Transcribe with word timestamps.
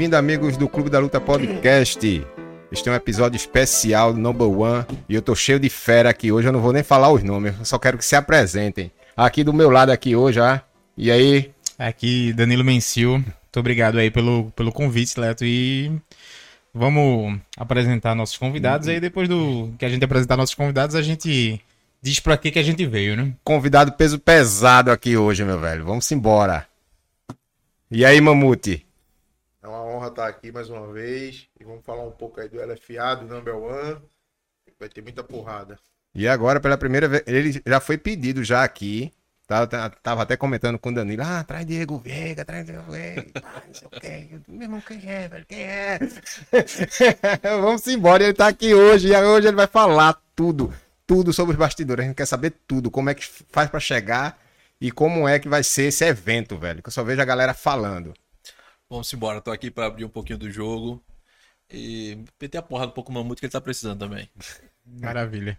bem-vindo, 0.00 0.16
amigos 0.16 0.56
do 0.56 0.66
Clube 0.66 0.88
da 0.88 0.98
Luta 0.98 1.20
Podcast. 1.20 2.26
Este 2.72 2.88
é 2.88 2.92
um 2.92 2.94
episódio 2.94 3.36
especial 3.36 4.14
do 4.14 4.18
Number 4.18 4.48
One 4.48 4.86
e 5.06 5.14
eu 5.14 5.20
tô 5.20 5.34
cheio 5.34 5.60
de 5.60 5.68
fera 5.68 6.08
aqui 6.08 6.32
hoje. 6.32 6.48
Eu 6.48 6.52
não 6.54 6.60
vou 6.62 6.72
nem 6.72 6.82
falar 6.82 7.12
os 7.12 7.22
nomes, 7.22 7.54
eu 7.58 7.66
só 7.66 7.78
quero 7.78 7.98
que 7.98 8.04
se 8.06 8.16
apresentem. 8.16 8.90
Aqui 9.14 9.44
do 9.44 9.52
meu 9.52 9.68
lado 9.68 9.90
aqui 9.90 10.16
hoje, 10.16 10.40
ah. 10.40 10.62
E 10.96 11.10
aí? 11.10 11.50
Aqui, 11.78 12.32
Danilo 12.32 12.64
Mencil. 12.64 13.18
Muito 13.18 13.58
obrigado 13.58 13.98
aí 13.98 14.10
pelo, 14.10 14.50
pelo 14.52 14.72
convite, 14.72 15.20
Leto. 15.20 15.44
E 15.44 15.92
vamos 16.72 17.38
apresentar 17.54 18.14
nossos 18.14 18.38
convidados. 18.38 18.88
Aí 18.88 19.00
depois 19.00 19.28
do 19.28 19.70
que 19.78 19.84
a 19.84 19.88
gente 19.90 20.02
apresentar 20.02 20.38
nossos 20.38 20.54
convidados, 20.54 20.96
a 20.96 21.02
gente 21.02 21.60
diz 22.00 22.18
pra 22.20 22.38
que, 22.38 22.50
que 22.50 22.58
a 22.58 22.64
gente 22.64 22.86
veio, 22.86 23.18
né? 23.18 23.34
Convidado 23.44 23.92
peso 23.92 24.18
pesado 24.18 24.90
aqui 24.90 25.14
hoje, 25.14 25.44
meu 25.44 25.58
velho. 25.58 25.84
Vamos 25.84 26.10
embora. 26.10 26.66
E 27.90 28.02
aí, 28.02 28.18
Mamute? 28.18 28.86
Uma 29.70 29.84
honra 29.84 30.08
estar 30.08 30.26
aqui 30.26 30.50
mais 30.50 30.68
uma 30.68 30.92
vez. 30.92 31.46
E 31.58 31.62
vamos 31.62 31.84
falar 31.84 32.02
um 32.02 32.10
pouco 32.10 32.40
aí 32.40 32.48
do 32.48 32.58
LFA, 32.60 33.14
do 33.14 33.32
Number 33.32 33.56
One. 33.56 34.02
Vai 34.80 34.88
ter 34.88 35.00
muita 35.00 35.22
porrada. 35.22 35.78
E 36.12 36.26
agora, 36.26 36.58
pela 36.58 36.76
primeira 36.76 37.06
vez, 37.06 37.22
ele 37.24 37.62
já 37.64 37.78
foi 37.78 37.96
pedido 37.96 38.42
já 38.42 38.64
aqui. 38.64 39.12
Tava, 39.46 39.90
tava 40.02 40.22
até 40.22 40.36
comentando 40.36 40.76
com 40.76 40.88
o 40.88 40.94
Danilo. 40.94 41.22
Ah, 41.24 41.44
traz 41.44 41.64
Diego 41.64 41.98
Veiga, 41.98 42.44
traz 42.44 42.66
Diego 42.66 42.90
Veiga. 42.90 43.30
Ah, 43.44 43.62
não 43.66 43.74
sei 43.74 43.86
o 43.86 43.90
quê. 43.90 44.28
Meu 44.48 44.62
irmão, 44.62 44.80
quem 44.80 45.08
é, 45.08 45.28
velho? 45.28 45.46
Quem 45.46 45.62
é? 45.62 46.00
Vamos 47.60 47.86
embora. 47.86 48.24
Ele 48.24 48.34
tá 48.34 48.48
aqui 48.48 48.74
hoje. 48.74 49.12
E 49.12 49.16
hoje 49.16 49.46
ele 49.46 49.56
vai 49.56 49.68
falar 49.68 50.20
tudo. 50.34 50.74
Tudo 51.06 51.32
sobre 51.32 51.52
os 51.52 51.58
bastidores. 51.58 52.04
A 52.04 52.08
gente 52.08 52.16
quer 52.16 52.26
saber 52.26 52.54
tudo. 52.66 52.90
Como 52.90 53.08
é 53.08 53.14
que 53.14 53.24
faz 53.24 53.70
para 53.70 53.78
chegar 53.78 54.36
e 54.80 54.90
como 54.90 55.28
é 55.28 55.38
que 55.38 55.48
vai 55.48 55.62
ser 55.62 55.84
esse 55.84 56.04
evento, 56.04 56.58
velho. 56.58 56.82
Que 56.82 56.88
eu 56.88 56.92
só 56.92 57.04
vejo 57.04 57.22
a 57.22 57.24
galera 57.24 57.54
falando. 57.54 58.12
Vamos 58.90 59.12
embora, 59.12 59.40
tô 59.40 59.52
aqui 59.52 59.70
para 59.70 59.86
abrir 59.86 60.04
um 60.04 60.08
pouquinho 60.08 60.36
do 60.36 60.50
jogo 60.50 61.00
e 61.72 62.18
meter 62.40 62.58
a 62.58 62.62
porra 62.62 62.88
do 62.88 62.92
pouco 62.92 63.12
mamute 63.12 63.40
que 63.40 63.46
ele 63.46 63.52
tá 63.52 63.60
precisando 63.60 64.00
também. 64.00 64.28
Maravilha. 64.84 65.56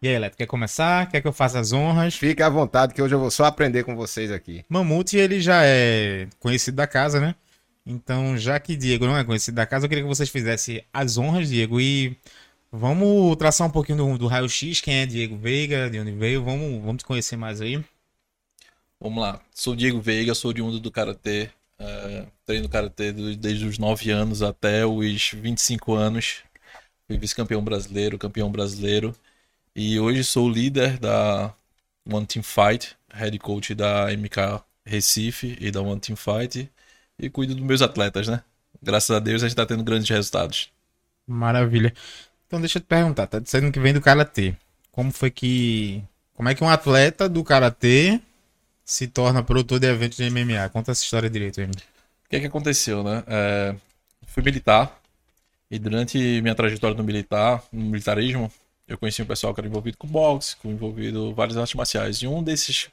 E 0.00 0.06
aí, 0.06 0.16
Leto, 0.16 0.36
quer 0.36 0.46
começar? 0.46 1.10
Quer 1.10 1.20
que 1.20 1.26
eu 1.26 1.32
faça 1.32 1.58
as 1.58 1.72
honras? 1.72 2.14
Fique 2.14 2.40
à 2.44 2.48
vontade, 2.48 2.94
que 2.94 3.02
hoje 3.02 3.12
eu 3.12 3.18
vou 3.18 3.30
só 3.30 3.44
aprender 3.44 3.82
com 3.82 3.96
vocês 3.96 4.30
aqui. 4.30 4.64
Mamute, 4.68 5.16
ele 5.16 5.40
já 5.40 5.64
é 5.64 6.28
conhecido 6.38 6.76
da 6.76 6.86
casa, 6.86 7.18
né? 7.18 7.34
Então, 7.84 8.38
já 8.38 8.60
que 8.60 8.76
Diego 8.76 9.04
não 9.04 9.18
é 9.18 9.24
conhecido 9.24 9.56
da 9.56 9.66
casa, 9.66 9.86
eu 9.86 9.88
queria 9.88 10.04
que 10.04 10.08
vocês 10.08 10.28
fizessem 10.28 10.84
as 10.92 11.18
honras, 11.18 11.48
Diego, 11.48 11.80
e 11.80 12.16
vamos 12.70 13.36
traçar 13.36 13.66
um 13.66 13.70
pouquinho 13.70 13.98
do, 13.98 14.16
do 14.16 14.26
raio-x, 14.28 14.80
quem 14.80 14.94
é 15.00 15.06
Diego 15.06 15.36
Veiga, 15.36 15.90
de 15.90 15.98
onde 15.98 16.12
veio, 16.12 16.44
vamos, 16.44 16.80
vamos 16.80 16.98
te 16.98 17.04
conhecer 17.04 17.36
mais 17.36 17.60
aí. 17.60 17.84
Vamos 19.00 19.20
lá, 19.20 19.40
sou 19.52 19.74
Diego 19.74 20.00
Veiga, 20.00 20.34
sou 20.36 20.50
oriundo 20.50 20.78
do 20.78 20.90
Karatê, 20.90 21.50
Uh, 21.80 22.30
treino 22.44 22.68
karatê 22.68 23.10
desde 23.10 23.64
os 23.64 23.78
9 23.78 24.10
anos 24.10 24.42
até 24.42 24.84
os 24.84 25.30
25 25.30 25.94
anos. 25.94 26.42
Fui 27.06 27.16
vice-campeão 27.16 27.64
brasileiro, 27.64 28.18
campeão 28.18 28.52
brasileiro. 28.52 29.16
E 29.74 29.98
hoje 29.98 30.22
sou 30.22 30.48
líder 30.48 30.98
da 30.98 31.54
One 32.06 32.26
Team 32.26 32.42
Fight, 32.42 32.96
head 33.12 33.38
coach 33.38 33.74
da 33.74 34.08
MK 34.12 34.62
Recife 34.84 35.56
e 35.58 35.70
da 35.70 35.80
One 35.80 35.98
Team 35.98 36.16
Fight. 36.16 36.70
E 37.18 37.30
cuido 37.30 37.54
dos 37.54 37.64
meus 37.64 37.80
atletas, 37.80 38.28
né? 38.28 38.42
Graças 38.82 39.10
a 39.10 39.18
Deus 39.18 39.42
a 39.42 39.48
gente 39.48 39.56
tá 39.56 39.64
tendo 39.64 39.82
grandes 39.82 40.08
resultados. 40.10 40.70
Maravilha. 41.26 41.94
Então 42.46 42.60
deixa 42.60 42.78
eu 42.78 42.82
te 42.82 42.86
perguntar, 42.86 43.26
tá 43.26 43.38
dizendo 43.38 43.72
que 43.72 43.80
vem 43.80 43.94
do 43.94 44.00
karatê. 44.00 44.54
Como 44.92 45.10
foi 45.10 45.30
que. 45.30 46.02
Como 46.34 46.48
é 46.48 46.54
que 46.54 46.64
um 46.64 46.68
atleta 46.68 47.28
do 47.28 47.42
karatê 47.42 48.20
se 48.90 49.06
torna 49.06 49.40
produtor 49.40 49.78
de 49.78 49.86
eventos 49.86 50.18
de 50.18 50.28
MMA. 50.28 50.68
Conta 50.70 50.90
essa 50.90 51.04
história 51.04 51.30
direito 51.30 51.60
aí. 51.60 51.66
O 51.68 52.28
que 52.28 52.34
é 52.34 52.40
que 52.40 52.46
aconteceu, 52.46 53.04
né? 53.04 53.22
É, 53.28 53.76
fui 54.26 54.42
militar 54.42 55.00
e 55.70 55.78
durante 55.78 56.18
minha 56.42 56.56
trajetória 56.56 56.96
no 56.96 57.04
militar, 57.04 57.62
no 57.72 57.84
militarismo, 57.84 58.52
eu 58.88 58.98
conheci 58.98 59.22
um 59.22 59.26
pessoal 59.26 59.54
que 59.54 59.60
era 59.60 59.68
envolvido 59.68 59.96
com 59.96 60.08
boxe, 60.08 60.56
com 60.56 60.72
envolvido 60.72 61.32
várias 61.32 61.56
artes 61.56 61.72
marciais. 61.76 62.16
E 62.16 62.26
um 62.26 62.42
desses 62.42 62.88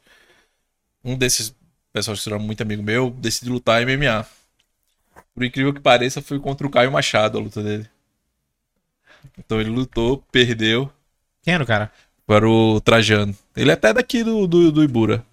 um 1.04 1.18
desses 1.18 1.56
pessoas 1.92 2.22
que 2.22 2.30
era 2.30 2.38
muito 2.38 2.62
amigo 2.62 2.84
meu 2.84 3.10
decidiu 3.10 3.54
lutar 3.54 3.84
MMA. 3.84 4.24
Por 5.34 5.44
incrível 5.44 5.74
que 5.74 5.82
pareça, 5.82 6.22
foi 6.22 6.40
contra 6.40 6.68
o 6.68 6.70
Caio 6.70 6.92
Machado 6.92 7.40
a 7.40 7.42
luta 7.42 7.64
dele. 7.64 7.90
Então 9.36 9.60
ele 9.60 9.72
lutou, 9.72 10.24
perdeu. 10.32 10.92
Quem 11.42 11.56
era 11.56 11.64
o 11.64 11.68
cara? 11.68 11.92
Para 12.28 12.48
o 12.48 12.80
Trajano. 12.82 13.36
Ele 13.56 13.72
é 13.72 13.74
até 13.74 13.92
daqui 13.92 14.24
do, 14.24 14.46
do, 14.46 14.72
do 14.72 14.84
Ibura. 14.84 15.26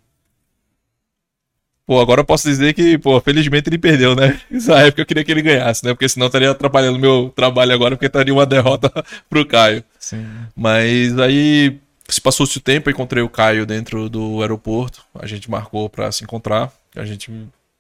Pô, 1.87 2.01
agora 2.01 2.23
eu 2.23 2.25
posso 2.25 2.49
dizer 2.49 2.73
que, 2.73 2.97
pô, 2.97 3.21
felizmente 3.21 3.69
ele 3.69 3.77
perdeu, 3.77 4.17
né? 4.17 4.41
Nessa 4.51 4.79
época 4.79 5.03
eu 5.03 5.07
queria 5.07 5.23
que 5.23 5.31
ele 5.31 5.43
ganhasse, 5.43 5.85
né? 5.85 5.93
Porque 5.93 6.09
senão 6.09 6.27
estaria 6.27 6.51
atrapalhando 6.51 6.99
meu 6.99 7.31
trabalho 7.37 7.75
agora, 7.75 7.95
porque 7.95 8.07
estaria 8.07 8.33
uma 8.33 8.47
derrota 8.47 8.91
pro 9.29 9.45
Caio. 9.45 9.85
Sim. 9.99 10.27
Mas 10.57 11.19
aí 11.19 11.79
se 12.09 12.21
passou-se 12.21 12.57
o 12.57 12.61
tempo, 12.61 12.89
eu 12.89 12.93
encontrei 12.93 13.23
o 13.23 13.29
Caio 13.29 13.67
dentro 13.67 14.09
do 14.09 14.41
aeroporto. 14.41 15.05
A 15.15 15.27
gente 15.27 15.51
marcou 15.51 15.89
para 15.91 16.11
se 16.11 16.25
encontrar. 16.25 16.73
A 16.97 17.05
gente 17.05 17.31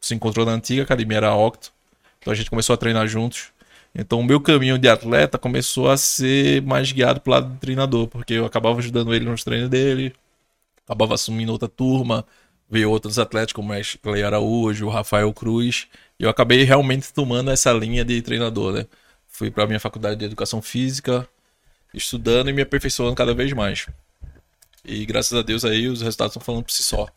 se 0.00 0.15
encontrou 0.15 0.44
na 0.44 0.53
antiga 0.53 0.82
academia, 0.82 1.19
era 1.19 1.28
a 1.28 1.36
Octo. 1.36 1.72
Então 2.19 2.32
a 2.32 2.36
gente 2.36 2.50
começou 2.50 2.75
a 2.75 2.76
treinar 2.76 3.06
juntos. 3.06 3.48
Então 3.94 4.21
o 4.21 4.25
meu 4.25 4.41
caminho 4.41 4.78
de 4.78 4.88
atleta 4.88 5.38
começou 5.38 5.91
a 5.91 5.97
ser 5.97 6.60
mais 6.62 6.91
guiado 6.92 7.21
pro 7.21 7.32
lado 7.32 7.48
do 7.48 7.56
treinador, 7.59 8.06
porque 8.09 8.34
eu 8.34 8.44
acabava 8.44 8.78
ajudando 8.81 9.15
ele 9.15 9.25
nos 9.25 9.44
treinos 9.44 9.71
dele, 9.71 10.12
acabava 10.84 11.15
assumindo 11.15 11.53
outra 11.53 11.69
turma 11.69 12.26
veio 12.69 12.91
outros 12.91 13.19
atletas 13.19 13.52
como 13.52 13.72
o 13.72 13.98
Clay 14.02 14.22
Araújo, 14.22 14.86
o 14.86 14.91
Rafael 14.91 15.32
Cruz, 15.32 15.86
e 16.19 16.25
eu 16.25 16.30
acabei 16.30 16.64
realmente 16.64 17.12
tomando 17.12 17.50
essa 17.50 17.72
linha 17.72 18.04
de 18.04 18.20
treinador, 18.22 18.72
né? 18.72 18.86
Fui 19.28 19.50
para 19.50 19.64
a 19.64 19.66
minha 19.66 19.80
faculdade 19.80 20.16
de 20.16 20.25
educação 20.25 20.62
física, 20.62 21.28
estudando 21.92 22.50
e 22.50 22.53
me 22.53 22.62
aperfeiçoando 22.62 23.14
cada 23.14 23.34
vez 23.34 23.53
mais. 23.53 23.86
E 24.84 25.04
graças 25.06 25.36
a 25.36 25.42
Deus 25.42 25.64
aí 25.64 25.88
os 25.88 26.03
resultados 26.03 26.32
estão 26.32 26.44
falando 26.44 26.64
por 26.64 26.72
si 26.72 26.82
só. 26.82 27.08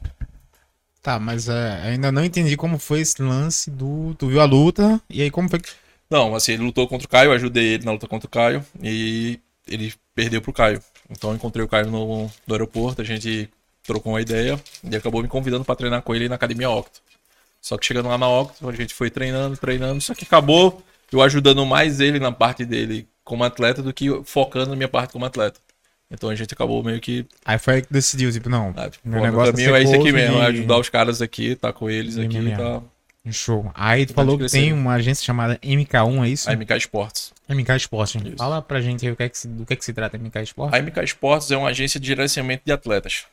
Tá, 1.01 1.19
mas 1.19 1.47
é, 1.47 1.81
ainda 1.83 2.11
não 2.11 2.23
entendi 2.23 2.57
como 2.57 2.77
foi 2.79 3.01
esse 3.01 3.21
lance 3.21 3.69
do. 3.69 4.15
Tu 4.15 4.27
viu 4.27 4.41
a 4.41 4.45
luta 4.45 5.01
e 5.09 5.21
aí 5.21 5.31
como 5.31 5.49
foi 5.49 5.59
que. 5.59 5.69
Não, 6.09 6.33
assim, 6.35 6.53
ele 6.53 6.63
lutou 6.63 6.87
contra 6.87 7.05
o 7.05 7.09
Caio, 7.09 7.29
eu 7.29 7.33
ajudei 7.33 7.73
ele 7.73 7.85
na 7.85 7.91
luta 7.91 8.07
contra 8.07 8.27
o 8.27 8.29
Caio 8.29 8.65
e 8.81 9.39
ele 9.67 9.93
perdeu 10.15 10.41
pro 10.41 10.53
Caio. 10.53 10.81
Então 11.09 11.29
eu 11.29 11.35
encontrei 11.35 11.63
o 11.63 11.67
Caio 11.67 11.89
no, 11.91 12.31
no 12.47 12.53
aeroporto, 12.53 13.01
a 13.01 13.05
gente 13.05 13.49
trocou 13.87 14.13
uma 14.13 14.21
ideia 14.21 14.59
e 14.83 14.95
acabou 14.95 15.23
me 15.23 15.27
convidando 15.27 15.63
para 15.63 15.75
treinar 15.75 16.01
com 16.01 16.13
ele 16.13 16.29
na 16.29 16.35
academia 16.35 16.69
Octo. 16.69 17.01
Só 17.61 17.77
que 17.77 17.85
chegando 17.85 18.09
lá 18.09 18.17
na 18.17 18.29
Octo, 18.29 18.69
a 18.69 18.73
gente 18.73 18.93
foi 18.93 19.09
treinando, 19.09 19.57
treinando, 19.57 20.01
só 20.01 20.13
que 20.13 20.25
acabou 20.25 20.83
eu 21.11 21.21
ajudando 21.21 21.65
mais 21.65 21.99
ele 21.99 22.19
na 22.19 22.31
parte 22.31 22.65
dele 22.65 23.07
como 23.23 23.43
atleta 23.43 23.81
do 23.81 23.93
que 23.93 24.07
focando 24.25 24.69
na 24.69 24.75
minha 24.75 24.89
parte 24.89 25.13
como 25.13 25.25
atleta. 25.25 25.59
Então 26.09 26.29
a 26.29 26.35
gente 26.35 26.53
acabou 26.53 26.83
meio 26.83 26.99
que. 27.01 27.25
Aí 27.45 27.57
foi 27.57 27.75
aí 27.75 27.81
que 27.81 27.91
decidiu, 27.91 28.31
tipo, 28.31 28.49
não. 28.49 28.73
Ah, 28.77 28.89
tipo, 28.89 29.07
meu 29.07 29.21
negócio 29.21 29.53
caminho 29.53 29.75
é 29.75 29.83
esse 29.83 29.95
aqui 29.95 30.11
mesmo, 30.11 30.37
é 30.37 30.45
ajudar 30.47 30.77
os 30.77 30.89
caras 30.89 31.21
aqui, 31.21 31.55
tá 31.55 31.73
com 31.73 31.89
eles 31.89 32.17
aqui, 32.17 32.39
MMA. 32.39 32.57
tá. 32.57 32.81
Show. 33.29 33.69
Aí 33.73 34.05
tu 34.05 34.13
falou 34.13 34.37
que 34.37 34.47
tem 34.47 34.71
uma 34.71 34.93
agência 34.93 35.25
chamada 35.25 35.57
MK1, 35.57 36.25
é 36.25 36.29
isso? 36.29 36.49
A 36.49 36.55
MK 36.55 36.77
Esportes. 36.77 37.33
MK 37.49 37.75
Esportes. 37.75 38.21
Fala 38.37 38.61
pra 38.61 38.79
gente 38.79 39.05
aí 39.05 39.11
o 39.11 39.17
que 39.17 39.23
é 39.23 39.27
que 39.27 39.37
se, 39.37 39.49
do 39.49 39.65
que, 39.65 39.73
é 39.73 39.75
que 39.75 39.83
se 39.83 39.91
trata 39.91 40.17
MK 40.17 40.39
Esportes. 40.43 40.79
A 40.79 40.81
MK 40.81 41.03
Esportes 41.03 41.51
é 41.51 41.57
uma 41.57 41.67
agência 41.67 41.99
de 41.99 42.07
gerenciamento 42.07 42.63
de 42.65 42.71
atletas 42.71 43.25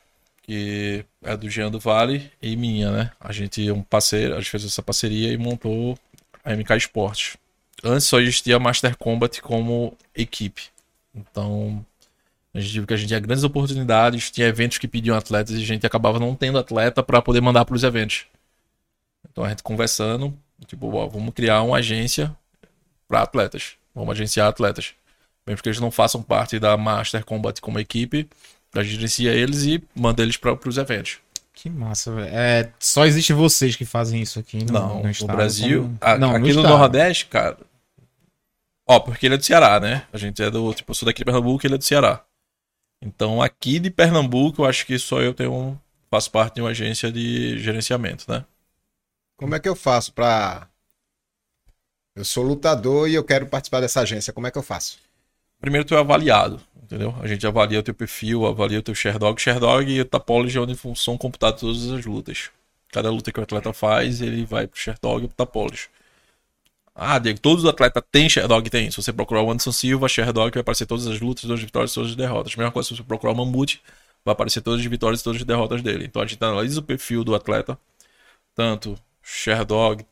que 0.45 1.03
é 1.23 1.35
do 1.35 1.49
Jean 1.49 1.71
do 1.71 1.79
Vale 1.79 2.31
e 2.39 2.55
minha, 2.55 2.91
né? 2.91 3.11
A 3.19 3.31
gente 3.31 3.67
é 3.67 3.73
um 3.73 3.81
parceiro, 3.81 4.35
a 4.35 4.37
gente 4.37 4.51
fez 4.51 4.63
essa 4.63 4.83
parceria 4.83 5.33
e 5.33 5.37
montou 5.37 5.97
a 6.43 6.55
MK 6.55 6.77
Esportes. 6.77 7.35
Antes 7.83 8.05
só 8.05 8.19
existia 8.19 8.55
a 8.55 8.59
Master 8.59 8.95
Combat 8.95 9.41
como 9.41 9.97
equipe. 10.15 10.63
Então, 11.15 11.83
a 12.53 12.59
gente 12.59 12.73
viu 12.73 12.85
que 12.85 12.93
a 12.93 12.97
gente 12.97 13.07
tinha 13.07 13.19
grandes 13.19 13.43
oportunidades, 13.43 14.29
tinha 14.29 14.47
eventos 14.47 14.77
que 14.77 14.87
pediam 14.87 15.17
atletas 15.17 15.55
e 15.55 15.63
a 15.63 15.65
gente 15.65 15.85
acabava 15.85 16.19
não 16.19 16.35
tendo 16.35 16.59
atleta 16.59 17.01
para 17.01 17.23
poder 17.23 17.41
mandar 17.41 17.65
para 17.65 17.75
os 17.75 17.83
eventos. 17.83 18.27
Então 19.31 19.43
a 19.43 19.49
gente 19.49 19.63
conversando, 19.63 20.37
tipo, 20.67 20.93
ó, 20.95 21.07
vamos 21.07 21.33
criar 21.33 21.63
uma 21.63 21.77
agência 21.77 22.35
para 23.07 23.23
atletas. 23.23 23.73
Vamos 23.95 24.11
agenciar 24.11 24.47
atletas. 24.47 24.93
Mesmo 25.47 25.63
que 25.63 25.69
eles 25.69 25.79
não 25.79 25.89
façam 25.89 26.21
parte 26.21 26.59
da 26.59 26.77
Master 26.77 27.25
Combat 27.25 27.59
como 27.61 27.79
equipe, 27.79 28.29
a 28.79 28.83
gente 28.83 28.95
gerencia 28.95 29.33
eles 29.33 29.63
e 29.63 29.83
manda 29.95 30.21
eles 30.21 30.37
para 30.37 30.57
os 30.67 30.77
eventos. 30.77 31.19
Que 31.53 31.69
massa, 31.69 32.13
velho. 32.13 32.27
É, 32.27 32.71
só 32.77 33.05
existe 33.05 33.33
vocês 33.33 33.75
que 33.75 33.85
fazem 33.85 34.21
isso 34.21 34.39
aqui 34.39 34.63
no, 34.65 34.73
não, 34.73 35.03
no, 35.03 35.09
estado, 35.09 35.29
no 35.29 35.35
Brasil. 35.35 35.81
Como... 35.83 35.97
A, 36.01 36.17
não, 36.17 36.35
aqui 36.35 36.53
no, 36.53 36.61
no 36.61 36.69
Nordeste, 36.69 37.27
cara. 37.27 37.57
Ó, 38.87 38.99
porque 38.99 39.25
ele 39.25 39.35
é 39.35 39.37
do 39.37 39.43
Ceará, 39.43 39.79
né? 39.79 40.05
A 40.11 40.17
gente 40.17 40.43
é 40.43 40.51
do. 40.51 40.73
Tipo, 40.73 40.91
eu 40.91 40.95
sou 40.95 41.05
daqui 41.05 41.19
de 41.19 41.25
Pernambuco 41.25 41.65
e 41.65 41.67
ele 41.67 41.75
é 41.75 41.77
do 41.77 41.83
Ceará. 41.83 42.23
Então, 43.01 43.41
aqui 43.41 43.79
de 43.79 43.89
Pernambuco, 43.89 44.61
eu 44.61 44.65
acho 44.65 44.85
que 44.85 44.99
só 44.99 45.21
eu 45.21 45.33
tenho 45.33 45.53
um, 45.53 45.77
faço 46.09 46.29
parte 46.29 46.55
de 46.55 46.61
uma 46.61 46.69
agência 46.69 47.11
de 47.11 47.57
gerenciamento, 47.59 48.25
né? 48.27 48.45
Como 49.37 49.55
é 49.55 49.59
que 49.59 49.69
eu 49.69 49.75
faço 49.75 50.13
pra. 50.13 50.67
Eu 52.15 52.23
sou 52.23 52.43
lutador 52.43 53.09
e 53.09 53.13
eu 53.13 53.23
quero 53.23 53.47
participar 53.47 53.81
dessa 53.81 54.01
agência. 54.01 54.31
Como 54.31 54.45
é 54.45 54.51
que 54.51 54.57
eu 54.57 54.63
faço? 54.63 54.97
Primeiro, 55.59 55.85
tu 55.85 55.95
é 55.95 55.99
avaliado 55.99 56.61
entendeu? 56.95 57.13
A 57.21 57.27
gente 57.27 57.45
avalia 57.45 57.79
o 57.79 57.83
teu 57.83 57.93
perfil, 57.93 58.45
avalia 58.45 58.79
o 58.79 58.81
teu 58.81 58.95
Sherdog. 58.95 59.39
Sherdog 59.41 59.91
e 59.91 60.03
Tapology 60.05 60.57
é 60.57 60.61
onde 60.61 60.77
são 60.95 61.17
computadas 61.17 61.59
todas 61.59 61.91
as 61.91 62.05
lutas. 62.05 62.49
Cada 62.91 63.11
luta 63.11 63.31
que 63.31 63.39
o 63.39 63.43
atleta 63.43 63.73
faz, 63.73 64.21
ele 64.21 64.45
vai 64.45 64.65
pro 64.67 64.79
Sherdog 64.79 65.25
e 65.25 65.27
pro 65.27 65.35
Tapology. 65.35 65.89
Ah, 66.95 67.19
Diego, 67.19 67.39
todos 67.41 67.65
os 67.65 67.69
atletas 67.69 68.01
têm 68.09 68.29
Sherdog? 68.29 68.69
Tem. 68.69 68.89
Se 68.89 68.97
você 68.97 69.11
procurar 69.11 69.41
o 69.41 69.51
Anderson 69.51 69.71
Silva, 69.73 70.07
Sherdog 70.07 70.53
vai 70.53 70.61
aparecer 70.61 70.85
todas 70.85 71.05
as 71.07 71.19
lutas, 71.19 71.41
todas 71.41 71.59
as 71.59 71.63
vitórias, 71.65 71.93
todas 71.93 72.11
as 72.11 72.15
derrotas. 72.15 72.55
Mesma 72.55 72.71
coisa 72.71 72.87
se 72.87 72.95
você 72.95 73.03
procurar 73.03 73.33
o 73.33 73.35
Mamute, 73.35 73.81
vai 74.23 74.31
aparecer 74.31 74.61
todas 74.61 74.79
as 74.79 74.85
vitórias 74.85 75.19
e 75.19 75.23
todas 75.23 75.41
as 75.41 75.45
derrotas 75.45 75.81
dele. 75.81 76.05
Então 76.05 76.21
a 76.21 76.25
gente 76.25 76.41
analisa 76.41 76.79
o 76.79 76.83
perfil 76.83 77.23
do 77.25 77.35
atleta, 77.35 77.77
tanto 78.55 78.97
Sherdog, 79.21 80.05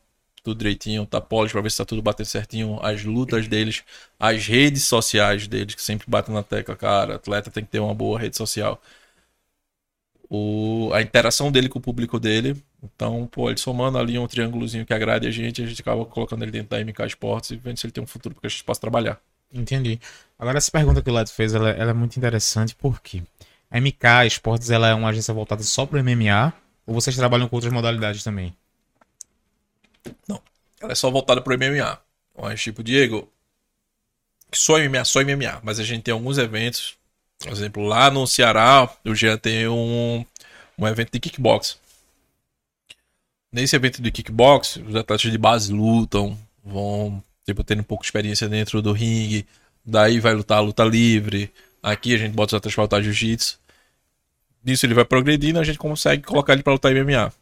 tudo 0.44 0.58
direitinho, 0.58 1.06
tá 1.06 1.20
polish 1.20 1.52
pra 1.52 1.62
ver 1.62 1.70
se 1.70 1.78
tá 1.78 1.84
tudo 1.84 2.02
batendo 2.02 2.26
certinho, 2.26 2.78
as 2.82 3.02
lutas 3.04 3.48
deles, 3.48 3.82
as 4.20 4.46
redes 4.46 4.84
sociais 4.84 5.48
deles, 5.48 5.74
que 5.74 5.82
sempre 5.82 6.06
batem 6.08 6.34
na 6.34 6.42
tecla, 6.42 6.76
cara, 6.76 7.16
atleta 7.16 7.50
tem 7.50 7.64
que 7.64 7.70
ter 7.70 7.80
uma 7.80 7.94
boa 7.94 8.18
rede 8.18 8.36
social. 8.36 8.80
O, 10.28 10.90
a 10.92 11.00
interação 11.02 11.50
dele 11.50 11.68
com 11.68 11.78
o 11.78 11.82
público 11.82 12.18
dele. 12.18 12.56
Então, 12.82 13.26
pô, 13.26 13.48
ele 13.48 13.58
somando 13.58 13.98
ali 13.98 14.18
um 14.18 14.26
triângulozinho 14.26 14.84
que 14.84 14.92
agrade 14.92 15.26
a 15.26 15.30
gente, 15.30 15.62
a 15.62 15.66
gente 15.66 15.80
acaba 15.80 16.04
colocando 16.04 16.42
ele 16.42 16.50
dentro 16.50 16.70
da 16.70 16.80
MK 16.80 17.06
Sports 17.06 17.50
e 17.50 17.56
vendo 17.56 17.78
se 17.78 17.86
ele 17.86 17.92
tem 17.92 18.02
um 18.02 18.06
futuro 18.06 18.34
porque 18.34 18.46
a 18.46 18.50
gente 18.50 18.64
possa 18.64 18.80
trabalhar. 18.80 19.20
Entendi. 19.52 20.00
Agora, 20.38 20.58
essa 20.58 20.70
pergunta 20.70 21.00
que 21.00 21.08
o 21.08 21.12
Lado 21.12 21.30
fez, 21.30 21.54
ela, 21.54 21.70
ela 21.70 21.90
é 21.90 21.94
muito 21.94 22.16
interessante, 22.16 22.74
porque 22.74 23.22
a 23.70 23.80
MK 23.80 24.26
Esportes 24.26 24.70
ela 24.70 24.88
é 24.88 24.94
uma 24.94 25.08
agência 25.08 25.32
voltada 25.32 25.62
só 25.62 25.86
para 25.86 26.02
MMA, 26.02 26.52
ou 26.86 26.94
vocês 26.94 27.16
trabalham 27.16 27.48
com 27.48 27.56
outras 27.56 27.72
modalidades 27.72 28.22
também? 28.24 28.54
Ela 30.84 30.92
é 30.92 30.94
só 30.94 31.10
voltada 31.10 31.40
pro 31.40 31.56
MMA. 31.56 31.98
Mas, 32.36 32.62
tipo, 32.62 32.82
Diego, 32.82 33.28
só 34.52 34.78
MMA, 34.78 35.04
só 35.04 35.20
MMA. 35.22 35.60
Mas 35.62 35.80
a 35.80 35.82
gente 35.82 36.02
tem 36.02 36.12
alguns 36.12 36.36
eventos. 36.36 36.96
Por 37.38 37.50
exemplo, 37.50 37.82
lá 37.82 38.10
no 38.10 38.26
Ceará, 38.26 38.88
o 39.04 39.14
Jean 39.14 39.38
tem 39.38 39.66
um, 39.66 40.24
um 40.78 40.86
evento 40.86 41.12
de 41.12 41.20
kickbox. 41.20 41.78
Nesse 43.50 43.76
evento 43.76 44.02
de 44.02 44.10
kickbox, 44.10 44.76
os 44.76 44.94
atletas 44.94 45.30
de 45.30 45.38
base 45.38 45.72
lutam, 45.72 46.36
vão, 46.62 47.22
tipo, 47.46 47.62
tendo 47.64 47.80
um 47.80 47.84
pouco 47.84 48.02
de 48.02 48.08
experiência 48.08 48.48
dentro 48.48 48.82
do 48.82 48.92
ringue. 48.92 49.46
Daí 49.84 50.20
vai 50.20 50.34
lutar 50.34 50.58
a 50.58 50.60
luta 50.60 50.84
livre. 50.84 51.52
Aqui 51.82 52.14
a 52.14 52.18
gente 52.18 52.32
bota 52.32 52.50
os 52.50 52.54
atletas 52.54 52.74
pra 52.74 52.84
lutar 52.84 53.02
jiu-jitsu. 53.02 53.58
Nisso 54.64 54.86
ele 54.86 54.94
vai 54.94 55.04
progredindo, 55.04 55.58
a 55.58 55.64
gente 55.64 55.78
consegue 55.78 56.22
colocar 56.22 56.54
ele 56.54 56.62
pra 56.62 56.72
lutar 56.72 56.92
MMA. 56.94 57.32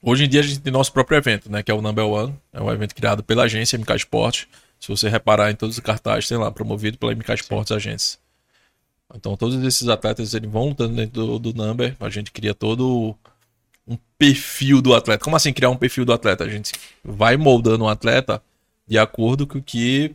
Hoje 0.00 0.24
em 0.24 0.28
dia 0.28 0.40
a 0.40 0.44
gente 0.44 0.60
tem 0.60 0.72
nosso 0.72 0.92
próprio 0.92 1.18
evento, 1.18 1.50
né? 1.50 1.62
Que 1.62 1.70
é 1.70 1.74
o 1.74 1.82
Number 1.82 2.06
One. 2.06 2.34
É 2.52 2.62
um 2.62 2.70
evento 2.70 2.94
criado 2.94 3.22
pela 3.22 3.44
agência 3.44 3.78
MK 3.78 3.96
Esportes. 3.96 4.46
Se 4.78 4.88
você 4.88 5.08
reparar 5.08 5.50
em 5.50 5.56
todos 5.56 5.76
os 5.76 5.80
cartazes, 5.82 6.28
tem 6.28 6.38
lá, 6.38 6.50
promovido 6.52 6.98
pela 6.98 7.12
MK 7.14 7.34
Esportes 7.34 7.72
Agência. 7.72 8.18
Então 9.14 9.36
todos 9.36 9.62
esses 9.64 9.88
atletas 9.88 10.34
eles 10.34 10.50
vão 10.50 10.68
lutando 10.68 10.94
dentro 10.94 11.26
do, 11.26 11.38
do 11.38 11.54
Number. 11.54 11.96
A 11.98 12.10
gente 12.10 12.30
cria 12.30 12.54
todo 12.54 13.16
um 13.86 13.98
perfil 14.16 14.80
do 14.80 14.94
atleta. 14.94 15.24
Como 15.24 15.34
assim 15.34 15.52
criar 15.52 15.70
um 15.70 15.76
perfil 15.76 16.04
do 16.04 16.12
atleta? 16.12 16.44
A 16.44 16.48
gente 16.48 16.72
vai 17.02 17.36
moldando 17.36 17.84
um 17.84 17.88
atleta 17.88 18.42
de 18.86 18.98
acordo 18.98 19.46
com 19.46 19.58
o 19.58 19.62
que 19.62 20.14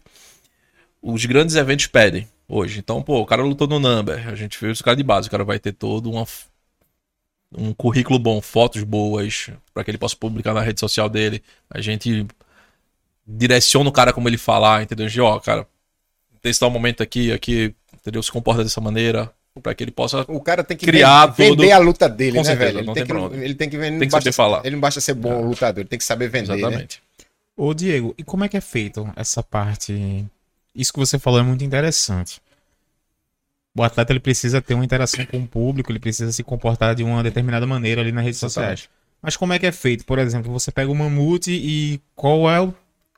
os 1.01 1.25
grandes 1.25 1.56
eventos 1.56 1.88
pedem 1.88 2.27
hoje. 2.47 2.79
Então, 2.79 3.01
pô, 3.01 3.19
o 3.19 3.25
cara 3.25 3.44
lutou 3.44 3.68
no 3.68 3.79
Number. 3.79 4.27
A 4.29 4.36
gente 4.36 4.57
fez 4.57 4.79
o 4.79 4.83
cara 4.83 4.95
de 4.95 5.03
base. 5.03 5.27
O 5.27 5.31
cara 5.31 5.44
vai 5.44 5.59
ter 5.59 5.74
todo 5.74 6.09
uma 6.09 6.25
um 7.57 7.73
currículo 7.73 8.17
bom, 8.19 8.41
fotos 8.41 8.83
boas, 8.83 9.50
para 9.73 9.83
que 9.83 9.91
ele 9.91 9.97
possa 9.97 10.15
publicar 10.15 10.53
na 10.53 10.61
rede 10.61 10.79
social 10.79 11.09
dele. 11.09 11.41
A 11.69 11.81
gente 11.81 12.25
direciona 13.25 13.89
o 13.89 13.94
cara 13.94 14.11
como 14.13 14.27
ele 14.27 14.38
falar, 14.38 14.83
entendeu? 14.83 15.07
De, 15.07 15.21
ó, 15.21 15.39
cara, 15.39 15.67
testar 16.41 16.67
um 16.67 16.71
momento 16.71 17.01
aqui, 17.01 17.31
aqui, 17.31 17.73
entendeu? 17.94 18.21
Se 18.21 18.31
comporta 18.31 18.63
dessa 18.63 18.81
maneira, 18.81 19.31
para 19.61 19.73
que 19.73 19.83
ele 19.83 19.91
possa 19.91 20.25
O 20.27 20.41
cara 20.41 20.63
tem 20.63 20.75
que 20.75 20.85
Criar 20.85 21.27
vender, 21.27 21.50
todo- 21.50 21.59
vender 21.61 21.71
a 21.71 21.77
luta 21.77 22.09
dele, 22.09 22.31
Com 22.33 22.38
né, 22.39 22.44
certeza, 22.44 22.65
velho? 22.65 22.79
Ele 22.79 22.88
não 22.88 22.94
tem, 22.94 23.05
tem 23.05 23.29
que, 23.29 23.35
ele 23.35 23.55
tem 23.55 23.69
que 23.69 23.77
vender. 23.77 24.00
Tem 24.00 24.07
que 24.07 24.11
saber 24.11 24.31
falar. 24.31 24.61
Ele 24.65 24.75
não 24.75 24.81
basta 24.81 25.00
ser 25.00 25.13
bom 25.13 25.41
lutador, 25.41 25.81
ele 25.81 25.89
tem 25.89 26.00
que 26.00 26.05
saber 26.05 26.27
vender, 26.27 26.50
né? 26.53 26.57
Exatamente. 26.57 27.01
Ô, 27.55 27.73
Diego, 27.73 28.15
e 28.17 28.23
como 28.23 28.44
é 28.44 28.50
que 28.50 28.57
é 28.57 28.61
feito 28.61 29.07
essa 29.15 29.44
parte? 29.44 30.25
Isso 30.75 30.91
que 30.91 31.00
você 31.00 31.19
falou 31.19 31.39
é 31.39 31.44
muito 31.44 31.63
interessante. 31.63 32.41
O 33.75 33.84
atleta 33.84 34.14
ele 34.14 34.20
precisa 34.20 34.62
ter 34.62 34.75
uma 34.75 34.86
interação 34.86 35.25
com 35.25 35.40
o 35.40 35.48
público, 35.48 35.92
ele 35.92 36.00
precisa 36.00 36.31
se 36.31 36.44
comportar 36.44 36.94
de 36.94 37.04
uma 37.04 37.24
determinada 37.24 37.66
maneira 37.66 38.02
ali 38.02 38.12
nas 38.12 38.24
redes 38.24 38.40
sociais. 38.40 38.88
Mas 39.22 39.36
como 39.36 39.54
é 39.54 39.60
que 39.60 39.66
é 39.66 39.72
feito? 39.72 40.06
Por 40.06 40.20
exemplo, 40.20 40.52
você 40.52 40.72
pega 40.72 40.92
o 40.92 40.96
mamute 40.96 41.52
e 41.52 42.00
qual 42.16 42.50
é 42.50 42.62
o 42.62 42.74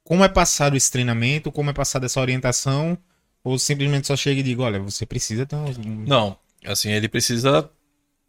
como 0.06 0.24
é 0.24 0.30
passado 0.30 0.78
esse 0.78 0.92
treinamento, 0.92 1.52
como 1.52 1.72
é 1.72 1.74
passada 1.74 2.06
essa 2.06 2.22
orientação, 2.22 2.96
ou 3.44 3.58
simplesmente 3.58 4.06
só 4.06 4.16
chega 4.16 4.40
e 4.40 4.44
diga, 4.44 4.62
olha, 4.62 4.80
você 4.80 5.04
precisa 5.04 5.48
ter 5.48 5.56
um... 5.56 6.06
Não, 6.06 6.38
assim, 6.64 6.92
ele 6.92 7.10
precisa. 7.10 7.68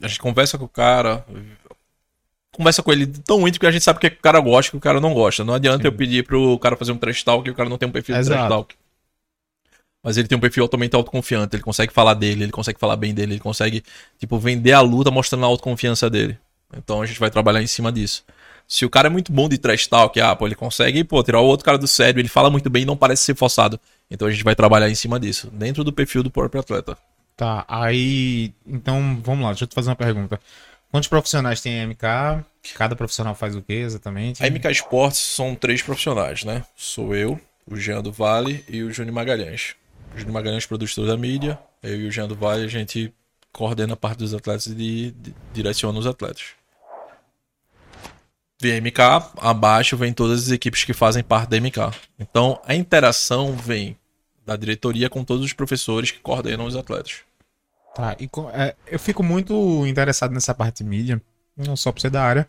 A 0.00 0.08
gente 0.08 0.18
conversa 0.18 0.56
com 0.56 0.64
o 0.64 0.68
cara. 0.68 1.24
Conversa 2.50 2.82
com 2.82 2.90
ele 2.90 3.06
tão 3.06 3.46
íntimo 3.46 3.60
que 3.60 3.66
a 3.66 3.70
gente 3.70 3.84
sabe 3.84 3.98
o 3.98 4.00
que 4.00 4.06
o 4.06 4.22
cara 4.22 4.40
gosta 4.40 4.68
e 4.68 4.70
o 4.70 4.72
que 4.72 4.76
o 4.78 4.80
cara 4.80 5.02
não 5.02 5.12
gosta. 5.12 5.44
Não 5.44 5.52
adianta 5.52 5.82
Sim. 5.82 5.88
eu 5.88 5.92
pedir 5.92 6.24
pro 6.24 6.58
cara 6.58 6.76
fazer 6.76 6.92
um 6.92 6.96
trash 6.96 7.22
talk 7.22 7.46
e 7.46 7.50
o 7.50 7.54
cara 7.54 7.68
não 7.68 7.76
tem 7.76 7.86
um 7.86 7.92
perfil 7.92 8.14
de 8.14 8.22
trash 8.22 8.36
Exato. 8.38 8.48
talk. 8.48 8.74
Mas 10.06 10.16
ele 10.16 10.28
tem 10.28 10.38
um 10.38 10.40
perfil 10.40 10.62
altamente 10.62 10.94
autoconfiante. 10.94 11.56
Ele 11.56 11.64
consegue 11.64 11.92
falar 11.92 12.14
dele, 12.14 12.44
ele 12.44 12.52
consegue 12.52 12.78
falar 12.78 12.94
bem 12.94 13.12
dele, 13.12 13.32
ele 13.32 13.40
consegue, 13.40 13.82
tipo, 14.20 14.38
vender 14.38 14.70
a 14.70 14.80
luta 14.80 15.10
mostrando 15.10 15.42
a 15.42 15.48
autoconfiança 15.48 16.08
dele. 16.08 16.38
Então 16.76 17.02
a 17.02 17.06
gente 17.06 17.18
vai 17.18 17.28
trabalhar 17.28 17.60
em 17.60 17.66
cima 17.66 17.90
disso. 17.90 18.24
Se 18.68 18.84
o 18.84 18.90
cara 18.90 19.08
é 19.08 19.10
muito 19.10 19.32
bom 19.32 19.48
de 19.48 19.58
trash 19.58 19.88
talk, 19.88 20.20
ah, 20.20 20.36
pô, 20.36 20.46
ele 20.46 20.54
consegue, 20.54 21.02
pô, 21.02 21.24
tirar 21.24 21.40
o 21.40 21.44
outro 21.44 21.64
cara 21.64 21.76
do 21.76 21.88
sério, 21.88 22.20
ele 22.20 22.28
fala 22.28 22.48
muito 22.48 22.70
bem 22.70 22.84
e 22.84 22.86
não 22.86 22.96
parece 22.96 23.24
ser 23.24 23.34
forçado. 23.34 23.80
Então 24.08 24.28
a 24.28 24.30
gente 24.30 24.44
vai 24.44 24.54
trabalhar 24.54 24.88
em 24.88 24.94
cima 24.94 25.18
disso, 25.18 25.50
dentro 25.52 25.82
do 25.82 25.92
perfil 25.92 26.22
do 26.22 26.30
próprio 26.30 26.60
atleta. 26.60 26.96
Tá, 27.36 27.64
aí. 27.66 28.52
Então, 28.64 29.20
vamos 29.24 29.42
lá, 29.42 29.50
deixa 29.50 29.64
eu 29.64 29.68
te 29.68 29.74
fazer 29.74 29.90
uma 29.90 29.96
pergunta. 29.96 30.38
Quantos 30.88 31.08
profissionais 31.08 31.60
tem 31.60 31.80
a 31.80 31.84
MK? 31.84 32.44
Cada 32.76 32.94
profissional 32.94 33.34
faz 33.34 33.56
o 33.56 33.60
que 33.60 33.72
exatamente? 33.72 34.40
A 34.40 34.48
MK 34.48 34.70
Sports 34.70 35.18
são 35.18 35.56
três 35.56 35.82
profissionais, 35.82 36.44
né? 36.44 36.62
Sou 36.76 37.12
eu, 37.12 37.40
o 37.68 37.76
Jean 37.76 38.00
do 38.00 38.12
Vale 38.12 38.64
e 38.68 38.84
o 38.84 38.92
Júnior 38.92 39.12
Magalhães. 39.12 39.74
O 40.16 40.18
Júnior 40.18 40.32
Magalhães 40.32 40.64
produz 40.64 40.94
toda 40.94 41.12
a 41.12 41.16
mídia, 41.16 41.58
eu 41.82 42.00
e 42.00 42.08
o 42.08 42.10
Jean 42.10 42.26
do 42.26 42.34
Vale 42.34 42.64
a 42.64 42.68
gente 42.68 43.12
coordena 43.52 43.92
a 43.92 43.96
parte 43.96 44.20
dos 44.20 44.32
atletas 44.32 44.66
e 44.66 45.14
direciona 45.52 45.98
os 45.98 46.06
atletas. 46.06 46.54
Vem 48.58 48.78
a 48.78 48.80
MK, 48.80 48.98
abaixo 49.36 49.94
vem 49.94 50.14
todas 50.14 50.44
as 50.44 50.50
equipes 50.50 50.84
que 50.84 50.94
fazem 50.94 51.22
parte 51.22 51.50
da 51.50 51.60
MK. 51.60 51.94
Então 52.18 52.58
a 52.64 52.74
interação 52.74 53.54
vem 53.54 53.94
da 54.46 54.56
diretoria 54.56 55.10
com 55.10 55.22
todos 55.22 55.44
os 55.44 55.52
professores 55.52 56.10
que 56.10 56.18
coordenam 56.20 56.64
os 56.64 56.76
atletas. 56.76 57.18
Tá, 57.94 58.16
e 58.18 58.26
é, 58.54 58.74
eu 58.86 58.98
fico 58.98 59.22
muito 59.22 59.86
interessado 59.86 60.32
nessa 60.32 60.54
parte 60.54 60.82
de 60.82 60.88
mídia, 60.88 61.20
não 61.54 61.76
só 61.76 61.92
por 61.92 62.00
ser 62.00 62.10
da 62.10 62.22
área, 62.22 62.48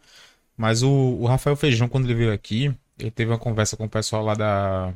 mas 0.56 0.84
o, 0.84 0.90
o 0.90 1.26
Rafael 1.26 1.58
Feijão, 1.58 1.90
quando 1.90 2.06
ele 2.06 2.16
veio 2.16 2.32
aqui, 2.32 2.74
ele 2.98 3.12
teve 3.12 3.30
uma 3.30 3.38
conversa 3.38 3.76
com 3.76 3.84
o 3.84 3.90
pessoal 3.90 4.24
lá 4.24 4.36
da. 4.36 4.94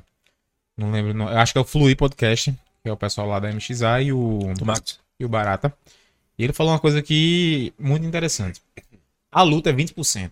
Não 0.81 0.91
lembro, 0.91 1.13
não, 1.13 1.29
eu 1.29 1.37
acho 1.37 1.53
que 1.53 1.57
é 1.57 1.61
o 1.61 1.65
Fluir 1.65 1.95
Podcast, 1.95 2.51
que 2.83 2.89
é 2.89 2.91
o 2.91 2.97
pessoal 2.97 3.27
lá 3.27 3.39
da 3.39 3.51
MXA 3.53 4.01
e 4.01 4.11
o, 4.11 4.53
Do 4.57 4.65
Max. 4.65 4.99
e 5.19 5.25
o 5.25 5.29
Barata. 5.29 5.73
E 6.37 6.43
ele 6.43 6.53
falou 6.53 6.73
uma 6.73 6.79
coisa 6.79 7.01
que 7.01 7.73
muito 7.77 8.05
interessante. 8.05 8.61
A 9.31 9.43
luta 9.43 9.69
é 9.69 9.73
20%. 9.73 10.31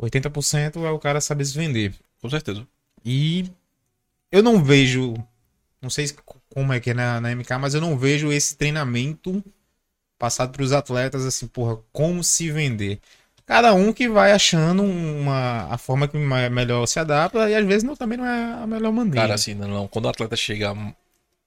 80% 0.00 0.84
é 0.84 0.90
o 0.90 0.98
cara 0.98 1.20
saber 1.20 1.44
se 1.44 1.56
vender. 1.56 1.94
Com 2.20 2.28
certeza. 2.30 2.66
E 3.04 3.50
eu 4.30 4.42
não 4.42 4.62
vejo, 4.62 5.14
não 5.80 5.88
sei 5.90 6.06
se- 6.08 6.16
como 6.52 6.72
é 6.72 6.80
que 6.80 6.90
é 6.90 6.94
na, 6.94 7.20
na 7.20 7.30
MK, 7.34 7.58
mas 7.58 7.74
eu 7.74 7.80
não 7.80 7.96
vejo 7.96 8.30
esse 8.30 8.56
treinamento 8.56 9.42
passado 10.18 10.52
para 10.52 10.62
os 10.62 10.72
atletas 10.72 11.24
assim, 11.24 11.46
porra, 11.46 11.78
como 11.92 12.22
se 12.22 12.50
vender. 12.50 13.00
Cada 13.48 13.72
um 13.72 13.94
que 13.94 14.10
vai 14.10 14.30
achando 14.32 14.82
uma, 14.82 15.72
a 15.72 15.78
forma 15.78 16.06
que 16.06 16.18
melhor 16.18 16.84
se 16.84 17.00
adapta 17.00 17.48
e 17.48 17.54
às 17.54 17.64
vezes 17.64 17.82
não, 17.82 17.96
também 17.96 18.18
não 18.18 18.26
é 18.26 18.62
a 18.62 18.66
melhor 18.66 18.92
maneira. 18.92 19.22
Cara, 19.22 19.34
assim, 19.34 19.54
não, 19.54 19.66
não. 19.66 19.88
Quando 19.88 20.04
o 20.04 20.08
atleta 20.10 20.36
chega 20.36 20.76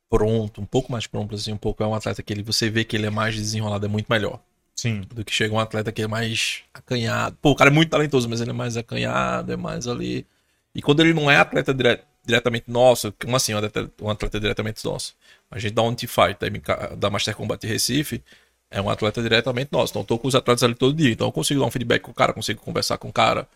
pronto, 0.09 0.59
um 0.59 0.65
pouco 0.65 0.91
mais 0.91 1.05
pronto, 1.05 1.35
assim, 1.35 1.53
um 1.53 1.57
pouco 1.57 1.83
é 1.83 1.87
um 1.87 1.93
atleta 1.93 2.23
que 2.23 2.33
ele, 2.33 2.41
você 2.41 2.71
vê 2.71 2.83
que 2.83 2.97
ele 2.97 3.05
é 3.05 3.11
mais 3.11 3.35
desenrolado, 3.35 3.85
é 3.85 3.87
muito 3.87 4.07
melhor. 4.09 4.39
Sim. 4.75 5.01
Do 5.13 5.23
que 5.23 5.31
chega 5.31 5.53
um 5.53 5.59
atleta 5.59 5.91
que 5.91 6.01
é 6.01 6.07
mais 6.07 6.63
acanhado. 6.73 7.37
Pô, 7.39 7.51
o 7.51 7.55
cara 7.55 7.69
é 7.69 7.73
muito 7.73 7.91
talentoso, 7.91 8.27
mas 8.27 8.41
ele 8.41 8.49
é 8.49 8.53
mais 8.53 8.75
acanhado, 8.75 9.53
é 9.53 9.55
mais 9.55 9.87
ali. 9.87 10.25
E 10.73 10.81
quando 10.81 11.01
ele 11.01 11.13
não 11.13 11.29
é 11.29 11.37
atleta 11.37 11.71
dire- 11.71 12.01
diretamente 12.25 12.65
nosso, 12.67 13.13
como 13.21 13.35
assim, 13.35 13.53
um 13.53 13.57
atleta, 13.59 13.91
um 14.01 14.09
atleta 14.09 14.39
diretamente 14.39 14.83
nosso? 14.83 15.13
A 15.51 15.59
gente 15.59 15.75
dá 15.75 15.83
um 15.83 15.93
T-Fight 15.93 16.39
da, 16.39 16.47
MK 16.49 16.95
da 16.97 17.11
Master 17.11 17.35
Combat 17.35 17.63
Recife, 17.67 18.23
é 18.71 18.81
um 18.81 18.89
atleta 18.89 19.21
diretamente 19.21 19.69
nosso. 19.71 19.91
Então 19.91 20.03
tô 20.03 20.17
com 20.17 20.27
os 20.29 20.33
atletas 20.33 20.63
ali 20.63 20.73
todo 20.73 20.95
dia. 20.95 21.11
Então 21.11 21.27
eu 21.27 21.31
consigo 21.31 21.59
dar 21.59 21.67
um 21.67 21.71
feedback 21.71 22.01
com 22.01 22.11
o 22.11 22.13
cara, 22.13 22.31
consigo 22.31 22.61
conversar 22.61 22.97
com 22.97 23.09
o 23.09 23.13
cara, 23.13 23.47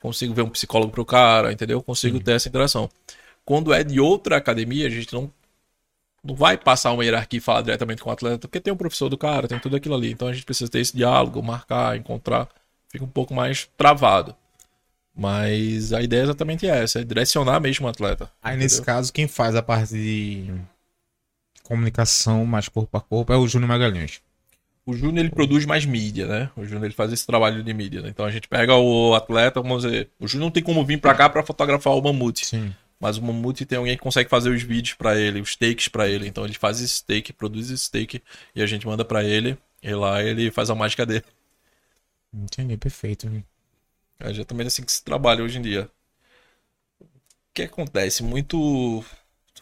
consigo 0.00 0.34
ver 0.34 0.42
um 0.42 0.50
psicólogo 0.50 0.92
pro 0.92 1.04
cara, 1.04 1.52
entendeu? 1.52 1.80
Consigo 1.80 2.18
ter 2.20 2.32
essa 2.32 2.48
interação. 2.48 2.90
Quando 3.44 3.72
é 3.72 3.84
de 3.84 4.00
outra 4.00 4.36
academia, 4.36 4.86
a 4.88 4.90
gente 4.90 5.14
não, 5.14 5.30
não 6.24 6.34
vai 6.34 6.58
passar 6.58 6.92
uma 6.92 7.04
hierarquia 7.04 7.38
e 7.38 7.40
falar 7.40 7.62
diretamente 7.62 8.02
com 8.02 8.10
o 8.10 8.12
atleta, 8.12 8.48
porque 8.48 8.60
tem 8.60 8.72
o 8.72 8.76
professor 8.76 9.08
do 9.08 9.16
cara, 9.16 9.46
tem 9.46 9.60
tudo 9.60 9.76
aquilo 9.76 9.94
ali. 9.94 10.10
Então 10.10 10.26
a 10.26 10.32
gente 10.32 10.44
precisa 10.44 10.68
ter 10.70 10.80
esse 10.80 10.96
diálogo, 10.96 11.40
marcar, 11.42 11.96
encontrar. 11.96 12.48
Fica 12.90 13.04
um 13.04 13.08
pouco 13.08 13.32
mais 13.32 13.68
travado. 13.76 14.34
Mas 15.16 15.92
a 15.92 16.02
ideia 16.02 16.22
é 16.22 16.24
exatamente 16.24 16.66
essa, 16.66 17.00
é 17.00 17.04
direcionar 17.04 17.60
mesmo 17.60 17.86
o 17.86 17.88
atleta. 17.88 18.28
Aí 18.42 18.56
nesse 18.56 18.76
entendeu? 18.76 18.94
caso, 18.94 19.12
quem 19.12 19.28
faz 19.28 19.54
a 19.54 19.62
parte 19.62 19.94
de 19.94 20.52
comunicação 21.62 22.44
mais 22.44 22.68
corpo 22.68 22.96
a 22.96 23.00
corpo 23.00 23.32
é 23.32 23.36
o 23.36 23.46
Júnior 23.46 23.68
Magalhães. 23.68 24.20
O 24.86 24.94
Júnior 24.94 25.18
ele 25.24 25.30
produz 25.30 25.64
mais 25.64 25.86
mídia, 25.86 26.26
né? 26.26 26.50
O 26.56 26.64
Júnior 26.64 26.84
ele 26.84 26.94
faz 26.94 27.12
esse 27.12 27.26
trabalho 27.26 27.62
de 27.62 27.74
mídia. 27.74 28.02
né? 28.02 28.08
Então 28.10 28.26
a 28.26 28.30
gente 28.30 28.46
pega 28.46 28.74
o 28.76 29.14
atleta, 29.14 29.62
vamos 29.62 29.82
dizer, 29.82 30.10
o 30.20 30.28
Júnior 30.28 30.46
não 30.46 30.50
tem 30.50 30.62
como 30.62 30.84
vir 30.84 31.00
pra 31.00 31.14
cá 31.14 31.28
pra 31.28 31.42
fotografar 31.42 31.94
o 31.94 32.02
mamute. 32.02 32.44
Sim. 32.44 32.74
Mas 33.04 33.18
o 33.18 33.22
Mamute 33.22 33.66
tem 33.66 33.76
alguém 33.76 33.96
que 33.96 34.02
consegue 34.02 34.30
fazer 34.30 34.48
os 34.48 34.62
vídeos 34.62 34.94
pra 34.94 35.14
ele, 35.14 35.40
os 35.40 35.54
takes 35.56 35.88
pra 35.88 36.08
ele. 36.08 36.26
Então 36.26 36.44
ele 36.44 36.54
faz 36.54 36.80
esse 36.80 37.04
take, 37.04 37.34
produz 37.34 37.70
esse 37.70 37.90
take 37.90 38.22
e 38.54 38.62
a 38.62 38.66
gente 38.66 38.86
manda 38.86 39.04
pra 39.04 39.22
ele. 39.22 39.58
E 39.82 39.94
lá 39.94 40.22
ele 40.22 40.50
faz 40.50 40.70
a 40.70 40.74
mágica 40.74 41.04
dele. 41.04 41.24
Entendi, 42.32 42.78
perfeito. 42.78 43.30
É 44.18 44.30
exatamente 44.30 44.68
assim 44.68 44.82
que 44.82 44.92
se 44.92 45.04
trabalha 45.04 45.44
hoje 45.44 45.58
em 45.58 45.62
dia. 45.62 45.90
O 47.00 47.06
que 47.52 47.62
acontece? 47.64 48.22
Muito. 48.22 49.04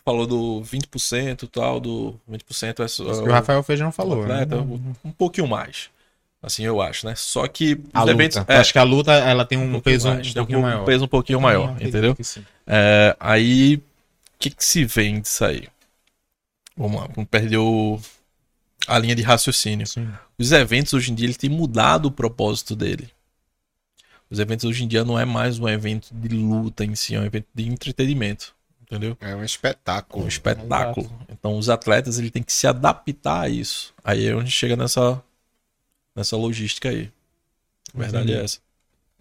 Falou 0.04 0.26
do 0.26 0.62
20% 0.62 1.44
e 1.44 1.46
tal, 1.48 1.78
do 1.78 2.18
20% 2.28 2.82
é 2.82 2.88
só. 2.88 3.10
Isso 3.10 3.22
que 3.22 3.28
o 3.28 3.32
Rafael 3.32 3.62
Feijão 3.62 3.92
falou. 3.92 4.26
né? 4.26 4.42
atleta, 4.42 4.56
um 5.04 5.12
pouquinho 5.12 5.46
mais. 5.46 5.90
Assim 6.42 6.64
eu 6.64 6.80
acho, 6.82 7.06
né? 7.06 7.14
Só 7.14 7.46
que 7.46 7.80
A 7.94 8.00
os 8.00 8.10
luta. 8.10 8.10
eventos. 8.10 8.36
Eu 8.36 8.44
Acho 8.60 8.72
que 8.72 8.78
a 8.80 8.82
luta 8.82 9.12
ela 9.12 9.44
tem 9.44 9.56
um, 9.58 9.70
pouquinho 9.70 9.82
peso 9.82 10.08
mais, 10.08 10.18
um 10.20 10.22
tem 10.24 10.32
pouquinho 10.34 10.60
maior. 10.62 10.84
peso 10.84 11.04
um 11.04 11.08
pouquinho 11.08 11.40
maior, 11.40 11.70
acredito 11.70 11.88
entendeu? 11.96 12.16
É, 12.66 13.16
aí, 13.20 13.76
o 13.76 13.82
que, 14.40 14.50
que 14.50 14.64
se 14.64 14.84
vem 14.84 15.20
disso 15.20 15.44
aí? 15.44 15.68
Vamos 16.76 17.00
lá, 17.00 17.06
vamos 17.14 17.30
perder 17.30 17.58
o- 17.58 18.00
a 18.88 18.98
linha 18.98 19.14
de 19.14 19.22
raciocínio. 19.22 19.86
Sim. 19.86 20.08
Os 20.36 20.50
eventos 20.50 20.92
hoje 20.94 21.12
em 21.12 21.14
dia 21.14 21.26
ele 21.28 21.34
tem 21.34 21.48
mudado 21.48 22.06
o 22.06 22.10
propósito 22.10 22.74
dele. 22.74 23.08
Os 24.28 24.40
eventos 24.40 24.64
hoje 24.64 24.82
em 24.82 24.88
dia 24.88 25.04
não 25.04 25.16
é 25.16 25.24
mais 25.24 25.60
um 25.60 25.68
evento 25.68 26.08
de 26.12 26.28
luta 26.28 26.84
em 26.84 26.96
si, 26.96 27.14
é 27.14 27.20
um 27.20 27.24
evento 27.24 27.46
de 27.54 27.68
entretenimento, 27.68 28.52
entendeu? 28.92 29.16
É 29.20 29.34
um 29.34 29.42
espetáculo. 29.42 30.24
Um 30.24 30.28
espetáculo. 30.28 31.10
Então 31.30 31.56
os 31.56 31.68
atletas 31.68 32.18
ele 32.18 32.30
tem 32.30 32.42
que 32.42 32.52
se 32.52 32.66
adaptar 32.66 33.42
a 33.42 33.48
isso. 33.48 33.94
Aí 34.04 34.26
é 34.26 34.34
onde 34.34 34.50
chega 34.50 34.76
nessa 34.76 35.22
nessa 36.14 36.36
logística 36.36 36.88
aí. 36.88 37.10
A 37.94 37.98
verdade 37.98 38.24
Entendi. 38.24 38.40
é 38.40 38.44
essa. 38.44 38.58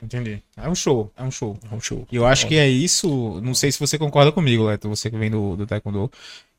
Entendi. 0.01 0.44
É 0.58 0.68
um 0.68 0.75
show, 0.75 1.12
é 1.16 1.24
um 1.24 1.32
show. 1.32 1.58
É 1.72 1.75
um 1.75 1.80
show. 1.80 2.08
E 2.12 2.16
eu 2.16 2.25
acho 2.25 2.48
que 2.48 2.56
é 2.56 2.68
isso. 2.68 3.40
Não 3.42 3.54
sei 3.54 3.72
se 3.72 3.80
você 3.80 3.98
concorda 3.98 4.32
comigo, 4.32 4.66
Leto, 4.66 4.90
você 4.90 5.10
que 5.10 5.18
vem 5.18 5.30
do, 5.30 5.56
do 5.56 5.66
Taekwondo. 5.66 6.12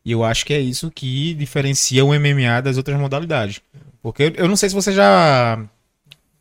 E 0.05 0.13
eu 0.13 0.25
acho 0.25 0.47
que 0.47 0.55
é 0.55 0.61
isso 0.61 0.91
que 0.91 1.35
diferencia 1.35 2.05
o 2.05 2.09
MMA 2.09 2.63
das 2.63 2.77
outras 2.77 2.99
modalidades. 2.99 3.61
Porque 4.01 4.25
eu, 4.25 4.31
eu 4.35 4.49
não 4.49 4.57
sei 4.57 4.69
se 4.69 4.75
vocês 4.75 4.95
já 4.95 5.65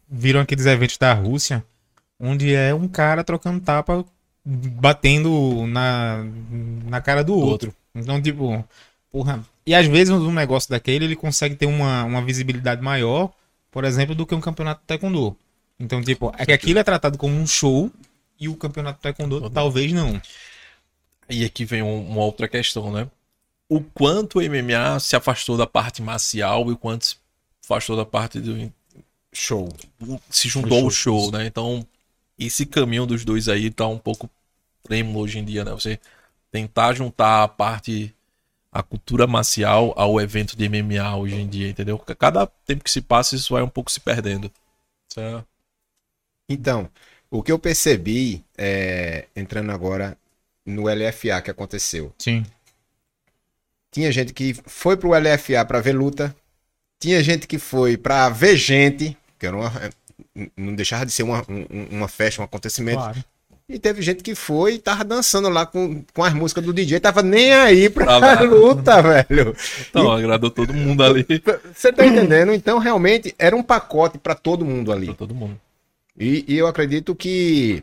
viram 0.10 0.42
aqueles 0.42 0.66
eventos 0.66 0.98
da 0.98 1.14
Rússia, 1.14 1.64
onde 2.20 2.54
é 2.54 2.74
um 2.74 2.88
cara 2.88 3.24
trocando 3.24 3.60
tapa, 3.60 4.06
batendo 4.46 5.66
na, 5.68 6.24
na 6.86 7.02
cara 7.02 7.24
do 7.24 7.34
outro. 7.36 7.74
Então, 7.94 8.22
tipo, 8.22 8.64
porra. 9.12 9.44
E 9.66 9.76
às 9.76 9.86
vezes 9.88 10.10
um 10.14 10.32
negócio 10.34 10.70
daquele 10.70 11.06
ele 11.06 11.16
consegue 11.16 11.56
ter 11.56 11.66
uma, 11.68 12.04
uma 12.04 12.22
visibilidade 12.24 12.82
maior, 12.82 13.32
por 13.72 13.84
exemplo, 13.84 14.16
do 14.16 14.26
que 14.26 14.34
um 14.36 14.42
campeonato 14.42 14.82
de 14.82 14.88
Taekwondo. 14.88 15.38
Então, 15.80 16.02
tipo, 16.02 16.32
é 16.38 16.46
que 16.46 16.52
aquilo 16.52 16.80
é 16.80 16.84
tratado 16.84 17.18
como 17.18 17.36
um 17.36 17.46
show 17.48 17.92
e 18.40 18.50
o 18.50 18.56
campeonato 18.56 18.98
de 18.98 19.04
Taekwondo 19.04 19.50
talvez 19.50 19.92
não. 19.94 20.20
E 21.30 21.46
aqui 21.46 21.64
vem 21.66 21.82
um- 21.82 22.10
uma 22.10 22.22
outra 22.24 22.48
questão, 22.48 22.92
né? 22.92 23.08
O 23.70 23.82
quanto 23.82 24.40
o 24.40 24.42
MMA 24.42 25.00
se 25.00 25.16
afastou 25.16 25.56
da 25.58 25.66
parte 25.66 26.02
marcial 26.02 26.68
e 26.70 26.74
o 26.74 26.78
quanto 26.78 27.06
se 27.06 27.16
afastou 27.64 27.96
da 27.96 28.06
parte 28.06 28.40
do 28.40 28.72
Show. 29.34 29.70
se 30.30 30.50
juntou 30.50 30.92
show, 30.92 31.16
ao 31.16 31.30
show, 31.30 31.32
né? 31.32 31.46
Então, 31.46 31.88
esse 32.46 32.66
caminho 32.66 33.06
dos 33.06 33.24
dois 33.24 33.48
aí 33.48 33.70
tá 33.70 33.88
um 33.88 33.98
pouco 33.98 34.30
trêmulo 34.84 35.20
hoje 35.20 35.40
em 35.40 35.46
dia, 35.46 35.64
né? 35.64 35.72
Você 35.72 36.00
tentar 36.52 36.94
juntar 36.94 37.44
a 37.44 37.48
parte, 37.48 38.14
a 38.72 38.84
cultura 38.84 39.28
marcial 39.28 39.94
ao 39.96 40.20
evento 40.20 40.58
de 40.58 40.68
MMA 40.68 41.16
hoje 41.16 41.36
em 41.36 41.48
dia, 41.48 41.70
entendeu? 41.70 41.98
Cada 42.00 42.46
tempo 42.46 42.84
que 42.84 42.92
se 42.92 43.02
passa, 43.02 43.36
isso 43.36 43.54
vai 43.54 43.64
um 43.64 43.70
pouco 43.70 43.92
se 43.92 44.00
perdendo. 44.00 44.52
Certo? 45.08 45.48
Então, 46.50 46.90
o 47.30 47.42
que 47.42 47.52
eu 47.52 47.58
percebi, 47.58 48.44
é, 48.58 49.28
entrando 49.36 49.72
agora 49.72 50.18
no 50.66 50.90
LFA 50.90 51.42
que 51.42 51.52
aconteceu. 51.52 52.14
Sim. 52.18 52.46
Tinha 53.92 54.12
gente 54.12 54.34
que 54.34 54.54
foi 54.54 54.96
pro 54.98 55.14
LFA 55.14 55.66
pra 55.66 55.82
ver 55.82 55.94
luta. 55.94 56.36
Tinha 57.00 57.24
gente 57.24 57.48
que 57.48 57.58
foi 57.58 57.98
pra 57.98 58.30
ver 58.30 58.56
gente, 58.56 59.18
que 59.40 59.46
era 59.46 59.56
uma, 59.56 59.72
não 60.58 60.74
deixava 60.76 61.06
de 61.06 61.12
ser 61.12 61.24
uma, 61.24 61.44
um- 61.50 61.88
uma 61.92 62.08
festa, 62.08 62.42
um 62.42 62.46
acontecimento. 62.46 62.98
Claro. 63.00 63.24
E 63.70 63.80
teve 63.80 64.02
gente 64.02 64.22
que 64.22 64.36
foi 64.36 64.74
e 64.74 64.80
tava 64.80 65.04
dançando 65.06 65.48
lá 65.48 65.66
com, 65.66 66.04
com 66.14 66.24
as 66.24 66.34
músicas 66.34 66.66
do 66.66 66.74
DJ, 66.74 67.00
tava 67.00 67.22
nem 67.24 67.54
aí 67.54 67.90
pra 67.90 68.06
Tava. 68.06 68.44
luta, 68.44 69.02
velho. 69.02 69.56
Então, 69.90 70.12
agradou 70.12 70.50
todo 70.50 70.74
mundo 70.74 71.02
ali. 71.04 71.26
Você 71.74 71.94
tá 71.94 72.06
entendendo? 72.06 72.52
Então, 72.54 72.80
realmente, 72.80 73.34
era 73.40 73.56
um 73.56 73.64
pacote 73.64 74.18
pra 74.18 74.36
todo 74.36 74.66
mundo 74.66 74.92
ali. 74.92 75.06
Pra 75.06 75.16
todo 75.16 75.34
mundo. 75.34 75.58
E, 76.20 76.44
e 76.50 76.58
eu 76.58 76.68
acredito 76.68 77.16
que 77.16 77.82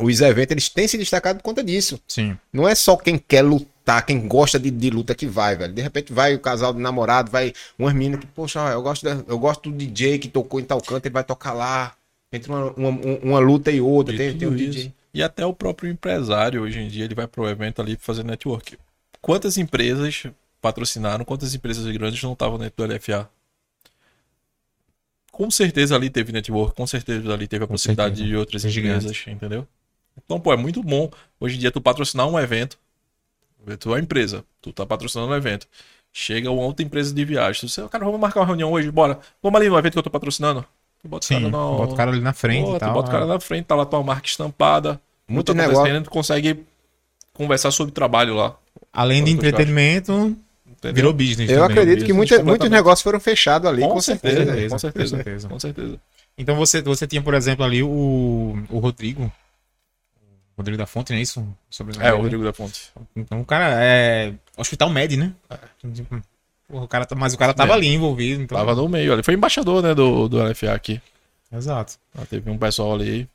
os 0.00 0.20
eventos 0.20 0.52
eles 0.52 0.68
têm 0.68 0.86
se 0.88 0.98
destacado 0.98 1.36
por 1.38 1.42
conta 1.42 1.62
disso. 1.64 2.00
Sim. 2.06 2.36
Não 2.52 2.68
é 2.68 2.74
só 2.74 2.96
quem 2.96 3.16
quer 3.18 3.42
lutar, 3.42 4.04
quem 4.04 4.26
gosta 4.26 4.58
de, 4.58 4.70
de 4.70 4.90
luta 4.90 5.14
que 5.14 5.26
vai, 5.26 5.56
velho. 5.56 5.72
De 5.72 5.80
repente 5.82 6.12
vai 6.12 6.34
o 6.34 6.38
casal 6.40 6.72
de 6.74 6.80
namorado, 6.80 7.30
vai 7.30 7.52
umas 7.78 7.94
meninas 7.94 8.20
que, 8.20 8.26
poxa, 8.26 8.60
eu 8.70 8.82
gosto, 8.82 9.04
da- 9.04 9.24
eu 9.26 9.38
gosto 9.38 9.70
do 9.70 9.76
DJ 9.76 10.18
que 10.18 10.28
tocou 10.28 10.60
em 10.60 10.64
tal 10.64 10.80
canto, 10.80 11.06
ele 11.06 11.12
vai 11.12 11.24
tocar 11.24 11.52
lá. 11.52 11.94
Entre 12.32 12.50
uma, 12.50 12.72
uma, 12.72 12.90
uma 13.22 13.38
luta 13.38 13.70
e 13.70 13.80
outra, 13.80 14.12
E 14.14 14.18
tem, 14.18 14.36
tem 14.36 14.48
um 14.48 14.50
tudo 14.50 14.56
DJ. 14.58 14.82
isso. 14.86 14.92
E 15.14 15.22
até 15.22 15.46
o 15.46 15.54
próprio 15.54 15.90
empresário, 15.90 16.60
hoje 16.62 16.80
em 16.80 16.88
dia, 16.88 17.04
ele 17.04 17.14
vai 17.14 17.26
pro 17.26 17.48
evento 17.48 17.80
ali 17.80 17.96
fazer 17.98 18.24
network. 18.24 18.76
Quantas 19.22 19.56
empresas 19.56 20.24
patrocinaram, 20.60 21.24
quantas 21.24 21.54
empresas 21.54 21.86
grandes 21.96 22.22
não 22.22 22.32
estavam 22.34 22.58
dentro 22.58 22.86
do 22.86 22.92
LFA? 22.92 23.28
Com 25.32 25.50
certeza 25.50 25.94
ali 25.94 26.08
teve 26.10 26.32
network, 26.32 26.74
com 26.74 26.86
certeza 26.86 27.32
ali 27.32 27.46
teve 27.46 27.64
a 27.64 27.66
Com 27.66 27.74
possibilidade 27.74 28.16
certeza. 28.16 28.28
de 28.28 28.36
outras 28.36 28.62
gigante. 28.62 29.06
empresas, 29.06 29.24
entendeu? 29.28 29.66
Então, 30.24 30.40
pô, 30.40 30.52
é 30.52 30.56
muito 30.56 30.82
bom 30.82 31.10
hoje 31.40 31.56
em 31.56 31.58
dia 31.58 31.70
tu 31.70 31.80
patrocinar 31.80 32.26
um 32.28 32.38
evento. 32.38 32.78
Tu 33.78 33.88
é 33.90 33.92
uma 33.92 34.00
empresa, 34.00 34.44
tu 34.62 34.72
tá 34.72 34.86
patrocinando 34.86 35.32
um 35.32 35.36
evento. 35.36 35.66
Chega 36.12 36.50
uma 36.50 36.62
outra 36.62 36.84
empresa 36.84 37.12
de 37.12 37.24
viagem. 37.24 37.60
Tu 37.60 37.66
diz, 37.66 37.76
cara, 37.90 38.04
vamos 38.04 38.20
marcar 38.20 38.40
uma 38.40 38.46
reunião 38.46 38.70
hoje, 38.72 38.90
bora. 38.90 39.18
Vamos 39.42 39.60
ali 39.60 39.68
no 39.68 39.76
evento 39.76 39.92
que 39.94 39.98
eu 39.98 40.02
tô 40.02 40.10
patrocinando. 40.10 40.64
Tu 41.02 41.08
bota 41.08 41.24
o 41.24 41.28
Sim. 41.28 41.34
cara 41.34 41.48
no- 41.50 41.76
Bota 41.76 41.92
o 41.92 41.96
cara 41.96 42.10
ali 42.12 42.20
na 42.20 42.32
frente 42.32 42.64
Pô, 42.66 42.70
e 42.70 42.74
tu 42.74 42.80
tal. 42.80 42.92
bota 42.94 43.08
o 43.08 43.12
cara 43.12 43.24
é. 43.24 43.28
na 43.28 43.40
frente, 43.40 43.64
tá 43.66 43.74
lá 43.74 43.84
tua 43.84 44.02
marca 44.02 44.26
estampada. 44.26 45.00
Muito 45.28 45.52
Muito 45.54 45.68
negócio. 45.68 46.02
tu 46.04 46.10
consegue 46.10 46.64
conversar 47.34 47.70
sobre 47.72 47.92
trabalho 47.92 48.34
lá. 48.34 48.56
Além 48.92 49.22
de 49.24 49.32
entretenimento, 49.32 50.36
entendeu? 50.66 50.94
virou 50.94 51.12
business. 51.12 51.50
Eu 51.50 51.60
também. 51.62 51.78
acredito 51.78 52.04
que 52.06 52.12
muita, 52.12 52.34
muitos 52.36 52.44
completamente. 52.52 52.72
negócios 52.72 53.02
foram 53.02 53.20
fechados 53.20 53.68
ali, 53.68 53.82
com, 53.82 53.88
Com 53.88 54.00
certeza. 54.00 54.44
certeza, 54.44 54.68
com 54.70 54.78
certeza. 54.78 55.16
com 55.16 55.22
certeza. 55.24 55.48
Com 55.48 55.60
certeza. 55.60 56.00
Então 56.38 56.54
você, 56.56 56.80
você 56.80 57.06
tinha, 57.06 57.20
por 57.22 57.34
exemplo, 57.34 57.64
ali 57.64 57.82
o, 57.82 58.56
o 58.70 58.78
Rodrigo. 58.78 59.30
Rodrigo 60.56 60.78
da 60.78 60.86
Fonte, 60.86 61.10
não 61.12 61.18
é 61.18 61.22
isso? 61.22 61.46
Sobre 61.68 61.94
É, 62.00 62.12
o 62.12 62.22
Rodrigo 62.22 62.42
da 62.42 62.52
Fonte. 62.52 62.90
Então 63.14 63.40
o 63.40 63.44
cara 63.44 63.76
é. 63.82 64.32
Hospital 64.56 64.88
Med, 64.90 65.16
né? 65.16 65.32
Porra, 66.68 66.84
o 66.84 66.88
cara, 66.88 67.04
tá- 67.04 67.14
mas 67.14 67.34
o 67.34 67.38
cara 67.38 67.52
tava 67.54 67.72
É. 67.72 67.76
ali 67.76 67.88
envolvido. 67.88 68.42
Então... 68.42 68.56
Tava 68.58 68.74
no 68.74 68.88
meio 68.88 69.12
ali. 69.12 69.22
Foi 69.22 69.34
embaixador, 69.34 69.82
né, 69.82 69.94
do, 69.94 70.28
do 70.28 70.38
LFA 70.42 70.72
aqui. 70.72 71.00
Exato. 71.52 71.94
Ah, 72.16 72.24
Teve 72.28 72.50
um 72.50 72.58
pessoal 72.58 72.94
ali. 72.94 73.28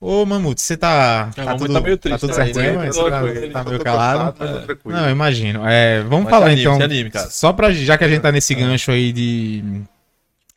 Ô, 0.00 0.24
Mamute, 0.24 0.62
você 0.62 0.76
tá. 0.76 1.30
É, 1.36 1.44
tá, 1.44 1.54
tudo, 1.56 1.72
tá 1.74 1.80
meio 1.80 1.96
tá 1.98 2.02
triste, 2.02 2.20
tudo 2.20 2.30
né? 2.30 2.34
certinho, 2.44 2.76
mas 2.76 2.96
tá 2.96 3.10
tá, 3.10 3.20
louco, 3.20 3.36
ele 3.36 3.50
tá 3.50 3.64
Tô 3.64 3.70
meio 3.70 3.84
calado. 3.84 4.34
mas 4.38 4.50
tô 4.50 4.60
tranquilo. 4.62 4.96
Não, 4.98 5.04
eu 5.06 5.10
imagino. 5.12 5.66
É, 5.68 6.00
vamos 6.02 6.24
Mas 6.24 6.30
falar 6.30 6.46
anime, 6.46 6.60
então. 6.62 6.82
anime, 6.82 7.10
cara. 7.10 7.28
Só 7.30 7.52
pra. 7.52 7.70
Já 7.70 7.98
que 7.98 8.04
a 8.04 8.08
gente 8.08 8.22
tá 8.22 8.32
nesse 8.32 8.54
gancho 8.54 8.90
aí 8.90 9.12
de. 9.12 9.82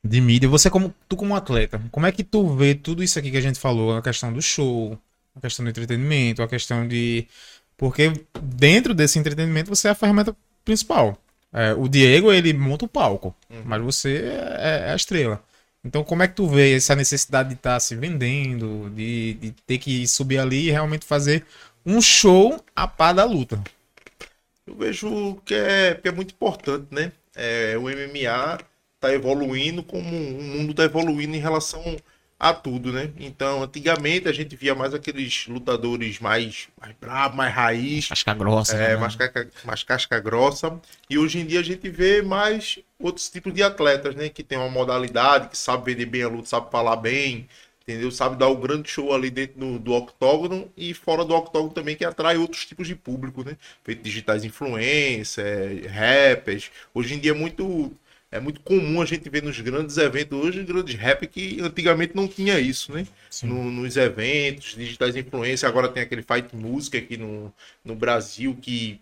De 0.03 0.21
mídia, 0.21 0.47
você 0.49 0.69
como. 0.69 0.93
Tu 1.09 1.15
como 1.17 1.35
atleta, 1.35 1.81
como 1.91 2.05
é 2.05 2.11
que 2.11 2.23
tu 2.23 2.55
vê 2.55 2.73
tudo 2.73 3.03
isso 3.03 3.19
aqui 3.19 3.31
que 3.31 3.37
a 3.37 3.41
gente 3.41 3.59
falou? 3.59 3.95
A 3.97 4.01
questão 4.01 4.31
do 4.31 4.41
show, 4.41 4.97
a 5.35 5.41
questão 5.41 5.63
do 5.65 5.69
entretenimento, 5.69 6.41
a 6.41 6.47
questão 6.47 6.87
de. 6.87 7.27
Porque 7.77 8.13
dentro 8.41 8.93
desse 8.93 9.19
entretenimento 9.19 9.69
você 9.69 9.87
é 9.87 9.91
a 9.91 9.95
ferramenta 9.95 10.35
principal. 10.63 11.17
É, 11.51 11.73
o 11.73 11.87
Diego, 11.87 12.31
ele 12.31 12.51
monta 12.53 12.85
o 12.85 12.87
palco, 12.87 13.35
mas 13.63 13.81
você 13.81 14.23
é, 14.57 14.87
é 14.87 14.91
a 14.91 14.95
estrela. 14.95 15.43
Então, 15.83 16.03
como 16.03 16.23
é 16.23 16.27
que 16.27 16.35
tu 16.35 16.47
vê 16.47 16.75
essa 16.75 16.95
necessidade 16.95 17.49
de 17.49 17.55
estar 17.55 17.79
se 17.79 17.95
vendendo, 17.95 18.89
de, 18.95 19.33
de 19.33 19.51
ter 19.67 19.77
que 19.77 20.07
subir 20.07 20.39
ali 20.39 20.67
e 20.67 20.71
realmente 20.71 21.05
fazer 21.05 21.45
um 21.85 22.01
show 22.01 22.63
a 22.75 22.87
par 22.87 23.13
da 23.13 23.25
luta? 23.25 23.61
Eu 24.65 24.75
vejo 24.75 25.35
que 25.45 25.53
é, 25.53 25.95
que 25.95 26.07
é 26.07 26.11
muito 26.11 26.33
importante, 26.33 26.87
né? 26.89 27.11
É, 27.35 27.75
o 27.77 27.81
MMA 27.83 28.59
está 28.95 29.13
evoluindo 29.13 29.83
como 29.83 30.07
o 30.07 30.41
mundo 30.41 30.71
está 30.71 30.83
evoluindo 30.83 31.35
em 31.35 31.39
relação 31.39 31.83
a 32.43 32.53
tudo, 32.53 32.91
né? 32.91 33.09
Então, 33.17 33.63
antigamente 33.63 34.27
a 34.27 34.33
gente 34.33 34.53
via 34.53 34.75
mais 34.75 34.93
aqueles 34.93 35.47
lutadores 35.47 36.19
mais, 36.19 36.67
mais 36.79 36.93
bravos, 36.99 37.37
mais 37.37 37.53
raiz, 37.53 38.09
Casca 38.09 38.33
grossa. 38.33 38.75
é, 38.75 38.89
né? 38.89 38.97
mais, 38.97 39.15
casca, 39.15 39.49
mais 39.63 39.83
casca 39.83 40.19
grossa. 40.19 40.77
E 41.09 41.17
hoje 41.17 41.39
em 41.39 41.45
dia 41.45 41.61
a 41.61 41.63
gente 41.63 41.89
vê 41.89 42.21
mais 42.21 42.79
outros 42.99 43.29
tipos 43.29 43.53
de 43.53 43.63
atletas, 43.63 44.13
né? 44.13 44.27
Que 44.27 44.43
tem 44.43 44.57
uma 44.57 44.67
modalidade, 44.67 45.47
que 45.47 45.57
sabe 45.57 45.93
vender 45.93 46.05
bem 46.05 46.23
a 46.23 46.27
luta, 46.27 46.49
sabe 46.49 46.69
falar 46.69 46.97
bem, 46.97 47.47
entendeu? 47.87 48.11
Sabe 48.11 48.35
dar 48.35 48.49
um 48.49 48.59
grande 48.59 48.89
show 48.89 49.13
ali 49.13 49.29
dentro 49.29 49.57
do, 49.57 49.79
do 49.79 49.93
octógono 49.93 50.69
e 50.75 50.93
fora 50.93 51.23
do 51.23 51.33
octógono 51.33 51.73
também, 51.73 51.95
que 51.95 52.03
atrai 52.03 52.35
outros 52.35 52.65
tipos 52.65 52.87
de 52.87 52.95
público, 52.95 53.41
né? 53.45 53.55
Feito 53.85 54.03
digitais 54.03 54.43
influencers, 54.43 55.85
rappers. 55.89 56.69
Hoje 56.93 57.13
em 57.13 57.19
dia 57.19 57.31
é 57.31 57.35
muito. 57.35 57.89
É 58.35 58.39
muito 58.39 58.61
comum 58.61 59.01
a 59.01 59.05
gente 59.05 59.29
ver 59.29 59.43
nos 59.43 59.59
grandes 59.59 59.97
eventos 59.97 60.37
hoje, 60.37 60.63
grandes 60.63 60.95
rap, 60.95 61.25
que 61.27 61.59
antigamente 61.61 62.15
não 62.15 62.27
tinha 62.27 62.59
isso, 62.59 62.91
né? 62.91 63.05
No- 63.43 63.69
nos 63.71 63.97
eventos, 63.97 64.75
digitais 64.75 65.15
influência, 65.15 65.67
agora 65.67 65.87
tem 65.89 66.03
aquele 66.03 66.23
Fight 66.23 66.55
Music 66.55 66.97
aqui 66.97 67.17
no, 67.17 67.53
no 67.83 67.95
Brasil, 67.95 68.57
que 68.61 68.99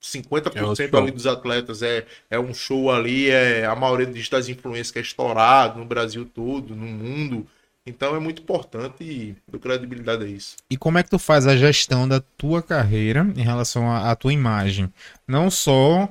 50% 0.00 0.96
É 0.96 1.00
ali 1.00 1.10
dos 1.10 1.26
atletas 1.26 1.82
é, 1.82 2.04
é 2.30 2.38
um 2.38 2.52
show 2.52 2.90
ali, 2.90 3.30
é 3.30 3.64
a 3.64 3.74
maioria 3.74 4.06
dos 4.06 4.14
digitais 4.14 4.48
influência 4.48 4.92
que 4.92 4.98
é 4.98 5.02
estourado 5.02 5.78
no 5.78 5.84
Brasil 5.84 6.24
todo, 6.26 6.74
no 6.74 6.86
mundo. 6.86 7.46
Então 7.86 8.16
é 8.16 8.18
muito 8.18 8.42
importante 8.42 9.04
e 9.04 9.36
dou 9.46 9.60
credibilidade 9.60 10.24
a 10.24 10.26
isso. 10.26 10.56
E 10.70 10.76
como 10.76 10.98
é 10.98 11.02
que 11.02 11.10
tu 11.10 11.18
faz 11.18 11.46
a 11.46 11.56
gestão 11.56 12.08
da 12.08 12.20
tua 12.20 12.62
carreira 12.62 13.26
em 13.36 13.42
relação 13.42 13.90
à, 13.90 14.10
à 14.10 14.16
tua 14.16 14.32
imagem? 14.32 14.92
Não 15.28 15.50
só. 15.50 16.08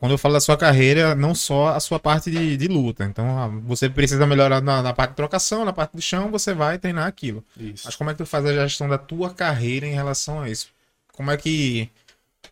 Quando 0.00 0.12
eu 0.12 0.18
falo 0.18 0.32
da 0.32 0.40
sua 0.40 0.56
carreira, 0.56 1.14
não 1.14 1.34
só 1.34 1.74
a 1.74 1.78
sua 1.78 2.00
parte 2.00 2.30
de, 2.30 2.56
de 2.56 2.66
luta. 2.68 3.04
Então, 3.04 3.38
ah, 3.38 3.48
você 3.48 3.86
precisa 3.86 4.26
melhorar 4.26 4.62
na, 4.62 4.82
na 4.82 4.94
parte 4.94 5.10
de 5.10 5.16
trocação, 5.16 5.62
na 5.62 5.74
parte 5.74 5.92
do 5.92 6.00
chão, 6.00 6.30
você 6.30 6.54
vai 6.54 6.78
treinar 6.78 7.06
aquilo. 7.06 7.44
Isso. 7.54 7.82
Mas 7.84 7.96
como 7.96 8.08
é 8.08 8.14
que 8.14 8.18
tu 8.18 8.24
faz 8.24 8.46
a 8.46 8.66
gestão 8.66 8.88
da 8.88 8.96
tua 8.96 9.34
carreira 9.34 9.86
em 9.86 9.92
relação 9.92 10.40
a 10.40 10.48
isso? 10.48 10.70
Como 11.12 11.30
é 11.30 11.36
que. 11.36 11.90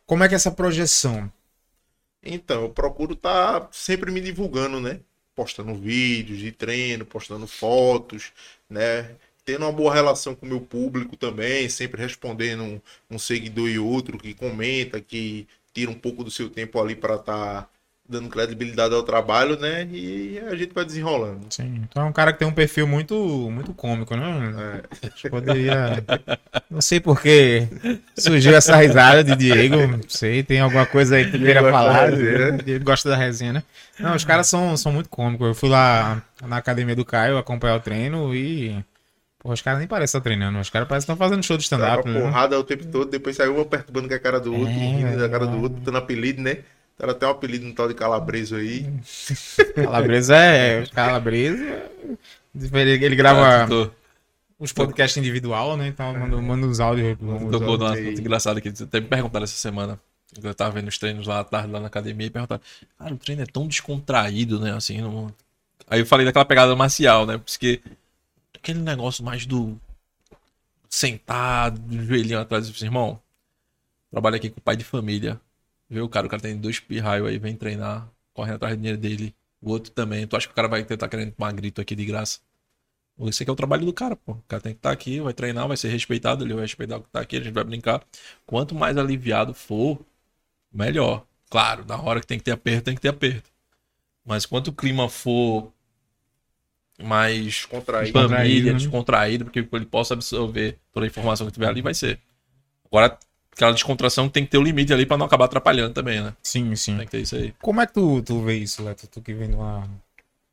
Como 0.04 0.22
é 0.22 0.28
que 0.28 0.34
é 0.34 0.36
essa 0.36 0.50
projeção? 0.50 1.32
Então, 2.22 2.64
eu 2.64 2.68
procuro 2.68 3.14
estar 3.14 3.66
sempre 3.72 4.10
me 4.10 4.20
divulgando, 4.20 4.78
né? 4.78 5.00
Postando 5.34 5.74
vídeos 5.74 6.40
de 6.40 6.52
treino, 6.52 7.06
postando 7.06 7.46
fotos, 7.46 8.30
né? 8.68 9.12
Tendo 9.42 9.64
uma 9.64 9.72
boa 9.72 9.94
relação 9.94 10.34
com 10.34 10.44
o 10.44 10.48
meu 10.50 10.60
público 10.60 11.16
também, 11.16 11.66
sempre 11.70 12.02
respondendo 12.02 12.62
um, 12.62 12.80
um 13.12 13.18
seguidor 13.18 13.70
e 13.70 13.78
outro 13.78 14.18
que 14.18 14.34
comenta, 14.34 15.00
que 15.00 15.48
tira 15.78 15.90
um 15.92 15.94
pouco 15.94 16.24
do 16.24 16.30
seu 16.30 16.50
tempo 16.50 16.80
ali 16.80 16.96
para 16.96 17.14
estar 17.14 17.68
dando 18.08 18.28
credibilidade 18.28 18.94
ao 18.94 19.02
trabalho, 19.02 19.58
né? 19.60 19.86
E 19.92 20.40
a 20.50 20.56
gente 20.56 20.72
vai 20.72 20.84
desenrolando. 20.84 21.46
Sim. 21.50 21.82
Então 21.88 22.02
é 22.02 22.06
um 22.06 22.12
cara 22.12 22.32
que 22.32 22.38
tem 22.38 22.48
um 22.48 22.52
perfil 22.52 22.86
muito, 22.86 23.14
muito 23.50 23.72
cômico, 23.74 24.16
né? 24.16 24.82
É. 25.24 25.28
Poderia. 25.28 26.04
Não 26.70 26.80
sei 26.80 26.98
por 26.98 27.20
que 27.20 27.68
surgiu 28.16 28.56
essa 28.56 28.74
risada 28.76 29.22
de 29.22 29.36
Diego. 29.36 29.86
Não 29.86 30.00
sei, 30.08 30.42
tem 30.42 30.58
alguma 30.60 30.86
coisa 30.86 31.16
aí 31.16 31.26
que 31.26 31.32
tu 31.32 31.38
queira 31.38 31.70
falar. 31.70 32.06
resenha. 32.06 32.52
Diego 32.52 32.84
gosta 32.84 33.10
da 33.10 33.16
resenha, 33.16 33.52
né? 33.52 33.62
Não, 34.00 34.16
os 34.16 34.24
caras 34.24 34.48
são, 34.48 34.76
são 34.76 34.90
muito 34.90 35.08
cômicos. 35.08 35.46
Eu 35.46 35.54
fui 35.54 35.68
lá 35.68 36.22
na 36.42 36.56
academia 36.56 36.96
do 36.96 37.04
Caio 37.04 37.38
acompanhar 37.38 37.76
o 37.76 37.80
treino 37.80 38.34
e. 38.34 38.82
Pô, 39.38 39.52
os 39.52 39.62
caras 39.62 39.78
nem 39.78 39.88
parecem 39.88 40.18
estar 40.18 40.20
treinando. 40.20 40.58
Os 40.58 40.68
caras 40.70 40.88
parecem 40.88 41.06
que 41.06 41.12
estão 41.12 41.26
fazendo 41.28 41.42
show 41.44 41.56
de 41.56 41.68
Tava 41.68 41.84
stand-up. 41.84 42.08
Né? 42.08 42.20
porrada 42.20 42.58
o 42.58 42.64
tempo 42.64 42.86
todo, 42.86 43.08
depois 43.10 43.36
saiu 43.36 43.56
um 43.56 43.60
apertando 43.60 44.08
com 44.08 44.14
a 44.14 44.18
cara 44.18 44.40
do 44.40 44.52
outro, 44.52 44.68
É, 44.68 44.72
rindo 44.72 45.18
da 45.18 45.28
cara 45.28 45.46
do 45.46 45.62
outro, 45.62 45.80
dando 45.80 45.98
apelido, 45.98 46.42
né? 46.42 46.58
Era 47.00 47.12
até 47.12 47.26
um 47.26 47.30
apelido 47.30 47.64
no 47.64 47.72
tal 47.72 47.86
de 47.86 47.94
calabreso 47.94 48.56
aí. 48.56 48.84
Calabresa 49.76 50.36
é. 50.36 50.84
Calabresa. 50.86 51.84
Ele, 52.72 53.04
ele 53.04 53.14
grava 53.14 53.68
Tô- 53.68 53.90
os 54.58 54.72
podcasts 54.72 55.16
individual, 55.16 55.76
né? 55.76 55.86
Então 55.86 56.12
manda, 56.12 56.36
manda 56.42 56.66
uns 56.66 56.80
áudios. 56.80 57.16
uns 57.20 57.52
Tocou 57.52 57.74
áudios 57.74 57.78
numa 57.78 58.00
muito 58.00 58.20
engraçado 58.20 58.60
que 58.60 58.68
até 58.68 59.00
me 59.00 59.06
perguntaram 59.06 59.44
essa 59.44 59.56
semana. 59.56 60.00
Eu 60.42 60.52
tava 60.54 60.72
vendo 60.72 60.88
os 60.88 60.98
treinos 60.98 61.26
lá 61.26 61.40
à 61.40 61.44
tarde 61.44 61.70
lá 61.70 61.78
na 61.78 61.86
academia 61.86 62.26
e 62.26 62.30
perguntaram: 62.30 62.60
Cara, 62.98 63.14
o 63.14 63.16
treino 63.16 63.42
é 63.42 63.46
tão 63.46 63.68
descontraído, 63.68 64.58
né? 64.58 64.74
Assim, 64.74 65.00
não... 65.00 65.32
Aí 65.88 66.00
eu 66.00 66.06
falei 66.06 66.26
daquela 66.26 66.44
pegada 66.44 66.74
marcial, 66.74 67.24
né? 67.24 67.38
Porque 67.38 67.80
aquele 68.68 68.80
negócio 68.80 69.24
mais 69.24 69.46
do 69.46 69.80
sentado, 70.88 71.80
do 71.80 72.04
joelhinho 72.04 72.38
atrás, 72.38 72.66
eu 72.66 72.72
disse, 72.72 72.84
irmão, 72.84 73.20
trabalho 74.10 74.36
aqui 74.36 74.50
com 74.50 74.60
pai 74.60 74.76
de 74.76 74.84
família. 74.84 75.40
Vê 75.88 76.00
o 76.02 76.08
cara, 76.08 76.26
o 76.26 76.30
cara 76.30 76.42
tem 76.42 76.56
dois 76.56 76.78
pirraios 76.78 77.26
aí, 77.26 77.38
vem 77.38 77.56
treinar, 77.56 78.10
correndo 78.34 78.56
atrás 78.56 78.74
do 78.76 78.78
dinheiro 78.78 78.98
dele. 78.98 79.34
O 79.60 79.70
outro 79.70 79.90
também. 79.90 80.26
Tu 80.26 80.36
acha 80.36 80.46
que 80.46 80.52
o 80.52 80.54
cara 80.54 80.68
vai 80.68 80.84
tentar 80.84 81.08
querendo 81.08 81.32
tomar 81.32 81.50
grito 81.52 81.80
aqui 81.80 81.96
de 81.96 82.04
graça? 82.04 82.40
Esse 83.20 83.42
aqui 83.42 83.50
é 83.50 83.52
o 83.52 83.56
trabalho 83.56 83.86
do 83.86 83.92
cara, 83.92 84.14
pô. 84.14 84.32
O 84.32 84.42
cara 84.46 84.62
tem 84.62 84.72
que 84.74 84.78
estar 84.78 84.92
aqui, 84.92 85.18
vai 85.20 85.32
treinar, 85.32 85.66
vai 85.66 85.76
ser 85.76 85.88
respeitado, 85.88 86.44
ele 86.44 86.54
vai 86.54 86.62
respeitar 86.62 86.98
o 86.98 87.02
que 87.02 87.08
tá 87.08 87.20
aqui, 87.20 87.36
a 87.36 87.40
gente 87.40 87.54
vai 87.54 87.64
brincar. 87.64 88.04
Quanto 88.46 88.74
mais 88.74 88.96
aliviado 88.98 89.54
for, 89.54 89.98
melhor. 90.70 91.26
Claro, 91.50 91.84
na 91.86 92.00
hora 92.00 92.20
que 92.20 92.26
tem 92.26 92.38
que 92.38 92.44
ter 92.44 92.52
aperto, 92.52 92.84
tem 92.84 92.94
que 92.94 93.00
ter 93.00 93.08
aperto. 93.08 93.50
Mas 94.24 94.44
quanto 94.46 94.68
o 94.68 94.72
clima 94.72 95.08
for 95.08 95.72
mais 97.02 97.64
Contraído. 97.64 98.12
Descontraído, 98.12 98.36
família, 98.36 98.72
né? 98.72 98.78
descontraído, 98.78 99.44
porque 99.44 99.66
ele 99.72 99.86
possa 99.86 100.14
absorver 100.14 100.78
toda 100.92 101.06
a 101.06 101.08
informação 101.08 101.46
que 101.46 101.52
tiver 101.52 101.68
ali, 101.68 101.80
vai 101.82 101.94
ser. 101.94 102.18
Agora, 102.86 103.18
aquela 103.52 103.72
descontração 103.72 104.28
tem 104.28 104.44
que 104.44 104.50
ter 104.50 104.58
o 104.58 104.62
limite 104.62 104.92
ali 104.92 105.06
pra 105.06 105.16
não 105.16 105.26
acabar 105.26 105.44
atrapalhando 105.46 105.94
também, 105.94 106.20
né? 106.22 106.34
Sim, 106.42 106.74
sim. 106.76 106.96
Tem 106.96 107.04
que 107.06 107.10
ter 107.12 107.20
isso 107.20 107.36
aí. 107.36 107.54
Como 107.60 107.80
é 107.80 107.86
que 107.86 107.92
tu, 107.92 108.22
tu 108.22 108.42
vê 108.42 108.56
isso, 108.56 108.82
Leto? 108.82 109.06
Tu 109.06 109.20
que 109.20 109.34
vem 109.34 109.48
de 109.50 109.54
uma, 109.54 109.88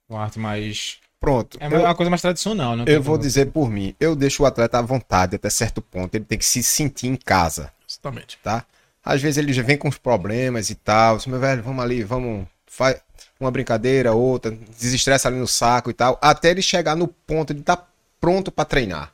uma 0.10 0.22
arte 0.24 0.38
mais. 0.40 0.98
Pronto. 1.20 1.58
É 1.60 1.68
eu- 1.68 1.80
uma 1.82 1.96
coisa 1.96 2.10
mais 2.10 2.22
tradicional, 2.22 2.76
né? 2.76 2.84
Eu 2.88 3.02
vou 3.02 3.18
dizer 3.18 3.48
por 3.52 3.70
mim, 3.70 3.96
eu 4.00 4.16
deixo 4.16 4.44
o 4.44 4.46
atleta 4.46 4.78
à 4.78 4.82
vontade 4.82 5.36
até 5.36 5.50
certo 5.50 5.82
ponto, 5.82 6.14
ele 6.14 6.26
tem 6.26 6.38
que 6.38 6.46
se 6.46 6.62
sentir 6.62 7.08
em 7.08 7.16
casa, 7.16 7.72
Exatamente. 7.90 8.38
tá? 8.44 8.66
Às 9.04 9.22
vezes 9.22 9.38
ele 9.38 9.54
já 9.54 9.64
vem 9.64 9.78
com 9.78 9.88
os 9.88 9.98
problemas 9.98 10.70
e 10.70 10.76
tal, 10.76 11.16
assim, 11.16 11.30
meu 11.30 11.40
velho, 11.40 11.64
vamos 11.64 11.84
ali, 11.84 12.04
vamos, 12.04 12.48
faz 12.68 13.00
uma 13.46 13.52
brincadeira, 13.52 14.14
outra, 14.14 14.52
desestressa 14.52 15.28
ali 15.28 15.38
no 15.38 15.48
saco 15.48 15.90
e 15.90 15.94
tal, 15.94 16.18
até 16.22 16.50
ele 16.52 16.62
chegar 16.62 16.96
no 16.96 17.08
ponto 17.08 17.54
de 17.54 17.62
estar 17.62 17.90
pronto 18.20 18.52
para 18.52 18.66
treinar. 18.66 19.14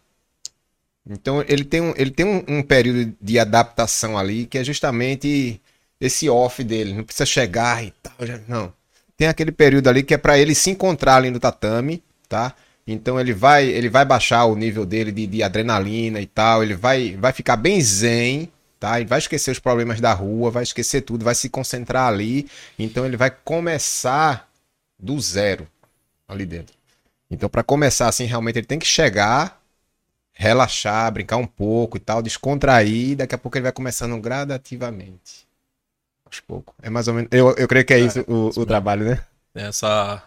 Então 1.09 1.43
ele 1.47 1.63
tem, 1.63 1.81
um, 1.81 1.93
ele 1.97 2.11
tem 2.11 2.25
um, 2.25 2.43
um 2.59 2.63
período 2.63 3.15
de 3.19 3.39
adaptação 3.39 4.17
ali 4.17 4.45
que 4.45 4.57
é 4.57 4.63
justamente 4.63 5.59
esse 5.99 6.29
off 6.29 6.63
dele, 6.63 6.93
não 6.93 7.03
precisa 7.03 7.25
chegar 7.25 7.83
e 7.83 7.91
tal, 8.01 8.13
já- 8.25 8.39
não. 8.47 8.73
Tem 9.17 9.27
aquele 9.27 9.51
período 9.51 9.87
ali 9.87 10.03
que 10.03 10.13
é 10.13 10.17
para 10.17 10.37
ele 10.37 10.55
se 10.55 10.69
encontrar 10.69 11.17
ali 11.17 11.29
no 11.29 11.39
tatame, 11.39 12.03
tá? 12.27 12.53
Então 12.87 13.19
ele 13.19 13.33
vai, 13.33 13.65
ele 13.67 13.89
vai 13.89 14.03
baixar 14.05 14.45
o 14.45 14.55
nível 14.55 14.85
dele 14.85 15.11
de, 15.11 15.27
de 15.27 15.43
adrenalina 15.43 16.19
e 16.19 16.25
tal, 16.25 16.63
ele 16.63 16.73
vai, 16.75 17.15
vai 17.17 17.31
ficar 17.31 17.55
bem 17.55 17.79
zen, 17.81 18.49
tá? 18.81 18.99
Ele 18.99 19.07
vai 19.07 19.19
esquecer 19.19 19.51
os 19.51 19.59
problemas 19.59 20.01
da 20.01 20.11
rua, 20.11 20.49
vai 20.49 20.63
esquecer 20.63 21.01
tudo, 21.01 21.23
vai 21.23 21.35
se 21.35 21.47
concentrar 21.47 22.07
ali. 22.07 22.49
Então 22.79 23.05
ele 23.05 23.15
vai 23.15 23.29
começar 23.29 24.49
do 24.99 25.21
zero 25.21 25.67
ali 26.27 26.45
dentro. 26.47 26.75
Então 27.29 27.47
para 27.47 27.63
começar 27.63 28.07
assim, 28.07 28.25
realmente 28.25 28.57
ele 28.57 28.65
tem 28.65 28.79
que 28.79 28.87
chegar, 28.87 29.61
relaxar, 30.33 31.11
brincar 31.11 31.37
um 31.37 31.45
pouco 31.45 31.97
e 31.97 31.99
tal, 31.99 32.23
descontrair, 32.23 33.15
daqui 33.17 33.35
a 33.35 33.37
pouco 33.37 33.55
ele 33.57 33.63
vai 33.63 33.71
começando 33.71 34.19
gradativamente. 34.19 35.47
Aos 36.25 36.39
poucos. 36.39 36.73
É 36.81 36.89
mais 36.89 37.07
ou 37.07 37.13
menos, 37.13 37.29
eu, 37.31 37.55
eu 37.55 37.67
creio 37.67 37.85
que 37.85 37.93
é 37.93 37.99
isso 37.99 38.25
o, 38.27 38.47
o 38.59 38.65
trabalho, 38.65 39.05
né? 39.05 39.23
Tem 39.53 39.65
essa 39.65 40.23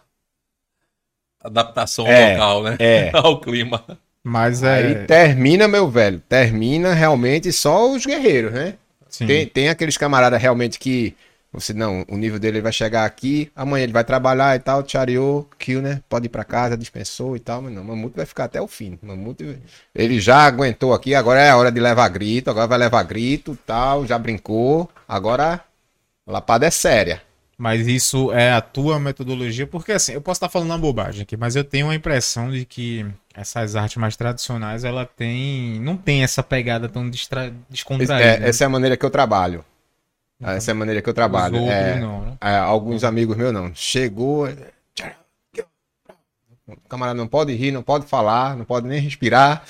adaptação 1.40 2.06
É, 2.06 2.32
local, 2.32 2.62
né? 2.62 2.76
É. 2.78 3.10
Ao 3.18 3.40
clima. 3.40 3.84
Mas 4.24 4.62
é. 4.62 4.74
Aí 4.74 4.94
termina, 5.06 5.68
meu 5.68 5.90
velho. 5.90 6.18
Termina 6.26 6.94
realmente 6.94 7.52
só 7.52 7.92
os 7.92 8.06
guerreiros, 8.06 8.52
né? 8.52 8.74
sim. 9.10 9.26
Tem, 9.26 9.46
tem 9.46 9.68
aqueles 9.68 9.98
camaradas 9.98 10.40
realmente 10.40 10.78
que. 10.78 11.14
Você 11.52 11.72
não, 11.72 12.04
o 12.08 12.16
nível 12.16 12.40
dele 12.40 12.60
vai 12.60 12.72
chegar 12.72 13.04
aqui, 13.04 13.48
amanhã 13.54 13.84
ele 13.84 13.92
vai 13.92 14.02
trabalhar 14.02 14.56
e 14.56 14.58
tal, 14.58 14.82
tchareou, 14.82 15.48
kill, 15.56 15.80
né? 15.80 16.02
Pode 16.08 16.26
ir 16.26 16.28
pra 16.28 16.42
casa, 16.42 16.76
dispensou 16.76 17.36
e 17.36 17.38
tal, 17.38 17.62
mas 17.62 17.72
não, 17.72 17.82
o 17.82 17.84
Mamuto 17.84 18.16
vai 18.16 18.26
ficar 18.26 18.46
até 18.46 18.60
o 18.60 18.66
fim. 18.66 18.98
O 19.00 19.06
Mamuto, 19.06 19.44
ele 19.94 20.18
já 20.18 20.38
aguentou 20.38 20.92
aqui, 20.92 21.14
agora 21.14 21.40
é 21.40 21.50
a 21.50 21.56
hora 21.56 21.70
de 21.70 21.78
levar 21.78 22.08
grito, 22.08 22.50
agora 22.50 22.66
vai 22.66 22.78
levar 22.78 23.04
grito, 23.04 23.56
tal, 23.64 24.04
já 24.04 24.18
brincou, 24.18 24.90
agora 25.06 25.60
a 26.26 26.32
lapada 26.32 26.66
é 26.66 26.72
séria. 26.72 27.22
Mas 27.56 27.86
isso 27.86 28.32
é 28.32 28.50
a 28.50 28.60
tua 28.60 28.98
metodologia, 28.98 29.64
porque 29.64 29.92
assim, 29.92 30.12
eu 30.12 30.20
posso 30.20 30.38
estar 30.38 30.48
falando 30.48 30.70
uma 30.70 30.78
bobagem 30.78 31.22
aqui, 31.22 31.36
mas 31.36 31.54
eu 31.54 31.62
tenho 31.62 31.88
a 31.88 31.94
impressão 31.94 32.50
de 32.50 32.64
que 32.64 33.06
essas 33.34 33.74
artes 33.74 33.96
mais 33.96 34.16
tradicionais, 34.16 34.84
ela 34.84 35.04
tem. 35.04 35.80
não 35.80 35.96
tem 35.96 36.22
essa 36.22 36.42
pegada 36.42 36.88
tão 36.88 37.10
destra... 37.10 37.52
Descontraída. 37.68 38.14
é, 38.20 38.38
né? 38.38 38.48
essa 38.48 38.64
é 38.64 38.66
a 38.66 38.70
maneira 38.70 38.96
que 38.96 39.04
eu 39.04 39.10
trabalho. 39.10 39.64
Essa 40.40 40.70
é 40.70 40.72
a 40.72 40.74
maneira 40.74 41.00
que 41.00 41.08
eu 41.08 41.14
trabalho. 41.14 41.56
É, 41.56 41.98
não, 41.98 42.22
né? 42.22 42.36
É, 42.40 42.56
alguns 42.56 43.02
amigos 43.02 43.36
meus 43.36 43.52
não. 43.52 43.74
Chegou. 43.74 44.48
O 46.66 46.76
camarada 46.88 47.16
não 47.16 47.26
pode 47.26 47.54
rir, 47.54 47.70
não 47.70 47.82
pode 47.82 48.06
falar, 48.06 48.56
não 48.56 48.64
pode 48.64 48.86
nem 48.86 49.00
respirar. 49.00 49.64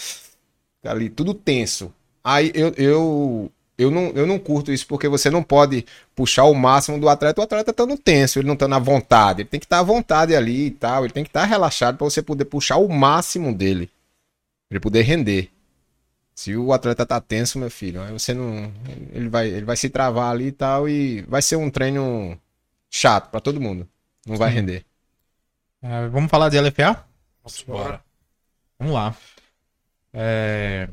Tá 0.82 0.90
ali 0.90 1.08
tudo 1.08 1.34
tenso. 1.34 1.92
Aí 2.22 2.52
eu, 2.54 2.72
eu, 2.76 3.52
eu, 3.76 3.90
não, 3.90 4.10
eu 4.10 4.26
não 4.26 4.38
curto 4.38 4.72
isso 4.72 4.86
porque 4.86 5.08
você 5.08 5.28
não 5.30 5.42
pode 5.42 5.84
puxar 6.14 6.44
o 6.44 6.54
máximo 6.54 6.98
do 6.98 7.08
atleta. 7.08 7.40
O 7.40 7.44
atleta 7.44 7.72
tá 7.72 7.84
no 7.84 7.98
tenso, 7.98 8.38
ele 8.38 8.46
não 8.46 8.56
tá 8.56 8.68
na 8.68 8.78
vontade. 8.78 9.42
Ele 9.42 9.48
tem 9.48 9.58
que 9.58 9.66
estar 9.66 9.80
à 9.80 9.82
vontade 9.82 10.34
ali 10.34 10.66
e 10.66 10.70
tal. 10.70 11.04
Ele 11.04 11.12
tem 11.12 11.24
que 11.24 11.30
estar 11.30 11.44
relaxado 11.44 11.96
para 11.96 12.04
você 12.04 12.22
poder 12.22 12.44
puxar 12.44 12.76
o 12.76 12.88
máximo 12.88 13.52
dele. 13.52 13.86
Pra 14.68 14.76
ele 14.76 14.80
poder 14.80 15.02
render. 15.02 15.50
Se 16.34 16.56
o 16.56 16.72
atleta 16.72 17.06
tá 17.06 17.20
tenso, 17.20 17.58
meu 17.58 17.70
filho, 17.70 18.02
aí 18.02 18.12
você 18.12 18.34
não. 18.34 18.72
Ele 19.12 19.28
vai, 19.28 19.48
ele 19.48 19.64
vai 19.64 19.76
se 19.76 19.88
travar 19.88 20.32
ali 20.32 20.48
e 20.48 20.52
tal. 20.52 20.88
E 20.88 21.22
vai 21.22 21.42
ser 21.42 21.56
um 21.56 21.70
treino 21.70 22.38
chato 22.90 23.30
pra 23.30 23.40
todo 23.40 23.60
mundo. 23.60 23.88
Não 24.26 24.36
vai 24.36 24.50
Sim. 24.50 24.56
render. 24.56 24.84
É, 25.82 26.08
vamos 26.08 26.30
falar 26.30 26.48
de 26.48 26.60
LFA? 26.60 27.04
Bora. 27.66 28.02
Vamos 28.78 28.94
lá. 28.94 29.14
É, 30.12 30.88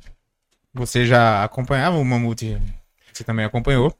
Você 0.74 1.06
já 1.06 1.44
acompanhava 1.44 1.98
o 1.98 2.06
Mamute? 2.06 2.58
Você 3.12 3.24
também 3.24 3.46
acompanhou? 3.46 3.96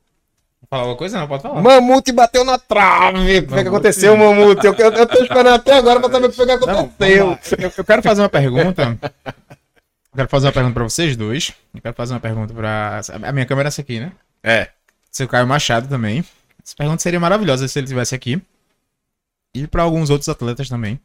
Falar 0.70 0.84
alguma 0.84 0.98
coisa? 0.98 1.20
Não, 1.20 1.28
pode 1.28 1.44
falar. 1.44 1.62
Mamute 1.62 2.12
bateu 2.14 2.46
na 2.46 2.58
trave. 2.58 3.40
O 3.40 3.48
que, 3.48 3.54
é 3.56 3.62
que 3.64 3.68
aconteceu, 3.68 4.16
Mamute? 4.16 4.66
Eu, 4.66 4.74
eu, 4.76 4.92
eu 4.94 5.06
tô 5.08 5.22
esperando 5.22 5.56
até 5.56 5.74
agora 5.74 6.00
pra 6.00 6.10
saber 6.10 6.26
o 6.28 6.30
que 6.30 6.36
foi 6.36 6.46
que 6.46 6.66
Não, 6.66 6.80
aconteceu. 6.80 7.28
lá. 7.28 7.40
eu, 7.60 7.72
eu 7.78 7.84
quero 7.84 8.02
fazer 8.02 8.22
uma 8.22 8.30
pergunta. 8.30 8.98
Eu 9.04 10.16
quero 10.16 10.30
fazer 10.30 10.48
uma 10.48 10.54
pergunta 10.54 10.74
pra 10.74 10.84
vocês 10.84 11.16
dois. 11.18 11.54
Eu 11.74 11.82
quero 11.82 11.96
fazer 11.96 12.14
uma 12.14 12.20
pergunta 12.20 12.54
pra. 12.54 13.02
A 13.24 13.32
minha 13.32 13.46
câmera 13.46 13.68
é 13.68 13.70
essa 13.70 13.82
aqui, 13.82 14.00
né? 14.00 14.12
É. 14.44 14.70
Seu 15.12 15.28
Caio 15.28 15.46
Machado 15.48 15.88
também. 15.90 16.24
Essa 16.64 16.76
pergunta 16.78 17.02
seria 17.02 17.20
maravilhosa 17.20 17.68
se 17.68 17.78
ele 17.78 17.86
estivesse 17.86 18.16
aqui. 18.16 18.42
E 19.54 19.68
pra 19.68 19.84
alguns 19.84 20.10
outros 20.10 20.30
atletas 20.30 20.70
também. 20.70 20.98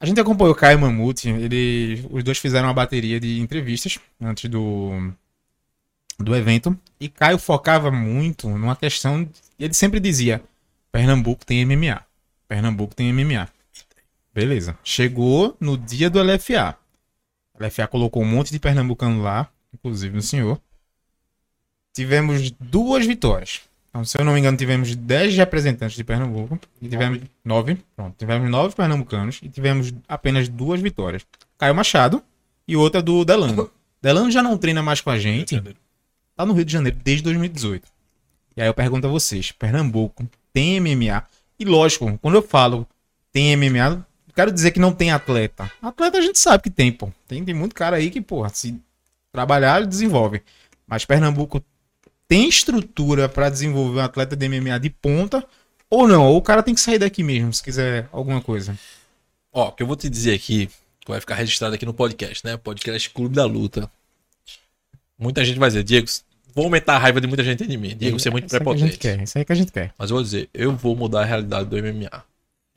A 0.00 0.06
gente 0.06 0.18
acompanhou 0.18 0.54
o 0.54 0.56
Caio 0.56 0.80
Mamute. 0.80 1.28
Ele, 1.28 2.06
os 2.10 2.24
dois 2.24 2.38
fizeram 2.38 2.68
uma 2.68 2.74
bateria 2.74 3.20
de 3.20 3.38
entrevistas 3.38 3.98
antes 4.18 4.48
do, 4.48 5.12
do 6.18 6.34
evento. 6.34 6.76
E 6.98 7.06
Caio 7.06 7.38
focava 7.38 7.90
muito 7.90 8.48
numa 8.48 8.74
questão. 8.74 9.28
Ele 9.58 9.74
sempre 9.74 10.00
dizia: 10.00 10.42
Pernambuco 10.90 11.44
tem 11.44 11.66
MMA. 11.66 12.02
Pernambuco 12.48 12.94
tem 12.94 13.12
MMA. 13.12 13.46
Beleza. 14.32 14.78
Chegou 14.82 15.54
no 15.60 15.76
dia 15.76 16.08
do 16.08 16.22
LFA. 16.22 16.78
LFA 17.58 17.86
colocou 17.86 18.22
um 18.22 18.26
monte 18.26 18.52
de 18.52 18.58
pernambucano 18.58 19.20
lá, 19.20 19.50
inclusive 19.74 20.16
o 20.16 20.22
senhor. 20.22 20.58
Tivemos 21.92 22.50
duas 22.52 23.04
vitórias. 23.04 23.60
Então, 23.90 24.04
se 24.04 24.16
eu 24.16 24.24
não 24.24 24.32
me 24.32 24.38
engano, 24.38 24.56
tivemos 24.56 24.94
10 24.94 25.36
representantes 25.36 25.96
de 25.96 26.04
Pernambuco. 26.04 26.58
E 26.80 26.88
tivemos 26.88 27.20
nove. 27.44 27.76
Pronto, 27.96 28.14
tivemos 28.16 28.48
nove 28.48 28.74
pernambucanos 28.74 29.40
e 29.42 29.48
tivemos 29.48 29.92
apenas 30.08 30.48
duas 30.48 30.80
vitórias. 30.80 31.26
Caio 31.58 31.74
Machado 31.74 32.22
e 32.66 32.76
outra 32.76 33.02
do 33.02 33.24
Delano. 33.24 33.68
Delano 34.00 34.30
já 34.30 34.42
não 34.42 34.56
treina 34.56 34.82
mais 34.82 35.00
com 35.00 35.10
a 35.10 35.18
gente. 35.18 35.60
Tá 36.36 36.46
no 36.46 36.54
Rio 36.54 36.64
de 36.64 36.72
Janeiro 36.72 36.96
desde 37.02 37.24
2018. 37.24 37.86
E 38.56 38.62
aí 38.62 38.68
eu 38.68 38.74
pergunto 38.74 39.06
a 39.06 39.10
vocês: 39.10 39.52
Pernambuco 39.52 40.24
tem 40.52 40.80
MMA? 40.80 41.24
E 41.58 41.64
lógico, 41.64 42.16
quando 42.22 42.36
eu 42.36 42.42
falo 42.42 42.86
tem 43.32 43.56
MMA, 43.56 44.06
quero 44.34 44.52
dizer 44.52 44.70
que 44.70 44.80
não 44.80 44.92
tem 44.92 45.10
atleta. 45.10 45.70
Atleta 45.82 46.18
a 46.18 46.20
gente 46.20 46.38
sabe 46.38 46.62
que 46.62 46.70
tem, 46.70 46.90
pô. 46.92 47.10
Tem, 47.28 47.44
tem 47.44 47.54
muito 47.54 47.74
cara 47.74 47.96
aí 47.96 48.10
que, 48.10 48.20
porra, 48.20 48.48
se 48.48 48.80
trabalhar, 49.32 49.84
desenvolve. 49.86 50.42
Mas 50.86 51.04
Pernambuco 51.04 51.62
tem 52.30 52.48
estrutura 52.48 53.28
pra 53.28 53.50
desenvolver 53.50 53.98
um 53.98 54.04
atleta 54.04 54.36
de 54.36 54.48
MMA 54.48 54.78
de 54.78 54.88
ponta 54.88 55.44
ou 55.90 56.06
não? 56.06 56.28
Ou 56.28 56.36
o 56.36 56.42
cara 56.42 56.62
tem 56.62 56.72
que 56.72 56.80
sair 56.80 56.96
daqui 56.96 57.24
mesmo, 57.24 57.52
se 57.52 57.60
quiser 57.60 58.08
alguma 58.12 58.40
coisa. 58.40 58.78
Ó, 59.52 59.66
o 59.66 59.72
que 59.72 59.82
eu 59.82 59.86
vou 59.88 59.96
te 59.96 60.08
dizer 60.08 60.32
aqui, 60.32 60.68
que 61.00 61.10
vai 61.10 61.18
ficar 61.20 61.34
registrado 61.34 61.74
aqui 61.74 61.84
no 61.84 61.92
podcast, 61.92 62.46
né? 62.46 62.56
Podcast 62.56 63.10
Clube 63.10 63.34
da 63.34 63.44
Luta. 63.44 63.90
Muita 65.18 65.44
gente 65.44 65.58
vai 65.58 65.70
dizer, 65.70 65.82
Diego, 65.82 66.06
vou 66.54 66.66
aumentar 66.66 66.94
a 66.94 66.98
raiva 66.98 67.20
de 67.20 67.26
muita 67.26 67.42
gente 67.42 67.66
de 67.66 67.76
mim. 67.76 67.96
Diego, 67.96 68.20
você 68.20 68.28
é 68.28 68.30
muito 68.30 68.46
Isso 68.46 68.54
aí 68.54 68.62
que 68.62 68.68
a 68.68 68.76
gente 68.76 68.80
prepotente. 68.86 68.98
quer, 68.98 69.22
isso 69.24 69.36
aí 69.36 69.44
que 69.44 69.52
a 69.52 69.56
gente 69.56 69.72
quer. 69.72 69.92
Mas 69.98 70.10
eu 70.10 70.14
vou 70.14 70.22
dizer, 70.22 70.48
eu 70.54 70.76
vou 70.76 70.94
mudar 70.94 71.22
a 71.22 71.24
realidade 71.24 71.68
do 71.68 71.76
MMA. 71.76 72.22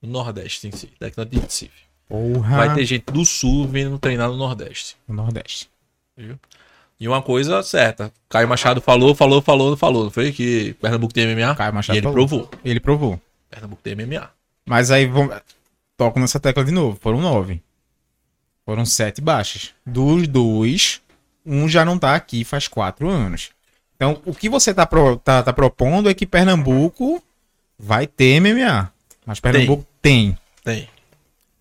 No 0.01 0.09
Nordeste 0.09 0.67
em 0.67 0.71
si, 0.71 0.89
daqui 0.99 1.15
na 1.15 1.25
Recife. 1.25 1.71
Porra. 2.09 2.57
Vai 2.57 2.73
ter 2.73 2.85
gente 2.85 3.05
do 3.05 3.23
Sul 3.23 3.67
vindo 3.67 3.99
treinar 3.99 4.29
no 4.29 4.35
Nordeste. 4.35 4.97
no 5.07 5.13
Nordeste. 5.13 5.69
E 6.99 7.07
uma 7.07 7.21
coisa 7.21 7.61
certa, 7.63 8.13
Caio 8.29 8.47
Machado 8.47 8.79
falou, 8.79 9.13
falou, 9.13 9.41
falou, 9.41 9.75
falou. 9.75 10.03
Não 10.05 10.11
foi 10.11 10.31
que 10.31 10.73
Pernambuco 10.75 11.13
tem 11.13 11.27
MMA? 11.35 11.55
Caio 11.55 11.73
Machado 11.73 11.95
e 11.95 11.99
ele 11.99 12.03
falou. 12.03 12.13
provou. 12.27 12.49
Ele 12.63 12.79
provou. 12.79 13.21
Pernambuco 13.49 13.81
tem 13.81 13.95
MMA. 13.95 14.29
Mas 14.65 14.89
aí 14.91 15.05
vamos. 15.05 15.35
Toco 15.97 16.19
nessa 16.19 16.39
tecla 16.39 16.63
de 16.63 16.71
novo. 16.71 16.97
Foram 17.01 17.19
nove. 17.21 17.61
Foram 18.65 18.85
sete 18.85 19.19
baixas. 19.19 19.71
Dos 19.85 20.27
dois, 20.27 21.01
um 21.45 21.67
já 21.67 21.83
não 21.83 21.99
tá 21.99 22.15
aqui 22.15 22.43
faz 22.45 22.67
quatro 22.67 23.09
anos. 23.09 23.49
Então, 23.95 24.21
o 24.25 24.33
que 24.33 24.49
você 24.49 24.73
tá, 24.73 24.85
pro- 24.85 25.17
tá, 25.17 25.43
tá 25.43 25.51
propondo 25.53 26.09
é 26.09 26.13
que 26.13 26.25
Pernambuco 26.25 27.21
vai 27.77 28.07
ter 28.07 28.39
MMA. 28.39 28.91
Mas 29.25 29.39
Pernambuco 29.39 29.85
tem. 30.01 30.37
Tem. 30.63 30.87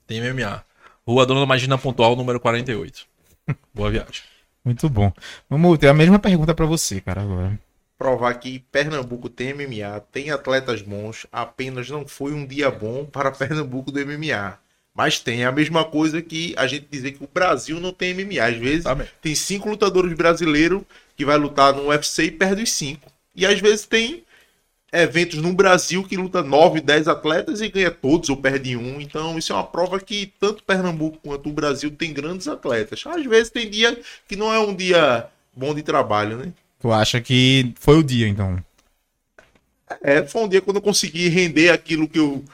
Tem 0.06 0.20
MMA. 0.20 0.64
Rua 1.06 1.26
Dona 1.26 1.44
Magina 1.44 1.76
Pontual, 1.76 2.14
número 2.14 2.38
48. 2.38 3.06
Boa 3.74 3.90
viagem. 3.90 4.22
Muito 4.64 4.88
bom. 4.88 5.12
Vamos 5.48 5.78
ter 5.78 5.88
a 5.88 5.94
mesma 5.94 6.18
pergunta 6.18 6.54
pra 6.54 6.66
você, 6.66 7.00
cara, 7.00 7.22
agora. 7.22 7.58
provar 7.98 8.34
que 8.34 8.58
Pernambuco 8.72 9.28
tem 9.28 9.54
MMA, 9.54 10.00
tem 10.12 10.30
atletas 10.30 10.82
bons, 10.82 11.26
apenas 11.30 11.88
não 11.88 12.06
foi 12.06 12.32
um 12.32 12.44
dia 12.46 12.70
bom 12.70 13.04
para 13.04 13.30
Pernambuco 13.30 13.92
do 13.92 14.04
MMA. 14.04 14.58
Mas 14.94 15.18
tem 15.20 15.44
a 15.44 15.52
mesma 15.52 15.84
coisa 15.84 16.20
que 16.20 16.52
a 16.56 16.66
gente 16.66 16.86
dizer 16.90 17.12
que 17.12 17.24
o 17.24 17.28
Brasil 17.32 17.80
não 17.80 17.92
tem 17.92 18.12
MMA. 18.12 18.44
Às 18.44 18.56
vezes 18.56 18.84
Tá 18.84 18.96
tem 19.22 19.34
cinco 19.34 19.68
lutadores 19.70 20.12
brasileiros 20.14 20.82
que 21.16 21.24
vai 21.24 21.36
lutar 21.38 21.72
no 21.72 21.86
UFC 21.88 22.24
e 22.24 22.30
perde 22.30 22.62
os 22.62 22.72
cinco. 22.72 23.10
E 23.34 23.46
às 23.46 23.58
vezes 23.60 23.86
tem 23.86 24.24
eventos 24.92 25.38
no 25.38 25.52
Brasil 25.54 26.04
que 26.04 26.16
luta 26.16 26.42
9, 26.42 26.80
10 26.80 27.08
atletas 27.08 27.60
e 27.60 27.68
ganha 27.68 27.90
todos 27.90 28.28
ou 28.28 28.36
perde 28.36 28.76
um. 28.76 29.00
Então 29.00 29.38
isso 29.38 29.52
é 29.52 29.56
uma 29.56 29.64
prova 29.64 29.98
que 29.98 30.32
tanto 30.38 30.62
Pernambuco 30.62 31.18
quanto 31.22 31.48
o 31.48 31.52
Brasil 31.52 31.90
tem 31.90 32.12
grandes 32.12 32.46
atletas. 32.46 33.02
Às 33.06 33.24
vezes 33.24 33.50
tem 33.50 33.70
dia 33.70 33.98
que 34.28 34.36
não 34.36 34.52
é 34.52 34.58
um 34.58 34.74
dia 34.74 35.26
bom 35.56 35.74
de 35.74 35.82
trabalho, 35.82 36.36
né? 36.36 36.52
Tu 36.78 36.92
acha 36.92 37.20
que 37.20 37.72
foi 37.78 37.96
o 37.98 38.02
dia, 38.02 38.28
então? 38.28 38.62
É, 40.02 40.22
foi 40.22 40.42
um 40.42 40.48
dia 40.48 40.60
quando 40.60 40.76
eu 40.76 40.82
consegui 40.82 41.28
render 41.28 41.70
aquilo 41.70 42.08
que 42.08 42.18
eu, 42.18 42.44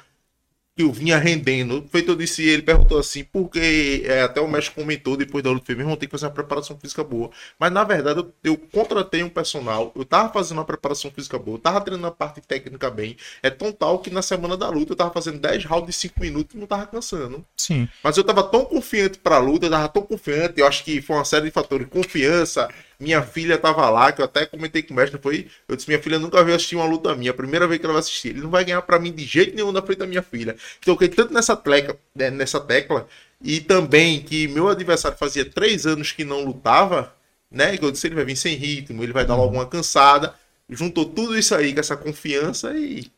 que 0.78 0.84
eu 0.84 0.92
vinha 0.92 1.18
rendendo. 1.18 1.84
Feito 1.90 2.12
eu 2.12 2.14
disse, 2.14 2.40
ele 2.46 2.62
perguntou 2.62 3.00
assim, 3.00 3.24
porque 3.24 4.04
é, 4.06 4.22
até 4.22 4.40
o 4.40 4.46
México 4.46 4.76
comentou 4.76 5.16
depois 5.16 5.42
da 5.42 5.50
luta, 5.50 5.66
fez, 5.66 5.76
meu 5.76 5.84
irmão, 5.84 5.96
tem 5.96 6.08
que 6.08 6.12
fazer 6.12 6.26
uma 6.26 6.32
preparação 6.32 6.78
física 6.78 7.02
boa. 7.02 7.30
Mas 7.58 7.72
na 7.72 7.82
verdade 7.82 8.20
eu, 8.20 8.32
eu 8.44 8.56
contratei 8.56 9.24
um 9.24 9.28
personal, 9.28 9.90
eu 9.96 10.04
tava 10.04 10.32
fazendo 10.32 10.58
uma 10.58 10.64
preparação 10.64 11.10
física 11.10 11.36
boa, 11.36 11.56
eu 11.56 11.60
tava 11.60 11.80
treinando 11.80 12.06
a 12.06 12.12
parte 12.12 12.40
técnica 12.40 12.88
bem. 12.90 13.16
É 13.42 13.50
tão 13.50 13.72
tal 13.72 13.98
que 13.98 14.08
na 14.08 14.22
semana 14.22 14.56
da 14.56 14.68
luta 14.68 14.92
eu 14.92 14.96
tava 14.96 15.10
fazendo 15.10 15.40
10 15.40 15.64
rounds 15.64 15.88
de 15.88 15.92
5 15.94 16.20
minutos 16.20 16.54
e 16.54 16.58
não 16.58 16.66
tava 16.68 16.86
cansando. 16.86 17.44
Sim. 17.56 17.88
Mas 18.00 18.16
eu 18.16 18.22
tava 18.22 18.44
tão 18.44 18.64
confiante 18.64 19.18
pra 19.18 19.38
luta, 19.38 19.66
eu 19.66 19.70
tava 19.70 19.88
tão 19.88 20.02
confiante, 20.02 20.60
eu 20.60 20.66
acho 20.68 20.84
que 20.84 21.02
foi 21.02 21.16
uma 21.16 21.24
série 21.24 21.46
de 21.46 21.50
fatores. 21.50 21.88
Confiança, 21.88 22.68
minha 23.00 23.22
filha 23.22 23.56
tava 23.56 23.88
lá, 23.88 24.10
que 24.10 24.20
eu 24.20 24.24
até 24.24 24.44
comentei 24.44 24.82
com 24.82 24.92
o 24.92 24.96
mestre, 24.96 25.20
foi. 25.20 25.48
Eu 25.68 25.76
disse, 25.76 25.88
minha 25.88 26.02
filha 26.02 26.18
nunca 26.18 26.42
veio 26.42 26.56
assistir 26.56 26.76
uma 26.76 26.84
luta 26.84 27.14
minha, 27.14 27.30
a 27.30 27.34
primeira 27.34 27.66
vez 27.66 27.78
que 27.78 27.86
ela 27.86 27.92
vai 27.92 28.00
assistir. 28.00 28.28
Ele 28.28 28.40
não 28.40 28.50
vai 28.50 28.64
ganhar 28.64 28.82
pra 28.82 28.98
mim 28.98 29.12
de 29.12 29.24
jeito 29.24 29.54
nenhum 29.54 29.70
na 29.70 29.80
frente 29.80 29.98
da 29.98 30.06
minha 30.06 30.22
filha. 30.22 30.56
Então 30.80 30.94
eu 30.94 30.98
fiquei 30.98 31.08
tanto 31.08 31.32
nessa 31.32 31.56
tecla, 31.56 31.96
né, 32.14 32.30
nessa 32.30 32.60
tecla, 32.60 33.06
e 33.40 33.60
também 33.60 34.20
que 34.20 34.48
meu 34.48 34.68
adversário 34.68 35.16
fazia 35.16 35.44
três 35.44 35.86
anos 35.86 36.10
que 36.10 36.24
não 36.24 36.44
lutava, 36.44 37.14
né? 37.50 37.76
Que 37.76 37.84
eu 37.84 37.90
disse, 37.92 38.06
ele 38.06 38.16
vai 38.16 38.24
vir 38.24 38.36
sem 38.36 38.56
ritmo, 38.56 39.02
ele 39.02 39.12
vai 39.12 39.24
dar 39.24 39.36
logo 39.36 39.54
uma 39.54 39.66
cansada. 39.66 40.34
Juntou 40.68 41.04
tudo 41.06 41.38
isso 41.38 41.54
aí 41.54 41.72
com 41.72 41.80
essa 41.80 41.96
confiança 41.96 42.72
e 42.76 43.10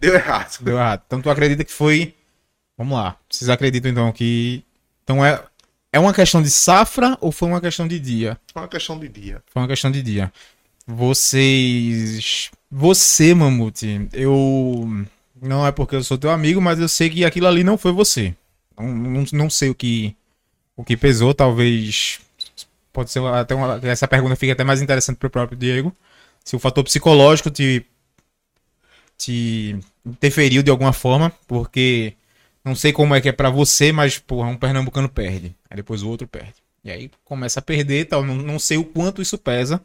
deu 0.00 0.14
errado. 0.14 0.58
Deu 0.62 0.76
errado. 0.76 1.02
Então 1.06 1.20
tu 1.20 1.30
acredita 1.30 1.62
que 1.62 1.72
foi. 1.72 2.14
Vamos 2.76 2.98
lá. 2.98 3.16
Vocês 3.28 3.48
acreditam 3.48 3.90
então 3.90 4.10
que. 4.12 4.64
Então 5.04 5.24
é. 5.24 5.42
É 5.94 5.98
uma 6.00 6.12
questão 6.12 6.42
de 6.42 6.50
safra 6.50 7.16
ou 7.20 7.30
foi 7.30 7.48
uma 7.48 7.60
questão 7.60 7.86
de 7.86 8.00
dia? 8.00 8.36
Foi 8.52 8.62
uma 8.62 8.68
questão 8.68 8.98
de 8.98 9.08
dia. 9.08 9.40
Foi 9.46 9.62
uma 9.62 9.68
questão 9.68 9.92
de 9.92 10.02
dia. 10.02 10.32
Vocês. 10.84 12.50
Você, 12.68 13.32
Mamute, 13.32 14.08
eu. 14.12 14.88
Não 15.40 15.64
é 15.64 15.70
porque 15.70 15.94
eu 15.94 16.02
sou 16.02 16.18
teu 16.18 16.32
amigo, 16.32 16.60
mas 16.60 16.80
eu 16.80 16.88
sei 16.88 17.08
que 17.08 17.24
aquilo 17.24 17.46
ali 17.46 17.62
não 17.62 17.78
foi 17.78 17.92
você. 17.92 18.34
Não, 18.76 18.88
não, 18.88 19.24
não 19.32 19.48
sei 19.48 19.70
o 19.70 19.74
que. 19.74 20.16
O 20.76 20.82
que 20.82 20.96
pesou, 20.96 21.32
talvez. 21.32 22.18
Pode 22.92 23.12
ser 23.12 23.24
até 23.26 23.54
uma. 23.54 23.78
Essa 23.84 24.08
pergunta 24.08 24.34
fica 24.34 24.52
até 24.52 24.64
mais 24.64 24.82
interessante 24.82 25.18
pro 25.18 25.30
próprio 25.30 25.56
Diego. 25.56 25.94
Se 26.44 26.56
o 26.56 26.58
fator 26.58 26.82
psicológico 26.82 27.52
te. 27.52 27.86
te 29.16 29.78
interferiu 30.04 30.60
de 30.60 30.72
alguma 30.72 30.92
forma, 30.92 31.32
porque. 31.46 32.14
Não 32.64 32.74
sei 32.74 32.92
como 32.92 33.14
é 33.14 33.20
que 33.20 33.28
é 33.28 33.32
pra 33.32 33.50
você, 33.50 33.92
mas, 33.92 34.18
porra, 34.18 34.48
um 34.48 34.56
pernambucano 34.56 35.08
perde. 35.08 35.54
Aí 35.68 35.76
depois 35.76 36.02
o 36.02 36.08
outro 36.08 36.26
perde. 36.26 36.54
E 36.82 36.90
aí 36.90 37.10
começa 37.24 37.60
a 37.60 37.62
perder 37.62 38.00
e 38.00 38.04
tal. 38.04 38.24
Não, 38.24 38.34
não 38.34 38.58
sei 38.58 38.78
o 38.78 38.84
quanto 38.84 39.20
isso 39.20 39.36
pesa 39.36 39.80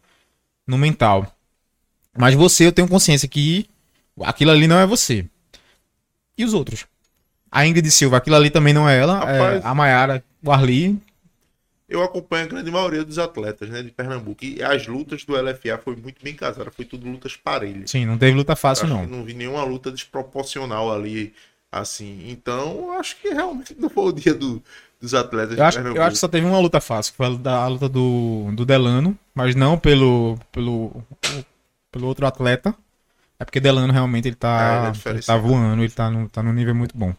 no 0.66 0.78
mental. 0.78 1.36
Mas 2.18 2.36
você, 2.36 2.66
eu 2.66 2.72
tenho 2.72 2.88
consciência 2.88 3.28
que 3.28 3.70
aquilo 4.22 4.52
ali 4.52 4.68
não 4.68 4.80
é 4.80 4.86
você. 4.86 5.26
E 6.38 6.46
os 6.46 6.54
outros? 6.54 6.86
A 7.52 7.66
Ingrid 7.66 7.90
Silva, 7.92 8.18
aquilo 8.18 8.36
ali 8.36 8.50
também 8.50 8.74
não 8.74 8.88
é 8.88 8.98
ela. 8.98 9.20
Rapaz. 9.20 9.64
É 9.64 9.68
a 9.68 9.76
Mayara, 9.76 10.24
o 10.44 10.52
Arli. 10.52 10.98
Eu 11.88 12.04
acompanho 12.04 12.46
a 12.46 12.48
grande 12.48 12.70
maioria 12.70 13.04
dos 13.04 13.18
atletas, 13.18 13.68
né, 13.68 13.82
de 13.82 13.90
Pernambuco. 13.90 14.46
E 14.46 14.62
as 14.62 14.86
lutas 14.86 15.24
do 15.26 15.36
LFA 15.36 15.80
foi 15.84 15.96
muito 15.96 16.24
bem 16.24 16.36
casada, 16.36 16.70
foi 16.70 16.86
tudo 16.86 17.10
lutas 17.10 17.36
parelhas. 17.36 17.90
Sim, 17.90 18.06
não 18.06 18.16
teve 18.16 18.38
luta 18.38 18.56
fácil, 18.56 18.86
Acho 18.86 18.94
não. 18.94 19.08
não 19.08 19.26
vi 19.26 19.34
nenhuma 19.34 19.64
luta 19.64 19.92
desproporcional 19.92 20.94
ali, 20.94 21.34
assim. 21.72 22.30
Então, 22.30 22.92
acho 23.00 23.16
que 23.18 23.30
realmente 23.30 23.76
não 23.78 23.90
foi 23.90 24.06
o 24.06 24.12
dia 24.12 24.34
do- 24.34 24.62
dos 25.02 25.14
atletas 25.14 25.58
Eu 25.58 25.64
acho, 25.66 25.80
eu 25.80 26.04
acho 26.04 26.12
que 26.14 26.20
só 26.20 26.28
teve 26.28 26.46
uma 26.46 26.60
luta 26.60 26.82
fácil, 26.82 27.14
que 27.14 27.18
foi 27.18 27.26
a 27.28 27.30
luta, 27.30 27.50
a 27.52 27.68
luta 27.68 27.90
do, 27.90 28.52
do 28.54 28.66
Delano, 28.66 29.18
mas 29.34 29.56
não 29.56 29.78
pelo, 29.78 30.38
pelo, 30.52 31.04
pelo 31.92 32.08
outro 32.08 32.26
atleta. 32.26 32.74
É 33.40 33.46
porque 33.46 33.60
Delano 33.60 33.94
realmente 33.94 34.28
ele 34.28 34.34
É, 34.34 34.36
ele 34.36 34.36
tá, 34.36 34.94
é 35.08 35.10
ele 35.12 35.22
tá 35.22 35.38
voando, 35.38 35.82
ele 35.84 35.92
tá 35.92 36.10
no, 36.10 36.28
tá 36.30 36.44
num 36.44 36.54
nível 36.54 36.76
muito 36.76 36.98
bom. 36.98 37.14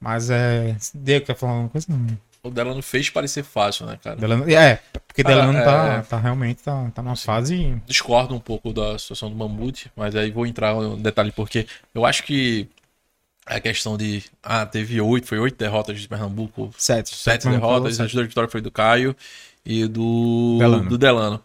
Mas 0.00 0.30
é. 0.30 0.76
Diego, 0.94 1.26
quer 1.26 1.34
falar 1.36 1.52
alguma 1.52 1.68
coisa? 1.70 1.86
Não. 1.90 2.18
O 2.42 2.50
Delano 2.50 2.80
fez 2.80 3.10
parecer 3.10 3.42
fácil, 3.42 3.86
né, 3.86 3.98
cara? 4.00 4.14
Delano, 4.14 4.48
é, 4.48 4.80
porque 5.08 5.24
Cara, 5.24 5.34
Delano 5.34 5.58
tá, 5.64 5.86
é- 5.94 6.02
tá 6.02 6.16
realmente 6.18 6.62
tá, 6.62 6.88
tá 6.94 7.02
numa 7.02 7.16
fase. 7.16 7.76
Discordo 7.86 8.34
um 8.36 8.38
pouco 8.38 8.72
da 8.72 8.96
situação 8.98 9.28
do 9.28 9.34
Mamute, 9.34 9.90
mas 9.96 10.14
aí 10.14 10.30
vou 10.30 10.46
entrar 10.46 10.72
no 10.74 10.96
detalhe, 10.96 11.32
porque 11.32 11.66
eu 11.92 12.06
acho 12.06 12.22
que 12.22 12.68
a 13.46 13.60
questão 13.60 13.96
de. 13.96 14.24
Ah, 14.42 14.66
teve 14.66 15.00
oito, 15.00 15.26
foi 15.26 15.38
oito 15.38 15.56
derrotas 15.56 16.00
de 16.00 16.08
Pernambuco, 16.08 16.70
Sete. 16.76 17.14
sete 17.14 17.48
derrotas, 17.48 18.00
as 18.00 18.12
duas 18.12 18.26
vitórias 18.26 18.50
foi 18.50 18.60
do 18.60 18.70
Caio 18.70 19.14
e 19.64 19.86
do 19.86 20.56
Delano. 20.58 20.88
do 20.88 20.98
Delano. 20.98 21.42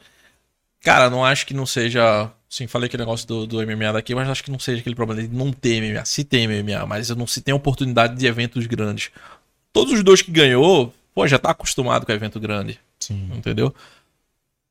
Cara, 0.82 1.10
não 1.10 1.24
acho 1.24 1.46
que 1.46 1.54
não 1.54 1.66
seja. 1.66 2.32
Sim, 2.50 2.68
falei 2.68 2.88
aquele 2.88 3.04
negócio 3.04 3.26
do, 3.28 3.48
do 3.48 3.58
MMA 3.66 3.94
daqui, 3.94 4.14
mas 4.14 4.28
acho 4.28 4.44
que 4.44 4.52
não 4.52 4.60
seja 4.60 4.82
aquele 4.82 4.96
problema 4.96 5.22
de 5.22 5.34
não 5.34 5.54
ter 5.54 5.80
MMA. 5.80 6.04
Se 6.04 6.24
tem 6.24 6.48
MMA, 6.48 6.86
mas 6.86 7.10
não 7.12 7.26
se 7.28 7.40
tem 7.40 7.54
oportunidade 7.54 8.16
de 8.18 8.26
eventos 8.26 8.66
grandes. 8.66 9.10
Todos 9.72 9.94
os 9.94 10.04
dois 10.04 10.22
que 10.22 10.32
ganhou, 10.32 10.94
pô, 11.14 11.26
já 11.28 11.40
tá 11.40 11.52
acostumado 11.52 12.06
com 12.06 12.12
evento 12.12 12.40
grande, 12.42 12.78
Sim. 13.00 13.30
entendeu? 13.34 13.74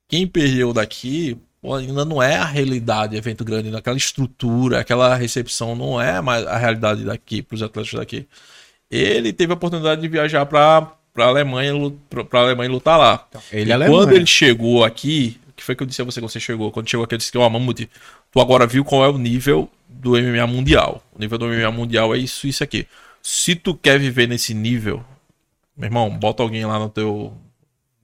Quem 0.09 0.27
perdeu 0.27 0.73
daqui, 0.75 1.38
pô, 1.61 1.75
ainda 1.75 2.05
não 2.05 2.23
é 2.23 2.37
a 2.37 2.44
realidade 2.44 3.16
evento 3.16 3.44
grande, 3.44 3.75
aquela 3.75 3.96
estrutura, 3.96 4.81
aquela 4.81 5.14
recepção 5.14 5.75
não 5.77 6.01
é 6.01 6.20
mais 6.20 6.46
a 6.46 6.57
realidade 6.57 7.05
daqui, 7.05 7.42
pros 7.42 7.62
atletas 7.62 7.92
daqui. 7.94 8.27
Ele 8.90 9.33
teve 9.33 9.53
a 9.53 9.55
oportunidade 9.55 10.01
de 10.01 10.09
viajar 10.09 10.44
pra, 10.46 10.83
pra 11.14 11.27
Alemanha, 11.27 11.73
pra 12.29 12.40
Alemanha 12.40 12.70
lutar 12.70 12.99
lá. 12.99 13.27
Ele 13.53 13.70
E 13.70 13.73
é 13.73 13.77
quando 13.79 13.90
Alemanha. 13.92 14.16
ele 14.16 14.27
chegou 14.27 14.85
aqui, 14.85 15.38
o 15.49 15.53
que 15.53 15.62
foi 15.62 15.77
que 15.77 15.83
eu 15.83 15.87
disse 15.87 16.03
a 16.03 16.05
você 16.05 16.20
quando 16.20 16.31
você 16.31 16.40
chegou? 16.40 16.70
Quando 16.73 16.88
chegou 16.88 17.05
aqui, 17.05 17.14
eu 17.14 17.18
disse 17.18 17.31
que, 17.31 17.38
ó, 17.38 17.49
Mamute, 17.49 17.88
tu 18.33 18.40
agora 18.40 18.66
viu 18.66 18.85
qual 18.85 19.05
é 19.05 19.09
o 19.09 19.18
nível 19.18 19.68
do 19.88 20.12
MMA 20.12 20.46
mundial. 20.46 21.03
O 21.12 21.18
nível 21.20 21.38
do 21.38 21.46
MMA 21.46 21.70
mundial 21.70 22.14
é 22.14 22.18
isso, 22.18 22.46
isso 22.49 22.64
aqui. 22.64 22.87
Se 23.23 23.55
tu 23.55 23.75
quer 23.75 23.99
viver 24.01 24.27
nesse 24.27 24.55
nível, 24.55 25.05
meu 25.77 25.87
irmão, 25.87 26.11
bota 26.11 26.42
alguém 26.42 26.64
lá 26.64 26.79
no 26.79 26.88
teu, 26.88 27.33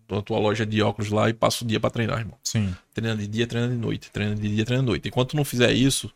na 0.09 0.23
tua 0.23 0.39
loja 0.39 0.65
de 0.67 0.81
óculos 0.83 1.11
lá 1.11 1.29
e 1.29 1.33
passa 1.35 1.65
o 1.65 1.67
dia 1.67 1.81
pra 1.81 1.91
treinar, 1.91 2.19
irmão. 2.21 2.37
Sim. 2.45 2.75
Treina 2.95 3.17
de 3.17 3.27
dia, 3.27 3.47
treina 3.47 3.69
de 3.69 3.75
noite. 3.77 4.11
Treina 4.11 4.35
de 4.35 4.49
dia, 4.55 4.65
treina 4.65 4.83
de 4.83 4.87
noite. 4.89 5.09
Enquanto 5.09 5.31
tu 5.31 5.37
não 5.37 5.45
fizer 5.45 5.73
isso, 5.73 6.11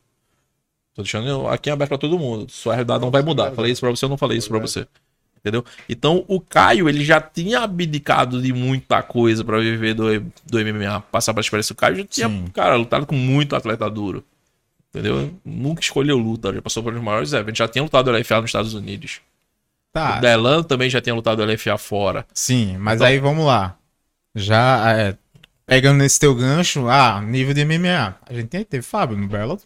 tô 0.94 1.02
deixando 1.02 1.46
aqui 1.48 1.70
aberto 1.70 1.88
pra 1.90 1.98
todo 1.98 2.18
mundo. 2.18 2.50
Sua 2.50 2.74
realidade 2.74 3.00
não 3.00 3.10
vai 3.10 3.22
mudar. 3.22 3.52
Falei 3.52 3.72
isso 3.72 3.80
pra 3.80 3.90
você, 3.90 4.04
eu 4.04 4.08
não 4.08 4.16
falei 4.18 4.38
isso 4.38 4.48
pra 4.48 4.58
você. 4.58 4.86
Entendeu? 5.38 5.64
Então 5.88 6.22
o 6.28 6.38
Caio, 6.38 6.86
ele 6.88 7.02
já 7.02 7.18
tinha 7.20 7.60
abdicado 7.60 8.42
de 8.42 8.52
muita 8.52 9.02
coisa 9.02 9.42
pra 9.42 9.58
viver 9.58 9.94
do, 9.94 10.20
do 10.20 10.58
MMA, 10.60 11.00
passar 11.10 11.32
pra 11.32 11.40
experiência. 11.40 11.72
O 11.72 11.76
Caio 11.76 11.96
já 11.96 12.04
tinha, 12.04 12.28
Sim. 12.28 12.44
cara, 12.52 12.76
lutado 12.76 13.06
com 13.06 13.14
muito 13.14 13.56
atleta 13.56 13.88
duro. 13.88 14.22
Entendeu? 14.90 15.32
Nunca 15.44 15.80
escolheu 15.80 16.18
luta, 16.18 16.52
já 16.52 16.60
passou 16.60 16.82
pelos 16.82 17.00
maiores 17.02 17.32
eventos. 17.32 17.56
Já 17.58 17.68
tinha 17.68 17.82
lutado 17.82 18.10
LFA 18.10 18.40
nos 18.42 18.50
Estados 18.50 18.74
Unidos. 18.74 19.20
Tá. 19.92 20.18
O 20.18 20.20
Delano 20.20 20.62
também 20.62 20.90
já 20.90 21.00
tinha 21.00 21.14
lutado 21.14 21.42
LFA 21.44 21.78
fora. 21.78 22.26
Sim, 22.34 22.76
mas 22.78 22.96
Então- 22.96 23.06
aí 23.06 23.18
vamos 23.18 23.46
lá. 23.46 23.76
Já 24.34 24.92
é, 24.98 25.16
pegando 25.66 25.98
nesse 25.98 26.18
teu 26.20 26.34
gancho, 26.34 26.88
ah, 26.88 27.20
nível 27.20 27.54
de 27.54 27.64
MMA. 27.64 28.14
A 28.26 28.32
gente 28.34 28.48
tem, 28.48 28.64
teve 28.64 28.82
Fábio 28.82 29.16
no 29.16 29.28
Bellator. 29.28 29.64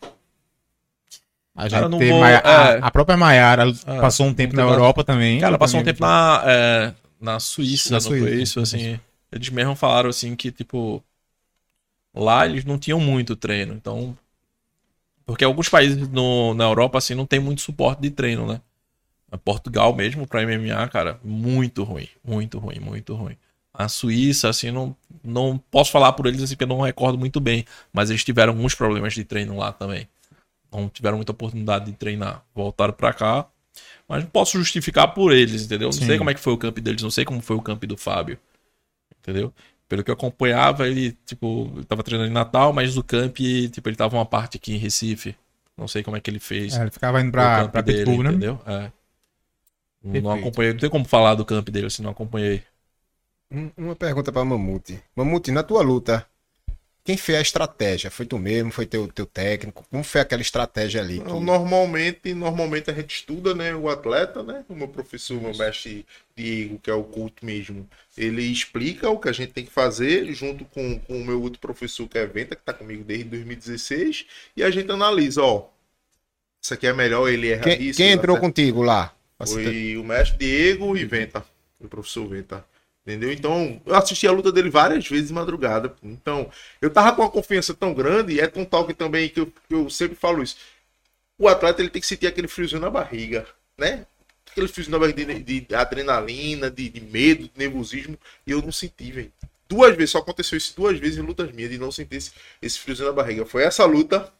A 1.56 1.68
gente 1.68 1.98
teve 1.98 2.10
vou- 2.10 2.20
Maia- 2.20 2.42
a, 2.44 2.70
é. 2.72 2.78
a 2.82 2.90
própria 2.90 3.16
Maiara 3.16 3.64
É. 3.86 4.00
passou 4.00 4.26
um 4.26 4.34
tempo 4.34 4.56
na 4.56 4.62
Europa 4.62 5.04
também. 5.04 5.38
Cara, 5.40 5.56
passou 5.56 5.80
um 5.80 5.84
tempo 5.84 6.00
na, 6.00 6.42
é, 6.44 6.94
na 7.20 7.38
Suíça, 7.38 7.92
Na 7.94 8.00
Suíça, 8.00 8.60
na 8.60 8.62
Assim, 8.64 8.98
eles 9.30 9.48
mesmo 9.50 9.76
falaram 9.76 10.10
assim 10.10 10.34
que, 10.34 10.50
tipo, 10.50 11.02
lá 12.14 12.46
eles 12.46 12.64
não 12.64 12.78
tinham 12.78 13.00
muito 13.00 13.36
treino, 13.36 13.74
então... 13.74 14.16
Porque 15.26 15.44
alguns 15.44 15.68
países 15.70 16.06
no, 16.08 16.52
na 16.54 16.64
Europa, 16.64 16.98
assim, 16.98 17.14
não 17.14 17.24
tem 17.24 17.40
muito 17.40 17.62
suporte 17.62 18.02
de 18.02 18.10
treino, 18.10 18.46
né? 18.46 18.60
Portugal 19.44 19.94
mesmo, 19.94 20.26
pra 20.26 20.42
MMA, 20.42 20.86
cara, 20.88 21.18
muito 21.24 21.82
ruim, 21.82 22.08
muito 22.22 22.58
ruim, 22.58 22.78
muito 22.78 23.14
ruim. 23.14 23.36
A 23.76 23.88
Suíça, 23.88 24.48
assim, 24.48 24.70
não, 24.70 24.96
não 25.22 25.58
posso 25.70 25.90
falar 25.90 26.12
por 26.12 26.26
eles, 26.26 26.40
assim, 26.40 26.54
porque 26.54 26.62
eu 26.62 26.68
não 26.68 26.80
recordo 26.80 27.18
muito 27.18 27.40
bem, 27.40 27.64
mas 27.92 28.08
eles 28.08 28.22
tiveram 28.22 28.52
alguns 28.52 28.74
problemas 28.74 29.12
de 29.12 29.24
treino 29.24 29.56
lá 29.56 29.72
também. 29.72 30.08
Não 30.72 30.88
tiveram 30.88 31.16
muita 31.16 31.32
oportunidade 31.32 31.86
de 31.86 31.92
treinar. 31.92 32.44
Voltaram 32.54 32.92
pra 32.92 33.12
cá, 33.12 33.46
mas 34.08 34.22
não 34.22 34.30
posso 34.30 34.56
justificar 34.56 35.12
por 35.12 35.32
eles, 35.32 35.64
entendeu? 35.64 35.88
Não 35.88 35.92
Sim. 35.92 36.06
sei 36.06 36.18
como 36.18 36.30
é 36.30 36.34
que 36.34 36.40
foi 36.40 36.52
o 36.52 36.58
camp 36.58 36.78
deles, 36.78 37.02
não 37.02 37.10
sei 37.10 37.24
como 37.24 37.40
foi 37.42 37.56
o 37.56 37.62
camp 37.62 37.82
do 37.84 37.96
Fábio. 37.96 38.38
Entendeu? 39.20 39.52
Pelo 39.88 40.04
que 40.04 40.10
eu 40.10 40.14
acompanhava, 40.14 40.86
ele, 40.86 41.16
tipo, 41.26 41.70
ele 41.74 41.84
tava 41.84 42.02
treinando 42.02 42.30
em 42.30 42.32
Natal, 42.32 42.72
mas 42.72 42.94
do 42.94 43.02
camp, 43.02 43.36
tipo, 43.72 43.88
ele 43.88 43.96
tava 43.96 44.16
uma 44.16 44.24
parte 44.24 44.56
aqui 44.56 44.72
em 44.72 44.78
Recife. 44.78 45.34
Não 45.76 45.88
sei 45.88 46.04
como 46.04 46.16
é 46.16 46.20
que 46.20 46.30
ele 46.30 46.38
fez. 46.38 46.76
É, 46.76 46.82
ele 46.82 46.90
ficava 46.90 47.20
indo 47.20 47.28
o 47.28 47.32
pra, 47.32 47.68
pra 47.68 47.80
dele, 47.80 48.04
Pitbull, 48.04 48.22
né? 48.22 48.30
Entendeu? 48.30 48.60
É. 48.66 48.90
Não 50.20 50.30
acompanhei, 50.30 50.72
não 50.72 50.80
tem 50.80 50.90
como 50.90 51.04
falar 51.04 51.34
do 51.34 51.44
camp 51.44 51.68
dele, 51.70 51.86
assim, 51.86 52.02
não 52.02 52.10
acompanhei. 52.10 52.62
Um- 53.50 53.70
Uma 53.76 53.96
pergunta 53.96 54.32
pra 54.32 54.44
Mamute. 54.44 55.02
Mamute, 55.14 55.50
na 55.52 55.62
tua 55.62 55.82
luta, 55.82 56.26
quem 57.04 57.16
fez 57.16 57.38
a 57.38 57.42
estratégia? 57.42 58.10
Foi 58.10 58.26
tu 58.26 58.38
mesmo? 58.38 58.72
Foi 58.72 58.86
teu, 58.86 59.08
teu 59.08 59.26
técnico? 59.26 59.86
Como 59.90 60.02
foi 60.04 60.20
aquela 60.20 60.42
estratégia 60.42 61.00
ali? 61.02 61.20
que- 61.20 61.24
normalmente, 61.32 62.34
normalmente 62.34 62.90
a 62.90 62.94
gente 62.94 63.14
estuda, 63.16 63.54
né, 63.54 63.74
o 63.74 63.88
atleta, 63.88 64.42
né? 64.42 64.64
O 64.68 64.74
meu 64.74 64.88
professor, 64.88 65.40
meu 65.40 65.54
mestre 65.56 66.06
Diego, 66.36 66.78
que 66.78 66.90
é 66.90 66.94
o 66.94 67.04
coach 67.04 67.44
mesmo, 67.44 67.88
ele 68.16 68.42
explica 68.42 69.10
o 69.10 69.18
que 69.18 69.28
a 69.28 69.32
gente 69.32 69.52
tem 69.52 69.64
que 69.64 69.72
fazer 69.72 70.32
junto 70.34 70.64
com, 70.66 70.98
com 71.00 71.20
o 71.20 71.24
meu 71.24 71.40
outro 71.42 71.60
professor, 71.60 72.08
que 72.08 72.18
é 72.18 72.26
Venta, 72.26 72.56
que 72.56 72.62
tá 72.64 72.72
comigo 72.72 73.04
desde 73.04 73.24
2016, 73.26 74.26
e 74.56 74.62
a 74.62 74.70
gente 74.70 74.90
analisa, 74.90 75.42
ó, 75.42 75.68
isso 76.62 76.74
aqui 76.74 76.86
é 76.86 76.92
melhor, 76.92 77.28
ele 77.28 77.48
erra 77.50 77.62
Quem, 77.62 77.82
isso. 77.82 77.96
quem 77.98 78.10
entrou 78.12 78.38
contigo 78.38 78.82
lá? 78.82 79.14
Foi 79.46 79.96
o 79.96 80.04
mestre 80.04 80.38
Diego 80.38 80.96
e 80.96 81.04
Venta, 81.04 81.44
o 81.78 81.86
professor 81.88 82.26
Venta. 82.26 82.64
Entendeu? 83.06 83.30
Então, 83.30 83.80
eu 83.84 83.94
assisti 83.94 84.26
a 84.26 84.32
luta 84.32 84.50
dele 84.50 84.70
várias 84.70 85.06
vezes 85.06 85.28
de 85.28 85.34
madrugada. 85.34 85.94
Então, 86.02 86.50
eu 86.80 86.88
tava 86.88 87.14
com 87.14 87.22
uma 87.22 87.30
confiança 87.30 87.74
tão 87.74 87.92
grande, 87.92 88.34
e 88.34 88.40
é 88.40 88.46
tão 88.46 88.64
tal 88.64 88.86
que 88.86 88.94
também 88.94 89.28
que 89.28 89.40
eu, 89.40 89.46
que 89.46 89.74
eu 89.74 89.90
sempre 89.90 90.16
falo 90.16 90.42
isso. 90.42 90.56
O 91.38 91.46
atleta 91.46 91.82
ele 91.82 91.90
tem 91.90 92.00
que 92.00 92.08
sentir 92.08 92.26
aquele 92.26 92.48
friozinho 92.48 92.80
na 92.80 92.88
barriga, 92.88 93.46
né? 93.76 94.06
Aquele 94.50 94.68
friozinho 94.68 94.92
na 94.92 94.98
barriga 94.98 95.34
de, 95.34 95.60
de 95.60 95.74
adrenalina, 95.74 96.70
de, 96.70 96.88
de 96.88 97.00
medo, 97.02 97.44
de 97.44 97.52
nervosismo, 97.56 98.16
e 98.46 98.52
eu 98.52 98.62
não 98.62 98.72
senti, 98.72 99.12
velho. 99.12 99.32
Duas 99.68 99.94
vezes, 99.94 100.10
só 100.10 100.18
aconteceu 100.18 100.56
isso 100.56 100.74
duas 100.74 100.98
vezes 100.98 101.18
em 101.18 101.22
lutas 101.22 101.52
minhas, 101.52 101.70
de 101.70 101.78
não 101.78 101.92
sentir 101.92 102.16
esse, 102.16 102.32
esse 102.62 102.78
friozinho 102.78 103.08
na 103.08 103.14
barriga. 103.14 103.44
Foi 103.44 103.64
essa 103.64 103.84
luta 103.84 104.32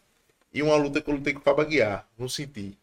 e 0.54 0.62
uma 0.62 0.76
luta 0.76 1.02
que 1.02 1.10
eu 1.10 1.14
lutei 1.14 1.34
com 1.34 1.40
o 1.40 1.42
Fábio 1.42 1.64
Aguiar. 1.64 2.06
Não 2.18 2.28
senti. 2.30 2.78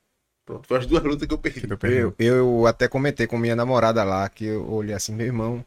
Pronto, 0.45 0.67
foi 0.67 0.77
as 0.77 0.85
duas 0.85 1.01
lutas 1.03 1.27
que 1.27 1.33
eu 1.33 1.37
perdi. 1.39 1.67
Eu, 1.83 2.13
eu 2.19 2.67
até 2.67 2.87
comentei 2.87 3.25
com 3.25 3.37
minha 3.37 3.55
namorada 3.55 4.03
lá, 4.03 4.27
que 4.29 4.45
eu 4.45 4.69
olhei 4.69 4.93
assim, 4.93 5.13
meu 5.13 5.25
irmão. 5.25 5.65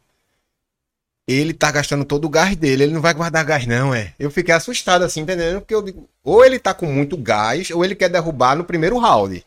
Ele 1.26 1.54
tá 1.54 1.70
gastando 1.70 2.04
todo 2.04 2.26
o 2.26 2.28
gás 2.28 2.54
dele, 2.54 2.84
ele 2.84 2.92
não 2.92 3.00
vai 3.00 3.14
guardar 3.14 3.44
gás, 3.44 3.66
não, 3.66 3.94
é. 3.94 4.12
Eu 4.18 4.30
fiquei 4.30 4.54
assustado 4.54 5.02
assim, 5.04 5.20
entendendo? 5.20 5.60
Porque 5.60 5.74
eu 5.74 5.80
digo, 5.82 6.08
ou 6.22 6.44
ele 6.44 6.58
tá 6.58 6.74
com 6.74 6.86
muito 6.86 7.16
gás, 7.16 7.70
ou 7.70 7.82
ele 7.84 7.94
quer 7.94 8.10
derrubar 8.10 8.54
no 8.56 8.64
primeiro 8.64 8.98
round. 8.98 9.44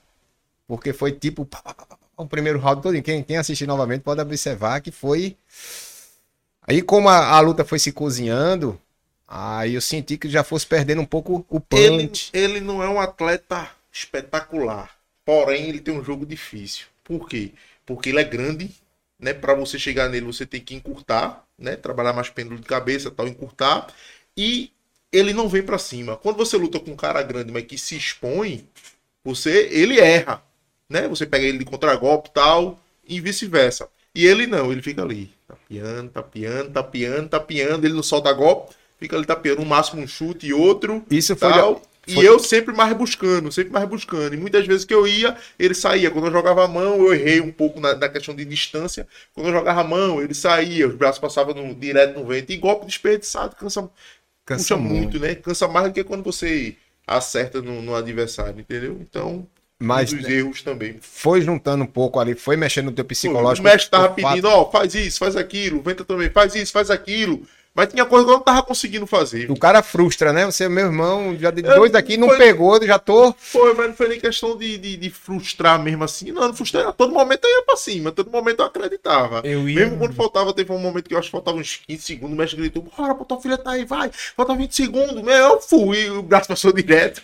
Porque 0.67 0.93
foi 0.93 1.11
tipo, 1.13 1.45
pá, 1.45 1.61
pá, 1.61 1.73
pá, 1.73 1.97
o 2.17 2.25
primeiro 2.27 2.59
round 2.59 2.81
todo. 2.81 3.01
Quem, 3.01 3.23
quem 3.23 3.37
assistir 3.37 3.67
novamente 3.67 4.01
pode 4.01 4.21
observar 4.21 4.81
que 4.81 4.91
foi. 4.91 5.37
Aí, 6.67 6.81
como 6.81 7.09
a, 7.09 7.29
a 7.29 7.39
luta 7.39 7.63
foi 7.63 7.79
se 7.79 7.91
cozinhando, 7.91 8.79
aí 9.27 9.75
eu 9.75 9.81
senti 9.81 10.17
que 10.17 10.29
já 10.29 10.43
fosse 10.43 10.65
perdendo 10.67 11.01
um 11.01 11.05
pouco 11.05 11.45
o 11.49 11.59
Ele, 11.71 12.07
punch. 12.07 12.31
ele 12.33 12.59
não 12.59 12.81
é 12.83 12.89
um 12.89 12.99
atleta 12.99 13.69
espetacular, 13.91 14.95
porém 15.25 15.69
ele 15.69 15.79
tem 15.79 15.93
um 15.93 16.03
jogo 16.03 16.25
difícil. 16.25 16.87
Por 17.03 17.27
quê? 17.27 17.53
Porque 17.85 18.09
ele 18.09 18.19
é 18.19 18.23
grande, 18.23 18.75
né? 19.19 19.33
Para 19.33 19.53
você 19.53 19.79
chegar 19.79 20.09
nele 20.09 20.25
você 20.25 20.45
tem 20.45 20.61
que 20.61 20.75
encurtar, 20.75 21.46
né? 21.57 21.75
Trabalhar 21.75 22.13
mais 22.13 22.29
pêndulo 22.29 22.59
de 22.59 22.65
cabeça, 22.67 23.11
tal, 23.11 23.27
encurtar. 23.27 23.87
E 24.35 24.71
ele 25.11 25.33
não 25.33 25.47
vem 25.47 25.63
para 25.63 25.77
cima. 25.77 26.17
Quando 26.17 26.37
você 26.37 26.57
luta 26.57 26.79
com 26.79 26.91
um 26.91 26.95
cara 26.95 27.21
grande, 27.23 27.51
mas 27.51 27.65
que 27.65 27.77
se 27.77 27.95
expõe, 27.95 28.67
você 29.23 29.67
ele 29.71 29.99
erra, 29.99 30.43
né? 30.89 31.07
Você 31.07 31.25
pega 31.25 31.45
ele 31.45 31.57
de 31.57 31.65
contragolpe, 31.65 32.29
tal, 32.31 32.79
e 33.07 33.19
vice-versa. 33.19 33.89
E 34.13 34.25
ele 34.25 34.47
não, 34.47 34.71
ele 34.71 34.81
fica 34.81 35.03
ali, 35.03 35.31
tapeando, 35.47 36.09
tapeando, 36.09 36.71
tapeando, 36.71 37.29
tapeando, 37.29 37.85
ele 37.85 37.93
não 37.93 38.03
solta 38.03 38.33
golpe, 38.33 38.73
fica 38.97 39.15
ali 39.15 39.25
tapeando, 39.25 39.61
no 39.61 39.67
máximo 39.67 40.01
um 40.01 40.07
chute 40.07 40.47
e 40.47 40.53
outro, 40.53 41.05
Isso 41.09 41.35
foi. 41.35 41.49
tal. 41.49 41.81
E 42.07 42.13
foi- 42.15 42.27
eu 42.27 42.39
sempre 42.39 42.73
mais 42.73 42.95
buscando, 42.95 43.51
sempre 43.51 43.71
mais 43.73 43.87
buscando. 43.87 44.33
E 44.33 44.37
muitas 44.37 44.65
vezes 44.65 44.85
que 44.85 44.93
eu 44.93 45.05
ia, 45.07 45.35
ele 45.59 45.73
saía. 45.73 46.09
Quando 46.09 46.27
eu 46.27 46.31
jogava 46.31 46.63
a 46.63 46.67
mão, 46.67 46.97
eu 46.97 47.13
errei 47.13 47.41
um 47.41 47.51
pouco 47.51 47.79
na, 47.79 47.95
na 47.95 48.09
questão 48.09 48.33
de 48.35 48.45
distância. 48.45 49.07
Quando 49.33 49.47
eu 49.47 49.53
jogava 49.53 49.81
a 49.81 49.83
mão, 49.83 50.21
ele 50.21 50.33
saía, 50.33 50.87
os 50.87 50.95
braços 50.95 51.19
passavam 51.19 51.53
no- 51.53 51.75
direto 51.75 52.17
no 52.19 52.25
vento. 52.25 52.51
E 52.51 52.57
golpe 52.57 52.85
desperdiçado 52.85 53.55
cansa, 53.55 53.89
Cansa 54.45 54.75
puxa 54.75 54.77
muito, 54.77 55.19
muito. 55.19 55.19
né? 55.19 55.35
Cansa 55.35 55.67
mais 55.67 55.87
do 55.87 55.93
que 55.93 56.03
quando 56.03 56.23
você 56.23 56.75
acerta 57.05 57.61
no, 57.61 57.81
no 57.81 57.95
adversário, 57.95 58.59
entendeu? 58.59 58.97
Então, 59.01 59.47
Mas 59.79 60.11
um 60.13 60.17
dos 60.17 60.27
erros 60.27 60.61
também. 60.61 60.97
foi 61.01 61.41
juntando 61.41 61.83
um 61.83 61.87
pouco 61.87 62.19
ali, 62.19 62.35
foi 62.35 62.55
mexendo 62.57 62.85
no 62.87 62.91
teu 62.93 63.05
psicológico. 63.05 63.67
o 63.67 63.71
mestre 63.71 63.91
tava 63.91 64.09
pedindo, 64.13 64.47
ó, 64.47 64.69
faz 64.71 64.95
isso, 64.95 65.19
faz 65.19 65.35
aquilo. 65.35 65.81
Venta 65.81 66.03
também, 66.05 66.29
faz 66.29 66.55
isso, 66.55 66.71
faz 66.71 66.89
aquilo. 66.89 67.45
Mas 67.77 67.89
tinha 67.93 68.03
coisa 68.05 68.25
que 68.25 68.31
eu 68.31 68.37
não 68.37 68.43
tava 68.43 68.63
conseguindo 68.63 69.05
fazer. 69.05 69.51
O 69.51 69.55
cara 69.55 69.83
frustra, 69.83 70.33
né? 70.33 70.47
Você, 70.47 70.67
meu 70.67 70.87
irmão, 70.87 71.37
já 71.39 71.51
de 71.51 71.61
dois 71.61 71.93
aqui, 71.93 72.17
não 72.17 72.27
foi- 72.27 72.37
pegou, 72.39 72.83
já 72.83 72.97
tô. 72.97 73.31
Foi, 73.37 73.71
mas 73.75 73.89
não 73.89 73.95
foi 73.95 74.07
nem 74.07 74.19
questão 74.19 74.57
de, 74.57 74.79
de, 74.79 74.97
de 74.97 75.09
frustrar 75.11 75.77
mesmo 75.79 76.03
assim. 76.03 76.31
Não, 76.31 76.47
não 76.47 76.55
frustrei. 76.55 76.83
A 76.83 76.91
todo 76.91 77.13
momento 77.13 77.45
eu 77.45 77.51
ia 77.51 77.61
pra 77.61 77.77
cima, 77.77 78.09
a 78.09 78.11
todo 78.11 78.31
momento 78.31 78.61
eu 78.61 78.65
acreditava. 78.65 79.41
Eu 79.43 79.69
ia. 79.69 79.81
Mesmo 79.81 79.99
quando 79.99 80.15
faltava, 80.15 80.51
teve 80.53 80.71
um 80.71 80.79
momento 80.79 81.07
que 81.07 81.13
eu 81.13 81.19
acho 81.19 81.27
que 81.27 81.31
faltava 81.33 81.57
uns 81.57 81.79
15 81.87 82.01
segundos, 82.01 82.33
o 82.33 82.35
mestre 82.35 82.59
gritou, 82.59 82.81
bora, 82.81 83.13
pô, 83.13 83.23
tua 83.23 83.39
filha 83.39 83.59
tá 83.59 83.69
aí, 83.73 83.85
vai, 83.85 84.09
falta 84.35 84.55
20 84.55 84.71
segundos. 84.75 85.21
Meu, 85.21 85.35
eu 85.35 85.61
fui, 85.61 86.09
o 86.09 86.23
braço 86.23 86.47
passou 86.47 86.73
direto. 86.73 87.21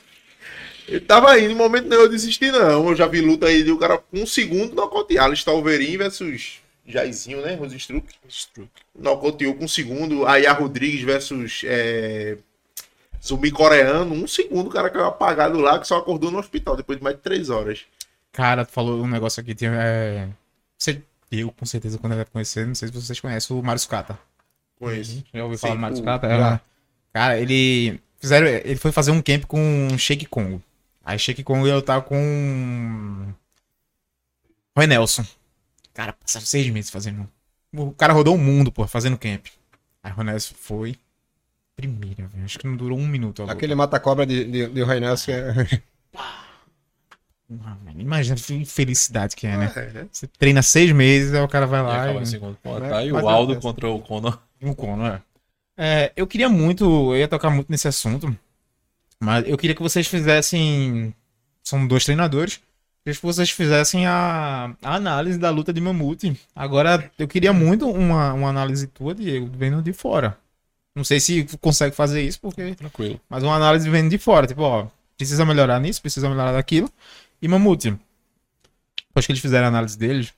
Ele 0.88 1.00
tava 1.00 1.40
indo, 1.40 1.50
no 1.50 1.56
momento 1.56 1.88
não 1.88 1.98
eu 1.98 2.10
desisti, 2.10 2.52
não. 2.52 2.90
Eu 2.90 2.96
já 2.96 3.08
vi 3.08 3.22
luta 3.22 3.48
aí 3.48 3.64
de 3.64 3.72
o 3.72 3.78
cara 3.80 3.98
com 3.98 4.20
um 4.22 4.28
segundo 4.28 4.76
nocautear. 4.76 5.26
Alistair 5.26 5.58
Overeem 5.58 5.98
versus 5.98 6.62
Jairzinho, 6.86 7.42
né? 7.42 7.56
Rosenstruck. 7.56 8.08
Nocauteou 8.98 9.56
com 9.56 9.66
um 9.66 9.68
segundo. 9.68 10.26
Aya 10.26 10.52
Rodrigues 10.52 11.02
versus 11.02 11.62
é... 11.66 12.38
zumbi 13.24 13.52
coreano. 13.52 14.14
Um 14.14 14.28
segundo, 14.28 14.68
o 14.68 14.72
cara 14.72 14.90
caiu 14.90 15.06
apagado 15.06 15.60
lá, 15.60 15.80
que 15.80 15.88
só 15.88 15.98
acordou 15.98 16.30
no 16.30 16.40
hospital 16.40 16.76
depois 16.76 16.98
de 16.98 17.04
mais 17.04 17.16
de 17.16 17.22
três 17.22 17.50
horas. 17.50 17.86
Cara, 18.32 18.66
tu 18.66 18.72
falou 18.72 19.02
um 19.02 19.08
negócio 19.08 19.40
aqui. 19.40 19.56
Tinha, 19.56 19.72
é... 19.74 20.28
Você, 20.78 21.02
eu, 21.32 21.52
com 21.52 21.66
certeza, 21.66 21.98
quando 21.98 22.14
era 22.14 22.26
conhecer, 22.26 22.68
não 22.68 22.76
sei 22.76 22.90
se 22.90 22.94
vocês 22.94 23.20
conhecem 23.20 23.56
o 23.56 23.64
Mário 23.64 23.80
Sucata. 23.80 24.20
Conheço. 24.78 25.24
Já 25.34 25.44
ouviu 25.44 25.58
Sim, 25.58 25.62
falar 25.62 25.76
do 25.76 25.82
Mário 25.82 25.98
Sucata? 25.98 26.28
já. 26.28 26.54
É. 26.56 26.60
Cara, 27.14 27.40
ele. 27.40 28.00
Fizeram, 28.20 28.48
ele 28.48 28.76
foi 28.76 28.92
fazer 28.92 29.12
um 29.12 29.22
camp 29.22 29.46
com 29.46 29.88
Shake 29.98 30.26
Congo. 30.26 30.62
Aí 31.04 31.20
Shake 31.20 31.44
Congo 31.44 31.68
ia 31.68 31.76
lutar 31.76 32.02
com. 32.02 33.34
Roy 34.76 34.88
Nelson. 34.88 35.24
Cara, 35.94 36.14
passaram 36.14 36.46
seis 36.46 36.70
meses 36.70 36.90
fazendo. 36.90 37.30
O 37.76 37.92
cara 37.92 38.14
rodou 38.14 38.36
o 38.36 38.38
mundo, 38.38 38.72
pô, 38.72 38.88
fazendo 38.88 39.18
camp. 39.18 39.48
Aí 40.04 40.12
Roy 40.12 40.26
Nelson 40.26 40.56
foi. 40.58 40.96
Primeira, 41.76 42.28
velho. 42.28 42.46
Acho 42.46 42.60
que 42.60 42.68
não 42.68 42.76
durou 42.76 42.98
um 42.98 43.08
minuto. 43.08 43.44
Aquele 43.44 43.74
mata-cobra 43.76 44.26
de, 44.26 44.46
de, 44.46 44.68
de 44.68 44.86
Nelson. 45.00 45.32
é- 45.32 45.82
Ah, 47.62 47.78
Imagina 47.96 48.36
a 48.36 48.66
felicidade 48.66 49.36
que 49.36 49.46
é, 49.46 49.56
né? 49.58 49.72
É, 49.76 49.92
né? 49.92 50.08
Você 50.12 50.26
treina 50.28 50.64
seis 50.64 50.92
meses, 50.92 51.34
aí 51.34 51.42
o 51.42 51.48
cara 51.48 51.68
vai 51.68 51.82
E 51.82 51.84
lá 51.84 52.04
acaba 52.04 52.20
e... 52.20 52.24
em 52.24 52.26
segundo. 52.26 52.58
Pô, 52.64 52.80
Né? 52.80 52.90
tá 52.90 52.98
aí 52.98 53.12
Mas 53.12 53.24
o 53.24 53.28
Aldo 53.30 53.54
acontece. 53.54 53.62
contra 53.62 53.90
o 53.90 54.00
Conor. 54.02 54.42
Um 54.62 54.74
cono, 54.74 55.06
é. 55.06 55.22
É, 55.78 56.14
eu 56.16 56.26
queria 56.26 56.48
muito, 56.50 56.86
eu 57.14 57.18
ia 57.18 57.28
tocar 57.28 57.50
muito 57.50 57.70
nesse 57.70 57.88
assunto, 57.88 58.36
mas 59.20 59.48
eu 59.48 59.58
queria 59.58 59.76
que 59.76 59.82
vocês 59.82 60.08
fizessem. 60.08 61.14
São 61.64 61.86
dois 61.88 62.06
treinadores. 62.06 62.62
Queria 63.04 63.20
que 63.20 63.26
vocês 63.26 63.52
fizessem 63.52 64.08
a, 64.08 64.74
a 64.82 64.96
análise 64.96 65.38
da 65.38 65.50
luta 65.50 65.74
de 65.74 65.82
Mamute. 65.82 66.40
Agora, 66.56 67.12
eu 67.20 67.28
queria 67.28 67.52
muito 67.52 67.90
uma, 67.90 68.32
uma 68.34 68.50
análise 68.50 68.88
tua, 68.88 69.14
Diego, 69.14 69.50
vendo 69.54 69.82
de 69.82 69.92
fora. 69.92 70.38
Não 70.96 71.04
sei 71.04 71.20
se 71.20 71.46
consegue 71.60 71.94
fazer 71.94 72.22
isso, 72.22 72.40
porque. 72.40 72.76
Tranquilo. 72.76 73.20
Mas 73.28 73.44
uma 73.44 73.56
análise 73.56 73.90
vendo 73.90 74.10
de 74.10 74.18
fora. 74.18 74.48
Tipo, 74.48 74.62
ó, 74.62 74.88
precisa 75.18 75.44
melhorar 75.44 75.82
nisso, 75.82 76.02
precisa 76.02 76.30
melhorar 76.30 76.54
daquilo. 76.54 76.90
E 77.42 77.48
Mamute, 77.48 77.94
depois 79.10 79.26
que 79.26 79.34
eles 79.34 79.42
fizeram 79.42 79.66
a 79.66 79.70
análise 79.70 79.98
deles, 79.98 80.34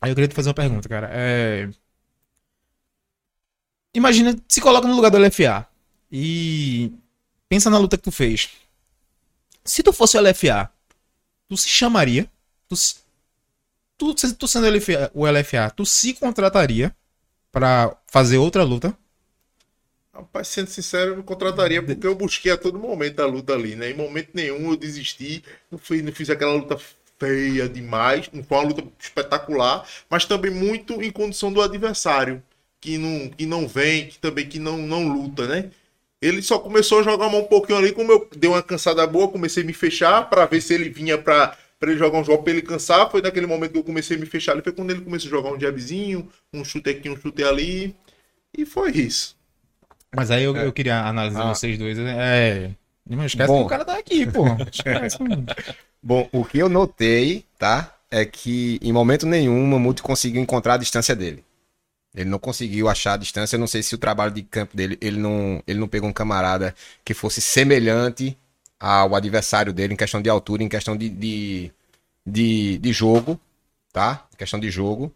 aí 0.00 0.10
eu 0.10 0.16
queria 0.16 0.28
te 0.28 0.34
fazer 0.34 0.48
uma 0.48 0.54
pergunta, 0.54 0.88
cara. 0.88 1.08
É. 1.12 1.68
Imagina, 3.94 4.36
se 4.48 4.60
coloca 4.60 4.88
no 4.88 4.96
lugar 4.96 5.10
do 5.10 5.18
LFA 5.18 5.64
e 6.10 6.92
pensa 7.48 7.70
na 7.70 7.78
luta 7.78 7.96
que 7.96 8.02
tu 8.02 8.10
fez. 8.10 8.50
Se 9.64 9.82
tu 9.82 9.92
fosse 9.92 10.16
o 10.16 10.20
LFA, 10.20 10.70
tu 11.48 11.56
se 11.56 11.68
chamaria, 11.68 12.30
tu, 12.68 12.76
se- 12.76 12.96
tu, 13.98 14.14
tu 14.14 14.48
sendo 14.48 14.66
LFA, 14.66 15.10
o 15.14 15.26
LFA, 15.26 15.70
tu 15.70 15.86
se 15.86 16.14
contrataria 16.14 16.94
pra 17.52 17.96
fazer 18.08 18.38
outra 18.38 18.64
luta. 18.64 18.96
Rapaz, 20.12 20.48
sendo 20.48 20.68
sincero, 20.70 21.12
eu 21.12 21.16
me 21.18 21.22
contrataria 21.22 21.82
porque 21.84 22.06
eu 22.06 22.14
busquei 22.14 22.50
a 22.50 22.56
todo 22.56 22.78
momento 22.78 23.20
a 23.20 23.26
luta 23.26 23.52
ali, 23.54 23.76
né? 23.76 23.90
Em 23.90 23.94
momento 23.94 24.30
nenhum 24.34 24.70
eu 24.70 24.76
desisti, 24.76 25.44
não, 25.70 25.78
fui, 25.78 26.02
não 26.02 26.12
fiz 26.12 26.28
aquela 26.30 26.54
luta 26.54 26.76
feia 27.18 27.68
demais, 27.68 28.28
não 28.32 28.42
foi 28.42 28.58
uma 28.58 28.68
luta 28.68 28.84
espetacular, 28.98 29.86
mas 30.10 30.24
também 30.24 30.50
muito 30.50 31.00
em 31.02 31.10
condição 31.10 31.52
do 31.52 31.60
adversário, 31.62 32.42
que 32.80 32.96
não, 32.98 33.28
que 33.28 33.46
não 33.46 33.68
vem, 33.68 34.08
que 34.08 34.18
também 34.18 34.48
que 34.48 34.58
não, 34.58 34.78
não 34.78 35.06
luta, 35.08 35.46
né? 35.46 35.70
Ele 36.20 36.42
só 36.42 36.58
começou 36.58 37.00
a 37.00 37.02
jogar 37.02 37.26
a 37.26 37.28
mão 37.28 37.40
um 37.42 37.46
pouquinho 37.46 37.78
ali, 37.78 37.92
como 37.92 38.10
eu 38.10 38.28
dei 38.36 38.50
uma 38.50 38.62
cansada 38.62 39.06
boa, 39.06 39.28
comecei 39.28 39.62
a 39.62 39.66
me 39.66 39.72
fechar 39.72 40.28
pra 40.28 40.46
ver 40.46 40.60
se 40.60 40.74
ele 40.74 40.88
vinha 40.88 41.16
pra, 41.16 41.56
pra 41.78 41.90
ele 41.90 41.98
jogar 41.98 42.18
um 42.18 42.24
jogo 42.24 42.42
pra 42.42 42.52
ele 42.52 42.62
cansar. 42.62 43.08
Foi 43.10 43.22
naquele 43.22 43.46
momento 43.46 43.72
que 43.72 43.78
eu 43.78 43.84
comecei 43.84 44.16
a 44.16 44.20
me 44.20 44.26
fechar 44.26 44.52
ali, 44.52 44.62
foi 44.62 44.72
quando 44.72 44.90
ele 44.90 45.00
começou 45.02 45.28
a 45.28 45.30
jogar 45.30 45.52
um 45.52 45.60
jabzinho, 45.60 46.28
um 46.52 46.64
chute 46.64 46.90
aqui, 46.90 47.08
um 47.08 47.16
chute 47.16 47.44
ali, 47.44 47.94
e 48.56 48.66
foi 48.66 48.90
isso. 48.92 49.36
Mas 50.14 50.30
aí 50.30 50.42
eu, 50.42 50.56
eu 50.56 50.72
queria 50.72 51.02
analisar 51.04 51.42
Ah. 51.50 51.54
vocês 51.54 51.78
dois. 51.78 51.96
É. 51.98 52.70
Não 53.08 53.24
esquece 53.24 53.46
Bom. 53.48 53.60
que 53.60 53.64
o 53.66 53.68
cara 53.68 53.84
tá 53.84 53.96
aqui, 53.98 54.26
pô. 54.26 54.44
Esquece. 54.72 55.18
Bom, 56.02 56.28
o 56.32 56.44
que 56.44 56.58
eu 56.58 56.68
notei, 56.68 57.44
tá? 57.58 57.94
É 58.10 58.24
que 58.24 58.78
em 58.82 58.92
momento 58.92 59.26
nenhum 59.26 59.62
o 59.62 59.66
Mamute 59.66 60.02
conseguiu 60.02 60.40
encontrar 60.42 60.74
a 60.74 60.78
distância 60.78 61.14
dele. 61.14 61.44
Ele 62.14 62.28
não 62.28 62.38
conseguiu 62.38 62.88
achar 62.88 63.14
a 63.14 63.16
distância. 63.16 63.56
Eu 63.56 63.60
não 63.60 63.66
sei 63.66 63.82
se 63.82 63.94
o 63.94 63.98
trabalho 63.98 64.32
de 64.32 64.42
campo 64.42 64.76
dele, 64.76 64.98
ele 65.00 65.18
não, 65.18 65.62
ele 65.66 65.78
não 65.78 65.88
pegou 65.88 66.08
um 66.08 66.12
camarada 66.12 66.74
que 67.04 67.14
fosse 67.14 67.40
semelhante 67.40 68.36
ao 68.80 69.14
adversário 69.14 69.72
dele 69.72 69.94
em 69.94 69.96
questão 69.96 70.22
de 70.22 70.30
altura, 70.30 70.62
em 70.62 70.68
questão 70.68 70.96
de, 70.96 71.08
de, 71.08 71.72
de, 72.26 72.78
de 72.78 72.92
jogo, 72.92 73.38
tá? 73.92 74.26
Em 74.34 74.36
questão 74.36 74.58
de 74.58 74.70
jogo. 74.70 75.12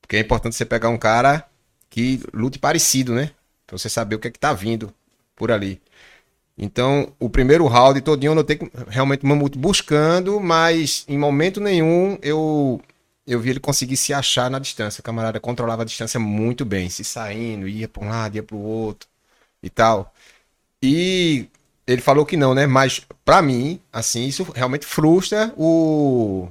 Porque 0.00 0.16
é 0.16 0.20
importante 0.20 0.54
você 0.54 0.64
pegar 0.64 0.90
um 0.90 0.98
cara 0.98 1.48
que 1.88 2.20
lute 2.32 2.58
parecido, 2.58 3.14
né? 3.14 3.30
Pra 3.66 3.78
você 3.78 3.88
saber 3.88 4.16
o 4.16 4.18
que 4.18 4.28
é 4.28 4.30
que 4.30 4.38
tá 4.38 4.52
vindo 4.52 4.92
por 5.34 5.50
ali. 5.50 5.80
Então, 6.56 7.12
o 7.18 7.28
primeiro 7.28 7.66
round 7.66 8.00
todinho 8.00 8.30
eu 8.30 8.34
notei 8.34 8.56
que 8.56 8.70
realmente 8.88 9.24
o 9.24 9.26
Mamute 9.26 9.58
buscando, 9.58 10.40
mas 10.40 11.04
em 11.08 11.18
momento 11.18 11.60
nenhum 11.60 12.16
eu 12.22 12.80
eu 13.26 13.40
vi 13.40 13.50
ele 13.50 13.60
conseguir 13.60 13.96
se 13.96 14.12
achar 14.12 14.50
na 14.50 14.58
distância. 14.58 15.00
O 15.00 15.04
camarada 15.04 15.40
controlava 15.40 15.82
a 15.82 15.84
distância 15.86 16.20
muito 16.20 16.64
bem, 16.64 16.90
se 16.90 17.04
saindo, 17.04 17.68
ia 17.68 17.88
para 17.88 18.04
um 18.04 18.08
lado, 18.08 18.36
ia 18.36 18.42
para 18.42 18.56
o 18.56 18.60
outro 18.62 19.08
e 19.62 19.70
tal. 19.70 20.12
E 20.82 21.48
ele 21.86 22.02
falou 22.02 22.26
que 22.26 22.36
não, 22.36 22.54
né? 22.54 22.66
Mas 22.66 23.00
pra 23.24 23.42
mim, 23.42 23.80
assim, 23.92 24.26
isso 24.26 24.44
realmente 24.54 24.86
frustra 24.86 25.52
o 25.56 26.48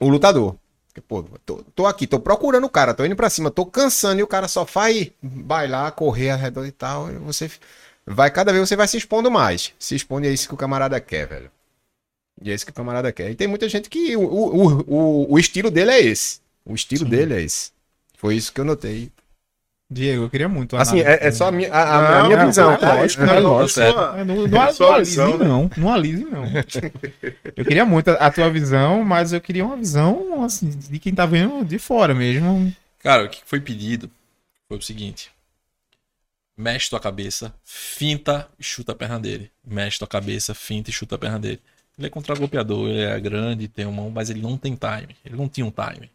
o 0.00 0.08
lutador. 0.08 0.56
Porque, 0.88 1.00
pô, 1.00 1.22
tô, 1.46 1.62
tô 1.74 1.86
aqui, 1.86 2.06
tô 2.06 2.18
procurando 2.18 2.64
o 2.64 2.70
cara, 2.70 2.94
tô 2.94 3.04
indo 3.04 3.14
pra 3.16 3.30
cima, 3.30 3.50
tô 3.50 3.64
cansando 3.66 4.20
e 4.20 4.22
o 4.24 4.26
cara 4.26 4.48
só 4.48 4.64
vai 4.64 5.12
bailar, 5.22 5.92
correr 5.92 6.30
ao 6.30 6.38
redor 6.38 6.66
e 6.66 6.72
tal. 6.72 7.10
E 7.10 7.16
você 7.16 7.50
vai, 8.06 8.30
cada 8.30 8.52
vez 8.52 8.68
você 8.68 8.76
vai 8.76 8.88
se 8.88 8.96
expondo 8.96 9.30
mais. 9.30 9.72
Se 9.78 9.94
expõe 9.94 10.26
é 10.26 10.30
isso 10.32 10.48
que 10.48 10.54
o 10.54 10.56
camarada 10.56 11.00
quer, 11.00 11.26
velho. 11.28 11.50
E 12.40 12.50
é 12.50 12.54
isso 12.54 12.64
que 12.64 12.70
o 12.72 12.74
camarada 12.74 13.12
quer. 13.12 13.30
E 13.30 13.34
tem 13.34 13.46
muita 13.48 13.68
gente 13.68 13.88
que 13.90 14.16
o, 14.16 14.22
o, 14.22 14.80
o, 14.86 15.32
o 15.34 15.38
estilo 15.38 15.70
dele 15.70 15.90
é 15.90 16.00
esse. 16.00 16.40
O 16.64 16.74
estilo 16.74 17.04
Sim. 17.04 17.10
dele 17.10 17.34
é 17.34 17.42
esse. 17.42 17.72
Foi 18.16 18.34
isso 18.36 18.52
que 18.52 18.60
eu 18.60 18.64
notei. 18.64 19.10
Diego, 19.90 20.22
eu 20.24 20.30
queria 20.30 20.48
muito. 20.48 20.76
Assim, 20.76 21.00
é, 21.00 21.26
é 21.26 21.30
só 21.32 21.48
a 21.48 21.52
minha, 21.52 21.72
a, 21.72 21.82
a- 21.82 22.20
a 22.20 22.22
Não, 22.22 22.26
minha 22.26 22.36
não, 22.36 22.46
visão, 22.46 22.70
é 22.72 22.76
tá? 22.76 22.94
lógico, 22.94 23.22
É 23.24 23.26
não, 23.26 23.40
lógico. 23.40 23.80
É, 23.80 24.24
Não, 24.24 24.46
não, 24.46 24.62
É 24.62 24.72
só 24.72 24.84
não 24.84 24.92
a 24.92 24.96
alise, 24.96 25.10
visão, 25.10 25.38
né? 25.38 25.48
não. 25.48 25.70
Não 25.76 25.92
alise, 25.92 26.24
não. 26.24 26.44
Eu 27.56 27.64
queria 27.64 27.84
muito 27.84 28.08
a, 28.10 28.14
a 28.14 28.30
tua 28.30 28.50
visão, 28.50 29.04
mas 29.04 29.32
eu 29.32 29.40
queria 29.40 29.64
uma 29.64 29.76
visão, 29.76 30.42
assim, 30.44 30.70
de 30.70 30.98
quem 30.98 31.14
tá 31.14 31.26
vendo 31.26 31.64
de 31.64 31.78
fora 31.78 32.14
mesmo. 32.14 32.74
Cara, 33.00 33.24
o 33.24 33.28
que 33.28 33.42
foi 33.44 33.60
pedido 33.60 34.10
foi 34.68 34.78
o 34.78 34.82
seguinte: 34.82 35.30
mexe 36.56 36.88
tua 36.90 37.00
cabeça, 37.00 37.54
finta 37.64 38.48
e 38.58 38.62
chuta 38.64 38.92
a 38.92 38.94
perna 38.94 39.18
dele. 39.18 39.50
Mexe 39.64 39.98
tua 39.98 40.08
cabeça, 40.08 40.54
finta 40.54 40.90
e 40.90 40.92
chuta 40.92 41.14
a 41.14 41.18
perna 41.18 41.38
dele. 41.38 41.60
Ele 42.00 42.06
é 42.06 42.10
contra-golpeador, 42.10 42.88
ele 42.88 43.02
é 43.02 43.20
grande, 43.20 43.68
tem 43.68 43.84
uma 43.84 44.00
mão, 44.00 44.10
mas 44.10 44.30
ele 44.30 44.40
não 44.40 44.56
tem 44.56 44.74
time. 44.74 45.14
Ele 45.22 45.36
não 45.36 45.46
tinha 45.46 45.66
um 45.66 45.70
time. 45.70 46.10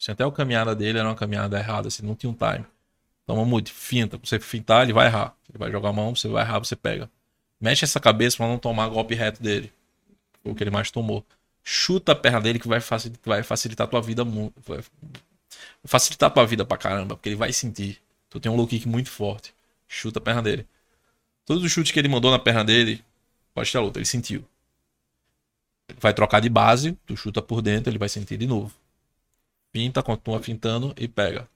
Assim, 0.00 0.12
até 0.12 0.22
a 0.22 0.30
caminhada 0.30 0.72
dele 0.72 1.00
era 1.00 1.08
uma 1.08 1.16
caminhada 1.16 1.58
errada, 1.58 1.88
assim, 1.88 2.06
não 2.06 2.14
tinha 2.14 2.30
um 2.30 2.32
time. 2.32 2.64
Então, 3.24 3.34
Mamute, 3.34 3.72
finta. 3.72 4.16
Você 4.22 4.38
fintar, 4.38 4.84
ele 4.84 4.92
vai 4.92 5.06
errar. 5.06 5.34
Ele 5.48 5.58
vai 5.58 5.72
jogar 5.72 5.88
a 5.88 5.92
mão, 5.92 6.14
você 6.14 6.28
vai 6.28 6.44
errar, 6.44 6.60
você 6.60 6.76
pega. 6.76 7.10
Mexe 7.60 7.84
essa 7.84 7.98
cabeça 7.98 8.36
pra 8.36 8.46
não 8.46 8.56
tomar 8.56 8.88
golpe 8.88 9.16
reto 9.16 9.42
dele. 9.42 9.72
O 10.44 10.54
que 10.54 10.62
ele 10.62 10.70
mais 10.70 10.92
tomou. 10.92 11.26
Chuta 11.64 12.12
a 12.12 12.14
perna 12.14 12.40
dele 12.40 12.60
que 12.60 12.68
vai 12.68 12.78
facilitar, 12.80 13.22
vai 13.24 13.42
facilitar 13.42 13.84
a 13.84 13.90
tua 13.90 14.00
vida 14.00 14.24
muito. 14.24 14.54
Facilitar 15.84 16.28
a 16.28 16.30
tua 16.30 16.46
vida 16.46 16.64
pra 16.64 16.78
caramba, 16.78 17.16
porque 17.16 17.28
ele 17.28 17.36
vai 17.36 17.52
sentir. 17.52 18.00
Tu 18.30 18.38
tem 18.38 18.52
um 18.52 18.54
low 18.54 18.68
kick 18.68 18.86
muito 18.86 19.10
forte. 19.10 19.52
Chuta 19.88 20.20
a 20.20 20.22
perna 20.22 20.40
dele. 20.40 20.64
Todos 21.44 21.64
os 21.64 21.72
chutes 21.72 21.90
que 21.90 21.98
ele 21.98 22.06
mandou 22.06 22.30
na 22.30 22.38
perna 22.38 22.64
dele, 22.64 23.02
pode 23.52 23.72
ter 23.72 23.78
luta, 23.80 23.98
ele 23.98 24.06
sentiu. 24.06 24.44
Vai 26.00 26.12
trocar 26.12 26.40
de 26.40 26.48
base, 26.48 26.98
tu 27.06 27.16
chuta 27.16 27.40
por 27.40 27.62
dentro, 27.62 27.90
ele 27.90 27.98
vai 27.98 28.08
sentir 28.08 28.36
de 28.36 28.46
novo. 28.46 28.72
Pinta, 29.72 30.02
continua 30.02 30.42
fintando 30.42 30.94
e 30.96 31.06
pega. 31.06 31.48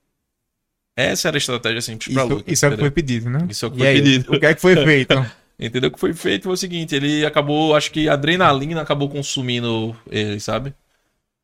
Essa 0.97 1.29
era 1.29 1.37
a 1.37 1.39
estratégia 1.39 1.81
simples 1.81 2.13
pra 2.13 2.25
Isso, 2.25 2.35
luta. 2.35 2.53
isso 2.53 2.67
é 2.67 2.69
o 2.69 2.73
que 2.73 2.79
foi 2.79 2.91
pedido, 2.91 3.31
né? 3.31 3.47
Isso 3.49 3.65
é 3.65 3.69
o 3.69 3.71
que 3.71 3.79
foi 3.79 3.89
aí, 3.89 4.03
pedido. 4.03 4.35
O 4.35 4.39
que 4.39 4.47
é 4.47 4.55
que 4.55 4.61
foi 4.61 4.77
feito? 4.77 5.15
Entendeu? 5.59 5.89
O 5.89 5.93
que 5.93 6.01
foi 6.01 6.15
feito 6.15 6.45
foi 6.45 6.53
o 6.53 6.57
seguinte, 6.57 6.95
ele 6.95 7.25
acabou, 7.25 7.75
acho 7.75 7.91
que 7.91 8.09
a 8.09 8.15
adrenalina 8.15 8.81
acabou 8.81 9.09
consumindo 9.09 9.97
ele, 10.11 10.41
sabe? 10.41 10.75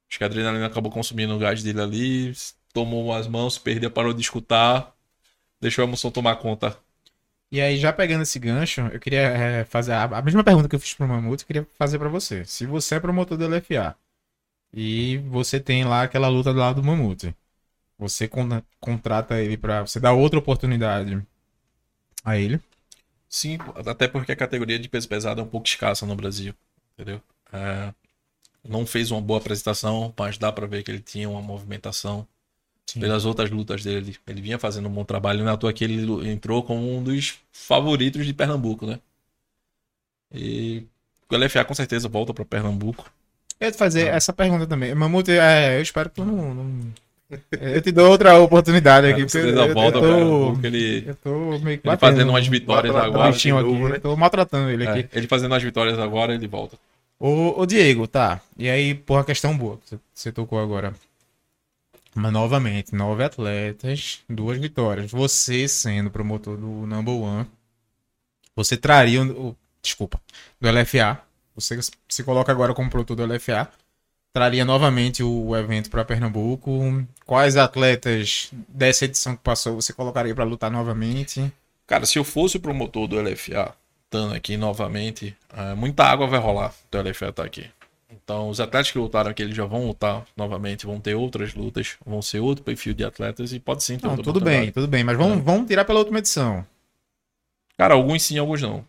Acho 0.09 0.19
que 0.19 0.25
a 0.25 0.27
adrenalina 0.27 0.67
acabou 0.67 0.91
consumindo 0.91 1.35
o 1.35 1.39
gás 1.39 1.63
dele 1.63 1.81
ali, 1.81 2.33
tomou 2.73 3.13
as 3.13 3.27
mãos, 3.27 3.59
perdeu, 3.59 3.91
parou 3.91 4.13
de 4.13 4.21
escutar. 4.23 4.95
Deixa 5.61 5.83
o 5.83 5.85
Emerson 5.85 6.11
tomar 6.11 6.37
conta. 6.37 6.77
E 7.51 7.61
aí, 7.61 7.79
já 7.79 7.93
pegando 7.93 8.23
esse 8.23 8.39
gancho, 8.39 8.81
eu 8.93 8.99
queria 9.01 9.21
é, 9.21 9.65
fazer 9.65 9.93
a, 9.93 10.05
a 10.05 10.23
mesma 10.23 10.43
pergunta 10.45 10.69
que 10.69 10.75
eu 10.75 10.81
fiz 10.81 10.95
pro 10.95 11.07
Mamute, 11.07 11.45
eu 11.45 11.47
queria 11.47 11.69
fazer 11.79 11.99
pra 11.99 12.09
você. 12.09 12.45
Se 12.45 12.67
você 12.67 12.97
é 12.97 13.01
promotor 13.01 13.39
do 13.39 13.45
LFA 13.45 13.95
e 14.73 15.19
você 15.29 15.61
tem 15.61 15.85
lá 15.85 16.03
aquela 16.03 16.29
luta 16.29 16.53
do 16.53 16.59
lado 16.61 16.81
do 16.83 16.87
Mamute, 16.87 17.35
você 17.99 18.29
con- 18.29 18.63
contrata 18.81 19.41
ele 19.43 19.57
pra. 19.59 19.83
Você 19.87 20.01
dá 20.01 20.13
outra 20.15 20.39
oportunidade 20.41 21.23
a 22.25 22.37
ele. 22.37 22.61
Sim, 23.29 23.59
até 23.87 24.09
porque 24.09 24.33
a 24.33 24.37
categoria 24.37 24.79
de 24.79 24.89
peso 24.89 25.09
pesado 25.09 25.41
é 25.41 25.45
um 25.45 25.49
pouco 25.49 25.67
escassa 25.67 26.07
no 26.07 26.15
Brasil, 26.17 26.55
entendeu? 26.95 27.21
É, 27.53 27.93
não 28.65 28.87
fez 28.87 29.11
uma 29.11 29.23
boa 29.23 29.41
apresentação, 29.41 30.15
mas 30.19 30.39
dá 30.39 30.53
pra 30.53 30.67
ver 30.67 30.83
que 30.85 30.91
ele 30.91 31.01
tinha 31.03 31.29
uma 31.29 31.43
movimentação. 31.43 32.27
Sim. 32.89 33.01
Pelas 33.01 33.25
outras 33.25 33.51
lutas 33.51 33.83
dele, 33.83 34.17
ele 34.27 34.41
vinha 34.41 34.59
fazendo 34.59 34.89
um 34.89 34.93
bom 34.93 35.05
trabalho. 35.05 35.43
Não 35.45 35.53
é 35.53 35.57
toa 35.57 35.73
que 35.73 35.83
ele 35.85 36.31
entrou 36.31 36.63
como 36.63 36.97
um 36.97 37.03
dos 37.03 37.35
favoritos 37.53 38.25
de 38.25 38.33
Pernambuco, 38.33 38.87
né? 38.87 39.01
E 40.33 40.85
o 41.31 41.37
LFA 41.37 41.65
com 41.65 41.75
certeza 41.75 42.09
volta 42.09 42.33
pra 42.33 42.45
Pernambuco. 42.45 43.11
Eu 43.59 43.67
ia 43.67 43.73
te 43.73 43.79
fazer 43.79 44.09
essa 44.09 44.33
pergunta 44.33 44.67
também. 44.67 44.95
Mamute, 44.95 45.33
é, 45.33 45.79
eu 45.79 45.83
espero 45.83 46.11
que 46.11 46.17
tu 46.17 46.25
não. 46.25 46.55
não- 46.55 46.93
Eu 47.61 47.83
te 47.83 47.91
dou 47.91 48.09
outra 48.09 48.39
oportunidade 48.39 49.09
aqui. 49.09 49.29
Certeza 49.29 49.63
eu, 49.67 49.75
volta 49.75 49.99
eu 49.99 50.01
pra 50.01 50.11
tô, 50.11 50.17
Pernambuco. 50.17 50.67
Ele, 50.67 51.05
eu 51.09 51.15
tô 51.17 51.59
meio 51.59 51.79
que 51.81 51.89
ele 51.89 51.97
fazendo 51.97 52.29
umas 52.29 52.47
vitórias 52.47 52.95
agora. 52.95 53.31
aqui. 53.31 53.51
novo, 53.51 53.89
né? 53.89 53.99
Tô 53.99 54.15
maltratando 54.17 54.71
ele 54.71 54.85
É, 54.85 54.89
aqui. 54.91 55.09
ele 55.13 55.27
fazendo 55.27 55.53
as 55.57 55.63
vitórias 55.63 55.99
agora, 55.99 56.33
ele 56.35 56.47
volta. 56.47 56.79
Ô, 57.19 57.61
ô, 57.61 57.67
Diego, 57.67 58.07
tá. 58.07 58.41
E 58.57 58.69
aí, 58.69 58.95
porra, 58.95 59.25
questão 59.25 59.57
boa 59.57 59.77
que 59.79 59.89
você- 59.91 59.99
você 60.15 60.31
tocou 60.31 60.61
agora. 60.61 60.95
Mas 62.17 62.33
novamente, 62.33 62.95
nove 62.95 63.23
atletas, 63.23 64.23
duas 64.27 64.59
vitórias. 64.59 65.11
Você 65.11 65.69
sendo 65.69 66.11
promotor 66.11 66.57
do 66.57 66.87
number 66.87 67.15
one, 67.15 67.47
você 68.55 68.75
traria 68.75 69.23
o. 69.23 69.55
desculpa, 69.83 70.19
do 70.59 70.71
LFA. 70.71 71.21
Você 71.55 71.79
se 72.09 72.25
coloca 72.25 72.51
agora 72.51 72.73
como 72.73 72.89
promotor 72.89 73.17
do 73.17 73.27
LFA. 73.27 73.69
Traria 74.33 74.65
novamente 74.65 75.23
o, 75.23 75.55
evento 75.55 75.91
para 75.91 76.07
Pernambuco. 76.07 77.07
Quais 77.27 77.59
atletas 77.59 78.51
dessa 78.67 79.05
edição 79.05 79.37
que 79.37 79.43
passou 79.43 79.77
você 79.77 79.93
colocaria 79.93 80.35
para 80.35 80.45
lutar 80.45 80.71
novamente? 80.71 81.53
Cara, 81.87 82.07
se 82.07 82.19
eu 82.19 82.25
fosse 82.25 82.57
o 82.57 82.61
promotor 82.61 83.07
do 83.09 83.21
LFA, 83.21 83.75
estando 84.07 84.35
aqui 84.35 84.57
novamente, 84.57 85.37
é, 85.55 85.75
muita 85.75 86.05
água 86.05 86.27
vai 86.27 86.41
rolar 86.41 86.75
do 86.91 86.99
LFA 86.99 87.29
estar 87.29 87.45
aqui. 87.45 87.71
Então, 88.11 88.49
os 88.49 88.61
atletas 88.61 88.91
que 88.91 88.99
lutaram 88.99 89.31
aqui, 89.31 89.43
eles 89.43 89.57
já 89.57 89.65
vão 89.65 89.87
lutar 89.87 90.25
novamente, 90.37 90.87
vão 90.87 91.01
ter 91.01 91.15
outras 91.15 91.55
lutas, 91.55 91.97
vão 92.05 92.23
ser 92.23 92.41
outro 92.41 92.65
perfil 92.65 92.95
de 92.95 93.05
atletas 93.05 93.53
e 93.53 93.59
pode 93.59 93.83
sim 93.83 93.99
ter 93.99 94.07
Não, 94.07 94.17
tudo 94.17 94.41
bem, 94.41 94.71
tudo 94.71 94.87
bem. 94.87 95.03
Mas 95.03 95.17
vamos, 95.17 95.43
vamos 95.45 95.67
tirar 95.67 95.85
pela 95.85 95.99
última 95.99 96.19
edição. 96.19 96.65
Cara, 97.77 97.95
alguns 97.95 98.23
sim, 98.23 98.39
alguns 98.39 98.63
não. 98.63 98.85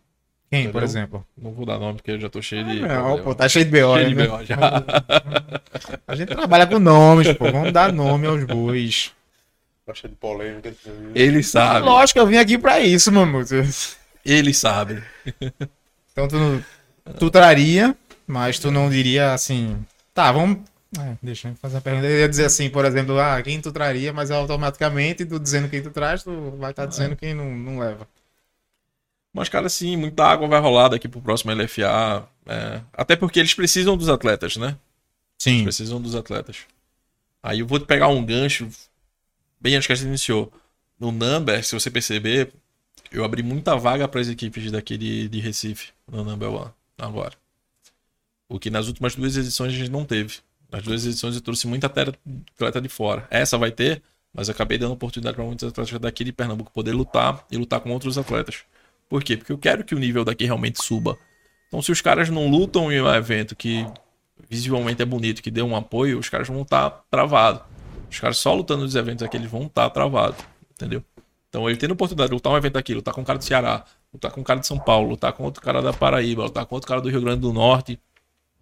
Quem, 0.49 0.61
Entendeu? 0.61 0.72
por 0.74 0.84
exemplo? 0.84 1.28
Não 1.38 1.51
vou 1.51 1.65
dar 1.65 1.78
nome 1.78 1.95
porque 1.95 2.11
eu 2.11 2.20
já 2.20 2.30
tô 2.30 2.41
cheio 2.41 2.63
de. 2.63 2.80
Não, 2.80 3.22
pô, 3.22 3.36
tá 3.36 3.49
cheio 3.49 3.65
de 3.65 3.72
BO, 3.72 3.95
cheio 3.95 4.09
de 4.09 4.15
né? 4.15 4.28
BO 4.28 4.45
já. 4.45 4.55
A 6.07 6.15
gente 6.15 6.30
trabalha 6.30 6.65
com 6.65 6.80
nomes, 6.80 7.34
pô. 7.34 7.51
Vamos 7.51 7.74
dar 7.74 7.91
nome 7.91 8.28
aos 8.28 8.43
bois. 8.45 9.11
Tá 9.86 9.93
cheio 9.93 10.11
de 10.11 10.18
polêmica. 10.18 10.74
Ele 11.13 11.43
sabe. 11.43 11.86
Lógico, 11.86 12.20
eu 12.20 12.28
vim 12.28 12.38
aqui 12.38 12.57
pra 12.57 12.80
isso, 12.80 13.11
Mamute. 13.11 13.55
Ele 14.26 14.53
sabe. 14.53 15.03
Então 16.13 16.28
tu, 16.28 16.63
tu 17.20 17.30
traria, 17.30 17.95
mas 18.28 18.59
tu 18.59 18.69
não 18.69 18.89
diria 18.89 19.34
assim. 19.34 19.78
Tá, 20.13 20.32
vamos. 20.32 20.59
É, 20.99 21.17
deixa 21.21 21.49
eu 21.49 21.55
fazer 21.55 21.75
uma 21.75 21.82
pergunta. 21.82 22.07
Eu 22.07 22.19
ia 22.19 22.30
dizer 22.30 22.45
assim, 22.45 22.69
por 22.69 22.86
exemplo, 22.86 23.19
ah, 23.19 23.41
quem 23.41 23.59
tu 23.61 23.71
traria, 23.71 24.13
mas 24.13 24.32
automaticamente 24.32 25.25
tu 25.25 25.39
dizendo 25.39 25.69
quem 25.69 25.82
tu 25.82 25.89
traz, 25.89 26.23
tu 26.23 26.51
vai 26.57 26.71
estar 26.71 26.86
dizendo 26.86 27.15
quem 27.15 27.34
não, 27.34 27.55
não 27.55 27.80
leva. 27.80 28.07
Mas, 29.34 29.49
cara, 29.49 29.69
sim, 29.69 29.95
muita 29.95 30.25
água 30.25 30.47
vai 30.47 30.59
rolar 30.59 30.89
daqui 30.89 31.07
pro 31.07 31.21
próximo 31.21 31.51
LFA. 31.53 32.28
é, 32.45 32.82
Até 32.93 33.15
porque 33.15 33.39
eles 33.39 33.53
precisam 33.53 33.95
dos 33.95 34.09
atletas, 34.09 34.57
né? 34.57 34.78
Sim. 35.38 35.63
precisam 35.63 36.01
dos 36.01 36.15
atletas. 36.15 36.61
Aí 37.43 37.59
eu 37.59 37.67
vou 37.67 37.80
te 37.80 37.86
pegar 37.86 38.07
um 38.07 38.25
gancho 38.25 38.67
bem 39.61 39.75
antes 39.75 39.86
que 39.88 39.93
a 39.93 39.95
gente 39.95 40.07
iniciou. 40.07 40.51
No 40.99 41.11
Number, 41.11 41.63
se 41.63 41.73
você 41.75 41.91
perceber, 41.91 42.51
eu 43.11 43.23
abri 43.23 43.43
muita 43.43 43.75
vaga 43.75 44.07
para 44.07 44.19
as 44.19 44.28
equipes 44.28 44.71
daqui 44.71 44.97
de, 44.97 45.28
de 45.28 45.39
Recife, 45.39 45.91
no 46.11 46.23
Number 46.23 46.49
One, 46.49 46.71
agora. 46.97 47.34
O 48.49 48.59
que 48.59 48.69
nas 48.69 48.87
últimas 48.87 49.15
duas 49.15 49.35
edições 49.35 49.73
a 49.73 49.75
gente 49.75 49.91
não 49.91 50.05
teve. 50.05 50.37
Nas 50.71 50.83
duas 50.83 51.05
edições 51.05 51.35
eu 51.35 51.41
trouxe 51.41 51.67
muita 51.67 51.87
atleta 51.87 52.81
de 52.81 52.89
fora. 52.89 53.27
Essa 53.29 53.57
vai 53.57 53.71
ter, 53.71 54.01
mas 54.33 54.49
acabei 54.49 54.77
dando 54.77 54.93
oportunidade 54.93 55.35
para 55.35 55.45
muitos 55.45 55.67
atletas 55.67 55.99
daqui 55.99 56.23
de 56.23 56.31
Pernambuco 56.31 56.71
poder 56.71 56.93
lutar 56.93 57.45
e 57.51 57.57
lutar 57.57 57.79
com 57.79 57.91
outros 57.91 58.17
atletas. 58.17 58.63
Por 59.09 59.23
quê? 59.23 59.37
Porque 59.37 59.51
eu 59.51 59.57
quero 59.57 59.83
que 59.83 59.95
o 59.95 59.99
nível 59.99 60.25
daqui 60.25 60.45
realmente 60.45 60.83
suba. 60.83 61.17
Então, 61.67 61.81
se 61.81 61.91
os 61.91 62.01
caras 62.01 62.29
não 62.29 62.49
lutam 62.49 62.91
em 62.91 63.01
um 63.01 63.13
evento 63.13 63.55
que 63.55 63.85
visivelmente 64.49 65.01
é 65.01 65.05
bonito, 65.05 65.41
que 65.41 65.51
dê 65.51 65.61
um 65.61 65.75
apoio, 65.75 66.19
os 66.19 66.29
caras 66.29 66.47
vão 66.47 66.61
estar 66.61 66.89
travados. 67.09 67.61
Os 68.09 68.19
caras 68.19 68.37
só 68.37 68.53
lutando 68.53 68.83
nos 68.83 68.95
eventos 68.95 69.23
aqui, 69.23 69.37
eles 69.37 69.49
vão 69.49 69.63
estar 69.63 69.89
travados. 69.89 70.39
Entendeu? 70.71 71.03
Então, 71.49 71.69
ele 71.69 71.77
tendo 71.77 71.91
a 71.91 71.93
oportunidade 71.93 72.29
de 72.29 72.35
lutar 72.35 72.53
um 72.53 72.57
evento 72.57 72.77
aqui, 72.77 72.93
lutar 72.93 73.13
com 73.13 73.21
um 73.21 73.23
cara 73.23 73.39
do 73.39 73.43
Ceará, 73.43 73.83
lutar 74.13 74.31
com 74.31 74.41
um 74.41 74.43
cara 74.43 74.59
de 74.59 74.67
São 74.67 74.77
Paulo, 74.77 75.09
lutar 75.09 75.33
com 75.33 75.43
outro 75.43 75.61
cara 75.61 75.81
da 75.81 75.93
Paraíba, 75.93 76.43
lutar 76.43 76.65
com 76.65 76.75
outro 76.75 76.87
cara 76.87 77.01
do 77.01 77.09
Rio 77.09 77.21
Grande 77.21 77.41
do 77.41 77.51
Norte, 77.51 77.99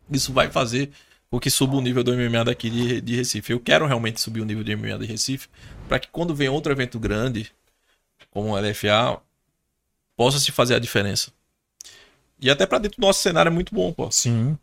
isso 0.10 0.34
vai 0.34 0.50
fazer 0.50 0.92
com 1.30 1.40
que 1.40 1.50
suba 1.50 1.76
o 1.76 1.82
nível 1.82 2.04
do 2.04 2.14
MMA 2.14 2.46
daqui 2.46 2.70
de, 2.70 3.02
de 3.02 3.16
Recife. 3.16 3.52
Eu 3.52 3.60
quero 3.60 3.86
realmente 3.86 4.22
subir 4.22 4.42
o 4.42 4.46
nível 4.46 4.64
de 4.64 4.76
MMA 4.76 5.00
de 5.00 5.06
Recife, 5.06 5.48
para 5.88 6.00
que 6.00 6.08
quando 6.10 6.36
vem 6.36 6.50
outro 6.50 6.72
evento 6.72 7.00
grande, 7.00 7.52
como 8.30 8.52
o 8.52 8.60
LFA, 8.60 9.22
possa 10.16 10.40
se 10.40 10.52
fazer 10.52 10.76
a 10.76 10.80
diferença. 10.80 11.32
E 12.40 12.50
até 12.50 12.66
para 12.66 12.80
dentro 12.80 13.00
do 13.00 13.06
nosso 13.06 13.22
cenário 13.22 13.50
é 13.50 13.54
muito 13.54 13.74
bom, 13.74 13.92
pô. 13.92 14.12
Sim. 14.12 14.58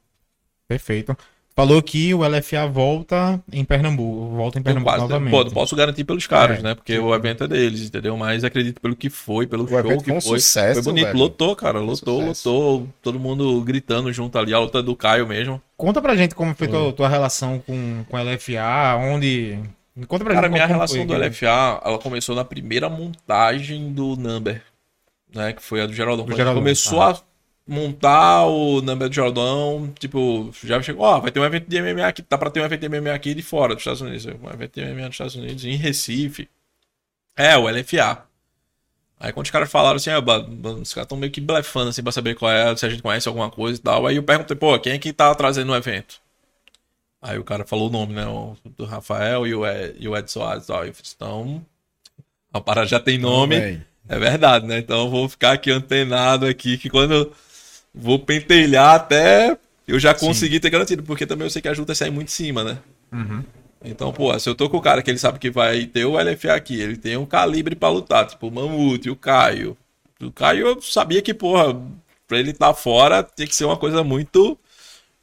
Perfeito. 0.69 1.17
Falou 1.55 1.83
que 1.83 2.15
o 2.15 2.25
LFA 2.27 2.67
volta 2.67 3.39
em 3.53 3.63
Pernambuco. 3.63 4.35
Volta 4.35 4.59
em 4.59 4.63
Pernambuco 4.63 4.91
quase- 4.91 5.03
novamente. 5.03 5.31
pô, 5.31 5.45
não 5.45 5.51
posso 5.51 5.77
garantir 5.77 6.03
pelos 6.03 6.27
caras, 6.27 6.61
É. 6.61 6.63
né? 6.63 6.75
Porque 6.75 6.99
o 6.99 7.15
evento 7.15 7.45
é 7.45 7.49
deles, 7.49 7.83
entendeu? 7.83 8.17
Mas 8.17 8.43
acredito 8.43 8.81
pelo 8.81 8.97
que 8.97 9.11
foi, 9.11 9.47
pelo 9.47 9.69
show 9.69 9.79
evento 9.79 9.99
que 10.03 10.09
foi 10.11 10.17
um 10.17 10.21
foi. 10.23 10.39
sucesso, 10.41 10.83
foi 10.83 10.93
bonito. 10.93 11.07
velho. 11.09 11.19
Lotou, 11.19 11.55
cara. 11.55 11.79
Lotou, 11.79 12.21
Sucesso. 12.23 12.51
lotou. 12.51 12.89
Todo 13.03 13.21
mundo 13.21 13.61
gritando 13.63 14.11
junto 14.13 14.39
ali. 14.39 14.55
A 14.55 14.59
luta 14.59 14.83
do 14.83 14.97
Caio 14.97 15.27
mesmo. 15.27 15.61
Conta 15.77 16.01
pra 16.01 16.17
gente 16.17 16.35
como 16.35 16.55
foi 16.55 16.69
tua, 16.69 16.91
tua 16.93 17.09
relação 17.09 17.59
com, 17.59 18.03
com 18.09 18.17
o 18.17 18.21
LFA, 18.21 18.97
onde. 18.99 19.59
Conta 20.09 20.25
pra 20.25 20.33
Cara, 20.33 20.47
gente 20.47 20.55
minha 20.55 20.63
como 20.67 20.75
relação 20.75 20.97
foi, 20.97 21.07
do. 21.07 21.15
LFA, 21.15 21.83
ela 21.85 21.99
começou 21.99 22.35
na 22.35 22.47
primeira 22.47 22.89
montagem 22.89 23.93
do 23.93 24.17
Number, 24.17 24.63
né? 25.35 25.53
Que 25.53 25.63
foi 25.63 25.83
a 25.83 25.87
do 25.87 25.93
Geraldão. 25.93 26.25
Do 26.25 26.31
Quando 26.31 26.37
Geraldão, 26.39 26.63
começou 26.63 26.99
tá. 27.01 27.11
a 27.11 27.19
montar 27.67 28.47
o 28.47 28.83
Number 28.83 29.09
do 29.09 29.15
Geraldão, 29.15 29.93
tipo, 29.99 30.53
já 30.65 30.81
chegou, 30.83 31.05
ó, 31.05 31.21
vai 31.21 31.31
ter 31.31 31.41
um 31.41 31.45
evento 31.45 31.69
de 31.69 31.81
MMA 31.81 32.07
aqui, 32.07 32.23
tá 32.23 32.37
pra 32.37 32.51
ter 32.51 32.61
um 32.61 32.65
evento 32.65 32.81
de 32.81 32.89
MMA 32.89 33.15
aqui 33.15 33.35
de 33.35 33.43
fora 33.43 33.75
dos 33.75 33.83
Estados 33.83 34.01
Unidos. 34.01 34.27
Um 34.27 34.51
evento 34.53 34.81
de 34.81 34.85
MMA 34.85 35.07
dos 35.07 35.15
Estados 35.15 35.35
Unidos, 35.37 35.65
em 35.65 35.77
Recife. 35.77 36.49
É, 37.37 37.57
o 37.57 37.69
LFA. 37.69 38.27
Aí 39.19 39.33
quando 39.33 39.47
os 39.47 39.53
caras 39.53 39.71
falaram 39.71 39.97
assim, 39.97 40.11
ah, 40.11 40.19
os 40.19 40.93
caras 40.93 41.07
estão 41.07 41.17
meio 41.17 41.31
que 41.31 41.41
blefando 41.41 41.91
assim 41.91 42.03
pra 42.03 42.11
saber 42.11 42.35
qual 42.35 42.51
é, 42.51 42.75
se 42.77 42.85
a 42.85 42.89
gente 42.89 43.03
conhece 43.03 43.29
alguma 43.29 43.49
coisa 43.49 43.79
e 43.79 43.83
tal. 43.83 44.07
Aí 44.07 44.17
eu 44.17 44.23
perguntei, 44.23 44.57
pô, 44.57 44.77
quem 44.81 44.95
é 44.95 44.99
que 44.99 45.13
tá 45.13 45.33
trazendo 45.35 45.71
o 45.71 45.77
evento? 45.77 46.21
Aí 47.23 47.39
o 47.39 47.45
cara 47.45 47.65
falou 47.65 47.89
o 47.89 47.93
nome, 47.93 48.15
né? 48.15 48.27
O, 48.27 48.57
do 48.77 48.85
Rafael 48.85 49.47
e 49.47 49.55
o 49.55 49.65
Ed, 49.65 49.95
e 49.97 50.09
o 50.09 50.17
Ed 50.17 50.29
Soares. 50.29 50.69
Ó, 50.69 50.85
eu 50.85 50.93
fiz, 50.93 51.13
então, 51.15 51.65
a 52.53 52.61
parada 52.61 52.89
já 52.89 52.99
tem 52.99 53.17
nome. 53.17 53.61
Véi. 53.61 53.83
É 54.09 54.19
verdade, 54.19 54.67
né? 54.67 54.79
Então 54.79 55.05
eu 55.05 55.11
vou 55.11 55.29
ficar 55.29 55.53
aqui 55.53 55.71
antenado 55.71 56.45
aqui, 56.45 56.77
que 56.77 56.91
quando 56.91 57.15
eu 57.15 57.33
vou 57.95 58.19
pentelhar 58.19 58.95
até 58.95 59.57
eu 59.87 59.99
já 59.99 60.15
consegui 60.15 60.61
ter 60.61 60.71
garantido, 60.71 61.03
porque 61.03 61.27
também 61.27 61.47
eu 61.47 61.51
sei 61.51 61.61
que 61.63 61.69
as 61.69 61.79
lutas 61.79 61.99
saem 61.99 62.13
muito 62.13 62.29
em 62.29 62.33
cima, 62.33 62.65
né? 62.65 62.79
Uhum. 63.13 63.43
Então, 63.85 64.13
pô, 64.13 64.39
se 64.39 64.49
eu 64.49 64.55
tô 64.55 64.71
com 64.71 64.77
o 64.77 64.81
cara 64.83 65.03
que 65.03 65.11
ele 65.11 65.19
sabe 65.19 65.39
que 65.41 65.51
vai 65.51 65.87
ter 65.87 66.05
o 66.05 66.19
LFA 66.19 66.55
aqui, 66.55 66.81
ele 66.81 66.97
tem 66.97 67.17
um 67.17 67.27
calibre 67.27 67.75
pra 67.75 67.89
lutar, 67.89 68.27
tipo 68.27 68.47
o 68.47 68.51
Mamute, 68.51 69.11
o 69.11 69.17
Caio. 69.17 69.77
O 70.23 70.31
Caio 70.31 70.69
eu 70.69 70.81
sabia 70.81 71.21
que, 71.21 71.35
porra, 71.35 71.75
pra 72.29 72.39
ele 72.39 72.53
estar 72.53 72.73
fora 72.75 73.23
tem 73.25 73.47
que 73.47 73.55
ser 73.57 73.65
uma 73.65 73.77
coisa 73.77 74.05
muito. 74.05 74.57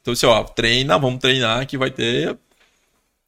Então, 0.02 0.12
assim, 0.12 0.26
ó, 0.26 0.44
treina, 0.44 0.98
vamos 0.98 1.20
treinar 1.20 1.66
que 1.66 1.78
vai 1.78 1.90
ter 1.90 2.36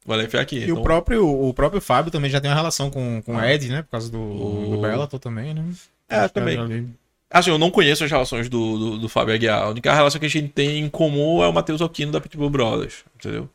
o 0.05 0.13
LFA 0.13 0.41
aqui. 0.41 0.57
E 0.59 0.63
Então, 0.65 0.77
o 0.79 0.83
próprio, 0.83 1.27
o 1.27 1.53
próprio 1.53 1.81
Fábio 1.81 2.11
também 2.11 2.29
já 2.29 2.39
tem 2.39 2.49
uma 2.51 2.55
relação 2.55 2.91
com, 2.91 3.21
com 3.23 3.35
o 3.35 3.43
Ed, 3.43 3.69
né? 3.69 3.81
Por 3.81 3.89
causa 3.89 4.11
do, 4.11 4.19
O- 4.19 4.75
do 4.75 4.81
Bellator 4.81 5.19
também, 5.19 5.53
né? 5.53 5.65
É, 6.07 6.27
também. 6.27 6.95
Assim, 7.33 7.49
eu 7.49 7.57
não 7.57 7.71
conheço 7.71 8.03
as 8.03 8.11
relações 8.11 8.47
do, 8.47 8.77
do, 8.77 8.97
do 8.99 9.09
Fábio 9.09 9.33
Aguiar. 9.33 9.63
A 9.63 9.69
única 9.69 9.91
relação 9.91 10.19
que 10.19 10.27
a 10.27 10.29
gente 10.29 10.49
tem 10.49 10.77
em 10.77 10.87
comum 10.87 11.43
é 11.43 11.47
o 11.47 11.53
Matheus 11.53 11.81
Aquino 11.81 12.11
da 12.11 12.21
Pitbull 12.21 12.51
Brothers, 12.51 13.03
entendeu? 13.15 13.49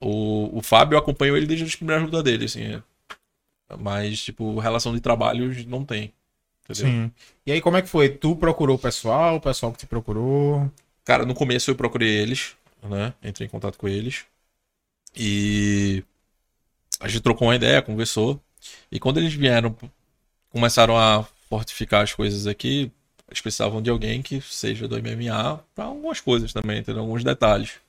O, 0.00 0.58
o 0.58 0.62
Fábio 0.62 0.96
acompanhou 0.96 1.36
ele 1.36 1.44
desde 1.44 1.66
as 1.66 1.76
primeiras 1.76 2.04
lutas 2.04 2.22
dele, 2.22 2.46
assim. 2.46 2.62
é. 2.62 2.82
Mas, 3.78 4.22
tipo, 4.22 4.58
relação 4.58 4.94
de 4.94 5.00
trabalho 5.00 5.52
não 5.68 5.84
tem. 5.84 6.10
Entendeu? 6.64 6.90
Sim. 6.90 7.12
E 7.44 7.52
aí, 7.52 7.60
como 7.60 7.76
é 7.76 7.82
que 7.82 7.88
foi? 7.88 8.08
Tu 8.08 8.34
procurou 8.34 8.76
o 8.76 8.78
pessoal, 8.78 9.36
o 9.36 9.40
pessoal 9.42 9.72
que 9.72 9.78
te 9.78 9.86
procurou? 9.86 10.70
Cara, 11.04 11.26
no 11.26 11.34
começo 11.34 11.70
eu 11.70 11.74
procurei 11.74 12.08
eles, 12.08 12.56
né? 12.82 13.12
Entrei 13.22 13.46
em 13.46 13.50
contato 13.50 13.76
com 13.76 13.86
eles. 13.86 14.24
E 15.14 16.02
a 16.98 17.08
gente 17.08 17.20
trocou 17.20 17.48
uma 17.48 17.56
ideia, 17.56 17.82
conversou. 17.82 18.40
E 18.90 18.98
quando 18.98 19.18
eles 19.18 19.34
vieram 19.34 19.76
começaram 20.50 20.96
a 20.96 21.26
fortificar 21.48 22.02
as 22.02 22.12
coisas 22.14 22.46
aqui, 22.46 22.90
eles 23.28 23.40
precisavam 23.40 23.82
de 23.82 23.90
alguém 23.90 24.22
que 24.22 24.40
seja 24.40 24.88
do 24.88 24.96
MMA 24.98 25.58
para 25.74 25.84
algumas 25.86 26.20
coisas 26.20 26.52
também, 26.52 26.78
entendeu? 26.80 27.02
Alguns 27.02 27.24
detalhes. 27.24 27.80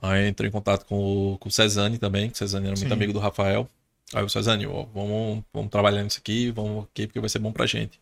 Aí 0.00 0.26
entrou 0.26 0.48
em 0.48 0.50
contato 0.52 0.84
com 0.86 1.34
o, 1.34 1.38
com 1.38 1.48
o 1.48 1.52
Cezanne 1.52 1.98
também, 1.98 2.28
que 2.28 2.34
o 2.34 2.38
Cezanne 2.38 2.66
era 2.66 2.76
muito 2.76 2.88
Sim. 2.88 2.94
amigo 2.94 3.12
do 3.12 3.18
Rafael. 3.18 3.68
Aí 4.14 4.22
o 4.24 4.28
Cezanne, 4.28 4.66
ó, 4.66 4.84
vamos, 4.84 5.42
vamos 5.52 5.70
trabalhar 5.70 6.02
nisso 6.02 6.18
aqui, 6.18 6.50
vamos 6.50 6.84
aqui, 6.84 7.06
porque 7.06 7.20
vai 7.20 7.28
ser 7.28 7.38
bom 7.38 7.52
pra 7.52 7.66
gente. 7.66 7.98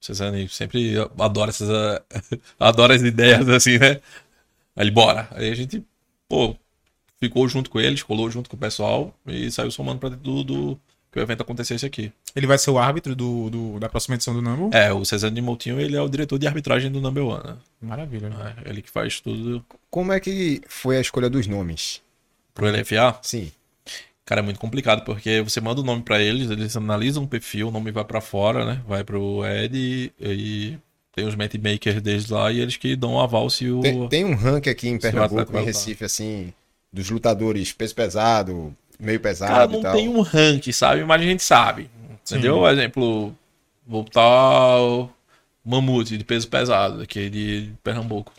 O 0.00 0.06
Cezanne 0.06 0.48
sempre 0.48 0.94
adora 1.18 1.50
essas, 1.50 1.68
adora 2.60 2.94
as 2.94 3.02
ideias 3.02 3.48
assim, 3.48 3.78
né? 3.78 4.00
Aí 4.76 4.84
ele, 4.84 4.90
bora. 4.90 5.28
Aí 5.32 5.50
a 5.50 5.54
gente, 5.54 5.84
pô, 6.28 6.56
ficou 7.20 7.48
junto 7.48 7.70
com 7.70 7.80
eles, 7.80 8.02
colou 8.02 8.30
junto 8.30 8.50
com 8.50 8.56
o 8.56 8.60
pessoal 8.60 9.14
e 9.26 9.50
saiu 9.50 9.70
somando 9.70 10.00
pra 10.00 10.10
dentro 10.10 10.24
do, 10.24 10.44
do- 10.44 10.80
que 11.12 11.18
o 11.18 11.22
evento 11.22 11.42
acontecesse 11.42 11.84
aqui. 11.84 12.10
Ele 12.34 12.46
vai 12.46 12.56
ser 12.58 12.70
o 12.70 12.78
árbitro 12.78 13.14
do, 13.14 13.50
do- 13.50 13.78
da 13.78 13.88
próxima 13.88 14.14
edição 14.14 14.32
do 14.34 14.40
Number? 14.40 14.70
É, 14.76 14.92
o 14.92 15.04
Cezanne 15.04 15.34
de 15.36 15.42
Moutinho, 15.42 15.78
ele 15.78 15.94
é 15.94 16.00
o 16.00 16.08
diretor 16.08 16.38
de 16.38 16.46
arbitragem 16.46 16.90
do 16.90 17.00
Number 17.00 17.24
One, 17.24 17.42
né? 17.46 17.56
Maravilha. 17.82 18.30
né? 18.30 18.54
É, 18.64 18.70
ele 18.70 18.80
que 18.82 18.90
faz 18.90 19.20
tudo 19.20 19.64
Como 19.90 20.10
é 20.12 20.18
que 20.18 20.62
foi 20.66 20.96
a 20.96 21.00
escolha 21.00 21.28
dos 21.28 21.46
nomes? 21.46 22.00
pro 22.54 22.66
LFA. 22.66 23.18
Sim. 23.22 23.50
Cara, 24.24 24.40
é 24.40 24.44
muito 24.44 24.60
complicado, 24.60 25.04
porque 25.04 25.42
você 25.42 25.60
manda 25.60 25.80
o 25.80 25.84
nome 25.84 26.02
pra 26.02 26.20
eles, 26.20 26.50
eles 26.50 26.76
analisam 26.76 27.24
o 27.24 27.28
perfil, 27.28 27.68
o 27.68 27.70
nome 27.70 27.90
vai 27.90 28.04
pra 28.04 28.20
fora, 28.20 28.64
né? 28.64 28.80
Vai 28.86 29.02
pro 29.04 29.44
Ed 29.44 29.74
e, 29.76 30.12
e 30.20 30.78
tem 31.14 31.26
os 31.26 31.34
matchmakers 31.34 32.00
deles 32.00 32.28
lá 32.30 32.50
e 32.52 32.60
eles 32.60 32.76
que 32.76 32.94
dão 32.94 33.14
o 33.14 33.20
aval 33.20 33.50
se 33.50 33.68
o. 33.68 33.80
Tem, 33.80 34.08
tem 34.08 34.24
um 34.24 34.34
ranking 34.34 34.70
aqui 34.70 34.88
em 34.88 34.98
Pernambuco, 34.98 35.58
em. 35.58 35.64
Recife, 35.64 36.04
assim, 36.04 36.52
dos 36.92 37.10
lutadores 37.10 37.72
peso 37.72 37.94
pesado, 37.94 38.74
meio 38.98 39.20
pesado 39.20 39.52
Cara, 39.52 39.66
não 39.66 39.82
tem 39.92 40.08
um 40.08 40.20
ranking, 40.20 40.72
sabe? 40.72 41.04
Mas 41.04 41.20
a 41.20 41.24
gente 41.24 41.42
sabe. 41.42 41.90
Entendeu? 42.22 42.58
Por 42.58 42.70
exemplo, 42.70 43.36
vou 43.86 44.04
botar 44.04 44.80
o 44.80 45.10
Mamute 45.64 46.16
de 46.16 46.24
peso 46.24 46.48
pesado, 46.48 47.02
aqui 47.02 47.28
de 47.28 47.72
Pernambuco. 47.82 48.32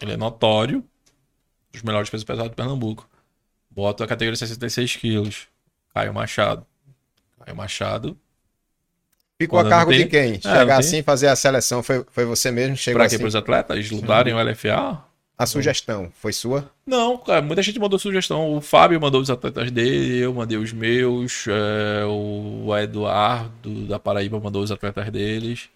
Ele 0.00 0.12
é 0.12 0.16
notório, 0.16 0.84
dos 1.72 1.82
melhores 1.82 2.08
pesos 2.08 2.24
pesados 2.24 2.50
de 2.50 2.56
Pernambuco. 2.56 3.08
Bota 3.70 4.04
a 4.04 4.06
categoria 4.06 4.36
66 4.36 4.96
quilos. 4.96 5.46
Caio 5.92 6.14
Machado. 6.14 6.66
Caio 7.44 7.56
Machado. 7.56 8.16
Ficou 9.40 9.60
a 9.60 9.68
cargo 9.68 9.92
de 9.92 10.06
quem? 10.06 10.32
não 10.32 10.40
Chegar 10.40 10.78
assim, 10.78 11.00
fazer 11.00 11.28
a 11.28 11.36
seleção, 11.36 11.80
foi, 11.80 12.04
foi 12.10 12.24
você 12.24 12.50
mesmo? 12.50 12.76
Chegou 12.76 12.98
Pra 12.98 13.06
assim, 13.06 13.16
quê? 13.16 13.22
Para 13.22 13.28
os 13.28 13.36
atletas 13.36 13.90
lutarem 13.90 14.34
o 14.34 14.42
LFA? 14.42 15.04
A 15.38 15.46
sugestão 15.46 16.10
foi 16.20 16.32
sua? 16.32 16.68
Não, 16.84 17.16
cara, 17.16 17.40
muita 17.40 17.62
gente 17.62 17.78
mandou 17.78 17.96
sugestão. 17.96 18.56
O 18.56 18.60
Fábio 18.60 19.00
mandou 19.00 19.20
os 19.20 19.30
atletas 19.30 19.70
dele, 19.70 20.18
eu 20.18 20.34
mandei 20.34 20.58
os 20.58 20.72
meus, 20.72 21.46
é, 21.46 22.04
o 22.04 22.76
Eduardo 22.76 23.86
da 23.86 24.00
Paraíba 24.00 24.40
mandou 24.40 24.62
os 24.62 24.72
atletas 24.72 25.08
deles. 25.10 25.68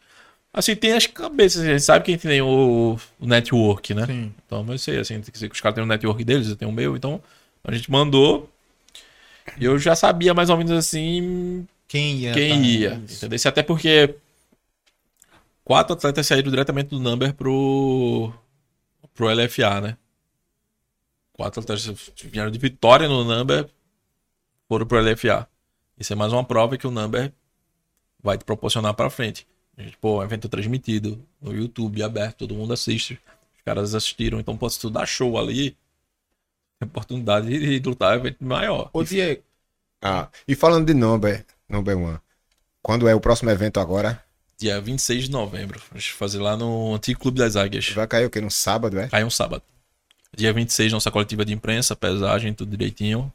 Assim, 0.52 0.74
tem 0.74 0.92
as 0.92 1.06
cabeças, 1.06 1.62
a 1.62 1.66
gente 1.66 1.82
sabe 1.82 2.04
que 2.04 2.18
tem 2.18 2.42
o, 2.42 2.98
o 3.20 3.26
network, 3.26 3.94
né? 3.94 4.04
Sim. 4.04 4.34
Então, 4.44 4.66
eu 4.68 4.78
sei, 4.78 4.98
assim, 4.98 5.14
tem 5.20 5.30
que 5.30 5.38
ser 5.38 5.48
que 5.48 5.54
os 5.54 5.60
caras 5.60 5.76
têm 5.76 5.84
o 5.84 5.86
network 5.86 6.24
deles, 6.24 6.48
eu 6.48 6.56
tenho 6.56 6.70
o 6.70 6.74
meu, 6.74 6.96
então 6.96 7.22
a 7.64 7.72
gente 7.72 7.90
mandou. 7.90 8.50
E 9.58 9.64
eu 9.64 9.78
já 9.78 9.94
sabia 9.94 10.34
mais 10.34 10.50
ou 10.50 10.56
menos 10.56 10.72
assim 10.72 11.66
Quem 11.86 12.16
ia? 12.18 12.32
quem 12.32 12.50
tá? 12.60 12.66
ia. 12.66 12.94
Entendeu? 12.94 13.38
Até 13.46 13.62
porque 13.62 14.14
quatro 15.64 15.94
atletas 15.94 16.26
saíram 16.26 16.50
diretamente 16.50 16.90
do 16.90 16.98
number 17.00 17.32
pro, 17.34 18.32
pro 19.14 19.28
LFA, 19.32 19.80
né? 19.80 19.96
Quatro 21.32 21.60
atletas 21.60 22.10
vieram 22.24 22.50
de 22.50 22.58
vitória 22.58 23.08
no 23.08 23.24
number, 23.24 23.68
foram 24.68 24.86
pro 24.86 25.00
LFA. 25.00 25.48
Isso 25.98 26.12
é 26.12 26.16
mais 26.16 26.32
uma 26.32 26.44
prova 26.44 26.76
que 26.76 26.86
o 26.86 26.90
number 26.90 27.32
vai 28.22 28.38
te 28.38 28.44
proporcionar 28.44 28.94
pra 28.94 29.10
frente. 29.10 29.46
A 29.76 29.82
gente, 29.82 29.96
pô, 29.96 30.22
evento 30.22 30.48
transmitido 30.48 31.24
no 31.40 31.52
YouTube, 31.54 32.02
aberto, 32.02 32.38
todo 32.38 32.54
mundo 32.54 32.72
assiste. 32.72 33.18
Os 33.56 33.62
caras 33.64 33.94
assistiram, 33.94 34.38
então 34.38 34.56
pode 34.56 34.74
se 34.74 34.80
tu 34.80 34.90
dar 34.90 35.06
show 35.06 35.38
ali, 35.38 35.76
tem 36.78 36.88
oportunidade 36.88 37.46
de 37.48 37.80
de 37.80 37.88
lutar 37.88 38.16
evento 38.16 38.44
maior. 38.44 38.90
Ô, 38.92 39.02
Diego, 39.02 39.42
Ah, 40.00 40.28
e 40.48 40.54
falando 40.54 40.86
de 40.86 40.94
number, 40.94 41.46
number 41.68 41.96
one, 41.96 42.18
quando 42.82 43.08
é 43.08 43.14
o 43.14 43.20
próximo 43.20 43.50
evento 43.50 43.78
agora? 43.80 44.22
Dia 44.62 44.80
26 44.80 45.24
de 45.24 45.30
novembro. 45.32 45.80
A 45.90 45.98
gente 45.98 46.10
vai 46.10 46.18
fazer 46.18 46.38
lá 46.38 46.56
no 46.56 46.94
Antigo 46.94 47.18
Clube 47.18 47.36
das 47.36 47.56
Águias. 47.56 47.88
Vai 47.88 48.06
cair 48.06 48.26
o 48.26 48.30
quê? 48.30 48.40
No 48.40 48.48
sábado, 48.48 48.96
é? 48.96 49.08
Cai 49.08 49.24
um 49.24 49.30
sábado. 49.30 49.60
Dia 50.36 50.52
26, 50.52 50.92
nossa 50.92 51.10
coletiva 51.10 51.44
de 51.44 51.52
imprensa, 51.52 51.96
pesagem, 51.96 52.54
tudo 52.54 52.70
direitinho. 52.70 53.32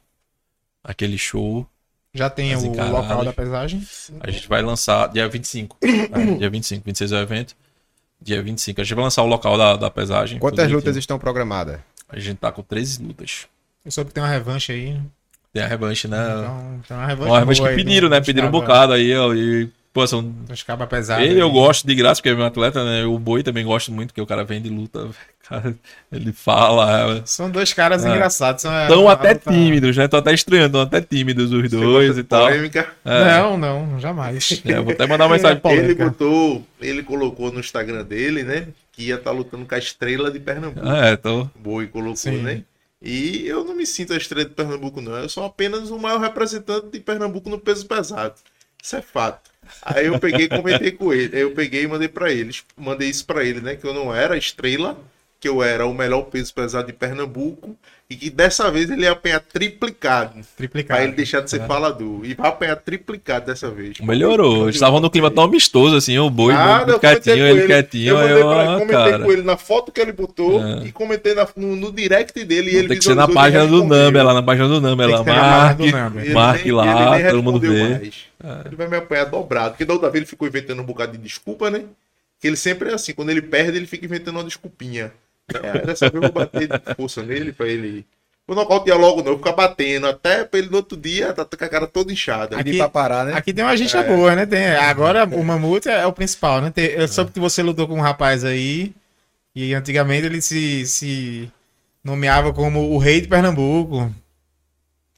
Aquele 0.82 1.18
show. 1.18 1.66
já 2.14 2.30
tem 2.30 2.56
o 2.56 2.64
encaradas. 2.64 2.92
local 3.02 3.24
da 3.26 3.32
pesagem? 3.34 3.86
A 4.20 4.30
gente 4.30 4.48
vai 4.48 4.62
lançar 4.62 5.08
dia 5.08 5.28
25. 5.28 5.76
É, 5.84 6.38
dia 6.38 6.48
25, 6.48 6.82
26 6.86 7.12
é 7.12 7.16
o 7.16 7.20
evento. 7.20 7.54
Dia 8.22 8.42
25. 8.42 8.80
A 8.80 8.84
gente 8.84 8.94
vai 8.94 9.04
lançar 9.04 9.22
o 9.22 9.26
local 9.26 9.58
da, 9.58 9.76
da 9.76 9.90
pesagem. 9.90 10.38
Quantas 10.38 10.72
lutas 10.72 10.96
estão 10.96 11.18
programadas? 11.18 11.78
A 12.08 12.18
gente 12.18 12.38
tá 12.38 12.50
com 12.50 12.62
13 12.62 13.02
lutas. 13.02 13.46
Eu 13.84 13.90
soube 13.90 14.08
que 14.08 14.14
tem 14.14 14.22
uma 14.22 14.30
revanche 14.30 14.72
aí. 14.72 14.94
né? 14.94 15.02
Tem 15.52 15.62
a 15.62 15.66
revanche, 15.66 16.08
né? 16.08 16.16
Então, 16.24 16.80
tem 16.88 16.96
uma 16.96 17.06
revanche. 17.06 17.30
Uma 17.30 17.38
revanche 17.38 17.62
que 17.62 17.74
pediram, 17.76 18.08
né? 18.08 18.18
dos 18.18 18.26
Pediram 18.26 18.48
um 18.48 18.50
bocado 18.50 18.94
aí, 18.94 19.14
ó. 19.14 19.34
E, 19.34 19.70
pô, 19.92 20.06
são 20.06 20.22
Dos 20.22 20.62
cabas 20.62 20.88
pesados. 20.88 21.24
Ele 21.26 21.40
eu 21.40 21.46
aí. 21.46 21.52
gosto 21.52 21.86
de 21.86 21.94
graça, 21.94 22.20
porque 22.20 22.28
é 22.30 22.34
meu 22.34 22.44
atleta, 22.46 22.84
né? 22.84 23.04
O 23.04 23.18
Boi 23.18 23.42
também 23.42 23.64
gosto 23.64 23.90
muito, 23.92 24.08
porque 24.08 24.20
o 24.20 24.26
cara 24.26 24.44
vem 24.44 24.60
de 24.62 24.68
luta. 24.68 25.08
Cara, 25.48 25.74
ele 26.12 26.30
fala. 26.30 27.22
São 27.24 27.50
dois 27.50 27.72
caras 27.72 28.04
É. 28.04 28.10
engraçados. 28.10 28.60
São, 28.60 28.82
Estão 28.82 29.08
a- 29.08 29.12
até 29.14 29.32
luta- 29.32 29.50
tímidos, 29.50 29.96
né? 29.96 30.04
Estão 30.04 30.20
até 30.20 30.34
estranhando, 30.34 30.66
estão 30.66 30.80
até 30.82 31.00
tímidos 31.00 31.50
os 31.50 31.62
Você 31.62 31.68
dois 31.70 32.18
e 32.18 32.22
tal. 32.22 32.44
Polêmica. 32.48 32.86
É, 33.02 33.24
Não, 33.40 33.56
não, 33.56 33.98
jamais. 33.98 34.60
é, 34.66 34.78
vou 34.78 34.92
até 34.92 35.06
mandar 35.06 35.24
uma 35.24 35.34
mensagem 35.36 35.58
pra 35.58 35.72
Ele 35.72 35.94
botou, 35.94 36.62
ele 36.78 37.02
colocou 37.02 37.50
no 37.50 37.60
Instagram 37.60 38.04
dele, 38.04 38.42
né? 38.42 38.68
Que 38.92 39.04
ia 39.04 39.14
estar 39.14 39.30
lutando 39.30 39.64
com 39.64 39.74
a 39.74 39.78
estrela 39.78 40.30
de 40.30 40.38
Pernambuco. 40.38 40.86
É, 40.86 41.12
então. 41.14 41.50
Boi 41.58 41.86
colocou, 41.86 42.16
Sim. 42.16 42.42
né? 42.42 42.62
E 43.00 43.46
eu 43.46 43.64
não 43.64 43.74
me 43.74 43.86
sinto 43.86 44.12
a 44.12 44.18
estrela 44.18 44.44
de 44.46 44.54
Pernambuco, 44.54 45.00
não. 45.00 45.16
Eu 45.16 45.30
sou 45.30 45.46
apenas 45.46 45.88
o 45.90 45.98
maior 45.98 46.20
representante 46.20 46.88
de 46.92 47.00
Pernambuco 47.00 47.48
no 47.48 47.58
peso 47.58 47.86
pesado. 47.86 48.34
Isso 48.82 48.96
é 48.96 49.02
fato. 49.02 49.50
Aí 49.82 50.06
eu 50.06 50.18
peguei 50.18 50.48
comentei 50.48 50.92
com 50.92 51.12
ele. 51.12 51.36
Aí 51.36 51.42
eu 51.42 51.52
peguei 51.52 51.82
e 51.82 51.86
mandei 51.86 52.08
pra 52.08 52.32
eles. 52.32 52.64
Mandei 52.76 53.08
isso 53.08 53.24
pra 53.26 53.44
ele, 53.44 53.60
né? 53.60 53.76
Que 53.76 53.86
eu 53.86 53.92
não 53.92 54.14
era 54.14 54.36
estrela, 54.36 54.98
que 55.40 55.48
eu 55.48 55.62
era 55.62 55.86
o 55.86 55.94
melhor 55.94 56.22
peso 56.22 56.52
pesado 56.52 56.86
de 56.88 56.92
Pernambuco. 56.92 57.76
E 58.10 58.16
que 58.16 58.30
dessa 58.30 58.70
vez 58.70 58.90
ele 58.90 59.02
ia 59.02 59.10
apanhar 59.12 59.38
triplicado. 59.38 60.40
Triplicado. 60.56 60.96
Pra 60.98 61.04
ele 61.06 61.14
deixar 61.14 61.42
de 61.42 61.50
ser 61.50 61.60
É. 61.60 61.66
falador. 61.66 62.24
E 62.24 62.32
vai 62.32 62.48
apanhar 62.48 62.74
triplicado 62.76 63.44
dessa 63.44 63.70
vez. 63.70 64.00
Melhorou. 64.00 64.70
Estavam 64.70 64.98
no 64.98 65.10
clima 65.10 65.30
tão 65.30 65.44
amistoso 65.44 65.94
assim, 65.94 66.18
o 66.18 66.30
Boi 66.30 66.54
Nada, 66.54 66.98
quietinho, 66.98 67.36
ele 67.46 67.58
ele. 67.60 67.66
quietinho. 67.66 68.16
Eu 68.18 68.28
eu, 68.38 68.48
pra, 68.48 68.64
comentei 68.78 68.96
cara. 68.96 69.18
com 69.24 69.30
ele 69.32 69.42
na 69.42 69.58
foto 69.58 69.92
que 69.92 70.00
ele 70.00 70.12
botou 70.12 70.64
É. 70.64 70.86
e 70.86 70.92
comentei 70.92 71.34
na- 71.34 71.46
no, 71.54 71.76
no 71.76 71.92
direct 71.92 72.42
dele. 72.44 72.70
E 72.70 72.76
ele 72.76 72.88
Tem 72.88 72.98
que 72.98 73.04
ser 73.04 73.14
na 73.14 73.28
página 73.28 73.66
do. 73.66 73.84
Number, 73.84 74.24
lá 74.24 74.32
na 74.32 74.42
página 74.42 74.68
do 74.68 74.80
Number, 74.80 75.06
lá. 75.06 75.22
Marque, 75.22 75.92
marque 76.32 76.72
lá, 76.72 77.20
ele 77.20 77.30
todo 77.30 77.42
mundo 77.42 77.60
vê. 77.60 78.10
Ele 78.64 78.76
vai 78.76 78.88
me 78.88 78.96
apanhar 78.96 79.24
dobrado. 79.26 79.72
Porque 79.72 79.84
da 79.84 79.92
outra 79.92 80.08
vez 80.08 80.22
ele 80.22 80.30
ficou 80.30 80.48
inventando 80.48 80.80
um 80.80 80.84
bocado 80.84 81.12
de 81.12 81.18
desculpa, 81.18 81.70
né? 81.70 81.84
Que 82.40 82.46
ele 82.46 82.56
sempre 82.56 82.88
é 82.90 82.94
assim, 82.94 83.12
quando 83.12 83.28
ele 83.30 83.42
perde, 83.42 83.76
ele 83.76 83.86
fica 83.86 84.06
inventando 84.06 84.36
uma 84.36 84.44
desculpinha. 84.44 85.12
É, 85.62 85.78
dessa 85.86 86.10
vez 86.10 86.14
eu 86.14 86.20
vou 86.22 86.32
bater 86.32 86.68
de 86.68 86.94
força 86.94 87.22
nele 87.22 87.52
pra 87.52 87.66
ele. 87.66 88.04
Vou 88.46 88.56
nocautear 88.56 88.96
logo, 88.98 89.18
não. 89.18 89.24
Vou 89.32 89.38
ficar 89.38 89.52
batendo. 89.52 90.06
Até 90.06 90.42
pra 90.44 90.58
ele 90.58 90.70
no 90.70 90.76
outro 90.78 90.96
dia 90.96 91.32
tá 91.34 91.44
com 91.44 91.64
a 91.64 91.68
cara 91.68 91.86
toda 91.86 92.12
inchada. 92.12 92.56
Aqui- 92.58 92.78
pra 92.78 92.88
parar, 92.88 93.24
né? 93.26 93.34
Aqui 93.34 93.52
tem 93.52 93.62
uma 93.64 93.76
gente 93.76 93.94
É. 93.96 94.02
boa, 94.02 94.34
né? 94.34 94.46
Tem, 94.46 94.68
agora 94.68 95.24
o 95.24 95.44
Mamute 95.44 95.88
é, 95.88 96.00
é 96.00 96.06
o 96.06 96.12
principal, 96.12 96.60
né? 96.62 96.70
Tem- 96.70 96.86
eu 96.86 97.06
soube 97.08 97.30
que 97.30 97.40
você 97.40 97.62
lutou 97.62 97.86
com 97.86 97.94
um 97.96 98.00
rapaz 98.00 98.44
aí 98.44 98.92
e 99.54 99.74
antigamente 99.74 100.24
ele 100.26 100.40
se, 100.40 100.86
se 100.86 101.50
nomeava 102.02 102.52
como 102.52 102.90
o 102.90 102.96
rei 102.98 103.20
de 103.20 103.28
Pernambuco. 103.28 104.10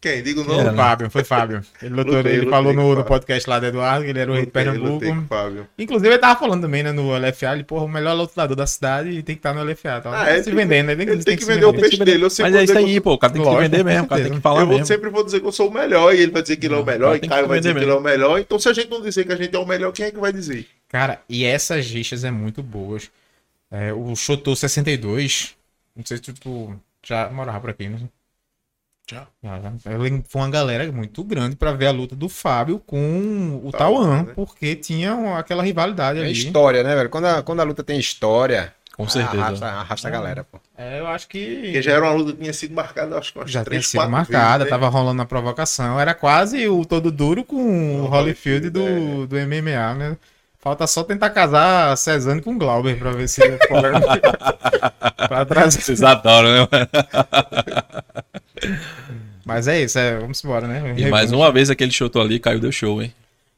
Quem? 0.00 0.22
Digo 0.22 0.42
Quem 0.46 0.54
não. 0.54 0.60
era? 0.60 0.70
Foi 0.70 0.76
Fábio, 0.78 1.10
foi 1.10 1.24
Fábio. 1.24 1.62
Ele, 1.82 1.94
lutou, 1.94 2.14
Lutei, 2.14 2.32
ele 2.32 2.38
lutei 2.38 2.50
falou 2.50 2.72
no, 2.72 2.86
o 2.90 2.94
no 2.94 3.04
podcast 3.04 3.50
lá 3.50 3.60
do 3.60 3.66
Eduardo 3.66 4.02
que 4.04 4.10
ele 4.10 4.18
era 4.18 4.30
o 4.30 4.34
rei 4.34 4.46
de 4.46 4.50
Pernambuco. 4.50 4.88
lutei 4.94 5.10
com 5.10 5.18
o 5.18 5.26
Fábio. 5.26 5.68
Inclusive 5.78 6.08
ele 6.08 6.18
tava 6.18 6.40
falando 6.40 6.62
também, 6.62 6.82
né, 6.82 6.90
no 6.90 7.14
LFA, 7.14 7.52
ele, 7.52 7.64
porra, 7.64 7.84
o 7.84 7.88
melhor 7.88 8.14
lutador 8.14 8.56
da 8.56 8.66
cidade 8.66 9.10
e 9.10 9.22
tem 9.22 9.34
que 9.34 9.40
estar 9.40 9.52
no 9.52 9.62
LFA. 9.62 10.00
Tá 10.00 10.22
Ah, 10.22 10.30
é, 10.30 10.38
se 10.38 10.44
tem- 10.44 10.54
vendendo, 10.54 10.86
né? 10.86 10.92
Ele 10.94 11.22
tem 11.22 11.36
que 11.36 11.44
se 11.44 11.52
vender 11.52 11.66
o 11.66 11.70
vender. 11.72 11.82
peixe 11.82 12.02
dele. 12.02 12.24
Eu 12.24 12.30
sempre 12.30 12.50
Mas 12.52 12.60
é 12.60 12.64
isso 12.64 12.78
aí, 12.78 12.98
pô. 12.98 13.12
O 13.12 13.18
cara 13.18 13.32
tem 13.32 13.42
que 13.42 13.46
Lógico, 13.48 13.62
vender 13.70 13.84
mesmo, 13.84 14.04
o 14.04 14.08
cara 14.08 14.22
tem 14.22 14.32
que 14.32 14.40
falar 14.40 14.60
eu 14.62 14.66
mesmo. 14.68 14.86
sempre 14.86 15.10
vou 15.10 15.22
dizer 15.22 15.38
que 15.40 15.46
eu 15.46 15.52
sou 15.52 15.68
o 15.68 15.72
melhor 15.74 16.14
e 16.14 16.20
ele 16.20 16.32
vai 16.32 16.40
dizer 16.40 16.56
que 16.56 16.66
ele 16.66 16.74
é 16.74 16.76
o 16.78 16.80
Não, 16.80 16.86
melhor 16.86 17.16
e 17.16 17.20
que 17.20 17.28
Caio 17.28 17.46
vai 17.46 17.58
dizer 17.60 17.74
que 17.74 17.80
ele 17.82 17.90
é 17.90 17.94
o 17.94 18.00
melhor. 18.00 18.38
Então 18.40 18.58
se 18.58 18.68
a 18.70 18.72
gente 18.72 18.88
não 18.88 19.02
dizer 19.02 19.24
que 19.26 19.32
a 19.32 19.36
gente 19.36 19.54
é 19.54 19.58
o 19.58 19.66
melhor, 19.66 19.92
quem 19.92 20.06
é 20.06 20.10
que 20.10 20.18
vai 20.18 20.32
dizer? 20.32 20.66
Cara, 20.88 21.20
e 21.28 21.44
essas 21.44 21.86
rixas 21.86 22.24
é 22.24 22.30
muito 22.30 22.62
boas. 22.62 23.10
É, 23.70 23.92
o 23.92 24.16
Chotô 24.16 24.56
62, 24.56 25.54
não 25.94 26.04
sei 26.06 26.16
se 26.16 26.22
tu, 26.22 26.32
tu 26.32 26.74
já 27.06 27.28
morava 27.28 27.60
por 27.60 27.68
aqui, 27.70 27.86
né? 27.88 27.98
Já. 29.10 29.26
Ele- 29.86 30.22
Foi 30.28 30.42
uma 30.42 30.50
galera 30.50 30.90
muito 30.92 31.24
grande 31.24 31.56
pra 31.56 31.72
ver 31.72 31.86
a 31.86 31.90
luta 31.90 32.14
do 32.14 32.28
Fábio 32.28 32.78
com 32.86 33.60
o 33.64 33.72
Tauan, 33.72 34.02
Tauan, 34.04 34.22
né? 34.22 34.32
porque 34.34 34.76
tinha 34.76 35.36
aquela 35.38 35.62
rivalidade 35.62 36.18
É 36.18 36.22
ali. 36.22 36.32
história, 36.32 36.82
né, 36.84 36.94
velho? 36.94 37.08
Quando 37.10 37.24
a, 37.26 37.42
quando 37.42 37.60
a 37.60 37.64
luta 37.64 37.82
tem 37.82 37.98
história, 37.98 38.72
Com 38.96 39.08
certeza. 39.08 39.42
arrasta, 39.42 39.66
arrasta 39.66 40.08
a 40.08 40.10
galera, 40.10 40.44
pô. 40.44 40.60
É, 40.78 41.00
eu 41.00 41.06
acho 41.08 41.26
Porque 41.26 41.72
que 41.72 41.82
já 41.82 41.92
era 41.92 42.02
uma 42.04 42.12
luta 42.12 42.32
que 42.32 42.38
tinha 42.42 42.52
sido 42.52 42.74
marcada, 42.74 43.18
acho 43.18 43.32
que 43.32 43.38
umas 43.38 43.50
já 43.50 43.60
tinha 43.60 43.64
três, 43.64 43.86
sido 43.88 44.08
marcada, 44.08 44.58
vezes, 44.58 44.64
né? 44.64 44.78
tava 44.78 44.88
rolando 44.88 45.22
a 45.22 45.26
provocação. 45.26 45.98
Era 45.98 46.14
quase 46.14 46.68
o 46.68 46.84
todo 46.84 47.10
duro 47.10 47.42
com 47.44 48.02
o 48.02 48.06
Holyfield 48.06 48.70
do, 48.70 49.26
do 49.26 49.36
MMA, 49.36 49.94
né? 49.94 50.16
Falta 50.62 50.86
só 50.86 51.02
tentar 51.02 51.30
casar 51.30 51.96
Cezanne 51.96 52.42
com 52.42 52.58
Glauber 52.58 52.98
pra 52.98 53.12
ver 53.12 53.26
se 53.28 53.40
pra 55.26 55.44
trazer. 55.46 55.80
Vocês 55.80 56.02
adoram, 56.02 56.50
né? 56.50 56.68
Mas 59.44 59.66
é 59.68 59.82
isso, 59.82 59.98
é, 59.98 60.18
vamos 60.18 60.42
embora, 60.44 60.66
né? 60.68 60.94
E 60.96 61.08
mais 61.10 61.32
uma 61.32 61.50
vez 61.50 61.70
aquele 61.70 61.90
show 61.90 62.10
ali, 62.16 62.38
caiu 62.38 62.60
deu 62.60 62.70
show, 62.72 63.02
hein? 63.02 63.12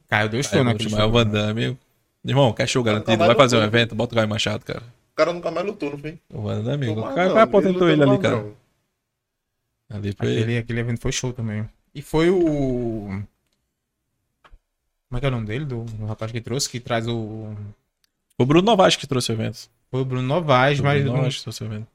Caio 0.09 0.29
deu 0.29 0.43
show 0.43 0.53
vou 0.55 0.63
naquele 0.65 0.89
chamar 0.89 1.07
o. 1.07 1.11
Van 1.11 1.25
Damme. 1.27 1.77
Irmão, 2.25 2.53
quer 2.53 2.67
show 2.67 2.83
garantido? 2.83 3.17
vai 3.17 3.35
fazer 3.35 3.57
um 3.57 3.59
no- 3.61 3.65
evento, 3.65 3.95
bota 3.95 4.13
o 4.13 4.15
Caio 4.15 4.29
Machado, 4.29 4.63
cara. 4.63 4.81
O 4.81 5.15
cara 5.15 5.33
nunca 5.33 5.51
mais 5.51 5.65
lutou, 5.65 5.91
não 5.91 5.97
foi? 5.97 6.19
O 6.31 6.41
Van 6.41 6.61
Damme, 6.63 6.87
o 6.89 6.95
vai 6.95 7.41
aposentou 7.43 7.89
ele 7.89 8.03
ali, 8.03 8.17
cara. 8.19 8.45
Ali 9.89 10.13
foi. 10.17 10.37
Aquele, 10.37 10.57
aquele 10.57 10.79
evento 10.79 11.01
foi 11.01 11.11
show 11.11 11.33
também. 11.33 11.67
E 11.93 12.01
foi 12.01 12.29
o. 12.29 13.21
Como 15.09 15.17
é 15.17 15.19
que 15.19 15.25
é 15.25 15.29
o 15.29 15.31
nome 15.31 15.45
dele? 15.45 15.65
Do, 15.65 15.83
do 15.83 16.05
rapaz 16.05 16.31
que 16.31 16.41
trouxe, 16.41 16.69
que 16.69 16.79
traz 16.79 17.07
o. 17.07 17.53
O 18.37 18.45
Bruno 18.45 18.65
Novaes 18.65 18.95
que 18.95 19.05
trouxe 19.05 19.31
o 19.31 19.33
evento. 19.33 19.69
Foi 19.91 20.01
o 20.01 20.05
Bruno 20.05 20.27
Novaes, 20.27 20.79
O 20.79 20.83
mas. 20.83 20.95
Bruno 21.01 21.09
não- 21.11 21.17
Novaes 21.17 21.35
que 21.37 21.43
trouxe 21.43 21.63
o 21.63 21.65
evento. 21.67 21.87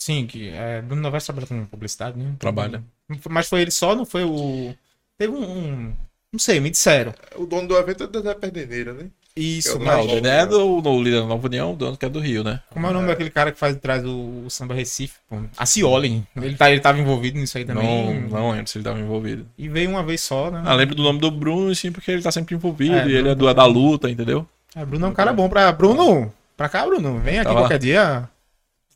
Sim, 0.00 0.26
que 0.26 0.48
é, 0.48 0.80
Bruno 0.80 1.02
Novaes 1.02 1.24
trabalha 1.24 1.46
com 1.46 1.64
publicidade, 1.66 2.18
né? 2.18 2.32
Trabalha. 2.38 2.82
Mas 3.28 3.48
foi 3.48 3.60
ele 3.60 3.70
só, 3.70 3.94
não 3.94 4.06
foi 4.06 4.24
o. 4.24 4.74
Teve 5.18 5.32
um. 5.34 5.42
um- 5.42 5.92
Não 6.32 6.38
sei, 6.38 6.58
me 6.60 6.70
disseram. 6.70 7.12
O 7.36 7.44
dono 7.44 7.68
do 7.68 7.76
evento 7.76 8.04
é 8.04 8.06
o 8.06 8.08
Dedé 8.08 8.32
Perdeneira, 8.34 8.94
né? 8.94 9.06
Isso, 9.36 9.70
Eu 9.70 9.78
mas. 9.80 9.88
Não, 9.88 10.04
o 10.04 10.06
Mas- 10.06 10.14
Dené 10.22 10.40
é 10.40 10.46
do 10.46 10.80
no 10.80 11.02
líder 11.02 11.20
da 11.20 11.26
Nova 11.26 11.46
União, 11.46 11.72
o 11.72 11.76
dono 11.76 11.96
que 11.96 12.04
é 12.04 12.08
do 12.08 12.18
Rio, 12.18 12.42
né? 12.42 12.60
Como 12.70 12.86
é 12.86 12.90
o 12.90 12.92
nome 12.92 13.06
daquele 13.08 13.30
cara 13.30 13.52
que 13.52 13.58
faz 13.58 13.76
traz 13.76 14.04
o, 14.04 14.44
o 14.46 14.50
samba 14.50 14.74
Recife? 14.74 15.18
Pô? 15.28 15.36
A 15.56 15.66
Cioli. 15.66 16.24
Ele, 16.36 16.56
tá, 16.56 16.70
ele 16.70 16.80
tava 16.80 16.98
envolvido 16.98 17.38
nisso 17.38 17.56
aí 17.58 17.64
também. 17.64 17.84
Não, 18.24 18.40
não 18.40 18.50
lembro 18.52 18.68
se 18.68 18.78
ele 18.78 18.82
estava 18.82 18.98
envolvido. 18.98 19.46
E 19.58 19.68
veio 19.68 19.90
uma 19.90 20.02
vez 20.02 20.20
só, 20.22 20.50
né? 20.50 20.62
Ah, 20.64 20.74
lembro 20.74 20.94
do 20.94 21.02
nome 21.02 21.18
do 21.20 21.30
Bruno, 21.30 21.74
sim, 21.74 21.92
porque 21.92 22.10
ele 22.10 22.22
tá 22.22 22.32
sempre 22.32 22.54
envolvido. 22.54 22.94
É, 22.94 23.06
e 23.06 23.12
ele 23.14 23.28
é 23.28 23.34
do, 23.34 23.52
da 23.54 23.64
luta, 23.66 24.10
entendeu? 24.10 24.46
É, 24.74 24.84
Bruno 24.84 25.06
é 25.06 25.08
um 25.10 25.14
cara 25.14 25.32
bom 25.32 25.48
pra. 25.48 25.70
Bruno! 25.72 26.32
Pra 26.56 26.68
cá, 26.68 26.84
Bruno. 26.86 27.18
Vem 27.20 27.36
aqui 27.38 27.44
Tava- 27.48 27.60
qualquer 27.60 27.78
dia. 27.78 28.28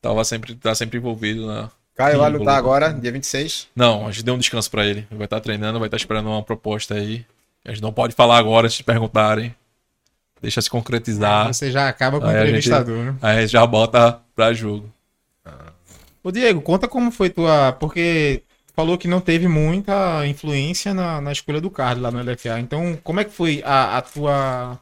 Tava 0.05 0.23
sempre, 0.23 0.55
tá 0.55 0.75
sempre 0.75 0.99
envolvido 0.99 1.47
na. 1.47 1.71
Caio 1.97 2.19
vai 2.19 2.29
lutar 2.29 2.41
luta. 2.41 2.53
agora, 2.59 2.93
dia 2.93 3.11
26. 3.11 3.69
Não, 3.75 4.07
a 4.07 4.11
gente 4.11 4.23
deu 4.25 4.35
um 4.35 4.39
descanso 4.39 4.71
pra 4.71 4.85
ele. 4.85 5.07
Ele 5.11 5.17
vai 5.17 5.25
estar 5.25 5.41
treinando, 5.41 5.79
vai 5.79 5.87
estar 5.87 5.97
esperando 5.97 6.29
uma 6.29 6.43
proposta 6.43 6.95
aí. 6.95 7.25
A 7.65 7.71
gente 7.71 7.81
não 7.81 7.91
pode 7.93 8.15
falar 8.15 8.37
agora 8.37 8.69
se 8.69 8.83
perguntarem. 8.83 9.55
Deixa 10.43 10.61
se 10.61 10.69
concretizar. 10.69 11.47
Você 11.47 11.71
já 11.71 11.89
acaba 11.89 12.21
com 12.21 12.27
o 12.27 12.29
Aí 12.29 12.35
a 12.37 12.39
gente- 12.41 12.49
entrevistador, 12.49 12.97
né? 12.99 13.15
Aí 13.23 13.39
a 13.39 13.41
gente 13.41 13.53
já 13.53 13.67
bota 13.67 14.21
pra 14.37 14.53
jogo. 14.53 14.93
Ô 16.23 16.31
Diego, 16.31 16.61
conta 16.61 16.87
como 16.87 17.11
foi 17.11 17.31
tua. 17.31 17.73
Porque 17.73 18.43
falou 18.77 18.99
que 18.99 19.09
não 19.09 19.21
teve 19.23 19.49
muita 19.49 20.27
influência 20.27 20.93
na, 20.93 21.21
na 21.21 21.33
escolha 21.33 21.61
do 21.63 21.71
card 21.71 21.99
lá 22.01 22.11
no 22.11 22.19
LFA. 22.21 22.61
Então, 22.61 22.99
como 23.03 23.21
é 23.21 23.25
que 23.25 23.33
foi 23.33 23.63
a, 23.65 23.97
a 23.99 24.03
tua. 24.03 24.79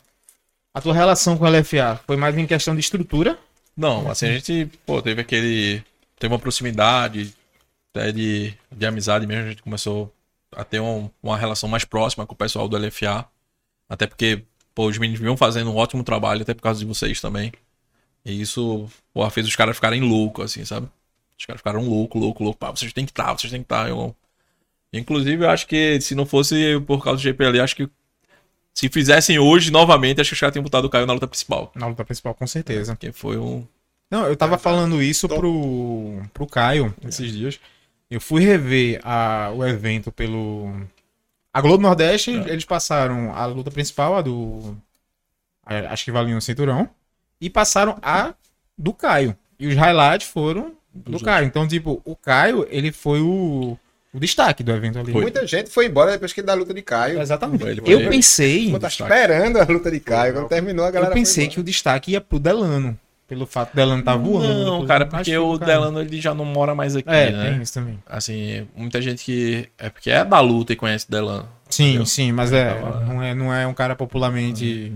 A 0.75 0.81
tua 0.81 0.95
relação 0.95 1.37
com 1.37 1.45
o 1.45 1.49
LFA? 1.49 2.01
Foi 2.07 2.17
mais 2.17 2.37
em 2.37 2.47
questão 2.47 2.75
de 2.75 2.81
estrutura? 2.81 3.39
Não, 3.77 4.11
assim, 4.11 4.27
a 4.27 4.33
gente, 4.33 4.67
pô, 4.87 5.01
teve 5.03 5.21
aquele. 5.23 5.83
Teve 6.19 6.33
uma 6.33 6.39
proximidade, 6.39 7.35
até 7.95 8.13
de, 8.13 8.55
de 8.71 8.87
amizade 8.87 9.27
mesmo. 9.27 9.47
A 9.47 9.51
gente 9.51 9.63
começou 9.63 10.13
a 10.55 10.65
ter 10.65 10.81
um- 10.81 11.11
uma 11.23 11.37
relação 11.39 11.69
mais 11.69 11.85
próxima 11.85 12.27
com 12.27 12.35
o 12.35 12.37
pessoal 12.37 12.69
do 12.69 12.77
LFA. 12.77 13.27
Até 13.89 14.07
porque, 14.07 14.45
pô, 14.75 14.87
os 14.89 14.99
meninos 14.99 15.21
vinham 15.21 15.37
fazendo 15.37 15.71
um 15.73 15.77
ótimo 15.77 16.05
trabalho, 16.05 16.43
até 16.43 16.55
por 16.55 16.63
causa 16.63 16.81
de 16.81 16.87
vocês 16.87 17.21
também. 17.21 17.53
E 18.25 18.41
isso, 18.43 18.89
pô, 19.15 19.29
fez 19.31 19.47
os 19.49 19.57
caras 19.57 19.77
ficarem 19.77 20.03
loucos, 20.03 20.47
assim, 20.47 20.65
sabe? 20.65 20.89
Os 21.39 21.47
caras 21.47 21.61
ficaram 21.61 21.83
loucos, 21.89 22.21
loucos, 22.21 22.45
loucos. 22.45 22.59
Pá, 22.61 22.71
vocês 22.73 22.93
têm 22.93 23.07
que 23.07 23.13
estar, 23.13 23.33
vocês 23.39 23.51
têm 23.53 23.63
que 23.63 23.67
estar. 23.67 23.89
Eu... 23.89 24.17
Inclusive, 24.93 25.45
eu 25.45 25.51
acho 25.51 25.67
que 25.67 26.01
se 26.01 26.15
não 26.15 26.27
fosse 26.27 26.81
por 26.87 27.03
causa 27.03 27.19
do 27.19 27.23
GPL, 27.23 27.61
acho 27.61 27.77
que 27.77 27.89
se 28.75 28.89
fizessem 28.89 29.39
hoje 29.39 29.71
novamente, 29.71 30.21
acho 30.21 30.31
que 30.31 30.35
os 30.35 30.41
caras 30.41 30.53
tinham 30.53 30.63
botado 30.63 30.87
o 30.87 30.91
Caio 30.91 31.07
na 31.07 31.13
luta 31.13 31.27
principal. 31.29 31.71
Na 31.75 31.87
luta 31.87 32.05
principal, 32.05 32.35
com 32.35 32.47
certeza. 32.47 32.95
Porque 32.95 33.13
foi 33.13 33.37
um. 33.39 33.67
Não, 34.11 34.27
eu 34.27 34.37
tava 34.37 34.59
falando 34.59 35.03
isso 35.03 35.29
pro, 35.29 36.23
pro 36.35 36.47
Caio 36.47 36.95
esses 37.07 37.33
dias. 37.33 37.61
Eu 38.11 38.21
fui 38.21 38.43
rever 38.45 39.01
a, 39.03 39.51
o 39.55 39.65
evento 39.67 40.11
pelo. 40.13 40.71
A 41.53 41.61
Globo 41.61 41.83
Nordeste, 41.83 42.31
eles 42.47 42.65
passaram 42.65 43.35
a 43.35 43.45
luta 43.47 43.71
principal, 43.71 44.17
a 44.17 44.23
do. 44.23 44.77
a- 45.65 45.93
acho 45.93 46.05
que 46.05 46.13
valia 46.13 46.37
um 46.37 46.41
cinturão. 46.41 46.89
E 47.41 47.49
passaram 47.51 47.99
a 48.03 48.35
do 48.77 48.93
Caio. 48.93 49.37
E 49.59 49.67
os 49.67 49.75
highlights 49.75 50.29
foram 50.29 50.75
do 50.95 51.19
Caio. 51.25 51.47
Então, 51.47 51.67
tipo, 51.67 52.01
o 52.05 52.15
Caio, 52.17 52.67
ele 52.71 52.93
foi 52.93 53.21
o, 53.21 53.79
o 54.15 54.21
destaque 54.21 54.63
do 54.63 54.73
evento 54.73 54.99
ali. 54.99 55.13
Foi. 55.13 55.23
Muita 55.23 55.47
gente 55.47 55.71
foi 55.71 55.87
embora 55.87 56.13
depois 56.13 56.33
que 56.33 56.43
da 56.43 56.55
luta 56.55 56.75
de 56.75 56.83
Caio. 56.83 57.21
Exatamente. 57.21 57.65
Ele, 57.65 57.81
Eu 57.81 57.85
foi 57.85 57.93
ele. 57.95 58.09
pensei. 58.11 58.71
Pô, 58.71 58.79
tá 58.79 58.89
esperando 58.89 59.57
a 59.59 59.65
luta 59.65 59.91
de 59.91 60.01
Caio. 60.01 60.35
Quando 60.35 60.49
terminou, 60.49 60.85
a 60.85 60.89
Eu 60.89 60.93
galera 60.93 61.15
pensei 61.15 61.45
foi 61.47 61.55
que 61.55 61.61
o 61.61 61.63
destaque 61.65 62.13
ia 62.13 62.21
pro 62.21 62.39
Delano. 62.39 62.99
Pelo 63.27 63.47
fato 63.47 63.71
do 63.73 63.77
Delano 63.77 64.03
tá 64.03 64.15
voando. 64.15 64.65
Não, 64.65 64.87
cara, 64.87 65.07
porque 65.07 65.31
que 65.31 65.39
o 65.39 65.59
Caio. 65.59 65.67
Delano 65.73 66.01
ele 66.03 66.21
já 66.21 66.35
não 66.35 66.45
mora 66.45 66.75
mais 66.75 66.95
aqui, 66.95 67.09
É, 67.09 67.31
né? 67.31 67.51
tem 67.53 67.63
isso 67.63 67.73
também. 67.73 67.99
Assim, 68.07 68.69
muita 68.77 69.01
gente 69.01 69.25
que. 69.25 69.69
É 69.79 69.89
porque 69.89 70.11
é 70.11 70.23
da 70.23 70.39
luta 70.41 70.75
e 70.75 70.77
conhece 70.77 71.11
Delano. 71.11 71.49
Sim, 71.71 71.85
Entendeu? 71.91 72.07
sim, 72.07 72.33
mas 72.33 72.53
é, 72.53 72.75
Tava- 72.75 73.01
não 73.01 73.23
é, 73.23 73.35
não 73.35 73.55
é 73.55 73.67
um 73.67 73.73
cara 73.73 73.97
popularmente 73.97 74.93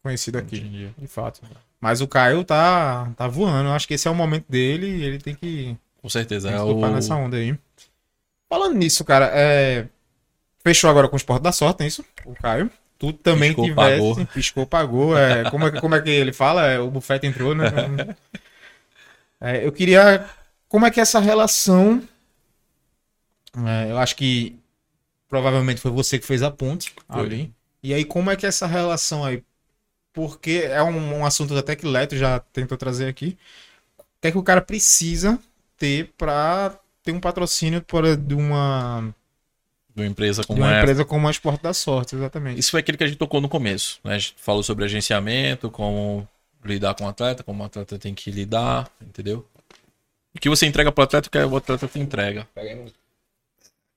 conhecido 0.00 0.38
aqui, 0.38 0.58
Entendi. 0.58 0.88
de 0.96 1.06
fato. 1.08 1.40
Mas 1.80 2.00
o 2.00 2.06
Caio 2.06 2.44
tá, 2.44 3.10
tá 3.16 3.26
voando. 3.26 3.68
Eu 3.68 3.72
acho 3.72 3.88
que 3.88 3.94
esse 3.94 4.06
é 4.06 4.10
o 4.10 4.14
momento 4.14 4.44
dele 4.48 4.86
e 4.86 5.02
ele 5.04 5.18
tem 5.18 5.34
que, 5.34 5.76
Com 6.00 6.08
certeza. 6.08 6.48
tem 6.48 6.56
É 6.56 6.60
que 6.60 6.66
surfar 6.66 6.90
o... 6.90 6.94
nessa 6.94 7.14
onda 7.16 7.36
aí. 7.36 7.56
Falando 8.48 8.76
nisso, 8.76 9.04
cara, 9.04 9.30
é... 9.32 9.88
fechou 10.64 10.90
agora 10.90 11.08
com 11.08 11.16
o 11.16 11.18
Esporte 11.18 11.42
da 11.42 11.52
Sorte, 11.52 11.84
é 11.84 11.86
isso? 11.86 12.04
O 12.24 12.34
Caio. 12.34 12.70
Tu 12.98 13.12
também 13.12 13.54
Piscou, 13.54 13.64
tivesse, 13.64 13.74
pagou. 13.74 14.26
piscou, 14.32 14.66
pagou. 14.66 15.16
É, 15.18 15.44
como, 15.50 15.66
é, 15.66 15.70
que- 15.72 15.80
como 15.80 15.94
é 15.94 16.02
que 16.02 16.10
ele 16.10 16.32
fala? 16.32 16.66
É, 16.66 16.78
o 16.80 16.90
bufete 16.90 17.26
entrou, 17.26 17.54
né? 17.54 17.66
É, 19.40 19.64
eu 19.64 19.72
queria. 19.72 20.28
Como 20.68 20.86
é 20.86 20.90
que 20.90 21.00
é 21.00 21.02
essa 21.02 21.20
relação. 21.20 22.02
é, 23.66 23.90
eu 23.90 23.98
acho 23.98 24.16
que 24.16 24.58
provavelmente 25.28 25.80
foi 25.80 25.90
você 25.90 26.18
que 26.18 26.26
fez 26.26 26.42
a 26.42 26.50
ponte 26.50 26.94
Foi. 27.10 27.20
ali. 27.22 27.54
E 27.82 27.94
aí, 27.94 28.04
como 28.04 28.30
é 28.30 28.36
que 28.36 28.46
é 28.46 28.50
essa 28.50 28.66
relação 28.66 29.24
aí? 29.24 29.44
Porque 30.12 30.62
é 30.64 30.82
um, 30.82 31.18
um 31.20 31.26
assunto 31.26 31.56
até 31.58 31.76
que 31.76 31.86
Leto 31.86 32.16
já 32.16 32.40
tentou 32.40 32.78
trazer 32.78 33.08
aqui. 33.08 33.38
O 33.98 34.04
que 34.22 34.28
é 34.28 34.32
que 34.32 34.38
o 34.38 34.42
cara 34.44 34.62
precisa 34.62 35.38
ter 35.78 36.12
pra 36.18 36.78
ter 37.08 37.12
um 37.12 37.20
patrocínio 37.20 37.80
por, 37.80 38.16
de 38.16 38.34
uma, 38.34 39.14
de 39.94 40.02
uma 40.02 40.06
empresa 40.06 40.42
de 40.42 40.46
como 40.46 40.60
uma 40.60 40.70
essa. 40.70 40.80
empresa 40.80 41.04
como 41.06 41.26
a 41.26 41.30
Esporte 41.30 41.62
da 41.62 41.72
Sorte, 41.72 42.14
exatamente. 42.14 42.60
Isso 42.60 42.70
foi 42.70 42.80
aquilo 42.80 42.98
que 42.98 43.04
a 43.04 43.06
gente 43.06 43.16
tocou 43.16 43.40
no 43.40 43.48
começo. 43.48 43.98
Né? 44.04 44.14
A 44.14 44.18
gente 44.18 44.34
falou 44.36 44.62
sobre 44.62 44.84
agenciamento, 44.84 45.70
como 45.70 46.28
lidar 46.62 46.94
com 46.94 47.04
o 47.04 47.08
atleta, 47.08 47.42
como 47.42 47.62
o 47.62 47.66
atleta 47.66 47.98
tem 47.98 48.14
que 48.14 48.30
lidar, 48.30 48.90
entendeu? 49.00 49.46
O 50.34 50.38
que 50.38 50.50
você 50.50 50.66
entrega 50.66 50.92
pro 50.92 51.04
atleta, 51.04 51.28
o 51.28 51.30
que 51.30 51.38
o 51.38 51.56
atleta 51.56 51.88
te 51.88 51.98
entrega. 51.98 52.46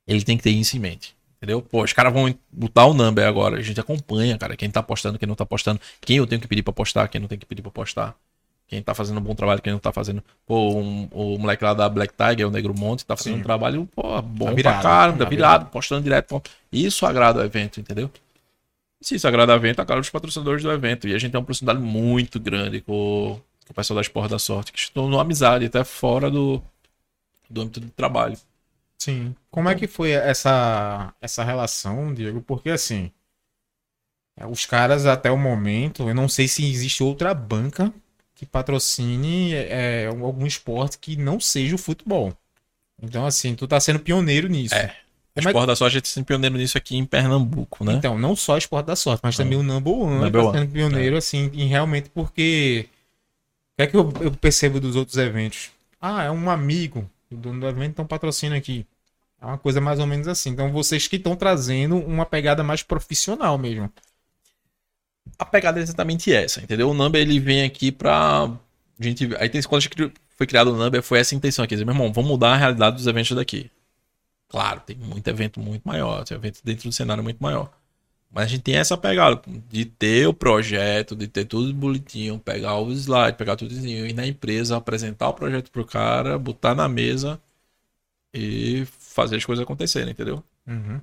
Ele 0.08 0.24
tem 0.24 0.38
que 0.38 0.44
ter 0.44 0.52
isso 0.52 0.78
em 0.78 0.80
mente. 0.80 1.14
Entendeu? 1.38 1.62
Pô, 1.62 1.84
os 1.84 1.92
caras 1.92 2.14
vão 2.14 2.34
botar 2.52 2.86
o 2.86 2.94
number 2.94 3.28
agora. 3.28 3.58
A 3.58 3.62
gente 3.62 3.80
acompanha, 3.80 4.38
cara. 4.38 4.56
Quem 4.56 4.70
tá 4.70 4.82
postando, 4.82 5.20
quem 5.20 5.28
não 5.28 5.36
tá 5.36 5.46
postando. 5.46 5.82
Quem 6.00 6.18
eu 6.18 6.28
tenho 6.28 6.40
que 6.40 6.48
pedir 6.48 6.62
pra 6.62 6.72
postar, 6.72 7.08
quem 7.08 7.20
não 7.20 7.28
tem 7.28 7.38
que 7.38 7.48
pedir 7.48 7.64
pra 7.64 7.72
postar. 7.72 8.16
Quem 8.72 8.82
tá 8.82 8.96
fazendo 8.96 9.20
um 9.20 9.24
bom 9.24 9.36
trabalho, 9.36 9.62
quem 9.62 9.74
não 9.74 9.80
tá 9.80 9.92
fazendo. 9.92 10.24
Pô, 10.48 10.80
um- 10.80 11.10
o 11.12 11.38
moleque 11.38 11.64
lá 11.64 11.74
da 11.74 11.90
Black 11.90 12.14
Tiger, 12.16 12.48
o 12.48 12.52
Negro 12.52 12.74
Monte, 12.74 13.06
tá 13.06 13.18
fazendo 13.18 13.36
Sim. 13.36 13.40
um 13.42 13.44
trabalho, 13.44 13.86
pô, 13.94 14.22
bom 14.22 14.46
Tá 14.46 14.54
virado, 14.54 14.82
pra 14.82 14.90
caramba, 14.90 15.18
tá 15.20 15.24
tá 15.26 15.30
virado, 15.30 15.66
postando 15.70 16.02
direto. 16.04 16.30
pô. 16.30 16.42
Isso 16.72 17.06
agrada 17.06 17.42
o 17.42 17.44
evento, 17.44 17.82
entendeu? 17.82 18.10
E 19.02 19.06
se 19.06 19.16
isso 19.16 19.28
agrada 19.28 19.54
o 19.54 19.56
evento, 19.58 19.82
agrada 19.82 20.02
os 20.02 20.10
patrocinadores 20.10 20.64
do 20.64 20.72
evento. 20.72 21.08
E 21.08 21.14
a 21.14 21.18
gente 21.18 21.32
tem 21.32 21.40
uma 21.40 21.46
proximidade 21.46 21.82
muito 21.82 22.40
grande 22.40 22.82
com, 22.82 23.40
com 23.68 23.72
o 23.72 23.76
pessoal 23.76 23.96
da 23.96 24.02
Esporte 24.02 24.32
da 24.32 24.40
Sorte, 24.40 24.72
que 24.72 24.80
estão 24.80 25.10
numa 25.10 25.22
amizade, 25.22 25.66
até 25.66 25.84
fora 25.84 26.32
do, 26.32 26.62
do 27.50 27.62
âmbito 27.62 27.82
do 27.82 27.90
trabalho. 27.92 28.38
Sim. 28.98 29.36
Como 29.50 29.68
é 29.70 29.76
que 29.76 29.88
foi 29.88 30.12
essa, 30.12 31.14
essa 31.22 31.44
relação, 31.44 32.14
Diego? 32.14 32.42
Porque 32.42 32.70
assim, 32.70 33.12
os 34.50 34.66
caras 34.66 35.06
até 35.06 35.30
o 35.32 35.38
momento, 35.38 36.08
eu 36.08 36.16
não 36.16 36.28
sei 36.28 36.48
se 36.48 36.68
existe 36.70 37.04
outra 37.04 37.34
banca 37.34 37.94
que 38.42 38.46
patrocine 38.48 39.54
é, 39.54 40.08
algum 40.08 40.48
esporte 40.48 40.98
que 40.98 41.16
não 41.16 41.40
seja 41.40 41.76
o 41.76 41.78
futebol. 41.78 42.36
Então, 43.00 43.24
assim, 43.24 43.54
tu 43.54 43.68
tá 43.68 43.80
sendo 43.80 44.00
pioneiro 44.00 44.48
nisso. 44.48 44.74
É. 44.74 44.96
Como 45.36 45.48
é 45.48 45.52
Esporte 45.52 45.68
da 45.68 45.76
Sorte, 45.76 45.92
a 45.92 46.00
gente 46.00 46.06
está 46.06 46.24
pioneiro 46.24 46.58
nisso 46.58 46.76
aqui 46.76 46.98
em 46.98 47.06
Pernambuco, 47.06 47.86
né? 47.86 47.94
Então, 47.94 48.18
não 48.18 48.36
só 48.36 48.58
esporte 48.58 48.88
da 48.88 48.96
sorte, 48.96 49.22
mas 49.24 49.38
também 49.38 49.58
o 49.58 49.62
Number 49.62 49.94
One 49.94 50.16
Number 50.16 50.42
tá 50.42 50.48
One. 50.50 50.58
sendo 50.58 50.72
pioneiro, 50.72 51.16
assim, 51.16 51.52
em 51.54 51.68
realmente 51.68 52.10
porque. 52.10 52.90
O 53.74 53.76
que 53.78 53.84
é 53.84 53.88
que 53.88 53.96
eu, 53.96 54.12
eu 54.20 54.32
percebo 54.32 54.80
dos 54.80 54.96
outros 54.96 55.18
eventos? 55.18 55.70
Ah, 56.02 56.24
é 56.24 56.32
um 56.32 56.50
amigo 56.50 57.08
do 57.30 57.38
dono 57.38 57.60
do 57.60 57.68
evento, 57.68 57.92
então 57.92 58.08
patrocina 58.08 58.58
aqui. 58.58 58.88
É 59.40 59.46
uma 59.46 59.58
coisa 59.60 59.80
mais 59.80 60.00
ou 60.00 60.08
menos 60.08 60.28
assim. 60.28 60.50
Então, 60.50 60.72
vocês 60.72 61.08
que 61.08 61.18
estão 61.18 61.36
trazendo 61.36 61.96
uma 61.96 62.26
pegada 62.26 62.64
mais 62.64 62.82
profissional 62.82 63.56
mesmo. 63.60 63.92
A 65.38 65.46
pegada 65.46 65.80
é 65.80 65.84
exatamente 65.84 66.32
essa, 66.32 66.62
entendeu? 66.62 66.90
O 66.90 66.94
Number 66.94 67.22
ele 67.22 67.40
vem 67.40 67.64
aqui 67.64 67.92
pra 67.92 68.52
gente. 69.00 69.30
Aí 69.38 69.50
tem 69.50 69.62
quando 69.64 69.80
a 69.80 69.82
gente 69.82 70.14
foi 70.36 70.48
criado 70.48 70.72
o 70.72 70.78
Number 70.78 71.02
foi 71.02 71.20
essa 71.20 71.36
intenção 71.36 71.64
aqui. 71.64 71.76
Dizer, 71.76 71.86
meu 71.86 71.94
irmão, 71.94 72.12
vamos 72.12 72.30
mudar 72.30 72.54
a 72.54 72.58
realidade 72.58 72.96
dos 72.96 73.08
eventos 73.08 73.36
daqui. 73.36 73.70
Claro, 74.48 74.82
tem 74.82 74.96
muito 74.98 75.28
evento 75.28 75.60
muito 75.60 75.84
maior, 75.84 76.24
tem 76.26 76.36
evento 76.36 76.60
dentro 76.64 76.90
do 76.90 76.94
cenário 76.94 77.24
muito 77.24 77.42
maior. 77.42 77.72
Mas 78.32 78.46
a 78.46 78.48
gente 78.48 78.62
tem 78.64 78.76
essa 78.76 78.98
pegada 78.98 79.42
de 79.70 79.86
ter 79.86 80.28
o 80.28 80.34
projeto, 80.34 81.16
de 81.16 81.28
ter 81.28 81.46
tudo 81.46 81.74
bonitinho, 81.74 82.40
pegar 82.40 82.78
o 82.78 82.92
slide, 82.92 83.38
pegar 83.38 83.56
tudo 83.58 83.74
ir 83.74 84.14
na 84.14 84.26
empresa, 84.26 84.78
apresentar 84.78 85.30
o 85.30 85.34
projeto 85.34 85.70
pro 85.70 85.86
cara, 85.86 86.38
botar 86.38 86.74
na 86.74 86.88
mesa 86.88 87.42
e 88.34 88.86
fazer 88.86 89.36
as 89.36 89.46
coisas 89.46 89.64
acontecerem, 89.64 90.12
entendeu? 90.12 90.42
Uhum. 90.66 91.02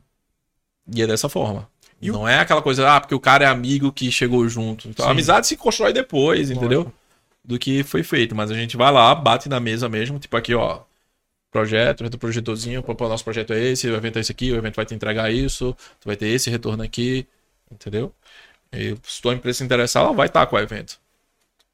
E 0.95 1.03
é 1.03 1.07
dessa 1.07 1.29
forma. 1.29 1.69
E 2.01 2.11
o- 2.11 2.15
não 2.15 2.29
é 2.29 2.39
aquela 2.41 2.63
coisa, 2.63 2.91
ah, 2.91 3.01
porque 3.01 3.15
o 3.15 3.21
cara 3.21 3.45
é 3.45 3.49
amigo 3.49 3.93
que 3.93 4.11
chegou 4.13 4.49
junto. 4.49 4.89
Então, 4.89 5.07
a 5.07 5.11
amizade 5.11 5.47
se 5.47 5.57
constrói 5.57 5.93
depois, 5.93 6.51
entendeu? 6.51 6.89
Do 7.45 7.59
que 7.59 7.83
foi 7.85 8.03
feito. 8.03 8.35
Mas 8.37 8.51
a 8.51 8.55
gente 8.55 8.77
vai 8.77 8.93
lá, 8.93 9.15
bate 9.15 9.49
na 9.49 9.61
mesa 9.61 9.89
mesmo, 9.89 10.19
tipo 10.19 10.37
aqui, 10.37 10.55
ó. 10.55 10.83
Projeto, 11.51 12.05
o 12.07 12.19
projetorzinho, 12.19 12.85
o 12.87 13.09
nosso 13.09 13.25
projeto 13.25 13.53
é 13.55 13.61
esse, 13.61 13.89
o 13.89 13.97
evento 13.97 14.19
é 14.19 14.21
esse 14.21 14.33
aqui, 14.33 14.53
o 14.53 14.57
evento 14.57 14.77
vai 14.77 14.87
te 14.87 14.95
entregar 14.95 15.33
isso, 15.33 15.75
tu 16.01 16.07
vai 16.07 16.17
ter 16.17 16.29
esse 16.29 16.51
retorno 16.51 16.83
aqui, 16.83 17.27
entendeu? 17.73 18.15
E 18.73 18.97
se 19.05 19.23
tua 19.23 19.35
empresa 19.35 19.59
se 19.59 19.65
interessar, 19.65 20.05
ela 20.05 20.13
vai 20.15 20.27
estar 20.29 20.47
com 20.47 20.57
o 20.57 20.61
evento. 20.61 21.01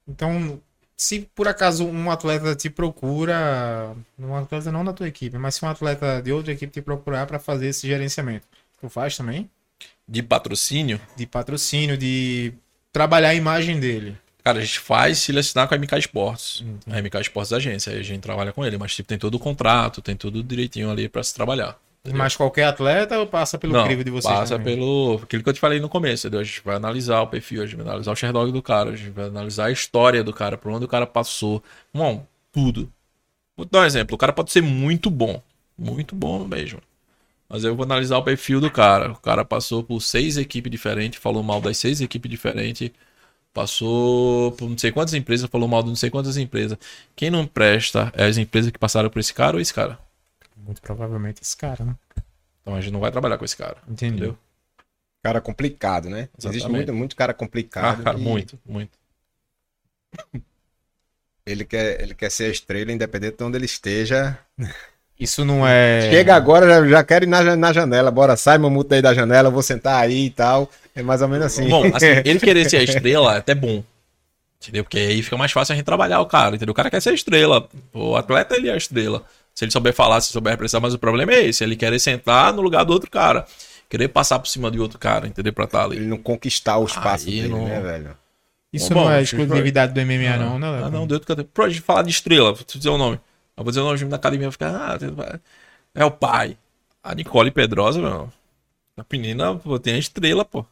Então, 0.06 0.60
se 0.96 1.22
por 1.34 1.48
acaso 1.48 1.86
um 1.86 2.10
atleta 2.10 2.54
te 2.54 2.70
procura, 2.70 3.94
um 4.18 4.34
atleta 4.36 4.70
não 4.70 4.84
da 4.84 4.92
tua 4.92 5.08
equipe, 5.08 5.38
mas 5.38 5.54
se 5.56 5.64
um 5.64 5.68
atleta 5.68 6.20
de 6.22 6.32
outra 6.32 6.52
equipe 6.52 6.72
te 6.72 6.82
procurar 6.82 7.26
para 7.26 7.38
fazer 7.38 7.68
esse 7.68 7.86
gerenciamento, 7.86 8.46
tu 8.80 8.88
faz 8.88 9.16
também? 9.16 9.50
De 10.06 10.22
patrocínio, 10.22 11.00
De 11.16 11.26
patrocínio, 11.26 11.96
de 11.96 12.52
trabalhar 12.92 13.30
a 13.30 13.34
imagem 13.34 13.80
dele. 13.80 14.16
cara, 14.42 14.58
a 14.58 14.60
gente 14.60 14.78
faz 14.78 15.18
se 15.18 15.32
ele 15.32 15.38
assinar 15.40 15.66
com 15.66 15.74
a 15.74 15.78
MK 15.78 15.96
Esportes. 15.98 16.60
Entendi. 16.62 16.96
A 16.96 17.00
MK 17.02 17.20
Esportes 17.22 17.52
é 17.52 17.54
a 17.54 17.58
agência, 17.58 17.92
aí 17.92 17.98
a 17.98 18.02
gente 18.02 18.20
trabalha 18.20 18.52
com 18.52 18.64
ele, 18.64 18.76
mas 18.76 18.94
tipo, 18.94 19.08
tem 19.08 19.18
todo 19.18 19.34
o 19.36 19.38
contrato, 19.38 20.02
tem 20.02 20.14
tudo 20.16 20.42
direitinho 20.42 20.90
ali 20.90 21.08
pra 21.08 21.22
se 21.22 21.34
trabalhar. 21.34 21.78
entendeu? 22.02 22.18
Mas 22.18 22.36
qualquer 22.36 22.64
atleta 22.64 23.18
ou 23.18 23.26
passa 23.26 23.58
pelo 23.58 23.72
Não, 23.72 23.84
crivo 23.86 24.04
de 24.04 24.10
vocês? 24.10 24.32
passa 24.32 24.58
também? 24.58 24.76
pelo 24.76 25.20
aquilo 25.22 25.42
que 25.42 25.48
eu 25.48 25.54
te 25.54 25.60
falei 25.60 25.80
no 25.80 25.88
começo, 25.88 26.26
entendeu? 26.26 26.40
A 26.40 26.44
gente 26.44 26.60
vai 26.62 26.76
analisar 26.76 27.22
o 27.22 27.26
perfil, 27.26 27.62
a 27.62 27.66
gente 27.66 27.76
vai 27.76 27.86
analisar 27.86 28.12
o 28.12 28.16
Sherdog 28.16 28.52
do 28.52 28.62
cara, 28.62 28.90
a 28.90 28.96
gente 28.96 29.10
vai 29.10 29.24
analisar 29.24 29.64
a 29.66 29.70
história 29.72 30.22
do 30.22 30.32
cara, 30.34 30.58
por 30.58 30.70
onde 30.70 30.84
o 30.84 30.88
cara 30.88 31.06
passou. 31.06 31.62
Bom, 31.94 32.26
tudo. 32.52 32.92
Vou 33.56 33.64
dar 33.64 33.80
um 33.80 33.84
exemplo, 33.84 34.14
o 34.14 34.18
cara 34.18 34.32
pode 34.34 34.52
ser 34.52 34.60
muito 34.60 35.08
bom, 35.10 35.40
muito 35.78 36.14
bom 36.14 36.46
mesmo. 36.46 36.80
Mas 37.54 37.62
eu 37.62 37.76
vou 37.76 37.84
analisar 37.84 38.18
o 38.18 38.24
perfil 38.24 38.60
do 38.60 38.68
cara. 38.68 39.12
O 39.12 39.16
cara 39.16 39.44
passou 39.44 39.84
por 39.84 40.00
seis 40.00 40.36
equipes 40.36 40.68
diferentes, 40.72 41.20
falou 41.20 41.40
mal 41.40 41.60
das 41.60 41.78
seis 41.78 42.00
equipes 42.00 42.28
diferentes, 42.28 42.90
passou 43.52 44.50
por 44.50 44.68
não 44.68 44.76
sei 44.76 44.90
quantas 44.90 45.14
empresas, 45.14 45.48
falou 45.48 45.68
mal 45.68 45.80
de 45.80 45.88
não 45.88 45.94
sei 45.94 46.10
quantas 46.10 46.36
empresas. 46.36 46.76
Quem 47.14 47.30
não 47.30 47.46
presta 47.46 48.12
é 48.16 48.24
as 48.24 48.38
empresas 48.38 48.72
que 48.72 48.78
passaram 48.78 49.08
por 49.08 49.20
esse 49.20 49.32
cara 49.32 49.56
ou 49.56 49.60
esse 49.60 49.72
cara. 49.72 50.00
Muito 50.56 50.82
provavelmente 50.82 51.42
esse 51.42 51.56
cara, 51.56 51.84
né? 51.84 51.96
Então 52.60 52.74
a 52.74 52.80
gente 52.80 52.92
não 52.92 52.98
vai 52.98 53.12
trabalhar 53.12 53.38
com 53.38 53.44
esse 53.44 53.56
cara. 53.56 53.76
Entendi. 53.88 54.16
Entendeu? 54.16 54.38
Cara 55.22 55.40
complicado, 55.40 56.10
né? 56.10 56.28
Existe 56.36 56.56
Exatamente. 56.56 56.86
muito, 56.86 56.92
muito 56.92 57.14
cara 57.14 57.30
Ah, 57.30 57.34
complicado. 57.34 58.02
cara, 58.02 58.18
que 58.18 58.24
muito, 58.24 58.58
muito. 58.66 58.98
Ele 61.46 61.64
quer, 61.64 62.00
ele 62.00 62.16
quer 62.16 62.32
ser 62.32 62.46
a 62.46 62.48
estrela, 62.48 62.90
independente 62.90 63.36
de 63.36 63.44
onde 63.44 63.56
ele 63.58 63.66
esteja. 63.66 64.36
Isso 65.18 65.44
não 65.44 65.66
é. 65.66 66.08
Chega 66.10 66.34
agora, 66.34 66.66
já, 66.66 66.88
já 66.88 67.04
quero 67.04 67.24
ir 67.24 67.28
na, 67.28 67.56
na 67.56 67.72
janela. 67.72 68.10
Bora, 68.10 68.36
sai, 68.36 68.58
mamuta 68.58 68.94
aí 68.96 69.02
da 69.02 69.14
janela, 69.14 69.48
eu 69.48 69.52
vou 69.52 69.62
sentar 69.62 70.02
aí 70.02 70.26
e 70.26 70.30
tal. 70.30 70.68
É 70.94 71.02
mais 71.02 71.22
ou 71.22 71.28
menos 71.28 71.46
assim. 71.46 71.68
Bom, 71.68 71.84
assim, 71.94 72.06
ele 72.24 72.40
querer 72.40 72.68
ser 72.68 72.78
a 72.78 72.82
estrela 72.82 73.34
é 73.34 73.38
até 73.38 73.54
bom. 73.54 73.82
Entendeu? 74.60 74.82
Porque 74.82 74.98
aí 74.98 75.22
fica 75.22 75.36
mais 75.36 75.52
fácil 75.52 75.72
a 75.72 75.76
gente 75.76 75.84
trabalhar 75.84 76.20
o 76.20 76.26
cara, 76.26 76.56
entendeu? 76.56 76.72
O 76.72 76.74
cara 76.74 76.90
quer 76.90 77.00
ser 77.00 77.10
a 77.10 77.14
estrela. 77.14 77.68
O 77.92 78.16
atleta, 78.16 78.56
ele 78.56 78.68
é 78.68 78.72
a 78.72 78.76
estrela. 78.76 79.22
Se 79.54 79.64
ele 79.64 79.70
souber 79.70 79.92
falar, 79.92 80.20
se 80.20 80.32
souber 80.32 80.54
expressar, 80.54 80.80
mas 80.80 80.94
o 80.94 80.98
problema 80.98 81.32
é 81.32 81.44
esse. 81.44 81.62
Ele 81.62 81.76
querer 81.76 81.98
sentar 81.98 82.52
no 82.52 82.62
lugar 82.62 82.84
do 82.84 82.92
outro 82.92 83.10
cara. 83.10 83.46
Querer 83.88 84.08
passar 84.08 84.38
por 84.38 84.48
cima 84.48 84.70
de 84.70 84.80
outro 84.80 84.98
cara, 84.98 85.28
entendeu? 85.28 85.52
Pra 85.52 85.64
estar 85.64 85.84
ali. 85.84 85.96
ele 85.96 86.06
não 86.06 86.16
conquistar 86.16 86.78
o 86.78 86.86
espaço 86.86 87.28
Aí 87.28 87.42
dele, 87.42 87.48
não- 87.48 87.66
né, 87.66 87.80
velho? 87.80 88.16
Isso 88.72 88.92
Bom, 88.92 89.04
não 89.04 89.12
é 89.12 89.22
exclusividade 89.22 89.92
do 89.92 90.00
MMA, 90.00 90.36
não, 90.36 90.58
né? 90.58 90.82
Ah, 90.82 90.90
não, 90.90 91.06
deu 91.06 91.16
outro 91.16 91.28
canto. 91.28 91.44
Pra 91.44 91.68
gente 91.68 91.80
falar 91.80 92.02
de 92.02 92.10
estrela, 92.10 92.52
vou 92.52 92.64
te 92.64 92.76
dizer 92.76 92.88
o 92.90 92.98
nome. 92.98 93.20
Eu 93.56 93.64
vou 93.64 93.70
dizer 93.70 93.80
o 93.80 93.84
nome 93.84 94.04
da 94.06 94.16
academia, 94.16 94.50
ficar. 94.50 94.98
Ah, 94.98 95.38
é 95.94 96.04
o 96.04 96.10
pai. 96.10 96.56
A 97.02 97.14
Nicole 97.14 97.50
Pedrosa, 97.50 98.00
meu. 98.00 98.32
A 98.96 99.04
menina 99.10 99.54
pô, 99.56 99.78
tem 99.78 99.94
a 99.94 99.98
estrela, 99.98 100.44
pô. 100.44 100.64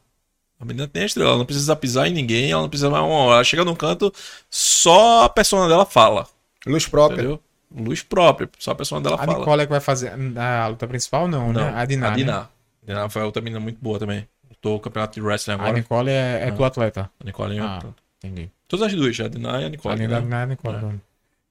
A 0.58 0.64
menina 0.64 0.86
tem 0.86 1.02
a 1.02 1.06
estrela, 1.06 1.30
ela 1.30 1.38
não 1.38 1.44
precisa 1.44 1.74
pisar 1.74 2.06
em 2.06 2.12
ninguém, 2.12 2.52
ela 2.52 2.62
não 2.62 2.68
precisa 2.68 2.88
mais. 2.88 3.04
Ela 3.04 3.44
chega 3.44 3.64
num 3.64 3.74
canto, 3.74 4.12
só 4.48 5.24
a 5.24 5.28
persona 5.28 5.68
dela 5.68 5.84
fala. 5.84 6.26
Luz 6.66 6.86
própria. 6.86 7.20
Entendeu? 7.20 7.40
Luz 7.74 8.02
própria, 8.02 8.48
só 8.58 8.72
a 8.72 8.74
persona 8.74 9.00
dela 9.00 9.16
A 9.16 9.24
fala. 9.24 9.38
Nicole 9.38 9.62
é 9.62 9.66
que 9.66 9.72
vai 9.72 9.80
fazer 9.80 10.12
a 10.38 10.66
luta 10.68 10.86
principal, 10.86 11.26
não, 11.26 11.52
né? 11.52 11.72
A 11.74 11.84
Diná. 11.84 12.06
A 12.06 12.10
né? 12.10 12.16
Diná. 12.16 12.40
A 12.40 12.86
Diná 12.86 13.08
foi 13.08 13.22
outra 13.22 13.42
menina 13.42 13.60
muito 13.60 13.78
boa 13.80 13.98
também. 13.98 14.26
Tô 14.60 14.74
no 14.74 14.80
campeonato 14.80 15.14
de 15.14 15.20
wrestling 15.20 15.54
A 15.54 15.56
agora. 15.56 15.72
Nicole 15.72 16.10
é, 16.10 16.48
é 16.48 16.52
tua 16.52 16.68
atleta. 16.68 17.10
A 17.18 17.24
Nicole 17.24 17.58
é 17.58 17.60
Ah, 17.60 17.82
entendi. 18.22 18.48
Todas 18.68 18.86
as 18.86 18.94
duas, 18.94 19.18
a 19.18 19.28
Diná 19.28 19.60
e 19.60 19.64
a 19.64 19.66
A 19.66 19.70
Nicole. 19.70 19.98
Diná 19.98 20.20
né? 20.20 20.36
é 20.36 20.42
a 20.42 20.46
Nicole. 20.46 21.00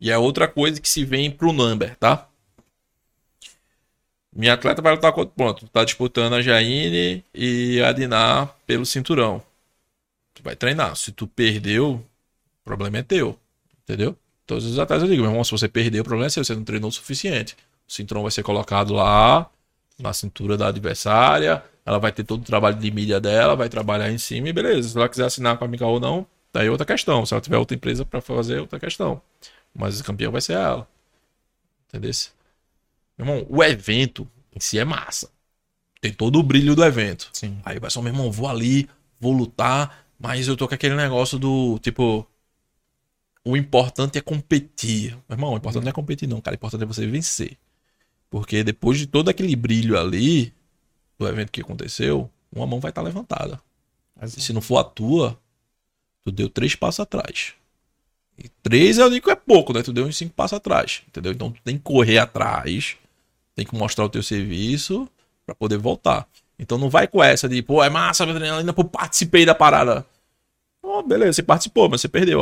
E 0.01 0.09
é 0.09 0.17
outra 0.17 0.47
coisa 0.47 0.81
que 0.81 0.89
se 0.89 1.05
vem 1.05 1.29
pro 1.29 1.53
number, 1.53 1.95
tá? 1.97 2.27
Minha 4.33 4.53
atleta 4.53 4.81
vai 4.81 4.93
lutar 4.93 5.13
contra. 5.13 5.31
Pronto, 5.35 5.67
tá 5.67 5.83
disputando 5.83 6.33
a 6.33 6.41
Jaine 6.41 7.23
e 7.33 7.79
a 7.81 7.91
Diná 7.91 8.49
pelo 8.65 8.83
cinturão. 8.85 9.43
Tu 10.33 10.41
vai 10.41 10.55
treinar. 10.55 10.95
Se 10.95 11.11
tu 11.11 11.27
perdeu, 11.27 11.93
o 11.93 12.63
problema 12.63 12.97
é 12.97 13.03
teu. 13.03 13.37
Entendeu? 13.83 14.17
Todos 14.47 14.65
os 14.65 14.79
atletas 14.79 15.03
eu 15.03 15.09
digo, 15.09 15.21
meu 15.21 15.31
irmão, 15.31 15.43
se 15.43 15.51
você 15.51 15.67
perdeu, 15.67 16.01
o 16.01 16.05
problema 16.05 16.27
é 16.27 16.29
seu. 16.29 16.43
Você 16.43 16.55
não 16.55 16.63
treinou 16.63 16.89
o 16.89 16.93
suficiente. 16.93 17.55
O 17.87 17.93
cinturão 17.93 18.23
vai 18.23 18.31
ser 18.31 18.41
colocado 18.41 18.93
lá, 18.93 19.47
na 19.99 20.13
cintura 20.13 20.57
da 20.57 20.67
adversária. 20.69 21.63
Ela 21.85 21.99
vai 21.99 22.11
ter 22.11 22.23
todo 22.23 22.41
o 22.41 22.45
trabalho 22.45 22.77
de 22.77 22.89
mídia 22.89 23.19
dela, 23.19 23.55
vai 23.55 23.69
trabalhar 23.69 24.09
em 24.11 24.17
cima 24.17 24.49
e 24.49 24.53
beleza. 24.53 24.89
Se 24.89 24.97
ela 24.97 25.09
quiser 25.09 25.25
assinar 25.25 25.57
com 25.57 25.65
a 25.65 25.67
Mica 25.67 25.85
ou 25.85 25.99
não, 25.99 26.25
daí 26.53 26.67
é 26.67 26.71
outra 26.71 26.85
questão. 26.85 27.25
Se 27.25 27.33
ela 27.33 27.41
tiver 27.41 27.57
outra 27.57 27.75
empresa 27.75 28.05
pra 28.05 28.21
fazer, 28.21 28.57
é 28.57 28.61
outra 28.61 28.79
questão. 28.79 29.21
Mas 29.73 29.99
o 29.99 30.03
campeão 30.03 30.31
vai 30.31 30.41
ser 30.41 30.53
ela. 30.53 30.87
Entendeu? 31.87 32.11
Meu 33.17 33.27
irmão, 33.27 33.45
o 33.49 33.63
evento 33.63 34.27
em 34.55 34.59
si 34.59 34.79
é 34.79 34.85
massa. 34.85 35.29
Tem 35.99 36.11
todo 36.11 36.39
o 36.39 36.43
brilho 36.43 36.75
do 36.75 36.83
evento. 36.83 37.29
Sim. 37.33 37.59
Aí 37.63 37.79
vai 37.79 37.89
só, 37.89 38.01
meu 38.01 38.11
irmão, 38.11 38.31
vou 38.31 38.47
ali, 38.47 38.89
vou 39.19 39.31
lutar, 39.31 40.05
mas 40.19 40.47
eu 40.47 40.57
tô 40.57 40.67
com 40.67 40.73
aquele 40.73 40.95
negócio 40.95 41.37
do 41.37 41.77
tipo. 41.79 42.27
O 43.43 43.57
importante 43.57 44.17
é 44.17 44.21
competir. 44.21 45.11
Meu 45.27 45.35
irmão, 45.35 45.53
o 45.53 45.57
importante 45.57 45.83
não 45.83 45.89
é 45.89 45.93
competir, 45.93 46.27
não, 46.27 46.41
cara. 46.41 46.55
O 46.55 46.57
importante 46.57 46.83
é 46.83 46.85
você 46.85 47.07
vencer. 47.07 47.57
Porque 48.29 48.63
depois 48.63 48.97
de 48.97 49.07
todo 49.07 49.29
aquele 49.29 49.55
brilho 49.55 49.97
ali, 49.99 50.53
do 51.19 51.27
evento 51.27 51.51
que 51.51 51.61
aconteceu, 51.61 52.29
uma 52.51 52.65
mão 52.65 52.79
vai 52.79 52.89
estar 52.91 53.01
levantada. 53.01 53.61
Mas- 54.15 54.35
E 54.37 54.41
se 54.41 54.53
não 54.53 54.61
for 54.61 54.77
a 54.77 54.83
tua, 54.83 55.39
tu 56.23 56.31
deu 56.31 56.49
três 56.49 56.75
passos 56.75 56.99
atrás. 56.99 57.53
E 58.43 58.49
três 58.63 58.97
eu 58.97 59.09
digo 59.09 59.25
que 59.25 59.31
é 59.31 59.35
pouco, 59.35 59.71
né? 59.71 59.83
Tu 59.83 59.93
deu 59.93 60.05
uns 60.05 60.17
cinco 60.17 60.33
passos 60.33 60.57
atrás, 60.57 61.03
entendeu? 61.07 61.31
Então 61.31 61.51
tu 61.51 61.61
tem 61.63 61.77
que 61.77 61.83
correr 61.83 62.17
atrás, 62.17 62.97
tem 63.55 63.65
que 63.65 63.75
mostrar 63.75 64.05
o 64.05 64.09
teu 64.09 64.23
serviço 64.23 65.07
pra 65.45 65.53
poder 65.53 65.77
voltar. 65.77 66.27
Então 66.57 66.77
não 66.77 66.89
vai 66.89 67.07
com 67.07 67.23
essa 67.23 67.47
de, 67.47 67.61
pô, 67.61 67.83
é 67.83 67.89
massa, 67.89 68.23
adrenalina, 68.23 68.73
pô, 68.73 68.83
participei 68.83 69.45
da 69.45 69.53
parada. 69.53 70.05
Ó, 70.83 71.03
beleza, 71.03 71.33
você 71.33 71.43
participou, 71.43 71.87
mas 71.89 72.01
você 72.01 72.07
perdeu. 72.07 72.39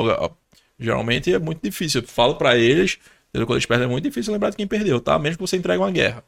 Geralmente 0.79 1.33
é 1.33 1.39
muito 1.39 1.61
difícil. 1.61 2.01
Eu 2.01 2.07
falo 2.07 2.35
pra 2.35 2.55
eles, 2.57 2.97
entendeu? 3.29 3.45
quando 3.45 3.57
eles 3.57 3.65
perdem 3.65 3.85
é 3.85 3.89
muito 3.89 4.03
difícil 4.05 4.31
lembrar 4.31 4.51
de 4.51 4.55
quem 4.57 4.67
perdeu, 4.67 5.01
tá? 5.01 5.19
Mesmo 5.19 5.37
que 5.37 5.41
você 5.47 5.57
entregue 5.57 5.81
uma 5.81 5.91
guerra. 5.91 6.23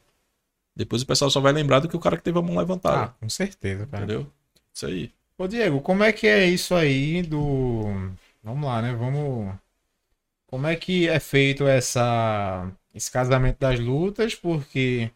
Depois 0.76 1.02
o 1.02 1.06
pessoal 1.06 1.32
só 1.32 1.40
vai 1.40 1.54
lembrar 1.54 1.80
do 1.80 1.88
que 1.88 1.96
o 1.96 2.00
cara 2.00 2.18
que 2.18 2.24
teve 2.24 2.38
a 2.38 2.42
mão 2.42 2.58
Ah, 2.58 2.60
levantada. 2.62 3.16
com 3.20 3.30
certeza, 3.30 3.86
cara. 3.88 4.04
entendeu? 4.04 4.28
Isso 4.74 4.86
aí. 4.86 5.12
Ô, 5.38 5.48
Diego, 5.48 5.80
como 5.82 6.04
é 6.04 6.12
que 6.12 6.28
é 6.28 6.46
isso 6.48 6.76
aí 6.76 7.22
do. 7.24 7.84
Vamos 8.44 8.66
lá, 8.66 8.82
né? 8.82 8.94
Vamos. 8.94 9.54
Como 10.52 10.68
é 10.68 10.76
que 10.76 11.08
é 11.08 11.20
feito 11.20 11.66
essa... 11.66 12.70
esse 12.94 13.10
casamento 13.10 13.58
das 13.60 13.80
lutas? 13.80 14.36
Porque 14.36 15.10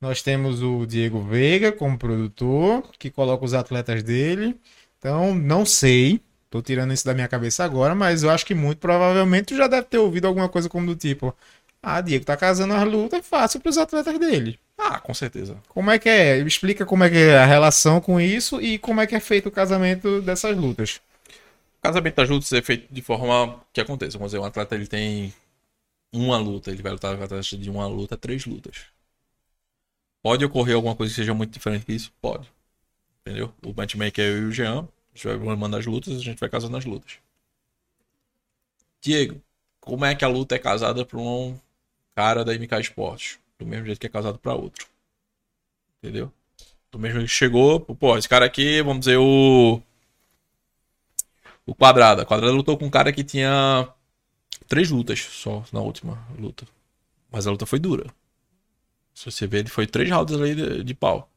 nós 0.00 0.22
temos 0.22 0.62
o 0.62 0.86
Diego 0.86 1.22
Veiga 1.22 1.72
como 1.72 1.98
produtor, 1.98 2.82
que 2.98 3.10
coloca 3.10 3.44
os 3.44 3.54
atletas 3.54 4.02
dele. 4.02 4.60
Então, 4.98 5.34
não 5.34 5.64
sei. 5.64 6.20
Tô 6.50 6.62
tirando 6.62 6.92
isso 6.92 7.06
da 7.06 7.14
minha 7.14 7.28
cabeça 7.28 7.64
agora, 7.64 7.94
mas 7.94 8.22
eu 8.22 8.30
acho 8.30 8.46
que 8.46 8.54
muito 8.54 8.78
provavelmente 8.78 9.46
tu 9.46 9.56
já 9.56 9.66
deve 9.66 9.86
ter 9.88 9.98
ouvido 9.98 10.26
alguma 10.26 10.48
coisa 10.48 10.68
como 10.68 10.86
do 10.86 10.94
tipo: 10.96 11.34
Ah, 11.82 12.00
Diego 12.00 12.24
tá 12.24 12.36
casando 12.36 12.74
as 12.74 12.84
lutas, 12.84 13.20
é 13.20 13.22
fácil 13.22 13.60
pros 13.60 13.78
atletas 13.78 14.18
dele. 14.18 14.58
Ah, 14.78 15.00
com 15.00 15.14
certeza. 15.14 15.56
Como 15.68 15.90
é 15.90 15.98
que 15.98 16.08
é? 16.08 16.38
Explica 16.40 16.86
como 16.86 17.04
é 17.04 17.10
que 17.10 17.16
é 17.16 17.38
a 17.38 17.46
relação 17.46 18.00
com 18.00 18.20
isso 18.20 18.60
e 18.60 18.78
como 18.78 19.00
é 19.00 19.06
que 19.06 19.14
é 19.14 19.20
feito 19.20 19.48
o 19.48 19.52
casamento 19.52 20.20
dessas 20.20 20.56
lutas. 20.56 21.00
Casamento 21.84 22.14
das 22.14 22.30
lutas 22.30 22.50
é 22.50 22.62
feito 22.62 22.90
de 22.90 23.02
forma 23.02 23.62
que 23.70 23.78
aconteça. 23.78 24.16
Vamos 24.16 24.32
dizer, 24.32 24.40
um 24.42 24.46
atleta 24.46 24.74
ele 24.74 24.86
tem 24.86 25.34
uma 26.10 26.38
luta, 26.38 26.70
ele 26.70 26.82
vai 26.82 26.92
lutar 26.92 27.14
com 27.14 27.26
taxa 27.26 27.58
de 27.58 27.68
uma 27.68 27.86
luta, 27.86 28.16
três 28.16 28.46
lutas. 28.46 28.86
Pode 30.22 30.42
ocorrer 30.46 30.76
alguma 30.76 30.96
coisa 30.96 31.12
que 31.12 31.20
seja 31.20 31.34
muito 31.34 31.52
diferente 31.52 31.84
que 31.84 31.92
isso? 31.92 32.10
Pode. 32.22 32.50
Entendeu? 33.20 33.52
O 33.62 33.74
matchmaker 33.74 34.24
é 34.24 34.28
eu 34.30 34.38
e 34.38 34.44
o 34.46 34.50
Jean. 34.50 34.88
A 35.12 35.14
gente 35.14 35.36
vai 35.36 35.56
mandar 35.56 35.76
as 35.76 35.84
lutas, 35.84 36.16
a 36.16 36.20
gente 36.20 36.40
vai 36.40 36.48
casando 36.48 36.74
as 36.74 36.86
lutas. 36.86 37.18
Diego, 39.02 39.38
como 39.78 40.06
é 40.06 40.14
que 40.14 40.24
a 40.24 40.28
luta 40.28 40.54
é 40.54 40.58
casada 40.58 41.04
pra 41.04 41.18
um 41.18 41.54
cara 42.14 42.46
da 42.46 42.54
MK 42.54 42.80
Esportes. 42.80 43.38
Do 43.58 43.66
mesmo 43.66 43.84
jeito 43.84 44.00
que 44.00 44.06
é 44.06 44.10
casado 44.10 44.38
pra 44.38 44.54
outro. 44.54 44.86
Entendeu? 45.98 46.32
Do 46.90 46.98
mesmo 46.98 47.18
jeito 47.18 47.28
que 47.28 47.36
chegou, 47.36 47.78
pô, 47.78 48.16
esse 48.16 48.26
cara 48.28 48.46
aqui, 48.46 48.80
vamos 48.80 49.00
dizer, 49.00 49.18
o. 49.18 49.82
O 51.66 51.74
Quadrada. 51.74 52.22
O 52.22 52.26
Quadrada 52.26 52.52
lutou 52.52 52.76
com 52.76 52.86
um 52.86 52.90
cara 52.90 53.12
que 53.12 53.24
tinha 53.24 53.88
três 54.68 54.90
lutas 54.90 55.20
só 55.20 55.64
na 55.72 55.80
última 55.80 56.18
luta. 56.38 56.66
Mas 57.30 57.46
a 57.46 57.50
luta 57.50 57.66
foi 57.66 57.78
dura. 57.78 58.06
Se 59.14 59.30
você 59.30 59.46
ver, 59.46 59.60
ele 59.60 59.68
foi 59.68 59.86
três 59.86 60.10
rounds 60.10 60.34
ali 60.34 60.54
de, 60.54 60.84
de 60.84 60.94
pau. 60.94 61.30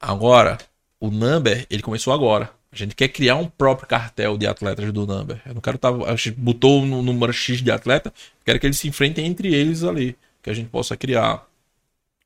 Agora, 0.00 0.58
o 1.00 1.10
Number, 1.10 1.66
ele 1.70 1.82
começou 1.82 2.12
agora. 2.12 2.50
A 2.70 2.76
gente 2.76 2.94
quer 2.94 3.08
criar 3.08 3.36
um 3.36 3.48
próprio 3.48 3.86
cartel 3.86 4.38
de 4.38 4.46
atletas 4.46 4.92
do 4.92 5.06
Number. 5.06 5.40
Eu 5.44 5.54
não 5.54 5.60
quero 5.60 5.76
estar. 5.76 5.90
a 5.90 6.16
gente 6.16 6.32
botou 6.32 6.84
no 6.86 7.02
número 7.02 7.32
X 7.32 7.62
de 7.62 7.70
atleta. 7.70 8.12
Quero 8.44 8.58
que 8.58 8.66
eles 8.66 8.78
se 8.78 8.88
enfrentem 8.88 9.26
entre 9.26 9.54
eles 9.54 9.84
ali. 9.84 10.16
Que 10.42 10.50
a 10.50 10.54
gente 10.54 10.68
possa 10.70 10.96
criar 10.96 11.46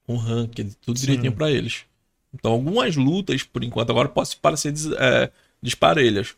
um 0.08 0.16
ranking, 0.16 0.70
tudo 0.80 0.98
direitinho 0.98 1.32
pra 1.32 1.50
eles. 1.50 1.84
Então, 2.32 2.52
algumas 2.52 2.96
lutas, 2.96 3.42
por 3.42 3.64
enquanto, 3.64 3.90
agora 3.90 4.08
podem 4.08 4.36
parecer 4.40 4.72
é, 4.98 5.30
disparelhas. 5.60 6.36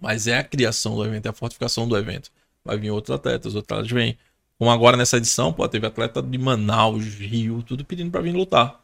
Mas 0.00 0.26
é 0.26 0.38
a 0.38 0.44
criação 0.44 0.94
do 0.96 1.04
evento, 1.04 1.26
é 1.26 1.28
a 1.30 1.32
fortificação 1.32 1.88
do 1.88 1.96
evento. 1.96 2.30
Vai 2.64 2.76
vir 2.76 2.90
outros 2.90 3.14
atletas, 3.14 3.54
outros 3.54 3.72
atletas 3.78 3.90
vêm. 3.92 4.16
Como 4.58 4.70
agora 4.70 4.96
nessa 4.96 5.16
edição, 5.18 5.52
pô, 5.52 5.68
teve 5.68 5.86
atleta 5.86 6.22
de 6.22 6.38
Manaus, 6.38 7.04
Rio, 7.14 7.62
tudo 7.62 7.84
pedindo 7.84 8.10
pra 8.10 8.20
vir 8.20 8.32
lutar. 8.34 8.80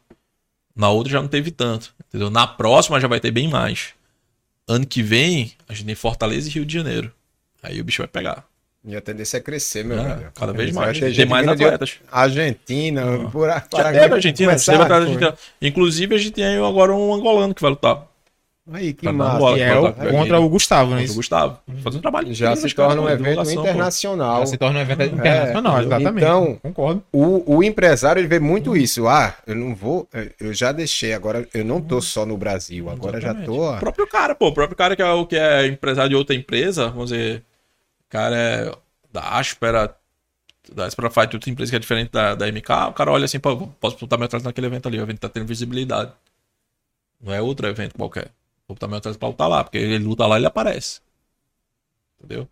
Na 0.75 0.89
outra 0.89 1.13
já 1.13 1.21
não 1.21 1.27
teve 1.27 1.51
tanto, 1.51 1.93
entendeu? 2.07 2.29
Na 2.29 2.47
próxima 2.47 2.99
já 2.99 3.07
vai 3.07 3.19
ter 3.19 3.31
bem 3.31 3.47
mais. 3.47 3.89
Ano 4.67 4.85
que 4.87 5.03
vem, 5.03 5.51
a 5.67 5.73
gente 5.73 5.85
tem 5.85 5.95
Fortaleza 5.95 6.47
e 6.47 6.51
Rio 6.51 6.65
de 6.65 6.73
Janeiro. 6.73 7.11
Aí 7.61 7.79
o 7.79 7.83
bicho 7.83 8.01
vai 8.01 8.07
pegar. 8.07 8.45
E 8.85 8.95
a 8.95 9.01
tendência 9.01 9.37
é 9.37 9.39
crescer, 9.39 9.83
meu 9.85 9.97
É, 9.99 10.15
velho. 10.15 10.31
cada 10.35 10.51
vez 10.51 10.71
Vai 10.73 10.85
mais. 10.87 10.99
Tem 11.15 11.25
mais 11.25 11.47
atletas. 11.47 11.99
Argentina, 12.11 13.29
por 13.31 13.49
aí. 13.49 13.61
Já 13.71 13.83
teve 13.91 13.97
a 13.99 14.15
Argentina, 14.15 14.47
Começar- 14.49 14.91
Argentina. 14.93 15.37
Inclusive, 15.61 16.15
a 16.15 16.17
gente 16.17 16.31
tem 16.31 16.57
agora 16.57 16.93
um 16.93 17.13
angolano 17.13 17.53
que 17.55 17.61
vai 17.61 17.71
lutar. 17.71 18.05
Aí, 18.71 18.93
que 18.93 19.03
Tá 19.05 19.11
massa. 19.11 19.37
bola. 19.39 19.57
Que 19.57 19.61
é 19.63 19.75
o, 19.77 19.81
Bota- 19.81 20.09
contra 20.09 20.39
o 20.39 20.47
Gustavo, 20.49 20.91
né? 20.91 20.99
Contra 20.99 21.11
o 21.11 21.15
Gustavo. 21.17 21.59
Fazendo 21.83 21.97
um 21.97 22.01
trabalho. 22.01 22.33
Já 22.33 22.55
se 22.55 22.73
torna 22.73 23.01
um 23.01 23.09
evento 23.09 23.51
internacional. 23.51 24.39
já 24.39 24.45
se 24.45 24.57
torna 24.57 24.79
um 24.79 24.81
evento 24.81 25.01
internacional, 25.03 25.77
É, 25.79 25.81
exatamente. 25.83 26.23
então- 26.23 26.59
Concordo. 26.61 27.03
O, 27.11 27.57
o 27.57 27.63
empresário 27.63 28.21
ele 28.21 28.27
vê 28.27 28.39
muito 28.39 28.75
isso. 28.77 29.05
Ah, 29.05 29.35
eu 29.45 29.53
não 29.55 29.75
vou. 29.75 30.07
Eu 30.39 30.53
já 30.53 30.71
deixei, 30.71 31.13
agora 31.13 31.45
eu 31.53 31.65
não 31.65 31.81
tô 31.81 31.99
só 32.01 32.25
no 32.25 32.37
Brasil, 32.37 32.89
agora 32.89 33.19
já 33.19 33.31
Exatamente. 33.31 33.47
tô. 33.47 33.69
O 33.73 33.79
próprio 33.79 34.07
cara, 34.07 34.33
pô. 34.33 34.47
O 34.47 34.53
próprio 34.53 34.77
cara 34.77 34.95
que 34.95 35.01
é 35.01 35.11
o 35.11 35.25
que 35.25 35.35
é 35.35 35.67
empresário 35.67 36.11
de 36.11 36.15
outra 36.15 36.33
empresa, 36.33 36.87
vamos 36.89 37.09
dizer. 37.09 37.39
O 38.07 38.09
cara 38.09 38.35
é 38.37 38.71
da 39.11 39.21
Aspera, 39.39 39.93
da 40.73 40.85
Aspera 40.85 41.09
Fight, 41.09 41.35
outra 41.35 41.49
empresa 41.49 41.69
que 41.69 41.75
é 41.75 41.79
diferente 41.79 42.11
da, 42.13 42.33
da 42.33 42.47
MK. 42.47 42.69
O 42.89 42.93
cara 42.93 43.11
olha 43.11 43.25
assim, 43.25 43.39
pô, 43.41 43.67
posso 43.81 43.97
botar 43.99 44.15
meu 44.15 44.25
atleta 44.25 44.45
naquele 44.45 44.67
evento 44.67 44.87
ali. 44.87 44.99
O 44.99 45.03
evento 45.03 45.19
tá 45.19 45.27
tendo 45.27 45.45
visibilidade. 45.45 46.13
Não 47.21 47.33
é 47.33 47.41
outro 47.41 47.67
evento 47.67 47.95
qualquer. 47.95 48.27
Atleta 48.73 49.17
pra 49.17 49.27
lutar 49.29 49.49
lá, 49.49 49.63
porque 49.63 49.77
ele 49.77 49.97
luta 49.99 50.25
lá 50.25 50.37
ele 50.37 50.45
aparece. 50.45 51.01
Entendeu? 52.19 52.47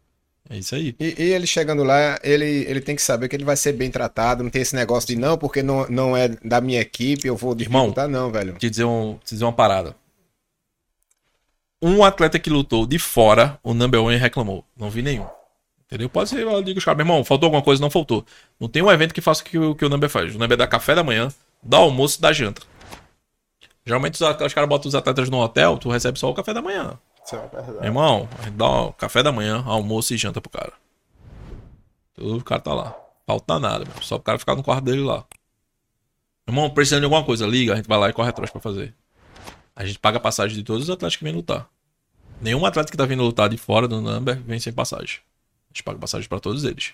É 0.49 0.57
isso 0.57 0.75
aí. 0.75 0.95
E, 0.99 1.15
e 1.17 1.33
ele 1.33 1.47
chegando 1.47 1.83
lá, 1.83 2.19
ele, 2.23 2.45
ele 2.45 2.81
tem 2.81 2.95
que 2.95 3.01
saber 3.01 3.29
que 3.29 3.35
ele 3.35 3.45
vai 3.45 3.55
ser 3.55 3.73
bem 3.73 3.89
tratado. 3.89 4.43
Não 4.43 4.49
tem 4.49 4.61
esse 4.61 4.75
negócio 4.75 5.07
de 5.07 5.15
não, 5.15 5.37
porque 5.37 5.63
não, 5.63 5.87
não 5.87 6.17
é 6.17 6.27
da 6.27 6.59
minha 6.59 6.81
equipe, 6.81 7.27
eu 7.27 7.37
vou 7.37 7.55
Irmão, 7.57 7.83
dificultar, 7.83 8.09
não, 8.09 8.31
velho. 8.31 8.53
te 8.57 8.69
dizer, 8.69 8.83
um, 8.83 9.17
te 9.23 9.33
dizer 9.33 9.45
uma 9.45 9.53
parada. 9.53 9.95
Um 11.81 12.03
atleta 12.03 12.37
que 12.37 12.49
lutou 12.49 12.85
de 12.85 12.99
fora, 12.99 13.57
o 13.63 13.73
number 13.73 14.01
one 14.01 14.17
reclamou. 14.17 14.65
Não 14.77 14.89
vi 14.89 15.01
nenhum. 15.01 15.25
Entendeu? 15.85 16.09
Pode 16.09 16.29
ser, 16.29 16.39
eu 16.39 16.61
digo 16.63 16.79
os 16.79 16.85
caras, 16.85 16.97
meu 16.97 17.05
irmão, 17.05 17.23
faltou 17.23 17.47
alguma 17.47 17.63
coisa? 17.63 17.81
Não 17.81 17.89
faltou. 17.89 18.25
Não 18.59 18.67
tem 18.67 18.81
um 18.81 18.91
evento 18.91 19.13
que 19.13 19.21
faça 19.21 19.41
o 19.41 19.45
que, 19.45 19.57
o 19.57 19.75
que 19.75 19.85
o 19.85 19.89
number 19.89 20.09
faz. 20.09 20.35
O 20.35 20.39
number 20.39 20.57
dá 20.57 20.67
café 20.67 20.93
da 20.95 21.03
manhã, 21.03 21.29
dá 21.63 21.77
almoço 21.77 22.17
e 22.19 22.21
dá 22.21 22.31
janta. 22.31 22.61
Geralmente 23.85 24.21
os, 24.23 24.53
caras 24.53 24.69
botam 24.69 24.87
os 24.87 24.95
atletas 24.95 25.29
no 25.29 25.39
hotel, 25.39 25.77
tu 25.77 25.89
recebe 25.89 26.19
só 26.19 26.29
o 26.29 26.33
café 26.33 26.53
da 26.53 26.61
manhã. 26.61 26.99
Isso 27.25 27.35
é 27.35 27.39
verdade. 27.39 27.71
Meu 27.73 27.85
irmão, 27.85 28.29
a 28.39 28.43
gente 28.43 28.55
dá 28.55 28.69
o 28.69 28.93
café 28.93 29.23
da 29.23 29.31
manhã, 29.31 29.63
almoço 29.65 30.13
e 30.13 30.17
janta 30.17 30.39
pro 30.39 30.51
cara. 30.51 30.73
Tudo 32.13 32.37
o 32.37 32.43
cara 32.43 32.61
tá 32.61 32.73
lá. 32.73 32.95
Falta 33.25 33.59
nada, 33.59 33.85
meu. 33.85 34.03
só 34.03 34.15
o 34.15 34.19
cara 34.19 34.37
ficar 34.37 34.55
no 34.55 34.63
quarto 34.63 34.83
dele 34.83 35.01
lá. 35.01 35.25
Meu 36.47 36.55
irmão, 36.55 36.69
precisando 36.69 36.99
de 36.99 37.05
alguma 37.05 37.23
coisa, 37.23 37.45
liga, 37.47 37.73
a 37.73 37.75
gente 37.75 37.87
vai 37.87 37.97
lá 37.97 38.09
e 38.09 38.13
corre 38.13 38.29
atrás 38.29 38.51
pra 38.51 38.59
fazer. 38.59 38.93
A 39.75 39.85
gente 39.85 39.99
paga 39.99 40.17
a 40.17 40.21
passagem 40.21 40.57
de 40.57 40.63
todos 40.63 40.83
os 40.83 40.89
atletas 40.89 41.15
que 41.15 41.23
vêm 41.23 41.33
lutar. 41.33 41.67
Nenhum 42.41 42.65
atleta 42.65 42.91
que 42.91 42.97
tá 42.97 43.05
vindo 43.05 43.23
lutar 43.23 43.49
de 43.49 43.57
fora 43.57 43.87
do 43.87 44.01
number 44.01 44.39
vem 44.41 44.59
sem 44.59 44.73
passagem. 44.73 45.19
A 45.69 45.73
gente 45.73 45.83
paga 45.83 45.97
passagem 45.97 46.27
pra 46.27 46.39
todos 46.39 46.63
eles. 46.63 46.93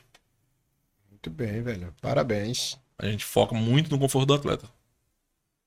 Muito 1.10 1.30
bem, 1.30 1.62
velho. 1.62 1.94
Parabéns. 2.02 2.78
A 2.98 3.08
gente 3.08 3.26
foca 3.26 3.56
muito 3.56 3.90
no 3.90 3.98
conforto 3.98 4.28
do 4.28 4.34
atleta. 4.34 4.77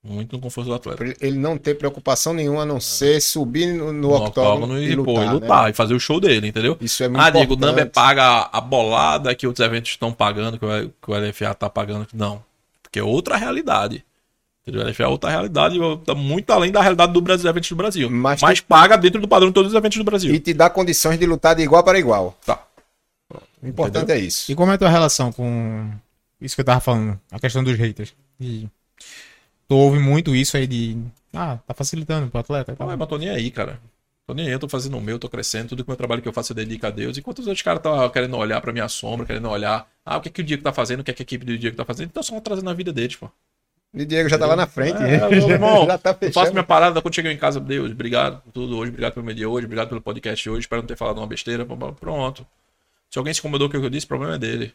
Muito 0.03 0.35
no 0.37 0.41
conforto 0.43 0.69
do 0.69 0.75
atleta. 0.75 1.05
Ele 1.21 1.37
não 1.39 1.59
ter 1.59 1.75
preocupação 1.75 2.33
nenhuma 2.33 2.63
a 2.63 2.67
não 2.67 2.81
ser 2.81 3.21
subir 3.21 3.67
no, 3.75 3.93
no 3.93 4.09
No 4.09 4.15
octógono 4.15 4.83
e, 4.83 4.97
pô, 4.97 5.03
lutar, 5.13 5.23
e 5.23 5.27
né? 5.27 5.33
lutar, 5.35 5.71
e 5.71 5.73
fazer 5.75 5.93
o 5.95 6.01
show 6.01 6.19
dele, 6.19 6.47
entendeu? 6.49 6.79
Isso 6.81 7.05
é 7.05 7.09
muito 7.09 7.21
Ah, 7.21 7.29
Diego, 7.29 7.53
o 7.53 7.55
importante. 7.55 7.69
Number 7.77 7.91
paga 7.91 8.49
a 8.51 8.61
bolada 8.63 9.35
que 9.35 9.47
outros 9.47 9.65
eventos 9.67 9.91
estão 9.91 10.11
pagando, 10.11 10.59
que 10.59 10.65
o, 10.65 10.89
que 10.89 11.11
o 11.11 11.15
LFA 11.29 11.55
tá 11.55 11.69
pagando. 11.69 12.07
Não. 12.15 12.43
Porque 12.83 12.99
é 12.99 13.03
outra 13.03 13.37
realidade. 13.37 14.03
Entendeu? 14.63 14.87
O 14.87 14.89
LFA 14.89 15.03
é 15.03 15.07
outra 15.07 15.31
realidade, 15.31 15.77
tá 16.07 16.15
muito 16.15 16.51
além 16.51 16.73
da 16.73 16.81
realidade 16.81 17.13
do 17.13 17.21
Brasil, 17.21 17.51
eventos 17.51 17.69
do 17.69 17.77
Brasil. 17.77 18.09
Mas 18.11 18.41
Mas, 18.41 18.61
tem- 18.61 18.67
paga 18.67 18.97
dentro 18.97 19.21
do 19.21 19.29
padrão 19.29 19.49
de 19.49 19.55
todos 19.55 19.73
os 19.73 19.77
eventos 19.77 19.99
do 19.99 20.05
Brasil. 20.05 20.35
E 20.35 20.41
te 20.41 20.55
dá 20.55 20.71
condições 20.71 21.19
de 21.19 21.27
lutar 21.27 21.55
de 21.55 21.63
igual 21.63 21.85
para 21.85 21.99
igual. 21.99 22.35
Tá. 22.47 22.63
O 23.63 23.67
importante 23.69 24.11
é 24.13 24.19
isso. 24.19 24.51
E 24.51 24.55
como 24.55 24.73
é 24.73 24.77
a 24.77 24.79
tua 24.79 24.89
relação 24.89 25.31
com 25.31 25.91
isso 26.41 26.55
que 26.55 26.63
eu 26.63 26.65
tava 26.65 26.81
falando, 26.81 27.21
a 27.31 27.39
questão 27.39 27.63
dos 27.63 27.77
haters? 27.77 28.15
E 28.41 28.67
tu 29.71 29.77
ouve 29.77 30.01
muito 30.01 30.35
isso 30.35 30.57
aí 30.57 30.67
de. 30.67 30.99
Ah, 31.33 31.57
tá 31.65 31.73
facilitando 31.73 32.29
pro 32.29 32.41
atleta 32.41 32.73
e 32.73 32.75
tal. 32.75 32.89
Não, 32.89 32.97
mas 32.97 33.09
tô 33.09 33.17
nem 33.17 33.31
aí, 33.31 33.53
cara. 33.53 33.79
Tô 34.27 34.35
nem 34.35 34.47
aí, 34.47 34.53
eu 34.53 34.59
tô 34.59 34.69
fazendo 34.69 34.99
o 34.99 35.01
meu, 35.01 35.17
tô 35.17 35.29
crescendo, 35.29 35.69
tudo 35.69 35.85
que 35.85 35.89
o 35.89 35.93
meu 35.93 35.97
trabalho 35.97 36.21
que 36.21 36.27
eu 36.27 36.33
faço 36.33 36.51
eu 36.51 36.57
dedico 36.57 36.85
a 36.87 36.91
Deus. 36.91 37.17
Enquanto 37.17 37.39
os 37.39 37.47
outros 37.47 37.63
caras 37.63 37.79
estão 37.79 38.11
querendo 38.11 38.37
olhar 38.37 38.61
pra 38.61 38.73
minha 38.73 38.89
sombra, 38.89 39.25
querendo 39.25 39.49
olhar, 39.49 39.89
ah, 40.05 40.17
o 40.17 40.21
que, 40.21 40.29
que 40.29 40.41
o 40.41 40.45
Diego 40.45 40.61
tá 40.61 40.73
fazendo, 40.73 41.01
o 41.01 41.05
que, 41.05 41.13
que 41.13 41.23
a 41.23 41.25
equipe 41.25 41.45
do 41.45 41.57
Diego 41.57 41.77
tá 41.77 41.85
fazendo, 41.85 42.09
então 42.09 42.21
só 42.21 42.39
trazendo 42.41 42.69
a 42.69 42.75
vida 42.75 42.93
deles, 42.93 43.15
pô. 43.15 43.31
E 43.95 44.05
Diego 44.05 44.29
já 44.29 44.39
tá 44.39 44.47
lá 44.47 44.57
na 44.57 44.67
frente. 44.67 45.01
É, 45.01 45.29
meu 45.29 45.31
irmão, 45.49 45.87
já 45.87 45.99
tá 45.99 46.17
Eu 46.21 46.33
faço 46.33 46.51
minha 46.51 46.65
parada 46.65 47.01
quando 47.01 47.15
chegar 47.15 47.33
em 47.33 47.39
casa, 47.39 47.61
Deus, 47.61 47.93
obrigado 47.93 48.41
por 48.43 48.53
tudo 48.53 48.77
hoje, 48.77 48.91
obrigado 48.91 49.15
pelo 49.15 49.27
meu 49.27 49.35
dia 49.35 49.49
hoje, 49.49 49.67
obrigado 49.67 49.89
pelo 49.89 50.01
podcast 50.01 50.51
hoje, 50.51 50.61
espero 50.61 50.83
não 50.83 50.87
ter 50.89 50.97
falado 50.97 51.19
uma 51.19 51.27
besteira, 51.29 51.65
pronto. 51.65 52.45
Se 53.09 53.19
alguém 53.19 53.33
se 53.33 53.41
incomodou 53.41 53.69
com 53.69 53.77
o 53.77 53.81
que 53.81 53.87
eu 53.87 53.91
disse, 53.91 54.07
o 54.07 54.09
problema 54.09 54.35
é 54.35 54.39
dele. 54.39 54.75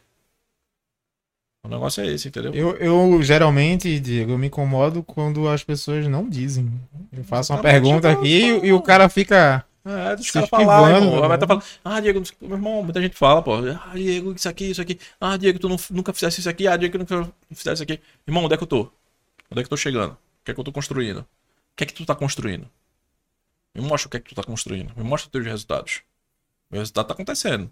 O 1.66 1.68
negócio 1.68 2.00
é 2.02 2.06
esse, 2.06 2.28
entendeu? 2.28 2.54
Eu, 2.54 2.76
eu 2.76 3.22
geralmente, 3.22 3.98
Diego, 3.98 4.32
eu 4.32 4.38
me 4.38 4.46
incomodo 4.46 5.02
quando 5.02 5.48
as 5.48 5.64
pessoas 5.64 6.06
não 6.06 6.28
dizem. 6.28 6.70
Eu 7.12 7.24
faço 7.24 7.52
uma 7.52 7.58
Exatamente, 7.58 7.82
pergunta 7.82 8.08
eu 8.08 8.18
aqui 8.20 8.28
e, 8.28 8.50
falo. 8.52 8.66
e 8.66 8.72
o 8.72 8.80
cara 8.80 9.08
fica. 9.08 9.64
É, 9.84 10.16
deixa 10.16 10.32
caras 10.32 10.48
esquivando, 10.48 10.66
falar, 10.66 10.94
irmão. 10.96 11.20
né? 11.22 11.28
Vai 11.28 11.36
estar 11.36 11.46
falando, 11.46 11.64
ah, 11.84 12.00
Diego, 12.00 12.22
meu 12.40 12.56
irmão, 12.56 12.82
muita 12.82 13.00
gente 13.00 13.16
fala, 13.16 13.42
pô. 13.42 13.54
Ah, 13.56 13.92
Diego, 13.94 14.32
isso 14.32 14.48
aqui, 14.48 14.70
isso 14.70 14.80
aqui. 14.80 14.98
Ah, 15.20 15.36
Diego, 15.36 15.58
tu 15.58 15.68
não- 15.68 15.76
nunca 15.90 16.12
fizesse 16.12 16.40
isso 16.40 16.48
aqui. 16.48 16.66
Ah, 16.68 16.76
Diego, 16.76 17.04
tu 17.04 17.14
nunca 17.16 17.32
fizesse 17.50 17.74
isso 17.74 17.82
aqui. 17.82 18.00
Irmão, 18.26 18.44
onde 18.44 18.54
é 18.54 18.56
que 18.56 18.62
eu 18.62 18.66
tô? 18.68 18.80
Onde 19.50 19.60
é 19.60 19.62
que 19.62 19.66
eu 19.66 19.68
tô 19.68 19.76
chegando? 19.76 20.12
O 20.12 20.18
que 20.44 20.50
é 20.50 20.54
que 20.54 20.60
eu 20.60 20.64
tô 20.64 20.72
construindo? 20.72 21.18
O 21.20 21.26
que 21.76 21.84
é 21.84 21.86
que 21.86 21.94
tu 21.94 22.04
tá 22.06 22.14
construindo? 22.14 22.68
Me 23.74 23.82
mostra 23.82 24.08
o 24.08 24.10
que 24.10 24.16
é 24.16 24.20
que 24.20 24.28
tu 24.30 24.34
tá 24.34 24.42
construindo. 24.42 24.92
Me 24.96 25.04
mostra 25.04 25.26
os 25.28 25.32
teus 25.32 25.44
resultados. 25.44 26.00
Meu 26.70 26.80
resultado 26.80 27.06
tá 27.06 27.14
acontecendo. 27.14 27.70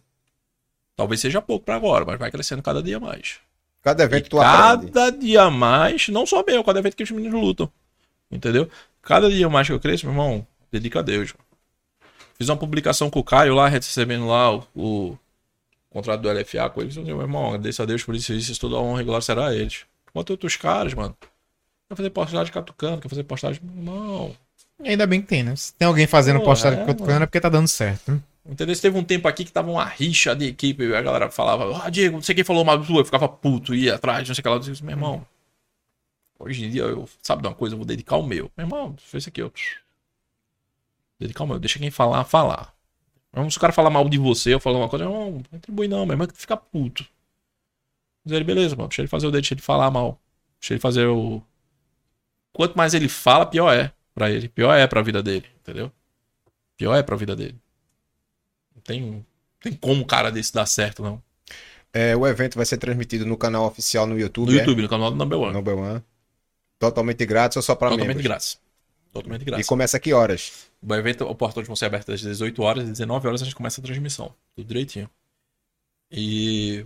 Talvez 0.97 1.21
seja 1.21 1.41
pouco 1.43 1.65
pra 1.65 1.75
agora, 1.77 2.05
mas 2.05 2.19
vai 2.19 2.31
crescendo 2.31 2.63
cada 2.63 2.83
dia 2.83 3.01
mais. 3.01 3.39
Cada 3.85 4.03
E 4.03 4.07
evento 4.07 4.31
tu 4.31 4.41
aprende. 4.41 4.91
cada 4.91 5.11
dia 5.13 5.51
mais, 5.51 6.09
não 6.09 6.25
só 6.25 6.43
meu, 6.43 6.65
cada 6.65 6.79
evento 6.79 6.97
que 6.97 7.03
os 7.03 7.11
meninos 7.11 7.39
lutam. 7.39 7.71
Entendeu? 8.31 8.69
Cada 9.03 9.31
dia 9.31 9.49
mais 9.51 9.67
que 9.67 9.73
eu 9.75 9.79
cresço, 9.79 10.07
meu 10.07 10.15
irmão, 10.15 10.47
dedica 10.73 11.01
a 11.01 11.03
Deus. 11.03 11.35
Fiz 12.37 12.49
uma 12.49 12.57
publicação 12.57 13.11
com 13.11 13.21
o 13.21 13.25
Caio 13.25 13.55
lá, 13.55 13.69
recebendo 13.69 14.27
lá 14.27 14.57
o, 14.57 14.65
o 14.75 15.19
contrato 15.91 16.23
do 16.23 16.33
LFA 16.33 16.71
com 16.71 16.81
eles. 16.81 16.97
Eu 16.97 17.05
meu 17.05 17.21
irmão, 17.21 17.49
agradeço 17.49 17.83
a 17.83 17.85
Deus 17.85 18.03
por 18.03 18.15
isso, 18.15 18.33
isso, 18.33 18.59
toda 18.59 18.77
a 18.77 18.81
honra 18.81 18.99
regular 18.99 19.21
será 19.23 19.49
a 19.49 19.55
eles. 19.55 19.85
Quanto 20.13 20.31
outros 20.31 20.57
caras, 20.57 20.95
mano. 20.95 21.15
Quer 21.89 21.97
fazer 21.97 22.11
postagem 22.11 22.53
catucando, 22.53 23.03
quer 23.03 23.09
fazer 23.09 23.25
postagem. 23.25 23.61
Irmão. 23.63 24.35
Ainda 24.83 25.07
bem 25.07 25.21
que 25.21 25.29
tem, 25.29 25.43
né? 25.43 25.55
Se 25.55 25.75
tem 25.75 25.87
alguém 25.87 26.07
fazendo 26.07 26.39
Pô, 26.39 26.47
postagem 26.47 26.81
é, 26.81 26.85
cutucando 26.85 27.23
é 27.23 27.27
porque 27.27 27.41
tá 27.41 27.49
dando 27.51 27.69
certo. 27.69 28.11
né? 28.13 28.21
Entendeu? 28.47 28.79
Teve 28.79 28.99
um 28.99 29.05
tempo 29.05 29.27
aqui 29.27 29.45
que 29.45 29.53
tava 29.53 29.71
uma 29.71 29.85
rixa 29.85 30.37
de 30.37 30.47
equipe, 30.47 30.95
a 30.95 31.01
galera 31.01 31.31
falava, 31.31 31.83
ah, 31.83 31.89
Diego, 31.89 32.17
não 32.17 32.23
sei 32.23 32.35
quem 32.35 32.45
falou 32.45 32.65
do 32.65 32.87
tua, 32.87 33.01
eu 33.01 33.05
ficava 33.05 33.27
puto, 33.27 33.75
ia 33.75 33.95
atrás, 33.95 34.29
não 34.29 34.35
sei 34.35 34.41
o 34.41 34.43
que 34.43 34.49
lá. 34.49 34.57
Eu 34.57 34.61
disse, 34.61 34.85
meu 34.85 34.93
irmão, 34.93 35.27
hoje 36.39 36.67
em 36.67 36.71
dia 36.71 36.83
eu, 36.83 37.09
sabe 37.23 37.41
de 37.41 37.49
uma 37.49 37.55
coisa, 37.55 37.75
eu 37.75 37.79
vou 37.79 37.87
dedicar 37.87 38.17
o 38.17 38.23
meu. 38.23 38.51
Meu 38.57 38.67
irmão, 38.67 38.95
fez 38.99 39.23
isso 39.23 39.31
aqui, 39.31 39.41
eu. 39.41 39.51
Dedicar 41.19 41.45
o 41.45 41.47
meu, 41.47 41.59
deixa 41.59 41.79
quem 41.79 41.91
falar, 41.91 42.25
falar. 42.25 42.75
Se 43.51 43.57
o 43.57 43.61
cara 43.61 43.73
falar 43.73 43.91
mal 43.91 44.09
de 44.09 44.19
você, 44.19 44.55
eu 44.55 44.61
falar 44.61 44.79
uma 44.79 44.89
coisa, 44.89 45.07
não, 45.07 45.31
não 45.31 45.45
atribui 45.55 45.89
não, 45.89 46.05
meu 46.05 46.15
irmão, 46.15 46.27
que 46.27 46.37
fica 46.37 46.57
puto. 46.57 47.05
Diz 48.25 48.35
ele, 48.35 48.45
beleza, 48.45 48.77
mano, 48.77 48.89
deixa 48.89 49.03
ele 49.03 49.09
fazer 49.09 49.27
o 49.27 49.31
dele, 49.31 49.43
deixa 49.43 49.55
ele 49.55 49.63
falar 49.63 49.91
mal. 49.91 50.21
Deixa 50.61 50.75
ele 50.75 50.81
fazer 50.81 51.07
o. 51.07 51.43
Quanto 52.53 52.77
mais 52.77 52.95
ele 52.95 53.09
fala, 53.09 53.45
pior 53.45 53.73
é 53.75 53.93
pra 54.15 54.31
ele. 54.31 54.49
Pior 54.49 54.75
é 54.75 54.87
pra 54.87 55.03
vida 55.03 55.23
dele, 55.23 55.47
entendeu? 55.61 55.93
Pior 56.77 56.95
é 56.95 57.03
pra 57.03 57.17
vida 57.17 57.35
dele. 57.37 57.61
Tem, 58.85 59.25
tem 59.61 59.73
como 59.75 60.03
um 60.03 60.07
cara 60.07 60.31
desse 60.31 60.53
dar 60.53 60.67
certo, 60.67 61.03
não. 61.03 61.23
É, 61.93 62.17
o 62.17 62.27
evento 62.27 62.57
vai 62.57 62.67
ser 62.67 62.77
transmitido 62.79 63.25
no 63.25 63.37
canal 63.37 63.67
oficial 63.67 64.07
no 64.07 64.19
YouTube. 64.19 64.51
No 64.51 64.59
é? 64.59 64.61
YouTube, 64.61 64.83
no 64.83 64.89
canal 64.89 65.11
do 65.11 65.17
Number 65.17 65.39
One. 65.39 65.53
Number 65.53 65.77
One. 65.79 66.03
Totalmente 66.79 67.25
grátis 67.27 67.57
ou 67.57 67.63
só 67.63 67.75
para 67.75 67.91
Totalmente 67.91 68.09
membros? 68.09 68.25
grátis. 68.27 68.61
Totalmente 69.13 69.43
E 69.43 69.45
grátis. 69.45 69.67
começa 69.67 69.97
a 69.97 70.01
que 70.01 70.13
horas? 70.13 70.69
O 70.83 70.95
evento, 70.95 71.25
o 71.25 71.35
portões 71.35 71.67
vão 71.67 71.77
ser 71.77 71.87
abertos 71.87 72.15
às 72.15 72.21
18 72.21 72.63
horas, 72.63 72.85
às 72.85 72.91
19 72.91 73.27
horas 73.29 73.43
a 73.43 73.45
gente 73.45 73.55
começa 73.55 73.81
a 73.81 73.85
transmissão. 73.85 74.35
Tudo 74.57 74.67
direitinho. 74.67 75.09
E 76.11 76.85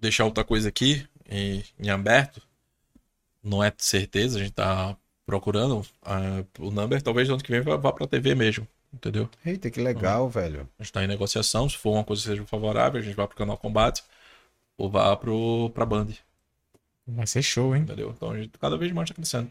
deixar 0.00 0.24
outra 0.24 0.44
coisa 0.44 0.68
aqui 0.68 1.06
em, 1.28 1.64
em 1.78 1.90
aberto. 1.90 2.42
Não 3.42 3.62
é 3.64 3.72
certeza, 3.78 4.38
a 4.38 4.42
gente 4.42 4.52
tá 4.52 4.96
procurando. 5.26 5.84
ah, 6.02 6.44
o 6.58 6.70
number 6.70 7.00
talvez 7.02 7.28
no 7.28 7.34
ano 7.34 7.42
que 7.42 7.50
vem 7.50 7.60
vá, 7.60 7.76
vá 7.76 7.92
pra 7.92 8.06
TV 8.06 8.34
mesmo. 8.34 8.66
Entendeu? 8.92 9.28
Eita, 9.44 9.70
que 9.70 9.80
legal, 9.80 10.28
velho. 10.28 10.68
A 10.78 10.82
gente 10.82 10.92
tá 10.92 11.04
em 11.04 11.06
negociação. 11.06 11.68
Se 11.68 11.76
for 11.76 11.92
uma 11.92 12.04
coisa 12.04 12.22
que 12.22 12.28
seja 12.28 12.44
favorável, 12.46 13.00
a 13.00 13.04
gente 13.04 13.14
vai 13.14 13.26
pro 13.26 13.36
canal 13.36 13.56
Combate 13.58 14.02
ou 14.78 14.90
vá 14.90 15.14
pro, 15.16 15.70
pra 15.74 15.84
Band. 15.84 16.08
Vai 17.06 17.26
ser 17.26 17.42
show, 17.42 17.74
hein? 17.76 17.82
Entendeu? 17.82 18.12
Então 18.16 18.30
a 18.30 18.38
gente 18.38 18.50
cada 18.58 18.76
vez 18.76 18.92
mais 18.92 19.08
tá 19.08 19.14
crescendo. 19.14 19.50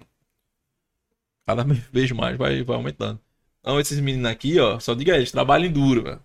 Cada 1.45 1.63
vez 1.63 2.11
mais 2.11 2.37
vai, 2.37 2.63
vai 2.63 2.75
aumentando. 2.75 3.19
Então 3.61 3.79
esses 3.79 3.99
meninos 3.99 4.29
aqui, 4.29 4.59
ó, 4.59 4.79
só 4.79 4.93
diga 4.93 5.15
eles, 5.15 5.31
trabalhem 5.31 5.71
duro, 5.71 6.03
velho. 6.03 6.19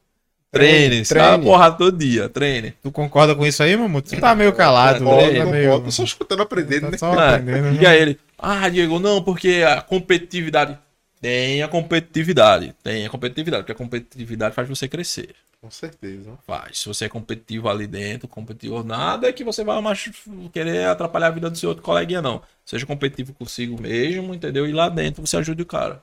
Treine, 0.51 1.03
Treine. 1.03 1.05
treine. 1.07 1.45
porrada 1.45 1.77
todo 1.79 1.97
dia, 1.97 2.29
treine. 2.29 2.73
Tu 2.83 2.91
concorda 2.93 3.35
com 3.35 3.47
isso 3.47 3.63
aí, 3.63 3.75
Mamuto? 3.75 4.11
Tu 4.15 4.21
tá 4.21 4.35
meio 4.35 4.53
calado, 4.53 4.99
Concordo, 5.03 5.33
né? 5.33 5.39
Tá 5.39 5.47
meio... 5.47 5.81
tô 5.81 5.91
só 5.91 6.05
escutando 6.05 6.43
aprendendo, 6.43 6.83
Tá 6.85 6.91
né? 6.91 6.99
só 6.99 7.13
aprendendo, 7.13 7.63
né? 7.65 7.71
diga 7.73 7.89
a 7.91 7.97
ele, 7.97 8.19
ah, 8.39 8.69
Diego, 8.69 8.99
não, 8.99 9.23
porque 9.23 9.63
a 9.67 9.81
competitividade. 9.81 10.79
Tem 11.23 11.62
a 11.62 11.68
competitividade, 11.68 12.75
tem 12.83 13.07
a 13.07 13.09
competitividade, 13.09 13.62
porque 13.62 13.70
a 13.70 13.77
competitividade 13.77 14.57
faz 14.57 14.68
você 14.68 14.89
crescer. 14.89 15.37
Com 15.61 15.70
certeza. 15.70 16.37
Faz. 16.45 16.81
Se 16.81 16.89
você 16.89 17.05
é 17.05 17.09
competitivo 17.09 17.68
ali 17.68 17.87
dentro, 17.87 18.27
competitivo, 18.27 18.83
nada 18.83 19.29
é 19.29 19.33
que 19.33 19.45
você 19.45 19.62
vai 19.62 19.81
mais 19.81 20.11
querer 20.53 20.87
atrapalhar 20.89 21.29
a 21.29 21.31
vida 21.31 21.49
do 21.49 21.57
seu 21.57 21.68
outro 21.68 21.85
coleguinha, 21.85 22.20
não. 22.20 22.43
Seja 22.66 22.85
competitivo 22.85 23.33
consigo 23.35 23.81
mesmo, 23.81 24.35
entendeu? 24.35 24.66
E 24.66 24.73
lá 24.73 24.89
dentro 24.89 25.25
você 25.25 25.37
ajude 25.37 25.62
o 25.62 25.66
cara. 25.66 26.03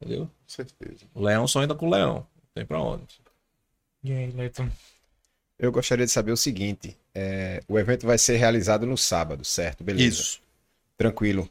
Entendeu? 0.00 0.24
Com 0.24 0.30
certeza. 0.46 1.04
O 1.14 1.22
leão 1.22 1.46
só 1.46 1.60
anda 1.60 1.74
com 1.74 1.86
o 1.86 1.90
leão. 1.90 2.14
Não 2.14 2.26
tem 2.54 2.64
pra 2.64 2.80
onde. 2.80 3.04
E 4.02 4.12
aí, 4.12 4.30
Leiton? 4.30 4.66
Eu 5.58 5.70
gostaria 5.70 6.06
de 6.06 6.10
saber 6.10 6.32
o 6.32 6.38
seguinte: 6.38 6.96
é, 7.14 7.62
o 7.68 7.78
evento 7.78 8.06
vai 8.06 8.16
ser 8.16 8.38
realizado 8.38 8.86
no 8.86 8.96
sábado, 8.96 9.44
certo? 9.44 9.84
Beleza. 9.84 10.08
Isso. 10.08 10.40
Tranquilo. 10.96 11.50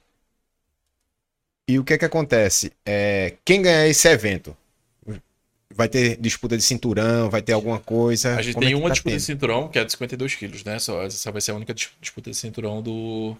E 1.68 1.80
o 1.80 1.84
que 1.84 1.94
é 1.94 1.98
que 1.98 2.06
acontece? 2.06 2.72
É, 2.86 3.36
quem 3.46 3.62
ganhar 3.62 3.88
esse 3.88 4.08
evento? 4.08 4.56
Vai 5.74 5.88
ter 5.88 6.18
disputa 6.18 6.58
de 6.58 6.64
cinturão? 6.64 7.30
Vai 7.30 7.42
ter 7.42 7.54
alguma 7.54 7.80
coisa? 7.80 8.36
A 8.36 8.42
gente 8.42 8.56
Como 8.56 8.66
tem 8.66 8.74
é 8.74 8.78
uma 8.78 8.90
tá 8.90 8.94
disputa 8.94 9.16
de 9.16 9.26
tendo? 9.26 9.26
cinturão 9.26 9.68
que 9.70 9.80
é 9.80 9.86
de 9.86 9.92
52 9.94 10.36
quilos, 10.36 10.64
né? 10.66 10.78
Só, 10.80 11.02
essa 11.04 11.32
vai 11.32 11.40
ser 11.42 11.52
a 11.52 11.56
única 11.56 11.74
dis- 11.74 11.92
disputa 12.02 12.30
de 12.30 12.36
cinturão 12.36 12.82
do. 12.82 13.38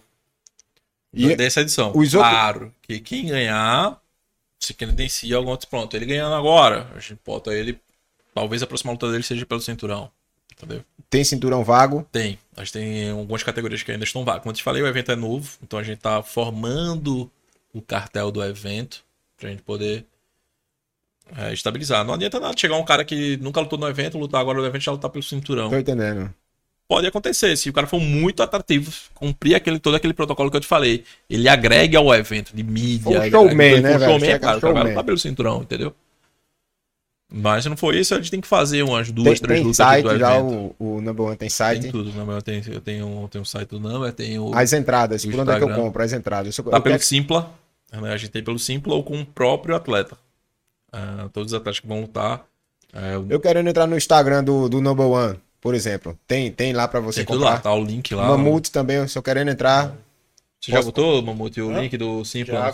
E 1.12 1.28
do- 1.28 1.36
dessa 1.36 1.60
edição. 1.60 1.90
os 1.94 2.14
outros- 2.14 2.32
Claro 2.32 2.74
que 2.80 3.00
quem 3.00 3.26
ganhar, 3.26 4.00
se 4.58 4.72
credencia 4.72 5.36
algum 5.36 5.50
outro 5.50 5.68
pronto. 5.68 5.94
Ele 5.94 6.06
ganhando 6.06 6.34
agora, 6.34 6.90
a 6.96 7.00
gente 7.00 7.20
bota 7.24 7.52
ele. 7.52 7.78
Talvez 8.34 8.62
a 8.62 8.66
próxima 8.66 8.92
luta 8.92 9.10
dele 9.12 9.22
seja 9.22 9.44
pelo 9.44 9.60
cinturão. 9.60 10.10
Entendeu? 10.52 10.82
Tem 11.10 11.22
cinturão 11.24 11.62
vago? 11.62 12.06
Tem. 12.10 12.38
A 12.56 12.60
gente 12.64 12.72
tem 12.72 13.10
algumas 13.10 13.42
categorias 13.42 13.82
que 13.82 13.92
ainda 13.92 14.04
estão 14.04 14.24
vagas. 14.24 14.42
Como 14.42 14.52
eu 14.52 14.56
te 14.56 14.62
falei, 14.62 14.80
o 14.82 14.86
evento 14.86 15.12
é 15.12 15.16
novo, 15.16 15.58
então 15.62 15.78
a 15.78 15.82
gente 15.82 15.98
tá 15.98 16.22
formando 16.22 17.30
o 17.72 17.80
cartel 17.82 18.30
do 18.30 18.42
evento 18.44 19.02
pra 19.38 19.48
gente 19.50 19.62
poder 19.62 20.04
é, 21.36 21.52
estabilizar. 21.52 22.04
Não 22.04 22.14
adianta 22.14 22.38
nada 22.40 22.54
chegar 22.56 22.76
um 22.76 22.84
cara 22.84 23.04
que 23.04 23.36
nunca 23.38 23.60
lutou 23.60 23.78
no 23.78 23.88
evento, 23.88 24.18
lutar 24.18 24.40
agora 24.40 24.58
no 24.58 24.66
evento 24.66 24.82
e 24.82 24.84
já 24.84 24.92
lutar 24.92 25.10
pelo 25.10 25.22
cinturão. 25.22 25.70
Tô 25.70 25.76
entendendo. 25.78 26.32
Pode 26.88 27.06
acontecer, 27.06 27.56
se 27.56 27.70
o 27.70 27.72
cara 27.72 27.86
for 27.86 28.00
muito 28.00 28.42
atrativo, 28.42 28.92
cumprir 29.14 29.54
aquele, 29.54 29.78
todo 29.78 29.94
aquele 29.94 30.12
protocolo 30.12 30.50
que 30.50 30.56
eu 30.58 30.60
te 30.60 30.66
falei, 30.66 31.04
ele 31.30 31.48
agrega 31.48 31.98
ao 31.98 32.14
evento 32.14 32.54
de 32.54 32.62
mídia. 32.62 33.16
Agrega- 33.16 33.30
showman, 33.38 33.80
né, 33.80 33.92
velho? 33.96 34.00
showman, 34.10 34.20
Chega 34.20 34.38
cara, 34.40 34.58
o 34.58 34.60
cara 34.60 34.72
vai 34.74 34.80
showman. 34.82 34.92
lutar 34.92 35.04
pelo 35.04 35.18
cinturão, 35.18 35.62
entendeu? 35.62 35.94
Mas 37.34 37.62
se 37.64 37.70
não 37.70 37.78
for 37.78 37.94
isso, 37.94 38.14
a 38.14 38.18
gente 38.18 38.30
tem 38.30 38.40
que 38.42 38.46
fazer 38.48 38.82
umas 38.82 39.10
duas, 39.10 39.40
Tem, 39.40 39.48
três 39.48 39.60
tem 39.60 39.66
lutas 39.66 39.80
aqui 39.80 40.02
do 40.02 40.08
site 40.10 40.18
já, 40.20 40.36
evento. 40.38 40.74
o, 40.78 40.96
o 40.96 41.00
Number 41.00 41.24
One 41.26 41.36
tem 41.36 41.48
site. 41.48 41.82
Tem 41.82 41.90
tudo, 41.90 42.12
né? 42.12 42.36
Eu 42.36 42.42
tenho, 42.42 42.62
eu 42.74 42.80
tenho, 42.82 43.28
tenho 43.30 43.42
o 43.42 43.46
site 43.46 43.68
do 43.70 43.80
Number, 43.80 44.12
tenho. 44.12 44.50
As 44.54 44.74
entradas, 44.74 45.24
o 45.24 45.30
por 45.30 45.40
onde 45.40 45.50
é 45.52 45.56
que 45.56 45.64
eu 45.64 45.74
compro 45.74 46.02
as 46.02 46.12
entradas? 46.12 46.58
Eu, 46.58 46.64
Tá 46.64 46.76
eu 46.76 46.82
pelo 46.82 46.92
quero- 46.94 47.02
Simpla. 47.02 47.54
Né? 48.00 48.12
A 48.12 48.16
gente 48.16 48.30
tem 48.30 48.42
pelo 48.42 48.58
Simpla 48.58 48.94
ou 48.94 49.02
com 49.02 49.20
o 49.20 49.26
próprio 49.26 49.74
atleta. 49.76 50.16
Ah, 50.92 51.28
todos 51.32 51.52
os 51.52 51.56
atletas 51.58 51.80
que 51.80 51.86
vão 51.86 52.02
lutar. 52.02 52.44
é, 52.92 53.14
eu 53.28 53.40
querendo 53.40 53.68
entrar 53.68 53.86
no 53.86 53.96
Instagram 53.96 54.44
do, 54.44 54.68
do 54.68 54.80
Number 54.80 55.06
One, 55.06 55.38
por 55.60 55.74
exemplo. 55.74 56.18
Tem, 56.26 56.50
tem 56.52 56.72
lá 56.72 56.86
pra 56.86 57.00
você 57.00 57.20
tem 57.20 57.26
tudo 57.26 57.44
lá, 57.44 57.56
comprar. 57.56 57.62
tá 57.70 57.74
o 57.74 57.82
link 57.84 58.14
lá. 58.14 58.26
Mamute 58.28 58.70
também, 58.70 59.06
se 59.08 59.16
eu 59.16 59.22
querendo 59.22 59.50
entrar, 59.50 59.94
Você 60.60 60.70
já 60.70 60.78
Posso- 60.78 60.88
botou, 60.88 61.22
Mamute, 61.22 61.60
o 61.60 61.70
Hã? 61.70 61.80
link 61.80 61.96
do 61.96 62.24
Simpla 62.24 62.54
Já 62.54 62.66
já, 62.66 62.72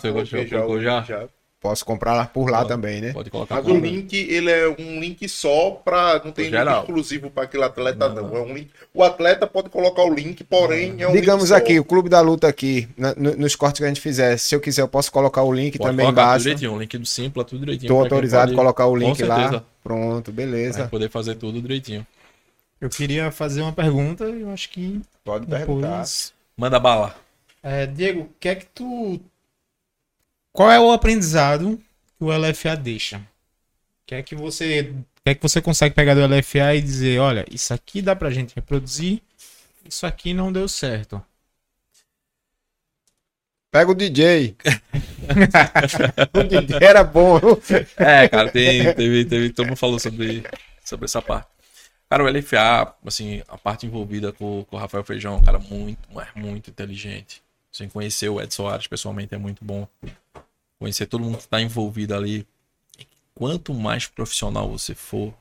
colocou 0.53 0.81
já? 0.81 1.01
já. 1.03 1.27
Posso 1.61 1.83
comprar 1.85 2.13
lá 2.13 2.25
por 2.25 2.49
lá 2.49 2.59
Pode. 2.59 2.69
também, 2.69 3.01
né? 3.01 3.11
Pode 3.13 3.29
colocar 3.29 3.55
Mas 3.55 3.67
o 3.67 3.77
link, 3.77 4.13
ele 4.13 4.49
é 4.49 4.67
um 4.69 4.99
link 4.99 5.27
só 5.27 5.71
pra. 5.71 6.21
Não 6.23 6.31
tem 6.31 6.49
link 6.49 6.67
exclusivo 6.79 7.29
para 7.29 7.43
aquele 7.43 7.63
atleta, 7.63 8.09
Não, 8.09 8.23
não. 8.23 8.37
É 8.37 8.41
um 8.41 8.53
link. 8.53 8.69
O 8.93 9.03
atleta 9.03 9.45
pode 9.45 9.69
colocar 9.69 10.03
o 10.03 10.13
link, 10.13 10.43
porém 10.43 10.95
é 11.01 11.07
um 11.07 11.11
Digamos 11.11 11.45
link 11.45 11.49
só. 11.49 11.55
aqui, 11.57 11.79
o 11.79 11.83
Clube 11.83 12.09
da 12.09 12.21
Luta 12.21 12.47
aqui, 12.47 12.87
na- 12.97 13.13
no- 13.15 13.35
nos 13.35 13.55
cortes 13.55 13.79
que 13.79 13.85
a 13.85 13.87
gente 13.87 14.01
fizer, 14.01 14.37
se 14.37 14.55
eu 14.55 14.59
quiser, 14.61 14.81
eu 14.81 14.87
posso 14.87 15.11
colocar 15.11 15.43
o 15.43 15.51
link 15.53 15.77
Pode 15.77 15.89
também 15.91 16.05
colocar 16.05 16.21
tudo 16.21 16.27
embaixo. 16.29 16.43
direitinho, 16.43 16.73
o 16.73 16.79
link 16.79 16.97
do 16.97 17.05
Simpla, 17.05 17.43
tudo 17.43 17.59
direitinho. 17.59 17.87
Tô 17.89 17.95
pra 17.99 18.07
quem 18.09 18.15
autorizado 18.15 18.51
a 18.51 18.55
colocar 18.55 18.85
o 18.87 18.95
link 18.95 19.21
lá. 19.23 19.63
Pronto, 19.83 20.25
Pra 20.25 20.33
beleza. 20.33 20.87
poder 20.87 21.09
fazer 21.09 21.35
tudo 21.35 21.61
direitinho. 21.61 22.05
Eu 22.81 22.89
queria 22.89 23.29
fazer 23.31 23.61
uma 23.61 23.73
pergunta, 23.73 24.23
eu 24.23 24.49
acho 24.51 24.69
que 24.69 25.01
Pode 25.25 25.45
perguntar. 25.45 25.87
depois... 25.89 26.33
Manda 26.55 26.79
bala. 26.79 27.13
É, 27.61 27.85
Diego, 27.85 28.21
o 28.21 28.29
que 28.39 28.47
é 28.47 28.55
que 28.55 28.65
tu... 28.67 29.19
Qual 30.51 30.71
é 30.71 30.79
o 30.79 30.91
aprendizado 30.91 31.77
que 32.17 32.23
o 32.23 32.35
LFA 32.35 32.75
deixa? 32.75 33.17
O 33.17 33.23
que 34.07 34.15
é 34.15 34.23
que 34.23 34.35
você... 34.35 34.93
Que 35.23 35.31
é 35.31 35.35
que 35.35 35.41
você 35.41 35.61
consegue 35.61 35.93
pegar 35.93 36.15
do 36.15 36.25
LFA 36.25 36.75
e 36.75 36.81
dizer, 36.81 37.19
olha, 37.19 37.45
isso 37.51 37.73
aqui 37.73 38.01
dá 38.01 38.15
pra 38.15 38.31
gente 38.31 38.55
reproduzir, 38.55 39.21
isso 39.87 40.05
aqui 40.05 40.33
não 40.33 40.51
deu 40.51 40.67
certo. 40.67 41.23
Pega 43.71 43.91
o 43.91 43.95
DJ. 43.95 44.55
o 46.33 46.43
DJ 46.43 46.77
era 46.81 47.03
bom. 47.03 47.39
É, 47.97 48.27
cara, 48.27 48.49
tem, 48.51 48.93
teve, 48.95 49.25
teve, 49.25 49.49
todo 49.51 49.67
mundo 49.67 49.77
falou 49.77 49.99
sobre, 49.99 50.43
sobre 50.83 51.05
essa 51.05 51.21
parte. 51.21 51.47
Cara, 52.09 52.23
o 52.23 52.27
LFA, 52.27 52.95
assim, 53.05 53.43
a 53.47 53.55
parte 53.55 53.85
envolvida 53.85 54.33
com, 54.33 54.65
com 54.65 54.75
o 54.75 54.79
Rafael 54.79 55.03
Feijão, 55.03 55.35
é 55.35 55.37
um 55.37 55.43
cara 55.43 55.59
muito, 55.59 55.99
mas 56.11 56.27
muito 56.35 56.71
inteligente. 56.71 57.43
Sem 57.71 57.87
conhecer 57.87 58.29
o 58.29 58.41
Edson 58.41 58.67
Ares 58.67 58.87
pessoalmente 58.87 59.33
é 59.35 59.37
muito 59.37 59.63
bom. 59.63 59.87
Conhecer 60.79 61.05
todo 61.05 61.23
mundo 61.23 61.37
que 61.37 61.43
está 61.43 61.61
envolvido 61.61 62.15
ali. 62.15 62.47
Quanto 63.35 63.73
mais 63.73 64.07
profissional 64.07 64.69
você 64.69 64.95
for, 64.95 65.33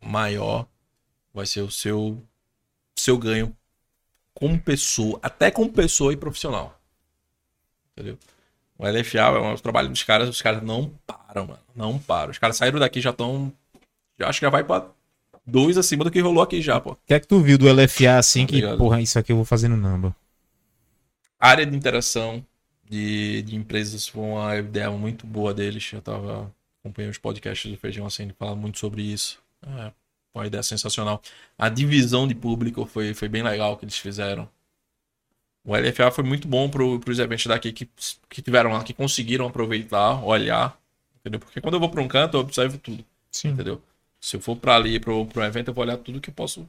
maior 0.00 0.66
vai 1.32 1.46
ser 1.46 1.62
o 1.62 1.70
seu, 1.70 2.22
seu 2.96 3.16
ganho 3.16 3.56
como 4.34 4.60
pessoa, 4.60 5.18
até 5.22 5.50
como 5.50 5.72
pessoa 5.72 6.12
e 6.12 6.16
profissional. 6.16 6.78
Entendeu? 7.92 8.18
O 8.78 8.86
LFA 8.86 9.18
é 9.18 9.40
um 9.40 9.56
trabalho 9.56 9.88
dos 9.88 10.04
caras, 10.04 10.28
os 10.28 10.40
caras 10.40 10.62
não 10.62 10.92
param, 11.04 11.46
mano. 11.48 11.60
Não 11.74 11.98
param. 11.98 12.30
Os 12.30 12.38
caras 12.38 12.56
saíram 12.56 12.78
daqui 12.78 13.00
já 13.00 13.10
estão. 13.10 13.52
Já 14.18 14.28
acho 14.28 14.38
que 14.38 14.46
já 14.46 14.50
vai 14.50 14.62
pra 14.62 14.86
dois 15.44 15.76
acima 15.76 16.04
do 16.04 16.10
que 16.10 16.20
rolou 16.20 16.42
aqui 16.42 16.62
já, 16.62 16.80
pô. 16.80 16.92
O 16.92 16.98
que 17.04 17.14
é 17.14 17.18
que 17.18 17.26
tu 17.26 17.40
viu 17.40 17.58
do 17.58 17.66
LFA 17.72 18.18
assim 18.18 18.46
que, 18.46 18.56
Obrigado. 18.56 18.78
porra, 18.78 19.00
isso 19.00 19.18
aqui 19.18 19.32
eu 19.32 19.36
vou 19.36 19.44
fazer 19.44 19.66
no 19.66 19.76
Namba? 19.76 20.14
Área 21.38 21.64
de 21.66 21.76
interação 21.76 22.44
de, 22.88 23.42
de 23.42 23.56
empresas 23.56 24.08
foi 24.08 24.22
uma 24.22 24.56
ideia 24.56 24.90
muito 24.90 25.26
boa 25.26 25.54
deles. 25.54 25.92
Eu 25.92 26.02
tava 26.02 26.52
acompanhando 26.80 27.12
os 27.12 27.18
podcasts 27.18 27.70
do 27.70 27.76
Feijão 27.76 28.06
assim, 28.06 28.24
ele 28.24 28.32
fala 28.32 28.56
muito 28.56 28.78
sobre 28.78 29.02
isso. 29.02 29.40
É, 29.62 29.92
foi 30.32 30.42
uma 30.42 30.46
ideia 30.46 30.62
sensacional. 30.62 31.22
A 31.56 31.68
divisão 31.68 32.26
de 32.26 32.34
público 32.34 32.86
foi, 32.86 33.14
foi 33.14 33.28
bem 33.28 33.42
legal 33.42 33.76
que 33.76 33.84
eles 33.84 33.98
fizeram. 33.98 34.48
O 35.64 35.76
LFA 35.76 36.10
foi 36.10 36.24
muito 36.24 36.48
bom 36.48 36.68
para 36.68 36.82
os 36.82 37.18
eventos 37.18 37.46
daqui 37.46 37.72
que, 37.72 37.88
que 38.28 38.40
tiveram 38.40 38.72
lá, 38.72 38.82
que 38.82 38.94
conseguiram 38.94 39.46
aproveitar, 39.46 40.24
olhar. 40.24 40.78
Entendeu? 41.20 41.40
Porque 41.40 41.60
quando 41.60 41.74
eu 41.74 41.80
vou 41.80 41.90
para 41.90 42.00
um 42.00 42.08
canto, 42.08 42.36
eu 42.36 42.40
observo 42.40 42.78
tudo. 42.78 43.04
Sim. 43.30 43.48
Entendeu? 43.50 43.82
Se 44.20 44.36
eu 44.36 44.40
for 44.40 44.56
para 44.56 44.76
ali, 44.76 44.98
para 44.98 45.12
um 45.12 45.44
evento, 45.44 45.68
eu 45.68 45.74
vou 45.74 45.84
olhar 45.84 45.98
tudo 45.98 46.20
que 46.20 46.30
posso 46.30 46.68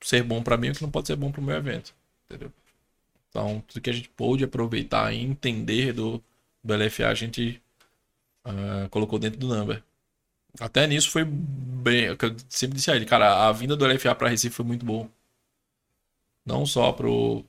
ser 0.00 0.22
bom 0.22 0.42
para 0.42 0.56
mim 0.56 0.68
e 0.68 0.70
o 0.70 0.74
que 0.74 0.82
não 0.82 0.90
pode 0.90 1.06
ser 1.06 1.16
bom 1.16 1.30
para 1.30 1.40
o 1.40 1.44
meu 1.44 1.54
evento. 1.54 1.94
Entendeu? 2.26 2.52
Então, 3.30 3.62
tudo 3.66 3.80
que 3.80 3.90
a 3.90 3.92
gente 3.92 4.08
pôde 4.10 4.44
aproveitar 4.44 5.12
e 5.14 5.22
entender 5.22 5.92
do, 5.92 6.22
do 6.62 6.74
LFA, 6.76 7.08
a 7.08 7.14
gente 7.14 7.62
ah, 8.44 8.88
colocou 8.90 9.18
dentro 9.18 9.38
do 9.38 9.48
Number. 9.48 9.82
Até 10.58 10.86
nisso 10.86 11.10
foi 11.10 11.24
bem. 11.24 12.06
é 12.06 12.10
Eu 12.10 12.16
sempre 12.48 12.76
disse 12.76 12.90
a 12.90 12.96
ele, 12.96 13.06
cara, 13.06 13.48
a 13.48 13.52
vinda 13.52 13.76
do 13.76 13.86
LFA 13.86 14.14
para 14.14 14.28
Recife 14.28 14.54
foi 14.54 14.64
muito 14.64 14.84
bom. 14.84 15.08
Não 16.44 16.66
só 16.66 16.90
pro, 16.92 17.44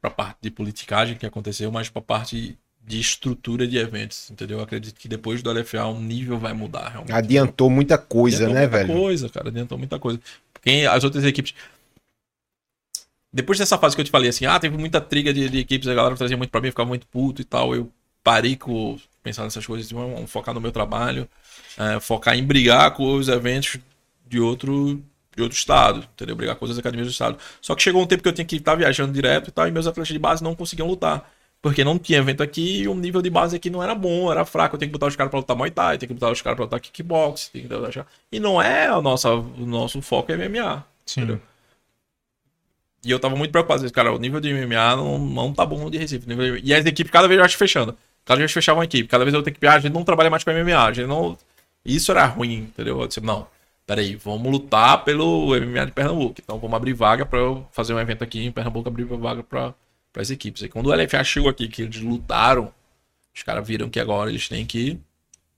pra 0.00 0.10
parte 0.10 0.38
de 0.42 0.50
politicagem 0.50 1.16
que 1.16 1.26
aconteceu, 1.26 1.72
mas 1.72 1.88
pra 1.88 2.00
parte 2.00 2.56
de 2.82 3.00
estrutura 3.00 3.66
de 3.66 3.76
eventos, 3.76 4.30
entendeu? 4.30 4.58
Eu 4.58 4.64
acredito 4.64 4.98
que 4.98 5.08
depois 5.08 5.42
do 5.42 5.52
LFA 5.52 5.86
o 5.86 6.00
nível 6.00 6.38
vai 6.38 6.52
mudar 6.52 6.88
realmente. 6.88 7.12
Adiantou 7.12 7.68
muita 7.68 7.98
coisa, 7.98 8.44
Adiantou 8.44 8.54
né, 8.54 8.60
muita 8.68 8.78
velho? 8.78 9.00
coisa, 9.00 9.28
cara. 9.28 9.48
Adiantou 9.48 9.78
muita 9.78 9.98
coisa. 9.98 10.20
Quem, 10.62 10.86
as 10.86 11.02
outras 11.04 11.24
equipes. 11.24 11.54
Depois 13.32 13.58
dessa 13.58 13.78
fase 13.78 13.94
que 13.94 14.00
eu 14.00 14.04
te 14.04 14.10
falei 14.10 14.28
assim, 14.28 14.46
ah, 14.46 14.58
teve 14.58 14.76
muita 14.76 15.00
triga 15.00 15.32
de, 15.32 15.48
de 15.48 15.58
equipes, 15.58 15.88
a 15.88 15.94
galera 15.94 16.16
trazia 16.16 16.36
muito 16.36 16.50
pra 16.50 16.60
mim, 16.60 16.68
ficava 16.68 16.88
muito 16.88 17.06
puto 17.06 17.40
e 17.40 17.44
tal. 17.44 17.74
Eu 17.74 17.90
parei 18.24 18.56
com 18.56 18.98
pensar 19.22 19.44
nessas 19.44 19.64
coisas, 19.64 19.86
tipo, 19.86 20.00
vamos 20.00 20.30
focar 20.30 20.54
no 20.54 20.60
meu 20.60 20.72
trabalho, 20.72 21.28
é, 21.78 22.00
focar 22.00 22.36
em 22.36 22.42
brigar 22.42 22.92
com 22.92 23.14
os 23.14 23.28
eventos 23.28 23.78
de 24.26 24.40
outro, 24.40 25.02
de 25.36 25.42
outro 25.42 25.56
estado, 25.56 26.06
entendeu? 26.14 26.34
Brigar 26.34 26.56
com 26.56 26.64
as 26.64 26.78
academias 26.78 27.08
do 27.08 27.12
estado. 27.12 27.38
Só 27.60 27.74
que 27.74 27.82
chegou 27.82 28.02
um 28.02 28.06
tempo 28.06 28.22
que 28.22 28.28
eu 28.28 28.32
tinha 28.32 28.44
que 28.44 28.56
estar 28.56 28.74
viajando 28.74 29.12
direto 29.12 29.48
e 29.48 29.52
tal, 29.52 29.68
e 29.68 29.70
meus 29.70 29.86
atletas 29.86 30.12
de 30.12 30.18
base 30.18 30.42
não 30.42 30.54
conseguiam 30.54 30.88
lutar. 30.88 31.30
Porque 31.62 31.84
não 31.84 31.98
tinha 31.98 32.18
evento 32.18 32.42
aqui 32.42 32.80
e 32.82 32.88
o 32.88 32.94
nível 32.94 33.20
de 33.20 33.28
base 33.28 33.54
aqui 33.54 33.68
não 33.68 33.82
era 33.82 33.94
bom, 33.94 34.32
era 34.32 34.46
fraco. 34.46 34.76
Eu 34.76 34.78
tenho 34.78 34.90
que 34.90 34.94
botar 34.94 35.08
os 35.08 35.14
caras 35.14 35.30
pra 35.30 35.40
lutar 35.40 35.54
Muay 35.54 35.70
Thai, 35.70 35.98
tenho 35.98 36.08
que 36.08 36.14
botar 36.14 36.32
os 36.32 36.40
caras 36.40 36.56
pra 36.56 36.64
lutar 36.64 36.80
kickbox. 36.80 37.50
Tenho 37.52 37.68
que 37.68 37.74
botar... 37.74 38.06
E 38.32 38.40
não 38.40 38.62
é 38.62 38.90
o 38.96 39.02
nosso, 39.02 39.28
o 39.28 39.66
nosso 39.66 40.00
foco 40.00 40.32
é 40.32 40.36
MMA. 40.36 40.82
Sim. 41.04 41.20
Entendeu? 41.20 41.40
E 43.04 43.10
eu 43.10 43.18
tava 43.18 43.34
muito 43.36 43.50
preocupado. 43.50 43.80
Disse, 43.82 43.92
Cara, 43.92 44.12
o 44.12 44.18
nível 44.18 44.40
de 44.40 44.52
MMA 44.52 44.96
não, 44.96 45.18
não 45.18 45.52
tá 45.54 45.64
bom 45.64 45.88
de 45.90 45.98
Recife. 45.98 46.26
De- 46.26 46.60
E 46.62 46.74
as 46.74 46.84
equipes 46.84 47.10
cada 47.10 47.26
vez 47.26 47.38
eu 47.38 47.44
acho 47.44 47.56
fechando. 47.56 47.96
Cada 48.24 48.38
vez 48.38 48.52
fechavam 48.52 48.82
a 48.82 48.84
equipe. 48.84 49.08
Cada 49.08 49.24
vez 49.24 49.34
eu 49.34 49.42
tenho 49.42 49.56
que. 49.56 49.66
Ah, 49.66 49.74
a 49.74 49.80
gente 49.80 49.92
não 49.92 50.04
trabalha 50.04 50.28
mais 50.30 50.44
com 50.44 50.50
MMA. 50.50 50.84
A 50.84 50.92
gente 50.92 51.06
não. 51.06 51.36
Isso 51.84 52.10
era 52.12 52.26
ruim, 52.26 52.54
entendeu? 52.58 53.00
Eu 53.00 53.06
disse, 53.06 53.20
não. 53.20 53.46
Peraí, 53.86 54.14
vamos 54.16 54.52
lutar 54.52 55.02
pelo 55.02 55.54
MMA 55.56 55.86
de 55.86 55.92
Pernambuco. 55.92 56.34
Então 56.44 56.58
vamos 56.58 56.76
abrir 56.76 56.92
vaga 56.92 57.24
pra 57.26 57.38
eu 57.38 57.66
fazer 57.72 57.94
um 57.94 57.98
evento 57.98 58.22
aqui 58.22 58.44
em 58.44 58.52
Pernambuco, 58.52 58.88
abrir 58.88 59.04
vaga 59.04 59.42
pra, 59.42 59.74
as 60.16 60.30
equipes. 60.30 60.62
E 60.62 60.68
quando 60.68 60.86
o 60.88 60.94
LFA 60.94 61.24
chegou 61.24 61.48
aqui, 61.50 61.66
que 61.66 61.82
eles 61.82 61.96
lutaram, 62.00 62.72
os 63.34 63.42
caras 63.42 63.66
viram 63.66 63.88
que 63.88 63.98
agora 63.98 64.30
eles 64.30 64.48
têm 64.48 64.64
que, 64.66 64.96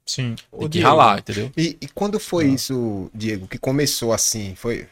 Sim. 0.06 0.34
têm 0.60 0.68
que 0.70 0.80
ralar, 0.80 1.18
entendeu? 1.18 1.52
E, 1.56 1.76
e 1.80 1.88
quando 1.88 2.18
foi 2.18 2.46
isso, 2.46 3.10
Diego, 3.12 3.46
que 3.46 3.58
começou 3.58 4.12
assim? 4.14 4.54
Foi. 4.54 4.86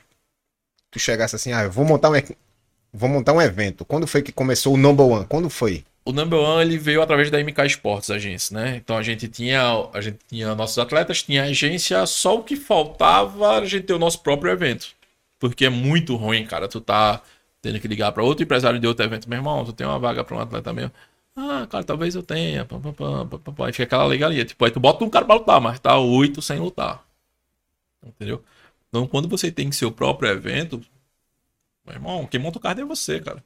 Tu 0.91 0.99
chegasse 0.99 1.37
assim, 1.37 1.53
ah, 1.53 1.65
eu 1.65 1.71
vou 1.71 1.85
montar 1.85 2.11
um, 2.11 2.15
vou 2.93 3.09
montar 3.09 3.33
um 3.33 3.41
evento. 3.41 3.85
Quando 3.85 4.07
foi 4.07 4.23
que 4.23 4.33
começou 4.33 4.75
o 4.75 4.77
number 4.77 5.07
one? 5.07 5.27
Quando 5.27 5.49
foi? 5.49 5.85
O 6.05 6.13
number 6.13 6.39
one 6.39 6.63
ele 6.63 6.79
veio 6.79 7.03
através 7.03 7.31
da 7.31 7.39
MK 7.39 7.67
Esportes, 7.67 8.11
agência, 8.11 8.55
né? 8.59 8.77
Então 8.77 8.97
a 8.97 9.03
gente 9.03 9.29
tinha, 9.29 9.61
a 9.93 10.01
gente 10.01 10.19
tinha 10.27 10.55
nossos 10.55 10.79
atletas, 10.79 11.23
tinha 11.23 11.45
agência, 11.45 12.05
só 12.07 12.39
o 12.39 12.43
que 12.43 12.57
faltava 12.57 13.59
a 13.59 13.65
gente 13.65 13.85
ter 13.85 13.93
o 13.93 13.99
nosso 13.99 14.21
próprio 14.21 14.51
evento. 14.51 14.89
Porque 15.39 15.67
é 15.67 15.71
muito 15.71 16.17
ruim, 16.17 16.45
cara, 16.47 16.69
tu 16.69 16.81
tá 16.81 17.23
tendo 17.63 17.79
que 17.79 17.89
ligar 17.89 18.13
para 18.13 18.23
outro 18.25 18.43
empresário 18.43 18.81
de 18.81 18.87
outro 18.87 19.05
evento, 19.05 19.29
meu 19.29 19.39
irmão, 19.39 19.65
tu 19.65 19.73
tem 19.73 19.87
uma 19.87 19.99
vaga 19.99 20.25
para 20.25 20.37
um 20.37 20.41
atleta 20.41 20.73
meu. 20.73 20.91
Ah, 21.37 21.67
cara, 21.71 21.85
talvez 21.85 22.15
eu 22.15 22.23
tenha. 22.23 22.65
Pá, 22.65 22.79
pá, 22.79 22.93
pá, 22.93 23.39
pá, 23.39 23.53
pá. 23.53 23.67
Aí 23.67 23.73
fica 23.73 23.85
aquela 23.85 24.05
legalia. 24.05 24.45
Tipo, 24.45 24.65
aí 24.65 24.71
tu 24.71 24.81
bota 24.81 25.05
um 25.05 25.11
cara 25.11 25.25
pra 25.25 25.37
lutar, 25.37 25.61
mas 25.61 25.79
tá 25.81 25.99
oito 25.99 26.43
sem 26.43 26.59
lutar. 26.59 27.05
Entendeu? 28.05 28.43
Então, 28.91 29.07
quando 29.07 29.29
você 29.29 29.51
tem 29.51 29.73
seu 29.73 29.91
próprio 29.91 30.29
evento, 30.31 30.81
meu 31.87 31.95
irmão, 31.95 32.27
quem 32.27 32.39
monta 32.41 32.59
o 32.59 32.61
card 32.61 32.83
é 32.83 32.85
você, 32.85 33.21
cara. 33.21 33.43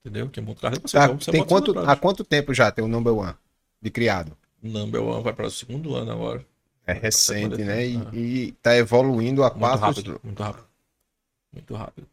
Entendeu? 0.00 0.30
Quem 0.30 0.42
monta 0.42 0.58
o 0.58 0.62
card 0.62 0.78
é 0.78 0.80
você. 0.80 0.96
Ah, 0.96 1.04
Então, 1.04 1.20
você 1.20 1.30
tem 1.30 1.44
quanto, 1.44 1.78
há 1.78 1.96
quanto 1.96 2.24
tempo 2.24 2.54
já 2.54 2.70
tem 2.70 2.84
o 2.84 2.88
number 2.88 3.12
one 3.14 3.34
de 3.82 3.90
criado? 3.90 4.36
Number 4.62 5.02
One 5.02 5.22
vai 5.22 5.34
para 5.34 5.46
o 5.46 5.50
segundo 5.50 5.94
ano 5.94 6.10
agora. 6.10 6.46
É 6.86 6.92
recente, 6.94 7.62
né? 7.62 7.86
E, 7.86 7.96
Ah. 7.98 8.10
e 8.14 8.52
tá 8.62 8.74
evoluindo 8.76 9.42
a 9.44 9.50
Muito 9.50 9.60
passos. 9.60 9.80
rápido, 9.80 10.20
muito 10.24 10.42
rápido. 10.42 10.66
Muito 11.52 11.74
rápido. 11.74 12.06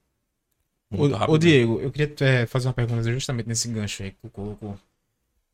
Ô, 0.92 0.98
Muito 0.98 1.16
rápido. 1.16 1.34
ô, 1.34 1.38
Diego, 1.38 1.80
eu 1.80 1.92
queria 1.92 2.14
é, 2.28 2.46
fazer 2.46 2.68
uma 2.68 2.74
pergunta 2.74 3.04
justamente 3.12 3.48
nesse 3.48 3.70
gancho 3.70 4.04
aí 4.04 4.12
que 4.12 4.18
tu 4.18 4.30
colocou. 4.30 4.78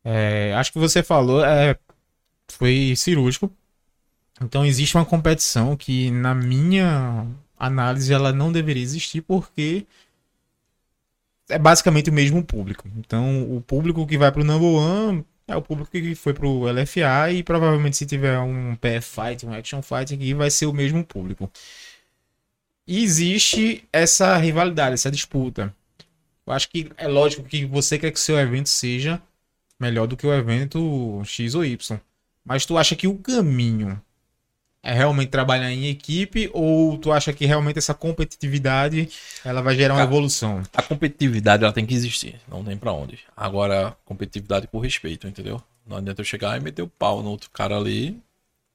É, 0.04 0.54
acho 0.56 0.72
que 0.72 0.80
você 0.80 1.04
falou, 1.04 1.44
é, 1.46 1.78
foi 2.50 2.96
cirúrgico. 2.96 3.52
Então 4.42 4.66
existe 4.66 4.96
uma 4.96 5.06
competição 5.06 5.76
que, 5.76 6.12
na 6.12 6.34
minha 6.36 7.28
análise, 7.58 8.14
ela 8.14 8.32
não 8.32 8.52
deveria 8.52 8.84
existir 8.84 9.22
porque 9.22 9.86
é 11.50 11.58
basicamente 11.58 12.10
o 12.10 12.14
mesmo 12.14 12.44
público. 12.44 12.88
Então 12.98 13.56
o 13.56 13.62
público 13.62 14.06
que 14.06 14.18
vai 14.18 14.32
pro 14.32 14.44
number 14.44 14.70
one 14.70 15.26
é 15.48 15.56
o 15.56 15.62
público 15.62 15.90
que 15.90 16.14
foi 16.14 16.34
pro 16.34 16.66
LFA 16.66 17.32
e 17.32 17.42
provavelmente 17.42 17.98
se 17.98 18.06
tiver 18.06 18.38
um 18.40 18.76
PF 18.76 19.08
fight, 19.10 19.46
um 19.46 19.54
action 19.54 19.82
fight 19.82 20.14
aqui, 20.14 20.34
vai 20.34 20.52
ser 20.52 20.66
o 20.66 20.74
mesmo 20.74 21.04
público. 21.06 21.50
E 22.86 23.04
existe 23.04 23.88
essa 23.92 24.36
rivalidade, 24.38 24.94
essa 24.94 25.12
disputa. 25.12 25.74
Eu 26.46 26.54
acho 26.54 26.70
que 26.70 26.90
é 26.98 27.08
lógico 27.08 27.44
que 27.44 27.66
você 27.66 27.98
quer 27.98 28.12
que 28.12 28.18
o 28.18 28.22
seu 28.22 28.38
evento 28.40 28.70
seja 28.70 29.22
melhor 29.80 30.08
do 30.08 30.16
que 30.18 30.26
o 30.26 30.34
evento 30.34 31.22
X 31.26 31.56
ou 31.56 31.66
Y. 31.66 32.00
Mas 32.44 32.66
tu 32.66 32.78
acha 32.78 32.96
que 32.96 33.08
o 33.08 33.18
caminho 33.18 34.02
é 34.88 34.94
realmente 34.94 35.28
trabalhar 35.30 35.70
em 35.72 35.88
equipe 35.88 36.50
ou 36.54 36.98
tu 36.98 37.12
acha 37.12 37.34
que 37.34 37.46
realmente 37.46 37.78
essa 37.78 37.94
competitividade 37.94 39.10
ela 39.44 39.62
vai 39.62 39.76
gerar 39.76 39.94
uma 39.96 40.00
Cara, 40.00 40.10
evolução? 40.10 40.64
A 40.74 40.82
competitividade 40.82 41.64
ela 41.64 41.74
tem 41.74 41.86
que 41.86 41.94
existir. 41.94 42.36
Não 42.48 42.64
tem 42.64 42.78
pra 42.78 42.94
onde. 42.94 43.20
Agora, 43.36 43.96
competitividade 44.06 44.68
por 44.68 44.80
respeito, 44.80 45.28
entendeu? 45.28 45.62
Não 45.86 45.98
adianta 45.98 46.22
eu 46.22 46.26
chegar 46.26 46.58
e 46.58 46.62
meter 46.64 46.82
o 46.82 46.88
pau 46.88 47.22
no 47.22 47.30
outro 47.30 47.50
cara 47.52 47.76
ali 47.76 48.18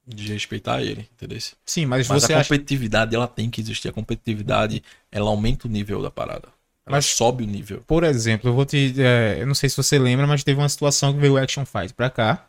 de 0.07 0.33
respeitar 0.33 0.83
ele, 0.83 1.09
entendeu? 1.15 1.39
Sim, 1.65 1.87
mas, 1.87 2.09
Mas 2.09 2.23
você 2.25 2.35
a 2.35 2.41
acha 2.41 2.49
competitividade 2.49 3.15
ela 3.15 3.27
tem 3.29 3.49
que 3.49 3.61
existir. 3.61 3.89
A 3.89 3.93
competitividade 3.93 4.83
ela 5.11 5.31
aumenta 5.31 5.67
o 5.67 5.71
nível 5.71 6.03
da 6.03 6.11
parada. 6.11 6.49
Ela 6.87 6.97
Mas- 6.97 7.07
sobe 7.07 7.45
o 7.45 7.47
nível. 7.47 7.83
Por 7.87 8.03
exemplo, 8.05 8.51
eu 8.51 8.55
vou 8.55 8.67
te. 8.67 8.95
é, 8.99 9.37
eu 9.41 9.47
não 9.47 9.55
sei 9.55 9.69
se 9.71 9.77
você 9.77 9.99
lembra, 9.99 10.27
mas 10.27 10.43
teve 10.43 10.61
uma 10.61 10.69
situação 10.69 11.13
que 11.15 11.21
veio 11.21 11.35
o 11.35 11.37
Action 11.39 11.65
Fight 11.65 11.95
pra 11.95 12.11
cá. 12.11 12.47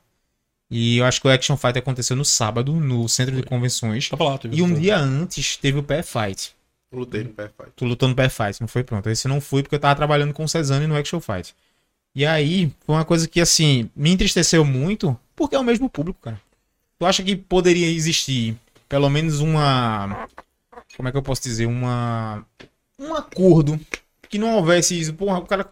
E 0.74 0.98
eu 0.98 1.06
acho 1.06 1.22
que 1.22 1.28
o 1.28 1.32
Action 1.32 1.56
Fight 1.56 1.78
aconteceu 1.78 2.16
no 2.16 2.26
sábado, 2.26 2.74
no 2.74 3.08
centro 3.08 3.36
de 3.36 3.44
convenções. 3.44 4.10
Tá 4.10 4.18
lá, 4.20 4.38
teve 4.38 4.58
E 4.58 4.62
um 4.62 4.74
dia 4.74 4.98
antes 4.98 5.56
teve 5.58 5.78
o 5.78 5.84
Pé 5.84 6.02
Fight. 6.02 6.56
Eu 6.94 7.00
lutei 7.00 7.24
no 7.24 7.30
pé 7.32 7.48
fight. 7.48 7.72
Tu 7.76 7.86
lutou 7.86 8.08
no 8.08 8.16
Pé 8.16 8.30
Fight, 8.30 8.62
não 8.62 8.68
foi 8.68 8.84
pronto. 8.84 9.10
Esse 9.10 9.28
não 9.28 9.42
foi 9.42 9.64
porque 9.64 9.74
eu 9.74 9.80
tava 9.80 9.96
trabalhando 9.96 10.32
com 10.32 10.44
o 10.44 10.48
Cezanne 10.48 10.86
no 10.86 10.96
Action 10.96 11.20
Fight. 11.20 11.56
E 12.14 12.24
aí, 12.24 12.72
foi 12.86 12.94
uma 12.94 13.04
coisa 13.04 13.28
que, 13.28 13.42
assim, 13.42 13.90
me 13.96 14.12
entristeceu 14.12 14.64
muito, 14.64 15.20
porque 15.36 15.56
é 15.56 15.60
o 15.60 15.64
mesmo 15.64 15.90
público, 15.90 16.20
cara. 16.22 16.40
Tu 17.00 17.06
acha 17.06 17.24
que 17.24 17.36
poderia 17.36 17.88
existir 17.90 18.56
pelo 18.88 19.10
menos 19.10 19.40
uma. 19.40 20.28
Como 20.96 21.10
é 21.10 21.12
que 21.12 21.18
eu 21.18 21.24
posso 21.24 21.42
dizer? 21.42 21.66
Uma. 21.66 22.46
Um 23.00 23.16
acordo 23.16 23.80
que 24.30 24.38
não 24.38 24.56
houvesse 24.56 25.00
isso. 25.00 25.16
Porra, 25.16 25.40
o 25.40 25.48
cara. 25.48 25.68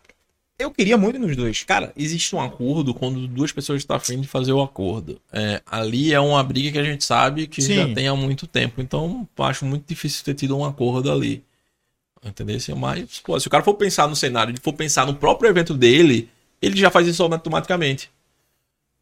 Eu 0.61 0.69
queria 0.69 0.95
muito 0.95 1.17
nos 1.17 1.35
dois. 1.35 1.63
Cara, 1.63 1.91
existe 1.97 2.35
um 2.35 2.39
acordo 2.39 2.93
quando 2.93 3.27
duas 3.27 3.51
pessoas 3.51 3.81
estão 3.81 3.95
afim 3.95 4.21
de 4.21 4.27
fazer 4.27 4.53
o 4.53 4.61
acordo. 4.61 5.19
É, 5.33 5.59
ali 5.65 6.13
é 6.13 6.19
uma 6.19 6.43
briga 6.43 6.71
que 6.71 6.77
a 6.77 6.83
gente 6.83 7.03
sabe 7.03 7.47
que 7.47 7.63
Sim. 7.63 7.73
já 7.73 7.93
tem 7.93 8.07
há 8.07 8.15
muito 8.15 8.45
tempo. 8.45 8.79
Então, 8.79 9.27
acho 9.39 9.65
muito 9.65 9.85
difícil 9.87 10.23
ter 10.23 10.35
tido 10.35 10.55
um 10.55 10.63
acordo 10.63 11.11
ali. 11.11 11.43
Entendeu? 12.23 12.59
Mas, 12.77 13.19
pô, 13.23 13.39
se 13.39 13.47
o 13.47 13.49
cara 13.49 13.63
for 13.63 13.73
pensar 13.73 14.07
no 14.07 14.15
cenário, 14.15 14.51
ele 14.51 14.59
for 14.61 14.73
pensar 14.73 15.07
no 15.07 15.15
próprio 15.15 15.49
evento 15.49 15.73
dele, 15.73 16.29
ele 16.61 16.77
já 16.77 16.91
faz 16.91 17.07
isso 17.07 17.23
automaticamente. 17.23 18.11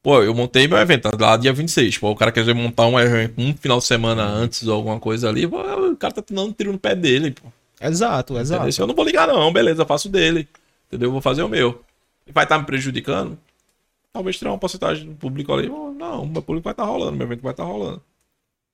Pô, 0.02 0.24
eu 0.24 0.34
montei 0.34 0.66
meu 0.66 0.78
evento 0.78 1.10
lá 1.20 1.36
dia 1.36 1.52
26. 1.52 1.98
Pô, 1.98 2.12
o 2.12 2.16
cara 2.16 2.32
quer 2.32 2.56
montar 2.56 2.88
um 2.88 2.98
evento 2.98 3.34
um 3.38 3.54
final 3.54 3.80
de 3.80 3.86
semana 3.86 4.24
antes 4.24 4.66
ou 4.66 4.76
alguma 4.76 4.98
coisa 4.98 5.28
ali, 5.28 5.46
pô, 5.46 5.60
o 5.60 5.98
cara 5.98 6.14
tá 6.14 6.24
dando 6.30 6.50
um 6.50 6.54
tiro 6.54 6.72
no 6.72 6.80
pé 6.80 6.96
dele, 6.96 7.32
pô. 7.32 7.52
Exato, 7.82 8.38
exato. 8.38 8.62
Entendeu? 8.62 8.72
Se 8.72 8.82
eu 8.82 8.88
não 8.88 8.96
vou 8.96 9.04
ligar, 9.04 9.28
não, 9.28 9.52
beleza, 9.52 9.82
eu 9.82 9.86
faço 9.86 10.08
dele. 10.08 10.48
Entendeu? 10.90 11.08
Eu 11.08 11.12
vou 11.14 11.22
fazer 11.22 11.44
o 11.44 11.48
meu. 11.50 11.82
E 12.28 12.32
vai 12.32 12.44
estar 12.46 12.58
me 12.58 12.66
prejudicando? 12.66 13.38
Talvez 14.12 14.38
tirar 14.38 14.52
uma 14.52 14.58
porcentagem 14.58 15.06
do 15.08 15.16
público 15.16 15.54
ali. 15.54 15.70
Não, 15.70 16.26
meu 16.26 16.42
público 16.42 16.64
vai 16.64 16.74
estar 16.74 16.84
rolando, 16.86 17.14
meu 17.16 17.28
evento 17.28 17.42
vai 17.42 17.52
estar 17.52 17.64
rolando. 17.64 18.02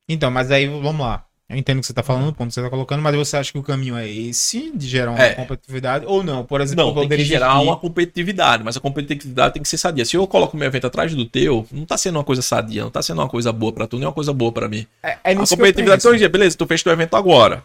Então, 0.08 0.32
mas 0.32 0.50
aí 0.50 0.66
vamos 0.68 1.00
lá. 1.06 1.26
Eu 1.48 1.58
entendo 1.58 1.78
o 1.78 1.82
que 1.82 1.88
você 1.88 1.94
tá 1.94 2.02
falando, 2.02 2.30
o 2.30 2.34
ponto 2.34 2.48
que 2.48 2.54
você 2.56 2.62
tá 2.64 2.70
colocando, 2.72 3.04
mas 3.04 3.16
você 3.16 3.38
acha 3.38 3.52
que 3.52 3.58
o 3.60 3.62
caminho 3.62 3.96
é 3.96 4.10
esse, 4.10 4.72
de 4.76 4.88
gerar 4.88 5.12
uma 5.12 5.22
É. 5.24 5.36
competitividade, 5.36 6.04
ou 6.08 6.24
não? 6.24 6.44
Por 6.44 6.60
exemplo, 6.60 6.86
Não, 6.86 6.94
tem 7.08 7.08
que 7.18 7.24
gerar 7.24 7.60
uma 7.60 7.78
competitividade, 7.78 8.64
mas 8.64 8.76
a 8.78 8.80
competitividade 8.80 9.54
tem 9.54 9.62
que 9.62 9.70
ser 9.70 9.78
sadia. 9.78 10.04
Se 10.06 10.16
eu 10.18 10.26
coloco 10.26 10.58
meu 10.58 10.66
evento 10.66 10.88
atrás 10.88 11.14
do 11.14 11.24
teu, 11.26 11.68
não 11.72 11.86
tá 11.86 11.98
sendo 11.98 12.16
uma 12.18 12.24
coisa 12.24 12.42
sadia, 12.42 12.82
não 12.84 12.90
tá 12.90 13.02
sendo 13.04 13.22
uma 13.22 13.28
coisa 13.30 13.52
boa 13.52 13.72
pra 13.72 13.86
tu, 13.86 13.98
nem 13.98 14.08
uma 14.08 14.14
coisa 14.14 14.34
boa 14.34 14.52
pra 14.52 14.68
mim. 14.68 14.88
É, 15.04 15.18
é 15.24 15.32
A 15.32 15.34
nisso 15.36 15.50
que 15.56 15.62
eu 15.62 15.66
competitividade, 15.66 16.02
penso. 16.02 16.30
beleza, 16.30 16.58
tu 16.58 16.66
fez 16.66 16.82
teu 16.82 16.92
evento 16.94 17.16
agora. 17.16 17.64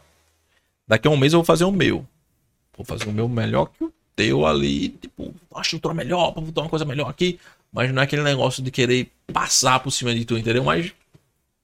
Daqui 0.87 1.09
a 1.09 1.11
um 1.11 1.17
mês 1.17 1.33
eu 1.33 1.39
vou 1.39 1.45
fazer 1.47 1.65
o 1.65 1.73
meu. 1.73 2.05
Vou 2.77 2.85
fazer 2.85 3.09
o 3.09 3.13
meu 3.13 3.29
melhor 3.29 3.67
que 3.67 3.83
o 3.85 3.91
teu 4.25 4.47
ali. 4.47 4.91
Tipo, 4.91 5.33
uma 5.51 5.63
estrutura 5.63 5.95
melhor, 5.95 6.33
pra 6.33 6.43
botar 6.43 6.61
uma 6.63 6.69
coisa 6.71 6.85
melhor 6.85 7.09
aqui. 7.09 7.39
Mas 7.73 7.93
não 7.93 8.03
é 8.03 8.05
aquele 8.05 8.23
negócio 8.23 8.63
de 8.63 8.71
querer 8.71 9.09
passar 9.33 9.81
por 9.81 9.91
cima 9.91 10.15
de 10.15 10.25
tu, 10.25 10.37
entendeu? 10.37 10.65
Mas 10.65 10.93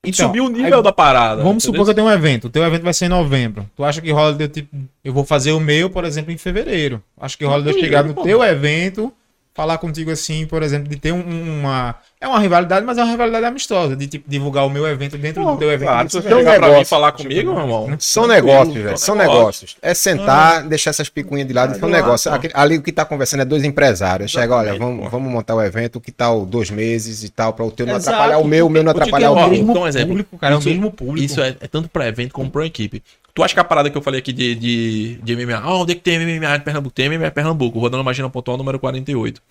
Então, 0.04 0.26
subir 0.26 0.40
o 0.40 0.48
nível 0.48 0.76
aí 0.78 0.82
da 0.82 0.92
parada. 0.92 1.42
Vamos 1.42 1.64
entendeu? 1.64 1.80
supor 1.80 1.84
que 1.84 1.90
eu 1.90 1.94
tenho 1.94 2.06
um 2.06 2.10
evento. 2.12 2.46
O 2.46 2.50
teu 2.50 2.62
evento 2.64 2.82
vai 2.82 2.94
ser 2.94 3.06
em 3.06 3.08
novembro. 3.08 3.68
Tu 3.76 3.84
acha 3.84 4.00
que 4.00 4.08
eu, 4.10 4.48
tipo, 4.48 4.76
eu 5.04 5.12
vou 5.12 5.24
fazer 5.24 5.52
o 5.52 5.58
meu, 5.60 5.90
por 5.90 6.04
exemplo, 6.04 6.32
em 6.32 6.38
fevereiro? 6.38 7.02
Acho 7.18 7.36
que 7.36 7.44
eu 7.44 7.72
chegar 7.72 8.04
no 8.04 8.14
pô. 8.14 8.22
teu 8.22 8.42
evento, 8.42 9.12
falar 9.52 9.78
contigo 9.78 10.10
assim, 10.10 10.46
por 10.46 10.62
exemplo, 10.62 10.88
de 10.88 10.96
ter 10.96 11.12
um- 11.12 11.60
uma, 11.60 11.96
É 12.18 12.26
uma 12.26 12.38
rivalidade, 12.40 12.84
mas 12.86 12.96
é 12.96 13.02
uma 13.02 13.10
rivalidade 13.10 13.44
amistosa, 13.44 13.94
de 13.94 14.06
tipo, 14.06 14.24
divulgar 14.28 14.64
o 14.66 14.70
meu 14.70 14.86
evento 14.88 15.18
dentro 15.18 15.44
do 15.44 15.56
teu 15.58 15.70
evento. 15.70 15.88
Claro, 15.88 16.08
Isso 16.08 16.16
é 16.16 16.20
um 16.20 16.38
chegar 16.38 16.58
pra 16.58 16.78
mim 16.78 16.84
falar 16.86 17.12
comigo, 17.12 17.52
meu 17.52 17.62
irmão. 17.62 17.96
São 17.98 18.26
negócios, 18.26 18.74
velho. 18.74 18.96
São 18.96 19.14
negócio. 19.14 19.38
negócios. 19.38 19.76
É 19.82 19.92
sentar, 19.92 20.62
deixar 20.66 20.90
essas 20.90 21.10
picuinhas 21.10 21.46
de 21.46 21.52
lado. 21.52 21.72
Ah, 21.72 21.78
São 21.78 21.90
de 21.90 22.02
pô. 22.02 22.30
Aquele- 22.34 22.54
Ali 22.56 22.78
o 22.78 22.82
que 22.82 22.90
tá 22.90 23.04
conversando 23.04 23.40
é 23.42 23.44
dois 23.44 23.64
empresários. 23.64 24.30
Chega, 24.30 24.56
olha, 24.56 24.78
vamos, 24.78 25.04
pô. 25.04 25.10
vamos 25.10 25.30
montar 25.30 25.54
o 25.56 25.62
evento, 25.62 26.00
que 26.00 26.10
tal 26.10 26.46
dois 26.46 26.70
meses 26.70 27.22
e 27.22 27.28
tal, 27.28 27.52
para 27.52 27.66
o 27.66 27.70
teu 27.70 27.84
não 27.84 27.96
Exato. 27.96 28.14
atrapalhar 28.16 28.38
o 28.38 28.46
meu, 28.48 28.66
o 28.66 28.70
meu 28.70 28.82
não 28.82 28.92
atrapalhar 28.92 29.30
o 29.32 29.34
meu. 29.34 29.54
Então, 29.54 29.82
um 29.82 29.86
exemplo. 29.86 30.08
público, 30.08 30.38
cara, 30.38 30.54
é 30.54 30.56
o 30.56 30.60
Isso- 30.60 30.68
mesmo 30.70 30.90
público. 30.90 31.22
Isso 31.26 31.40
é, 31.42 31.48
é 31.60 31.68
tanto 31.68 31.88
pra 31.90 32.08
evento 32.08 32.32
como 32.32 32.50
pra 32.50 32.64
equipe. 32.64 33.02
Tu 33.34 33.42
acha 33.42 33.52
que 33.52 33.60
a 33.60 33.64
parada 33.64 33.90
que 33.90 33.96
eu 33.98 34.00
falei 34.00 34.20
aqui 34.20 34.32
de, 34.32 34.54
de, 34.54 35.14
de 35.22 35.36
MMA, 35.36 35.58
ah, 35.62 35.74
onde 35.74 35.92
é 35.92 35.94
que 35.94 36.00
tem 36.00 36.18
MMA 36.18 36.56
em 36.56 36.60
Pernambuco? 36.60 36.94
Tem 36.94 37.10
MMA 37.10 37.26
em 37.26 37.30
Pernambuco, 37.30 37.78
rodando 37.78 38.02
Imagina 38.02 38.30
Pontual 38.30 38.56
número 38.56 38.78
48. 38.78 39.42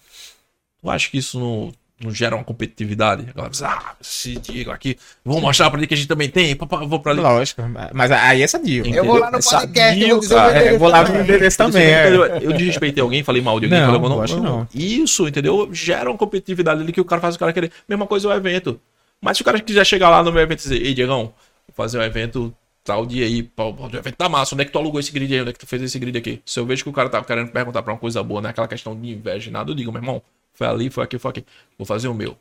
Tu 0.81 0.89
acha 0.89 1.11
que 1.11 1.19
isso 1.19 1.39
não, 1.39 1.71
não 1.99 2.11
gera 2.11 2.35
uma 2.35 2.43
competitividade? 2.43 3.23
A 3.29 3.33
galera 3.33 3.49
diz, 3.49 3.63
ah, 3.63 3.95
esse 4.01 4.35
Diego 4.35 4.71
aqui, 4.71 4.97
vou 5.23 5.39
mostrar 5.39 5.69
pra 5.69 5.79
ele 5.79 5.87
que 5.87 5.93
a 5.93 5.97
gente 5.97 6.07
também 6.07 6.29
tem, 6.29 6.55
vou 6.55 6.99
pra 6.99 7.11
ali. 7.11 7.21
Lógico, 7.21 7.61
mas 7.93 8.11
aí 8.11 8.41
é 8.41 8.47
sadio. 8.47 8.81
Entendeu? 8.81 9.03
Eu 9.03 9.05
vou 9.05 9.19
lá 9.19 9.31
no 9.31 9.37
É 9.37 9.41
podcast, 9.41 10.01
eu 10.01 10.07
sadio, 10.07 10.09
vou 10.09 10.19
dizer 10.19 10.35
cara. 10.35 10.63
É, 10.63 10.73
eu 10.73 10.79
vou 10.79 10.89
lá 10.89 11.07
no 11.07 11.19
endereço 11.21 11.57
também. 11.57 11.87
Eu, 11.87 12.25
é. 12.25 12.39
eu 12.41 12.53
desrespeitei 12.53 13.01
alguém, 13.01 13.23
falei 13.23 13.41
mal 13.41 13.59
de 13.59 13.67
alguém, 13.67 13.79
Não, 13.79 14.01
falei 14.01 14.17
eu 14.17 14.21
acho 14.21 14.39
não. 14.41 14.67
Isso, 14.73 15.27
entendeu? 15.27 15.69
Gera 15.71 16.09
uma 16.09 16.17
competitividade 16.17 16.81
ali 16.81 16.91
que 16.91 17.01
o 17.01 17.05
cara 17.05 17.21
faz 17.21 17.35
o 17.35 17.39
cara 17.39 17.53
querer. 17.53 17.71
Mesma 17.87 18.05
coisa 18.05 18.27
o 18.27 18.33
evento. 18.33 18.79
Mas 19.21 19.37
se 19.37 19.41
o 19.41 19.45
cara 19.45 19.59
quiser 19.59 19.85
chegar 19.85 20.09
lá 20.09 20.21
no 20.21 20.31
meu 20.31 20.41
evento 20.41 20.59
e 20.59 20.63
dizer, 20.63 20.85
ei, 20.85 20.93
Diegão, 20.93 21.33
vou 21.67 21.75
fazer 21.75 21.97
um 21.97 22.03
evento 22.03 22.53
tal 22.83 23.05
dia 23.05 23.25
aí, 23.25 23.49
o 23.57 23.97
evento 23.97 24.15
tá 24.15 24.29
massa, 24.29 24.53
onde 24.53 24.61
é 24.61 24.65
que 24.65 24.71
tu 24.71 24.77
alugou 24.77 24.99
esse 24.99 25.11
grid 25.11 25.33
aí? 25.33 25.41
Onde 25.41 25.49
é 25.49 25.53
que 25.53 25.59
tu 25.59 25.65
fez 25.65 25.81
esse 25.81 25.97
grid 25.97 26.15
aqui? 26.15 26.41
Se 26.45 26.59
eu 26.59 26.65
vejo 26.65 26.83
que 26.83 26.89
o 26.89 26.93
cara 26.93 27.09
tá 27.09 27.23
querendo 27.23 27.49
perguntar 27.51 27.81
pra 27.81 27.93
uma 27.93 27.99
coisa 27.99 28.21
boa, 28.21 28.41
não 28.41 28.49
é 28.49 28.51
aquela 28.51 28.67
questão 28.67 28.99
de 28.99 29.09
inveja 29.09 29.49
e 29.49 29.51
nada, 29.51 29.71
eu 29.71 29.75
digo, 29.75 29.91
meu 29.91 29.99
irmão, 29.99 30.21
foi 30.55 30.65
ali, 30.65 30.89
foi 30.89 31.03
aqui, 31.03 31.19
foi 31.19 31.31
aqui. 31.31 31.45
Vou 31.77 31.85
fazer 31.85 32.07
o 32.07 32.13
meu. 32.13 32.35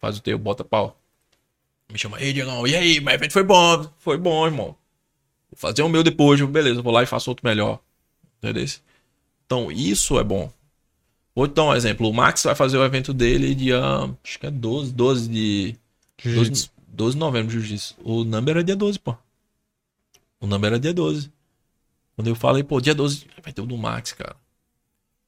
Faz 0.00 0.16
o 0.16 0.22
teu, 0.22 0.38
bota 0.38 0.64
pau. 0.64 0.98
Me 1.92 1.98
chama, 1.98 2.20
ei, 2.20 2.32
Diegão, 2.32 2.66
e 2.66 2.74
aí, 2.74 3.00
meu 3.00 3.12
evento 3.12 3.32
foi 3.32 3.42
bom. 3.42 3.90
Foi 3.98 4.16
bom, 4.16 4.46
irmão. 4.46 4.76
Vou 5.50 5.56
fazer 5.56 5.82
o 5.82 5.88
meu 5.88 6.02
depois, 6.02 6.40
beleza, 6.40 6.80
vou 6.80 6.92
lá 6.92 7.02
e 7.02 7.06
faço 7.06 7.30
outro 7.30 7.46
melhor. 7.46 7.80
Entendeu? 8.38 8.64
Então, 9.44 9.72
isso 9.72 10.18
é 10.18 10.24
bom. 10.24 10.52
Vou 11.34 11.46
dar 11.46 11.64
um 11.64 11.74
exemplo. 11.74 12.08
O 12.08 12.12
Max 12.12 12.42
vai 12.42 12.54
fazer 12.54 12.76
o 12.76 12.84
evento 12.84 13.14
dele 13.14 13.54
dia. 13.54 13.80
Acho 14.24 14.38
que 14.38 14.46
é 14.46 14.50
12, 14.50 14.92
12 14.92 15.28
de. 15.28 15.76
12, 16.22 16.70
12 16.88 17.14
de 17.14 17.20
novembro, 17.20 17.52
Jiu-Jitsu. 17.52 17.96
O 18.02 18.24
number 18.24 18.56
é 18.56 18.62
dia 18.62 18.76
12, 18.76 18.98
pô. 18.98 19.16
O 20.40 20.46
number 20.46 20.72
é 20.72 20.78
dia 20.78 20.92
12. 20.92 21.32
Quando 22.16 22.26
eu 22.26 22.34
falei, 22.34 22.64
pô, 22.64 22.80
dia 22.80 22.94
12 22.94 23.26
vai 23.42 23.52
ter 23.52 23.62
o 23.62 23.66
do 23.66 23.78
Max, 23.78 24.12
cara. 24.12 24.36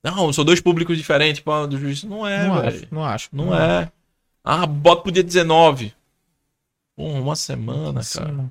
Não, 0.02 0.32
são 0.32 0.44
dois 0.44 0.60
públicos 0.60 0.96
diferentes, 0.96 1.42
do 1.68 1.78
Jiu-Jitsu. 1.78 2.08
Não 2.08 2.26
é, 2.26 2.46
Não 2.46 2.54
acho, 2.54 2.86
não 2.90 3.04
acho. 3.04 3.28
Não 3.32 3.54
é. 3.54 3.90
Ah, 4.42 4.66
bota 4.66 5.02
pro 5.02 5.12
dia 5.12 5.22
19. 5.22 5.92
Pô, 6.96 7.04
uma 7.04 7.36
semana, 7.36 8.00
cara. 8.02 8.50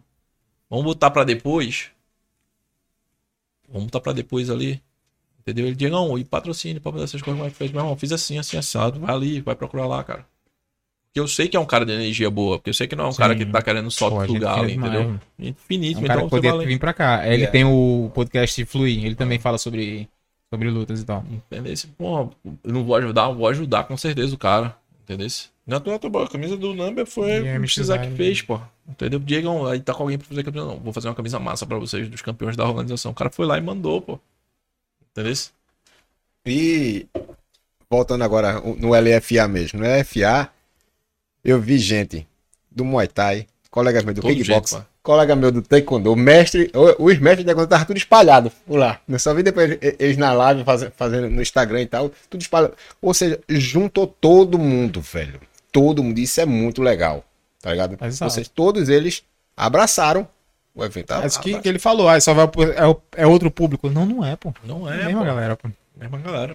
Vamos 0.69 0.85
botar 0.85 1.09
pra 1.09 1.23
depois? 1.23 1.89
Vamos 3.67 3.85
botar 3.85 3.99
pra 3.99 4.13
depois 4.13 4.49
ali. 4.49 4.81
Entendeu? 5.39 5.65
Ele 5.65 5.75
diz, 5.75 5.89
não, 5.89 6.17
e 6.17 6.23
patrocínio 6.23 6.79
pra 6.81 6.91
fazer 6.91 7.05
essas 7.05 7.21
coisas, 7.21 7.43
é 7.43 7.49
que 7.49 7.55
fez? 7.55 7.71
Meu 7.71 7.81
irmão, 7.81 7.95
fiz 7.95 8.11
assim, 8.11 8.37
assim, 8.37 8.57
assado. 8.57 8.99
Vai 8.99 9.15
ali, 9.15 9.41
vai 9.41 9.55
procurar 9.55 9.87
lá, 9.87 10.03
cara. 10.03 10.25
Porque 11.07 11.19
eu 11.19 11.27
sei 11.27 11.47
que 11.47 11.57
é 11.57 11.59
um 11.59 11.65
cara 11.65 11.85
de 11.85 11.91
energia 11.91 12.29
boa. 12.29 12.59
Porque 12.59 12.69
eu 12.69 12.73
sei 12.73 12.87
que 12.87 12.95
não 12.95 13.05
é 13.05 13.07
um 13.07 13.11
Sim. 13.11 13.17
cara 13.17 13.35
que 13.35 13.45
tá 13.45 13.61
querendo 13.63 13.89
só 13.89 14.11
Pô, 14.11 14.21
lugar 14.25 14.59
ali, 14.59 14.73
demais, 14.73 14.93
entendeu? 14.93 15.19
Infinito, 15.39 15.99
É 15.99 16.03
um 16.03 16.05
cara 16.05 16.19
então 16.19 16.29
que 16.29 16.35
poderia 16.35 16.67
vir 16.67 16.79
pra 16.79 16.93
cá. 16.93 17.25
Ele 17.25 17.37
Yeah. 17.37 17.51
tem 17.51 17.65
o 17.65 18.11
podcast 18.13 18.63
Fluir, 18.65 19.03
ele 19.05 19.15
também 19.15 19.39
fala 19.39 19.57
sobre, 19.57 20.07
sobre 20.49 20.69
lutas 20.69 21.01
e 21.01 21.05
tal. 21.05 21.23
Entendeu? 21.29 21.73
Pô, 21.97 22.31
eu 22.63 22.73
não 22.73 22.83
vou 22.83 22.95
ajudar, 22.95 23.29
eu 23.29 23.35
vou 23.35 23.47
ajudar 23.47 23.83
com 23.83 23.95
certeza 23.95 24.33
o 24.33 24.37
cara. 24.37 24.75
Entendeu? 25.03 25.27
Não 25.65 25.77
é 25.77 25.79
tua, 25.79 25.99
tua, 25.99 26.25
a 26.25 26.29
camisa 26.29 26.57
do 26.57 26.73
Number 26.73 27.05
foi 27.05 27.41
o 27.41 27.61
que 27.63 28.15
fez, 28.15 28.41
pô. 28.41 28.59
Entendeu? 28.87 29.19
Diego, 29.19 29.67
aí 29.67 29.79
tá 29.79 29.93
com 29.93 30.03
alguém 30.03 30.17
pra 30.17 30.27
fazer 30.27 30.41
a 30.41 30.43
camisa. 30.43 30.65
Não, 30.65 30.79
vou 30.79 30.91
fazer 30.93 31.07
uma 31.07 31.15
camisa 31.15 31.39
massa 31.39 31.65
pra 31.65 31.77
vocês, 31.77 32.09
dos 32.09 32.21
campeões 32.21 32.55
da 32.55 32.67
organização. 32.67 33.11
O 33.11 33.15
cara 33.15 33.29
foi 33.29 33.45
lá 33.45 33.57
e 33.57 33.61
mandou, 33.61 34.01
pô. 34.01 34.19
Entendeu? 35.11 35.33
E 36.45 37.05
voltando 37.89 38.23
agora 38.23 38.59
no 38.61 38.89
LFA 38.89 39.47
mesmo. 39.47 39.79
No 39.79 39.85
LFA, 39.85 40.49
eu 41.43 41.61
vi 41.61 41.77
gente 41.77 42.27
do 42.71 42.83
Muay 42.83 43.07
Thai, 43.07 43.47
colega 43.69 44.01
meu 44.01 44.13
do 44.13 44.21
Todo 44.21 44.33
kickbox. 44.33 44.81
Colega 45.01 45.35
meu 45.35 45.51
do 45.51 45.61
taekwondo, 45.61 46.11
o 46.11 46.15
mestre, 46.15 46.71
o- 46.73 47.05
os 47.05 47.17
mestres 47.19 47.39
de 47.39 47.45
taekwondo 47.45 47.65
estavam 47.65 47.85
tudo 47.85 47.97
espalhado 47.97 48.51
por 48.65 48.77
lá. 48.77 48.99
Eu 49.07 49.19
só 49.19 49.33
vi 49.33 49.43
depois 49.43 49.77
eles 49.81 50.17
na 50.17 50.33
live 50.33 50.63
fazendo, 50.63 50.91
fazendo 50.95 51.29
no 51.29 51.41
Instagram 51.41 51.81
e 51.81 51.85
tal, 51.87 52.11
tudo 52.29 52.41
espalhado. 52.41 52.73
Ou 53.01 53.13
seja, 53.13 53.39
juntou 53.49 54.05
todo 54.07 54.57
mundo, 54.59 55.01
velho. 55.01 55.39
Todo 55.71 56.03
mundo. 56.03 56.17
Isso 56.19 56.41
é 56.41 56.45
muito 56.45 56.81
legal, 56.81 57.23
tá 57.61 57.71
ligado? 57.71 57.97
Exato. 58.03 58.23
Ou 58.25 58.29
seja, 58.29 58.49
todos 58.53 58.89
eles 58.89 59.23
abraçaram 59.55 60.27
o 60.75 60.83
evento. 60.83 61.13
É 61.13 61.25
isso 61.27 61.39
que, 61.39 61.59
que 61.59 61.67
ele 61.69 61.79
falou, 61.79 62.07
ah, 62.09 62.19
só 62.19 62.33
vai 62.33 62.45
é, 63.15 63.21
é 63.23 63.27
outro 63.27 63.49
público. 63.51 63.89
Não, 63.89 64.05
não 64.05 64.25
é, 64.25 64.35
pô. 64.35 64.53
Não 64.63 64.89
É, 64.91 64.97
é, 64.99 65.01
a 65.03 65.05
mesma 65.07 65.19
pô. 65.21 65.25
galera, 65.25 65.55
pô. 65.55 65.69
Mesma 65.95 66.17
galera. 66.19 66.53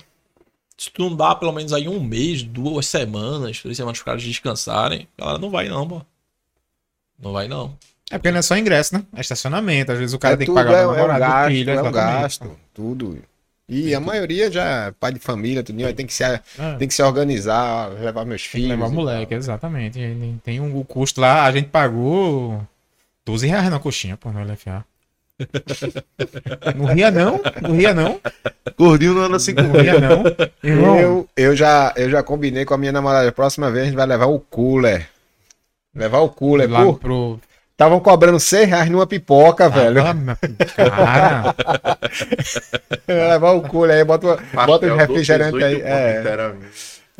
Se 0.77 0.91
tu 0.91 1.09
não 1.09 1.16
dá 1.16 1.35
pelo 1.37 1.53
menos 1.53 1.73
aí 1.73 1.89
um 1.89 2.03
mês, 2.03 2.43
duas 2.43 2.87
semanas, 2.87 3.61
três 3.61 3.77
semanas 3.77 3.99
pros 3.99 4.05
caras 4.05 4.23
descansarem, 4.23 5.07
a 5.16 5.21
galera 5.23 5.39
não 5.39 5.51
vai 5.51 5.69
não, 5.69 5.87
pô. 5.87 6.03
Não 7.23 7.33
vai 7.33 7.47
não. 7.47 7.77
É 8.10 8.18
porque 8.18 8.31
não 8.31 8.39
é 8.39 8.43
só 8.43 8.56
ingresso, 8.56 8.94
né? 8.94 9.02
É 9.16 9.20
estacionamento, 9.20 9.90
às 9.93 9.98
vezes 9.98 10.14
o 10.14 10.18
cara 10.18 10.35
É 10.35 10.36
tem 10.36 10.47
que 10.47 10.52
tudo, 10.52 10.56
pagar 10.62 10.78
é, 10.78 10.86
o 10.86 10.90
é 10.90 10.93
um 10.93 10.97
namorado, 10.97 11.20
gasto, 11.20 11.48
filho, 11.51 11.70
é 11.70 11.82
um 11.82 11.93
gasto, 11.93 12.56
tudo. 12.72 13.18
E 13.66 13.94
a 13.94 14.01
maioria 14.01 14.51
já 14.52 14.62
é 14.89 14.90
pai 14.93 15.12
de 15.12 15.18
família, 15.18 15.62
tudo, 15.62 15.85
aí 15.86 15.94
tem 15.94 16.06
que 16.06 16.12
se, 16.12 16.22
É. 16.22 16.40
tem 16.78 16.86
que 16.86 16.93
se 16.94 17.02
organizar, 17.02 17.89
levar 17.98 18.24
meus 18.26 18.43
Tem 18.43 18.51
que 18.51 18.56
filhos. 18.59 18.70
levar 18.70 18.86
o 18.86 18.93
moleque, 18.93 19.31
tal. 19.31 19.39
exatamente. 19.39 19.98
Tem 20.44 20.60
um, 20.60 20.76
o 20.78 20.85
custo 20.85 21.20
lá, 21.20 21.44
a 21.44 21.51
gente 21.52 21.68
pagou 21.68 22.60
12 23.24 23.47
reais 23.47 23.70
na 23.70 23.78
coxinha, 23.81 24.16
pô, 24.18 24.31
no 24.31 24.43
LFA. 24.44 24.85
Não 26.76 26.86
ria 26.86 27.10
não, 27.10 27.40
não 27.62 27.72
ria 27.74 27.93
não, 27.94 28.20
Gordinho 28.78 29.14
não 29.14 29.22
anda 29.22 29.36
assim 29.36 29.52
não 29.52 29.70
com 29.70 29.78
ria 29.78 29.98
não. 29.98 30.22
Irmão, 30.62 30.98
Eu, 31.01 31.28
eu, 31.36 31.56
já, 31.56 31.93
eu 31.97 32.09
já 32.10 32.22
combinei 32.22 32.64
com 32.64 32.74
a 32.74 32.78
minha 32.78 32.93
namorada, 32.93 33.28
a 33.28 33.32
próxima 33.32 33.70
vez 33.70 33.82
a 33.85 33.86
gente 33.86 33.97
vai 33.97 34.06
levar 34.06 34.26
o 34.26 34.39
cooler. 34.39 35.09
Levar 35.94 36.18
o 36.20 36.28
cooler, 36.28 36.70
lá 36.70 36.85
pô. 36.85 36.94
pro... 36.94 37.40
Estavam 37.74 37.98
cobrando 37.98 38.38
100 38.38 38.66
reais 38.66 38.88
numa 38.88 39.05
pipoca, 39.05 39.68
velho. 39.68 40.01
Ah, 40.06 40.14
mas, 40.14 40.38
cara, 40.76 41.56
levar 43.32 43.51
o 43.51 43.62
cooler 43.62 43.96
aí, 43.96 44.05
bota, 44.05 44.38
bota 44.64 44.86
os 44.86 44.96
refrigerantes 44.96 45.60
aí. 45.60 45.80
É. 45.82 46.22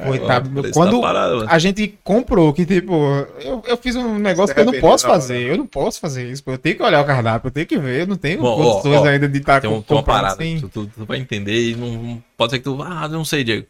coitado. 0.01 0.49
Preço 0.51 0.73
Quando 0.73 1.01
da 1.01 1.03
parada, 1.03 1.35
mano. 1.35 1.51
a 1.51 1.59
gente 1.59 1.99
comprou, 2.05 2.53
que 2.53 2.65
tipo, 2.65 2.95
eu, 3.41 3.65
eu 3.67 3.77
fiz 3.77 3.97
um 3.97 4.17
negócio 4.17 4.55
que 4.55 4.61
eu 4.61 4.65
não 4.65 4.81
posso 4.81 5.09
hora. 5.09 5.15
fazer, 5.17 5.43
eu 5.43 5.57
não 5.57 5.67
posso 5.67 5.99
fazer 5.99 6.31
isso, 6.31 6.45
eu 6.47 6.57
tenho 6.57 6.77
que 6.77 6.83
olhar 6.85 7.03
o 7.03 7.05
cardápio, 7.05 7.49
eu 7.49 7.53
tenho 7.53 7.67
que 7.67 7.77
ver, 7.77 8.03
eu 8.03 8.07
não 8.07 8.17
tenho 8.17 8.41
Bom, 8.41 8.57
condições 8.57 9.01
ó, 9.01 9.07
ainda 9.07 9.29
de 9.29 9.39
estar 9.39 9.67
um, 9.67 9.83
tem 9.83 9.97
uma 9.97 10.05
parada. 10.05 10.37
Tu, 10.37 10.69
tu, 10.69 10.87
tu 10.87 11.05
vai 11.05 11.19
entender 11.19 11.71
e 11.71 11.75
não, 11.75 12.23
pode 12.37 12.53
ser 12.53 12.59
que 12.59 12.65
tu. 12.65 12.81
Ah, 12.81 13.09
não 13.09 13.25
sei, 13.25 13.43
Diego. 13.43 13.67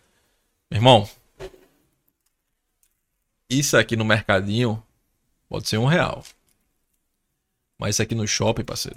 Meu 0.71 0.79
irmão. 0.79 1.09
Isso 3.49 3.75
aqui 3.75 3.97
no 3.97 4.05
mercadinho 4.05 4.83
pode 5.49 5.67
ser 5.67 5.79
um 5.79 5.87
real. 5.87 6.23
Mas 7.85 7.97
isso 7.97 8.03
aqui 8.03 8.15
no 8.15 8.27
shopping, 8.27 8.65
parceiro, 8.65 8.97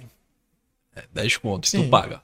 é 0.96 1.02
10 1.12 1.36
contos. 1.36 1.68
Sim. 1.68 1.82
Tu 1.82 1.90
paga. 1.90 2.22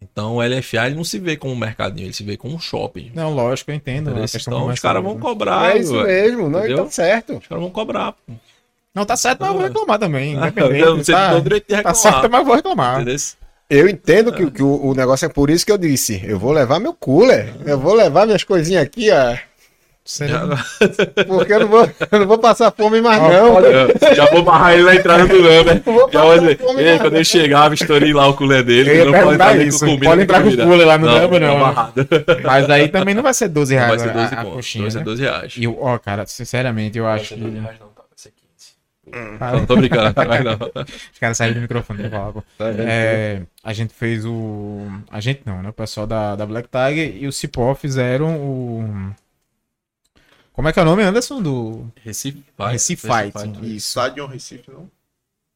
Então 0.00 0.38
o 0.38 0.42
LFA 0.42 0.86
ele 0.86 0.96
não 0.96 1.04
se 1.04 1.20
vê 1.20 1.36
como 1.36 1.52
um 1.52 1.56
mercadinho, 1.56 2.06
ele 2.06 2.12
se 2.12 2.24
vê 2.24 2.36
como 2.36 2.56
um 2.56 2.58
shopping. 2.58 3.12
Não, 3.14 3.32
lógico, 3.32 3.70
eu 3.70 3.76
entendo. 3.76 4.12
questão 4.12 4.54
Então 4.54 4.66
os 4.66 4.80
caras 4.80 5.00
vão 5.00 5.14
né? 5.14 5.20
cobrar. 5.20 5.76
É 5.76 5.78
isso 5.78 5.94
mesmo, 6.02 6.48
não, 6.50 6.58
Entendeu? 6.58 6.78
então 6.78 6.90
certo. 6.90 7.36
Os 7.36 7.46
caras 7.46 7.62
vão 7.62 7.70
cobrar. 7.70 8.10
pô. 8.10 8.32
Não, 8.92 9.06
tá 9.06 9.16
certo, 9.16 9.38
mas 9.38 9.50
eu 9.50 9.54
vou 9.54 9.62
reclamar 9.62 9.98
também. 10.00 10.32
Eu 10.34 10.40
Independente. 10.42 10.84
não 10.84 11.04
sei 11.04 11.14
tá, 11.14 11.28
tem 11.30 11.38
o 11.38 11.42
direito 11.42 11.62
de 11.62 11.68
tá 11.70 11.76
reclamar. 11.76 11.96
certo, 12.02 12.28
mas 12.28 12.40
eu 12.40 12.44
vou 12.44 12.56
reclamar. 12.56 13.00
Entendeu? 13.02 13.16
Eu 13.70 13.88
entendo 13.88 14.32
que, 14.32 14.50
que 14.50 14.62
o, 14.64 14.86
o 14.86 14.94
negócio 14.94 15.26
é 15.26 15.28
por 15.28 15.48
isso 15.48 15.64
que 15.64 15.70
eu 15.70 15.78
disse. 15.78 16.20
Eu 16.26 16.40
vou 16.40 16.50
levar 16.50 16.80
meu 16.80 16.92
cooler. 16.92 17.54
Eu 17.64 17.78
vou 17.78 17.94
levar 17.94 18.26
minhas 18.26 18.42
coisinhas 18.42 18.82
aqui, 18.82 19.08
ó. 19.12 19.38
Você 20.04 20.26
Já, 20.26 20.44
não- 20.44 20.56
Porque 21.28 21.52
eu 21.52 21.60
não 21.60 21.68
vou, 21.68 21.88
eu 22.10 22.18
não 22.18 22.26
vou 22.26 22.38
passar 22.38 22.72
fome 22.72 23.00
mais, 23.00 23.22
não. 23.22 23.60
eu 23.60 24.14
já 24.16 24.26
vou 24.26 24.42
barrar 24.42 24.74
ele 24.74 24.82
na 24.82 24.96
entrada 24.96 25.26
do 25.28 25.40
Lamba. 25.40 25.80
vou 25.86 26.10
Já 26.12 26.22
vou 26.22 26.38
dizer, 26.40 26.58
"Ei, 26.78 26.92
não." 26.94 26.98
quando 26.98 27.16
eu 27.16 27.24
chegava, 27.24 27.72
estourei 27.74 28.12
lá 28.12 28.26
o 28.28 28.34
culé 28.34 28.64
dele. 28.64 28.90
Eu 29.00 29.06
não 29.06 29.12
pode 29.22 29.34
entrar 29.34 29.56
isso. 29.58 29.78
com 29.78 29.86
comida, 29.86 30.06
Pode 30.06 30.22
entrar 30.22 30.38
com 30.38 30.44
bebida." 30.46 30.64
cooler 30.66 30.86
lá 30.86 30.98
no 30.98 31.06
não, 31.06 31.14
Lamba, 31.14 31.38
não, 31.40 31.74
tá 31.74 31.92
né? 31.96 32.04
Mas 32.42 32.68
aí 32.70 32.88
também 32.88 33.14
não 33.14 33.22
vai 33.22 33.32
ser 33.32 33.48
12 33.48 33.74
Não 33.76 33.80
reais 33.82 34.02
vai 34.02 34.08
ser 34.12 34.18
12 34.18 34.34
a, 34.34 34.40
a 34.40 34.44
coxinha. 34.44 34.82
vai 34.82 34.90
ser 34.90 34.98
né? 34.98 35.04
12 35.04 35.22
reais. 35.22 35.54
E, 35.56 35.66
ó, 35.68 35.98
cara, 35.98 36.26
sinceramente, 36.26 36.98
eu 36.98 37.04
Vai 37.04 37.14
acho 37.14 37.26
ser 37.28 37.34
que. 37.36 37.40
12 37.42 37.58
reais 37.60 37.76
não, 37.78 37.86
tá? 37.88 38.02
Vai 38.02 38.16
ser 38.16 38.32
15. 38.32 39.38
Ah, 39.40 39.52
Não, 39.52 39.66
tô 39.66 39.76
brincando, 39.76 40.12
vai 40.14 40.42
não. 40.42 40.54
Os 41.12 41.18
caras 41.20 41.36
saíram 41.36 41.54
do 41.54 41.60
microfone 41.60 42.08
pra 42.08 42.32
pô. 42.32 42.42
É, 42.60 43.42
a 43.62 43.72
gente 43.72 43.94
fez 43.94 44.24
o. 44.26 44.88
A 45.12 45.20
gente 45.20 45.42
não, 45.46 45.62
né? 45.62 45.68
O 45.68 45.72
pessoal 45.72 46.08
da, 46.08 46.34
da 46.34 46.44
Black 46.44 46.68
Tiger 46.68 47.14
e 47.22 47.28
o 47.28 47.32
Cipó 47.32 47.72
fizeram 47.76 48.34
o. 48.36 49.10
Como 50.52 50.68
é 50.68 50.72
que 50.72 50.78
é 50.78 50.82
o 50.82 50.84
nome, 50.84 51.02
Anderson? 51.02 51.40
Do. 51.42 51.90
Recife 52.02 52.42
Fight. 52.56 52.72
Recife 52.72 53.06
Fight. 53.08 53.58
Isso. 53.66 53.88
Stadium 53.88 54.26
Recife, 54.26 54.70
não? 54.70 54.90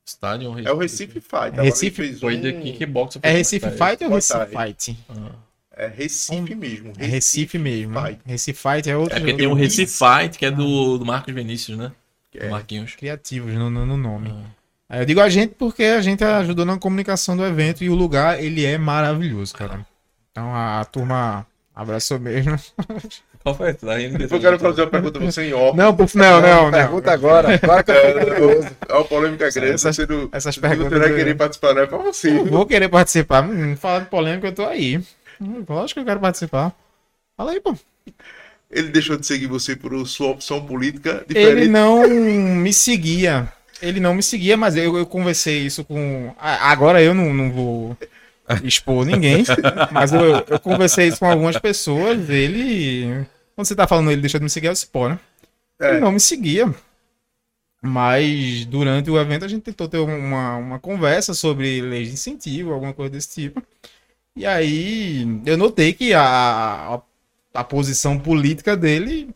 Stadium 0.08 0.58
É 0.60 0.72
o 0.72 0.78
Recife 0.78 1.20
Fight. 1.20 1.60
Recife 1.60 2.00
ele 2.02 2.08
fez 2.10 2.20
Foi 2.20 2.36
um- 2.36 2.40
de 2.40 2.52
kickbox. 2.52 3.18
É 3.22 3.30
Recife 3.32 3.70
Fight 3.70 4.04
ou 4.04 4.10
Recife. 4.10 4.46
Fight? 4.46 4.98
Ah, 5.10 5.30
É 5.78 5.88
Recife 5.88 6.54
mesmo. 6.54 6.92
É 6.98 7.04
Recife 7.06 7.58
mesmo. 7.58 8.00
Fight. 8.00 8.20
Recife 8.24 8.58
Fight 8.58 8.88
é 8.88 8.96
outro 8.96 9.16
É 9.16 9.20
porque 9.20 9.32
jogo 9.32 9.38
tem 9.42 9.46
o 9.48 9.54
Recife 9.54 9.82
Recife 9.82 9.98
Fight, 10.22 10.38
que 10.38 10.46
é 10.46 10.50
do, 10.50 10.96
do 10.98 11.04
Marcos 11.04 11.34
Vinícius, 11.34 11.76
né? 11.76 11.92
É. 12.34 12.48
Marquinhos. 12.48 12.94
criativos 12.94 13.52
no, 13.54 13.68
no- 13.70 13.84
no 13.86 13.96
nome. 13.96 14.30
Ah. 14.30 14.50
Aí 14.88 15.00
eu 15.00 15.04
digo 15.06 15.20
a 15.20 15.28
gente 15.28 15.54
porque 15.54 15.82
a 15.82 16.00
gente 16.00 16.22
ajudou 16.22 16.64
na 16.64 16.78
comunicação 16.78 17.36
do 17.36 17.44
evento 17.44 17.82
e 17.82 17.90
o 17.90 17.94
lugar, 17.94 18.42
ele 18.42 18.64
é 18.64 18.78
maravilhoso, 18.78 19.52
cara. 19.54 19.84
Então 20.30 20.54
a, 20.54 20.80
a 20.80 20.84
turma 20.84 21.44
abraçou 21.74 22.20
mesmo. 22.20 22.56
Tá 23.54 23.96
rindo 23.96 24.22
eu 24.22 24.40
quero 24.40 24.58
fazer 24.58 24.82
uma 24.82 24.90
pergunta 24.90 25.18
pra 25.20 25.30
você 25.30 25.42
em 25.44 25.52
off. 25.52 25.76
Não, 25.76 25.94
por, 25.94 26.08
não, 26.14 26.40
não, 26.40 26.64
não. 26.64 26.70
Pergunta 26.72 27.12
agora. 27.12 27.54
Agora 27.62 27.82
que 27.84 27.90
eu 27.90 27.94
É, 27.94 28.12
tô 28.24 28.34
curioso. 28.34 28.68
é 28.88 28.92
uma 28.94 29.04
polêmica 29.04 29.50
grande. 29.50 29.72
Essas- 29.74 29.96
você 29.96 30.06
não, 30.06 30.28
essas 30.32 30.54
você 30.54 30.60
perguntas 30.60 30.92
não 30.92 30.98
vai 31.00 31.08
do- 31.10 31.14
querer 31.14 31.34
participar, 31.36 31.74
não 31.74 31.82
é 31.82 31.86
pra 31.86 31.98
você. 31.98 32.30
Eu 32.30 32.44
vou 32.46 32.66
querer 32.66 32.88
participar. 32.88 33.44
Hum, 33.48 33.76
Falar 33.76 34.00
de 34.00 34.06
polêmica, 34.06 34.48
eu 34.48 34.52
tô 34.52 34.66
aí. 34.66 34.98
Hum, 35.40 35.64
Lógico 35.68 35.94
que 35.94 36.00
eu 36.00 36.04
quero 36.06 36.20
participar. 36.20 36.72
Fala 37.36 37.52
aí, 37.52 37.60
pô. 37.60 37.74
Ele 38.70 38.88
deixou 38.88 39.16
de 39.16 39.24
seguir 39.26 39.46
você 39.46 39.76
por 39.76 40.06
sua 40.08 40.28
opção 40.30 40.64
política 40.66 41.24
diferente. 41.26 41.58
Ele 41.62 41.68
não 41.68 42.08
me 42.08 42.72
seguia. 42.72 43.48
Ele 43.80 44.00
não 44.00 44.14
me 44.14 44.22
seguia, 44.22 44.56
mas 44.56 44.74
eu, 44.74 44.96
eu 44.98 45.06
conversei 45.06 45.58
isso 45.58 45.84
com. 45.84 46.34
Agora 46.38 47.00
eu 47.02 47.14
não, 47.14 47.32
não 47.32 47.52
vou 47.52 47.96
expor 48.64 49.04
ninguém, 49.04 49.44
mas 49.92 50.12
eu, 50.12 50.44
eu 50.48 50.58
conversei 50.58 51.08
isso 51.08 51.18
com 51.20 51.30
algumas 51.30 51.58
pessoas. 51.58 52.28
Ele. 52.30 53.24
Quando 53.56 53.66
você 53.66 53.74
tá 53.74 53.88
falando 53.88 54.12
ele 54.12 54.20
deixou 54.20 54.38
de 54.38 54.44
me 54.44 54.50
seguir, 54.50 54.68
eu 54.68 54.74
disse, 54.74 54.86
pô, 54.86 55.08
né? 55.08 55.18
É. 55.80 55.96
Ele 55.96 56.00
não 56.00 56.12
me 56.12 56.20
seguia. 56.20 56.74
Mas 57.82 58.64
durante 58.66 59.10
o 59.10 59.18
evento 59.18 59.44
a 59.44 59.48
gente 59.48 59.62
tentou 59.62 59.88
ter 59.88 59.98
uma, 59.98 60.56
uma 60.56 60.78
conversa 60.80 61.34
sobre 61.34 61.80
leis 61.80 62.08
de 62.08 62.14
incentivo, 62.14 62.72
alguma 62.72 62.92
coisa 62.94 63.10
desse 63.12 63.28
tipo. 63.28 63.62
E 64.36 64.46
aí 64.46 65.24
eu 65.46 65.56
notei 65.58 65.92
que 65.94 66.14
a, 66.14 66.22
a, 66.96 67.02
a 67.54 67.64
posição 67.64 68.18
política 68.18 68.76
dele 68.76 69.30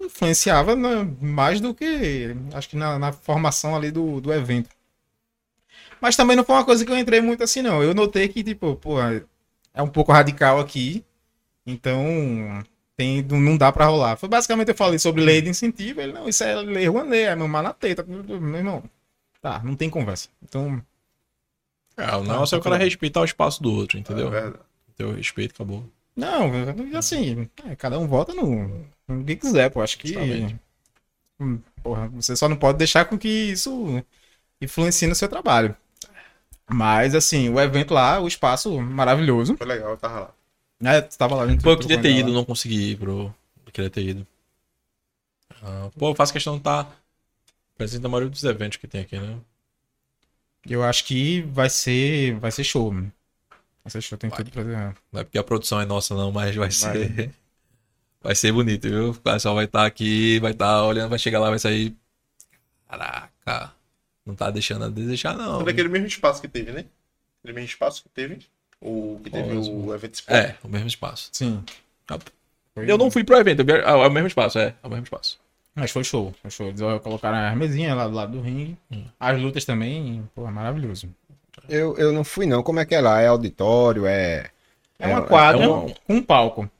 influenciava 0.00 0.76
na- 0.76 1.04
mais 1.20 1.60
do 1.60 1.74
que 1.74 2.36
acho 2.54 2.70
que 2.70 2.76
na, 2.76 2.98
na 2.98 3.12
formação 3.12 3.76
ali 3.76 3.90
do, 3.92 4.20
do 4.20 4.32
evento. 4.32 4.70
Mas 6.00 6.16
também 6.16 6.36
não 6.36 6.44
foi 6.44 6.54
uma 6.56 6.64
coisa 6.64 6.84
que 6.84 6.90
eu 6.92 6.98
entrei 6.98 7.20
muito 7.20 7.42
assim, 7.42 7.62
não. 7.62 7.82
Eu 7.82 7.94
notei 7.94 8.28
que, 8.28 8.42
tipo, 8.42 8.76
pô, 8.76 9.00
é 9.74 9.82
um 9.82 9.88
pouco 9.88 10.12
radical 10.12 10.58
aqui. 10.60 11.04
Então, 11.66 12.00
tem, 12.96 13.22
não 13.22 13.56
dá 13.56 13.72
pra 13.72 13.86
rolar. 13.86 14.16
Foi 14.16 14.28
basicamente 14.28 14.68
eu 14.70 14.74
falei 14.74 14.98
sobre 14.98 15.24
lei 15.24 15.42
de 15.42 15.50
incentivo. 15.50 16.00
Ele, 16.00 16.12
não, 16.12 16.28
isso 16.28 16.44
é 16.44 16.54
lei 16.56 16.86
Rouanet, 16.88 17.24
é 17.24 17.36
meu 17.36 17.48
na 17.48 17.72
teta. 17.72 18.02
Meu 18.04 18.56
irmão, 18.56 18.82
tá, 19.42 19.62
não 19.64 19.76
tem 19.76 19.90
conversa. 19.90 20.28
Então, 20.42 20.82
É, 21.96 22.14
o 22.16 22.22
negócio 22.22 22.54
é 22.54 22.58
o 22.58 22.62
cara 22.62 22.76
respeitar 22.76 23.20
o 23.20 23.24
espaço 23.24 23.62
do 23.62 23.72
outro, 23.72 23.96
É 23.96 24.00
entendeu? 24.00 24.30
verdade. 24.30 24.64
Ter 24.96 25.04
o 25.04 25.12
respeito, 25.12 25.54
acabou. 25.54 25.84
não, 26.16 26.50
assim, 26.96 27.48
é, 27.64 27.76
cada 27.76 27.98
um 27.98 28.06
vota 28.06 28.32
no, 28.34 28.86
no 29.08 29.24
que 29.24 29.36
quiser, 29.36 29.70
pô. 29.70 29.82
Acho 29.82 29.98
que. 29.98 30.08
Justamente. 30.08 30.56
Hum, 31.38 31.58
Porra, 31.82 32.08
você 32.08 32.34
só 32.34 32.48
não 32.48 32.56
pode 32.56 32.78
deixar 32.78 33.04
com 33.04 33.18
que 33.18 33.28
isso 33.28 34.02
influencie 34.60 35.08
no 35.08 35.14
seu 35.14 35.28
trabalho. 35.28 35.76
Mas, 36.70 37.14
assim, 37.14 37.48
o 37.50 37.60
evento 37.60 37.94
lá, 37.94 38.20
o 38.20 38.28
espaço 38.28 38.80
maravilhoso. 38.80 39.56
Foi 39.56 39.66
legal, 39.66 39.90
eu 39.90 39.96
tava 39.96 40.20
lá. 40.20 40.34
É, 40.82 41.00
tu 41.00 41.16
tava 41.16 41.34
lá. 41.36 41.44
Pô, 41.62 41.70
eu 41.70 41.78
queria 41.78 42.00
ter 42.00 42.10
ido, 42.10 42.32
não 42.32 42.44
consegui 42.44 42.90
ir, 42.92 42.96
bro. 42.96 43.34
Eu 43.64 43.72
queria 43.72 43.90
ter 43.90 44.02
ido. 44.02 44.26
Ah, 45.62 45.90
pô, 45.98 46.10
eu 46.10 46.14
faço 46.14 46.32
questão 46.32 46.54
de 46.54 46.60
estar 46.60 46.90
presente 47.76 48.02
na 48.02 48.08
maioria 48.08 48.30
dos 48.30 48.44
eventos 48.44 48.76
que 48.76 48.86
tem 48.86 49.00
aqui, 49.00 49.18
né? 49.18 49.38
Eu 50.68 50.82
acho 50.82 51.04
que 51.04 51.42
vai 51.42 51.70
ser, 51.70 52.38
vai 52.38 52.50
ser 52.50 52.64
show. 52.64 52.92
mano. 52.92 53.12
Vai 53.84 53.90
ser 53.90 54.00
show, 54.00 54.18
tem 54.18 54.28
Vai. 54.28 54.38
tudo 54.38 54.50
pra 54.50 54.62
ver. 54.62 54.96
Não 55.12 55.20
é 55.20 55.24
porque 55.24 55.38
a 55.38 55.44
produção 55.44 55.80
é 55.80 55.86
nossa, 55.86 56.14
não, 56.14 56.32
mas 56.32 56.54
vai 56.54 56.70
ser. 56.70 57.32
Vai 58.22 58.34
ser 58.34 58.50
bonito, 58.50 58.88
viu? 58.88 59.10
O 59.10 59.14
pessoal 59.14 59.54
vai 59.54 59.66
estar 59.66 59.86
aqui, 59.86 60.40
vai 60.40 60.50
estar 60.50 60.82
olhando, 60.82 61.10
vai 61.10 61.18
chegar 61.18 61.38
lá, 61.38 61.48
vai 61.48 61.60
sair. 61.60 61.94
Caraca, 62.88 63.72
não 64.24 64.34
tá 64.34 64.50
deixando 64.50 64.84
a 64.84 64.88
desejar, 64.88 65.36
não. 65.36 65.60
Foi 65.60 65.66
naquele 65.66 65.88
mesmo 65.88 66.08
espaço 66.08 66.40
que 66.40 66.48
teve, 66.48 66.72
né? 66.72 66.86
Aquele 67.38 67.54
mesmo 67.54 67.68
espaço 67.68 68.02
que 68.02 68.08
teve. 68.08 68.44
O 68.80 69.20
que 69.24 69.30
teve 69.30 69.54
Mesmo. 69.54 69.86
o 69.88 69.94
evento 69.94 70.14
esporte. 70.14 70.38
É, 70.38 70.54
o 70.62 70.68
mesmo 70.68 70.86
espaço. 70.86 71.28
Sim. 71.32 71.62
Foi- 72.74 72.90
Eu 72.90 72.98
não 72.98 73.10
fui 73.10 73.24
pro 73.24 73.36
evento, 73.36 73.60
eu 73.68 73.86
ah, 73.86 74.04
é 74.04 74.06
o 74.06 74.10
mesmo 74.10 74.26
espaço, 74.28 74.58
é, 74.58 74.74
é 74.82 74.86
o 74.86 74.90
mesmo 74.90 75.04
espaço. 75.04 75.38
Mas 75.74 75.90
foi 75.90 76.04
show, 76.04 76.34
foi 76.42 76.50
show. 76.50 76.66
Eles 76.68 76.80
colocaram 77.02 77.36
as 77.38 77.56
mesinhas 77.56 77.96
lá 77.96 78.06
do 78.08 78.14
lado 78.14 78.32
do 78.32 78.40
ringue. 78.40 78.76
Hum. 78.90 79.04
As 79.20 79.40
lutas 79.40 79.64
também, 79.64 80.26
pô, 80.34 80.46
maravilhoso. 80.50 81.08
Eu, 81.68 81.96
eu 81.98 82.12
não 82.12 82.22
fui, 82.24 82.46
não. 82.46 82.62
Como 82.62 82.78
é 82.80 82.84
que 82.86 82.94
é 82.94 83.00
lá? 83.00 83.20
É 83.20 83.26
auditório? 83.26 84.06
É. 84.06 84.50
É 84.98 85.06
uma 85.08 85.18
É- 85.18 85.22
quadra 85.22 85.64
é 85.64 85.68
um- 85.68 85.88
com 86.06 86.14
um 86.14 86.22
palco. 86.22 86.70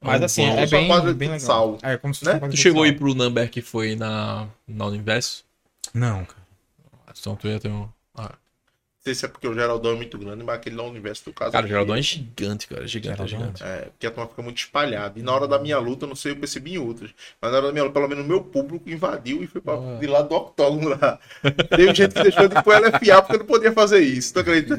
Mas 0.00 0.22
assim, 0.22 0.44
é 0.44 0.66
Só 0.66 0.76
bem, 0.76 0.86
quadra 0.88 1.12
bem 1.14 1.28
legal. 1.30 1.78
É 1.82 1.96
como 1.96 2.14
se 2.14 2.24
né? 2.24 2.32
fosse 2.32 2.34
uma 2.36 2.40
quadra 2.40 2.56
Tu 2.56 2.60
chegou 2.60 2.82
aí 2.84 2.92
pro 2.92 3.14
number 3.14 3.50
que 3.50 3.60
foi 3.62 3.96
na, 3.96 4.46
na 4.66 4.86
Universo? 4.86 5.44
Não, 5.92 6.24
cara. 6.24 6.42
Então 7.18 7.34
tu 7.34 7.48
ia 7.48 7.58
ter 7.58 7.68
um. 7.68 7.88
Ah, 9.06 9.08
Não 9.08 9.12
sei 9.12 9.14
se 9.14 9.24
é 9.24 9.28
porque 9.28 9.46
o 9.46 9.54
Geraldão 9.54 9.92
é 9.92 9.94
muito 9.94 10.18
grande, 10.18 10.42
mas 10.42 10.56
aquele 10.56 10.74
lá 10.76 10.82
no 10.82 10.90
universo 10.90 11.24
do 11.26 11.32
caso. 11.32 11.52
Cara, 11.52 11.64
o 11.64 11.68
Geraldão 11.68 11.94
é 11.94 12.02
gigante, 12.02 12.66
cara. 12.66 12.86
Gigante, 12.88 13.22
é 13.22 13.26
Geraldão. 13.26 13.54
gigante. 13.56 13.62
É, 13.62 13.88
porque 13.90 14.06
a 14.06 14.10
turma 14.10 14.28
fica 14.28 14.42
muito 14.42 14.58
espalhada. 14.58 15.18
E 15.18 15.22
na 15.22 15.32
hora 15.32 15.46
da 15.46 15.58
minha 15.60 15.78
luta, 15.78 16.04
eu 16.04 16.08
não 16.08 16.16
sei, 16.16 16.32
eu 16.32 16.36
percebi 16.36 16.74
em 16.74 16.78
outras. 16.78 17.10
Mas 17.40 17.52
na 17.52 17.58
hora 17.58 17.66
da 17.68 17.72
minha 17.72 17.84
luta, 17.84 17.94
pelo 17.94 18.08
menos 18.08 18.24
o 18.24 18.28
meu 18.28 18.40
público 18.40 18.90
invadiu 18.90 19.42
e 19.44 19.46
foi 19.46 19.60
pra, 19.60 19.74
Ah. 19.74 19.98
de 20.00 20.06
lado 20.08 20.28
do 20.28 20.34
octógono 20.34 20.88
lá. 20.90 21.18
Teve 21.76 21.94
gente 21.94 22.14
que 22.14 22.22
deixou 22.22 22.48
de 22.48 22.56
ir 22.56 22.62
pro 22.62 22.72
LFA 22.72 23.22
porque 23.22 23.38
não 23.38 23.46
podia 23.46 23.72
fazer 23.72 24.00
isso. 24.00 24.32
Tu 24.34 24.40
acredita? 24.40 24.76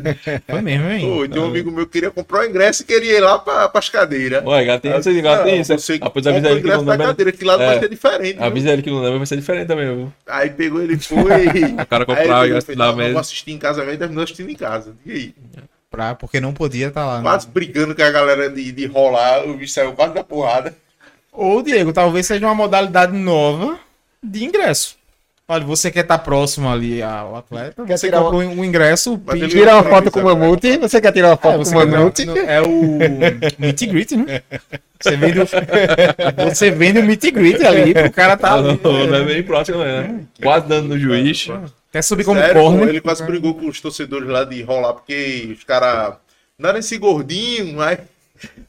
Foi 0.49 0.62
mesmo, 0.62 0.90
hein? 0.90 1.02
Pô, 1.08 1.28
tem 1.28 1.41
um 1.41 1.45
amigo 1.45 1.72
meu 1.72 1.86
que 1.86 1.94
queria 1.94 2.12
comprar 2.12 2.41
o 2.41 2.45
ingresso 2.49 2.84
e 2.84 2.86
queria 2.86 3.18
ir 3.18 3.22
lá 3.22 3.40
pra, 3.40 3.70
pras 3.70 3.88
cadeiras. 3.90 4.44
Ué, 4.45 4.60
Não, 4.60 4.66
já 4.66 4.80
tem 5.44 5.62
isso. 5.62 5.74
Você 5.78 5.98
Ah, 6.02 6.10
pois 6.10 6.26
compra 6.26 6.32
avisa 6.32 6.48
o 6.48 6.52
ele 6.52 6.60
que 6.62 6.68
ingresso 6.68 6.80
no 6.82 6.86
da 6.86 6.91
number. 6.94 7.08
cadeira, 7.08 7.32
que 7.32 7.45
lado 7.45 7.64
É. 7.64 7.66
vai 7.68 7.80
ser 7.80 7.90
diferente. 7.90 8.41
Avisa 8.44 8.70
ele 8.72 8.82
que 8.82 8.90
no 8.90 8.98
number 9.02 9.18
vai 9.18 9.26
ser 9.26 9.38
diferente 9.38 9.68
também, 9.68 9.86
viu? 9.95 10.14
Aí 10.28 10.49
pegou 10.49 10.82
ele 10.82 10.95
e 10.95 10.99
foi. 10.99 11.18
O 11.78 11.86
cara 11.86 12.06
ele 12.08 12.32
o 12.34 12.44
e 12.44 12.48
ingresso 12.49 12.76
da 12.76 12.76
não, 12.88 12.95
não 12.98 13.12
vou 13.12 13.20
assistir 13.20 13.52
em 13.52 13.58
casa 13.58 13.84
mesmo 13.86 13.98
terminou 14.18 14.23
assistindo 14.23 14.49
em 14.49 14.56
casa. 14.56 14.94
E 15.06 15.11
aí? 15.11 15.35
Pra, 15.89 16.15
porque 16.15 16.39
não 16.41 16.53
podia 16.53 16.88
estar 16.88 17.06
lá. 17.06 17.18
né? 17.18 17.23
Quase 17.23 17.48
brigando 17.48 17.95
com 17.95 18.02
a 18.02 18.10
galera 18.11 18.49
de, 18.49 18.72
de 18.72 18.85
rolar, 18.85 19.45
o 19.48 19.56
bicho 19.56 19.73
saiu 19.73 19.94
quase 19.94 20.14
da 20.14 20.23
porrada. 20.23 20.76
Ou, 21.31 21.61
Diego, 21.61 21.94
talvez 21.94 22.26
seja 22.26 22.45
uma 22.45 22.56
modalidade 22.56 23.14
nova 23.15 23.80
de 24.22 24.44
ingresso. 24.44 24.98
Olha, 25.49 25.64
você 25.64 25.89
quer 25.89 26.02
estar 26.02 26.18
próximo 26.18 26.68
ali 26.68 27.02
ao 27.02 27.38
atleta, 27.38 27.85
Quer 27.85 27.98
você 27.98 28.07
tirar 28.07 28.19
compra 28.19 28.38
um 28.39 28.65
ingresso, 28.65 29.11
Mas 29.26 29.35
pinta- 29.35 29.45
ele- 29.45 29.53
Tira 29.53 29.76
uma 29.76 29.84
foto 29.85 30.11
com 30.11 30.19
o 30.19 30.23
Mamute. 30.26 30.77
Você 30.77 30.99
quer 30.99 31.14
tirar 31.14 31.30
uma 31.30 31.34
É, 31.35 31.38
foto 31.38 31.57
você 31.60 31.73
com 31.73 31.84
o 31.84 31.88
Mamute? 31.88 32.26
não, 32.26 32.35
é 32.38 32.61
o 32.61 32.68
meet 33.57 33.81
and 33.84 33.88
greet, 33.88 34.11
né? 34.18 34.41
Você 34.99 35.15
vende 35.15 35.39
o, 35.39 35.45
você 36.52 36.69
vende 36.69 36.99
o 36.99 37.03
meet 37.03 37.23
and 37.23 37.31
greet 37.31 37.61
ali, 37.65 37.94
pro 37.94 38.11
cara 38.11 38.35
tá 38.35 38.56
Ah, 38.56 38.61
não, 38.61 38.72
ali. 38.72 39.07
não 39.07 39.15
é 39.15 39.23
bem 39.23 39.41
próximo, 39.44 39.77
né? 39.77 40.19
Quase 40.44 40.68
dando 40.68 40.89
no 40.89 40.99
juiz. 40.99 41.48
Quer 41.98 42.03
subir 42.03 42.24
como 42.26 42.40
Sério, 42.40 42.61
corner. 42.61 42.90
ele 42.90 43.02
quase 43.02 43.24
brigou 43.24 43.56
com 43.56 43.68
os 43.68 43.82
torcedores 43.82 44.30
lá 44.30 44.44
de 44.44 44.61
rolar, 44.61 44.94
porque 44.94 45.56
os 45.57 45.64
caras. 45.64 46.14
Não 46.60 46.69
era 46.69 46.78
esse 46.78 46.95
gordinho, 46.98 47.76
mas. 47.76 47.98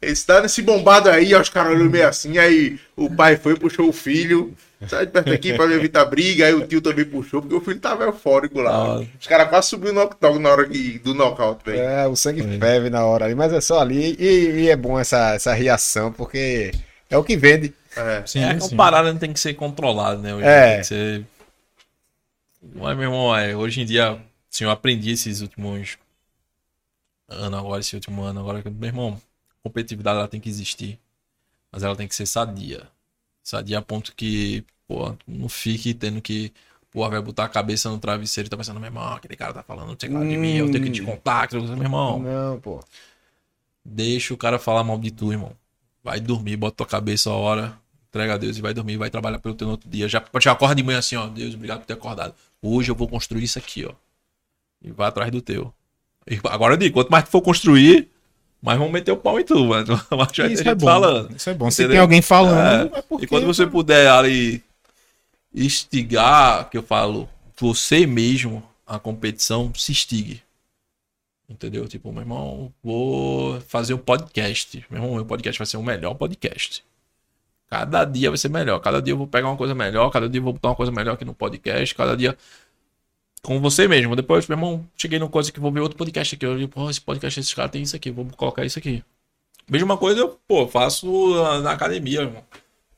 Eles 0.01 0.25
tá 0.25 0.41
nesse 0.41 0.63
bombado 0.63 1.11
aí, 1.11 1.35
os 1.35 1.51
caras 1.51 1.73
olhando 1.73 1.91
meio 1.91 2.09
assim, 2.09 2.39
aí 2.39 2.79
o 2.97 3.11
pai 3.15 3.37
foi, 3.37 3.55
puxou 3.55 3.87
o 3.87 3.93
filho, 3.93 4.55
sai 4.87 5.05
de 5.05 5.13
perto 5.13 5.31
aqui 5.31 5.53
pra 5.53 5.67
evitar 5.67 6.07
briga, 6.07 6.47
aí 6.47 6.55
o 6.55 6.67
tio 6.67 6.81
também 6.81 7.05
puxou, 7.05 7.43
porque 7.43 7.55
o 7.55 7.61
filho 7.61 7.79
tava 7.79 8.05
eufórico 8.05 8.63
lá. 8.63 8.71
Ah. 8.99 9.05
Os 9.21 9.27
caras 9.27 9.51
quase 9.51 9.69
subiram 9.69 9.93
no 9.97 10.01
octógono 10.05 10.41
na 10.41 10.49
hora 10.49 10.67
que, 10.67 10.99
do 11.01 11.15
knockout, 11.15 11.63
velho. 11.67 11.81
É, 11.83 12.07
o 12.07 12.17
sangue 12.17 12.43
ferve 12.59 12.89
na 12.89 13.05
hora 13.05 13.27
ali, 13.27 13.35
mas 13.35 13.53
é 13.53 13.61
só 13.61 13.79
ali. 13.81 14.17
E, 14.19 14.63
e 14.63 14.71
é 14.71 14.77
bom 14.77 14.99
essa, 14.99 15.35
essa 15.35 15.53
reação, 15.53 16.11
porque 16.13 16.73
é 17.11 17.19
o 17.19 17.23
que 17.23 17.37
vende. 17.37 17.75
É. 17.95 18.23
Sim, 18.25 18.45
É, 18.45 18.59
sim. 18.59 18.69
uma 18.75 18.77
parada 18.85 19.13
tem 19.17 19.35
que 19.35 19.41
ser 19.41 19.53
controlado, 19.53 20.23
né? 20.23 20.35
Hoje 20.35 20.47
É. 20.47 20.71
Tem 20.71 20.81
que 20.81 20.87
ser... 20.87 21.25
Mas, 22.63 22.97
meu 22.97 23.05
irmão, 23.05 23.37
é, 23.37 23.57
hoje 23.57 23.81
em 23.81 23.87
dia, 23.87 24.23
assim, 24.53 24.65
eu 24.65 24.71
aprendi 24.71 25.11
esses 25.11 25.41
últimos 25.41 25.99
anos 27.29 27.59
agora, 27.59 27.81
esse 27.81 27.95
último 27.95 28.23
ano 28.23 28.41
agora, 28.41 28.63
que, 28.63 28.71
meu 28.71 28.89
irmão, 28.89 29.21
competitividade 29.63 30.19
ela 30.19 30.29
tem 30.29 30.41
que 30.41 30.49
existir, 30.49 30.99
mas 31.71 31.83
ela 31.83 31.97
tem 31.97 32.09
que 32.09 32.15
ser 32.15 32.27
sadia. 32.27 32.89
Sadia 33.43 33.79
a 33.79 33.83
ponto 33.83 34.15
que, 34.15 34.65
pô, 34.87 35.15
não 35.27 35.49
fique 35.49 35.95
tendo 35.95 36.21
que, 36.21 36.53
pô, 36.91 37.09
vai 37.09 37.21
botar 37.21 37.45
a 37.45 37.49
cabeça 37.49 37.89
no 37.89 37.99
travesseiro 37.99 38.47
e 38.47 38.51
tá 38.51 38.57
pensando, 38.57 38.81
meu 38.81 38.89
irmão, 38.89 39.15
aquele 39.15 39.37
cara 39.37 39.53
tá 39.53 39.63
falando, 39.63 39.89
não 39.89 39.97
sei 39.99 40.09
lá 40.11 40.21
de 40.21 40.37
mim, 40.37 40.57
eu 40.57 40.71
tenho 40.71 40.85
que 40.85 40.91
te 40.91 41.03
contar, 41.03 41.49
meu 41.53 41.83
irmão. 41.83 42.19
Não, 42.19 42.61
pô. 42.61 42.81
Deixa 43.85 44.35
o 44.35 44.37
cara 44.37 44.59
falar 44.59 44.85
mal 44.85 44.99
de 44.99 45.11
tu, 45.11 45.33
irmão. 45.33 45.53
Vai 46.03 46.21
dormir, 46.21 46.57
bota 46.57 46.77
tua 46.77 46.87
cabeça 46.87 47.31
a 47.31 47.35
hora, 47.35 47.79
entrega 48.11 48.35
a 48.35 48.37
Deus 48.39 48.57
e 48.57 48.61
vai 48.63 48.73
dormir, 48.75 48.97
vai 48.97 49.11
trabalhar 49.11 49.39
pelo 49.39 49.55
teu 49.55 49.67
no 49.67 49.73
outro 49.73 49.89
dia. 49.89 50.09
Já, 50.09 50.25
já 50.41 50.53
acorda 50.53 50.75
de 50.75 50.83
manhã 50.83 50.99
assim, 50.99 51.17
ó. 51.17 51.27
Deus, 51.27 51.55
obrigado 51.55 51.81
por 51.81 51.87
ter 51.87 51.93
acordado. 51.95 52.35
Hoje 52.63 52.91
eu 52.91 52.95
vou 52.95 53.07
construir 53.09 53.45
isso 53.45 53.59
aqui, 53.59 53.85
ó. 53.85 53.93
E 54.83 54.91
vai 54.91 55.09
atrás 55.09 55.31
do 55.31 55.41
teu. 55.43 55.73
E 56.31 56.39
agora 56.45 56.75
eu 56.75 56.79
digo, 56.79 56.95
quanto 56.95 57.11
mais 57.11 57.25
tu 57.25 57.31
for 57.31 57.41
construir, 57.43 58.09
mais 58.63 58.79
vão 58.79 58.89
meter 58.91 59.13
o 59.13 59.17
pau 59.17 59.39
em 59.41 59.45
tu, 59.45 59.65
mano. 59.65 59.87
Mas 60.11 60.19
vai 60.19 60.27
ter 60.27 60.51
Isso 60.53 60.63
é 60.63 60.65
gente 60.65 60.79
bom. 60.81 60.87
falando. 60.87 61.37
Isso 61.37 61.51
é 61.51 61.55
bom. 61.55 61.71
Se 61.71 61.83
Entendeu? 61.83 61.93
tem 61.95 62.01
alguém 62.01 62.23
falando, 62.23 62.95
É. 62.95 62.99
é 62.99 63.03
porque... 63.03 63.25
E 63.25 63.29
quando 63.29 63.47
você 63.47 63.67
puder 63.67 64.09
ali 64.11 64.63
instigar, 65.55 66.69
que 66.71 66.77
eu 66.79 66.83
falo, 66.83 67.29
você 67.59 68.07
mesmo, 68.07 68.63
a 68.87 68.99
competição, 68.99 69.73
se 69.75 69.93
instigue. 69.93 70.43
Entendeu? 71.49 71.89
Tipo, 71.89 72.13
meu 72.13 72.23
irmão, 72.23 72.73
vou 72.83 73.59
fazer 73.63 73.95
um 73.95 73.99
podcast. 73.99 74.85
Meu 74.91 75.01
irmão, 75.03 75.17
meu 75.17 75.25
podcast 75.25 75.59
vai 75.59 75.67
ser 75.67 75.79
o 75.79 75.83
melhor 75.83 76.15
podcast. 76.15 76.85
Cada 77.71 78.05
dia 78.05 78.31
vai 78.31 78.39
ser 78.39 78.49
melhor. 78.49 78.79
Cada 78.81 79.03
dia 79.03 79.13
eu 79.13 79.19
vou 79.19 79.27
pegar 79.27 79.49
uma 79.49 79.57
coisa 79.57 79.75
melhor. 79.75 80.11
Cada 80.11 80.29
dia 80.29 80.39
eu 80.39 80.45
vou 80.45 80.53
botar 80.55 80.69
uma 80.69 80.75
coisa 80.75 80.91
melhor 80.91 81.15
aqui 81.15 81.25
no 81.25 81.35
podcast. 81.35 81.95
Cada 81.95 82.17
dia 82.17 82.37
com 83.43 83.61
você 83.61 83.87
mesmo. 83.87 84.17
Depois, 84.17 84.47
meu 84.47 84.57
irmão, 84.57 84.87
cheguei 84.97 85.19
numa 85.19 85.29
coisa 85.29 85.53
que 85.53 85.61
vou 85.61 85.71
ver 85.71 85.81
outro 85.81 85.99
podcast 85.99 86.35
aqui. 86.35 86.47
Eu 86.47 86.57
digo, 86.57 86.73
pô, 86.73 86.89
esse 86.89 87.01
podcast, 87.01 87.41
esses 87.41 87.55
caras 87.55 87.71
tem 87.71 87.83
isso 87.83 87.97
aqui. 87.97 88.11
Vou 88.11 88.27
colocar 88.37 88.65
isso 88.65 88.79
aqui. 88.79 89.03
Mesma 89.69 89.99
coisa, 89.99 90.21
eu, 90.21 90.39
pô, 90.49 90.67
faço 90.67 91.35
na, 91.63 91.73
academia, 91.73 92.23
irmão. 92.23 92.43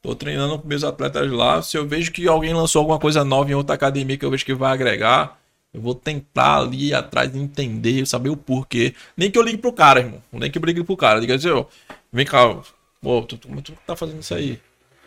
Tô 0.00 0.14
treinando 0.14 0.58
com 0.58 0.68
meus 0.68 0.84
atletas 0.84 1.30
lá. 1.30 1.60
Se 1.62 1.76
eu 1.76 1.86
vejo 1.86 2.12
que 2.12 2.26
alguém 2.28 2.54
lançou 2.54 2.80
alguma 2.80 2.98
coisa 2.98 3.24
nova 3.24 3.50
em 3.50 3.54
outra 3.54 3.74
academia 3.74 4.16
que 4.16 4.24
eu 4.24 4.30
vejo 4.30 4.44
que 4.46 4.54
vai 4.54 4.72
agregar, 4.72 5.38
eu 5.74 5.80
vou 5.80 5.94
tentar 5.94 6.58
ali 6.58 6.94
atrás 6.94 7.32
de 7.32 7.38
entender, 7.38 8.06
saber 8.06 8.30
o 8.30 8.36
porquê. 8.36 8.94
Nem 9.16 9.30
que 9.30 9.38
eu 9.38 9.42
ligue 9.42 9.58
pro 9.58 9.72
cara, 9.72 10.00
irmão. 10.00 10.22
Nem 10.32 10.50
que 10.50 10.58
eu 10.58 10.62
ligue 10.64 10.84
pro 10.84 10.96
cara. 10.96 11.20
Diga 11.20 11.34
assim, 11.34 11.50
ó, 11.50 11.64
vem 12.12 12.24
cá, 12.24 12.56
pô, 13.00 13.22
tu, 13.22 13.36
tu, 13.38 13.62
tu 13.62 13.72
tá 13.86 13.96
fazendo 13.96 14.20
isso 14.20 14.34
aí? 14.34 14.60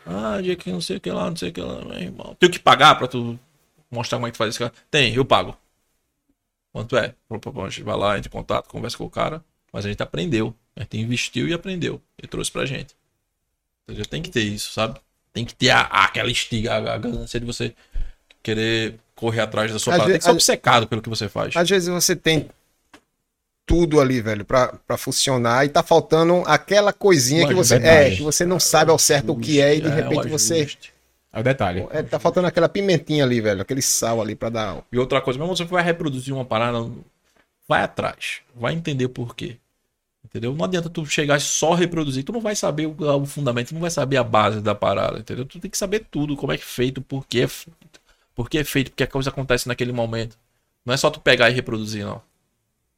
Ah, 0.06 0.42
dia 0.42 0.56
que 0.56 0.72
não 0.72 0.82
sei 0.82 0.98
o 0.98 1.02
que 1.02 1.12
lá, 1.12 1.30
não 1.30 1.36
sei 1.38 1.50
o 1.50 1.54
que 1.54 1.62
lá, 1.62 1.84
meu 1.86 1.98
irmão. 1.98 2.36
Tenho 2.40 2.52
que 2.52 2.60
pagar 2.60 2.96
pra 2.96 3.08
tu 3.08 3.40
mostrar 3.90 4.18
como 4.18 4.28
é 4.28 4.32
que 4.32 4.38
faz 4.38 4.52
isso, 4.52 4.60
cara? 4.60 4.74
Tem, 4.92 5.14
eu 5.14 5.24
pago. 5.26 5.58
Quanto 6.72 6.98
é? 6.98 7.14
A 7.30 7.70
gente 7.70 7.84
vai 7.84 7.96
lá, 7.96 8.18
entra 8.18 8.28
em 8.28 8.32
contato, 8.32 8.68
conversa 8.68 8.98
com 8.98 9.06
o 9.06 9.10
cara. 9.10 9.44
Mas 9.72 9.86
a 9.86 9.90
gente 9.90 10.02
aprendeu. 10.02 10.56
A 10.76 10.82
gente 10.82 10.98
investiu 10.98 11.48
e 11.48 11.54
aprendeu. 11.54 12.02
E 12.22 12.28
trouxe 12.28 12.52
pra 12.52 12.66
gente. 12.66 12.96
Ou 13.88 13.96
seja, 13.96 14.08
tem 14.08 14.22
que 14.22 14.30
ter 14.30 14.42
isso, 14.44 14.72
sabe? 14.74 15.00
Tem 15.34 15.46
que 15.46 15.56
ter 15.56 15.70
a, 15.70 15.82
a- 15.82 16.06
aquela 16.06 16.30
estiga, 16.32 16.74
a, 16.76 16.96
a 16.96 16.98
ganância 16.98 17.40
de 17.40 17.46
você 17.46 17.76
querer 18.42 19.00
correr 19.16 19.42
atrás 19.42 19.72
da 19.72 19.80
sua 19.80 19.94
Às 19.94 19.98
parada. 19.98 20.12
Tem 20.12 20.20
que 20.20 20.26
ser 20.26 20.32
obcecado 20.32 20.88
pelo 20.88 21.02
que 21.02 21.10
você 21.10 21.30
faz. 21.30 21.56
Às 21.56 21.70
vezes 21.70 21.90
você 21.90 22.16
tem 22.16 22.50
tudo 23.66 24.02
ali, 24.02 24.22
velho, 24.22 24.44
pra, 24.46 24.74
pra 24.86 24.98
funcionar 24.98 25.66
e 25.66 25.70
tá 25.70 25.82
faltando 25.82 26.44
aquela 26.46 26.92
coisinha 26.92 27.48
que 27.48 27.54
você 27.54 27.76
é, 27.76 28.12
que 28.16 28.22
você 28.22 28.46
não 28.46 28.60
sabe 28.60 28.92
ao 28.92 29.00
certo 29.00 29.32
o 29.32 29.40
que 29.40 29.62
é 29.62 29.76
e 29.76 29.82
de 29.82 29.88
É, 29.88 29.92
repente 29.96 30.28
o 30.28 30.30
você. 30.30 30.68
É 31.32 31.40
o 31.40 31.44
detalhe. 31.44 31.88
é, 31.92 32.04
tá 32.04 32.20
faltando 32.20 32.48
aquela 32.48 32.70
pimentinha 32.70 33.24
ali, 33.24 33.42
velho, 33.42 33.62
aquele 33.62 33.82
sal 33.82 34.22
ali 34.22 34.36
pra 34.36 34.50
dar. 34.50 34.84
E 34.92 35.00
outra 35.00 35.22
coisa, 35.22 35.40
mesmo 35.40 35.56
você 35.56 35.64
vai 35.66 35.84
reproduzir 35.84 36.34
uma 36.34 36.46
parada, 36.46 36.86
vai 37.68 37.82
atrás. 37.82 38.42
Vai 38.56 38.74
entender 38.74 39.08
por 39.08 39.36
quê. 39.36 39.58
Entendeu? 40.26 40.54
Não 40.56 40.66
adianta 40.66 40.90
tu 40.90 41.06
chegar 41.06 41.38
e 41.38 41.42
só 41.42 41.74
reproduzir. 41.74 42.24
Tu 42.24 42.32
não 42.32 42.42
vai 42.42 42.56
saber 42.56 42.88
o, 42.88 42.96
o 43.22 43.26
fundamento, 43.26 43.70
tu 43.70 43.74
não 43.76 43.82
vai 43.82 43.92
saber 43.92 44.18
a 44.18 44.24
base 44.24 44.62
da 44.62 44.74
parada, 44.76 45.20
entendeu? 45.20 45.46
Tu 45.46 45.60
tem 45.60 45.70
que 45.70 45.78
saber 45.78 46.08
tudo, 46.10 46.36
como 46.36 46.52
é 46.54 46.58
que 46.58 46.64
é 46.64 46.66
feito, 46.68 47.02
por 47.02 47.26
que 47.28 47.42
é 47.42 47.48
feito. 47.48 48.02
Por 48.36 48.50
que 48.50 48.58
é 48.58 48.64
feito, 48.64 48.92
porque 48.92 49.04
a 49.04 49.08
coisa 49.08 49.30
acontece 49.30 49.68
naquele 49.68 49.92
momento. 49.92 50.38
Não 50.86 50.94
é 50.94 50.98
só 50.98 51.10
tu 51.12 51.20
pegar 51.20 51.50
e 51.50 51.54
reproduzir, 51.54 52.06
não. 52.06 52.22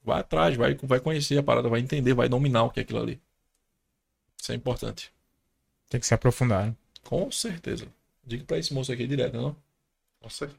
Vai 0.06 0.19
atrás, 0.19 0.56
vai, 0.56 0.77
vai 0.84 0.99
conhecer 0.99 1.38
a 1.38 1.44
parada, 1.44 1.68
vai 1.68 1.80
entender, 1.80 2.14
vai 2.14 2.30
dominar 2.30 2.64
o 2.64 2.69
que 2.69 2.80
é 2.80 2.84
aquilo 2.84 3.02
ali. 3.02 3.19
Isso 4.40 4.52
é 4.52 4.56
importante. 4.56 5.11
Tem 5.90 5.99
que 5.99 6.06
se 6.06 6.14
aprofundar. 6.14 6.68
né? 6.68 6.73
Com 7.03 7.32
certeza. 7.32 7.86
Diga 8.26 8.44
pra 8.45 8.57
esse 8.60 8.73
moço 8.73 8.91
aqui 8.91 9.07
direto, 9.07 9.36
não? 9.36 9.56
Nossa, 10.22 10.49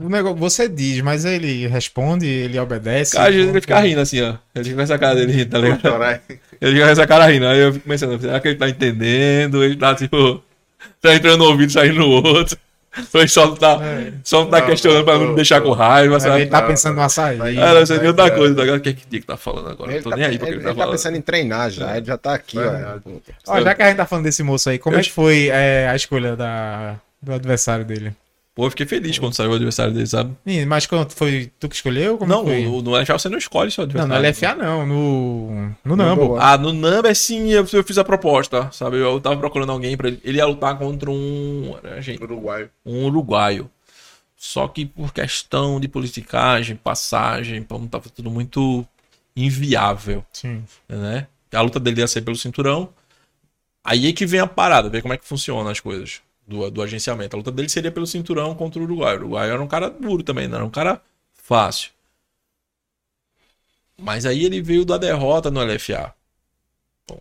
O 0.00 0.08
negócio, 0.08 0.38
você 0.38 0.66
diz, 0.66 1.02
mas 1.02 1.26
ele 1.26 1.66
responde, 1.66 2.26
ele 2.26 2.58
obedece. 2.58 3.12
Cara, 3.16 3.30
vezes 3.30 3.50
ele 3.50 3.60
fica 3.60 3.78
rindo 3.80 4.00
assim, 4.00 4.20
ó. 4.22 4.36
Ele 4.54 4.64
fica 4.64 4.76
com 4.76 4.82
essa 4.82 4.98
cara 4.98 5.14
dele 5.14 5.32
rindo, 5.32 5.50
tá 5.50 5.58
ligado? 5.58 5.80
chorar. 5.82 6.22
Ele 6.28 6.72
fica 6.72 6.84
com 6.86 6.90
essa 6.90 7.06
cara 7.06 7.26
rindo. 7.26 7.46
Aí 7.46 7.58
eu 7.58 7.72
fico 7.74 7.86
pensando, 7.86 8.18
será 8.18 8.40
que 8.40 8.48
ele 8.48 8.56
tá 8.58 8.68
entendendo? 8.68 9.62
Ele 9.62 9.76
tá 9.76 9.94
tipo. 9.94 10.42
Tá 10.98 11.14
entrando 11.14 11.38
no 11.38 11.44
ouvido, 11.50 11.70
saindo 11.72 11.98
no 12.00 12.08
outro. 12.08 12.58
Ele 13.14 13.28
só 13.28 13.46
não 13.46 13.54
tá, 13.54 13.78
só 14.24 14.40
não 14.44 14.50
tá 14.50 14.60
Não, 14.60 14.66
questionando 14.66 15.04
pra 15.04 15.16
não 15.18 15.34
deixar 15.34 15.60
com 15.60 15.70
raiva, 15.70 16.14
Ele 16.14 16.20
sabe? 16.20 16.46
tá 16.46 16.60
Não, 16.60 16.68
pensando 16.68 16.92
no 16.94 16.96
não. 16.98 17.04
açaí. 17.04 17.38
Ah, 17.58 17.74
não 17.74 17.86
sei 17.86 17.98
nem 17.98 18.08
outra 18.08 18.26
É. 18.26 18.30
coisa. 18.30 18.62
Agora 18.62 18.78
o 18.78 18.80
que 18.80 18.88
é 18.88 18.92
que 18.92 19.06
Diego 19.08 19.26
tá 19.26 19.36
falando 19.36 19.68
agora? 19.70 19.90
Ele 19.92 19.98
Não 19.98 20.02
tô 20.04 20.10
tá, 20.10 20.16
nem 20.16 20.24
aí 20.26 20.38
pra 20.38 20.46
que 20.48 20.52
ele, 20.52 20.56
ele 20.56 20.64
tá 20.64 20.68
ele 20.70 20.74
tá 20.76 20.82
falando. 20.82 20.96
pensando 20.96 21.16
em 21.16 21.20
treinar 21.22 21.70
já, 21.70 21.96
ele 21.96 22.06
já 22.06 22.18
tá 22.18 22.34
aqui, 22.34 22.56
Verdade. 22.58 23.00
ó. 23.46 23.54
Ó, 23.56 23.60
já 23.60 23.74
que 23.74 23.82
a 23.82 23.86
gente 23.88 23.96
tá 23.96 24.06
falando 24.06 24.24
desse 24.24 24.42
moço 24.42 24.68
aí, 24.70 24.78
como 24.78 24.96
Eu- 24.96 25.00
é 25.00 25.02
que 25.04 25.12
foi 25.12 25.48
é, 25.52 25.88
a 25.88 25.94
escolha 25.94 26.34
da, 26.34 26.96
do 27.22 27.32
adversário 27.32 27.84
dele? 27.84 28.12
Pô, 28.54 28.66
eu 28.66 28.70
fiquei 28.70 28.84
feliz 28.84 29.18
quando 29.18 29.34
saiu 29.34 29.50
o 29.52 29.54
adversário 29.54 29.94
dele, 29.94 30.06
sabe? 30.06 30.36
Ih, 30.44 30.66
Mas 30.66 30.84
quando 30.84 31.10
foi 31.12 31.50
tu 31.58 31.68
que 31.68 31.76
escolheu? 31.76 32.18
Como 32.18 32.30
Não, 32.30 32.44
foi? 32.44 32.64
no, 32.64 32.82
no 32.82 32.96
LFA 33.00 33.18
você 33.18 33.28
não 33.28 33.38
escolhe 33.38 33.70
seu 33.70 33.86
Não, 33.86 34.02
adversário. 34.04 34.22
no 34.22 34.28
LFA 34.28 34.54
não, 34.56 34.86
no. 34.86 35.76
No 35.84 35.96
Nambo. 35.96 36.26
Boa. 36.28 36.42
Ah, 36.42 36.58
no 36.58 36.72
Number 36.72 37.14
sim, 37.14 37.48
eu, 37.50 37.64
eu 37.72 37.84
fiz 37.84 37.96
a 37.96 38.04
proposta, 38.04 38.68
sabe? 38.72 38.96
Eu 38.98 39.20
tava 39.20 39.36
procurando 39.36 39.70
alguém 39.70 39.96
pra 39.96 40.08
ele. 40.08 40.20
Ele 40.24 40.38
ia 40.38 40.46
lutar 40.46 40.76
contra 40.76 41.10
um. 41.10 41.76
era, 41.82 42.00
Gente, 42.02 42.22
Uruguai. 42.22 42.68
um 42.84 43.04
uruguaio. 43.06 43.70
Só 44.36 44.66
que 44.66 44.84
por 44.84 45.12
questão 45.12 45.78
de 45.78 45.86
politicagem, 45.86 46.74
passagem, 46.74 47.62
pô, 47.62 47.78
tava 47.90 48.08
tudo 48.08 48.30
muito 48.30 48.84
inviável, 49.36 50.24
Sim. 50.32 50.64
né? 50.88 51.26
A 51.52 51.60
luta 51.60 51.78
dele 51.78 52.00
ia 52.00 52.06
ser 52.08 52.22
pelo 52.22 52.36
cinturão. 52.36 52.88
Aí 53.84 54.08
é 54.08 54.12
que 54.12 54.26
vem 54.26 54.40
a 54.40 54.46
parada, 54.46 54.88
ver 54.88 55.02
como 55.02 55.14
é 55.14 55.16
que 55.16 55.24
funciona 55.26 55.70
as 55.70 55.78
coisas 55.80 56.20
do, 56.50 56.68
do 56.68 56.82
agenciamento. 56.82 57.36
A 57.36 57.38
luta 57.38 57.52
dele 57.52 57.68
seria 57.68 57.92
pelo 57.92 58.06
cinturão 58.06 58.54
contra 58.56 58.80
o 58.80 58.82
Uruguai. 58.82 59.14
O 59.14 59.18
Uruguai 59.20 59.48
era 59.48 59.62
um 59.62 59.68
cara 59.68 59.88
duro 59.88 60.24
também, 60.24 60.48
não 60.48 60.56
era 60.56 60.64
um 60.64 60.70
cara 60.70 61.00
fácil. 61.32 61.90
Mas 63.96 64.26
aí 64.26 64.44
ele 64.44 64.60
veio 64.60 64.84
da 64.84 64.98
derrota 64.98 65.50
no 65.50 65.62
LFA. 65.62 66.12
Bom, 67.08 67.20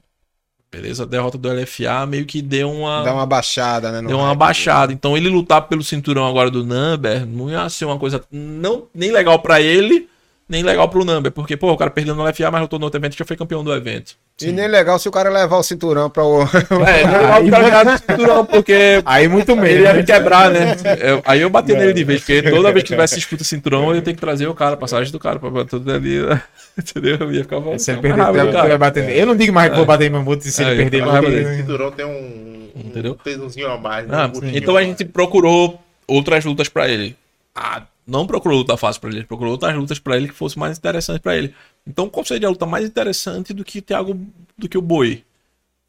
beleza, 0.72 1.04
a 1.04 1.06
derrota 1.06 1.38
do 1.38 1.52
LFA 1.52 2.06
meio 2.08 2.26
que 2.26 2.42
deu 2.42 2.72
uma. 2.72 3.04
Dá 3.04 3.14
uma 3.14 3.26
baixada, 3.26 3.92
né? 3.92 4.08
Deu 4.08 4.18
uma 4.18 4.34
baixada. 4.34 4.92
Então 4.92 5.16
ele 5.16 5.30
lutar 5.30 5.68
pelo 5.68 5.84
cinturão 5.84 6.26
agora 6.26 6.50
do 6.50 6.66
Number 6.66 7.26
não 7.28 7.50
ia 7.52 7.70
ser 7.70 7.86
uma 7.86 8.00
coisa 8.00 8.24
não, 8.32 8.88
nem 8.96 9.12
legal 9.12 9.38
pra 9.40 9.62
ele, 9.62 10.10
nem 10.50 10.64
legal 10.64 10.90
pro 10.90 11.06
Number. 11.06 11.32
Porque, 11.32 11.56
pô, 11.56 11.72
o 11.72 11.78
cara 11.78 11.92
perdeu 11.92 12.16
no 12.16 12.24
LFA, 12.28 12.50
mas 12.52 12.62
lutou 12.62 12.80
no 12.80 12.86
outro 12.86 13.00
evento 13.00 13.14
e 13.14 13.18
já 13.20 13.24
foi 13.24 13.38
campeão 13.38 13.64
do 13.64 13.72
evento. 13.74 14.16
E 14.42 14.52
nem 14.52 14.68
legal 14.68 14.98
se 14.98 15.08
o 15.08 15.12
cara 15.12 15.30
levar 15.30 15.58
o 15.58 15.64
cinturão 15.64 16.10
pra 16.10 16.24
o. 16.24 16.44
É, 16.88 17.06
não 17.06 17.38
é 17.38 17.40
legal 17.40 17.44
o 17.44 17.50
cara 17.52 17.70
ganhar 17.70 17.84
do 17.84 17.98
cinturão, 18.00 18.46
porque 18.46 19.02
Aí 19.06 19.28
muito 19.28 19.56
medo. 19.56 19.68
ele 19.68 19.84
ia 19.84 19.94
né? 19.94 20.00
me 20.00 20.06
quebrar, 20.06 20.50
né? 20.50 20.76
Eu- 21.00 21.22
aí 21.26 21.42
eu 21.42 21.50
bati 21.50 21.74
nele 21.74 21.94
de 21.94 22.04
vez, 22.04 22.22
porque 22.22 22.42
toda 22.50 22.72
vez 22.72 22.84
que 22.84 22.90
tivesse 22.90 23.16
disputa 23.20 23.44
cinturão, 23.44 23.90
eu 23.90 23.96
ia 23.96 24.02
ter 24.02 24.14
que 24.14 24.20
trazer 24.20 24.48
o 24.48 24.56
cara, 24.56 24.74
a 24.74 24.78
passagem 24.78 25.12
do 25.12 25.20
cara, 25.20 25.38
pra 25.40 25.50
bater 25.50 25.70
tudo 25.70 25.92
ali. 25.92 26.20
Entendeu? 26.78 27.18
Eu 27.20 27.32
ia 27.34 27.44
ficar 27.44 27.58
Se 27.78 27.92
ele 27.92 28.02
perder, 28.02 28.18
vai- 28.32 28.48
tu 28.48 28.54
cara. 28.54 28.68
vai 28.70 28.78
bater 28.78 29.04
nele. 29.04 29.20
Eu 29.20 29.26
não 29.28 29.36
digo 29.36 29.54
mais 29.54 29.70
que 29.70 29.76
vou 29.76 29.86
bater 29.86 30.06
em 30.06 30.10
Mamute 30.10 30.50
se 30.50 30.64
É, 30.64 30.68
ele 30.72 30.78
perder. 30.90 31.04
porque- 31.04 31.22
bater. 31.22 31.46
O 31.46 31.56
cinturão 31.58 31.92
tem 31.92 32.06
um, 32.06 32.70
um 32.76 32.82
Entendeu? 32.88 33.16
pesozinho 33.22 33.70
a 33.70 33.78
mais. 33.78 34.08
né? 34.08 34.18
Ah, 34.18 34.32
Um 34.34 34.48
então 34.54 34.72
a 34.76 34.80
mais. 34.80 34.88
gente 34.88 35.04
procurou 35.06 35.80
outras 36.08 36.46
lutas 36.46 36.70
pra 36.70 36.88
ele. 36.88 37.16
Ah, 37.56 37.84
não 38.06 38.26
procurou 38.26 38.58
luta 38.60 38.78
fácil 38.78 39.02
pra 39.02 39.10
ele, 39.10 39.24
procurou 39.24 39.52
outras 39.54 39.76
lutas 39.76 40.00
pra 40.00 40.16
ele 40.18 40.28
que 40.28 40.34
fossem 40.34 40.60
mais 40.60 40.78
interessantes 40.78 41.22
pra 41.22 41.36
ele. 41.36 41.54
Então, 41.88 42.10
qual 42.10 42.26
seria 42.26 42.48
a 42.48 42.52
luta 42.52 42.66
mais 42.66 42.86
interessante 42.86 43.54
do 43.54 43.64
que 43.64 43.82
Thiago, 43.82 44.20
do 44.58 44.68
que 44.70 44.78
o 44.78 44.82
Boi? 44.82 45.24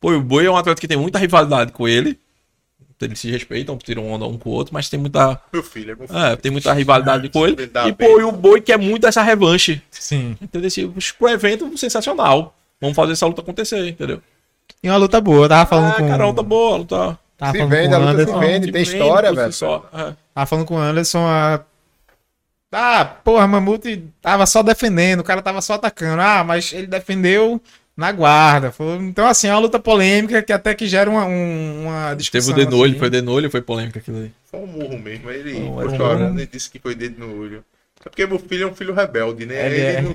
Pô, 0.01 0.13
o 0.13 0.21
Boi 0.21 0.47
é 0.47 0.51
um 0.51 0.57
atleta 0.57 0.81
que 0.81 0.89
tem 0.89 0.97
muita 0.97 1.19
rivalidade 1.19 1.73
com 1.73 1.87
ele. 1.87 2.19
Eles 3.01 3.19
se 3.19 3.31
respeitam, 3.31 3.79
tiram 3.79 4.11
onda 4.11 4.27
um 4.27 4.37
com 4.37 4.51
o 4.51 4.53
outro, 4.53 4.75
mas 4.75 4.91
tem 4.91 5.01
muita, 5.01 5.41
Meu 5.51 5.63
filho, 5.63 5.93
é 5.93 5.95
meu 5.97 6.07
filho. 6.07 6.19
é, 6.19 6.37
tem 6.37 6.53
muita 6.53 6.71
rivalidade 6.75 7.31
com 7.31 7.47
ele. 7.47 7.63
E 7.63 7.67
bem. 7.67 7.95
pô, 7.95 8.21
e 8.21 8.25
o 8.25 8.31
Boi 8.33 8.61
quer 8.61 8.79
muito 8.79 9.07
essa 9.07 9.23
revanche. 9.23 9.81
Sim. 9.91 10.37
Entendeu? 10.41 10.69
Esse, 10.69 10.87
pro 11.19 11.29
evento 11.29 11.79
sensacional. 11.79 12.55
Vamos 12.79 12.95
fazer 12.95 13.13
essa 13.13 13.27
luta 13.27 13.41
acontecer, 13.41 13.89
entendeu? 13.89 14.21
E 14.83 14.89
uma 14.91 14.99
luta 14.99 15.19
boa. 15.19 15.47
Eu 15.47 15.49
tava 15.49 15.69
falando 15.69 15.93
Ah, 15.93 15.97
com. 15.97 16.09
cara, 16.09 16.27
luta 16.27 16.43
boa, 16.43 16.75
a 16.75 16.77
luta. 16.79 17.19
Tava 17.41 17.53
Se 17.53 17.59
falando 17.59 17.71
vende, 17.73 17.89
com 17.89 17.95
a 17.95 17.99
o 17.99 18.01
luta 18.03 18.13
se 18.13 18.21
Anderson. 18.23 18.41
vende. 18.41 18.73
tem 18.73 18.83
história, 18.83 19.33
velho. 19.33 19.53
só. 19.53 19.89
É. 19.93 20.13
Tava 20.35 20.47
falando 20.47 20.67
com 20.67 20.75
o 20.75 20.79
Anderson. 20.79 21.27
A... 21.27 21.61
Ah, 22.73 23.05
porra, 23.05 23.49
Mamute 23.49 24.05
tava 24.23 24.47
só 24.47 24.63
defendendo, 24.63 25.21
o 25.21 25.25
cara 25.25 25.43
tava 25.43 25.61
só 25.61 25.75
atacando. 25.75 26.23
Ah, 26.23 26.45
mas 26.45 26.73
ele 26.73 26.87
defendeu 26.87 27.61
na 27.97 28.13
guarda. 28.13 28.73
Então, 29.01 29.27
assim, 29.27 29.49
é 29.49 29.53
uma 29.53 29.59
luta 29.59 29.79
polêmica 29.81 30.41
que 30.43 30.53
até 30.53 30.73
que 30.75 30.87
gera 30.87 31.11
uma, 31.11 31.25
um- 31.25 31.87
uma 31.87 32.05
Teve 32.11 32.17
discussão. 32.19 32.53
o 32.53 32.57
dedo 32.57 32.71
no 32.71 32.77
olho, 32.79 32.91
assim. 32.93 32.99
foi 33.01 33.11
dedo 33.11 33.25
no 33.25 33.33
olho, 33.33 33.51
foi 33.51 33.61
polêmica 33.61 33.99
aquilo 33.99 34.19
aí. 34.19 34.31
Foi 34.51 34.61
um 34.61 34.67
murro 34.67 34.99
mesmo. 34.99 35.31
Ele 35.31 35.59
Não, 35.61 35.75
foi 35.75 35.97
chorando 35.97 36.41
e 36.41 36.47
disse 36.47 36.71
que 36.71 36.79
foi 36.79 36.95
dedo 36.95 37.19
no 37.27 37.41
olho. 37.41 37.65
É 38.05 38.09
porque 38.09 38.25
meu 38.27 38.39
filho 38.39 38.65
é 38.65 38.71
um 38.71 38.75
filho 38.75 38.95
rebelde, 38.95 39.45
né? 39.47 39.67
Ele 39.67 39.81
é- 39.81 40.01
não, 40.03 40.13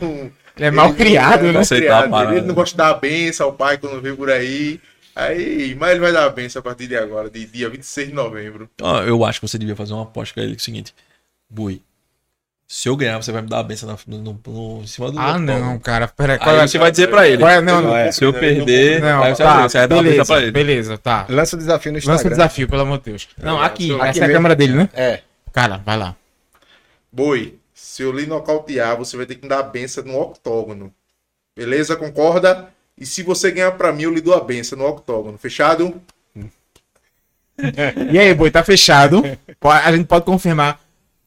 Ele 0.55 0.65
é 0.65 0.71
mal 0.71 0.93
criado, 0.93 1.41
é 1.43 1.47
né? 1.47 1.51
mal 1.51 1.61
Aceitar 1.61 1.85
criado. 1.85 2.05
a 2.05 2.09
parada. 2.09 2.37
Ele 2.37 2.45
não 2.47 2.55
gosta 2.55 2.71
de 2.71 2.77
dar 2.77 2.89
a 2.89 2.93
benção 2.93 3.47
ao 3.47 3.53
pai 3.53 3.77
quando 3.77 4.01
vê 4.01 4.13
por 4.13 4.31
aí. 4.31 4.79
Aí, 5.15 5.73
mas 5.79 5.91
ele 5.91 5.99
vai 6.01 6.11
dar 6.11 6.25
a 6.25 6.29
benção 6.29 6.59
a 6.59 6.63
partir 6.63 6.87
de 6.87 6.97
agora, 6.97 7.29
de 7.29 7.45
dia 7.45 7.69
26 7.69 8.09
de 8.09 8.13
novembro. 8.13 8.69
Ó, 8.81 9.01
eu 9.03 9.23
acho 9.23 9.39
que 9.39 9.47
você 9.47 9.57
devia 9.57 9.75
fazer 9.75 9.93
uma 9.93 10.03
aposta 10.03 10.33
com 10.33 10.41
ele 10.41 10.51
que 10.51 10.57
é 10.57 10.61
o 10.61 10.63
seguinte: 10.63 10.93
Bui, 11.49 11.81
se 12.67 12.89
eu 12.89 12.97
ganhar, 12.97 13.21
você 13.21 13.31
vai 13.31 13.41
me 13.41 13.47
dar 13.47 13.59
a 13.59 13.63
benção 13.63 13.87
na- 13.87 13.97
no, 14.07 14.17
no- 14.21 14.41
no- 14.45 14.81
em 14.83 14.87
cima 14.87 15.09
do 15.11 15.17
Ah, 15.19 15.39
não, 15.39 15.79
cara. 15.79 16.07
Pera, 16.07 16.33
Aí 16.33 16.39
qual 16.39 16.55
é? 16.59 16.67
você 16.67 16.77
vai 16.77 16.91
dizer 16.91 17.07
pra 17.09 17.27
ele. 17.27 17.37
Qual 17.43 17.49
é? 17.51 17.61
Não, 17.61 17.81
não. 17.81 17.95
é. 17.95 18.11
Se 18.11 18.25
eu 18.25 18.33
perder, 18.33 18.99
Não, 19.01 19.23
aí 19.23 19.33
você 19.35 19.43
tá, 19.43 19.53
vai, 19.59 19.69
você 19.69 19.77
vai 19.77 19.87
dar 19.87 19.95
a 19.95 20.03
benção 20.03 20.11
beleza, 20.11 20.33
pra 20.33 20.41
ele. 20.41 20.51
beleza, 20.51 20.97
tá. 20.97 21.25
Lança 21.29 21.55
o 21.55 21.59
desafio 21.59 21.91
no 21.93 21.97
Instagram. 21.97 22.15
Lança 22.17 22.27
o 22.27 22.31
desafio, 22.31 22.67
pelo 22.67 22.81
amor 22.81 22.97
de 22.97 23.03
Deus. 23.05 23.29
Não, 23.37 23.61
É, 23.63 23.65
aqui, 23.67 23.93
aqui 23.93 24.05
essa 24.09 24.25
é 24.25 24.27
a 24.27 24.31
câmera 24.31 24.55
dele, 24.55 24.73
né? 24.73 24.89
É. 24.93 25.21
Cara, 25.53 25.77
vai 25.77 25.95
lá. 25.97 26.13
Boi, 27.11 27.57
se 27.73 28.03
eu 28.03 28.11
lhe 28.11 28.25
nocautear, 28.25 28.97
você 28.97 29.15
vai 29.15 29.25
ter 29.25 29.35
que 29.35 29.43
me 29.43 29.47
dar 29.49 29.59
a 29.59 29.63
benção 29.63 30.03
no 30.03 30.19
octógono. 30.19 30.93
Beleza? 31.55 31.95
Concorda? 31.95 32.67
E 32.97 33.05
se 33.05 33.23
você 33.23 33.51
ganhar 33.51 33.71
pra 33.73 33.91
mim, 33.91 34.03
eu 34.03 34.13
lhe 34.13 34.21
dou 34.21 34.33
a 34.33 34.39
benção 34.41 34.77
no 34.77 34.85
octógono. 34.87 35.37
Fechado? 35.37 36.01
E 38.11 38.19
aí, 38.19 38.33
boi, 38.33 38.51
tá 38.51 38.63
fechado. 38.63 39.23
A 39.61 39.91
gente 39.95 40.05
pode 40.07 40.25
confirmar. 40.25 40.77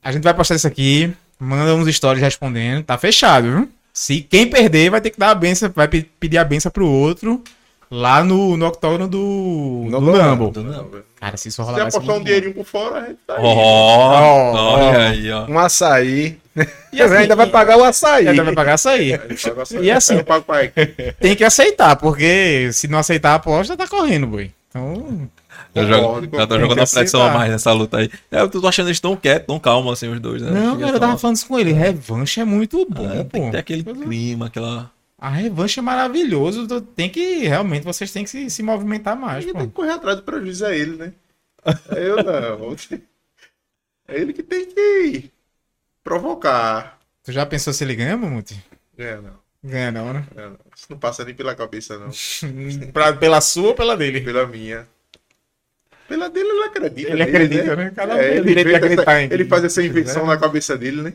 A 0.03 0.12
gente 0.12 0.23
vai 0.23 0.35
postar 0.35 0.57
isso 0.57 0.66
aqui. 0.66 1.11
Manda 1.40 1.74
uns 1.74 1.95
stories 1.95 2.23
respondendo. 2.23 2.85
Tá 2.85 2.99
fechado, 2.99 3.51
viu? 3.51 3.69
Se 3.95 4.20
quem 4.20 4.47
perder 4.49 4.90
vai 4.90 5.01
ter 5.01 5.09
que 5.11 5.19
dar 5.19 5.31
a 5.31 5.35
benção, 5.35 5.70
vai 5.74 5.89
pe- 5.89 6.07
pedir 6.20 6.36
a 6.39 6.45
benção 6.45 6.70
pro 6.70 6.86
outro 6.86 7.43
lá 7.90 8.23
no, 8.23 8.57
no 8.59 8.66
octógono 8.66 9.09
do, 9.09 9.86
No 9.89 10.01
do 10.01 10.11
Lambo. 10.12 10.51
Do 10.51 10.62
Lambo. 10.62 11.03
Cara, 11.19 11.36
se 11.39 11.49
isso 11.49 11.62
Se 11.62 11.62
rolar 11.62 11.82
vai 11.85 11.90
ser 11.90 11.97
apostar 11.97 12.16
um 12.19 12.23
dinheirinho 12.24 12.55
por 12.55 12.65
fora, 12.66 12.97
a 13.01 13.07
gente 13.07 13.19
tá 13.27 13.35
aí. 13.35 13.40
Ó, 13.43 13.49
Ó, 13.55 14.74
olha 14.74 15.09
aí, 15.09 15.31
ó. 15.32 15.47
Um 15.47 15.59
açaí. 15.59 16.39
E 16.93 17.03
assim, 17.03 17.15
ainda 17.17 17.37
vai 17.37 17.47
pagar 17.49 17.77
o 17.79 17.85
açaí. 17.85 18.29
Ainda 18.29 18.43
vai 18.45 18.55
pagar 18.55 18.75
isso 18.77 18.89
aí. 18.89 19.15
A 19.15 19.29
gente 19.29 19.49
paga 19.51 19.63
essa- 19.63 19.79
E 19.81 19.91
assim-. 19.91 20.17
Tem 21.21 21.37
que 21.37 21.45
aceitar, 21.45 21.97
porque 21.97 22.71
se 22.73 22.89
não 22.89 22.99
aceitar 22.99 23.33
a 23.33 23.35
aposta, 23.37 23.77
tá 23.77 23.87
correndo, 23.87 24.27
boi. 24.27 24.51
Então, 24.71 25.29
Já, 25.75 25.85
joga, 25.85 26.29
já 26.39 26.47
tá 26.47 26.59
jogando 26.59 26.75
Tem 26.77 26.85
a 26.85 26.87
pressão 26.87 27.23
a 27.23 27.31
mais 27.31 27.51
nessa 27.51 27.73
luta 27.73 27.99
aí. 27.99 28.11
É, 28.31 28.41
eu 28.41 28.49
tô 28.49 28.67
achando 28.67 28.89
eles 28.89 29.01
tão 29.01 29.17
quietos, 29.17 29.47
tão 29.47 29.59
calmos 29.59 29.93
assim, 29.93 30.09
os 30.09 30.21
dois, 30.21 30.43
né? 30.43 30.51
não, 30.51 30.79
cara, 30.79 30.93
eu 30.97 31.01
tava 31.01 31.19
falando 31.19 31.37
isso 31.37 31.47
com 31.47 31.59
ele. 31.59 31.73
Revanche 31.73 32.41
é 32.41 32.45
muito 32.45 32.87
bom, 32.89 33.09
É, 33.11 33.25
tem 33.25 33.25
pô. 33.25 33.47
que 33.47 33.51
ter 33.53 33.59
aquele 33.59 33.85
clima, 33.85 34.47
aquela. 34.47 34.91
A 35.21 35.29
revanche 35.31 35.81
é 35.81 35.83
maravilhoso. 35.83 36.67
Tem 36.81 37.09
que, 37.11 37.47
realmente, 37.47 37.83
vocês 37.85 38.11
têm 38.13 38.25
que 38.25 38.31
se, 38.31 38.49
se 38.51 38.63
movimentar 38.63 39.17
mais, 39.17 39.45
pô. 39.45 39.53
tem 39.53 39.67
que 39.67 39.73
correr 39.75 39.91
atrás 39.93 40.17
do 40.17 40.23
prejuízo 40.23 40.65
é 40.67 40.79
ele, 40.79 40.97
né? 40.97 41.13
É 41.91 42.09
eu 42.09 42.17
não. 42.23 42.77
É 44.07 44.21
ele 44.21 44.33
que 44.33 44.43
tem 44.43 44.65
que 44.67 45.31
provocar. 46.05 46.99
Tu 47.25 47.33
já 47.33 47.45
pensou 47.47 47.73
se 47.73 47.85
ele 47.85 47.95
ganha, 47.95 48.16
Mamute? 48.16 48.62
É, 48.97 49.16
não. 49.16 49.39
Ganha 49.62 49.91
não, 49.93 50.12
né? 50.12 50.25
É, 50.37 50.43
não. 50.47 50.57
Isso 50.75 50.87
não 50.91 50.99
passa 50.99 51.25
nem 51.25 51.35
pela 51.35 51.55
cabeça, 51.55 51.99
não. 51.99 52.11
Pra- 52.93 53.12
pela 53.12 53.41
sua 53.41 53.69
ou 53.69 53.75
pela 53.75 53.97
dele? 53.97 54.20
Pela 54.20 54.47
minha. 54.47 54.87
Pela 56.09 56.31
dele, 56.31 56.49
ele 56.49 56.62
acredita. 56.65 57.11
Ele 57.11 57.25
nele, 57.25 57.37
acredita, 57.37 57.77
né? 57.77 57.93
Cada 57.95 58.15
um 58.15 58.19
É, 58.19 58.23
tem 58.23 58.31
o 58.31 58.35
ele, 58.37 58.49
direito 58.49 58.69
de 58.69 58.75
acreditar 58.77 59.03
essa- 59.03 59.23
em 59.23 59.33
ele 59.33 59.45
faz 59.45 59.65
essa 59.65 59.83
quiser. 59.83 59.91
invenção 60.01 60.27
na 60.27 60.39
cabeça 60.39 60.77
dele, 60.79 61.03
né? 61.03 61.12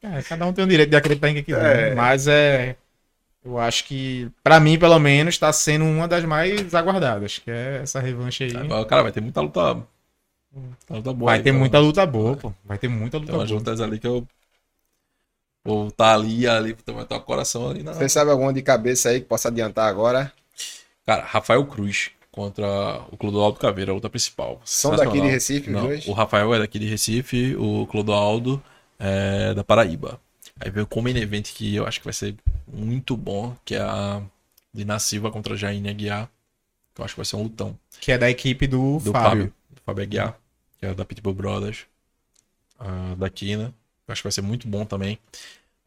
É, 0.00 0.22
cada 0.22 0.46
um 0.46 0.52
tem 0.52 0.64
o 0.64 0.68
direito 0.68 0.90
de 0.90 0.96
acreditar 0.96 1.28
em 1.30 1.34
quem 1.34 1.42
quiser. 1.44 1.92
É. 1.92 1.94
Mas 1.94 2.28
é. 2.28 2.76
Eu 3.44 3.58
acho 3.58 3.84
que, 3.84 4.30
pra 4.44 4.60
mim, 4.60 4.78
pelo 4.78 4.98
menos, 4.98 5.38
tá 5.38 5.52
sendo 5.52 5.84
uma 5.84 6.06
das 6.06 6.24
mais 6.24 6.72
aguardadas. 6.74 7.38
Que 7.38 7.50
é 7.50 7.80
essa 7.82 7.98
revanche 7.98 8.44
aí. 8.44 8.56
Agora, 8.56 8.84
Cara, 8.84 9.02
vai 9.02 9.12
ter 9.12 9.20
muita 9.20 9.40
luta. 9.40 9.82
Luta 10.90 11.12
boa. 11.12 11.30
Vai 11.30 11.38
aí, 11.38 11.42
ter 11.42 11.50
então. 11.50 11.60
muita 11.60 11.78
luta 11.78 12.06
boa, 12.06 12.36
pô. 12.36 12.52
Vai 12.64 12.78
ter 12.78 12.88
muita 12.88 13.18
luta 13.18 13.32
Tem 13.32 13.40
umas 13.40 13.48
boa. 13.48 13.58
lutas 13.58 13.80
ali 13.80 13.98
que 13.98 14.06
eu. 14.06 14.26
Vou 15.64 15.90
tá 15.90 16.14
ali, 16.14 16.46
ali, 16.46 16.76
vai 16.86 17.02
estar 17.02 17.16
o 17.16 17.20
coração 17.22 17.68
ali 17.68 17.82
na. 17.82 17.92
Você 17.92 18.08
sabe 18.08 18.30
alguma 18.30 18.52
de 18.52 18.62
cabeça 18.62 19.10
aí 19.10 19.20
que 19.20 19.26
possa 19.26 19.48
adiantar 19.48 19.88
agora? 19.88 20.32
Cara, 21.04 21.24
Rafael 21.24 21.64
Cruz 21.66 22.10
contra 22.30 23.02
o 23.10 23.16
Clodoaldo 23.16 23.58
Caveira, 23.58 23.90
a 23.90 23.94
luta 23.94 24.08
principal. 24.08 24.60
São 24.64 24.94
daqui 24.94 25.20
de 25.20 25.26
Recife, 25.26 25.68
os 25.68 25.74
Não, 25.74 25.86
dois? 25.86 26.06
o 26.06 26.12
Rafael 26.12 26.54
é 26.54 26.58
daqui 26.58 26.78
de 26.78 26.86
Recife, 26.86 27.56
o 27.56 27.86
Clodoaldo 27.86 28.62
é 28.98 29.52
da 29.54 29.64
Paraíba. 29.64 30.20
Aí 30.60 30.70
veio 30.70 30.84
o 30.84 30.88
Common 30.88 31.10
Event 31.10 31.52
que 31.52 31.74
eu 31.74 31.86
acho 31.86 31.98
que 32.00 32.04
vai 32.04 32.12
ser 32.12 32.34
muito 32.66 33.16
bom, 33.16 33.56
que 33.64 33.74
é 33.74 33.80
a 33.80 34.22
Lina 34.74 34.98
Silva 34.98 35.30
contra 35.30 35.54
a 35.54 35.56
Jaine 35.56 35.88
Aguiar. 35.88 36.28
Que 36.94 37.00
eu 37.00 37.04
acho 37.04 37.14
que 37.14 37.18
vai 37.18 37.24
ser 37.26 37.36
um 37.36 37.42
lutão. 37.44 37.78
Que 38.00 38.12
é 38.12 38.18
da 38.18 38.30
equipe 38.30 38.66
do, 38.66 38.98
Do 38.98 39.12
Fábio. 39.12 39.30
Fábio. 39.30 39.52
Do 39.70 39.82
Fábio 39.84 40.02
Aguiar, 40.04 40.38
que 40.78 40.86
é 40.86 40.94
da 40.94 41.04
Pitbull 41.04 41.34
Brothers. 41.34 41.84
daqui, 43.16 43.56
né? 43.56 43.72
Eu 44.06 44.12
acho 44.12 44.22
que 44.22 44.26
vai 44.26 44.32
ser 44.32 44.42
muito 44.42 44.66
bom 44.68 44.84
também. 44.84 45.18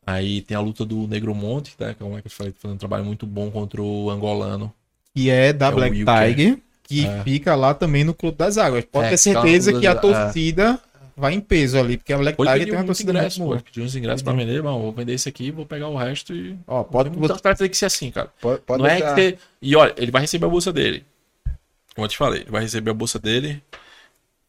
Aí 0.06 0.42
tem 0.42 0.58
a 0.58 0.60
luta 0.60 0.84
do 0.86 1.08
Negro 1.08 1.34
Monte, 1.34 1.74
né? 1.80 1.94
Que 1.96 2.04
é 2.04 2.06
um 2.06 2.20
que 2.20 2.28
eu 2.28 2.32
falei, 2.32 2.54
fazendo 2.58 2.76
um 2.76 2.80
trabalho 2.80 3.06
muito 3.06 3.26
bom 3.26 3.50
contra 3.52 3.82
o 3.82 4.10
angolano. 4.10 4.74
Que 5.14 5.30
é 5.30 5.54
da 5.54 5.68
É 5.68 5.72
Black. 5.72 5.96
Tiger. 5.96 6.58
Que 6.84 7.06
É. 7.06 7.24
fica 7.24 7.56
lá 7.56 7.74
também 7.74 8.04
no 8.04 8.14
Clube 8.14 8.38
das 8.38 8.58
Águas. 8.58 8.84
Pode 8.86 9.08
É, 9.08 9.10
ter 9.12 9.18
certeza 9.18 9.72
que 9.80 9.88
a 9.88 9.92
é. 9.92 9.96
torcida 9.96 10.80
vai 11.16 11.34
em 11.34 11.40
peso 11.40 11.78
ali. 11.80 11.98
Porque 11.98 12.12
a 12.12 12.18
Black 12.18 12.36
Pode 12.36 12.52
Tiger 12.52 12.66
tem 12.66 12.74
uma 12.76 12.82
uns 12.82 12.86
torcida 12.88 13.14
muito 13.14 13.22
ingressos, 13.22 13.40
boa. 13.40 13.52
pode 13.52 13.64
pedir 13.64 13.82
uns 13.82 13.96
ingressos 13.96 14.22
pra 14.22 14.34
vender, 14.34 14.62
mas 14.64 14.74
vou 14.74 14.92
vender 14.92 15.14
esse 15.14 15.30
aqui, 15.30 15.52
vou 15.52 15.66
pegar 15.66 15.88
o 15.88 15.96
resto 15.96 16.34
e. 16.36 16.58
Ó, 16.68 16.84
pode, 16.84 17.10
atletas 17.32 17.60
tem 17.60 17.70
que 17.70 17.78
ser 17.78 17.86
assim, 17.86 18.12
cara. 18.12 18.30
Pode, 18.42 18.62
pode 18.62 18.82
não 18.84 18.90
deixar. 18.90 19.06
é 19.20 19.32
que 19.32 19.38
você... 19.38 19.44
E 19.62 19.76
olha, 19.76 19.94
ele 19.98 20.12
vai 20.12 20.22
receber 20.22 20.46
a 20.48 20.50
bolsa 20.50 20.74
dele. 20.74 21.06
Como 21.96 22.06
eu 22.06 22.10
te 22.10 22.18
falei, 22.18 22.42
ele 22.42 22.52
vai 22.52 22.62
receber 22.62 22.92
a 22.92 22.94
bolsa 22.94 23.20
dele. 23.20 23.62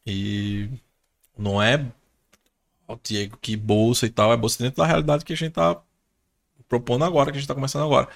E 0.06 0.68
não 1.36 1.62
é 1.62 1.84
o 2.88 2.96
Diego 3.02 3.38
que 3.40 3.56
bolsa 3.56 4.06
e 4.06 4.10
tal, 4.10 4.32
é 4.32 4.36
bolsa 4.36 4.62
dentro 4.62 4.82
da 4.82 4.86
realidade 4.86 5.24
que 5.24 5.32
a 5.32 5.36
gente 5.36 5.52
tá 5.52 5.80
propondo 6.68 7.04
agora, 7.04 7.30
que 7.30 7.36
a 7.36 7.40
gente 7.40 7.48
tá 7.48 7.54
começando 7.54 7.84
agora. 7.84 8.08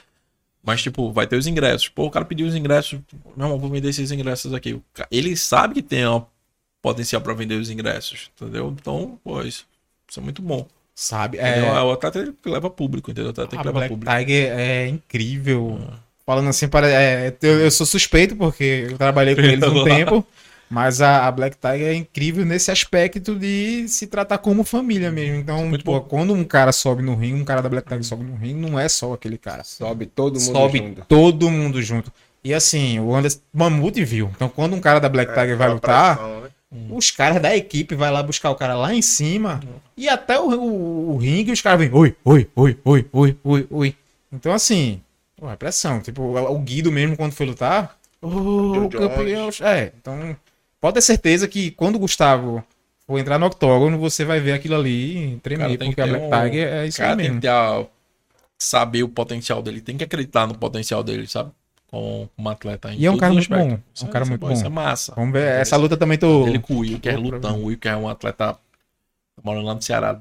Mas, 0.63 0.83
tipo, 0.83 1.13
vai 1.13 1.27
ter 1.27 1.37
os 1.37 1.47
ingressos. 1.47 1.89
Pô, 1.89 2.07
o 2.07 2.11
cara 2.11 2.25
pediu 2.25 2.47
os 2.47 2.55
ingressos. 2.57 2.99
Meu 3.37 3.47
irmão, 3.47 3.59
vou 3.59 3.71
vender 3.71 3.89
esses 3.89 4.11
ingressos 4.11 4.53
aqui. 4.53 4.81
Ele 5.11 5.37
sabe 5.37 5.75
que 5.75 5.83
tem 5.83 6.05
ó, 6.05 6.23
potencial 6.83 7.23
pra 7.23 7.35
vender 7.35 7.55
os 7.55 7.71
ingressos, 7.71 8.31
entendeu? 8.35 8.75
Então, 8.77 9.19
pô, 9.23 9.41
isso, 9.43 9.65
isso 10.09 10.19
é 10.19 10.23
muito 10.23 10.43
bom. 10.43 10.67
Sabe? 10.93 11.39
É... 11.39 11.59
É, 11.59 11.83
O 11.83 11.93
atleta 11.93 12.35
que 12.43 12.49
leva 12.49 12.69
público, 12.69 13.11
entendeu? 13.11 13.29
O 13.29 13.31
atleta 13.31 13.51
tem 13.51 13.61
que 13.61 13.67
levar 13.67 13.79
Black 13.81 13.95
público. 13.95 14.13
Tiger 14.13 14.59
é 14.59 14.89
incrível. 14.89 15.79
Falando 16.25 16.49
assim, 16.49 16.67
para, 16.67 16.89
é, 16.91 17.37
eu, 17.43 17.61
eu 17.61 17.71
sou 17.71 17.87
suspeito 17.87 18.35
porque 18.35 18.89
eu 18.91 18.99
trabalhei 18.99 19.37
com 19.37 19.43
eles 19.43 19.63
um 19.63 19.85
tempo. 19.85 20.27
Mas 20.69 21.01
a, 21.01 21.27
a 21.27 21.31
Black 21.33 21.57
Tiger 21.57 21.89
é 21.89 21.95
incrível 21.95 22.45
nesse 22.45 22.71
aspecto 22.71 23.37
de 23.37 23.87
se 23.89 24.07
tratar 24.07 24.39
como 24.39 24.65
família 24.65 25.13
mesmo. 25.13 25.37
Então, 25.37 25.65
Muito 25.67 25.85
pô, 25.85 26.01
bom. 26.01 26.07
quando 26.09 26.35
um 26.35 26.43
cara 26.45 26.73
sobe 26.73 27.03
no 27.03 27.15
ringue, 27.15 27.41
um 27.41 27.45
cara 27.45 27.63
da 27.63 27.69
Black 27.69 27.87
Tiger 27.89 28.05
sobe 28.05 28.25
no 28.25 28.35
ringue, 28.35 28.69
não 28.69 28.79
é 28.79 28.89
só 28.89 29.13
aquele 29.13 29.39
cara. 29.39 29.63
Sobe 29.63 30.07
todo 30.07 30.41
mundo 30.41 30.53
sobe 30.53 30.79
junto. 30.79 31.03
todo 31.07 31.51
mundo 31.51 31.81
junto. 31.83 32.13
E 32.43 32.53
assim, 32.53 32.99
o 33.01 33.15
Anderson 33.15 33.41
Mamute 33.53 34.05
viu. 34.05 34.31
Então, 34.35 34.49
quando 34.49 34.75
um 34.75 34.81
cara 34.81 34.99
da 35.01 35.09
Black 35.09 35.33
Tiger 35.33 35.57
vai 35.57 35.69
Aquela 35.69 35.75
lutar, 35.75 36.17
pressão, 36.17 36.41
né? 36.43 36.49
os 36.91 37.11
caras 37.11 37.41
da 37.41 37.57
equipe 37.57 37.95
vai 37.95 38.11
lá 38.11 38.23
buscar 38.23 38.51
o 38.51 38.55
cara 38.57 38.75
lá 38.75 38.93
em 38.95 39.03
cima 39.03 39.61
e 39.97 40.09
até 40.09 40.39
o, 40.39 40.51
o, 40.51 41.15
o 41.15 41.17
ringue 41.17 41.53
os 41.53 41.61
caras 41.61 41.79
vêm 41.81 41.91
oi, 41.93 42.15
oi, 42.25 42.49
oi, 42.57 42.77
oi, 42.85 43.07
oi, 43.13 43.37
oi, 43.45 43.67
oi. 43.71 43.97
Então 44.33 44.53
assim, 44.53 45.01
pô, 45.37 45.49
é 45.51 45.57
pressão. 45.57 46.01
Tipo, 46.01 46.23
o, 46.23 46.53
o 46.55 46.59
Guido 46.59 46.91
mesmo 46.93 47.17
quando 47.17 47.33
foi 47.33 47.47
lutar, 47.47 47.97
ô, 48.21 48.29
John 48.29 48.89
campeão. 48.91 49.49
É, 49.63 49.93
então 50.01 50.37
pode 50.81 50.95
ter 50.95 51.03
certeza 51.03 51.49
que 51.49 51.71
quando 51.73 51.97
o 51.97 51.99
Gustavo 52.01 52.65
for 53.07 53.19
entrar 53.19 53.39
no 53.39 53.47
octógono, 53.47 53.99
você 53.99 54.25
vai 54.25 54.41
ver 54.41 54.53
aquilo 54.53 54.77
ali 54.77 55.39
tremer, 55.43 55.79
porque 55.79 55.95
que 55.95 56.01
a 56.01 56.07
Black 56.07 56.27
um- 56.27 56.31
Tiger 56.31 56.69
é 56.69 56.87
isso 56.87 57.03
cara 57.03 57.13
aí 57.13 57.17
tem 57.17 57.27
mesmo. 57.27 57.35
que 57.35 57.41
ter 57.43 57.49
a- 57.49 57.87
saber 58.59 59.03
o 59.03 59.09
potencial 59.09 59.63
dele, 59.63 59.81
tem 59.81 59.97
que 59.97 60.05
acreditar 60.05 60.47
no 60.47 60.57
potencial 60.59 61.03
dele, 61.05 61.27
sabe? 61.27 61.51
Como, 61.89 62.29
como 62.37 62.49
atleta. 62.51 62.93
E 62.95 63.07
é 63.07 63.11
um 63.11 63.17
cara 63.17 63.33
muito 63.33 63.53
aspectos. 63.53 63.79
bom, 63.79 63.83
é 64.01 64.05
um 64.05 64.09
Isso 64.09 64.09
cara 64.09 64.25
isso 64.25 64.31
muito 64.33 64.41
bom. 64.41 64.53
Isso 64.53 64.67
é 64.67 64.69
massa. 64.69 65.15
Vamos 65.15 65.33
ver, 65.33 65.61
essa 65.61 65.77
luta 65.77 65.97
também 65.97 66.19
tô... 66.19 66.47
Ele 66.47 66.59
com 66.59 66.75
o 66.75 66.79
Will, 66.81 67.01
que 67.01 67.09
é 67.09 67.17
lutão. 67.17 67.61
O 67.63 67.67
Will, 67.67 67.79
que 67.79 67.89
é 67.89 67.97
um 67.97 68.09
atleta 68.09 68.59
morando 69.43 69.67
lá 69.67 69.75
no 69.75 69.83
Ceará, 69.83 70.21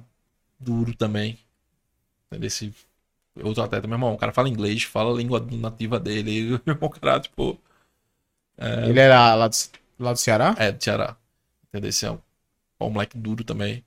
duro 0.59 0.93
também. 0.95 1.39
Esse 2.41 2.73
outro 3.43 3.63
atleta, 3.63 3.87
meu 3.87 3.95
irmão, 3.95 4.13
o 4.13 4.17
cara 4.17 4.31
fala 4.33 4.49
inglês, 4.49 4.83
fala 4.83 5.11
a 5.13 5.17
língua 5.17 5.45
nativa 5.51 5.99
dele. 5.99 6.59
O 6.81 6.89
cara, 6.89 7.19
tipo, 7.19 7.57
Ele 8.57 8.99
era 8.99 9.35
lá 9.35 9.47
do, 9.47 9.55
lá 9.99 10.13
do 10.13 10.19
Ceará? 10.19 10.55
é 10.57 10.71
do 10.71 10.83
Ceará. 10.83 11.15
Entendeu? 11.69 11.89
Esse 11.89 12.05
é 12.05 12.11
um, 12.11 12.19
é 12.79 12.83
um 12.83 12.89
moleque 12.89 13.17
duro 13.17 13.43
também. 13.43 13.83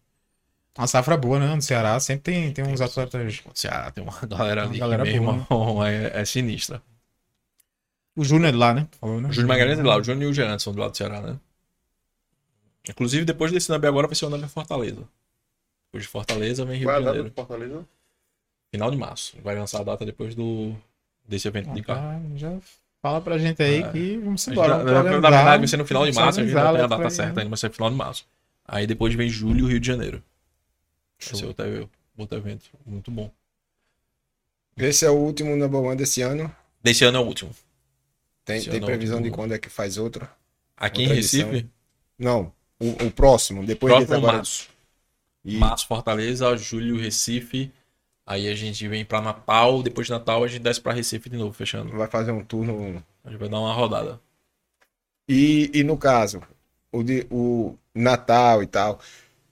Uma 0.76 0.86
safra 0.86 1.16
boa, 1.16 1.38
né? 1.40 1.54
No 1.54 1.60
Ceará 1.62 1.98
sempre 1.98 2.32
tem, 2.32 2.52
tem 2.52 2.64
uns 2.64 2.80
atletas... 2.80 3.40
O 3.44 3.50
Ceará 3.54 3.90
tem 3.90 4.02
uma 4.04 4.12
galera 4.26 4.62
Uma 4.64 4.70
ali 4.70 4.78
galera 4.78 5.04
que, 5.04 5.12
meu 5.12 5.22
boa, 5.22 5.36
né? 5.36 5.46
irmão, 5.50 5.84
é, 5.86 6.20
é 6.20 6.24
sinistra. 6.24 6.82
O 8.14 8.24
Júnior 8.24 8.48
é 8.48 8.52
de 8.52 8.58
lá, 8.58 8.74
né? 8.74 8.88
Falou, 9.00 9.20
né? 9.20 9.28
O 9.28 9.32
Júnior 9.32 9.48
Magalhães 9.48 9.78
é 9.78 9.82
lá, 9.82 9.96
o 9.96 10.02
Júnior 10.04 10.28
e 10.28 10.30
o 10.30 10.34
Jean 10.34 10.58
são 10.58 10.72
do 10.72 10.80
lado 10.80 10.90
do 10.92 10.96
Ceará, 10.96 11.20
né? 11.20 11.38
Inclusive, 12.88 13.24
depois 13.24 13.52
desse 13.52 13.70
Nabi 13.70 13.86
agora 13.86 14.06
vai 14.06 14.16
ser 14.16 14.26
o 14.26 14.30
Nabi 14.30 14.48
Fortaleza. 14.48 15.06
Depois 15.86 16.04
de 16.04 16.08
Fortaleza 16.08 16.64
vem 16.64 16.78
Rio 16.78 16.86
Qual 16.88 16.94
é 16.94 16.98
a 16.98 17.00
de 17.00 17.06
data 17.06 17.22
do 17.22 17.30
Fortaleza? 17.30 17.88
Final 18.70 18.90
de 18.90 18.96
março. 18.96 19.36
Vai 19.42 19.54
lançar 19.56 19.80
a 19.80 19.84
data 19.84 20.04
depois 20.04 20.34
do 20.34 20.74
desse 21.26 21.46
evento 21.48 21.72
de 21.72 21.80
Ah, 21.80 21.84
carro. 21.84 22.00
tá, 22.00 22.36
já 22.36 22.58
fala 23.00 23.20
pra 23.20 23.38
gente 23.38 23.62
aí 23.62 23.82
É. 23.82 23.92
que 23.92 24.16
vamos 24.18 24.46
embora. 24.48 24.78
vamos 24.78 24.92
na, 24.92 25.02
verdade, 25.02 25.58
vai 25.58 25.68
ser 25.68 25.76
no 25.76 25.86
final 25.86 26.04
de 26.04 26.12
março, 26.12 26.40
a 26.40 26.42
gente 26.44 26.54
não 26.54 26.72
tem 26.74 26.82
a 26.82 26.86
data 26.86 27.10
certa 27.10 27.40
ainda, 27.40 27.50
mas 27.50 27.60
vai 27.60 27.70
ser 27.70 27.74
final 27.74 27.90
de 27.90 27.96
março. 27.96 28.26
Aí 28.66 28.86
depois 28.86 29.14
vem 29.14 29.28
julho 29.28 29.66
Rio 29.66 29.80
de 29.80 29.86
Janeiro. 29.86 30.22
Show. 31.18 31.38
ser 31.38 31.46
outro, 31.46 31.90
outro 32.16 32.38
evento. 32.38 32.70
Muito 32.86 33.10
bom. 33.10 33.30
Esse 34.76 35.04
é 35.04 35.10
o 35.10 35.14
último 35.14 35.56
number 35.56 35.80
one 35.80 35.96
desse 35.96 36.22
ano. 36.22 36.54
Desse 36.82 37.04
ano 37.04 37.18
é 37.18 37.20
o 37.20 37.24
último. 37.24 37.50
Tem, 38.44 38.58
Esse 38.58 38.70
tem 38.70 38.80
é 38.80 38.84
previsão 38.84 39.16
de 39.18 39.24
último. 39.28 39.36
quando 39.36 39.52
é 39.54 39.58
que 39.58 39.68
faz 39.68 39.98
outro? 39.98 40.28
Aqui 40.76 41.00
Outra 41.02 41.14
em 41.14 41.16
Recife, 41.16 41.48
edição. 41.48 41.70
Não, 42.18 42.52
o, 42.78 43.06
o 43.06 43.10
próximo, 43.10 43.64
depois 43.66 43.92
próximo 43.92 44.14
agora. 44.16 44.36
março. 44.36 44.68
E 45.44 45.56
Março, 45.56 45.86
Fortaleza, 45.86 46.56
julho, 46.56 46.96
Recife. 47.00 47.72
Aí 48.30 48.46
a 48.48 48.54
gente 48.54 48.86
vem 48.86 49.04
pra 49.04 49.20
Natal, 49.22 49.82
depois 49.82 50.06
de 50.06 50.12
Natal 50.12 50.44
a 50.44 50.48
gente 50.48 50.60
desce 50.62 50.80
pra 50.80 50.92
Recife 50.92 51.30
de 51.30 51.36
novo, 51.36 51.52
fechando. 51.52 51.90
vai 51.96 52.06
fazer 52.08 52.30
um 52.30 52.44
turno. 52.44 53.02
A 53.24 53.30
gente 53.30 53.38
vai 53.38 53.48
dar 53.48 53.58
uma 53.58 53.72
rodada. 53.72 54.20
E, 55.28 55.70
e 55.74 55.84
no 55.84 55.96
caso, 55.96 56.42
o, 56.92 57.02
de, 57.02 57.26
o 57.30 57.74
Natal 57.94 58.62
e 58.62 58.66
tal, 58.66 59.00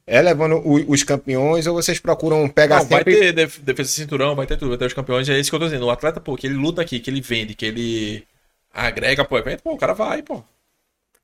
é 0.07 0.23
levando 0.23 0.57
o- 0.59 0.91
os 0.93 1.03
campeões 1.05 1.67
ou 1.67 1.75
vocês 1.75 1.99
procuram 1.99 2.49
pegar 2.49 2.79
Não, 2.81 2.87
vai 2.87 2.99
sempre... 3.01 3.17
ter 3.17 3.33
def- 3.33 3.61
defesa 3.61 3.91
de 3.91 3.95
cinturão, 3.97 4.35
vai 4.37 4.47
ter 4.47 4.57
tudo, 4.57 4.71
vai 4.71 4.79
ter 4.79 4.87
os 4.87 4.95
campeões. 4.95 5.29
É 5.29 5.39
isso 5.39 5.51
que 5.51 5.57
eu 5.57 5.61
tô 5.61 5.67
dizendo. 5.67 5.87
O 5.87 5.91
atleta, 5.91 6.21
pô, 6.21 6.37
que 6.37 6.47
ele 6.47 6.57
luta 6.57 6.83
aqui, 6.83 7.01
que 7.01 7.11
ele 7.11 7.21
vende, 7.21 7.55
que 7.55 7.67
ele 7.67 8.27
agrega 8.73 9.25
pro 9.25 9.39
evento, 9.39 9.63
pô, 9.63 9.73
o 9.75 9.79
cara 9.79 9.95
vai, 9.95 10.23
pô. 10.23 10.37
O 10.37 10.45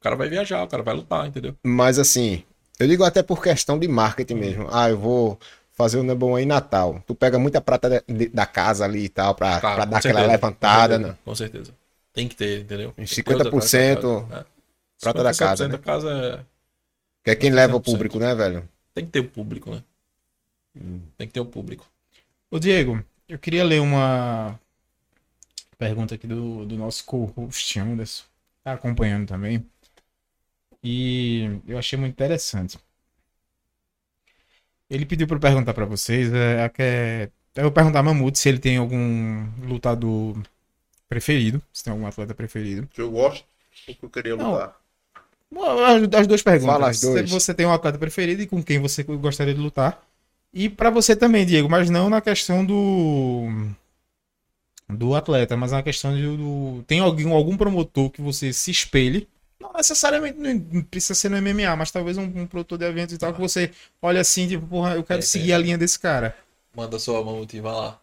cara 0.03 0.17
vai 0.17 0.29
viajar, 0.29 0.65
o 0.65 0.69
cara 0.69 0.83
vai 0.83 0.95
lutar, 0.95 1.27
entendeu? 1.27 1.55
Mas 1.65 1.99
assim, 1.99 2.43
eu 2.79 2.89
digo 2.89 3.05
até 3.05 3.23
por 3.23 3.43
questão 3.43 3.79
de 3.79 3.87
marketing 3.89 4.35
mesmo. 4.35 4.69
Ah, 4.71 4.91
eu 4.91 4.99
vou 4.99 5.39
fazer 5.83 5.99
o 5.99 6.03
number 6.03 6.29
one 6.29 6.43
em 6.43 6.47
Natal, 6.47 7.03
tu 7.07 7.15
pega 7.15 7.39
muita 7.39 7.61
prata 7.61 8.05
de- 8.09 8.29
da 8.29 8.47
casa 8.47 8.85
ali 8.85 9.05
e 9.05 9.09
tal, 9.09 9.35
pra, 9.35 9.59
pra 9.61 9.85
dar 9.85 9.99
aquela 9.99 10.01
certeza, 10.01 10.27
levantada, 10.27 10.99
com 10.99 11.03
né? 11.03 11.09
certeza, 11.09 11.23
Com 11.25 11.35
certeza. 11.35 11.75
Tem 12.13 12.29
que 12.29 12.37
ter, 12.37 12.61
entendeu? 12.61 12.95
Em 12.99 13.05
Tem 13.07 13.07
que 13.07 13.15
50% 13.15 14.01
ter 14.01 14.07
outra 14.07 14.29
casa, 14.29 14.41
é. 14.41 14.47
prata 15.01 15.23
da 15.23 15.35
casa, 15.35 15.65
50% 15.65 15.69
né? 15.69 15.69
da 15.69 15.79
casa 15.79 16.11
é... 16.11 16.45
Que 17.25 17.31
é 17.31 17.37
quem 17.37 17.51
leva 17.51 17.77
o 17.77 17.81
100%. 17.81 17.85
público, 17.85 18.19
né, 18.19 18.35
velho? 18.35 18.69
Tem 18.95 19.05
que 19.07 19.11
ter 19.13 19.21
o 19.21 19.29
público, 19.29 19.71
né? 19.71 19.83
Hum. 20.77 21.01
Tem 21.17 21.27
que 21.27 21.33
ter 21.35 21.41
o 21.41 21.47
público. 21.47 21.87
Ô, 22.51 22.59
Diego, 22.59 23.03
eu 23.29 23.39
queria 23.39 23.65
ler 23.65 23.81
uma 23.81 24.59
pergunta 25.79 26.15
aqui 26.15 26.27
do, 26.27 26.65
do 26.65 26.77
nosso 26.77 27.05
co-host 27.05 27.79
Anderson. 27.79 28.25
Tá 28.65 28.73
acompanhando 28.73 29.27
também. 29.27 29.65
E 30.83 31.61
eu 31.67 31.79
achei 31.79 31.99
muito 31.99 32.13
interessante. 32.13 32.79
Ele 34.93 35.07
pediu 35.07 35.27
para 35.27 35.37
eu 35.37 35.41
perguntar 35.41 35.73
para 35.75 35.85
vocês. 35.87 36.33
É, 36.33 36.65
a 36.65 36.69
que 36.69 36.83
é- 36.83 37.29
eu 37.57 37.63
vou 37.65 37.73
perguntar 37.73 38.01
a 38.01 38.03
Mamute 38.03 38.39
se 38.39 38.49
ele 38.49 38.59
tem 38.59 38.77
algum 38.77 39.47
lutador 39.67 40.37
preferido. 41.09 41.63
Se 41.73 41.83
tem 41.85 41.91
algum 41.93 42.07
atleta 42.07 42.35
preferido. 42.35 42.87
Que 42.93 43.01
eu 43.01 43.11
gosto, 43.11 43.45
o 43.89 43.95
que 43.95 44.05
eu 44.05 44.11
queria 44.11 44.37
Não. 44.37 44.53
lutar. 44.53 44.77
As, 45.55 46.21
as 46.21 46.27
duas 46.27 46.43
perguntas. 46.43 46.75
Fala 46.75 46.89
as 46.91 47.01
duas. 47.01 47.29
Se 47.29 47.35
você 47.35 47.53
tem 47.55 47.67
um 47.67 47.73
atleta 47.73 47.99
preferido 47.99 48.43
e 48.43 48.47
com 48.47 48.63
quem 48.63 48.79
você 48.79 49.03
gostaria 49.03 49.55
de 49.55 49.61
lutar. 49.61 50.03
E 50.53 50.69
pra 50.69 50.91
você 50.91 51.17
também, 51.17 51.47
Diego, 51.47 51.69
mas 51.69 51.89
não 51.91 52.11
na 52.11 52.21
questão 52.21 52.65
do 52.65 53.49
do 54.89 55.15
atleta, 55.15 55.57
mas 55.57 55.73
na 55.73 55.83
questão 55.83 56.15
de, 56.15 56.23
do 56.23 56.85
tem 56.87 57.01
algum 57.01 57.33
algum 57.33 57.57
promotor 57.57 58.11
que 58.11 58.21
você 58.21 58.53
se 58.53 58.71
espelhe. 58.71 59.27
Não 59.63 59.73
necessariamente 59.73 60.39
não 60.39 60.83
precisa 60.83 61.15
ser 61.15 61.29
no 61.29 61.37
MMA, 61.37 61.77
mas 61.77 61.91
talvez 61.91 62.19
um, 62.19 62.25
um 62.25 62.47
produtor 62.47 62.79
de 62.79 62.85
eventos 62.85 63.15
e 63.15 63.19
tal 63.19 63.33
que 63.33 63.41
você 63.41 63.71
olha 64.01 64.21
assim, 64.21 64.49
tipo, 64.49 64.67
porra, 64.67 64.95
eu 64.97 65.05
quero 65.05 65.21
É, 65.21 65.23
seguir 65.23 65.53
é. 65.53 65.55
a 65.55 65.59
linha 65.59 65.79
desse 65.79 65.99
cara. 65.99 66.37
Manda 66.75 66.99
sua 66.99 67.25
mão 67.25 67.47
e 67.51 67.61
vai 67.61 67.73
lá. 67.73 68.03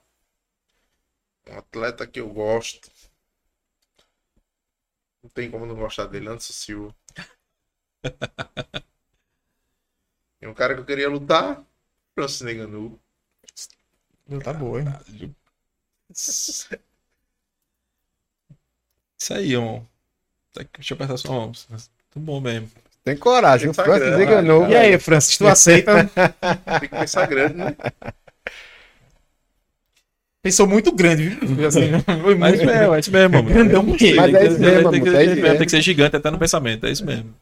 Um 1.50 1.58
atleta 1.58 2.08
que 2.08 2.22
eu 2.22 2.30
gosto. 2.30 2.90
Não 5.24 5.30
tem 5.30 5.50
como 5.50 5.66
não 5.66 5.76
gostar 5.76 6.08
dele, 6.08 6.28
Anderson 6.28 6.52
Silva. 6.54 6.96
E 10.42 10.48
um 10.48 10.54
cara 10.54 10.74
que 10.76 10.82
eu 10.82 10.86
queria 10.86 11.10
lutar, 11.10 11.64
Francis 12.14 12.42
Ngannou. 12.42 13.00
Tá 14.44 14.54
boa, 14.54 14.80
hein? 14.82 14.96
Isso 19.20 19.34
aí, 19.34 19.52
irmão. 19.54 19.88
Deixa 20.56 20.94
eu 20.94 20.96
apertar 20.96 21.18
sua 21.18 21.32
mão. 21.32 21.52
Muito 21.70 21.82
bom 22.18 22.40
mesmo. 22.42 22.70
Tem 23.04 23.16
coragem, 23.16 23.70
o 23.70 23.74
Tem 23.74 23.84
Francis 23.86 24.08
Instagram, 24.08 24.24
enganou. 24.24 24.68
E 24.70 24.76
aí, 24.76 25.00
Francis, 25.00 25.38
tu 25.38 25.48
aceita? 25.48 26.10
Tem 26.80 26.90
que 26.90 26.96
pensar 26.96 27.26
grande, 27.28 27.56
né? 27.56 27.76
Pensou 30.42 30.66
muito 30.68 30.92
grande, 30.92 31.30
viu? 31.30 31.68
Assim, 31.68 31.92
foi 32.22 32.36
Mas 32.36 32.58
muito- 32.58 32.70
é, 32.72 32.96
é 32.96 33.00
isso 33.00 33.12
mesmo, 33.12 33.36
mano. 33.36 33.50
Grandão 33.50 33.84
mesmo. 33.84 34.16
Mas 34.16 34.34
é 34.34 34.48
isso 34.48 34.60
mesmo, 34.60 34.92
tem, 34.92 35.02
que, 35.04 35.10
mano, 35.10 35.18
é 35.22 35.26
mesmo. 35.36 35.58
tem 35.58 35.66
que 35.66 35.70
ser 35.70 35.82
gigante 35.82 36.16
até 36.16 36.32
no 36.32 36.40
pensamento, 36.40 36.86
é 36.86 36.92
isso 36.92 37.06
mesmo. 37.06 37.34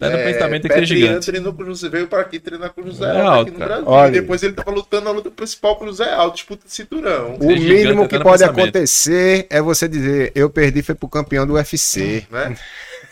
Até 0.00 0.10
no 0.10 0.18
É, 0.18 0.24
pensamento 0.32 0.68
que 0.68 0.74
ser 0.74 0.80
Petrian 0.80 0.86
gigante. 0.86 1.26
treinou 1.26 1.54
com 1.54 1.62
o 1.62 1.66
José, 1.66 1.88
veio 1.88 2.06
para 2.08 2.20
aqui 2.20 2.38
treinar 2.38 2.72
com 2.72 2.82
o 2.82 2.84
José 2.84 3.06
É 3.14 3.20
Aldo 3.20 3.22
alto, 3.22 3.40
aqui 3.40 3.50
no 3.52 3.58
cara. 3.58 3.82
Brasil. 3.82 3.86
Olha. 3.86 4.08
E 4.08 4.10
depois 4.10 4.42
ele 4.42 4.52
tava 4.54 4.70
lutando 4.70 5.08
a 5.08 5.12
luta 5.12 5.30
principal 5.30 5.76
com 5.76 5.84
o 5.84 5.88
José 5.88 6.12
Aldo, 6.12 6.34
disputa 6.34 6.66
de 6.66 6.72
cinturão. 6.72 7.36
O 7.40 7.56
gigante 7.56 7.66
mínimo 7.74 8.08
que 8.08 8.18
pode 8.20 8.42
pensamento. 8.42 8.44
acontecer 8.44 9.46
é 9.50 9.60
você 9.62 9.88
dizer, 9.88 10.32
eu 10.34 10.50
perdi 10.50 10.82
foi 10.82 10.94
pro 10.94 11.08
campeão 11.08 11.46
do 11.46 11.54
UFC. 11.54 12.26
Né? 12.30 12.56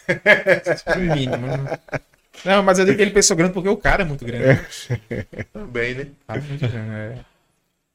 No 0.97 1.15
mínimo. 1.15 1.47
Não, 2.45 2.63
mas 2.63 2.79
eu 2.79 2.85
digo 2.85 2.97
que 2.97 3.03
ele 3.03 3.11
pensou 3.11 3.37
grande 3.37 3.55
porque 3.55 3.69
o 3.71 3.77
cara 3.77 4.03
é 4.03 4.05
muito 4.05 4.25
grande. 4.25 4.61
Também, 5.53 5.95
né? 5.95 6.07
O 6.29 6.33
é 6.33 6.41
muito 6.41 6.69
grande, 6.69 6.91
é. 6.95 7.19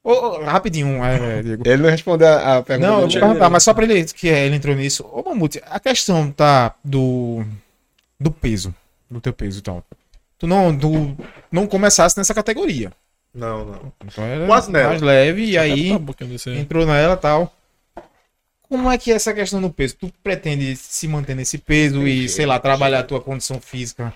Ô, 0.03 0.11
ô, 0.11 0.43
rapidinho, 0.43 1.03
é, 1.03 1.43
Diego. 1.43 1.63
Ele 1.67 1.83
não 1.83 1.89
respondeu 1.89 2.27
a 2.27 2.63
pergunta 2.63 2.87
Não, 2.89 3.01
eu 3.01 3.09
vou 3.09 3.19
perguntar, 3.19 3.49
mas 3.49 3.63
só 3.63 3.73
pra 3.73 3.83
ele 3.83 4.03
que 4.05 4.29
é, 4.29 4.45
ele 4.45 4.55
entrou 4.55 4.75
nisso. 4.75 5.05
Ô, 5.11 5.21
Mamute, 5.29 5.61
a 5.67 5.79
questão 5.79 6.31
tá 6.31 6.73
do 6.83 7.43
do 8.19 8.31
peso, 8.31 8.73
do 9.09 9.21
teu 9.21 9.33
peso 9.33 9.59
e 9.59 9.61
tal. 9.61 9.83
Tu 10.37 10.47
não, 10.47 10.77
tu 10.77 11.17
não 11.51 11.67
começasse 11.67 12.17
nessa 12.17 12.33
categoria. 12.33 12.91
Não, 13.33 13.65
não. 13.65 13.93
Então 14.05 14.23
era 14.23 14.45
Quase 14.45 14.71
nela. 14.71 14.89
mais 14.89 15.01
leve 15.01 15.45
e 15.45 15.57
aí 15.57 15.89
Tá 15.89 16.51
entrou 16.51 16.85
nela 16.85 17.13
e 17.13 17.17
tal. 17.17 17.53
Como 18.61 18.89
é 18.91 18.97
que 18.97 19.11
é 19.11 19.15
essa 19.15 19.33
questão 19.33 19.61
do 19.61 19.69
peso? 19.69 19.95
Tu 19.95 20.13
pretende 20.23 20.75
se 20.75 21.07
manter 21.07 21.35
nesse 21.35 21.57
peso 21.57 22.07
e, 22.07 22.29
sei 22.29 22.45
lá, 22.45 22.59
trabalhar 22.59 22.99
a 22.99 23.03
tua 23.03 23.19
condição 23.19 23.59
física? 23.59 24.13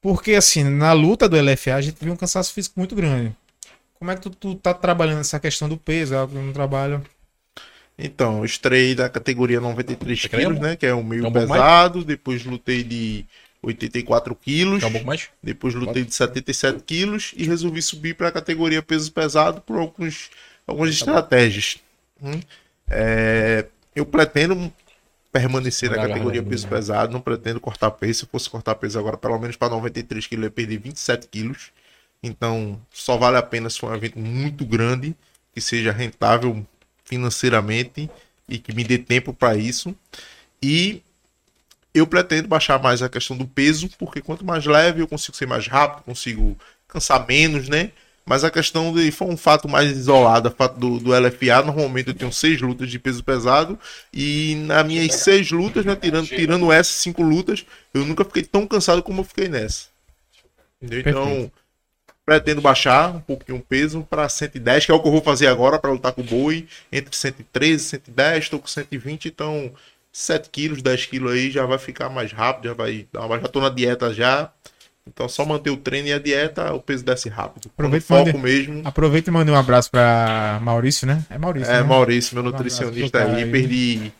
Porque, 0.00 0.34
assim, 0.34 0.62
na 0.62 0.92
luta 0.92 1.28
do 1.28 1.40
LFA 1.40 1.74
a 1.74 1.80
gente 1.80 1.96
viu 2.00 2.12
um 2.12 2.16
cansaço 2.16 2.52
físico 2.52 2.78
muito 2.78 2.94
grande. 2.94 3.34
Como 3.98 4.10
é 4.10 4.14
que 4.14 4.20
tu, 4.20 4.30
tu 4.30 4.54
tá 4.54 4.72
trabalhando 4.74 5.20
essa 5.20 5.40
questão 5.40 5.68
do 5.68 5.76
peso? 5.76 6.14
É 6.14 6.18
algo 6.18 6.32
que 6.32 6.38
eu 6.38 6.42
não 6.42 6.52
trabalho. 6.52 7.02
Então, 7.98 8.38
eu 8.38 8.44
estrei 8.44 8.94
da 8.94 9.08
categoria 9.08 9.60
93 9.60 10.20
Você 10.20 10.28
quer 10.28 10.38
quilos, 10.38 10.60
né? 10.60 10.76
Que 10.76 10.86
é 10.86 10.94
o 10.94 11.02
meio 11.02 11.26
um 11.26 11.32
pouco 11.32 11.48
mais? 11.48 11.60
pesado. 11.60 12.04
Depois 12.04 12.44
lutei 12.44 12.84
de 12.84 13.26
84 13.60 14.34
quilos. 14.36 14.84
Um 14.84 14.92
pouco 14.92 15.06
mais? 15.06 15.28
Depois 15.42 15.74
lutei 15.74 16.04
de 16.04 16.14
77 16.14 16.82
quilos 16.84 17.32
e 17.36 17.44
resolvi 17.44 17.82
subir 17.82 18.14
para 18.14 18.28
a 18.28 18.32
categoria 18.32 18.80
peso 18.80 19.10
pesado 19.10 19.60
por 19.60 19.78
alguns, 19.78 20.30
algumas 20.64 20.90
estratégias. 20.90 21.78
Hum. 22.22 22.40
É, 22.88 23.66
eu 23.96 24.06
pretendo 24.06 24.72
permanecer 25.32 25.90
na 25.90 25.96
categoria 25.96 26.42
peso 26.42 26.68
pesado, 26.68 27.12
não 27.12 27.20
pretendo 27.20 27.58
cortar 27.58 27.90
peso. 27.90 28.20
Se 28.20 28.24
eu 28.24 28.28
fosse 28.30 28.48
cortar 28.48 28.76
peso 28.76 28.96
agora, 28.96 29.16
pelo 29.16 29.38
menos 29.40 29.56
para 29.56 29.70
93 29.70 30.24
quilos, 30.26 30.44
eu 30.44 30.46
ia 30.46 30.50
perder 30.52 30.78
27 30.78 31.26
quilos. 31.26 31.72
Então, 32.22 32.80
só 32.92 33.16
vale 33.16 33.36
a 33.36 33.42
pena 33.42 33.68
se 33.68 33.78
for 33.78 33.90
um 33.90 33.94
evento 33.94 34.18
muito 34.18 34.64
grande, 34.64 35.16
que 35.52 35.60
seja 35.60 35.92
rentável 35.92 36.64
financeiramente 37.08 38.10
e 38.48 38.58
que 38.58 38.74
me 38.74 38.84
dê 38.84 38.98
tempo 38.98 39.32
para 39.32 39.56
isso. 39.56 39.94
E 40.62 41.02
eu 41.94 42.06
pretendo 42.06 42.48
baixar 42.48 42.80
mais 42.80 43.02
a 43.02 43.08
questão 43.08 43.36
do 43.36 43.46
peso, 43.46 43.88
porque 43.98 44.20
quanto 44.20 44.44
mais 44.44 44.66
leve 44.66 45.00
eu 45.00 45.08
consigo 45.08 45.36
ser 45.36 45.46
mais 45.46 45.66
rápido, 45.66 46.04
consigo 46.04 46.56
cansar 46.86 47.26
menos, 47.26 47.68
né? 47.68 47.90
Mas 48.24 48.44
a 48.44 48.50
questão 48.50 48.92
de 48.92 49.10
foi 49.10 49.26
um 49.28 49.38
fato 49.38 49.66
mais 49.66 49.90
isolado, 49.90 50.50
o 50.50 50.52
fato 50.52 50.78
do, 50.78 50.98
do 51.00 51.18
LFA, 51.18 51.62
normalmente 51.64 52.08
eu 52.08 52.14
tenho 52.14 52.30
seis 52.30 52.60
lutas 52.60 52.90
de 52.90 52.98
peso 52.98 53.24
pesado 53.24 53.78
e 54.12 54.54
nas 54.66 54.86
minhas 54.86 55.14
seis 55.14 55.50
lutas, 55.50 55.86
né, 55.86 55.96
tirando, 55.96 56.26
tirando 56.26 56.70
essas 56.70 56.96
cinco 56.96 57.22
lutas, 57.22 57.64
eu 57.94 58.04
nunca 58.04 58.26
fiquei 58.26 58.42
tão 58.42 58.66
cansado 58.66 59.02
como 59.02 59.22
eu 59.22 59.24
fiquei 59.24 59.48
nessa. 59.48 59.86
Entendeu? 60.82 61.00
Então, 61.00 61.24
Perfeito. 61.24 61.52
Pretendo 62.28 62.60
baixar 62.60 63.08
um 63.16 63.20
pouquinho 63.20 63.56
o 63.56 63.62
peso 63.62 64.06
para 64.08 64.28
110, 64.28 64.84
que 64.84 64.92
é 64.92 64.94
o 64.94 65.00
que 65.00 65.08
eu 65.08 65.12
vou 65.12 65.22
fazer 65.22 65.46
agora 65.46 65.78
para 65.78 65.90
lutar 65.90 66.12
com 66.12 66.20
o 66.20 66.24
boi, 66.24 66.68
entre 66.92 67.16
113 67.16 67.74
e 67.74 67.88
110, 67.88 68.44
estou 68.44 68.58
com 68.60 68.66
120, 68.66 69.28
então 69.28 69.72
7 70.12 70.50
quilos, 70.50 70.82
10 70.82 71.06
quilos 71.06 71.32
aí 71.32 71.50
já 71.50 71.64
vai 71.64 71.78
ficar 71.78 72.10
mais 72.10 72.30
rápido, 72.30 72.68
já 72.68 72.74
vai 72.74 73.06
dar 73.10 73.24
uma, 73.24 73.40
já 73.40 73.48
tô 73.48 73.60
na 73.62 73.70
dieta 73.70 74.12
já. 74.12 74.50
Então 75.06 75.26
só 75.26 75.42
manter 75.46 75.70
o 75.70 75.76
treino 75.78 76.08
e 76.08 76.12
a 76.12 76.18
dieta, 76.18 76.70
o 76.74 76.80
peso 76.82 77.02
desce 77.02 77.30
rápido. 77.30 77.70
Aproveita 77.72 78.04
e 78.04 78.06
foco 78.06 78.26
mande- 78.26 78.38
mesmo. 78.38 78.82
Aproveita 78.86 79.30
e 79.30 79.32
manda 79.32 79.50
um 79.50 79.56
abraço 79.56 79.90
pra 79.90 80.58
Maurício, 80.60 81.06
né? 81.06 81.24
É 81.30 81.38
Maurício. 81.38 81.72
É, 81.72 81.78
né? 81.78 81.82
Maurício, 81.82 82.34
meu 82.34 82.42
Um 82.44 82.46
nutricionista 82.50 83.24
aí, 83.24 83.44
aí. 83.44 83.50
perdi 83.50 84.12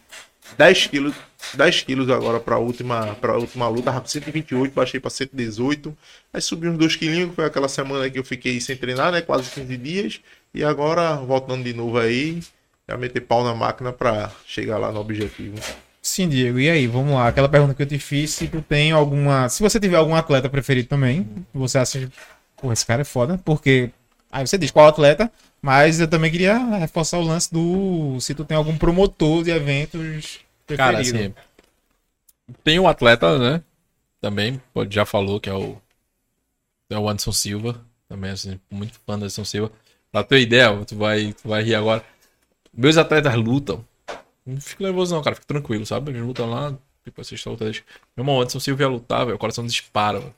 10 0.56 0.86
quilos, 0.86 1.14
10 1.54 1.82
quilos 1.82 2.10
agora 2.10 2.40
pra 2.40 2.58
última, 2.58 3.14
pra 3.16 3.36
última 3.36 3.68
luta, 3.68 3.84
tava 3.84 4.00
com 4.00 4.08
128, 4.08 4.74
baixei 4.74 5.00
pra 5.00 5.10
118, 5.10 5.96
aí 6.32 6.40
subi 6.40 6.68
uns 6.68 6.78
2 6.78 6.96
quilinhos, 6.96 7.34
foi 7.34 7.44
aquela 7.44 7.68
semana 7.68 8.08
que 8.10 8.18
eu 8.18 8.24
fiquei 8.24 8.60
sem 8.60 8.76
treinar, 8.76 9.12
né, 9.12 9.20
quase 9.20 9.50
15 9.50 9.76
dias, 9.76 10.20
e 10.54 10.64
agora 10.64 11.16
voltando 11.16 11.64
de 11.64 11.72
novo 11.72 11.98
aí, 11.98 12.40
já 12.88 12.96
meter 12.96 13.20
pau 13.20 13.44
na 13.44 13.54
máquina 13.54 13.92
pra 13.92 14.30
chegar 14.46 14.78
lá 14.78 14.90
no 14.90 15.00
objetivo. 15.00 15.56
Sim, 16.00 16.28
Diego. 16.28 16.58
E 16.58 16.70
aí, 16.70 16.86
vamos 16.86 17.12
lá. 17.12 17.28
Aquela 17.28 17.48
pergunta 17.48 17.74
que 17.74 17.82
eu 17.82 17.86
te 17.86 17.98
fiz, 17.98 18.30
se 18.30 18.48
tu 18.48 18.62
tem 18.62 18.92
alguma. 18.92 19.48
Se 19.50 19.62
você 19.62 19.78
tiver 19.78 19.96
algum 19.96 20.14
atleta 20.14 20.48
preferido 20.48 20.88
também, 20.88 21.28
você 21.52 21.76
acha. 21.76 22.08
Pô, 22.56 22.72
esse 22.72 22.86
cara 22.86 23.02
é 23.02 23.04
foda, 23.04 23.38
porque. 23.44 23.90
Aí 24.32 24.46
você 24.46 24.56
diz 24.56 24.70
qual 24.70 24.86
atleta, 24.86 25.30
mas 25.60 26.00
eu 26.00 26.08
também 26.08 26.30
queria 26.30 26.56
reforçar 26.78 27.18
o 27.18 27.22
lance 27.22 27.52
do. 27.52 28.18
Se 28.20 28.34
tu 28.34 28.44
tem 28.44 28.56
algum 28.56 28.76
promotor 28.78 29.44
de 29.44 29.50
eventos 29.50 30.40
Cara, 30.76 30.98
preferido. 30.98 31.18
assim, 31.18 31.48
tem 32.64 32.78
um 32.78 32.88
atleta, 32.88 33.38
né? 33.38 33.62
Também, 34.20 34.60
já 34.90 35.04
falou 35.04 35.40
que 35.40 35.48
é 35.48 35.54
o, 35.54 35.80
é 36.90 36.98
o 36.98 37.08
Anderson 37.08 37.32
Silva. 37.32 37.84
Também, 38.08 38.30
assim, 38.30 38.58
muito 38.70 38.98
fã 39.06 39.18
do 39.18 39.24
Anderson 39.24 39.44
Silva. 39.44 39.72
Pra 40.10 40.24
ter 40.24 40.40
ideia, 40.40 40.84
tu 40.84 40.96
vai, 40.96 41.32
tu 41.32 41.48
vai 41.48 41.62
rir 41.62 41.74
agora. 41.74 42.04
Meus 42.72 42.96
atletas 42.96 43.34
lutam. 43.34 43.84
Não 44.44 44.60
fico 44.60 44.82
nervoso, 44.82 45.14
não, 45.14 45.22
cara. 45.22 45.36
Fica 45.36 45.46
tranquilo, 45.46 45.84
sabe? 45.84 46.10
Eles 46.10 46.22
lutam 46.22 46.48
lá, 46.48 46.74
tipo, 47.04 47.20
assiste 47.20 47.46
a 47.46 47.50
luta 47.50 47.64
deles. 47.64 47.84
Meu 48.16 48.22
irmão, 48.22 48.40
Anderson 48.40 48.60
Silva 48.60 48.82
ia 48.82 48.88
lutar, 48.88 49.24
velho. 49.24 49.36
O 49.36 49.38
coração 49.38 49.66
dispara, 49.66 50.20
mano. 50.20 50.34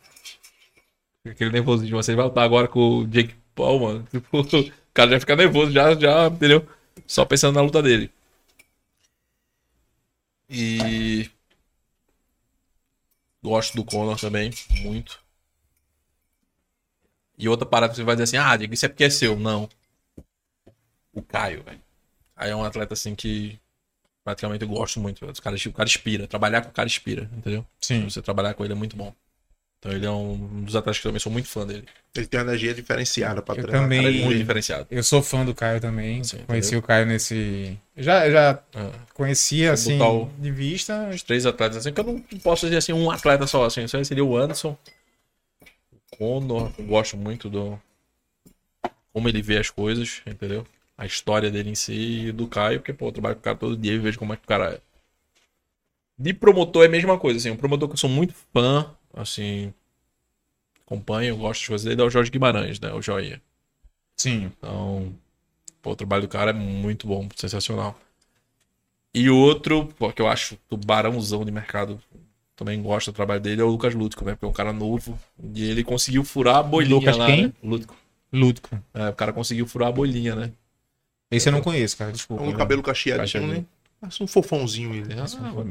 Aquele 1.27 1.51
nervosismo. 1.51 2.02
Você 2.02 2.15
vai 2.15 2.24
lutar 2.24 2.44
agora 2.44 2.66
com 2.66 2.98
o 2.98 3.07
Jake 3.07 3.35
Paul, 3.55 3.81
mano. 3.81 4.07
Tipo, 4.11 4.40
o 4.40 4.73
cara 4.93 5.12
já 5.12 5.20
fica 5.20 5.36
nervoso, 5.36 5.70
já, 5.70 5.94
já, 5.94 6.27
entendeu? 6.27 6.66
Só 7.07 7.24
pensando 7.24 7.55
na 7.55 7.62
luta 7.62 7.82
dele. 7.82 8.11
E. 10.51 11.31
Gosto 13.43 13.77
do 13.77 13.85
Conor 13.85 14.18
também, 14.20 14.51
muito. 14.82 15.22
E 17.39 17.48
outra 17.48 17.64
parada 17.64 17.90
que 17.93 17.97
você 17.97 18.02
vai 18.02 18.16
dizer 18.16 18.24
assim, 18.24 18.36
ah, 18.36 18.55
Diego, 18.56 18.74
isso 18.74 18.85
é 18.85 18.89
porque 18.89 19.05
é 19.05 19.10
seu. 19.10 19.39
Não. 19.39 19.68
O 21.12 21.22
Caio, 21.22 21.62
velho. 21.62 21.81
Aí 22.36 22.51
é 22.51 22.56
um 22.56 22.64
atleta 22.64 22.94
assim 22.94 23.14
que 23.14 23.59
praticamente 24.24 24.62
eu 24.62 24.68
gosto 24.68 25.01
muito. 25.01 25.24
O 25.24 25.43
cara, 25.43 25.56
o 25.56 25.72
cara 25.72 25.89
inspira. 25.89 26.27
Trabalhar 26.27 26.62
com 26.62 26.68
o 26.68 26.72
cara 26.72 26.86
inspira, 26.86 27.31
entendeu? 27.32 27.64
Sim. 27.81 28.05
Você 28.10 28.20
trabalhar 28.20 28.52
com 28.55 28.64
ele 28.64 28.72
é 28.72 28.77
muito 28.77 28.97
bom. 28.97 29.14
Então 29.81 29.93
ele 29.93 30.05
é 30.05 30.11
um 30.11 30.62
dos 30.62 30.77
atletas 30.77 31.01
que 31.01 31.07
eu 31.07 31.11
também 31.11 31.20
sou 31.20 31.32
muito 31.32 31.48
fã 31.48 31.66
dele. 31.66 31.86
Ele 32.15 32.27
tem 32.27 32.39
uma 32.39 32.47
energia 32.51 32.74
diferenciada 32.74 33.40
pra 33.40 33.55
Eu 33.55 33.62
treinar. 33.62 33.82
também- 33.82 34.02
cara, 34.02 34.15
é 34.15 34.24
muito 34.24 34.39
diferenciado. 34.39 34.86
Eu 34.90 35.02
sou 35.02 35.23
fã 35.23 35.43
do 35.43 35.55
Caio 35.55 35.81
também. 35.81 36.23
Sim, 36.23 36.40
Conheci 36.47 36.69
entendeu? 36.69 36.81
o 36.81 36.82
Caio 36.82 37.07
nesse. 37.07 37.78
Já, 37.97 38.31
já 38.31 38.62
É. 38.74 38.90
conhecia, 39.15 39.73
assim, 39.73 39.98
o- 39.98 40.28
de 40.39 40.51
vista. 40.51 41.09
Os 41.09 41.23
três 41.23 41.47
atletas, 41.47 41.78
assim, 41.78 41.94
que 41.94 42.01
eu 42.01 42.05
não 42.05 42.20
posso 42.43 42.66
dizer 42.66 42.77
assim, 42.77 42.93
um 42.93 43.11
atleta 43.11 43.47
só, 43.47 43.65
assim, 43.65 43.86
só 43.86 44.02
seria 44.05 44.23
o 44.24 44.36
Anderson, 44.36 44.77
o 45.93 46.16
Conor, 46.19 46.70
eu 46.78 46.85
gosto 46.85 47.16
muito 47.16 47.48
do 47.48 47.81
como 49.15 49.28
ele 49.28 49.40
vê 49.40 49.57
as 49.59 49.70
coisas, 49.70 50.20
entendeu? 50.27 50.66
A 50.97 51.07
história 51.07 51.51
dele 51.51 51.70
em 51.70 51.74
si 51.74 52.27
e 52.27 52.32
do 52.32 52.47
Caio, 52.47 52.81
porque, 52.81 52.93
pô, 52.93 53.09
eu 53.09 53.12
trabalho 53.12 53.35
com 53.36 53.40
o 53.40 53.44
cara 53.44 53.57
todo 53.57 53.77
dia 53.78 53.94
e 53.94 53.98
vejo 53.98 54.19
como 54.19 54.35
é 54.35 54.36
que 54.36 54.44
o 54.44 54.47
cara 54.48 54.74
é. 54.74 54.81
De 56.19 56.35
promotor 56.35 56.85
é 56.85 56.86
a 56.86 56.90
mesma 56.90 57.19
coisa, 57.19 57.39
assim, 57.39 57.51
um 57.51 57.57
promotor 57.57 57.89
que 57.89 57.94
eu 57.94 57.98
sou 57.98 58.11
muito 58.11 58.35
fã, 58.52 58.94
assim, 59.15 59.73
acompanho, 60.87 61.31
eu 61.31 61.37
gosto 61.37 61.66
coisas 61.66 61.85
dele, 61.85 62.01
é 62.01 62.05
o 62.05 62.11
Jorge 62.11 62.31
Guimarães, 62.31 62.81
né, 62.81 62.93
o 62.93 63.01
Joinha. 63.03 63.41
Sim. 64.16 64.53
Então, 64.59 65.15
pô, 65.81 65.93
o 65.93 65.97
trabalho 65.97 66.23
do 66.23 66.28
cara 66.28 66.51
é 66.51 66.55
muito 66.55 67.07
bom, 67.07 67.28
sensacional. 67.37 67.99
E 69.15 69.28
outro, 69.28 69.87
pô, 69.99 70.12
que 70.12 70.23
eu 70.23 70.28
acho 70.28 70.57
tubarãozão 70.69 71.45
de 71.45 71.51
mercado, 71.51 72.01
também 72.55 72.81
gosto 72.82 73.11
do 73.11 73.15
trabalho 73.15 73.41
dele, 73.41 73.61
é 73.61 73.65
o 73.65 73.69
Lucas 73.69 73.95
Lúdico, 73.95 74.24
né? 74.24 74.32
Porque 74.32 74.45
é 74.45 74.49
um 74.49 74.53
cara 74.53 74.73
novo. 74.73 75.19
E 75.55 75.65
ele 75.69 75.82
conseguiu 75.82 76.23
furar 76.23 76.57
a 76.57 76.62
bolinha 76.62 76.95
Lucas 76.95 77.16
lá, 77.16 77.27
quem? 77.27 77.47
né? 77.47 77.53
Lúdico. 77.62 77.97
Lúdico. 78.32 78.78
É, 78.95 79.09
o 79.09 79.15
cara 79.15 79.32
conseguiu 79.32 79.66
furar 79.66 79.89
a 79.89 79.93
bolinha, 79.93 80.37
né? 80.37 80.53
Esse 81.31 81.49
eu 81.49 81.53
não 81.53 81.62
conheço, 81.62 81.97
cara. 81.97 82.12
Desculpa. 82.12 82.43
Um 82.43 82.53
cabelo 82.53 82.82
cacheadinho, 82.82 83.24
Cacheadinho. 83.24 83.55
né? 83.55 83.65
Parece 84.01 84.22
um 84.22 84.27
fofãozinho 84.27 84.94
ele. 84.94 85.14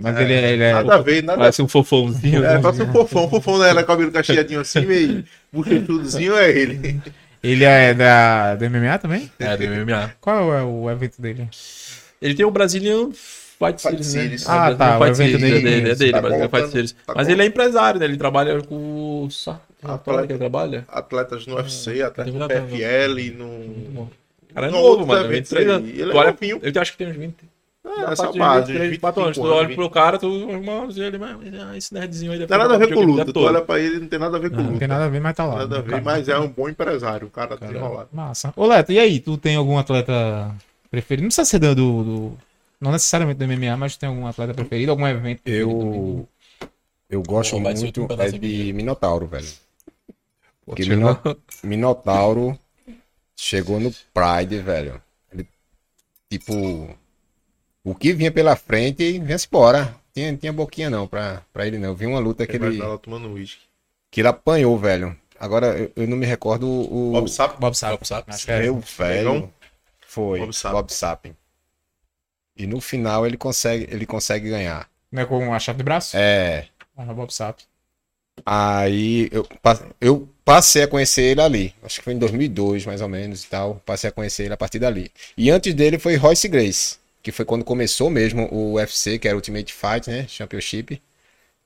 Mas 0.01 0.17
ele 0.19 0.33
é. 0.33 0.51
Ele 0.53 0.63
é... 0.63 0.73
Nada 0.73 0.95
a 0.95 0.97
ver, 0.99 1.23
nada 1.23 1.33
a 1.33 1.35
ver. 1.35 1.39
Parece 1.41 1.61
um 1.63 1.67
fofãozinho. 1.67 2.45
É, 2.45 2.59
parece 2.59 2.83
um 2.83 2.91
fofão. 2.91 3.25
O 3.25 3.29
fofão 3.29 3.59
dela, 3.59 3.83
cabelo 3.83 4.11
cacheadinho 4.11 4.59
assim, 4.61 4.85
meio 4.85 5.23
bochechudozinho, 5.51 6.37
é 6.37 6.49
ele. 6.51 7.01
Ele 7.41 7.63
é 7.63 7.93
da, 7.93 8.55
do 8.55 8.69
MMA 8.69 8.97
também? 8.99 9.31
É, 9.39 9.57
do 9.57 9.63
MMA. 9.65 10.11
Qual 10.21 10.53
é 10.53 10.61
o 10.63 10.91
evento 10.91 11.19
dele? 11.21 11.47
Ele 12.21 12.35
tem 12.35 12.45
o 12.45 12.51
Brazilian 12.51 13.09
Fight 13.13 13.81
Series, 13.81 14.13
né? 14.13 14.25
É, 14.25 14.57
Ah, 14.57 14.71
Brazilian 14.71 14.77
tá, 14.77 14.99
o 14.99 15.05
evento 15.05 15.15
Series, 15.15 15.41
dele 15.41 15.57
é 15.57 15.61
dele, 15.61 15.89
é 15.91 15.95
dele, 15.95 16.11
tá 16.11 16.21
Brazilian 16.21 16.49
Fight 16.49 16.69
Series. 16.69 16.91
tá 17.07 17.13
Mas 17.15 17.27
ele 17.29 17.41
é 17.41 17.45
empresário, 17.45 17.99
né? 17.99 18.05
Ele 18.05 18.17
trabalha 18.17 18.61
com 18.61 19.23
o... 19.25 19.31
Sa- 19.31 19.59
Ah, 19.81 19.93
Atleta 19.95 20.27
que 20.27 20.33
ele 20.33 20.39
trabalha? 20.39 20.85
Atletas 20.87 21.47
no 21.47 21.55
UFC, 21.55 22.01
atletas 22.03 22.33
no 22.33 22.47
PFL, 22.47 23.37
no. 23.37 24.11
cara 24.53 24.67
é 24.67 24.71
novo, 24.71 25.07
mano. 25.07 25.25
eventos 25.25 25.49
23 25.51 25.67
aí. 25.67 25.75
anos. 25.75 25.89
Ele 25.89 26.61
é. 26.67 26.75
Eu 26.77 26.81
acho 26.81 26.91
que 26.91 26.97
tem 26.97 27.07
uns 27.07 27.15
20. 27.15 27.35
É, 27.97 28.11
essa 28.11 28.31
base, 28.31 28.67
23, 28.67 28.91
24 28.91 29.23
anos. 29.23 29.37
Tu 29.37 29.43
olha 29.43 29.67
20. 29.67 29.75
pro 29.75 29.89
cara, 29.89 30.17
tu, 30.19 30.27
irmão, 30.49 30.87
ele, 30.95 31.17
mas 31.17 31.37
ah, 31.61 31.77
esse 31.77 31.93
nerdzinho 31.93 32.31
aí 32.31 32.39
deve 32.39 32.51
Não 32.51 32.57
tem 32.59 32.67
nada 32.67 32.75
a 32.75 32.77
ver 32.77 32.93
com 32.93 33.01
jogar 33.01 33.07
luta. 33.23 33.29
o 33.29 33.33
Tu 33.33 33.39
olha 33.39 33.61
pra 33.61 33.79
ele, 33.79 33.99
não 33.99 34.07
tem 34.07 34.19
nada 34.19 34.37
a 34.37 34.39
ver 34.39 34.49
com 34.51 34.55
Não 34.57 34.65
luta. 34.65 34.79
tem 34.79 34.87
nada 34.87 35.05
a 35.05 35.09
ver, 35.09 35.19
mas 35.19 35.35
tá 35.35 35.45
lá. 35.45 35.55
Nada 35.57 35.77
a 35.79 35.81
ver, 35.81 35.89
Cara, 35.91 36.03
mas 36.03 36.29
é 36.29 36.37
um 36.37 36.47
bom 36.47 36.69
empresário, 36.69 37.27
o 37.27 37.29
cara 37.31 37.57
Cara, 37.57 37.71
desenrolado. 37.71 38.09
Massa. 38.11 38.53
Ô, 38.55 38.65
Leto, 38.67 38.91
e 38.91 38.99
aí? 38.99 39.19
Tu 39.19 39.37
tem 39.37 39.55
algum 39.55 39.77
atleta 39.77 40.55
preferido? 40.91 41.23
Não 41.23 41.29
precisa 41.29 41.45
ser 41.45 41.59
do. 41.59 41.73
do- 41.75 42.37
não 42.81 42.91
necessariamente 42.93 43.37
do 43.39 43.43
MMA, 43.45 43.75
mas 43.75 43.95
tu 43.95 43.99
tem 43.99 44.07
algum 44.09 44.25
atleta 44.25 44.53
preferido? 44.53 44.91
Algum 44.91 45.05
evento? 45.07 45.41
Eu. 45.45 46.27
Eu 47.09 47.23
gosto 47.23 47.55
ser 47.55 47.59
muito 47.61 48.01
outro 48.03 48.21
é 48.21 48.29
de? 48.31 48.71
Minotauro, 48.71 49.25
velho. 49.25 49.47
Porque 50.65 50.85
Mino- 50.85 51.19
Minotauro 51.63 52.57
chegou 53.35 53.79
no 53.79 53.91
Pride, 54.13 54.59
velho. 54.59 55.01
Ele, 55.33 55.47
tipo, 56.31 56.95
o 57.83 57.95
que 57.95 58.13
vinha 58.13 58.31
pela 58.31 58.55
frente, 58.55 59.19
vinha-se 59.19 59.47
embora. 59.47 59.95
Tinha, 60.13 60.35
tinha 60.35 60.51
boquinha 60.51 60.89
não 60.89 61.07
pra, 61.07 61.41
pra 61.53 61.65
ele 61.67 61.77
não. 61.77 61.95
Vi 61.95 62.05
uma 62.05 62.19
luta 62.19 62.45
que 62.45 62.55
Ele 62.55 62.77
lá 62.77 62.97
tomando 62.97 63.31
uísque. 63.33 63.61
que 64.11 64.21
ele 64.21 64.27
apanhou, 64.27 64.77
velho. 64.77 65.15
Agora, 65.39 65.67
eu, 65.77 65.91
eu 65.95 66.07
não 66.07 66.17
me 66.17 66.25
recordo 66.25 66.67
o... 66.67 67.11
Bob 67.11 67.29
Sapp, 67.29 67.59
Bob 67.59 67.73
Sapp. 67.77 67.97
Bob 67.97 68.05
Sapp. 68.05 68.31
É. 68.51 68.61
Meu 68.63 68.79
velho. 68.79 69.33
Negão? 69.33 69.53
Foi. 70.01 70.39
Bob 70.39 70.53
Sapp. 70.53 70.73
Bob 70.75 70.91
Sapp. 70.93 71.33
E 72.57 72.67
no 72.67 72.81
final 72.81 73.25
ele 73.25 73.37
consegue, 73.37 73.87
ele 73.89 74.05
consegue 74.05 74.49
ganhar. 74.49 74.89
Não 75.11 75.21
é 75.21 75.25
com 75.25 75.53
a 75.53 75.59
chave 75.59 75.77
de 75.77 75.83
braço? 75.83 76.17
É... 76.17 76.67
Ah, 76.97 77.05
Bob 77.13 77.33
Sapp. 77.33 77.63
Aí 78.45 79.29
eu, 79.31 79.47
eu 80.01 80.29
passei 80.43 80.83
a 80.83 80.87
conhecer 80.87 81.21
ele 81.23 81.41
ali. 81.41 81.75
Acho 81.83 81.99
que 81.99 82.03
foi 82.03 82.13
em 82.13 82.17
2002, 82.19 82.85
mais 82.85 83.01
ou 83.01 83.07
menos, 83.07 83.43
e 83.43 83.47
tal. 83.47 83.81
Passei 83.85 84.09
a 84.09 84.13
conhecer 84.13 84.43
ele 84.43 84.53
a 84.53 84.57
partir 84.57 84.79
dali. 84.79 85.11
E 85.37 85.49
antes 85.49 85.73
dele 85.73 85.97
foi 85.97 86.15
Royce 86.15 86.47
Grace, 86.47 86.97
que 87.21 87.31
foi 87.31 87.45
quando 87.45 87.63
começou 87.63 88.09
mesmo 88.09 88.47
o 88.51 88.73
UFC, 88.73 89.19
que 89.19 89.27
era 89.27 89.35
Ultimate 89.35 89.73
Fight, 89.73 90.09
né? 90.09 90.25
Championship. 90.27 91.01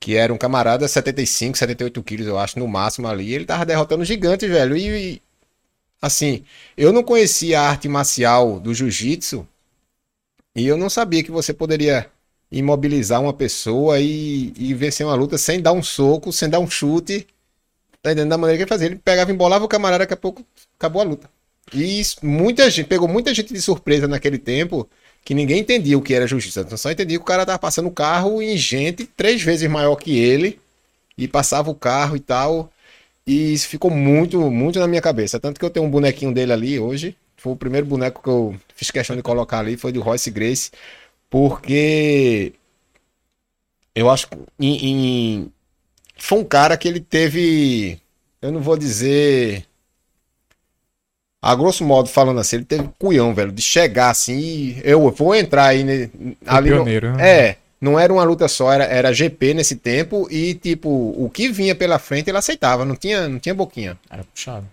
Que 0.00 0.16
era 0.16 0.32
um 0.32 0.38
camarada 0.38 0.86
75, 0.86 1.56
78 1.56 2.02
quilos, 2.02 2.26
eu 2.26 2.38
acho, 2.38 2.58
no 2.58 2.68
máximo 2.68 3.08
ali. 3.08 3.32
Ele 3.32 3.44
tava 3.44 3.64
derrotando 3.64 4.04
gigante, 4.04 4.46
velho. 4.46 4.76
E, 4.76 5.14
e, 5.14 5.22
assim, 6.02 6.44
eu 6.76 6.92
não 6.92 7.02
conhecia 7.02 7.60
a 7.60 7.70
arte 7.70 7.88
marcial 7.88 8.60
do 8.60 8.74
jiu-jitsu. 8.74 9.46
E 10.54 10.66
eu 10.66 10.76
não 10.76 10.90
sabia 10.90 11.22
que 11.22 11.30
você 11.30 11.52
poderia 11.52 12.06
imobilizar 12.50 13.20
uma 13.20 13.32
pessoa 13.32 13.98
e, 14.00 14.52
e 14.56 14.74
vencer 14.74 15.06
uma 15.06 15.14
luta 15.14 15.38
sem 15.38 15.60
dar 15.60 15.72
um 15.72 15.82
soco, 15.82 16.32
sem 16.32 16.48
dar 16.48 16.60
um 16.60 16.68
chute. 16.68 17.26
Tá 18.02 18.12
entendendo? 18.12 18.30
Da 18.30 18.38
maneira 18.38 18.58
que 18.58 18.62
ele 18.64 18.68
fazia. 18.68 18.88
Ele 18.88 18.96
pegava, 18.96 19.32
embolava 19.32 19.64
o 19.64 19.68
camarada, 19.68 20.00
daqui 20.00 20.14
a 20.14 20.16
pouco 20.16 20.44
acabou 20.78 21.00
a 21.00 21.04
luta. 21.04 21.30
E 21.72 22.00
isso, 22.00 22.18
muita 22.22 22.68
gente, 22.68 22.86
pegou 22.86 23.08
muita 23.08 23.32
gente 23.32 23.52
de 23.54 23.62
surpresa 23.62 24.06
naquele 24.06 24.38
tempo 24.38 24.88
que 25.24 25.34
ninguém 25.34 25.60
entendia 25.60 25.98
o 25.98 26.02
que 26.02 26.14
era 26.14 26.26
jiu-jitsu. 26.26 26.60
Então, 26.60 26.76
Só 26.78 26.90
entendia 26.90 27.18
que 27.18 27.22
o 27.22 27.26
cara 27.26 27.46
tava 27.46 27.58
passando 27.58 27.88
o 27.88 27.92
carro 27.92 28.42
em 28.42 28.56
gente 28.56 29.06
três 29.06 29.42
vezes 29.42 29.68
maior 29.70 29.96
que 29.96 30.18
ele 30.18 30.60
e 31.18 31.28
passava 31.28 31.70
o 31.70 31.74
carro 31.74 32.16
e 32.16 32.20
tal. 32.20 32.70
E 33.26 33.54
isso 33.54 33.68
ficou 33.68 33.90
muito, 33.90 34.50
muito 34.50 34.78
na 34.80 34.88
minha 34.88 35.02
cabeça. 35.02 35.40
Tanto 35.40 35.58
que 35.60 35.64
eu 35.66 35.70
tenho 35.70 35.86
um 35.86 35.90
bonequinho 35.90 36.34
dele 36.34 36.52
ali 36.52 36.80
hoje. 36.80 37.16
Foi 37.36 37.52
o 37.54 37.56
primeiro 37.56 37.86
boneco 37.86 38.22
que 38.22 38.28
eu 38.28 38.56
fiz 38.76 38.90
questão 38.90 39.16
de 39.16 39.22
colocar 39.22 39.60
ali, 39.60 39.76
foi 39.76 39.92
do 39.92 40.00
Royce 40.02 40.30
Grace. 40.30 40.70
Porque 41.30 42.54
eu 43.94 44.10
acho 44.10 44.28
que 44.28 44.36
em, 44.58 44.86
em- 45.42 45.52
foi 46.18 46.38
um 46.40 46.44
cara 46.44 46.76
que 46.78 46.88
ele 46.88 47.00
teve, 47.00 48.00
eu 48.42 48.52
não 48.52 48.60
vou 48.62 48.76
dizer, 48.78 49.66
a 51.44 51.54
grosso 51.54 51.84
modo 51.84 52.08
falando 52.08 52.40
assim, 52.40 52.56
ele 52.56 52.64
teve 52.64 52.88
cuião, 52.98 53.34
velho, 53.34 53.52
de 53.52 53.60
chegar 53.62 54.10
assim, 54.10 54.38
e 54.38 54.80
eu 54.82 55.10
vou 55.10 55.34
entrar 55.34 55.66
aí 55.66 55.84
ne- 55.84 56.10
ali 56.46 56.70
no- 56.70 56.76
pioneiro, 56.76 57.12
né? 57.16 57.28
é, 57.50 57.56
não 57.80 57.98
era 58.00 58.12
uma 58.12 58.24
luta 58.24 58.48
só, 58.48 58.72
era, 58.72 58.84
era 58.84 59.12
GP 59.12 59.52
nesse 59.54 59.76
tempo 59.76 60.26
e 60.30 60.54
tipo, 60.54 60.88
o 60.88 61.28
que 61.28 61.50
vinha 61.50 61.74
pela 61.74 61.98
frente 61.98 62.30
ele 62.30 62.38
aceitava, 62.38 62.84
não 62.84 62.96
tinha, 62.96 63.28
não 63.28 63.38
tinha 63.38 63.54
boquinha. 63.54 63.98
Era 64.10 64.24
puxado. 64.24 64.66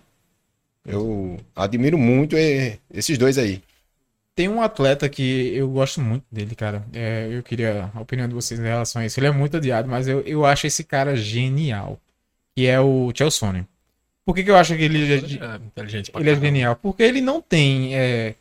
Eu 0.84 1.38
admiro 1.54 1.96
muito 1.98 2.36
esses 2.92 3.16
dois 3.18 3.38
aí. 3.38 3.62
Tem 4.34 4.48
um 4.48 4.62
atleta 4.62 5.08
que 5.08 5.54
eu 5.54 5.68
gosto 5.68 6.00
muito 6.00 6.24
dele, 6.32 6.54
cara. 6.54 6.82
É, 6.92 7.28
eu 7.30 7.42
queria 7.42 7.90
a 7.94 8.00
opinião 8.00 8.26
de 8.26 8.34
vocês 8.34 8.58
em 8.58 8.62
relação 8.64 9.02
a 9.02 9.06
isso. 9.06 9.20
Ele 9.20 9.26
é 9.26 9.30
muito 9.30 9.58
odiado, 9.58 9.88
mas 9.88 10.08
eu, 10.08 10.22
eu 10.22 10.44
acho 10.46 10.66
esse 10.66 10.82
cara 10.82 11.14
genial. 11.14 12.00
Que 12.56 12.66
é 12.66 12.80
o 12.80 13.12
Chelsea. 13.14 13.66
Por 14.24 14.34
que, 14.34 14.44
que 14.44 14.50
eu 14.50 14.56
acho 14.56 14.76
que 14.76 14.82
ele, 14.82 15.14
É, 15.14 15.56
inteligente 15.56 16.10
pra 16.10 16.20
ele 16.20 16.30
é 16.30 16.36
genial? 16.36 16.76
Porque 16.76 17.02
ele 17.02 17.20
não 17.20 17.40
tem 17.42 17.96
é, 17.96 18.34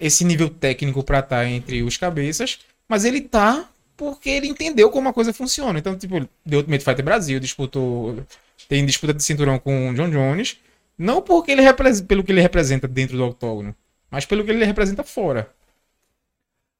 esse 0.00 0.24
nível 0.24 0.48
técnico 0.48 1.02
pra 1.02 1.20
estar 1.20 1.46
entre 1.46 1.82
os 1.82 1.96
cabeças, 1.96 2.60
mas 2.88 3.04
ele 3.04 3.20
tá 3.20 3.68
porque 3.96 4.30
ele 4.30 4.48
entendeu 4.48 4.90
como 4.90 5.08
a 5.08 5.12
coisa 5.12 5.32
funciona. 5.32 5.78
Então, 5.78 5.96
tipo, 5.96 6.28
deu 6.44 6.60
Ultimate 6.60 6.84
Fighter 6.84 7.04
Brasil, 7.04 7.38
disputou. 7.38 8.24
Tem 8.68 8.84
disputa 8.86 9.12
de 9.12 9.22
cinturão 9.22 9.58
com 9.58 9.90
o 9.90 9.94
John 9.94 10.10
Jones. 10.10 10.58
Não 10.96 11.22
porque 11.22 11.50
ele 11.52 11.62
pelo 12.06 12.24
que 12.24 12.32
ele 12.32 12.40
representa 12.40 12.88
dentro 12.88 13.16
do 13.16 13.24
octógono, 13.24 13.74
mas 14.10 14.24
pelo 14.24 14.44
que 14.44 14.50
ele 14.50 14.64
representa 14.64 15.02
fora. 15.02 15.52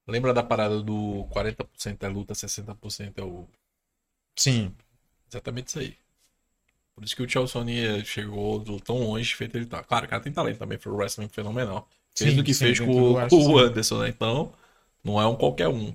Lembra 0.06 0.34
da 0.34 0.42
parada 0.42 0.80
do 0.82 1.26
40% 1.30 2.02
é 2.02 2.08
luta, 2.08 2.34
60% 2.34 3.18
é 3.18 3.22
o. 3.22 3.46
Sim. 4.36 4.74
Exatamente 5.30 5.68
isso 5.68 5.78
aí. 5.78 5.96
Por 6.94 7.04
isso 7.04 7.16
que 7.16 7.22
o 7.22 7.28
Chelsea 7.28 8.04
chegou 8.04 8.62
tão 8.80 8.98
longe 8.98 9.34
feito 9.34 9.56
ele 9.56 9.66
tá. 9.66 9.82
Claro, 9.82 10.06
o 10.06 10.08
cara 10.08 10.22
tem 10.22 10.32
talento 10.32 10.58
também, 10.58 10.78
foi 10.78 10.92
um 10.92 10.96
wrestling 10.96 11.28
fenomenal. 11.28 11.88
Fez 12.14 12.34
Sim, 12.34 12.40
o 12.40 12.44
que 12.44 12.52
sim, 12.52 12.66
fez 12.66 12.78
com, 12.80 13.14
com 13.28 13.36
o. 13.52 13.58
Anderson, 13.58 13.98
né? 14.00 14.08
Então, 14.08 14.52
não 15.02 15.20
é 15.20 15.26
um 15.26 15.34
qualquer 15.34 15.68
um. 15.68 15.94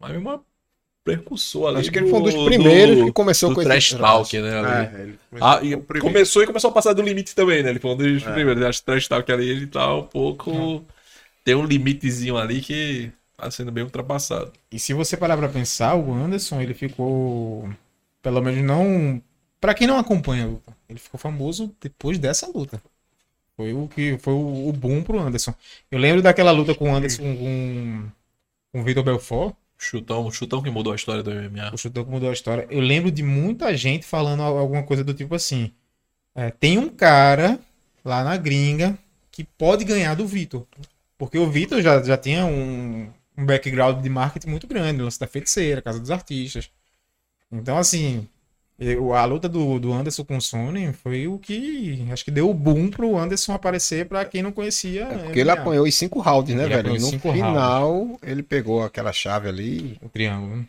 Mas 0.00 0.14
é 0.14 0.18
uma 0.18 0.42
precursor 1.04 1.68
ali. 1.68 1.80
Acho 1.80 1.90
que 1.92 1.98
ele 1.98 2.08
foi 2.10 2.18
um 2.20 2.22
dos 2.22 2.34
do- 2.34 2.44
primeiros 2.44 2.96
do- 2.96 3.04
que 3.06 3.12
começou 3.12 3.50
do 3.50 3.56
com 3.56 3.62
trash 3.62 3.94
talk, 3.94 4.40
né? 4.40 4.58
ali. 4.58 4.68
É, 4.68 5.02
ele 5.02 5.18
começou 5.30 5.48
Ah, 5.48 5.60
e 5.64 6.00
começou 6.00 6.42
e 6.42 6.46
começou 6.46 6.70
a 6.70 6.72
passar 6.74 6.92
do 6.94 7.02
limite 7.02 7.34
também, 7.34 7.62
né? 7.62 7.70
Ele 7.70 7.78
foi 7.78 7.90
um 7.92 7.96
dos 7.96 8.22
É. 8.24 8.32
primeiros. 8.32 8.64
Acho 8.64 8.80
que 8.80 8.86
trash 8.86 9.08
talk 9.08 9.30
ali, 9.32 9.48
ele 9.48 9.66
tá 9.66 9.94
um 9.94 10.04
pouco. 10.04 10.84
Tem 11.44 11.54
um 11.54 11.64
limitezinho 11.64 12.36
ali 12.36 12.60
que 12.60 13.10
tá 13.36 13.50
sendo 13.50 13.72
bem 13.72 13.84
ultrapassado. 13.84 14.52
E 14.70 14.78
se 14.78 14.92
você 14.94 15.16
parar 15.16 15.36
pra 15.36 15.48
pensar, 15.48 15.94
o 15.96 16.12
Anderson, 16.12 16.60
ele 16.60 16.74
ficou, 16.74 17.68
pelo 18.22 18.40
menos 18.42 18.62
não 18.62 19.22
Pra 19.60 19.74
quem 19.74 19.86
não 19.86 19.98
acompanha 19.98 20.44
a 20.44 20.48
luta, 20.48 20.76
ele 20.88 20.98
ficou 20.98 21.18
famoso 21.18 21.74
depois 21.80 22.18
dessa 22.18 22.46
luta. 22.48 22.80
Foi 23.56 23.72
o 23.74 23.88
que 23.88 24.18
foi 24.18 24.34
o, 24.34 24.68
o 24.68 24.72
boom 24.72 25.02
pro 25.02 25.18
Anderson. 25.18 25.54
Eu 25.90 25.98
lembro 25.98 26.22
daquela 26.22 26.52
luta 26.52 26.74
com 26.74 26.90
o 26.92 26.94
Anderson 26.94 27.22
com, 27.36 28.08
com 28.72 28.80
o 28.80 28.84
Vitor 28.84 29.04
Belfort, 29.04 29.54
Chutão, 29.80 30.30
chutão 30.32 30.62
que 30.62 30.70
mudou 30.70 30.92
a 30.92 30.96
história 30.96 31.22
do 31.22 31.30
MMA. 31.32 31.72
o 31.72 31.78
chutão 31.78 32.04
que 32.04 32.10
mudou 32.10 32.30
a 32.30 32.32
história. 32.32 32.66
Eu 32.70 32.80
lembro 32.80 33.10
de 33.12 33.22
muita 33.22 33.76
gente 33.76 34.06
falando 34.06 34.42
al- 34.42 34.58
alguma 34.58 34.82
coisa 34.82 35.04
do 35.04 35.14
tipo 35.14 35.34
assim: 35.34 35.72
é, 36.34 36.50
tem 36.50 36.78
um 36.78 36.88
cara 36.88 37.58
lá 38.04 38.24
na 38.24 38.36
gringa 38.36 38.98
que 39.30 39.44
pode 39.44 39.84
ganhar 39.84 40.14
do 40.14 40.26
Vitor. 40.26 40.66
Porque 41.18 41.38
o 41.38 41.50
Vitor 41.50 41.82
já, 41.82 42.02
já 42.02 42.16
tinha 42.16 42.46
um, 42.46 43.10
um 43.36 43.46
background 43.46 44.02
de 44.02 44.08
marketing 44.08 44.48
muito 44.50 44.66
grande, 44.66 45.02
lance 45.02 45.20
da 45.20 45.26
feiticeira, 45.26 45.82
Casa 45.82 46.00
dos 46.00 46.10
Artistas. 46.10 46.70
Então, 47.50 47.78
assim, 47.78 48.28
eu- 48.78 49.12
a 49.14 49.24
luta 49.24 49.48
do, 49.48 49.78
do 49.80 49.92
Anderson 49.92 50.24
com 50.24 50.36
o 50.36 50.40
Sony 50.40 50.92
foi 50.92 51.26
o 51.26 51.38
que 51.38 52.06
acho 52.12 52.24
que 52.24 52.30
deu 52.30 52.48
o 52.48 52.54
boom 52.54 52.90
pro 52.90 53.16
Anderson 53.18 53.52
aparecer 53.52 54.06
pra 54.08 54.24
quem 54.24 54.42
não 54.42 54.52
conhecia. 54.52 55.04
É 55.04 55.18
porque 55.24 55.40
ele 55.40 55.50
apanhou 55.50 55.86
em 55.86 55.90
cinco 55.90 56.20
rounds, 56.20 56.54
né, 56.54 56.64
Ele 56.64 56.74
velho? 56.74 56.90
em 56.96 56.98
No 57.00 57.06
cinco 57.06 57.32
final, 57.32 58.18
ele 58.22 58.42
pegou 58.42 58.82
aquela 58.84 59.12
chave 59.12 59.48
ali. 59.48 59.98
o 60.02 60.08
triângulo. 60.08 60.56
né? 60.58 60.68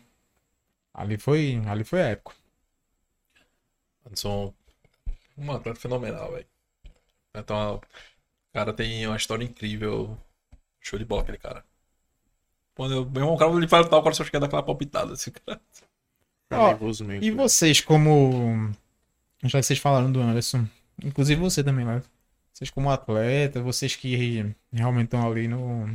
Ali 0.92 1.16
foi, 1.18 1.60
ali 1.66 1.84
foi 1.84 2.00
épico. 2.00 2.34
Anderson, 4.06 4.52
um 5.38 5.52
atleta 5.52 5.78
fenomenal, 5.80 6.32
velho. 6.32 6.46
Então, 7.36 7.76
o 7.76 7.80
cara 8.52 8.72
tem 8.72 9.06
uma 9.06 9.16
história 9.16 9.44
incrível. 9.44 10.18
Show 10.80 10.98
de 10.98 11.04
bola 11.04 11.22
aquele 11.22 11.38
cara. 11.38 11.64
Quando 12.74 12.94
eu, 12.94 13.04
meu 13.04 13.22
irmão, 13.22 13.34
o 13.34 13.38
cara 13.38 13.52
ele 13.52 13.68
fala 13.68 13.88
tal, 13.88 14.00
o 14.00 14.02
cara 14.02 14.14
só 14.14 14.24
quer 14.24 14.40
dar 14.40 14.46
aquela 14.46 14.62
palpitada. 14.62 15.12
Esse 15.12 15.30
cara. 15.32 15.60
Tá 16.50 16.66
nervoso 16.66 17.04
mesmo. 17.04 17.24
E 17.24 17.30
vocês, 17.30 17.80
como. 17.80 18.72
Já 19.44 19.60
que 19.60 19.66
vocês 19.66 19.78
falaram 19.78 20.10
do 20.10 20.20
Anderson, 20.20 20.66
inclusive 21.02 21.40
você 21.40 21.62
também, 21.62 21.86
né? 21.86 22.02
Vocês, 22.52 22.68
como 22.68 22.90
atleta, 22.90 23.62
vocês 23.62 23.94
que 23.94 24.44
realmente 24.72 25.06
estão 25.06 25.30
ali 25.30 25.46
no. 25.46 25.88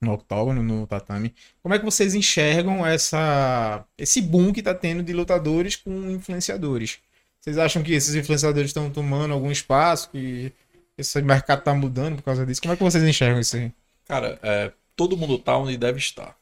No 0.00 0.12
octógono, 0.12 0.62
no 0.62 0.86
tatame. 0.86 1.34
Como 1.62 1.74
é 1.74 1.78
que 1.78 1.84
vocês 1.84 2.14
enxergam 2.14 2.86
essa, 2.86 3.84
esse 3.96 4.20
boom 4.20 4.52
que 4.52 4.62
tá 4.62 4.74
tendo 4.74 5.02
de 5.02 5.12
lutadores 5.12 5.74
com 5.74 6.10
influenciadores? 6.10 6.98
Vocês 7.40 7.56
acham 7.56 7.82
que 7.82 7.92
esses 7.92 8.14
influenciadores 8.14 8.70
estão 8.70 8.90
tomando 8.90 9.32
algum 9.32 9.50
espaço? 9.50 10.10
Que 10.10 10.52
esse 10.98 11.20
mercado 11.22 11.62
tá 11.62 11.74
mudando 11.74 12.16
por 12.16 12.22
causa 12.22 12.44
disso? 12.44 12.60
Como 12.60 12.74
é 12.74 12.76
que 12.76 12.82
vocês 12.82 13.02
enxergam 13.02 13.40
isso 13.40 13.56
aí? 13.56 13.72
Cara, 14.06 14.38
é, 14.42 14.70
todo 14.94 15.16
mundo 15.16 15.38
tá 15.38 15.56
onde 15.56 15.78
deve 15.78 15.98
estar. 15.98 16.36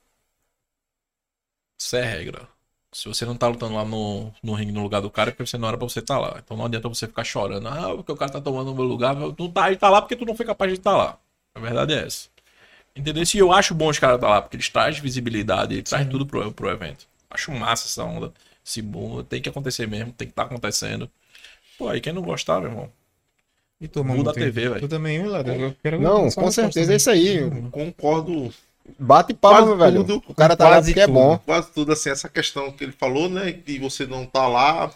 Isso 1.78 1.96
é 1.96 2.02
regra. 2.02 2.53
Se 2.94 3.08
você 3.08 3.26
não 3.26 3.36
tá 3.36 3.48
lutando 3.48 3.74
lá 3.74 3.84
no, 3.84 4.32
no 4.40 4.54
ringue 4.54 4.70
no 4.70 4.82
lugar 4.82 5.00
do 5.02 5.10
cara, 5.10 5.30
é 5.30 5.32
porque 5.32 5.44
você 5.46 5.58
não 5.58 5.66
era 5.66 5.76
pra 5.76 5.88
você 5.88 5.98
estar 5.98 6.16
lá. 6.18 6.36
Então 6.42 6.56
não 6.56 6.64
adianta 6.64 6.88
você 6.88 7.08
ficar 7.08 7.24
chorando. 7.24 7.66
Ah, 7.68 7.92
porque 7.96 8.12
o 8.12 8.16
cara 8.16 8.30
tá 8.30 8.40
tomando 8.40 8.70
o 8.70 8.74
meu 8.74 8.84
lugar. 8.84 9.16
Tu 9.36 9.48
tá, 9.48 9.66
ele 9.66 9.76
tá 9.76 9.90
lá 9.90 10.00
porque 10.00 10.14
tu 10.14 10.24
não 10.24 10.36
foi 10.36 10.46
capaz 10.46 10.70
de 10.72 10.78
estar 10.78 10.96
lá. 10.96 11.18
A 11.56 11.60
verdade 11.60 11.92
é 11.92 12.06
essa. 12.06 12.28
Entendeu? 12.94 13.26
Se 13.26 13.36
eu 13.38 13.52
acho 13.52 13.74
bom 13.74 13.88
os 13.88 13.98
caras 13.98 14.16
estar 14.16 14.28
lá, 14.28 14.40
porque 14.40 14.56
eles 14.56 14.68
trazem 14.68 15.02
visibilidade, 15.02 15.74
eles 15.74 15.90
trazem 15.90 16.08
tudo 16.08 16.24
pro, 16.24 16.52
pro 16.52 16.70
evento. 16.70 17.06
Acho 17.28 17.50
massa 17.50 17.88
essa 17.88 18.04
onda. 18.04 18.32
Esse 18.64 18.80
boom. 18.80 19.24
Tem 19.24 19.42
que 19.42 19.48
acontecer 19.48 19.88
mesmo, 19.88 20.12
tem 20.12 20.28
que 20.28 20.32
estar 20.32 20.44
acontecendo. 20.44 21.10
Pô, 21.76 21.88
aí 21.88 22.00
quem 22.00 22.12
não 22.12 22.22
gostar, 22.22 22.60
meu 22.60 22.70
irmão. 22.70 22.92
E 23.80 23.88
tu, 23.88 24.04
Muda 24.04 24.30
a? 24.30 24.34
TV, 24.34 24.68
velho. 24.68 24.80
Tu 24.80 24.88
também, 24.88 25.26
Lado? 25.26 25.50
Eu 25.50 25.74
quero 25.82 26.00
Não, 26.00 26.30
com 26.30 26.50
certeza 26.50 26.92
é 26.92 26.96
isso 26.96 27.10
aí. 27.10 27.40
também. 27.40 27.70
Concordo 27.70 28.54
Bate 28.98 29.32
palma, 29.32 29.76
velho. 29.76 30.04
tudo, 30.04 30.22
o 30.28 30.34
cara 30.34 30.56
tá 30.56 30.64
lá 30.64 30.76
quase 30.76 30.88
porque 30.88 31.00
é 31.00 31.06
tudo. 31.06 31.14
bom. 31.14 31.38
quase 31.38 31.70
tudo 31.72 31.92
assim, 31.92 32.10
essa 32.10 32.28
questão 32.28 32.70
que 32.70 32.84
ele 32.84 32.92
falou, 32.92 33.28
né? 33.28 33.52
De 33.52 33.78
você 33.78 34.06
não 34.06 34.26
tá 34.26 34.46
lá 34.46 34.92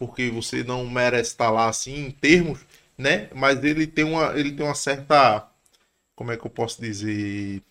porque 0.00 0.30
você 0.30 0.64
não 0.64 0.86
merece 0.86 1.32
estar 1.32 1.50
lá 1.50 1.68
assim, 1.68 2.06
em 2.06 2.10
termos, 2.10 2.60
né? 2.96 3.28
Mas 3.34 3.62
ele 3.62 3.86
tem 3.86 4.02
uma, 4.02 4.32
ele 4.34 4.52
tem 4.52 4.64
uma 4.64 4.74
certa. 4.74 5.46
Como 6.16 6.32
é 6.32 6.38
que 6.38 6.46
eu 6.46 6.50
posso 6.50 6.80
dizer? 6.80 7.62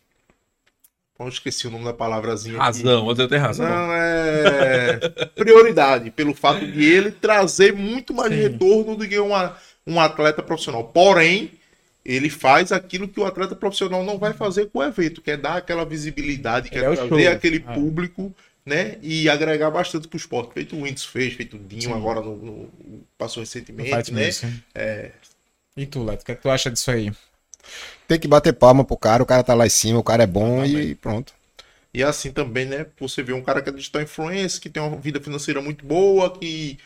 Eu 1.20 1.28
esqueci 1.28 1.68
o 1.68 1.72
nome 1.72 1.84
da 1.84 1.94
palavrazinha. 1.94 2.60
Razão, 2.60 3.04
você 3.04 3.28
tem 3.28 3.40
razão. 3.40 3.68
Não, 3.68 3.94
é 3.94 5.00
prioridade, 5.36 6.12
pelo 6.12 6.34
fato 6.34 6.66
de 6.66 6.86
ele 6.86 7.12
trazer 7.12 7.74
muito 7.74 8.14
mais 8.14 8.32
Sim. 8.32 8.42
retorno 8.42 8.96
do 8.96 9.08
que 9.08 9.20
uma, 9.20 9.58
um 9.86 10.00
atleta 10.00 10.42
profissional. 10.42 10.86
Porém, 10.86 11.52
ele 12.06 12.30
faz 12.30 12.72
aquilo 12.72 13.08
que 13.08 13.20
o 13.20 13.26
atleta 13.26 13.56
profissional 13.56 14.04
não 14.04 14.18
vai 14.18 14.34
fazer 14.34 14.68
com 14.68 14.80
o 14.80 14.84
evento, 14.84 15.22
que 15.22 15.32
é 15.32 15.38
dar 15.38 15.58
aquela 15.58 15.86
visibilidade, 15.86 16.70
que 16.72 16.78
Ele 16.78 16.80
é 16.80 16.84
é 16.86 16.90
o 16.90 16.96
trazer 16.96 17.08
show. 17.08 17.20
aquele 17.28 17.60
É. 17.68 17.74
público, 17.74 18.34
né? 18.66 18.98
E 19.02 19.30
agregar 19.30 19.70
bastante 19.72 20.08
pro 20.08 20.18
esporte. 20.18 20.54
Feito 20.54 20.76
o 20.76 20.82
Whindersson 20.82 21.10
fez, 21.10 21.34
feito 21.34 21.58
o 21.58 21.60
Dinho 21.60 21.90
Sim. 21.90 21.94
agora 21.94 22.22
no, 22.22 22.36
no- 22.38 22.70
passou 23.18 23.42
recentemente, 23.42 24.14
né? 24.14 24.36
É, 24.74 25.12
E 25.76 25.86
tu, 25.88 26.04
Leto, 26.04 26.22
o 26.22 26.26
que, 26.26 26.32
é 26.32 26.36
que 26.36 26.42
tu 26.44 26.50
acha 26.50 26.70
disso 26.70 26.92
aí? 26.92 27.12
Tem 28.08 28.20
que 28.20 28.28
bater 28.28 28.54
palma 28.54 28.84
pro 28.86 28.98
cara, 28.98 29.24
o 29.24 29.26
cara 29.26 29.44
tá 29.44 29.54
lá 29.54 29.66
em 29.68 29.70
cima, 29.70 30.00
o 30.00 30.04
cara 30.04 30.24
é 30.24 30.28
bom 30.28 30.66
e 30.66 30.96
pronto. 30.96 31.34
E 31.94 32.04
assim 32.04 32.32
também, 32.32 32.66
né? 32.66 32.86
Você 33.00 33.24
vê 33.24 33.34
um 33.34 33.42
cara 33.42 33.62
que 33.62 33.70
é 33.70 33.72
digital 33.74 34.02
influencer, 34.02 34.62
que 34.62 34.70
tem 34.70 34.82
uma 34.82 34.96
vida 34.98 35.20
financeira 35.20 35.62
muito 35.62 35.86
boa, 35.86 36.32
que 36.38 36.78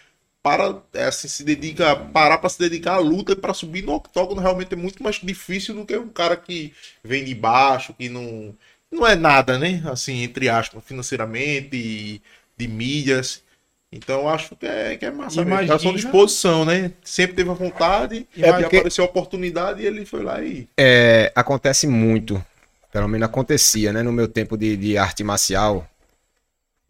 para, 0.44 0.76
é, 0.94 1.06
assim, 1.06 1.30
se 1.30 1.42
dedica, 1.44 1.96
parar 1.96 2.38
para 2.38 2.50
se 2.50 2.60
dedicar 2.60 2.96
à 2.96 3.00
luta 3.00 3.32
e 3.32 3.36
para 3.36 3.54
subir 3.54 3.82
no 3.84 3.94
octógono 3.94 4.42
realmente 4.42 4.74
é 4.74 4.76
muito 4.76 5.02
mais 5.02 5.16
difícil 5.16 5.74
do 5.74 5.86
que 5.86 5.98
um 5.98 6.10
cara 6.10 6.36
que 6.36 6.74
vem 7.02 7.24
de 7.24 7.34
baixo, 7.34 7.94
que 7.98 8.10
não, 8.10 8.54
não 8.92 9.08
é 9.08 9.16
nada, 9.16 9.58
né? 9.58 9.82
Assim, 9.86 10.22
entre 10.22 10.50
aspas, 10.50 10.84
financeiramente, 10.86 11.78
e 11.78 12.22
de 12.58 12.68
mídias. 12.68 13.42
Então 13.90 14.22
eu 14.22 14.30
acho 14.30 14.56
que 14.58 14.66
é, 14.66 14.98
que 14.98 15.06
é 15.06 15.12
massa. 15.12 15.38
mesmo. 15.38 15.50
Imagina- 15.52 15.80
sua 15.80 15.94
disposição, 15.94 16.66
né? 16.66 16.92
Sempre 17.04 17.36
teve 17.38 17.50
a 17.50 17.54
vontade, 17.54 18.28
É 18.38 18.50
e 18.50 18.52
porque- 18.52 18.78
apareceu 18.78 19.06
a 19.06 19.08
oportunidade 19.08 19.82
e 19.82 19.86
ele 19.86 20.06
foi 20.06 20.24
lá 20.24 20.42
e. 20.42 20.68
É, 20.78 21.32
acontece 21.36 21.88
muito, 21.88 22.44
pelo 22.92 23.08
menos 23.08 23.26
acontecia, 23.30 23.94
né? 23.94 24.04
No 24.04 24.12
meu 24.12 24.28
tempo 24.28 24.58
de, 24.58 24.76
de 24.76 24.98
arte 24.98 25.24
marcial, 25.24 25.88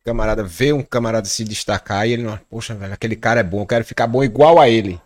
camarada 0.04 0.44
vê 0.44 0.74
um 0.74 0.84
camarada 0.84 1.28
se 1.28 1.44
destacar 1.44 2.08
e 2.08 2.12
ele 2.14 2.24
não, 2.24 2.38
poxa, 2.50 2.74
velho, 2.76 2.94
aquele 2.94 3.16
cara 3.16 3.40
é 3.40 3.44
bom, 3.44 3.62
eu 3.62 3.66
quero 3.68 3.86
ficar 3.86 4.08
bom 4.08 4.24
igual 4.24 4.60
a 4.60 4.70
ele. 4.70 5.00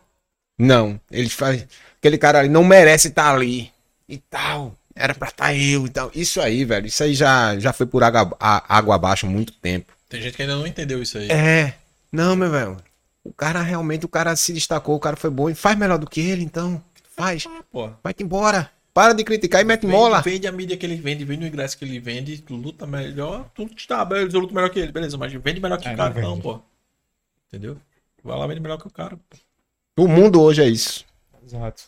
Não, 0.58 1.00
ele 1.12 1.30
faz, 1.30 1.66
aquele 2.00 2.18
cara 2.18 2.40
ali 2.40 2.50
não 2.50 2.64
merece 2.64 3.10
estar 3.10 3.34
ali 3.34 3.72
e 4.10 4.18
tal. 4.18 4.76
Era 4.96 5.14
pra 5.14 5.28
estar 5.28 5.54
eu 5.54 5.86
e 5.86 5.90
tal. 5.90 6.10
Isso 6.16 6.42
aí, 6.42 6.66
velho, 6.66 6.88
isso 6.88 7.04
aí 7.04 7.14
já, 7.14 7.58
já 7.60 7.72
foi 7.72 7.86
por 7.86 8.04
água, 8.04 8.36
a- 8.40 8.78
água 8.78 8.96
abaixo 8.96 9.28
há 9.28 9.30
muito 9.30 9.54
tempo. 9.54 9.94
Tem 10.10 10.20
gente 10.22 10.36
que 10.36 10.42
ainda 10.42 10.56
não 10.56 10.66
entendeu 10.66 11.02
isso 11.04 11.18
aí. 11.20 11.30
É, 11.32 11.76
não, 12.12 12.36
meu 12.36 12.50
velho. 12.50 12.78
O 13.24 13.32
cara 13.32 13.62
realmente, 13.62 14.06
o 14.06 14.10
cara 14.10 14.36
se 14.36 14.52
destacou, 14.54 14.96
o 14.96 15.00
cara 15.00 15.16
foi 15.16 15.30
bom 15.30 15.50
e 15.50 15.54
faz 15.54 15.78
melhor 15.78 16.00
do 16.00 16.10
que 16.10 16.20
ele, 16.22 16.44
então. 16.44 16.82
Faz, 17.16 17.46
Ah, 17.48 17.62
pô. 17.72 17.90
vai-te 18.04 18.24
embora. 18.24 18.72
Para 18.98 19.14
de 19.14 19.24
criticar 19.24 19.62
e 19.62 19.64
mete 19.64 19.82
Vende, 19.82 19.94
mola. 19.94 20.22
vende 20.22 20.48
a 20.48 20.52
mídia 20.52 20.76
que 20.76 20.84
ele 20.84 20.96
vende, 20.96 21.24
vende 21.24 21.46
o 21.46 21.48
ingresso 21.48 21.78
que 21.78 21.86
ele 21.86 22.00
vende, 22.00 22.42
tu 22.42 22.56
luta 22.56 22.88
melhor, 22.88 23.48
tu 23.54 23.70
tá, 23.88 24.04
beleza, 24.04 24.36
eu 24.36 24.42
luto 24.42 24.56
melhor 24.56 24.72
que 24.72 24.80
ele, 24.80 24.92
beleza, 24.92 25.16
mas 25.20 25.32
vende 25.32 25.62
melhor 25.62 25.80
que 25.80 25.88
É, 25.88 25.94
o 25.94 25.96
cara, 25.96 26.16
não 26.16 26.30
não, 26.32 26.42
pô. 26.42 26.60
Entendeu? 27.48 27.78
Vai 28.24 28.36
lá, 28.40 28.48
vende 28.48 28.60
melhor 28.60 28.80
que 28.80 28.88
o 28.88 28.90
cara. 28.90 29.16
pô. 29.16 30.04
O 30.04 30.08
mundo 30.08 30.42
hoje 30.42 30.64
é 30.64 30.68
isso. 30.68 31.06
Exato. 31.44 31.84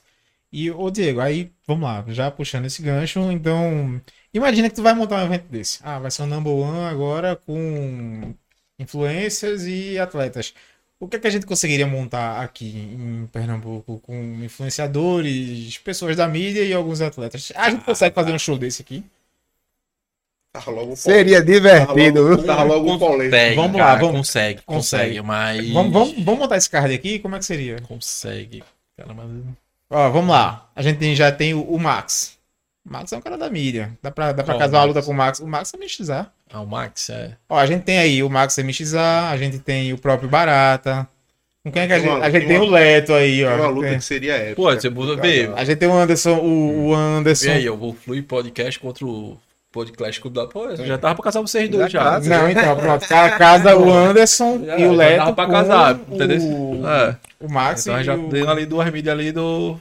E, 0.52 0.70
ô 0.70 0.92
Diego, 0.92 1.20
aí, 1.20 1.52
vamos 1.66 1.84
lá, 1.84 2.06
já 2.10 2.30
puxando 2.30 2.66
esse 2.66 2.84
gancho, 2.84 3.20
então, 3.32 4.00
imagina 4.32 4.70
que 4.70 4.76
tu 4.76 4.84
vai 4.84 4.94
montar 4.94 5.16
um 5.16 5.26
evento 5.26 5.48
desse. 5.48 5.80
Ah, 5.82 5.98
vai 5.98 6.12
ser 6.12 6.22
um 6.22 6.28
number 6.28 6.54
one 6.54 6.86
agora 6.92 7.36
com 7.36 8.36
influencers 8.78 9.64
e 9.64 9.98
atletas. 9.98 10.54
O 11.00 11.08
que 11.08 11.16
é 11.16 11.20
que 11.20 11.28
a 11.28 11.30
gente 11.30 11.46
conseguiria 11.46 11.88
montar 11.88 12.42
aqui 12.42 12.68
em 12.94 13.26
Pernambuco 13.32 14.00
com 14.00 14.14
influenciadores, 14.44 15.78
pessoas 15.78 16.18
da 16.18 16.28
mídia 16.28 16.62
e 16.64 16.74
alguns 16.74 17.00
atletas? 17.00 17.52
A 17.56 17.70
gente 17.70 17.86
consegue 17.86 18.14
fazer 18.14 18.34
um 18.34 18.40
show 18.40 18.58
desse 18.58 18.82
aqui? 18.82 19.04
Seria 20.96 21.42
divertido. 21.42 22.28
viu? 22.28 22.46
tava 22.46 22.64
logo 22.64 22.96
o 22.96 23.00
polêmico. 23.00 23.30
Consegue, 23.32 23.56
Vamos 23.56 23.78
cara, 23.78 23.94
lá, 23.94 24.00
vamos- 24.00 24.18
Consegue, 24.18 24.62
consegue. 24.64 25.04
consegue, 25.20 25.22
mas... 25.22 25.70
Vamos, 25.70 25.94
vamos, 25.94 26.24
vamos 26.24 26.40
montar 26.40 26.58
esse 26.58 26.70
card 26.70 26.94
aqui? 26.94 27.20
Como 27.20 27.36
é 27.36 27.40
que 27.40 27.46
seria? 27.46 27.80
Consegue. 27.82 28.64
Cara, 28.98 29.14
mas... 29.14 29.30
Ó, 29.92 30.10
vamos 30.10 30.32
lá. 30.32 30.70
A 30.76 30.82
gente 30.82 31.16
já 31.16 31.32
tem 31.32 31.54
o, 31.54 31.62
o 31.62 31.80
Max. 31.80 32.38
O 32.86 32.92
Max 32.92 33.14
é 33.14 33.18
um 33.18 33.22
cara 33.22 33.38
da 33.38 33.50
mídia. 33.50 33.98
Dá 34.02 34.12
pra, 34.12 34.32
dá 34.34 34.44
pra 34.44 34.58
casar 34.58 34.80
uma 34.80 34.88
Max? 34.88 34.96
luta 34.96 35.06
com 35.06 35.12
o 35.12 35.16
Max. 35.16 35.40
O 35.40 35.48
Max 35.48 35.74
é 35.74 35.78
MXA. 35.78 36.32
Ah, 36.52 36.62
o 36.62 36.66
Max, 36.66 37.10
é... 37.10 37.32
Ó, 37.48 37.58
a 37.58 37.66
gente 37.66 37.84
tem 37.84 38.00
aí 38.00 38.24
o 38.24 38.30
Max 38.30 38.58
MXA, 38.58 39.30
a 39.30 39.38
gente 39.38 39.60
tem 39.60 39.94
o 39.94 39.98
próprio 39.98 40.28
Barata. 40.30 41.08
Com 41.64 41.72
quem 41.72 41.84
é 41.84 41.88
que 41.88 41.94
a 41.94 41.96
Tem 41.98 42.06
gente. 42.06 42.16
uma- 42.18 42.26
A 42.26 42.30
gente 42.30 42.40
tem 42.40 42.48
tem 42.48 42.58
uma- 42.58 42.66
o 42.66 42.72
Leto 42.72 43.14
aí, 43.14 43.44
ó. 43.46 43.48
Uma 43.50 43.54
A 43.56 43.60
gente 43.68 43.74
luta 43.76 43.88
tem- 43.90 43.98
que 44.00 44.04
seria 44.04 44.34
épica. 44.36 44.56
Pô, 44.56 44.72
você 44.74 44.90
muda- 44.90 45.22
vê. 45.22 45.52
A 45.56 45.64
gente 45.64 45.78
tem 45.78 45.90
o 45.90 45.94
Anderson, 45.94 46.36
o, 46.38 46.88
o 46.88 46.94
Anderson. 46.96 47.46
E 47.48 47.52
aí, 47.52 47.70
o 47.70 47.94
Flui 47.94 48.22
Podcast 48.22 48.80
contra 48.80 49.06
o 49.06 49.38
Podcast 49.72 50.20
Clube 50.22 50.36
da... 50.38 50.48
Pô, 50.48 50.76
já 50.76 50.98
tava 50.98 51.16
pra 51.16 51.24
casar 51.26 51.42
vocês 51.42 51.70
dois 51.70 51.92
Já 51.92 52.00
já. 52.00 52.04
casa. 52.12 52.30
Não, 52.30 52.50
então, 52.50 52.76
pronto. 52.78 53.06
Ca- 53.08 53.38
Casa 53.38 53.78
o 53.78 53.92
Anderson 53.94 54.64
Já, 54.66 54.80
e 54.80 54.84
o 54.88 54.92
já 54.92 54.98
Leto. 54.98 55.18
dava 55.18 55.34
pra 55.34 55.46
com 55.46 55.52
casar, 55.52 55.96
o, 56.10 56.16
entendeu? 56.16 56.38
É. 56.88 57.16
o 57.40 57.52
Max 57.52 57.86
Então 57.86 58.02
e 58.02 58.04
já 58.04 58.16
o... 58.16 58.30
deu 58.30 58.50
ali 58.50 58.66
duas 58.66 58.92
mídias 58.92 59.14
ali 59.14 59.32
do... 59.32 59.80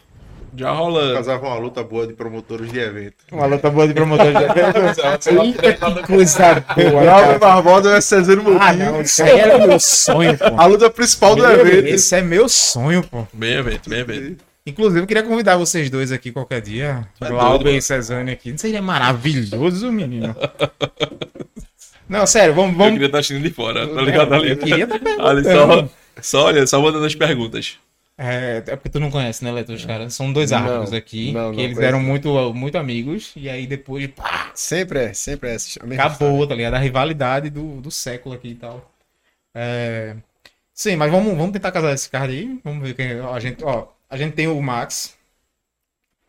Já 0.56 0.70
rola. 0.72 1.14
Casava 1.14 1.46
uma 1.46 1.58
luta 1.58 1.82
boa 1.82 2.06
de 2.06 2.14
promotores 2.14 2.70
de 2.70 2.78
evento. 2.78 3.16
Uma 3.32 3.46
luta 3.46 3.70
boa 3.70 3.86
de 3.86 3.94
promotor 3.94 4.26
de 4.26 4.38
Eita, 5.46 5.72
que 5.74 6.02
coisa 6.06 6.64
boa. 6.74 7.02
Bravo 7.02 7.38
Barbosa 7.38 7.96
é 7.96 8.00
César 8.00 8.38
Ah, 8.60 8.72
não, 8.72 9.00
isso 9.02 9.22
aí 9.22 9.38
era 9.38 9.66
meu 9.66 9.78
sonho, 9.78 10.36
pô. 10.36 10.44
A 10.56 10.66
luta 10.66 10.90
principal 10.90 11.36
do 11.36 11.44
evento. 11.44 11.88
Esse 11.88 12.16
é 12.16 12.22
meu 12.22 12.48
sonho, 12.48 13.02
pô. 13.02 13.26
Bem 13.32 13.54
evento, 13.54 13.88
bem 13.88 14.00
evento. 14.00 14.44
Inclusive, 14.66 15.00
eu 15.00 15.06
queria 15.06 15.22
convidar 15.22 15.56
vocês 15.56 15.88
dois 15.88 16.12
aqui 16.12 16.30
qualquer 16.30 16.60
dia. 16.60 17.08
Tá 17.18 17.28
Glauber 17.28 17.64
doido, 17.64 17.78
e 17.78 17.82
Cezanne 17.82 18.32
aqui. 18.32 18.50
Não 18.50 18.58
seria 18.58 18.82
maravilhoso, 18.82 19.90
menino? 19.90 20.36
Não, 22.08 22.26
sério, 22.26 22.54
vamos. 22.54 22.72
Eu 22.72 22.78
vamos... 22.78 22.92
queria 22.92 23.06
estar 23.06 23.18
assistindo 23.18 23.42
de 23.42 23.50
fora, 23.50 23.86
tá 23.86 24.00
ligado 24.02 24.34
ali? 24.34 24.50
Eu 24.50 24.56
queria 24.56 24.84
estar 24.84 25.26
Ali 25.26 25.44
só, 25.44 25.88
só 26.20 26.44
olha, 26.46 26.66
só 26.66 26.80
mandando 26.82 27.04
as 27.04 27.14
perguntas. 27.14 27.78
É, 28.20 28.56
é 28.66 28.74
porque 28.76 28.88
tu 28.88 28.98
não 28.98 29.12
conhece, 29.12 29.44
né, 29.44 29.52
Leto? 29.52 29.72
Os 29.72 29.84
caras 29.84 30.12
são 30.12 30.32
dois 30.32 30.50
Não, 30.50 30.58
árbitros 30.58 30.92
aqui, 30.92 31.30
não, 31.30 31.52
que 31.52 31.56
não 31.56 31.62
eles 31.62 31.76
conheço. 31.76 31.82
eram 31.82 32.00
muito, 32.00 32.52
muito 32.52 32.76
amigos, 32.76 33.32
e 33.36 33.48
aí 33.48 33.64
depois, 33.64 34.08
pá, 34.08 34.50
Sempre 34.54 34.98
é, 35.04 35.14
sempre 35.14 35.50
é. 35.50 35.94
acabou, 35.94 36.44
tá 36.44 36.52
ligado? 36.56 36.74
A 36.74 36.78
rivalidade 36.78 37.48
do, 37.48 37.80
do 37.80 37.92
século 37.92 38.34
aqui 38.34 38.48
e 38.48 38.54
tal. 38.56 38.92
É... 39.54 40.16
Sim, 40.74 40.96
mas 40.96 41.10
vamos, 41.10 41.36
vamos 41.36 41.52
tentar 41.52 41.70
casar 41.70 41.94
esse 41.94 42.10
card 42.10 42.34
aí. 42.34 42.60
Vamos 42.64 42.82
ver 42.88 42.94
quem. 42.94 43.20
Ó, 43.20 43.32
a, 43.32 43.38
gente, 43.38 43.64
ó, 43.64 43.86
a 44.10 44.16
gente 44.16 44.34
tem 44.34 44.48
o 44.48 44.60
Max. 44.60 45.16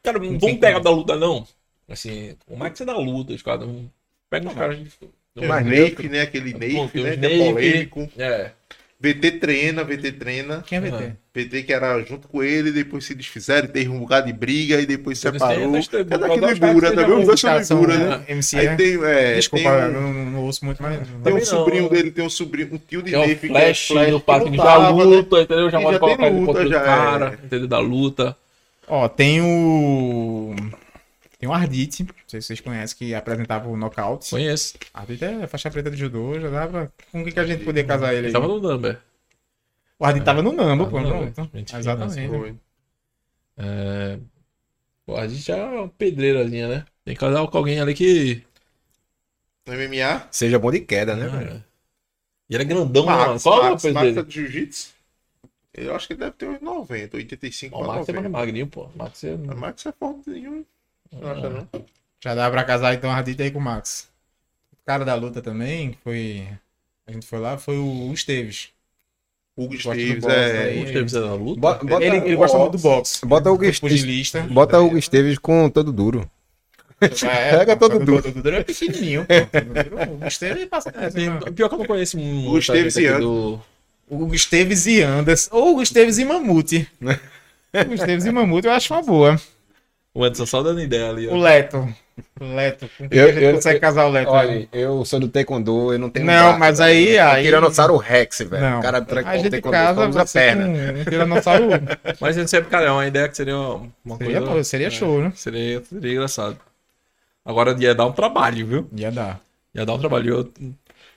Cara, 0.03 0.19
não 0.19 0.37
vamos 0.37 0.59
pegar 0.59 0.79
da 0.79 0.91
luta, 0.91 1.15
não. 1.15 1.45
Assim, 1.87 2.35
o 2.47 2.55
Max 2.55 2.79
é 2.79 2.85
da 2.85 2.97
luta, 2.97 3.33
os 3.33 3.41
caras. 3.41 3.67
Pega 4.29 4.47
os 4.47 4.53
caras. 4.53 4.77
Neutro. 5.35 5.63
Neif, 5.63 6.09
né? 6.09 6.21
Aquele 6.21 6.53
Neif, 6.53 6.91
tem 6.91 7.03
né? 7.03 7.13
é 7.13 7.51
polêmico. 7.51 8.09
É. 8.17 8.51
VT 8.99 9.31
treina, 9.39 9.83
VT 9.83 10.11
treina. 10.13 10.61
Quem 10.67 10.77
é 10.77 10.81
VT? 10.81 11.15
VT 11.33 11.63
que 11.63 11.73
era 11.73 12.01
junto 12.03 12.27
com 12.27 12.43
ele, 12.43 12.71
depois 12.71 13.05
se 13.05 13.15
desfizeram, 13.15 13.67
teve 13.67 13.89
um 13.89 13.99
bocado 13.99 14.27
de 14.27 14.33
briga 14.33 14.81
e 14.81 14.85
depois 14.85 15.19
Eles 15.23 15.41
separou. 15.41 15.71
têm 15.87 16.01
até 16.01 16.15
É 16.15 16.17
daquele 16.17 16.51
que 16.53 16.59
também 16.59 17.25
são 17.25 17.33
Os 17.33 17.41
caras 17.41 17.67
são, 17.67 17.79
Ligura, 17.79 17.97
né? 17.97 18.25
MC, 18.27 18.57
Aí 18.57 18.65
né? 18.65 18.75
tem, 18.75 19.03
é, 19.05 19.35
Desculpa, 19.35 19.63
tem 19.63 19.65
eu 19.69 19.89
um, 19.89 19.91
não, 19.91 20.13
não 20.31 20.43
ouço 20.45 20.65
muito, 20.65 20.81
mas. 20.81 20.99
tem 21.23 21.33
um 21.33 21.39
Também 21.39 21.45
não. 21.45 21.45
sobrinho 21.45 21.89
dele, 21.89 22.11
tem 22.11 22.25
um 22.25 22.29
sobrinho, 22.29 22.73
um 22.73 22.77
tio 22.77 23.01
de 23.01 23.11
Que 23.11 23.15
é 23.15 23.35
Flash 23.35 23.87
que 23.87 23.97
é 23.97 24.07
do 24.07 24.17
o 24.17 24.19
Parque 24.19 24.57
já 24.57 24.77
né? 24.79 24.89
luta, 24.89 25.41
entendeu? 25.41 25.69
Já 25.69 25.79
E 25.79 25.81
pode 25.81 25.99
colocar 25.99 26.27
ele 26.27 26.39
luta, 26.39 26.45
contra 26.45 26.67
o 26.67 26.67
já, 26.67 26.79
cara, 26.79 27.39
é. 27.41 27.45
entendeu? 27.45 27.67
Da 27.67 27.79
luta. 27.79 28.37
Ó, 28.87 29.07
tem 29.07 29.41
o. 29.41 30.55
Tem 31.39 31.47
o 31.47 31.53
Ardite, 31.53 32.03
não 32.03 32.13
sei 32.27 32.41
se 32.41 32.47
vocês 32.47 32.59
conhecem, 32.59 32.97
que 32.97 33.15
apresentava 33.15 33.69
o 33.69 33.77
Knockout. 33.77 34.29
Conheço. 34.29 34.77
Ardite 34.93 35.23
é 35.23 35.47
faixa 35.47 35.71
preta 35.71 35.89
de 35.89 35.95
judô, 35.97 36.37
já 36.39 36.49
dava. 36.49 36.91
Com 37.11 37.21
o 37.21 37.25
que, 37.25 37.31
que 37.31 37.39
a 37.39 37.45
gente 37.45 37.63
podia 37.63 37.83
casar 37.85 38.09
ele 38.09 38.19
Ele 38.19 38.27
aí? 38.27 38.33
tava 38.33 38.47
no 38.47 38.59
number. 38.59 38.99
O 39.97 40.05
Ardite 40.05 40.25
tava 40.25 40.41
no 40.41 40.51
Nambo, 40.51 40.85
Tava 40.85 40.91
pô, 40.91 41.01
no 41.01 41.31
pronto. 41.33 41.57
Gente 41.57 41.75
Exatamente. 41.75 42.27
Foi. 42.29 42.55
É... 43.57 44.19
Pô, 45.05 45.15
a 45.15 45.27
gente 45.27 45.51
é 45.51 45.55
uma 45.55 45.89
pedreirazinha, 45.89 46.67
né? 46.67 46.85
Tem 47.03 47.13
que 47.15 47.19
casar 47.19 47.45
com 47.47 47.57
alguém 47.57 47.79
ali 47.79 47.93
que. 47.93 48.43
No 49.65 49.73
MMA, 49.73 50.27
Seja 50.31 50.57
bom 50.59 50.71
de 50.71 50.79
queda, 50.81 51.15
né, 51.15 51.27
velho? 51.27 51.53
Ah, 51.57 51.61
E 52.49 52.55
era 52.55 52.63
grandão, 52.63 53.05
mano. 53.05 53.31
Max, 53.33 53.43
Qual 53.43 53.57
é 53.63 53.67
o 53.67 53.71
Max, 53.71 53.81
peso 53.81 53.93
Max 53.93 54.07
é 54.07 54.11
dele? 54.13 54.27
de 54.27 54.33
Jiu-Jitsu. 54.33 54.89
Eu 55.73 55.95
acho 55.95 56.07
que 56.07 56.13
ele 56.13 56.19
deve 56.19 56.31
ter 56.33 56.47
uns 56.49 56.61
90, 56.61 57.15
85 57.17 57.77
Ó, 57.77 57.83
O 57.83 57.87
Max 57.87 58.09
é 58.09 58.11
mais 58.13 58.23
90. 58.25 58.29
magrinho, 58.29 58.67
pô. 58.67 58.83
O 58.83 58.91
Max 58.97 59.23
é. 59.23 59.37
Mas 59.37 59.57
Max 59.57 59.85
é 59.85 59.91
fortezinho, 59.91 60.65
não 61.11 61.31
acha 61.31 61.49
não? 61.49 61.67
Já 62.23 62.35
dá 62.35 62.49
pra 62.51 62.63
casar 62.63 62.93
então 62.93 63.09
o 63.09 63.13
Ardite 63.13 63.41
aí 63.41 63.51
com 63.51 63.59
o 63.59 63.61
Max. 63.61 64.07
O 64.73 64.85
cara 64.85 65.05
da 65.05 65.15
luta 65.15 65.41
também, 65.41 65.91
que 65.91 65.97
foi. 66.03 66.47
A 67.07 67.11
gente 67.11 67.25
foi 67.25 67.39
lá, 67.39 67.57
foi 67.57 67.77
o 67.77 68.11
Esteves. 68.13 68.69
Hugo 69.57 69.73
Esteves 69.75 70.23
é... 70.25 70.63
aí. 70.63 70.79
O 70.81 70.85
Esteves 70.85 71.13
é 71.15 71.19
da 71.21 71.33
luta? 71.33 71.59
Bota, 71.59 71.85
bota, 71.85 72.05
Ele, 72.05 72.17
ele 72.17 72.35
gosta 72.35 72.57
muito 72.57 72.71
do 72.73 72.77
boxe. 72.79 73.25
bota 73.25 73.49
o 73.49 73.53
Hugo 73.55 73.63
Foi 73.73 73.89
Esteves, 73.91 74.31
bota 74.51 74.79
o 74.79 74.85
Hugo 74.87 74.97
Esteves 74.97 75.37
com 75.37 75.69
todo 75.69 75.91
duro. 75.91 76.29
É, 77.01 77.07
Pega 77.57 77.75
todo 77.77 77.99
duro. 77.99 78.21
Dudu- 78.21 78.29
O 78.29 78.31
Dudu 78.41 78.49
é 78.55 78.63
pequenininho, 78.63 79.25
pô. 79.25 79.33
O 80.23 80.27
Esteves 80.27 80.65
passa 80.67 80.89
É, 80.95 81.09
né? 81.09 81.39
Pior 81.55 81.67
que 81.69 81.75
eu 81.75 81.79
não 81.79 81.85
conheço 81.85 82.17
muito. 82.17 82.51
O 82.51 82.57
Esteves 82.59 82.95
e 82.95 83.05
Anderson. 83.07 83.21
do. 83.21 83.61
O 84.09 84.23
Hugo 84.23 84.35
Esteves 84.35 84.85
e 84.85 85.01
Anderson. 85.01 85.49
Ou 85.55 85.67
o 85.67 85.71
Hugo 85.71 85.81
Esteves 85.83 86.17
e 86.17 86.25
Mamute. 86.25 86.87
O 87.71 87.81
Hugo 87.81 87.93
Esteves 87.93 88.25
e 88.25 88.31
Mamute 88.31 88.65
eu 88.67 88.73
acho 88.73 88.91
uma 88.93 89.03
boa. 89.03 89.39
O 90.13 90.23
Anderson 90.23 90.45
só 90.45 90.63
dando 90.63 90.81
ideia 90.81 91.09
ali, 91.09 91.27
O 91.27 91.35
ó. 91.35 91.37
Leto. 91.41 91.87
O 92.41 92.55
Leto. 92.55 92.89
Com 92.97 93.07
quem 93.07 93.17
Eu- 93.19 93.27
a 93.27 93.31
gente 93.31 93.43
eu- 93.43 93.53
consegue 93.55 93.77
eu- 93.77 93.81
casar 93.81 94.05
o 94.05 94.09
Leto? 94.09 94.29
Olha, 94.29 94.67
eu 94.73 95.05
sou 95.05 95.19
do 95.19 95.27
Taekwondo, 95.29 95.93
eu 95.93 95.99
não 95.99 96.09
tenho 96.09 96.25
Não, 96.25 96.57
mas 96.57 96.81
aí- 96.81 97.15
É 97.15 97.23
um 97.25 97.29
aí- 97.29 97.43
Tiranossauro 97.43 97.95
Rex, 97.97 98.39
velho. 98.39 98.61
Não. 98.61 98.79
O 98.79 98.81
cara 98.81 98.97
a 98.97 99.01
tranca 99.01 99.37
gente 99.37 99.49
Taekwondo 99.51 99.71
casa 99.77 100.07
usa 100.09 100.25
você 100.25 100.39
perna. 100.39 100.93
com 100.93 101.09
tiranossauro. 101.09 101.65
Mas 102.19 102.35
a 102.35 102.39
gente 102.41 102.49
sempre, 102.49 102.69
cara, 102.69 102.85
é 102.87 102.91
uma 102.91 103.07
ideia 103.07 103.29
que 103.29 103.37
seria 103.37 103.55
uma 103.55 104.17
Seria, 104.17 104.39
coisa. 104.41 104.51
pô, 104.53 104.63
seria 104.63 104.89
show, 104.91 105.21
né? 105.21 105.31
Seria, 105.35 105.81
seria 105.83 106.11
engraçado. 106.13 106.57
Agora 107.45 107.75
ia 107.79 107.95
dar 107.95 108.05
um 108.05 108.11
trabalho, 108.11 108.65
viu? 108.67 108.89
Ia 108.95 109.11
dar. 109.11 109.39
Ia 109.73 109.85
dar 109.85 109.93
um 109.93 109.99
trabalho. 109.99 110.29
Eu- 110.39 110.51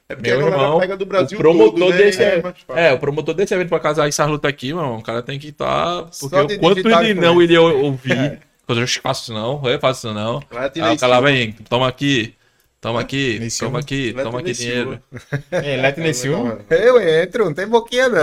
É 0.08 0.14
porque 0.14 0.30
Meu 0.30 0.46
a 0.46 0.50
irmão, 0.50 0.78
pega 0.78 0.96
do 0.96 1.06
Brasil 1.06 1.38
o 1.38 1.40
promotor 1.40 1.78
todo, 1.78 1.90
né? 1.90 1.96
desse 1.96 2.22
É 2.22 2.42
é, 2.74 2.88
é, 2.88 2.92
o 2.92 2.98
promotor 2.98 3.34
desse 3.34 3.54
evento 3.54 3.70
pra 3.70 3.80
casar 3.80 4.06
essas 4.06 4.28
lutas 4.28 4.48
aqui, 4.48 4.72
mano, 4.74 4.98
o 4.98 5.02
cara 5.02 5.22
tem 5.22 5.38
que 5.38 5.48
estar. 5.48 6.02
porque 6.02 6.16
Só 6.28 6.42
de 6.44 6.54
o 6.56 6.60
quanto 6.60 6.78
ele 6.86 7.14
não 7.14 7.40
iria 7.40 7.62
ouvir. 7.62 8.38
Quando 8.66 8.80
eu 8.80 8.86
faço 8.88 9.22
isso 9.24 9.32
não, 9.34 9.62
eu 9.68 9.78
faço 9.80 10.06
isso 10.08 10.14
não. 10.14 10.42
Latina 10.50 10.88
Aí 10.88 10.96
o 10.96 10.98
cara 10.98 11.14
Silva. 11.14 11.22
vem, 11.32 11.52
toma 11.68 11.88
aqui, 11.88 12.34
toma 12.80 13.00
aqui, 13.00 13.38
Nesse 13.38 13.58
toma 13.60 13.80
aqui, 13.80 14.12
toma 14.12 14.40
aqui 14.40 14.52
dinheiro. 14.52 15.02
É, 15.50 15.76
Leto 15.76 16.00
nesse 16.00 16.30
um. 16.30 16.58
Eu 16.70 17.00
entro, 17.00 17.44
não 17.46 17.54
tem 17.54 17.66
boquinha 17.66 18.08
não. 18.08 18.22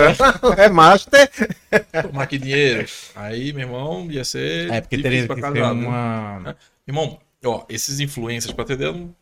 É 0.57 0.69
master. 0.69 1.29
Toma 2.03 2.23
aqui 2.23 2.37
dinheiro. 2.37 2.87
Aí, 3.15 3.51
meu 3.53 3.63
irmão, 3.67 4.07
ia 4.09 4.23
ser. 4.23 4.71
É, 4.71 4.81
porque 4.81 4.97
teria 5.01 5.21
que 5.21 5.27
pra 5.27 5.35
ter 5.35 5.41
casar, 5.41 5.73
viu? 5.73 5.87
uma. 5.87 6.55
Irmão, 6.87 7.19
ó, 7.45 7.65
esses 7.69 7.99
influencers, 7.99 8.53
pra 8.53 8.63
entender, 8.63 8.85
eu 8.85 8.93
não. 8.93 9.15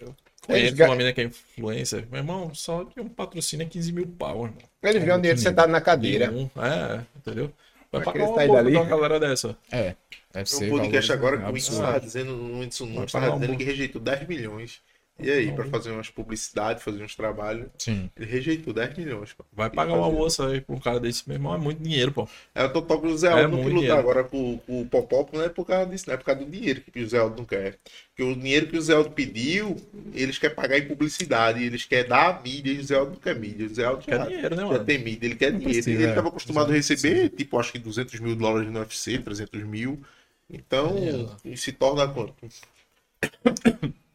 Eu 0.00 0.14
Eles 0.56 0.70
conheço 0.72 0.76
ga- 0.76 0.84
uma 0.86 0.94
menina 0.96 1.12
que 1.12 1.20
é 1.20 1.24
influencer. 1.24 2.06
Meu 2.10 2.20
irmão, 2.20 2.54
só 2.54 2.82
de 2.84 3.00
um 3.00 3.08
patrocínio 3.08 3.64
é 3.64 3.68
15 3.68 3.92
mil 3.92 4.06
pau, 4.06 4.44
irmão. 4.46 4.58
Eles 4.82 5.02
ganham 5.04 5.20
dinheiro 5.20 5.38
sentado 5.38 5.70
na 5.70 5.80
cadeira. 5.80 6.30
Um, 6.30 6.48
é, 6.62 7.00
entendeu? 7.16 7.52
Vai 7.90 8.02
Vai 8.02 8.12
pagar 8.12 8.24
uma 8.28 8.46
dali? 8.46 8.72
pra 8.72 8.80
uma 8.82 8.88
galera 8.90 9.20
dessa. 9.20 9.56
É, 9.72 9.94
deve 10.32 10.48
ser. 10.50 10.66
No 10.66 10.78
podcast 10.78 11.12
agora 11.12 11.38
que 11.38 11.42
o 11.44 11.46
Whindersson 11.46 11.80
tava 11.80 12.00
dizendo, 12.00 12.32
o 12.32 12.58
Whindersson 12.58 12.86
Nunes 12.86 13.12
uma 13.12 13.38
dizendo 13.38 13.56
que 13.56 13.64
rejeitou 13.64 14.00
10 14.00 14.28
milhões. 14.28 14.82
E 15.20 15.28
aí, 15.32 15.50
pra 15.50 15.64
fazer 15.64 15.90
umas 15.90 16.08
publicidades, 16.08 16.82
fazer 16.84 17.02
uns 17.02 17.16
trabalhos, 17.16 17.66
Sim. 17.76 18.08
ele 18.16 18.24
rejeitou 18.30 18.72
10 18.72 18.96
milhões. 18.96 19.32
Pô. 19.32 19.44
Vai 19.52 19.68
pagar 19.68 19.92
que 19.92 19.98
uma 19.98 20.08
moça 20.08 20.46
aí 20.46 20.60
pra 20.60 20.76
um 20.76 20.78
cara 20.78 21.00
desse, 21.00 21.24
meu 21.26 21.34
irmão, 21.36 21.52
é 21.54 21.58
muito 21.58 21.82
dinheiro, 21.82 22.12
pô. 22.12 22.28
É 22.54 22.62
o 22.64 22.72
Totó 22.72 22.98
que 22.98 23.06
o 23.08 23.18
Zé 23.18 23.26
É 23.26 23.32
Aldo 23.32 23.56
não 23.56 23.62
muito 23.64 23.64
quer 23.64 23.74
lutar 23.74 23.80
dinheiro. 23.80 23.98
agora 23.98 24.22
com, 24.24 24.58
com 24.58 24.80
o 24.82 24.86
Popop, 24.86 25.36
não 25.36 25.42
é 25.44 25.48
por 25.48 25.64
causa 25.66 25.90
disso, 25.90 26.04
não 26.06 26.14
é 26.14 26.16
por 26.16 26.24
causa 26.24 26.44
do 26.44 26.48
dinheiro 26.50 26.80
que 26.82 27.00
o 27.00 27.08
Zé 27.08 27.18
Aldo 27.18 27.36
não 27.36 27.44
quer. 27.44 27.78
Porque 28.14 28.22
o 28.30 28.36
dinheiro 28.36 28.68
que 28.68 28.76
o 28.76 28.80
Zé 28.80 28.94
Aldo 28.94 29.10
pediu, 29.10 29.76
eles 30.14 30.38
querem 30.38 30.54
pagar 30.54 30.78
em 30.78 30.86
publicidade, 30.86 31.64
eles 31.64 31.84
querem 31.84 32.08
dar 32.08 32.36
a 32.36 32.40
mídia 32.40 32.72
e 32.72 32.78
o 32.78 32.84
Zé 32.84 32.94
Aldo 32.94 33.10
não 33.12 33.18
quer 33.18 33.34
mídia. 33.34 33.66
O 33.66 33.74
Zé 33.74 33.84
Aldo 33.84 34.04
Quer 34.04 34.18
já, 34.18 34.24
dinheiro, 34.26 34.54
né, 34.54 34.62
já 34.62 34.68
mano? 34.68 34.84
tem 34.84 34.98
mídia, 34.98 35.26
ele 35.26 35.34
quer 35.34 35.52
Não 35.52 35.58
dinheiro. 35.58 35.82
precisa, 35.82 35.98
ele 35.98 36.06
é. 36.06 36.10
estava 36.10 36.28
acostumado 36.28 36.70
a 36.70 36.74
receber, 36.74 37.28
tipo, 37.30 37.58
acho 37.58 37.72
que 37.72 37.78
200 37.80 38.20
mil 38.20 38.36
dólares 38.36 38.70
no 38.70 38.78
UFC, 38.78 39.18
300 39.18 39.64
mil. 39.64 40.00
Então, 40.48 40.96
É. 41.44 41.56
se 41.56 41.72
torna 41.72 42.06
quanto? 42.06 42.34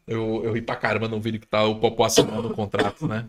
Eu, 0.06 0.42
eu 0.44 0.52
ri 0.52 0.62
pra 0.62 0.76
caramba 0.76 1.08
no 1.08 1.20
vídeo 1.20 1.40
que 1.40 1.46
tá 1.46 1.64
o 1.64 1.80
Popó 1.80 2.04
assinando 2.04 2.48
o 2.48 2.54
contrato, 2.54 3.06
né? 3.08 3.26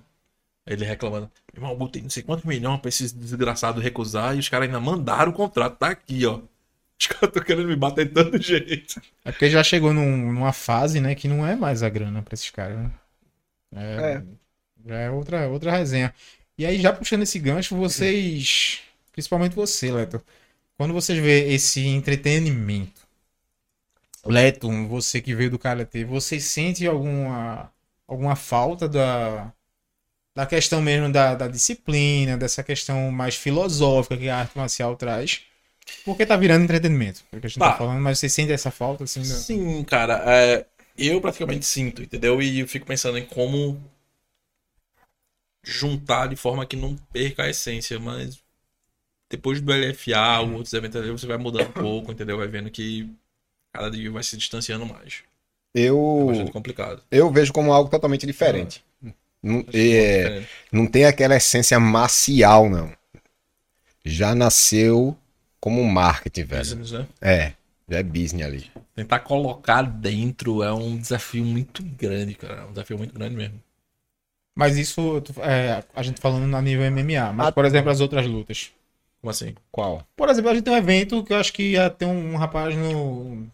Ele 0.68 0.86
reclamando. 0.86 1.32
Irmão, 1.54 1.72
eu 1.72 1.78
botei 1.78 2.02
não 2.02 2.10
sei 2.10 2.24
quantos 2.24 2.46
milhões 2.46 2.80
pra 2.82 2.90
esses 2.90 3.12
desgraçados 3.14 3.84
recusar 3.84 4.36
e 4.36 4.40
os 4.40 4.50
caras 4.50 4.68
ainda 4.68 4.80
mandaram 4.80 5.32
o 5.32 5.36
contrato. 5.36 5.78
Tá 5.78 5.90
aqui, 5.90 6.26
ó. 6.26 6.42
Os 7.00 7.08
caras 7.08 7.28
estão 7.30 7.44
querendo 7.44 7.68
me 7.68 7.76
bater 7.76 8.08
de 8.08 8.14
todo 8.14 8.42
jeito. 8.42 9.02
É 9.26 9.32
porque 9.32 9.50
já 9.50 9.62
chegou 9.64 9.94
num- 9.94 10.32
numa 10.34 10.54
fase, 10.54 11.02
né, 11.02 11.14
que 11.14 11.28
não 11.28 11.46
é 11.46 11.54
mais 11.56 11.84
a 11.84 11.90
grana 11.90 12.22
pra 12.22 12.34
esses 12.36 12.50
caras, 12.50 12.78
né? 12.78 12.92
É, 13.76 14.24
Já 14.86 14.96
é 14.98 15.10
outra, 15.12 15.48
outra 15.50 15.72
resenha. 15.72 16.14
E 16.58 16.66
aí, 16.66 16.80
já 16.82 16.94
puxando 16.94 17.24
esse 17.24 17.40
gancho, 17.40 17.76
vocês, 17.76 18.82
principalmente 19.12 19.56
você, 19.56 19.92
Leto, 19.92 20.22
quando 20.78 20.94
vocês 20.94 21.20
vê 21.20 21.50
esse 21.54 21.86
entretenimento, 21.88 23.05
Leto, 24.26 24.70
você 24.88 25.22
que 25.22 25.36
veio 25.36 25.52
do 25.52 25.60
Karatê, 25.60 26.04
você 26.04 26.40
sente 26.40 26.86
alguma, 26.88 27.72
alguma 28.08 28.36
falta 28.36 28.90
da, 28.90 29.54
da 30.36 30.46
questão 30.46 30.82
mesmo 30.82 31.12
da, 31.12 31.36
da 31.36 31.48
disciplina, 31.48 32.38
dessa 32.38 32.64
questão 32.64 33.12
mais 33.12 33.36
filosófica 33.36 34.18
que 34.18 34.30
a 34.30 34.40
arte 34.40 34.58
marcial 34.58 34.96
traz? 34.98 35.44
Porque 36.04 36.26
tá 36.26 36.36
virando 36.36 36.64
entretenimento, 36.64 37.24
é 37.32 37.38
o 37.38 37.40
que 37.40 37.46
a 37.48 37.50
gente 37.50 37.60
tá, 37.60 37.72
Tá. 37.72 37.78
falando, 37.78 38.02
mas 38.02 38.20
você 38.20 38.30
sente 38.30 38.52
essa 38.52 38.72
falta, 38.72 39.04
assim, 39.04 39.22
da... 39.22 39.26
Sim, 39.26 39.84
cara. 39.84 40.24
é, 40.28 40.66
eu 40.98 41.22
praticamente 41.22 41.66
sinto, 41.66 42.02
entendeu? 42.02 42.42
E 42.42 42.60
eu 42.60 42.68
fico 42.68 42.86
pensando 42.86 43.18
em 43.18 43.26
como 43.26 43.80
juntar 45.64 46.28
de 46.28 46.36
forma 46.36 46.66
que 46.66 46.76
não 46.76 46.96
perca 47.12 47.44
a 47.44 47.50
essência, 47.50 48.00
mas 48.00 48.42
depois 49.30 49.62
do 49.62 49.74
LFA, 49.74 50.42
ou 50.42 50.54
outros 50.56 50.74
eventos 50.74 51.08
você 51.10 51.28
vai 51.28 51.38
mudando 51.38 51.70
um 51.70 51.74
pouco, 51.74 52.12
entendeu? 52.12 52.38
Vai 52.38 52.48
vendo 52.48 52.72
que 52.72 53.10
cada 53.76 53.92
dia 53.92 54.10
vai 54.12 54.24
se 54.24 54.38
distanciando 54.38 54.86
mais. 54.86 55.24
É 55.76 55.82
Eu, 55.82 56.26
bastante 56.28 56.52
complicado. 56.52 57.02
eu 57.12 57.30
vejo 57.32 57.52
como 57.54 57.74
algo 57.74 57.90
totalmente 57.90 58.26
diferente. 58.26 58.84
Não, 59.44 59.64
é, 59.74 60.44
não 60.72 60.88
tem 60.88 61.06
aquela 61.06 61.36
essência 61.36 61.80
marcial, 61.80 62.70
não. 62.70 62.92
Já 64.04 64.34
nasceu 64.34 65.16
como 65.60 65.82
um 65.82 65.88
marketing, 65.88 66.44
velho. 66.44 66.62
Business, 66.62 66.92
né? 66.92 67.08
É, 67.22 67.54
já 67.90 68.00
é 68.00 68.04
business 68.04 68.46
ali. 68.46 68.72
Tentar 68.96 69.20
colocar 69.20 69.82
dentro 69.84 70.64
é 70.64 70.74
um 70.74 70.98
desafio 70.98 71.44
muito 71.44 71.84
grande, 71.84 72.36
cara. 72.36 72.62
É 72.62 72.66
um 72.66 72.70
desafio 72.72 72.98
muito 72.98 73.14
grande 73.14 73.36
mesmo. 73.36 73.60
Mas 74.56 74.78
isso 74.78 75.22
é, 75.42 75.84
a 75.94 76.02
gente 76.02 76.22
falando 76.22 76.48
na 76.48 76.62
nível 76.62 76.90
MMA. 76.90 77.34
Mas, 77.34 77.48
Ah, 77.48 77.52
por 77.52 77.66
exemplo, 77.66 77.92
as 77.92 78.00
outras 78.00 78.26
lutas. 78.26 78.72
Como 79.22 79.30
assim? 79.30 79.54
Qual? 79.72 80.08
Por 80.16 80.30
exemplo, 80.30 80.50
a 80.52 80.54
gente 80.54 80.64
tem 80.64 80.74
um 80.74 80.78
evento 80.78 81.24
que 81.24 81.34
eu 81.34 81.38
acho 81.38 81.52
que 81.52 81.72
ia 81.72 81.90
ter 81.90 82.06
um, 82.06 82.34
um 82.34 82.38
rapaz 82.38 82.76
no, 82.76 83.46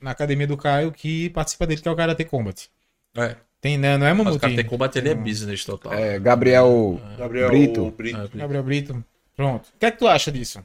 na 0.00 0.10
academia 0.12 0.46
do 0.46 0.56
Caio 0.56 0.90
que 0.92 1.30
participa 1.30 1.66
dele, 1.66 1.80
que 1.80 1.88
é 1.88 1.90
o 1.90 1.96
Karate 1.96 2.24
Combat. 2.24 2.68
É. 3.16 3.36
Tem, 3.60 3.76
né? 3.76 3.98
Não 3.98 4.06
é 4.06 4.10
Mas 4.12 4.20
o 4.20 4.24
Mamute? 4.24 4.40
cara 4.40 4.54
tem 4.56 4.64
combate, 4.64 4.96
ele 4.98 5.10
é 5.10 5.14
business 5.14 5.64
total. 5.64 5.92
É, 5.92 6.18
Gabriel 6.18 6.98
Gabriel 7.18 7.48
Brito. 7.50 7.90
Brito. 7.90 8.18
É, 8.34 8.38
Gabriel 8.38 8.62
Brito. 8.62 9.04
Pronto. 9.36 9.66
O 9.68 9.78
que 9.78 9.86
é 9.86 9.90
que 9.90 9.98
tu 9.98 10.08
acha 10.08 10.32
disso? 10.32 10.64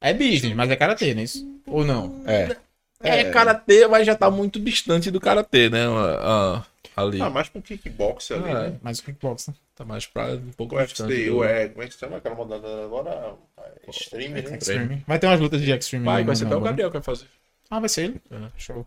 É 0.00 0.12
business, 0.12 0.54
mas 0.54 0.70
é 0.70 0.76
Karate, 0.76 1.14
não 1.14 1.20
é 1.20 1.24
isso? 1.24 1.60
Ou 1.66 1.84
não? 1.84 2.22
É. 2.26 2.56
É, 3.02 3.30
karatê, 3.30 3.86
mas 3.88 4.06
já 4.06 4.14
tá 4.14 4.30
muito 4.30 4.60
distante 4.60 5.10
do 5.10 5.18
karatê, 5.18 5.70
né? 5.70 5.86
Ah, 5.86 6.62
ah, 6.96 7.02
ali. 7.02 7.22
Ah, 7.22 7.30
mais 7.30 7.50
um 7.54 7.60
kickbox 7.62 8.30
ali, 8.32 8.50
Ah, 8.50 8.68
né? 8.68 8.76
Mais 8.82 8.98
o 8.98 9.02
kickbox, 9.04 9.48
né? 9.48 9.54
Tá 9.74 9.86
mais 9.86 10.06
pra 10.06 10.34
um 10.34 10.52
pouco 10.54 10.76
O 10.76 10.84
distante. 10.84 11.24
Do- 11.24 11.38
o 11.38 11.44
é, 11.44 11.68
como 11.68 11.82
é 11.82 11.86
que 11.86 11.94
se 11.94 12.00
chama 12.00 12.18
aquela 12.18 12.34
modalidade 12.34 12.82
agora? 12.82 13.34
É 13.86 13.90
Stream, 13.90 14.32
né? 14.32 14.40
Extreme. 14.40 15.02
Vai 15.06 15.18
ter 15.18 15.26
umas 15.26 15.40
lutas 15.40 15.62
de 15.62 15.70
Extreme. 15.72 16.04
Vai, 16.04 16.22
vai 16.24 16.36
ser 16.36 16.44
no 16.44 16.50
até 16.50 16.56
o 16.56 16.60
né? 16.60 16.66
Gabriel 16.66 16.90
que 16.90 16.98
vai 16.98 17.02
fazer. 17.02 17.24
Ah, 17.70 17.80
vai 17.80 17.88
ser 17.88 18.02
ele? 18.06 18.20
É. 18.30 18.48
Show. 18.58 18.86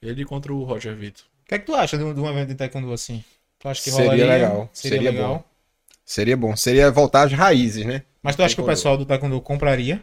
Ele 0.00 0.24
contra 0.24 0.52
o 0.52 0.62
Roger 0.64 0.94
Vitor. 0.96 1.24
O 1.44 1.48
que 1.48 1.54
é 1.54 1.58
que 1.58 1.66
tu 1.66 1.74
acha 1.74 1.98
de 1.98 2.04
um, 2.04 2.14
de 2.14 2.20
um 2.20 2.28
evento 2.30 2.48
de 2.48 2.54
taekwondo 2.54 2.92
assim? 2.92 3.22
Tu 3.58 3.68
acha 3.68 3.82
que 3.82 3.90
Seria 3.90 4.04
rolaria? 4.12 4.26
legal, 4.26 4.70
Seria, 4.72 4.96
seria 4.98 5.10
legal. 5.10 5.34
bom. 5.34 5.44
Seria 6.04 6.36
bom. 6.36 6.56
Seria 6.56 6.90
voltar 6.90 7.22
às 7.26 7.32
raízes, 7.32 7.84
né? 7.84 8.02
Mas 8.22 8.36
tu 8.36 8.42
acha 8.42 8.54
que 8.54 8.60
o 8.60 8.66
pessoal 8.66 8.96
do 8.96 9.04
taekwondo 9.04 9.40
compraria? 9.40 10.02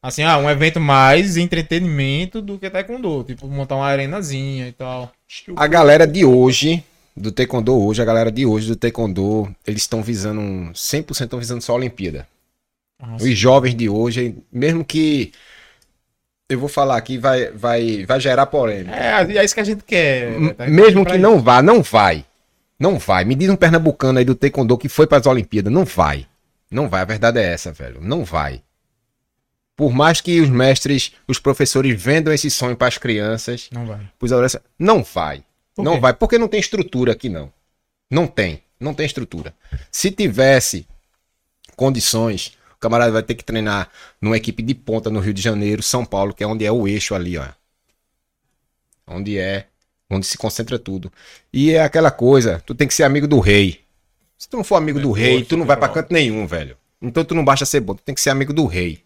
Assim, 0.00 0.22
ah, 0.22 0.38
um 0.38 0.48
evento 0.48 0.78
mais 0.80 1.36
entretenimento 1.36 2.40
do 2.40 2.58
que 2.58 2.70
taekwondo. 2.70 3.24
Tipo, 3.24 3.46
montar 3.48 3.76
uma 3.76 3.86
arenazinha 3.86 4.68
e 4.68 4.72
tal. 4.72 5.12
A 5.56 5.66
galera 5.66 6.06
de 6.06 6.24
hoje, 6.24 6.84
do 7.16 7.32
Taekwondo 7.32 7.76
hoje, 7.76 8.00
a 8.00 8.04
galera 8.04 8.30
de 8.30 8.46
hoje 8.46 8.68
do 8.68 8.76
Taekwondo, 8.76 9.52
eles 9.66 9.82
estão 9.82 10.00
visando 10.02 10.40
um 10.40 10.72
100% 10.72 11.24
estão 11.24 11.38
visando 11.38 11.62
só 11.62 11.72
a 11.72 11.76
Olimpíada. 11.76 12.28
Ah, 13.00 13.16
Os 13.16 13.36
jovens 13.36 13.74
de 13.74 13.88
hoje, 13.88 14.36
mesmo 14.52 14.84
que 14.84 15.32
eu 16.48 16.58
vou 16.58 16.68
falar 16.68 16.96
aqui, 16.96 17.18
vai, 17.18 17.50
vai, 17.52 18.04
vai 18.06 18.18
gerar 18.20 18.46
polêmica. 18.46 18.94
É, 18.96 19.36
é 19.36 19.44
isso 19.44 19.54
que 19.54 19.60
a 19.60 19.64
gente 19.64 19.84
quer. 19.84 20.32
M- 20.32 20.54
tá? 20.54 20.66
Mesmo 20.66 21.04
que 21.04 21.18
não 21.18 21.40
vá, 21.42 21.60
não 21.62 21.82
vai. 21.82 22.24
Não 22.78 22.98
vai. 22.98 23.24
Me 23.24 23.34
diz 23.34 23.50
um 23.50 23.56
pernambucano 23.56 24.18
aí 24.18 24.24
do 24.24 24.34
Taekwondo 24.34 24.78
que 24.78 24.88
foi 24.88 25.06
para 25.06 25.18
as 25.18 25.26
Olimpíadas. 25.26 25.72
Não 25.72 25.84
vai. 25.84 26.26
Não 26.70 26.88
vai. 26.88 27.02
A 27.02 27.04
verdade 27.04 27.38
é 27.38 27.52
essa, 27.52 27.72
velho. 27.72 28.00
Não 28.00 28.24
vai. 28.24 28.62
Por 29.76 29.92
mais 29.92 30.20
que 30.20 30.40
os 30.40 30.48
mestres, 30.48 31.12
os 31.26 31.38
professores 31.38 32.00
vendam 32.00 32.32
esse 32.32 32.50
sonho 32.50 32.76
para 32.76 32.88
as 32.88 32.98
crianças, 32.98 33.68
Não 33.72 33.86
vai. 33.86 34.00
pros 34.18 34.32
adolescentes, 34.32 34.66
não 34.78 35.02
vai. 35.04 35.44
Não 35.76 36.00
vai. 36.00 36.12
Porque 36.12 36.36
não 36.38 36.48
tem 36.48 36.58
estrutura 36.58 37.12
aqui, 37.12 37.28
não. 37.28 37.52
Não 38.10 38.26
tem. 38.26 38.60
Não 38.80 38.92
tem 38.94 39.06
estrutura. 39.06 39.54
Se 39.92 40.10
tivesse 40.10 40.86
condições, 41.76 42.57
o 42.78 42.80
camarada 42.80 43.10
vai 43.10 43.24
ter 43.24 43.34
que 43.34 43.44
treinar 43.44 43.90
numa 44.20 44.36
equipe 44.36 44.62
de 44.62 44.72
ponta 44.72 45.10
no 45.10 45.18
Rio 45.18 45.34
de 45.34 45.42
Janeiro, 45.42 45.82
São 45.82 46.04
Paulo, 46.04 46.32
que 46.32 46.44
é 46.44 46.46
onde 46.46 46.64
é 46.64 46.70
o 46.70 46.86
eixo 46.86 47.12
ali, 47.12 47.36
ó. 47.36 47.44
Onde 49.04 49.36
é, 49.36 49.66
onde 50.08 50.24
se 50.24 50.38
concentra 50.38 50.78
tudo. 50.78 51.12
E 51.52 51.72
é 51.72 51.82
aquela 51.82 52.12
coisa, 52.12 52.62
tu 52.64 52.76
tem 52.76 52.86
que 52.86 52.94
ser 52.94 53.02
amigo 53.02 53.26
do 53.26 53.40
rei. 53.40 53.80
Se 54.38 54.48
tu 54.48 54.56
não 54.56 54.62
for 54.62 54.76
amigo 54.76 55.00
do 55.00 55.10
rei, 55.10 55.44
tu 55.44 55.56
não 55.56 55.66
vai 55.66 55.76
pra 55.76 55.88
canto 55.88 56.12
nenhum, 56.12 56.46
velho. 56.46 56.76
Então 57.02 57.24
tu 57.24 57.34
não 57.34 57.44
basta 57.44 57.66
ser 57.66 57.80
bom, 57.80 57.96
tu 57.96 58.02
tem 58.02 58.14
que 58.14 58.20
ser 58.20 58.30
amigo 58.30 58.52
do 58.52 58.64
rei. 58.66 59.02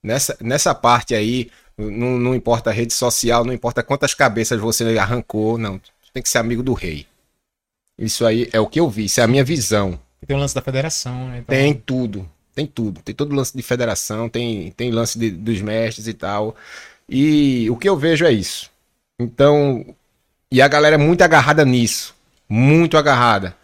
Nessa, 0.00 0.36
nessa 0.40 0.72
parte 0.72 1.12
aí, 1.12 1.50
não, 1.76 2.18
não 2.18 2.34
importa 2.36 2.70
a 2.70 2.72
rede 2.72 2.94
social, 2.94 3.44
não 3.44 3.52
importa 3.52 3.82
quantas 3.82 4.14
cabeças 4.14 4.60
você 4.60 4.96
arrancou, 4.96 5.58
não. 5.58 5.76
Tu 5.78 5.90
tem 6.12 6.22
que 6.22 6.28
ser 6.28 6.38
amigo 6.38 6.62
do 6.62 6.72
rei. 6.72 7.04
Isso 7.98 8.24
aí 8.24 8.48
é 8.52 8.60
o 8.60 8.68
que 8.68 8.78
eu 8.78 8.88
vi, 8.88 9.06
isso 9.06 9.20
é 9.20 9.24
a 9.24 9.28
minha 9.28 9.42
visão. 9.42 9.98
Tem 10.24 10.36
o 10.36 10.40
lance 10.40 10.54
da 10.54 10.62
federação, 10.62 11.28
né? 11.28 11.38
Então, 11.38 11.56
Tem 11.56 11.74
tudo, 11.74 12.28
tem 12.54 12.66
tudo. 12.66 13.00
Tem 13.02 13.14
todo 13.14 13.34
lance 13.34 13.56
de 13.56 13.62
federação, 13.62 14.28
tem, 14.28 14.70
tem 14.72 14.90
lance 14.90 15.18
de- 15.18 15.30
dos 15.30 15.60
mestres 15.60 16.06
e 16.06 16.14
tal. 16.14 16.54
E 17.08 17.68
o 17.70 17.76
que 17.76 17.88
eu 17.88 17.96
vejo 17.96 18.24
é 18.24 18.32
isso. 18.32 18.70
Então, 19.18 19.84
e 20.50 20.60
a 20.60 20.68
galera 20.68 20.94
é 20.94 20.98
muito 20.98 21.22
agarrada 21.22 21.64
nisso. 21.64 22.14
Muito 22.48 22.96
agarrada. 22.96 23.56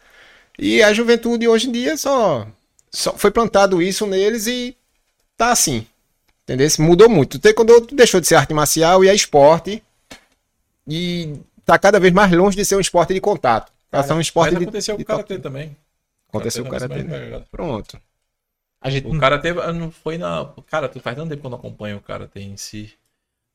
E 0.59 0.83
a 0.83 0.93
juventude 0.93 1.47
hoje 1.47 1.69
em 1.69 1.73
dia 1.73 1.97
só, 1.97 2.47
só 2.91 3.13
foi 3.17 3.31
plantado 3.31 3.81
isso 3.81 4.07
neles 4.07 4.47
e 4.47 4.77
tá 5.37 5.53
assim. 5.53 5.87
Entendeu? 6.45 6.67
Mudou 6.81 7.09
muito. 7.09 7.39
Tem 7.39 7.55
quando 7.55 7.81
deixou 7.93 8.21
de 8.21 8.27
ser 8.27 8.37
arte 8.37 8.55
marcial 8.55 9.05
e 9.05 9.09
é 9.09 9.15
esporte. 9.15 9.83
E 10.87 11.35
tá 11.65 11.79
cada 11.79 12.01
vez 12.01 12.13
mais 12.13 12.33
longe 12.33 12.57
de 12.57 12.65
ser 12.65 12.77
um 12.77 12.81
esporte 12.81 13.13
de 13.13 13.21
contato. 13.21 13.71
Tá 13.91 14.03
sendo 14.03 14.17
um 14.17 14.21
esporte 14.21 14.53
Mas 14.53 14.59
de, 14.59 14.65
aconteceu 14.65 14.95
com 14.95 14.99
de 14.99 15.03
o 15.05 15.07
karatê 15.07 15.39
também. 15.39 15.77
Aconteceu 16.29 16.63
com 16.65 16.69
o 16.69 16.73
Karatê 16.73 17.01
jogar. 17.01 17.41
Pronto. 17.51 17.99
A 18.81 18.91
gente 18.91 19.07
O 19.07 19.19
karatê 19.19 19.53
não 19.53 19.91
foi 19.91 20.19
na. 20.19 20.53
Cara, 20.67 20.89
tu 20.89 21.01
faz 21.01 21.17
tanto 21.17 21.29
tempo 21.31 21.41
que 21.41 21.47
eu 21.47 21.51
não 21.51 21.59
acompanho 21.59 21.97
o 21.99 22.01
karatê 22.03 22.41
em 22.41 22.57
si. 22.57 22.93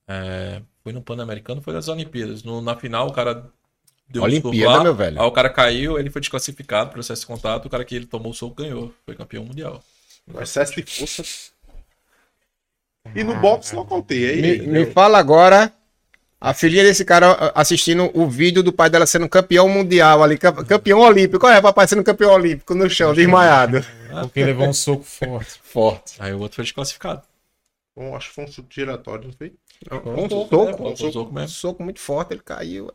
É, 0.08 0.62
foi 0.84 0.92
no 0.94 1.02
Pan-Americano, 1.02 1.62
foi 1.62 1.74
das 1.74 1.88
Olimpíadas. 1.88 2.44
No- 2.44 2.62
na 2.62 2.76
final, 2.76 3.08
o 3.08 3.14
cara 3.14 3.50
deu 4.10 4.24
Olimpíada, 4.24 4.78
lá, 4.78 4.84
meu 4.84 4.96
velho. 4.96 5.22
Aí 5.22 5.28
o 5.28 5.32
cara 5.32 5.50
caiu, 5.50 5.98
ele 6.00 6.10
foi 6.10 6.22
desclassificado, 6.22 6.92
processo 6.92 7.22
de 7.22 7.28
contato. 7.28 7.66
O 7.66 7.70
cara 7.70 7.86
que 7.86 7.96
ele 7.96 8.06
tomou 8.06 8.32
o 8.32 8.36
soco 8.36 8.56
ganhou. 8.56 8.94
Foi 9.06 9.16
campeão 9.16 9.46
mundial. 9.46 9.82
Um 10.28 10.42
excesso 10.42 10.76
de 10.76 10.84
força. 10.84 11.24
E 13.16 13.24
no 13.24 13.36
boxe 13.40 13.76
não 13.76 13.86
contei. 13.86 14.30
Aí, 14.30 14.60
Me, 14.60 14.68
me 14.68 14.86
fala 14.92 15.18
agora 15.20 15.72
a 16.46 16.54
filhinha 16.54 16.84
desse 16.84 17.06
cara 17.06 17.54
assistindo 17.56 18.12
o 18.14 18.28
vídeo 18.30 18.62
do 18.62 18.74
pai 18.74 18.90
dela 18.90 19.06
sendo 19.06 19.30
campeão 19.30 19.70
mundial 19.70 20.22
ali, 20.22 20.38
cam- 20.38 20.66
campeão 20.66 21.00
olímpico. 21.00 21.48
Olha, 21.48 21.62
papai 21.62 21.88
sendo 21.88 22.04
campeão 22.04 22.32
olímpico 22.34 22.76
no 22.76 22.90
chão, 22.90 23.14
desmaiado. 23.14 23.82
porque 24.24 24.44
levou 24.44 24.68
um 24.68 24.74
soco 24.74 25.04
forte. 25.04 25.60
Forte. 25.64 26.16
Aí 26.20 26.34
o 26.34 26.40
outro 26.40 26.58
foi 26.58 26.66
desclassificado. 26.66 27.22
Bom, 27.96 28.14
acho 28.16 28.28
que 28.30 28.36
foi 28.36 28.44
um 28.44 28.48
chute 28.52 28.76
giratório, 28.76 29.26
não 29.28 29.34
foi? 29.34 29.54
Um 30.18 30.30
soco, 30.30 30.50
soco, 30.50 30.84
né? 30.84 30.92
Um 30.92 30.96
soco 30.96 31.40
um 31.40 31.48
soco 31.48 31.84
muito 31.84 32.00
forte, 32.02 32.34
ele 32.34 32.42
caiu. 32.44 32.92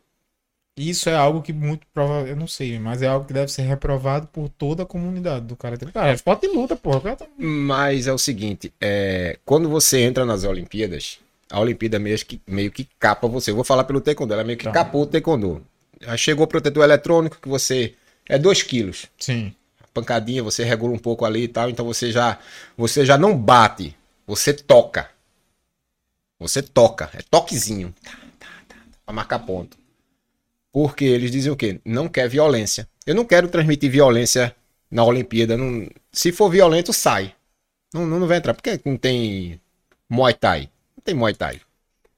Isso 0.77 1.09
é 1.09 1.15
algo 1.15 1.41
que 1.41 1.51
muito 1.51 1.85
provável, 1.93 2.27
eu 2.27 2.35
não 2.37 2.47
sei, 2.47 2.77
mas 2.79 3.01
é 3.01 3.07
algo 3.07 3.25
que 3.25 3.33
deve 3.33 3.51
ser 3.51 3.63
reprovado 3.63 4.27
por 4.27 4.47
toda 4.47 4.83
a 4.83 4.85
comunidade 4.85 5.45
do 5.45 5.55
cara. 5.55 5.75
Cara, 5.77 6.11
é 6.11 6.13
esporte 6.13 6.47
de 6.47 6.55
luta, 6.55 6.75
porra. 6.75 7.15
Tá- 7.17 7.25
Mas 7.37 8.07
é 8.07 8.13
o 8.13 8.17
seguinte, 8.17 8.71
é, 8.79 9.37
quando 9.43 9.67
você 9.67 9.99
entra 10.01 10.23
nas 10.25 10.43
Olimpíadas, 10.45 11.19
a 11.51 11.59
Olimpíada 11.59 11.97
meio 11.99 12.17
que, 12.25 12.41
meio 12.47 12.71
que 12.71 12.87
capa 12.99 13.27
você. 13.27 13.51
Eu 13.51 13.55
vou 13.55 13.63
falar 13.63 13.83
pelo 13.83 14.01
taekwondo, 14.01 14.33
ela 14.33 14.43
meio 14.43 14.57
que 14.57 14.65
Tá. 14.65 14.71
capou 14.71 15.03
o 15.03 15.05
taekwondo. 15.05 15.65
Aí 16.05 16.17
chegou 16.17 16.45
o 16.45 16.47
protetor 16.47 16.83
eletrônico 16.83 17.37
que 17.41 17.49
você 17.49 17.93
é 18.27 18.37
2 18.37 18.61
quilos. 18.63 19.07
Sim. 19.19 19.53
pancadinha, 19.91 20.43
você 20.43 20.63
regula 20.63 20.93
um 20.93 20.99
pouco 20.99 21.25
ali 21.25 21.43
e 21.43 21.47
tal, 21.47 21.69
então 21.69 21.83
você 21.83 22.11
já 22.11 22.37
você 22.77 23.03
já 23.05 23.17
não 23.17 23.35
bate, 23.35 23.95
você 24.25 24.53
toca. 24.53 25.09
Você 26.39 26.61
toca, 26.61 27.09
é 27.13 27.19
toquezinho. 27.29 27.93
Tá, 28.03 28.11
tá, 28.39 28.47
tá, 28.67 28.75
Pra 29.05 29.13
marcar 29.13 29.39
ponto. 29.39 29.77
Porque 30.71 31.03
eles 31.03 31.31
dizem 31.31 31.51
o 31.51 31.55
quê? 31.55 31.81
Não 31.83 32.07
quer 32.07 32.29
violência. 32.29 32.87
Eu 33.05 33.15
não 33.15 33.25
quero 33.25 33.49
transmitir 33.49 33.89
violência 33.91 34.55
na 34.89 35.03
Olimpíada. 35.03 35.57
não- 35.57 35.89
se 36.13 36.31
for 36.31 36.49
violento, 36.49 36.93
sai. 36.93 37.33
Não, 37.93 38.05
não, 38.05 38.19
não 38.19 38.27
vai 38.27 38.37
entrar. 38.37 38.53
Por 38.53 38.61
que 38.61 38.79
não 38.85 38.95
tem 38.95 39.59
Muay 40.07 40.33
Thai? 40.35 40.69
Não 40.99 41.01
tem 41.01 41.15
Muay 41.15 41.33
Thai. 41.33 41.61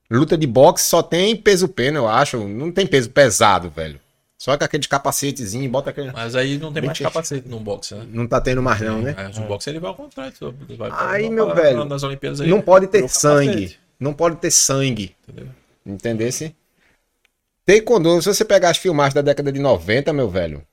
Luta 0.09 0.35
de 0.35 0.47
boxe 0.47 0.85
só 0.85 1.03
tem 1.03 1.35
peso 1.35 1.67
pena, 1.67 1.99
eu 1.99 2.07
acho. 2.07 2.37
Não 2.47 2.71
tem 2.71 2.87
peso 2.87 3.11
pesado, 3.11 3.69
velho. 3.69 3.99
Só 4.39 4.57
com 4.57 4.63
aquele 4.63 4.87
capacetezinho, 4.87 5.69
bota 5.69 5.91
aquele. 5.91 6.11
Mas 6.11 6.35
aí 6.35 6.57
não 6.57 6.73
tem 6.73 6.81
Bem 6.81 6.87
mais 6.87 6.97
que- 6.97 7.03
capacete 7.03 7.47
no 7.47 7.59
boxe, 7.59 7.93
né? 7.93 8.07
Não 8.09 8.25
tá 8.27 8.41
tendo 8.41 8.61
mais, 8.63 8.81
não, 8.81 8.99
né? 8.99 9.13
É, 9.15 9.39
o 9.39 9.43
boxe 9.47 9.69
ele 9.69 9.79
vai 9.79 9.89
ao 9.89 9.95
contrário. 9.95 10.33
Vai, 10.77 10.89
Aí, 10.91 11.29
meu 11.29 11.53
velho, 11.53 11.85
Nas 11.85 12.01
Olimpíadas 12.01 12.41
aí, 12.41 12.49
Não 12.49 12.59
pode 12.59 12.87
ter 12.87 12.97
virou 13.03 13.09
capacete, 13.09 13.45
sangue. 13.45 13.77
Não 13.99 14.13
pode 14.13 14.37
ter 14.37 14.49
sangue. 14.49 15.15
Entendeu? 15.29 15.47
Entendesse? 15.85 16.55
Taekwondo, 17.63 18.19
se 18.19 18.27
você 18.33 18.43
pegar 18.43 18.71
as 18.71 18.77
filmagens 18.77 19.13
da 19.13 19.21
década 19.21 19.51
de 19.51 19.59
90, 19.59 20.11
meu 20.11 20.27
velho, 20.27 20.63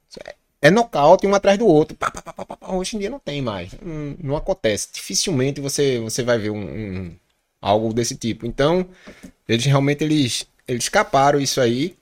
é 0.63 0.71
nocaute 0.71 1.27
um 1.27 1.35
atrás 1.35 1.59
do 1.59 1.67
outro. 1.67 1.95
Pá, 1.95 2.11
pá, 2.11 2.23
pá, 2.23 2.33
pá, 2.33 2.45
pá, 2.47 2.57
pá. 2.57 2.75
Hoje 2.75 2.97
em 2.97 3.01
dia 3.01 3.11
não 3.11 3.21
tem 3.21 3.43
mais. 3.43 3.71
Não, 3.83 4.17
não 4.19 4.37
acontece. 4.37 4.89
Dificilmente 4.95 5.61
você, 5.61 6.01
você 6.01 6.23
vai 6.23 6.39
ver 6.39 6.51
um, 6.51 6.57
um- 6.59 7.17
algo 7.61 7.93
desse 7.93 8.17
tipo. 8.17 8.47
Então, 8.47 8.89
eles 9.49 9.65
realmente 9.65 10.05
eles, 10.05 10.47
eles 10.67 10.85
escaparam 10.85 11.41
isso 11.41 11.61
aí. 11.61 11.97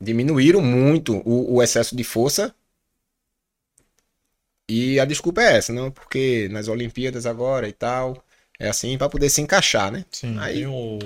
Diminuíram 0.00 0.60
muito 0.60 1.16
o, 1.24 1.54
o 1.54 1.62
excesso 1.62 1.96
de 1.96 2.04
força. 2.04 2.54
E 4.68 4.98
a 4.98 5.04
desculpa 5.04 5.42
é 5.42 5.56
essa, 5.56 5.72
não? 5.72 5.90
Porque 5.90 6.48
nas 6.50 6.68
Olimpíadas 6.68 7.24
agora 7.24 7.68
e 7.68 7.72
tal, 7.72 8.22
é 8.58 8.68
assim 8.68 8.98
para 8.98 9.08
poder 9.08 9.30
se 9.30 9.40
encaixar, 9.40 9.90
né? 9.92 10.04
Sim. 10.10 10.36
Aí- 10.38 10.54
Tem 10.56 10.66
o 10.66 10.98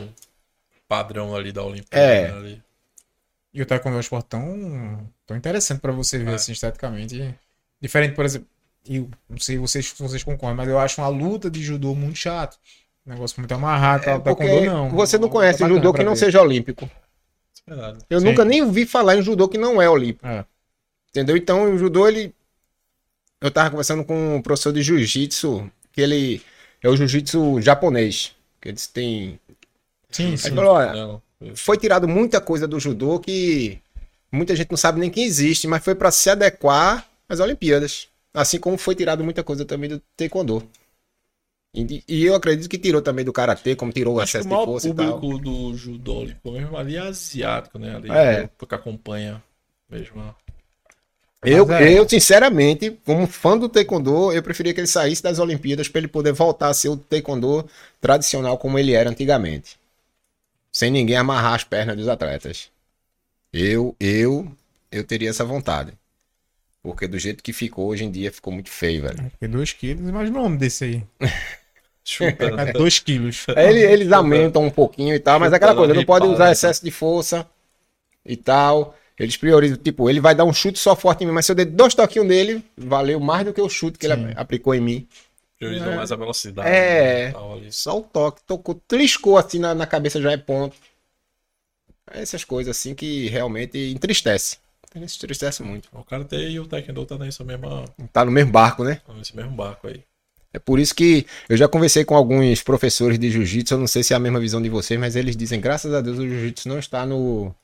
padrão 0.88 1.34
ali 1.36 1.52
da 1.52 1.62
Olimpíada. 1.62 2.04
É. 2.04 2.32
né, 2.32 2.38
ali. 2.38 2.62
E 3.52 3.60
o 3.62 3.66
taekwondo 3.66 3.96
é 3.96 3.98
um 3.98 4.00
esporte 4.00 4.26
tão, 4.28 5.08
tão 5.26 5.36
interessante 5.36 5.80
pra 5.80 5.92
você 5.92 6.18
ver, 6.18 6.30
É. 6.30 6.34
assim, 6.34 6.52
esteticamente. 6.52 7.34
Diferente, 7.80 8.14
por 8.14 8.24
exemplo, 8.24 8.48
eu 8.88 9.10
não 9.28 9.38
sei 9.38 9.58
vocês, 9.58 9.88
se 9.88 10.02
vocês 10.02 10.22
concordam, 10.22 10.56
mas 10.56 10.68
eu 10.68 10.78
acho 10.78 11.00
uma 11.00 11.08
luta 11.08 11.50
de 11.50 11.62
judô 11.62 11.94
muito 11.94 12.16
chato. 12.16 12.58
Negócio 13.10 13.40
muito 13.40 13.52
amarrado, 13.52 14.02
É 14.02 14.04
tal, 14.06 14.20
porque 14.20 14.44
taekwondo 14.44 14.66
não. 14.66 14.90
você 14.90 15.18
não 15.18 15.28
É 15.28 15.30
conhece 15.30 15.58
bacana 15.60 15.74
judô 15.74 15.92
que 15.92 16.04
não 16.04 16.12
ver. 16.14 16.18
seja 16.18 16.40
olímpico. 16.42 16.90
É. 17.68 17.94
Eu 18.10 18.20
Sim. 18.20 18.26
nunca 18.26 18.44
nem 18.44 18.62
ouvi 18.62 18.86
falar 18.86 19.16
em 19.16 19.22
judô 19.22 19.48
que 19.48 19.58
não 19.58 19.80
é 19.80 19.88
olímpico. 19.88 20.26
É. 20.26 20.44
Entendeu? 21.10 21.36
Então 21.36 21.72
o 21.72 21.78
judô, 21.78 22.06
ele. 22.08 22.34
Eu 23.40 23.50
tava 23.50 23.70
conversando 23.70 24.04
com 24.04 24.36
um 24.36 24.42
professor 24.42 24.72
de 24.72 24.82
jiu-jitsu, 24.82 25.70
que 25.92 26.00
ele 26.00 26.42
é 26.82 26.88
o 26.88 26.96
jiu-jitsu 26.96 27.60
japonês. 27.60 28.34
Que 28.60 28.68
eles 28.68 28.86
têm. 28.86 29.38
Sim, 30.10 30.36
sim. 30.36 30.48
ele 30.48 30.56
falou: 30.56 30.74
olha, 30.74 31.20
foi 31.54 31.76
tirado 31.78 32.06
muita 32.06 32.40
coisa 32.40 32.66
do 32.68 32.78
judô 32.78 33.18
que 33.18 33.78
muita 34.30 34.54
gente 34.54 34.70
não 34.70 34.76
sabe 34.76 35.00
nem 35.00 35.10
que 35.10 35.22
existe, 35.22 35.66
mas 35.66 35.82
foi 35.82 35.94
para 35.94 36.10
se 36.10 36.28
adequar 36.30 37.06
às 37.28 37.40
Olimpíadas. 37.40 38.08
Assim 38.34 38.58
como 38.60 38.76
foi 38.78 38.94
tirado 38.94 39.24
muita 39.24 39.42
coisa 39.42 39.64
também 39.64 39.88
do 39.90 40.00
taekwondo. 40.16 40.62
E, 41.72 42.02
e 42.08 42.24
eu 42.24 42.34
acredito 42.34 42.68
que 42.68 42.78
tirou 42.78 43.00
também 43.00 43.24
do 43.24 43.32
karatê, 43.32 43.76
como 43.76 43.92
tirou 43.92 44.16
o 44.16 44.20
Acho 44.20 44.32
que 44.32 44.38
excesso 44.38 44.52
o 44.52 44.58
de 44.58 44.64
força 44.64 44.88
e 44.88 44.94
tal. 44.94 45.20
público 45.20 45.38
do 45.38 45.76
judô 45.76 46.26
mesmo 46.44 46.76
ali 46.76 46.96
é 46.96 47.00
asiático, 47.00 47.78
né? 47.78 47.94
Ali, 47.94 48.10
É. 48.10 48.48
Porque 48.58 48.74
acompanha 48.74 49.42
mesmo. 49.88 50.34
Eu, 51.42 51.70
é. 51.72 51.98
eu, 51.98 52.06
sinceramente, 52.08 52.90
como 53.04 53.26
fã 53.26 53.56
do 53.56 53.68
taekwondo, 53.68 54.32
eu 54.32 54.42
preferia 54.42 54.74
que 54.74 54.80
ele 54.80 54.86
saísse 54.86 55.22
das 55.22 55.38
Olimpíadas 55.38 55.88
para 55.88 56.00
ele 56.00 56.08
poder 56.08 56.32
voltar 56.32 56.68
a 56.68 56.74
ser 56.74 56.88
o 56.88 56.96
taekwondo 56.96 57.66
tradicional 58.00 58.58
como 58.58 58.78
ele 58.78 58.92
era 58.92 59.08
antigamente. 59.08 59.78
Sem 60.72 60.90
ninguém 60.90 61.16
amarrar 61.16 61.54
as 61.54 61.64
pernas 61.64 61.96
dos 61.96 62.08
atletas. 62.08 62.68
Eu, 63.52 63.96
eu, 63.98 64.52
eu 64.92 65.02
teria 65.02 65.30
essa 65.30 65.44
vontade. 65.44 65.92
Porque 66.82 67.06
do 67.06 67.18
jeito 67.18 67.42
que 67.42 67.52
ficou 67.52 67.88
hoje 67.88 68.04
em 68.04 68.10
dia, 68.10 68.32
ficou 68.32 68.52
muito 68.52 68.70
feio, 68.70 69.02
velho. 69.02 69.30
Porque 69.30 69.48
2 69.48 69.72
quilos, 69.72 70.08
imagina 70.08 70.38
o 70.38 70.42
nome 70.42 70.58
desse 70.58 70.84
aí. 70.84 71.04
Chupa, 72.10 72.44
É 72.44 72.50
né? 72.50 72.72
2 72.72 72.98
quilos. 72.98 73.46
Aí 73.54 73.68
ele- 73.68 73.82
eles 73.82 74.10
aumentam 74.12 74.64
um 74.64 74.70
pouquinho 74.70 75.14
e 75.14 75.20
tal, 75.20 75.38
mas 75.38 75.52
é 75.52 75.56
aquela 75.56 75.74
coisa, 75.74 75.94
não 75.94 76.04
pode 76.04 76.26
usar 76.26 76.46
né? 76.46 76.52
excesso 76.52 76.84
de 76.84 76.90
força 76.90 77.46
e 78.26 78.36
tal. 78.36 78.96
Eles 79.18 79.36
priorizam, 79.36 79.76
tipo, 79.76 80.08
ele 80.10 80.18
vai 80.20 80.34
dar 80.34 80.44
um 80.44 80.52
chute 80.52 80.78
só 80.78 80.96
forte 80.96 81.22
em 81.22 81.26
mim, 81.26 81.32
mas 81.32 81.46
se 81.46 81.52
eu 81.52 81.56
der 81.56 81.66
dois 81.66 81.94
toquinhos 81.94 82.26
nele, 82.26 82.64
valeu 82.76 83.20
mais 83.20 83.44
do 83.44 83.52
que 83.52 83.60
o 83.60 83.68
chute 83.68 83.98
que 83.98 84.06
Sim. 84.06 84.12
ele 84.14 84.32
aplicou 84.36 84.74
em 84.74 84.80
mim. 84.80 85.06
Priorizam 85.58 85.94
mais 85.94 86.10
a 86.10 86.16
velocidade. 86.16 86.66
É. 86.68 87.28
né, 87.32 87.34
ali. 87.52 87.70
Só 87.72 87.98
o 87.98 88.02
toque, 88.02 88.40
tocou, 88.46 88.74
triscou 88.88 89.36
assim 89.38 89.58
na, 89.58 89.74
na 89.74 89.86
cabeça 89.86 90.20
já 90.20 90.32
é 90.32 90.36
ponto. 90.38 90.74
Essas 92.10 92.44
coisas 92.44 92.76
assim 92.76 92.94
que 92.94 93.28
realmente 93.28 93.78
entristece. 93.92 94.56
Entristece 94.96 95.62
muito. 95.62 95.88
O 95.92 96.02
Karate 96.02 96.34
e 96.36 96.58
o 96.58 96.66
Taekwondo 96.66 97.06
tá 97.06 97.16
nessa 97.16 97.44
mesma, 97.44 97.84
Tá 98.12 98.24
no 98.24 98.32
mesmo 98.32 98.50
barco, 98.50 98.82
né? 98.82 99.00
nesse 99.16 99.36
mesmo 99.36 99.52
barco 99.52 99.86
aí. 99.86 100.02
É 100.52 100.58
por 100.58 100.80
isso 100.80 100.94
que 100.94 101.26
eu 101.48 101.56
já 101.56 101.68
conversei 101.68 102.04
com 102.04 102.14
alguns 102.14 102.62
professores 102.62 103.18
de 103.18 103.30
jiu-jitsu, 103.30 103.74
eu 103.74 103.78
não 103.78 103.86
sei 103.86 104.02
se 104.02 104.12
é 104.12 104.16
a 104.16 104.20
mesma 104.20 104.40
visão 104.40 104.60
de 104.60 104.68
vocês, 104.68 104.98
mas 104.98 105.14
eles 105.14 105.36
dizem, 105.36 105.60
graças 105.60 105.94
a 105.94 106.00
Deus, 106.00 106.18
o 106.18 106.28
jiu-jitsu 106.28 106.68
não 106.68 106.78
está 106.78 107.06
no 107.06 107.54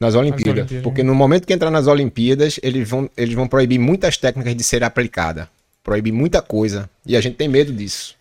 nas 0.00 0.14
Olimpíadas. 0.14 0.60
Olimpíadas, 0.60 0.82
porque 0.82 1.02
né? 1.02 1.08
no 1.08 1.14
momento 1.14 1.46
que 1.46 1.52
entrar 1.52 1.70
nas 1.70 1.86
Olimpíadas, 1.86 2.58
eles 2.62 2.88
vão, 2.88 3.10
eles 3.16 3.34
vão 3.34 3.48
proibir 3.48 3.78
muitas 3.78 4.16
técnicas 4.16 4.54
de 4.54 4.62
ser 4.62 4.84
aplicada. 4.84 5.50
Proibir 5.82 6.12
muita 6.12 6.40
coisa. 6.40 6.88
E 7.04 7.16
a 7.16 7.20
gente 7.20 7.36
tem 7.36 7.48
medo 7.48 7.72
disso. 7.72 8.14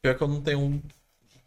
Pior 0.00 0.14
que 0.14 0.22
eu 0.22 0.28
não 0.28 0.40
tenho 0.40 0.80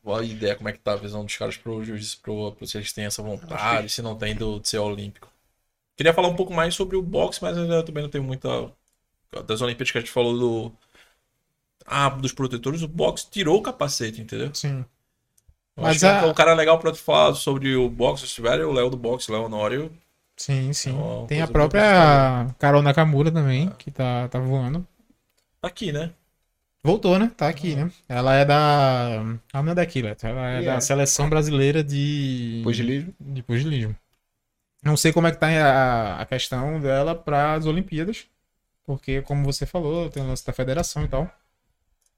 uma 0.04 0.24
ideia 0.24 0.56
como 0.56 0.70
é 0.70 0.74
que 0.74 0.80
tá 0.80 0.94
a 0.94 0.98
visão 0.98 1.24
dos 1.24 1.38
caras 1.38 1.56
pro 1.58 1.84
jiu-jitsu, 1.84 2.20
pro, 2.22 2.52
pro, 2.54 2.68
se 2.68 2.78
eles 2.78 2.92
têm 2.92 3.06
essa 3.06 3.22
vontade, 3.22 3.90
se 3.90 4.02
não 4.02 4.16
tem 4.16 4.36
do, 4.36 4.60
de 4.60 4.68
ser 4.68 4.80
olímpico. 4.80 5.30
Queria 5.96 6.14
falar 6.14 6.28
um 6.28 6.36
pouco 6.36 6.54
mais 6.54 6.76
sobre 6.76 6.96
o 6.96 7.02
boxe, 7.02 7.40
mas 7.42 7.58
ainda 7.58 7.84
também 7.84 8.04
não 8.04 8.10
tenho 8.10 8.24
muita. 8.24 8.72
Das 9.46 9.62
Olimpíadas 9.62 9.92
que 9.92 9.98
a 9.98 10.02
gente 10.02 10.12
falou 10.12 10.38
do. 10.38 10.72
Ah, 11.90 12.10
dos 12.10 12.32
protetores, 12.34 12.82
o 12.82 12.88
boxe 12.88 13.28
tirou 13.30 13.58
o 13.58 13.62
capacete, 13.64 14.22
entendeu? 14.22 14.52
Sim. 14.54 14.86
Eu 15.78 15.84
Mas 15.84 15.98
acho 15.98 16.00
que 16.02 16.06
é 16.06 16.10
a- 16.10 16.26
um 16.28 16.34
cara 16.34 16.54
legal 16.54 16.78
pra 16.80 16.92
te 16.92 17.00
falar 17.00 17.34
sobre 17.36 17.76
o 17.76 17.90
boxe, 17.90 18.28
se 18.28 18.36
tiver, 18.36 18.60
é 18.60 18.66
o 18.66 18.72
Léo 18.72 18.90
do 18.90 18.98
boxe, 18.98 19.32
Léo 19.32 19.44
Honório. 19.46 19.92
Sim, 20.38 20.72
sim. 20.74 20.98
É 20.98 21.28
Tem 21.28 21.42
a 21.42 21.48
própria 21.48 22.48
Carol 22.58 22.82
Nakamura 22.82 23.32
também, 23.32 23.70
que 23.78 23.92
tá, 23.92 24.28
tá 24.30 24.40
voando. 24.40 24.88
Tá 25.62 25.68
aqui, 25.68 25.92
né? 25.92 26.14
Voltou, 26.84 27.20
né? 27.20 27.32
Tá 27.36 27.50
aqui, 27.50 27.76
né? 27.76 27.92
Ela 28.08 28.36
é 28.36 28.46
da. 28.46 29.22
Ela 29.54 29.64
não 29.64 29.72
é 29.72 29.76
daqui, 29.76 30.02
Leto. 30.02 30.26
Ela 30.26 30.48
é 30.50 30.62
E 30.62 30.66
da 30.66 30.76
é? 30.76 30.80
seleção 30.80 31.30
brasileira 31.30 31.84
de. 31.84 32.62
Pugilismo. 32.64 33.14
De 33.20 33.44
pugilismo. 33.44 33.96
Não 34.84 34.98
sei 34.98 35.12
como 35.14 35.28
é 35.28 35.32
que 35.32 35.38
tá 35.40 35.48
a, 35.48 36.22
a 36.22 36.26
questão 36.26 36.80
dela 36.80 37.16
para 37.16 37.54
as 37.56 37.66
Olimpíadas. 37.66 38.28
Porque, 38.86 39.22
como 39.24 39.44
você 39.46 39.66
falou, 39.66 40.10
tem 40.10 40.24
o 40.24 40.28
lance 40.28 40.46
da 40.46 40.54
federação 40.54 41.04
e 41.06 41.08
tal. 41.08 41.32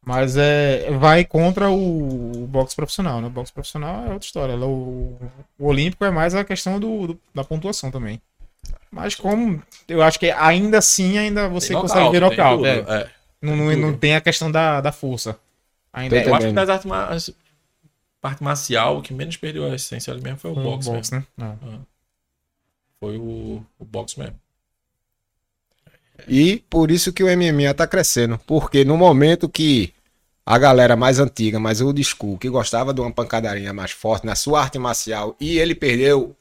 Mas 0.03 0.36
é, 0.36 0.90
vai 0.98 1.23
contra 1.23 1.69
o, 1.69 2.44
o 2.44 2.48
boxe 2.48 2.76
profissional, 2.76 3.22
né? 3.22 3.28
O 3.28 3.30
boxe 3.30 3.53
profissional 3.53 4.06
é 4.07 4.11
outra 4.14 4.26
história. 4.26 4.56
O, 4.57 5.15
o 5.60 5.68
olímpico 5.68 6.03
é 6.03 6.10
mais 6.11 6.34
a 6.34 6.44
questão 6.44 6.80
do, 6.80 7.07
do- 7.07 7.19
da 7.36 7.44
pontuação 7.44 7.91
também. 7.91 8.19
Mas 8.91 9.15
como 9.15 9.61
eu 9.88 10.02
acho 10.02 10.19
que 10.19 10.30
ainda 10.32 10.80
assim 10.80 11.18
ainda 11.18 11.48
você 11.48 11.69
Tem 11.69 11.82
consegue 11.82 12.10
ver 12.10 12.19
nocaute, 12.19 12.36
tem 12.36 12.45
nocaute. 12.45 12.80
tudo, 12.82 12.91
é. 12.94 13.02
é. 13.02 13.10
Não, 13.41 13.56
não, 13.56 13.76
não 13.78 13.98
tem 13.98 14.15
a 14.15 14.22
questão 14.22 14.52
da, 14.52 14.82
da 14.82 14.91
força. 14.91 15.38
Ainda 15.94 16.18
é 16.18 16.28
Eu 16.28 16.36
acho 16.36 16.48
que 16.48 16.53
das 16.53 16.69
artes 16.69 16.86
ma- 16.86 17.10
parte 18.19 18.44
marcial, 18.44 18.98
o 18.98 19.02
que 19.02 19.14
menos 19.14 19.38
perdeu 19.38 19.65
a 19.72 19.76
essência 19.76 20.11
ali 20.11 20.22
mesmo 20.22 20.40
foi 20.40 20.52
o 20.52 20.57
o 20.60 20.64
boxe. 20.64 20.90
boxe, 20.90 21.14
mesmo. 21.14 21.28
né? 21.38 21.57
Não. 21.61 21.86
Foi 22.99 23.18
o, 23.18 23.64
o 23.80 23.86
boxe 23.86 24.19
mesmo. 24.19 24.40
E 26.27 26.64
por 26.69 26.91
isso 26.91 27.14
que 27.14 27.23
o 27.23 27.27
MMA 27.27 27.73
tá 27.73 27.88
crescendo. 27.88 28.39
Porque 28.45 28.84
no 28.85 28.98
momento 28.98 29.49
que 29.49 29.93
a 30.45 30.57
galera 30.57 30.95
mais 30.95 31.19
antiga, 31.19 31.60
mais 31.60 31.81
old 31.81 32.03
school, 32.03 32.38
que 32.38 32.49
gostava 32.49 32.93
de 32.93 33.02
uma 33.02 33.11
pancadaria 33.11 33.73
mais 33.73 33.91
forte 33.91 34.26
na 34.26 34.35
sua 34.35 34.61
arte 34.61 34.80
marcial 34.80 35.35
e 35.39 35.60
ele 35.60 35.76
perdeu 35.76 36.35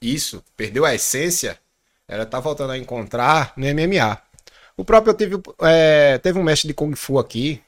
isso, 0.00 0.42
perdeu 0.56 0.84
a 0.84 0.94
essência, 0.94 1.58
ela 2.06 2.24
tá 2.26 2.40
voltando 2.40 2.72
a 2.72 2.78
encontrar 2.78 3.52
no 3.56 3.66
MMA. 3.66 4.18
O 4.76 4.84
próprio 4.84 5.10
eu 5.10 5.16
tive, 5.16 5.42
é, 5.62 6.18
teve 6.18 6.38
um 6.38 6.42
mestre 6.42 6.68
de 6.68 6.74
Kung 6.74 6.94
Fu 6.94 7.18
aqui, 7.18 7.60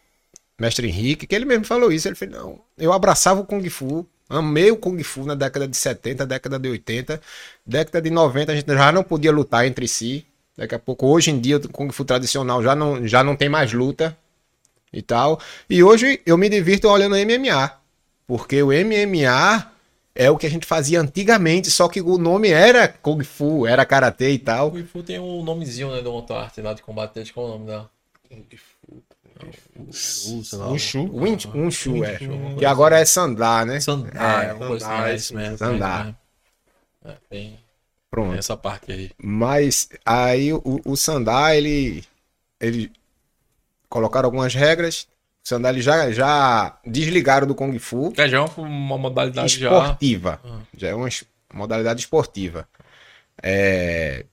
mestre 0.58 0.86
Henrique, 0.86 1.26
que 1.26 1.34
ele 1.34 1.44
mesmo 1.44 1.64
falou 1.64 1.90
isso. 1.92 2.08
Ele 2.08 2.14
falou: 2.14 2.34
não, 2.34 2.60
eu 2.78 2.92
abraçava 2.92 3.40
o 3.40 3.44
Kung 3.44 3.68
Fu, 3.68 4.06
amei 4.28 4.70
o 4.70 4.76
Kung 4.76 5.02
Fu 5.02 5.24
na 5.24 5.34
década 5.34 5.66
de 5.66 5.76
70, 5.76 6.24
década 6.24 6.58
de 6.58 6.68
80, 6.68 7.20
década 7.66 8.00
de 8.00 8.10
90, 8.10 8.52
a 8.52 8.54
gente 8.54 8.66
já 8.66 8.92
não 8.92 9.02
podia 9.02 9.32
lutar 9.32 9.66
entre 9.66 9.88
si. 9.88 10.24
Daqui 10.60 10.74
a 10.74 10.78
pouco, 10.78 11.06
hoje 11.06 11.30
em 11.30 11.40
dia, 11.40 11.56
o 11.56 11.68
Kung 11.70 11.90
Fu 11.90 12.04
tradicional 12.04 12.62
já 12.62 12.76
não, 12.76 13.08
já 13.08 13.24
não 13.24 13.34
tem 13.34 13.48
mais 13.48 13.72
luta 13.72 14.14
e 14.92 15.00
tal. 15.00 15.40
E 15.70 15.82
hoje 15.82 16.20
eu 16.26 16.36
me 16.36 16.50
divirto 16.50 16.86
olhando 16.86 17.16
MMA, 17.16 17.72
porque 18.26 18.62
o 18.62 18.66
MMA 18.66 19.72
é 20.14 20.30
o 20.30 20.36
que 20.36 20.46
a 20.46 20.50
gente 20.50 20.66
fazia 20.66 21.00
antigamente, 21.00 21.70
só 21.70 21.88
que 21.88 22.02
o 22.02 22.18
nome 22.18 22.50
era 22.50 22.86
Kung 22.86 23.24
Fu, 23.24 23.66
era 23.66 23.86
Karatê 23.86 24.32
e 24.32 24.36
O 24.36 24.38
tal. 24.40 24.70
Kung 24.70 24.84
Fu 24.84 25.02
tem 25.02 25.18
um 25.18 25.42
nomezinho, 25.42 25.92
né, 25.92 26.02
de 26.02 26.08
outra 26.08 26.40
arte 26.40 26.60
lá 26.60 26.74
de 26.74 26.82
combate, 26.82 27.32
qual 27.32 27.46
é 27.46 27.48
o 27.48 27.52
nome 27.54 27.64
dela? 27.66 27.90
O 29.78 30.78
Shu. 30.78 31.08
Win- 31.08 31.38
Um 31.54 31.70
Shu, 31.70 32.04
é. 32.04 32.18
Shu. 32.18 32.56
Que 32.58 32.66
agora 32.66 32.98
é 33.00 33.04
Sandá, 33.06 33.64
né? 33.64 33.80
Sandar, 33.80 34.44
É, 34.44 34.48
é, 34.48 34.52
uma 34.52 34.66
coisa 34.66 34.84
Sandar, 34.84 35.08
é 35.08 35.14
isso 35.14 35.34
mesmo. 35.34 35.56
Sandar. 35.56 36.00
é 36.00 36.02
isso 36.02 36.04
mesmo. 36.04 36.16
É, 37.02 37.16
tem, 37.30 37.40
tem 37.40 37.58
Pronto. 38.10 38.36
essa 38.38 38.56
parte 38.56 38.90
aí. 38.92 39.10
Mas 39.22 39.88
aí 40.04 40.52
o, 40.52 40.80
o 40.84 40.96
Sandá, 40.96 41.54
ele, 41.54 42.04
ele 42.60 42.90
colocaram 43.88 44.26
algumas 44.26 44.54
regras. 44.54 45.06
O 45.44 45.48
Sandá, 45.48 45.70
eles 45.70 45.84
já, 45.84 46.10
já 46.10 46.78
desligaram 46.84 47.46
do 47.46 47.54
Kung 47.54 47.78
Fu. 47.78 48.10
Que 48.12 48.26
já 48.28 48.38
é 48.38 48.40
uma, 48.40 48.98
modalidade 48.98 49.58
já. 49.58 49.68
esportiva. 49.70 50.40
Ah. 50.44 50.58
Já 50.76 50.88
é 50.88 50.94
uma 50.94 51.08
modalidade 51.54 52.00
esportiva. 52.00 52.66
É, 53.42 54.24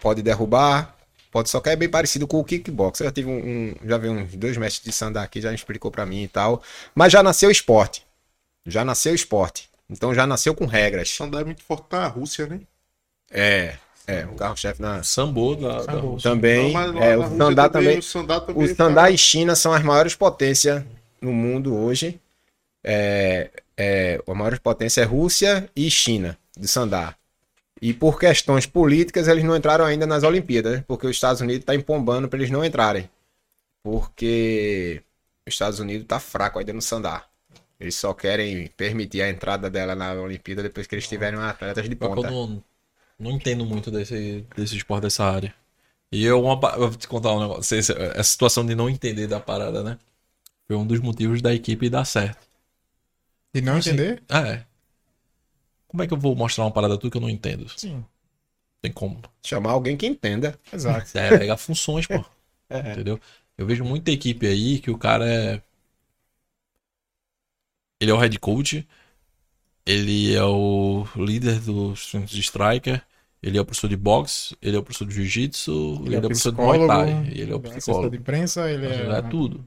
Pode 0.00 0.22
derrubar, 0.22 0.96
pode 1.30 1.50
socar, 1.50 1.72
é 1.72 1.76
bem 1.76 1.88
parecido 1.88 2.26
com 2.26 2.38
o 2.38 2.44
kickbox. 2.44 3.00
Eu 3.00 3.06
já 3.06 3.12
tive 3.12 3.28
um, 3.28 3.36
um- 3.36 3.74
já 3.84 3.98
vi 3.98 4.08
uns 4.08 4.34
dois 4.36 4.56
mestres 4.56 4.84
de 4.84 4.92
sandá 4.92 5.22
aqui, 5.24 5.40
já 5.40 5.52
explicou 5.52 5.90
pra 5.90 6.06
mim 6.06 6.22
e 6.22 6.28
tal. 6.28 6.62
Mas 6.94 7.12
já 7.12 7.22
nasceu 7.22 7.50
esporte. 7.50 8.06
Já 8.64 8.84
nasceu 8.84 9.14
esporte. 9.14 9.68
Então 9.90 10.14
já 10.14 10.26
nasceu 10.26 10.54
com 10.54 10.66
regras. 10.66 11.10
Sandá 11.10 11.40
é 11.40 11.44
muito 11.44 11.62
forte 11.62 11.86
na 11.90 12.06
Rússia, 12.06 12.46
né? 12.46 12.60
É, 13.30 13.76
é, 14.06 14.26
o 14.26 14.34
carro-chefe 14.34 14.80
na... 14.80 15.02
Sambo 15.02 15.54
da, 15.54 15.82
da. 15.84 15.92
Rússia. 15.94 16.30
Também, 16.30 16.72
Não, 16.72 17.02
é, 17.02 17.16
na 17.16 17.26
o 17.26 17.36
sandá 17.38 17.68
também, 17.68 17.98
O 17.98 18.02
Sandá 18.02 18.40
também. 18.40 18.64
O 18.64 18.74
Sandá 18.74 19.10
e 19.10 19.18
China 19.18 19.54
são 19.54 19.72
as 19.72 19.82
maiores 19.82 20.14
potências 20.14 20.82
no 21.20 21.32
mundo 21.32 21.74
hoje. 21.74 22.20
É, 22.82 23.50
é, 23.76 24.22
a 24.26 24.34
maior 24.34 24.58
potência 24.60 25.02
é 25.02 25.04
Rússia 25.04 25.70
e 25.74 25.90
China, 25.90 26.38
de 26.56 26.66
Sandá. 26.66 27.14
E 27.80 27.92
por 27.94 28.18
questões 28.18 28.66
políticas, 28.66 29.28
eles 29.28 29.44
não 29.44 29.56
entraram 29.56 29.84
ainda 29.84 30.06
nas 30.06 30.24
Olimpíadas, 30.24 30.78
né? 30.78 30.84
porque 30.86 31.06
os 31.06 31.14
Estados 31.14 31.40
Unidos 31.40 31.60
está 31.60 31.74
empombando 31.74 32.28
para 32.28 32.38
eles 32.38 32.50
não 32.50 32.64
entrarem. 32.64 33.08
Porque 33.82 35.02
os 35.46 35.54
Estados 35.54 35.78
Unidos 35.78 36.02
está 36.02 36.18
fraco 36.18 36.58
ainda 36.58 36.72
no 36.72 36.82
Sandá. 36.82 37.24
Eles 37.80 37.94
só 37.94 38.12
querem 38.14 38.66
permitir 38.76 39.22
a 39.22 39.28
entrada 39.30 39.70
dela 39.70 39.94
na 39.94 40.12
Olimpíada 40.14 40.62
depois 40.62 40.86
que 40.86 40.94
eles 40.94 41.08
tiverem 41.08 41.38
atletas 41.40 41.88
de 41.88 41.96
que 41.96 42.04
eu 42.06 42.10
ponta. 42.10 42.30
não, 42.30 42.62
não 43.18 43.30
entendo 43.32 43.64
muito 43.66 43.90
desse, 43.90 44.44
desse 44.56 44.76
esporte, 44.76 45.02
dessa 45.04 45.24
área. 45.24 45.54
E 46.10 46.24
eu, 46.24 46.42
uma, 46.42 46.54
eu 46.74 46.90
vou 46.90 46.96
te 46.96 47.06
contar 47.08 47.32
um 47.34 47.40
negócio. 47.40 47.76
Essa, 47.78 47.92
essa 47.92 48.24
situação 48.24 48.64
de 48.66 48.74
não 48.74 48.88
entender 48.90 49.26
da 49.26 49.40
parada, 49.40 49.82
né? 49.82 49.98
Foi 50.66 50.76
um 50.76 50.86
dos 50.86 51.00
motivos 51.00 51.42
da 51.42 51.54
equipe 51.54 51.90
dar 51.90 52.04
certo. 52.04 52.46
E 53.54 53.60
não 53.60 53.76
Assim, 53.76 53.90
entender? 53.90 54.22
É. 54.28 54.64
Como 55.86 56.02
é 56.02 56.06
que 56.06 56.12
eu 56.14 56.18
vou 56.18 56.34
mostrar 56.36 56.64
uma 56.64 56.70
parada 56.70 56.98
tua 56.98 57.10
que 57.10 57.16
eu 57.16 57.20
não 57.20 57.30
entendo? 57.30 57.68
Sim. 57.76 58.04
Tem 58.80 58.92
como. 58.92 59.20
Chamar 59.42 59.72
alguém 59.72 59.96
que 59.96 60.06
entenda. 60.06 60.58
Exato. 60.72 61.16
É, 61.18 61.38
pegar 61.38 61.56
funções, 61.56 62.06
pô. 62.06 62.24
É. 62.70 62.92
Entendeu? 62.92 63.18
Eu 63.56 63.64
vejo 63.64 63.82
muita 63.82 64.10
equipe 64.10 64.46
aí 64.46 64.78
que 64.78 64.90
o 64.90 64.98
cara 64.98 65.26
é. 65.26 65.62
Ele 68.00 68.10
é 68.10 68.14
o 68.14 68.18
head 68.18 68.38
coach, 68.38 68.86
ele 69.86 70.34
é 70.34 70.44
o 70.44 71.04
líder 71.16 71.60
dos 71.60 72.12
de 72.26 72.40
striker, 72.40 73.04
ele 73.42 73.58
é 73.58 73.60
o 73.60 73.64
professor 73.64 73.88
de 73.88 73.96
boxe, 73.96 74.56
ele 74.60 74.76
é 74.76 74.78
o 74.78 74.82
professor 74.82 75.06
de 75.06 75.14
jiu-jitsu, 75.14 76.02
ele, 76.04 76.16
é 76.16 76.18
o 76.18 76.22
professor 76.22 76.52
de 76.52 76.60
muay 76.60 76.86
thai, 76.86 77.28
ele 77.32 77.52
é 77.52 77.54
o 77.54 77.60
psicólogo. 77.60 78.10
de 78.10 78.16
imprensa, 78.18 78.70
ele 78.70 78.86
Ele 78.86 79.12
é... 79.12 79.18
é 79.18 79.22
tudo. 79.22 79.64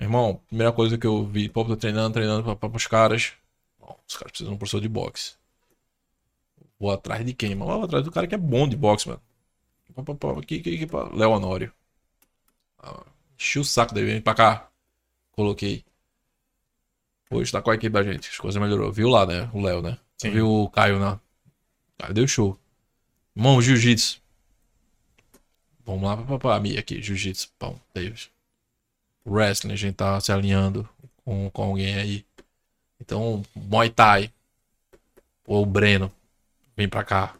Irmão, 0.00 0.40
primeira 0.48 0.72
coisa 0.72 0.98
que 0.98 1.06
eu 1.06 1.24
vi, 1.24 1.48
pô, 1.48 1.64
tô 1.64 1.76
treinando, 1.76 2.12
treinando 2.14 2.42
pra, 2.44 2.56
pra, 2.56 2.68
pros 2.68 2.86
caras. 2.86 3.32
Ó, 3.80 3.94
os 4.06 4.16
caras 4.16 4.32
precisam 4.32 4.50
de 4.52 4.56
um 4.56 4.58
professor 4.58 4.80
de 4.80 4.88
boxe. 4.88 5.34
Vou 6.78 6.90
atrás 6.90 7.24
de 7.24 7.32
quem, 7.32 7.54
mano? 7.54 7.72
Vou 7.72 7.84
atrás 7.84 8.04
do 8.04 8.10
cara 8.10 8.26
que 8.26 8.34
é 8.34 8.38
bom 8.38 8.68
de 8.68 8.76
boxe, 8.76 9.08
mano. 9.08 9.22
Pá, 9.94 10.02
pá, 10.02 10.14
pá, 10.14 10.38
Aqui, 10.40 10.58
aqui, 10.60 10.84
aqui. 10.84 11.16
Léo 11.16 11.30
Honório. 11.32 11.72
Ah, 12.78 13.04
Enchi 13.38 13.58
o 13.58 13.64
saco 13.64 13.94
dele, 13.94 14.12
vem 14.12 14.20
pra 14.20 14.34
cá. 14.34 14.70
Coloquei. 15.32 15.84
Hoje 17.32 17.50
tá 17.52 17.60
com 17.62 17.70
a 17.70 17.74
equipe 17.74 17.92
da 17.92 18.02
gente. 18.02 18.28
As 18.30 18.36
coisas 18.38 18.60
melhorou. 18.60 18.92
Viu 18.92 19.08
lá, 19.08 19.24
né? 19.26 19.48
O 19.52 19.60
Léo, 19.60 19.80
né? 19.82 19.98
Sim. 20.18 20.30
Viu 20.30 20.48
o 20.48 20.70
Caio, 20.70 20.98
né? 20.98 21.18
Caio 21.98 22.14
deu 22.14 22.26
show. 22.28 22.58
Irmão, 23.36 23.60
jiu-jitsu. 23.62 24.20
Vamos 25.84 26.02
lá, 26.02 26.38
pá, 26.38 26.60
Mia 26.60 26.78
aqui, 26.78 27.00
jiu-jitsu. 27.02 27.48
Pão, 27.58 27.80
Davis. 27.94 28.28
Wrestling, 29.26 29.72
a 29.72 29.76
gente 29.76 29.94
tá 29.94 30.20
se 30.20 30.30
alinhando 30.32 30.88
com, 31.24 31.50
com 31.50 31.62
alguém 31.62 31.94
aí. 31.96 32.24
Então, 33.00 33.42
Muay 33.54 33.88
Thai. 33.90 34.30
Ou 35.46 35.62
o 35.62 35.66
Breno. 35.66 36.12
Vem 36.76 36.88
pra 36.88 37.02
cá. 37.04 37.34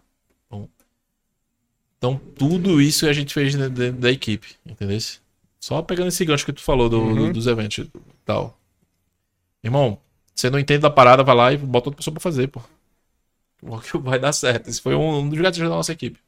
Então, 1.98 2.20
tudo 2.36 2.80
isso 2.80 3.06
a 3.06 3.12
gente 3.12 3.32
fez 3.32 3.54
dentro, 3.54 3.92
da 3.92 4.10
equipe, 4.10 4.56
entendeu? 4.66 4.98
Só 5.60 5.80
pegando 5.82 6.08
esse 6.08 6.24
gancho 6.24 6.44
que 6.44 6.52
tu 6.52 6.60
falou 6.60 6.88
do- 6.88 6.98
do- 7.14 7.20
Uhum. 7.26 7.32
dos 7.32 7.46
eventos 7.46 7.78
e 7.86 7.90
tal. 8.24 8.58
Irmão, 9.62 9.98
você 10.34 10.50
não 10.50 10.58
entende 10.58 10.80
da 10.80 10.90
parada, 10.90 11.22
vai 11.22 11.34
lá 11.34 11.52
e 11.52 11.56
bota 11.56 11.88
outra 11.88 11.96
pessoa 11.98 12.12
pra 12.12 12.20
fazer, 12.20 12.48
pô. 12.48 12.60
Vai 14.00 14.18
dar 14.18 14.32
certo. 14.32 14.68
Esse 14.68 14.80
foi 14.80 14.94
um, 14.94 15.18
um 15.18 15.28
dos 15.28 15.40
gatilhos 15.40 15.68
da 15.70 15.76
nossa 15.76 15.92
equipe. 15.92 16.18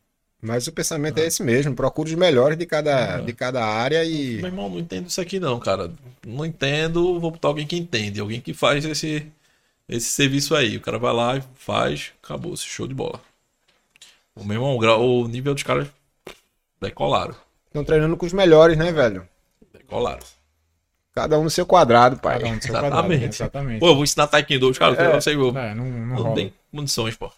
Mas 0.41 0.67
o 0.67 0.73
pensamento 0.73 1.19
é 1.19 1.27
esse 1.27 1.43
mesmo. 1.43 1.75
Procure 1.75 2.11
os 2.11 2.17
melhores 2.17 2.57
de 2.59 2.67
cada, 2.67 3.17
Ah. 3.17 3.21
de 3.21 3.33
cada 3.33 3.65
área 3.65 4.05
e. 4.05 4.37
Meu 4.37 4.47
irmão, 4.47 4.69
não 4.69 4.79
entendo 4.79 5.09
isso 5.09 5.21
aqui 5.21 5.41
não, 5.41 5.59
cara. 5.59 5.91
Não 6.25 6.45
entendo, 6.45 7.19
vou 7.19 7.31
botar 7.31 7.49
alguém 7.49 7.67
que 7.67 7.77
entende. 7.77 8.21
Alguém 8.21 8.41
que 8.41 8.53
faz 8.53 8.85
esse, 8.85 9.27
esse 9.89 10.07
serviço 10.11 10.55
aí. 10.55 10.77
O 10.77 10.81
cara 10.81 10.99
vai 10.99 11.13
lá 11.13 11.37
e 11.39 11.43
faz, 11.55 12.13
acabou, 12.23 12.55
esse 12.55 12.65
show 12.65 12.87
de 12.87 12.95
bola. 12.95 13.21
O 14.37 14.45
meu 14.45 14.57
irmão, 14.57 14.77
o 14.77 15.27
nível 15.27 15.55
dos 15.55 15.63
caras 15.63 15.89
decolaram. 16.81 17.35
Estão 17.69 17.83
treinando 17.85 18.17
com 18.17 18.27
os 18.27 18.33
melhores, 18.33 18.77
né, 18.77 18.93
velho? 18.93 19.27
Decolaram. 19.73 20.23
Cada 21.15 21.39
um 21.39 21.45
no 21.45 21.51
seu 21.51 21.65
quadrado, 21.65 22.17
pai. 22.19 22.39
Cada 22.41 22.51
um 22.53 22.59
do 22.59 22.63
seu 22.65 22.73
quadrado, 22.73 22.95
Exatamente. 23.13 23.25
Exatamente. 23.37 23.81
Pô, 23.81 23.89
eu 23.89 23.95
vou 23.95 24.05
ensinar 24.05 24.27
Taekwondo, 24.27 24.71
os 24.71 24.79
caras, 24.79 24.99
eu 24.99 25.13
não 25.13 25.21
sei, 25.21 25.35
eu- 25.37 25.57
É, 25.57 25.75
não, 25.75 25.85
não 25.85 26.07
não 26.09 26.17
rola. 26.17 26.35
tem 26.35 26.53
condições, 26.73 27.15
pô. 27.17 27.31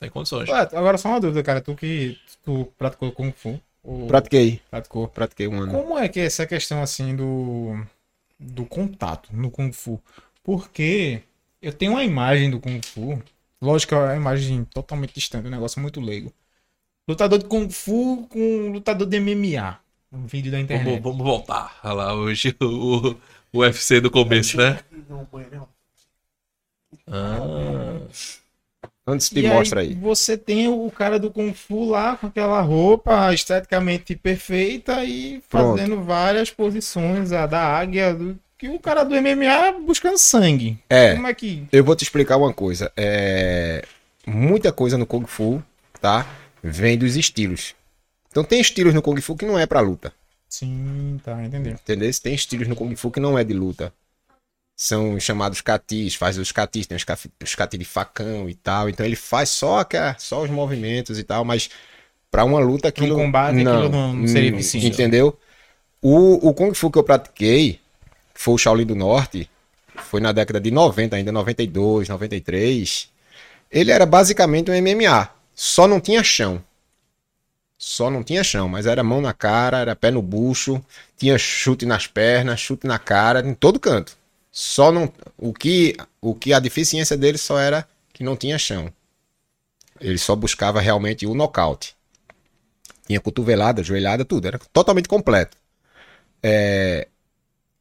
Tem 0.00 0.08
condições. 0.08 0.48
Ué, 0.48 0.60
agora 0.72 0.96
só 0.96 1.08
uma 1.08 1.20
dúvida, 1.20 1.42
cara. 1.42 1.60
Tu 1.60 1.74
que 1.74 2.18
tu 2.44 2.72
praticou 2.78 3.12
Kung 3.12 3.32
Fu. 3.32 3.60
ou 3.82 4.06
Pratiquei. 4.06 4.60
praticou. 4.70 5.08
Pratiquei 5.08 5.46
um 5.48 5.60
ano. 5.60 5.72
Como 5.72 5.98
é 5.98 6.08
que 6.08 6.20
é 6.20 6.24
essa 6.24 6.46
questão 6.46 6.82
assim 6.82 7.14
do, 7.16 7.78
do 8.38 8.64
contato 8.64 9.28
no 9.32 9.50
Kung 9.50 9.72
Fu? 9.72 10.00
Porque 10.42 11.20
eu 11.60 11.72
tenho 11.72 11.92
uma 11.92 12.04
imagem 12.04 12.50
do 12.50 12.60
Kung 12.60 12.80
Fu. 12.82 13.20
Lógico 13.60 13.90
que 13.90 13.94
é 13.94 13.98
uma 13.98 14.16
imagem 14.16 14.64
totalmente 14.72 15.12
distante, 15.14 15.46
um 15.48 15.50
negócio 15.50 15.80
muito 15.82 16.00
leigo. 16.00 16.32
Lutador 17.08 17.38
de 17.38 17.46
Kung 17.46 17.68
Fu 17.68 18.26
com 18.30 18.70
lutador 18.72 19.06
de 19.06 19.18
MMA. 19.20 19.78
Um 20.12 20.26
vídeo 20.26 20.50
da 20.50 20.58
internet. 20.60 21.00
Vamos, 21.00 21.02
vamos 21.02 21.26
voltar. 21.26 21.78
Olha 21.84 21.92
lá, 21.92 22.14
hoje 22.14 22.56
o, 22.60 23.14
o 23.52 23.58
UFC 23.58 24.00
do 24.00 24.10
começo, 24.10 24.56
né? 24.56 24.78
Ah, 27.06 28.00
Antes 29.08 29.30
te 29.30 29.40
E 29.40 29.48
mostra 29.48 29.80
aí. 29.80 29.94
Você 29.94 30.36
tem 30.36 30.68
o 30.68 30.90
cara 30.90 31.18
do 31.18 31.30
Kung 31.30 31.54
Fu 31.54 31.88
lá 31.88 32.14
com 32.16 32.26
aquela 32.26 32.60
roupa 32.60 33.32
esteticamente 33.32 34.14
perfeita 34.14 35.02
e 35.02 35.42
Pronto. 35.48 35.78
fazendo 35.78 36.02
várias 36.02 36.50
posições 36.50 37.32
a 37.32 37.46
da 37.46 37.62
águia. 37.62 38.14
Do... 38.14 38.38
Que 38.58 38.68
o 38.68 38.78
cara 38.78 39.04
do 39.04 39.14
MMA 39.14 39.80
buscando 39.86 40.18
sangue. 40.18 40.78
É. 40.90 41.14
Como 41.14 41.26
é 41.26 41.32
que. 41.32 41.66
Eu 41.72 41.82
vou 41.82 41.96
te 41.96 42.02
explicar 42.04 42.36
uma 42.36 42.52
coisa. 42.52 42.92
É... 42.96 43.82
Muita 44.26 44.70
coisa 44.72 44.98
no 44.98 45.06
Kung 45.06 45.24
Fu, 45.26 45.62
tá? 46.02 46.26
Vem 46.62 46.98
dos 46.98 47.16
estilos. 47.16 47.74
Então 48.30 48.44
tem 48.44 48.60
estilos 48.60 48.94
no 48.94 49.02
Kung 49.02 49.20
Fu 49.20 49.36
que 49.36 49.46
não 49.46 49.58
é 49.58 49.66
pra 49.66 49.80
luta. 49.80 50.12
Sim, 50.48 51.20
tá, 51.24 51.42
entendeu? 51.44 51.72
Entendeu? 51.74 52.10
Tem 52.22 52.34
estilos 52.34 52.68
no 52.68 52.76
Kung 52.76 52.94
Fu 52.96 53.10
que 53.10 53.20
não 53.20 53.38
é 53.38 53.44
de 53.44 53.52
luta. 53.54 53.92
São 54.76 55.18
chamados 55.18 55.60
katis, 55.60 56.14
faz 56.14 56.38
os 56.38 56.52
katis, 56.52 56.86
tem 56.86 56.96
os, 56.96 57.04
katis 57.54 57.78
de 57.78 57.84
facão 57.84 58.48
e 58.48 58.54
tal. 58.54 58.88
Então 58.88 59.04
ele 59.04 59.16
faz 59.16 59.48
só, 59.48 59.80
aquela, 59.80 60.16
só 60.18 60.42
os 60.42 60.50
movimentos 60.50 61.18
e 61.18 61.24
tal, 61.24 61.44
mas 61.44 61.68
pra 62.30 62.44
uma 62.44 62.60
luta 62.60 62.92
Pra 62.92 63.02
um 63.02 63.06
aquilo. 63.06 63.16
combate, 63.18 63.56
aquilo 63.60 63.88
não- 63.88 64.14
não 64.14 64.28
seria 64.28 64.50
eficiente. 64.50 64.86
Entendeu? 64.86 65.36
O, 66.00 66.48
o 66.48 66.54
Kung 66.54 66.72
Fu 66.74 66.90
que 66.92 66.98
eu 66.98 67.02
pratiquei, 67.02 67.80
que 68.34 68.40
foi 68.40 68.54
o 68.54 68.58
Shaolin 68.58 68.86
do 68.86 68.94
Norte, 68.94 69.50
foi 69.96 70.20
na 70.20 70.30
década 70.30 70.60
de 70.60 70.70
90, 70.70 71.16
ainda 71.16 71.32
92, 71.32 72.08
93. 72.08 73.08
Ele 73.70 73.90
era 73.90 74.06
basicamente 74.06 74.70
um 74.70 74.74
MMA, 74.74 75.28
só 75.54 75.88
não 75.88 76.00
tinha 76.00 76.22
chão. 76.22 76.62
Só 77.88 78.10
não 78.10 78.22
tinha 78.22 78.44
chão, 78.44 78.68
mas 78.68 78.84
era 78.84 79.02
mão 79.02 79.22
na 79.22 79.32
cara, 79.32 79.78
era 79.78 79.96
pé 79.96 80.10
no 80.10 80.20
bucho, 80.20 80.84
tinha 81.16 81.38
chute 81.38 81.86
nas 81.86 82.06
pernas, 82.06 82.60
chute 82.60 82.86
na 82.86 82.98
cara, 82.98 83.40
em 83.40 83.54
todo 83.54 83.80
canto. 83.80 84.14
Só 84.52 84.92
não. 84.92 85.10
O 85.38 85.54
que, 85.54 85.96
o 86.20 86.34
que 86.34 86.52
a 86.52 86.60
deficiência 86.60 87.16
dele 87.16 87.38
só 87.38 87.58
era 87.58 87.88
que 88.12 88.22
não 88.22 88.36
tinha 88.36 88.58
chão. 88.58 88.92
Ele 89.98 90.18
só 90.18 90.36
buscava 90.36 90.82
realmente 90.82 91.26
o 91.26 91.32
nocaute. 91.32 91.96
Tinha 93.06 93.20
cotovelada, 93.20 93.82
joelhada, 93.82 94.22
tudo. 94.22 94.46
Era 94.46 94.58
totalmente 94.70 95.08
completo. 95.08 95.56
É, 96.42 97.08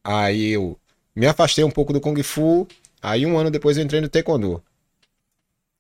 Aí 0.02 0.52
eu 0.52 0.80
me 1.14 1.28
afastei 1.28 1.66
um 1.66 1.70
pouco 1.70 1.92
do 1.92 2.00
Kung 2.00 2.24
Fu. 2.24 2.66
Aí 3.02 3.26
um 3.26 3.38
ano 3.38 3.52
depois 3.52 3.78
eu 3.78 3.84
entrei 3.84 4.00
no 4.00 4.08
Taekwondo. 4.08 4.64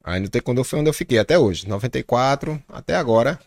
Aí 0.03 0.19
no 0.19 0.27
Taekwondo 0.27 0.65
foi 0.65 0.79
onde 0.79 0.89
eu 0.89 0.93
fiquei 0.93 1.17
até 1.17 1.39
hoje. 1.39 1.65
94 1.65 2.61
até 2.67 2.93
agora. 2.97 3.39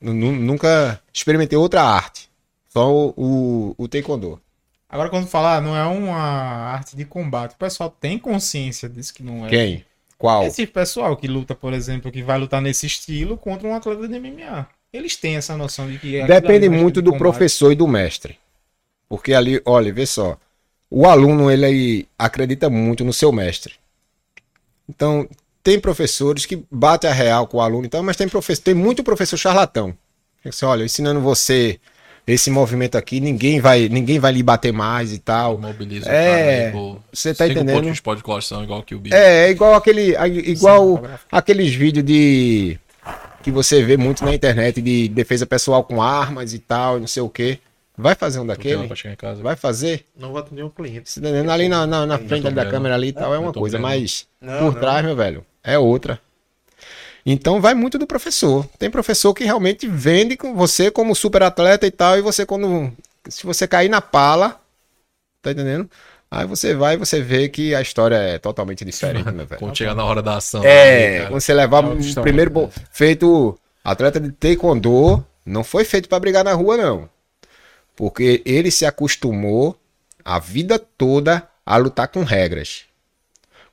Nu- 0.00 0.14
nu- 0.14 0.32
Nunca 0.32 1.00
experimentei 1.12 1.56
outra 1.58 1.82
arte. 1.82 2.28
Só 2.68 2.92
o, 2.92 3.14
o, 3.16 3.74
o 3.78 3.88
Taekwondo. 3.88 4.40
Agora, 4.88 5.10
quando 5.10 5.26
falar, 5.26 5.60
não 5.60 5.76
é 5.76 5.84
uma 5.84 6.16
arte 6.16 6.96
de 6.96 7.04
combate. 7.04 7.54
O 7.54 7.58
pessoal 7.58 7.90
tem 7.90 8.18
consciência 8.18 8.88
disso 8.88 9.12
que 9.12 9.22
não 9.22 9.46
é. 9.46 9.48
Quem? 9.48 9.84
Qual? 10.18 10.44
Esse 10.44 10.66
pessoal 10.66 11.16
que 11.16 11.26
luta, 11.26 11.54
por 11.54 11.72
exemplo, 11.72 12.10
que 12.10 12.22
vai 12.22 12.38
lutar 12.38 12.62
nesse 12.62 12.86
estilo 12.86 13.36
contra 13.36 13.66
um 13.68 13.74
atleta 13.74 14.06
de 14.08 14.18
MMA. 14.18 14.66
Eles 14.92 15.16
têm 15.16 15.36
essa 15.36 15.56
noção 15.56 15.86
de 15.90 15.98
que. 15.98 16.20
aquilo 16.20 16.40
Depende 16.40 16.66
é 16.66 16.70
muito 16.70 17.02
do 17.02 17.10
combate. 17.10 17.18
professor 17.18 17.72
e 17.72 17.74
do 17.74 17.86
mestre. 17.88 18.38
Porque 19.08 19.34
ali, 19.34 19.60
olha, 19.64 19.92
vê 19.92 20.06
só. 20.06 20.38
O 20.88 21.06
aluno, 21.06 21.50
ele 21.50 21.64
aí 21.66 22.08
acredita 22.18 22.70
muito 22.70 23.04
no 23.04 23.12
seu 23.12 23.32
mestre. 23.32 23.74
Então, 24.88 25.28
tem 25.66 25.80
professores 25.80 26.46
que 26.46 26.64
batem 26.70 27.10
a 27.10 27.12
real 27.12 27.48
com 27.48 27.56
o 27.56 27.60
aluno, 27.60 27.84
então, 27.84 28.00
mas 28.00 28.16
tem, 28.16 28.28
professor, 28.28 28.62
tem 28.62 28.72
muito 28.72 29.02
professor 29.02 29.36
charlatão. 29.36 29.92
Assim, 30.44 30.64
olha, 30.64 30.84
ensinando 30.84 31.20
você 31.20 31.80
esse 32.24 32.52
movimento 32.52 32.96
aqui, 32.96 33.18
ninguém 33.18 33.58
vai, 33.58 33.88
ninguém 33.88 34.20
vai 34.20 34.30
lhe 34.30 34.44
bater 34.44 34.72
mais 34.72 35.12
e 35.12 35.18
tal. 35.18 35.58
mobiliza 35.58 36.08
É, 36.08 36.12
o 36.12 36.30
cara. 36.30 36.66
Tipo, 36.66 37.02
você 37.12 37.34
tá 37.34 37.46
cinco 37.48 37.58
entendendo? 37.58 37.80
pontos 37.80 37.96
de 37.96 38.02
podcast 38.02 38.48
são 38.48 38.62
igual 38.62 38.80
que 38.84 38.94
o. 38.94 39.02
É, 39.10 39.46
é 39.46 39.50
igual 39.50 39.74
aquele. 39.74 40.14
Igual 40.48 40.98
Sim, 40.98 41.10
aqueles 41.32 41.74
vídeos 41.74 42.06
de. 42.06 42.78
que 43.42 43.50
você 43.50 43.82
vê 43.82 43.96
muito 43.96 44.24
na 44.24 44.32
internet 44.32 44.80
de 44.80 45.08
defesa 45.08 45.46
pessoal 45.46 45.82
com 45.82 46.00
armas 46.00 46.54
e 46.54 46.60
tal, 46.60 47.00
não 47.00 47.08
sei 47.08 47.24
o 47.24 47.28
quê. 47.28 47.58
Vai 47.98 48.14
fazer 48.14 48.40
um 48.40 48.46
daquele? 48.46 48.76
nada 48.76 48.86
pra 48.88 48.96
chegar 48.96 49.14
em 49.14 49.16
casa. 49.16 49.42
Vai 49.42 49.56
fazer? 49.56 50.04
Não 50.18 50.32
vai 50.32 50.42
atender 50.42 50.62
um 50.62 50.68
cliente. 50.70 51.10
Se 51.10 51.18
entendendo? 51.20 51.50
Ali 51.50 51.68
na, 51.68 51.86
na, 51.86 52.04
na 52.06 52.18
frente 52.18 52.50
da 52.50 52.66
câmera 52.66 52.94
ali 52.94 53.08
e 53.08 53.12
tal 53.12 53.34
é 53.34 53.38
uma 53.38 53.52
coisa, 53.52 53.78
vendo. 53.78 53.82
mas 53.86 54.26
Não, 54.40 54.58
por 54.58 54.74
não. 54.74 54.80
trás, 54.80 55.04
meu 55.04 55.16
velho, 55.16 55.44
é 55.64 55.78
outra. 55.78 56.20
Então 57.24 57.60
vai 57.60 57.74
muito 57.74 57.98
do 57.98 58.06
professor. 58.06 58.66
Tem 58.78 58.90
professor 58.90 59.34
que 59.34 59.44
realmente 59.44 59.88
vende 59.88 60.36
com 60.36 60.54
você 60.54 60.90
como 60.90 61.14
super 61.14 61.42
atleta 61.42 61.86
e 61.86 61.90
tal, 61.90 62.16
e 62.18 62.20
você 62.22 62.46
quando. 62.46 62.92
Se 63.28 63.44
você 63.44 63.66
cair 63.66 63.88
na 63.88 64.00
pala, 64.00 64.60
tá 65.42 65.50
entendendo? 65.50 65.90
Aí 66.30 66.46
você 66.46 66.74
vai 66.74 66.94
e 66.94 66.96
você 66.98 67.20
vê 67.20 67.48
que 67.48 67.74
a 67.74 67.80
história 67.80 68.16
é 68.16 68.38
totalmente 68.38 68.84
diferente, 68.84 69.30
meu 69.32 69.46
velho. 69.46 69.58
Quando 69.60 69.76
chegar 69.76 69.94
na 69.94 70.04
hora 70.04 70.22
da 70.22 70.36
ação. 70.36 70.62
É, 70.64 71.20
né, 71.20 71.26
quando 71.26 71.40
você 71.40 71.54
levar 71.54 71.84
É 71.84 71.88
o 71.88 72.22
primeiro 72.22 72.50
né? 72.50 72.54
bo- 72.54 72.70
feito 72.92 73.58
atleta 73.82 74.20
de 74.20 74.30
taekwondo, 74.32 75.24
não 75.44 75.64
foi 75.64 75.84
feito 75.84 76.08
pra 76.08 76.18
brigar 76.20 76.44
na 76.44 76.52
rua 76.52 76.76
não. 76.76 77.08
Porque 77.96 78.42
ele 78.44 78.70
se 78.70 78.84
acostumou 78.84 79.76
a 80.22 80.38
vida 80.38 80.78
toda 80.78 81.48
a 81.64 81.76
lutar 81.76 82.08
com 82.08 82.22
regras. 82.22 82.84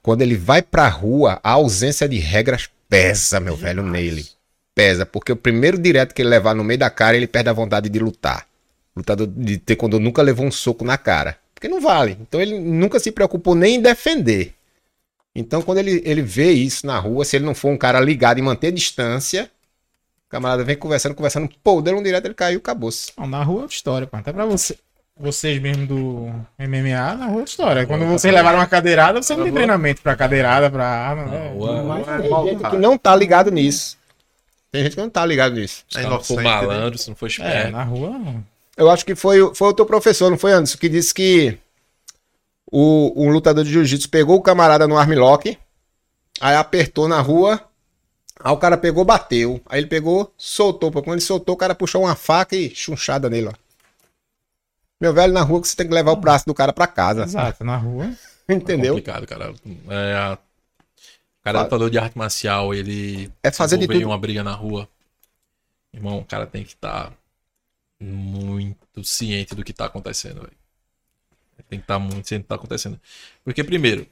Quando 0.02 0.22
ele 0.22 0.36
vai 0.36 0.62
pra 0.62 0.88
rua, 0.88 1.40
a 1.44 1.52
ausência 1.52 2.08
de 2.08 2.18
regras 2.18 2.70
pesa, 2.90 3.40
meu 3.40 3.56
velho, 3.56 3.84
nele. 3.84 4.26
Pesa, 4.74 5.06
porque 5.06 5.32
o 5.32 5.36
primeiro 5.36 5.78
direto 5.78 6.14
que 6.14 6.22
ele 6.22 6.30
levar 6.30 6.56
no 6.56 6.64
meio 6.64 6.80
da 6.80 6.90
cara, 6.90 7.16
ele 7.16 7.28
perde 7.28 7.50
a 7.50 7.54
vontade 7.54 7.90
de 7.90 8.00
lutar. 8.00 8.48
Lutador 8.95 9.28
de 9.28 9.58
taekwondo 9.58 10.00
nunca 10.00 10.22
levou 10.22 10.45
um 10.45 10.52
soco 10.52 10.86
na 10.86 10.98
cara. 10.98 11.38
Porque 11.54 11.68
não 11.68 11.82
vale. 11.82 12.18
Então 12.22 12.41
ele 12.41 12.60
nunca 12.60 13.00
se 13.00 13.12
preocupou 13.12 13.56
nem 13.56 13.76
em 13.76 13.82
defender. 13.82 14.54
Então 15.36 15.62
quando 15.62 15.80
ele, 15.80 16.02
ele 16.06 16.22
vê 16.22 16.52
isso 16.52 16.86
na 16.86 17.00
rua, 17.00 17.26
se 17.26 17.36
ele 17.36 17.45
não 17.45 17.56
for 17.56 17.70
um 17.70 17.78
cara 17.78 18.00
ligado 18.00 18.40
em 18.40 18.44
manter 18.44 18.72
distância, 18.72 19.50
camarada 20.34 20.64
vem 20.64 20.76
conversando, 20.76 21.16
conversando, 21.16 21.50
pô, 21.64 21.82
deu 21.82 21.96
um 21.98 22.04
direto, 22.04 22.26
ele 22.26 22.34
caiu, 22.34 22.58
acabou-se. 22.60 23.12
Na 23.18 23.44
rua 23.44 23.60
é 23.60 23.62
outra 23.62 23.76
história, 23.76 24.08
pô. 24.08 24.18
Até 24.18 24.34
pra 24.34 24.46
você, 24.46 24.76
vocês 25.18 25.62
mesmo 25.62 25.86
do 25.86 26.34
MMA, 26.58 27.16
na 27.16 27.26
rua 27.26 27.36
é 27.36 27.38
outra 27.40 27.44
história. 27.52 27.86
Quando 27.86 28.06
vocês 28.08 28.34
levaram 28.34 28.58
uma 28.60 28.66
cadeirada, 28.68 29.22
você 29.22 29.36
não 29.36 29.44
tem 29.44 29.54
treinamento 29.54 30.02
pra 30.02 30.16
cadeirada, 30.16 30.70
pra 30.72 30.86
arma, 30.86 31.26
né? 31.26 31.54
Ué, 31.56 31.82
Mas 31.84 32.06
tem 32.06 32.46
gente 32.58 32.70
que 32.72 32.78
não 32.78 32.98
tá 32.98 33.16
ligado 33.16 33.52
nisso. 33.52 33.98
Tem 34.72 34.84
gente 34.84 34.96
que 34.96 35.02
não 35.02 35.10
tá 35.10 35.24
ligado 35.26 35.54
nisso. 35.56 35.86
É 35.96 36.02
se 36.02 36.08
não 36.10 36.24
for 36.24 36.42
malandro, 36.42 36.98
se 36.98 37.08
não 37.10 37.16
for 37.16 37.28
É, 37.28 37.30
esperto. 37.30 37.72
na 37.72 37.84
rua. 37.84 38.20
Eu 38.76 38.90
acho 38.90 39.06
que 39.06 39.14
foi, 39.14 39.40
o- 39.40 39.54
foi 39.54 39.68
o 39.68 39.74
teu 39.74 39.86
professor, 39.86 40.32
não 40.32 40.38
foi, 40.38 40.52
Anderson, 40.52 40.80
que 40.80 40.90
disse 40.90 41.14
que 41.14 41.58
o, 42.72 43.14
um 43.16 43.30
lutador 43.32 43.64
de 43.64 43.72
jiu-jitsu 43.72 44.10
pegou 44.10 44.36
o 44.38 44.42
camarada 44.42 44.88
no 44.88 44.98
armlock, 44.98 45.56
aí 46.42 46.56
apertou 46.56 47.08
na 47.08 47.22
rua, 47.22 47.62
aí 48.44 48.52
o 48.52 48.57
cara 48.57 48.78
pegou, 48.78 49.06
bateu. 49.06 49.61
Aí 49.68 49.80
ele 49.80 49.88
pegou, 49.88 50.34
soltou. 50.38 50.91
Quando 50.91 51.14
ele 51.14 51.22
soltou, 51.22 51.56
o 51.56 51.57
cara 51.57 51.74
puxou 51.74 52.03
uma 52.03 52.15
faca 52.15 52.56
e 52.56 52.70
chunchada 52.76 53.30
nele, 53.30 53.48
ó. 53.48 53.53
Meu 54.99 55.14
velho, 55.14 55.34
na 55.34 55.41
rua 55.41 55.61
que 55.61 55.68
você 55.68 55.76
tem 55.76 55.88
que 55.88 55.94
levar 55.94 56.11
o 56.11 56.15
braço 56.18 56.45
do 56.45 56.53
cara 56.53 56.72
pra 56.72 56.88
casa. 56.88 57.24
Exato, 57.24 57.64
na 57.64 57.78
rua. 57.78 58.11
Entendeu? 58.48 58.94
complicado, 58.95 59.26
cara. 59.28 59.53
É, 59.90 60.14
a... 60.15 60.38
O 60.38 61.44
cara 61.44 61.60
Fa- 61.60 61.64
lutador 61.65 61.90
de 61.90 61.98
arte 61.98 62.18
marcial, 62.18 62.74
ele 62.74 63.32
É 63.41 63.52
fazer 63.52 63.78
de 63.78 63.88
tudo. 63.88 64.06
uma 64.06 64.18
briga 64.18 64.44
na 64.44 64.53
rua. 64.53 64.88
Irmão, 65.94 66.20
o 66.20 66.26
cara 66.26 66.48
tem 66.48 66.64
que 66.64 66.70
estar 66.74 67.11
muito 67.99 69.03
ciente 69.03 69.53
do 69.56 69.64
que 69.64 69.74
tá 69.74 69.86
acontecendo, 69.86 70.41
velho. 70.41 70.53
Tem 71.70 71.80
que 71.80 71.84
estar 71.84 71.99
muito 71.99 72.28
ciente 72.28 72.41
do 72.41 72.44
que 72.45 72.49
tá 72.49 72.56
acontecendo. 72.56 72.99
Porque, 73.44 73.64
primeiro, 73.64 74.07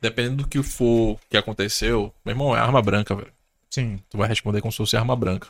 dependendo 0.00 0.42
do 0.44 0.48
que 0.48 0.62
for 0.62 1.18
que 1.28 1.36
aconteceu, 1.36 2.12
meu 2.24 2.32
irmão, 2.32 2.56
é 2.56 2.60
arma 2.60 2.80
branca, 2.80 3.14
velho. 3.14 3.32
Sim. 3.70 4.00
Tu 4.10 4.18
vai 4.18 4.28
responder 4.28 4.60
como 4.60 4.72
se 4.72 4.78
fosse 4.78 4.96
arma 4.96 5.14
branca. 5.16 5.48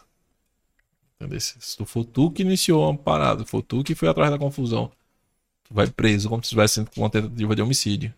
Entendeu? 1.16 1.40
Se 1.40 1.76
tu 1.76 1.84
for 1.84 2.04
tu 2.04 2.30
que 2.30 2.42
iniciou 2.42 2.88
uma 2.90 2.96
parada, 2.96 3.44
for 3.44 3.62
tu 3.62 3.82
que 3.82 3.94
foi 3.94 4.08
atrás 4.08 4.30
da 4.30 4.38
confusão, 4.38 4.90
tu 5.64 5.74
vai 5.74 5.86
preso 5.88 6.28
como 6.28 6.42
se 6.42 6.46
estivesse 6.48 6.74
sendo 6.74 6.90
com 6.90 7.00
uma 7.02 7.10
tentativa 7.10 7.56
de 7.56 7.62
homicídio. 7.62 8.14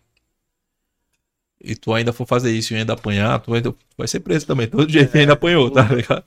E 1.61 1.75
tu 1.75 1.93
ainda 1.93 2.11
for 2.11 2.25
fazer 2.27 2.51
isso 2.51 2.73
e 2.73 2.77
ainda 2.77 2.93
apanhar, 2.93 3.39
tu, 3.39 3.53
ainda, 3.53 3.71
tu 3.71 3.77
vai 3.97 4.07
ser 4.07 4.19
preso 4.19 4.45
também. 4.45 4.67
Todo 4.67 4.89
jeito 4.91 5.17
ainda 5.17 5.33
apanhou, 5.33 5.71
tá 5.71 5.83
ligado? 5.83 6.25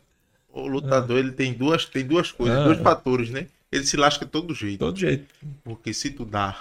O 0.49 0.67
lutador, 0.67 1.19
ele 1.19 1.33
tem 1.33 1.53
duas, 1.53 1.85
tem 1.85 2.07
duas 2.07 2.33
coisas, 2.33 2.57
Ah. 2.59 2.65
dois 2.65 2.79
fatores, 2.81 3.29
né? 3.31 3.47
Ele 3.71 3.85
se 3.85 3.97
lasca 3.99 4.25
de 4.25 4.31
todo 4.31 4.55
jeito. 4.55 4.79
Todo 4.79 4.99
jeito. 4.99 5.27
Porque 5.63 5.93
se 5.93 6.11
tu 6.11 6.25
dá, 6.25 6.59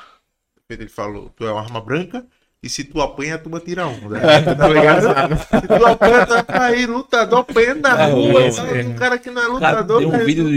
ele 0.70 0.90
falou, 0.90 1.30
tu 1.38 1.46
é 1.46 1.52
uma 1.52 1.62
arma 1.62 1.80
branca, 1.80 2.26
e 2.66 2.70
se 2.70 2.84
tu 2.84 3.00
apanha, 3.02 3.38
tu 3.38 3.50
tira 3.60 3.86
onda. 3.88 4.20
Tá 4.56 4.68
ligado? 4.68 5.38
Se 5.38 5.68
tu 5.68 5.86
apanha, 5.86 6.26
tu 6.26 6.30
vai 6.34 6.44
cair, 6.44 6.90
lutador 6.90 7.40
apanha 7.40 7.76
na 7.76 8.02
É, 8.08 8.12
rua. 8.12 8.42
é, 8.42 8.82
é. 8.82 8.86
Um 8.86 8.94
cara 8.96 9.18
que 9.18 9.30
não 9.30 9.42
é 9.42 9.46
Cara, 9.60 9.80
lutador. 9.82 9.98
tem 10.00 10.08
um 10.08 10.12
né? 10.12 10.24
vídeo 10.24 10.44
do, 10.46 10.50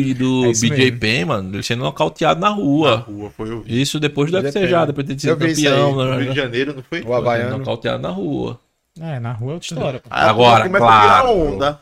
do 0.42 0.46
É 0.46 0.52
BJ. 0.52 0.92
Penn, 0.92 1.26
mano, 1.26 1.54
ele 1.54 1.62
sendo 1.62 1.84
nocauteado 1.84 2.40
na 2.40 2.48
Na 2.50 2.54
rua. 2.54 2.96
rua, 3.08 3.30
foi 3.36 3.50
eu 3.50 3.60
vi. 3.60 3.80
Isso 3.80 4.00
depois 4.00 4.30
do 4.30 4.36
UFC 4.38 4.60
Penn. 4.60 4.68
já, 4.68 4.84
depois 4.86 5.06
de 5.06 5.14
ter 5.14 5.20
sido 5.20 5.36
campeão. 5.36 5.94
No 5.94 6.04
né? 6.16 6.22
Rio 6.22 6.30
de 6.30 6.36
Janeiro, 6.36 6.74
não 6.74 6.82
foi? 6.82 7.02
O 7.02 7.14
Havaiano. 7.14 7.58
Nocauteado 7.58 8.02
na 8.02 8.08
rua. 8.10 8.58
É, 9.00 9.20
na 9.20 9.32
rua 9.32 9.52
é 9.52 9.54
outra 9.54 9.66
história. 9.68 10.00
pô. 10.00 10.08
Aí 10.10 10.22
a 10.26 10.30
Agora, 10.30 10.62
turma 10.64 10.78
começa 10.78 10.96
a 10.98 11.02
tirar 11.02 11.20
claro. 11.22 11.38
onda. 11.54 11.80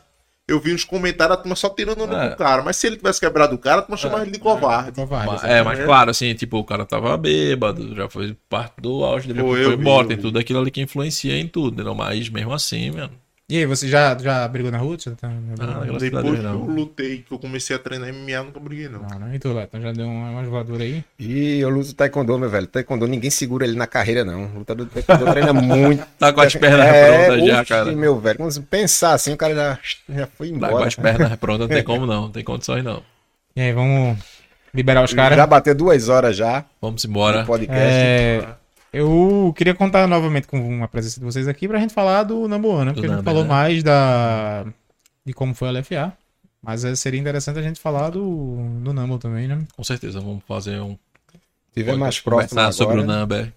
Eu 0.49 0.61
vi 0.61 0.73
uns 0.73 0.85
comentários, 0.85 1.37
a 1.37 1.41
turma 1.41 1.55
só 1.57 1.67
tirando 1.69 2.03
É. 2.05 2.29
do 2.29 2.35
cara. 2.37 2.63
Mas 2.63 2.77
se 2.77 2.87
ele 2.87 2.95
tivesse 2.95 3.19
quebrado 3.19 3.53
o 3.55 3.57
cara, 3.57 3.79
a 3.79 3.81
turma 3.81 3.97
chamava 3.97 4.23
ele 4.23 4.31
de 4.31 4.39
covarde. 4.39 4.93
Covarde, 4.93 5.27
Mas- 5.27 5.43
é, 5.43 5.61
mas 5.61 5.83
claro, 5.83 6.09
assim, 6.09 6.33
tipo, 6.35 6.57
o 6.57 6.63
cara 6.63 6.85
tava 6.85 7.17
bêbado, 7.17 7.93
já 7.93 8.09
foi 8.09 8.33
parte 8.49 8.75
do 8.79 9.03
auge 9.03 9.27
dele, 9.27 9.41
Foi, 9.41 9.73
embora, 9.73 10.05
eu 10.05 10.07
tem 10.07 10.17
tudo 10.17 10.39
aquilo 10.39 10.59
ali 10.59 10.71
que 10.71 10.81
influencia 10.81 11.37
em 11.37 11.47
tudo, 11.47 11.73
entendeu? 11.73 11.93
Mas 11.93 12.29
mesmo 12.29 12.53
assim, 12.53 12.91
mano. 12.91 13.11
E 13.49 13.57
aí, 13.59 13.65
você 13.65 13.87
já, 13.87 14.17
já 14.17 14.45
brigou 14.45 14.69
na 14.69 14.77
rua? 14.77 14.97
Tá... 14.97 15.29
Ah, 15.61 15.85
graças 15.85 15.95
a 15.95 15.97
Depois 16.21 16.37
que 16.37 16.45
eu 16.45 16.51
não. 16.51 16.65
lutei, 16.65 17.19
que 17.19 17.31
eu 17.33 17.39
comecei 17.39 17.73
a 17.73 17.79
treinar 17.79 18.11
MMA, 18.13 18.43
nunca 18.43 18.59
briguei, 18.59 18.89
não. 18.89 18.99
Não, 19.03 19.19
não. 19.19 19.33
E 19.33 19.39
tu, 19.39 19.53
Leto? 19.53 19.67
Então 19.69 19.81
já 19.81 19.93
deu 19.93 20.05
uma, 20.05 20.31
uma 20.31 20.43
voadora 20.43 20.83
aí? 20.83 21.01
E 21.17 21.57
eu 21.61 21.69
luto 21.69 21.95
taekwondo, 21.95 22.37
meu 22.37 22.49
velho. 22.49 22.67
Taekwondo, 22.67 23.07
ninguém 23.07 23.29
segura 23.29 23.63
ele 23.65 23.77
na 23.77 23.87
carreira, 23.87 24.25
não. 24.25 24.47
O 24.53 24.59
lutador 24.59 24.85
de 24.87 24.91
taekwondo 24.91 25.31
treina 25.31 25.53
muito. 25.55 26.05
Tá 26.19 26.33
com 26.33 26.41
as 26.41 26.53
pernas 26.57 26.85
É, 26.87 27.25
prontas 27.27 27.47
já, 27.47 27.61
oxe, 27.61 27.69
cara. 27.69 27.91
meu 27.93 28.19
velho. 28.19 28.37
Quando 28.37 28.51
você 28.51 28.59
pensar 28.59 29.13
assim, 29.13 29.31
o 29.31 29.37
cara 29.37 29.55
já, 29.55 29.79
já 30.09 30.27
foi 30.27 30.49
Tá 30.51 30.59
com 30.59 30.65
embora. 30.67 30.87
as 30.87 30.95
pernas 30.95 31.35
prontas, 31.37 31.69
não 31.69 31.73
tem 31.73 31.83
como 31.85 32.05
não, 32.05 32.21
não 32.23 32.31
tem 32.31 32.43
condições 32.43 32.83
não. 32.83 33.01
E 33.55 33.61
aí, 33.61 33.71
vamos 33.71 34.17
liberar 34.73 35.05
os 35.05 35.13
caras? 35.13 35.37
Já 35.37 35.47
bateu 35.47 35.73
duas 35.73 36.09
horas 36.09 36.35
já 36.35 36.65
Vamos 36.81 37.01
no 37.05 37.09
embora. 37.09 37.45
podcast. 37.45 37.81
É, 37.81 38.45
eu 38.97 39.53
queria 39.55 39.73
contar 39.75 40.07
novamente 40.07 40.47
com 40.47 40.83
a 40.83 40.87
presença 40.87 41.19
de 41.19 41.25
vocês 41.25 41.47
aqui 41.47 41.67
pra 41.67 41.79
gente 41.79 41.93
falar 41.93 42.23
do 42.23 42.47
Number 42.47 42.71
One, 42.71 42.85
né? 42.85 42.93
Porque 42.93 43.07
a 43.07 43.15
gente 43.15 43.23
falou 43.23 43.43
né? 43.43 43.49
mais 43.49 43.83
da 43.83 44.65
de 45.25 45.33
como 45.33 45.53
foi 45.53 45.69
a 45.69 45.71
LFA. 45.71 46.13
Mas 46.61 46.83
é, 46.83 46.95
seria 46.95 47.19
interessante 47.19 47.59
a 47.59 47.61
gente 47.61 47.79
falar 47.79 48.09
do, 48.09 48.57
do 48.81 48.91
Number 48.93 49.17
também, 49.19 49.47
né? 49.47 49.63
Com 49.75 49.83
certeza, 49.83 50.19
vamos 50.19 50.43
fazer 50.47 50.79
um. 50.81 50.97
Tiver 51.73 51.91
pode 51.91 51.99
mais 51.99 52.19
próximo 52.19 52.49
conversar 52.49 52.71
sobre 52.73 52.97
o 52.97 53.03
agora. 53.03 53.19
number. 53.19 53.53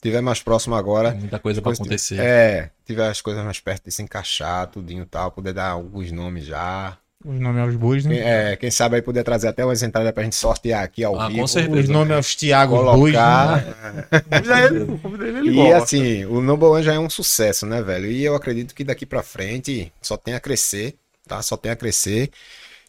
Tiver 0.00 0.20
mais 0.20 0.42
próximo 0.42 0.74
agora. 0.74 1.10
Tem 1.12 1.20
muita 1.20 1.38
coisa 1.38 1.60
pra 1.60 1.72
Depois- 1.72 1.80
acontecer. 1.80 2.20
É, 2.20 2.70
tiver 2.84 3.08
as 3.08 3.20
coisas 3.20 3.44
mais 3.44 3.58
perto 3.60 3.84
de 3.84 3.90
se 3.92 4.02
encaixar, 4.02 4.66
tudinho 4.68 5.02
e 5.02 5.06
tal, 5.06 5.30
poder 5.30 5.52
dar 5.52 5.70
alguns 5.70 6.12
nomes 6.12 6.44
já. 6.44 6.96
Os 7.24 7.40
nomes 7.40 7.60
aos 7.60 7.74
bois, 7.74 8.04
né? 8.04 8.14
Quem, 8.14 8.22
é, 8.24 8.56
quem 8.56 8.70
sabe 8.70 8.94
aí 8.96 9.02
poder 9.02 9.24
trazer 9.24 9.48
até 9.48 9.64
umas 9.64 9.82
entradas 9.82 10.12
pra 10.12 10.22
gente 10.22 10.36
sortear 10.36 10.84
aqui 10.84 11.02
ao 11.02 11.18
Ah, 11.18 11.26
com 11.26 11.34
vivo. 11.34 11.48
certeza. 11.48 11.80
Os 11.80 11.88
nomes 11.88 12.16
aos 12.16 12.36
Thiago 12.36 12.76
Bois, 12.96 13.12
né? 13.12 13.20
Ele, 15.20 15.38
ele, 15.38 15.50
E 15.50 15.54
gosta. 15.54 15.76
assim, 15.82 16.24
o 16.26 16.40
Number 16.40 16.68
One 16.70 16.84
já 16.84 16.94
é 16.94 16.98
um 16.98 17.10
sucesso, 17.10 17.66
né, 17.66 17.82
velho? 17.82 18.08
E 18.08 18.24
eu 18.24 18.36
acredito 18.36 18.72
que 18.72 18.84
daqui 18.84 19.04
pra 19.04 19.22
frente 19.24 19.92
só 20.00 20.16
tem 20.16 20.34
a 20.34 20.40
crescer, 20.40 20.94
tá? 21.26 21.42
Só 21.42 21.56
tem 21.56 21.72
a 21.72 21.76
crescer. 21.76 22.30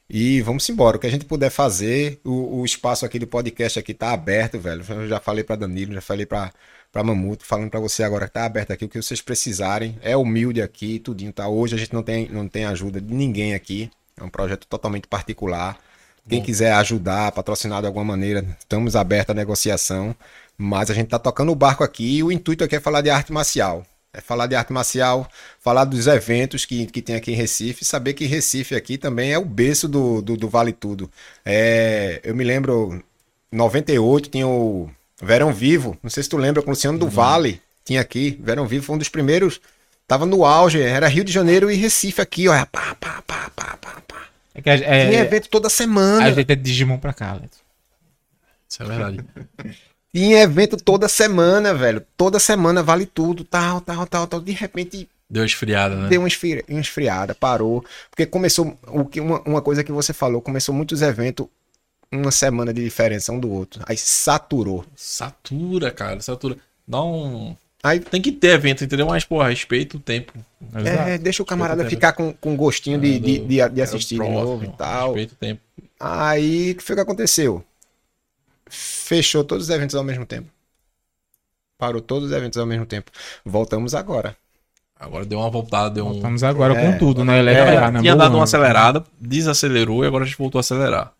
E 0.07 0.41
vamos 0.41 0.68
embora. 0.69 0.97
O 0.97 0.99
que 0.99 1.07
a 1.07 1.11
gente 1.11 1.26
puder 1.26 1.49
fazer, 1.49 2.19
o, 2.23 2.60
o 2.61 2.65
espaço 2.65 3.06
aqui 3.06 3.18
do 3.18 3.27
podcast 3.27 3.80
aqui 3.80 3.93
tá 3.95 4.11
aberto, 4.14 4.60
velho. 4.60 4.84
Eu 4.88 5.07
já 5.07 5.19
falei 5.19 5.43
pra 5.43 5.56
Danilo, 5.56 5.93
já 5.93 6.01
falei 6.01 6.26
pra, 6.27 6.51
pra 6.91 7.03
Mamuto, 7.03 7.45
falando 7.45 7.69
pra 7.72 7.80
você 7.80 8.03
agora 8.03 8.27
que 8.27 8.34
tá 8.34 8.45
aberto 8.45 8.72
aqui, 8.72 8.85
o 8.85 8.89
que 8.89 9.01
vocês 9.01 9.22
precisarem. 9.22 9.97
É 10.03 10.15
humilde 10.15 10.61
aqui, 10.61 10.99
tudinho, 10.99 11.34
tá? 11.34 11.47
Hoje 11.47 11.73
a 11.76 11.77
gente 11.80 11.93
não 11.93 12.03
tem, 12.03 12.30
não 12.30 12.47
tem 12.47 12.65
ajuda 12.65 13.01
de 13.01 13.11
ninguém 13.14 13.53
aqui. 13.56 13.89
É 14.20 14.24
um 14.24 14.30
projeto 14.30 14.68
totalmente 14.68 15.08
particular. 15.08 15.78
Quem 16.28 16.44
quiser 16.44 16.74
ajudar, 16.74 17.32
patrocinar 17.32 17.82
de 17.82 17.88
alguma 17.88 18.06
maneira, 18.06 18.46
estamos 18.60 18.96
abertos 18.96 19.32
à 19.32 19.34
negociação. 19.34 20.16
Mas 20.56 20.91
a 20.91 20.94
gente 20.94 21.08
tá 21.08 21.18
tocando 21.18 21.52
o 21.52 21.56
barco 21.56 21.84
aqui 21.84 22.18
e 22.18 22.24
o 22.24 22.32
intuito 22.32 22.64
aqui 22.64 22.76
é 22.76 22.80
falar 22.80 23.02
de 23.02 23.10
arte 23.10 23.32
marcial. 23.32 23.86
É 24.12 24.22
falar 24.22 24.48
de 24.48 24.56
arte 24.56 24.74
marcial, 24.74 25.30
falar 25.60 25.86
dos 25.86 26.08
eventos 26.08 26.66
que, 26.66 26.88
que 26.88 27.02
tem 27.02 27.16
aqui 27.16 27.32
em 27.32 27.36
Recife, 27.36 27.86
saber 27.86 28.14
que 28.14 28.26
Recife 28.26 28.76
aqui 28.76 28.98
também 28.98 29.32
é 29.32 29.38
o 29.38 29.46
berço 29.46 29.88
do, 29.88 30.22
do, 30.22 30.36
do 30.36 30.50
Vale 30.50 30.74
Tudo. 30.74 31.10
É, 31.46 32.20
eu 32.24 32.36
me 32.36 32.44
lembro, 32.44 33.02
em 33.52 33.58
98 33.58 34.30
tinha 34.30 34.48
o 34.48 34.90
Verão 35.22 35.54
Vivo, 35.54 35.96
não 36.02 36.10
sei 36.10 36.24
se 36.24 36.30
tu 36.30 36.38
lembra, 36.38 36.62
com 36.62 36.70
o 36.70 36.72
Luciano 36.72 36.98
do 36.98 37.08
Vale, 37.08 37.62
tinha 37.86 38.02
aqui. 38.02 38.38
Verão 38.41 38.68
Vivo 38.68 38.86
foi 38.86 38.96
um 38.96 39.00
dos 39.00 39.10
primeiros, 39.10 39.62
tava 40.10 40.26
no 40.26 40.44
auge, 40.44 40.81
era 40.81 41.07
Rio 41.07 41.23
de 41.23 41.31
Janeiro 41.31 41.72
e 41.72 41.76
Recife 41.76 42.19
aqui, 42.19 42.48
ó. 42.49 42.65
Pá, 42.65 42.95
pá, 42.99 43.23
pá, 43.26 43.49
pá, 43.56 43.77
pá, 43.80 44.02
pá. 44.07 44.27
É 44.56 44.61
que 44.61 44.69
a, 44.69 44.73
é, 44.73 45.10
Tinha 45.10 45.19
evento 45.22 45.48
toda 45.48 45.69
semana. 45.69 46.26
a 46.26 46.31
gente 46.31 46.52
é 46.52 46.56
de 46.56 46.61
Digimon 46.64 46.98
pra 46.98 47.14
cá, 47.14 47.34
Leto. 47.34 47.57
Isso 48.68 48.84
é 48.84 48.86
verdade. 48.86 49.23
Tinha 50.14 50.40
evento 50.41 50.76
toda 50.77 51.07
semana, 51.07 51.73
velho. 51.73 52.03
Toda 52.18 52.40
semana 52.40 52.81
vale 52.84 53.06
tudo, 53.06 53.44
tal, 53.44 53.80
tal, 53.80 54.06
tal, 54.07 54.27
tal. 54.27 54.41
De 54.41 54.52
repente 54.52 55.07
Deu 55.30 55.45
esfriada, 55.45 55.95
né? 55.95 56.10
deu 56.10 56.22
uma, 56.22 56.27
esfri- 56.27 56.65
uma 56.68 56.81
esfriada, 56.81 57.36
parou. 57.36 57.86
Porque 58.10 58.26
começou. 58.26 58.76
O 58.88 59.06
que, 59.06 59.22
uma, 59.22 59.40
uma 59.41 59.61
coisa 59.61 59.84
que 59.84 59.91
você 59.91 60.11
falou, 60.11 60.41
começou 60.41 60.73
muitos 60.73 61.03
eventos, 61.03 61.45
uma 62.11 62.31
semana 62.31 62.73
de 62.73 62.84
diferença 62.84 63.31
um 63.31 63.40
do 63.40 63.52
outro. 63.52 63.84
Aí 63.88 63.95
saturou. 63.95 64.84
Satura, 64.95 65.91
cara, 65.91 66.19
satura. 66.22 66.57
Dá 66.88 67.03
um. 67.03 67.56
Aí 67.81 67.99
Tem 67.99 68.22
que 68.22 68.31
ter 68.31 68.49
evento, 68.49 68.84
entendeu? 68.84 69.07
Mas, 69.07 69.23
pô, 69.23 69.41
respeita 69.41 69.95
o 69.95 69.99
tempo. 69.99 70.34
é, 70.85 71.18
deixa 71.18 71.41
o 71.41 71.45
camarada 71.45 71.85
o 71.85 71.89
ficar 71.89 72.14
com, 72.14 72.34
com 72.34 72.56
gostinho 72.56 72.99
de, 72.99 73.19
de, 73.19 73.39
de, 73.39 73.69
de 73.69 73.80
É 73.80 73.84
assistir 73.84 74.15
de 74.15 74.22
próximo, 74.22 74.43
novo 74.43 74.65
e 74.65 74.69
tal. 74.69 75.07
Respeita 75.14 75.34
o 75.34 75.38
tempo. 75.38 75.61
Aí 75.99 76.72
o 76.72 76.76
que 76.76 76.84
foi 76.84 76.95
que 76.95 77.01
aconteceu? 77.01 77.64
Fechou 78.69 79.43
todos 79.43 79.65
os 79.65 79.69
eventos 79.69 79.95
ao 79.95 80.03
mesmo 80.03 80.26
tempo. 80.26 80.49
Parou 81.77 82.01
todos 82.01 82.30
os 82.30 82.35
eventos 82.35 82.57
ao 82.57 82.65
mesmo 82.65 82.85
tempo. 82.85 83.10
Voltamos 83.45 83.95
agora. 83.95 84.35
Agora 84.99 85.26
deu 85.26 85.39
uma 85.39 85.49
voltada, 85.49 85.89
deu 85.89 86.06
um. 86.06 86.11
Voltamos 86.11 86.43
agora 86.43 86.73
É. 86.73 86.91
com 86.91 86.97
tudo, 86.97 87.23
né? 87.23 87.39
É, 87.39 87.41
LFA, 87.41 87.91
né? 87.91 88.01
tinha 88.01 88.15
dado 88.18 88.35
uma 88.35 88.43
acelerada, 88.43 89.03
desacelerou 89.19 90.03
e 90.03 90.07
agora 90.07 90.26
a 90.26 90.27
gente 90.27 90.38
voltou 90.38 90.60
a 90.60 90.61
acelerar. 90.61 91.14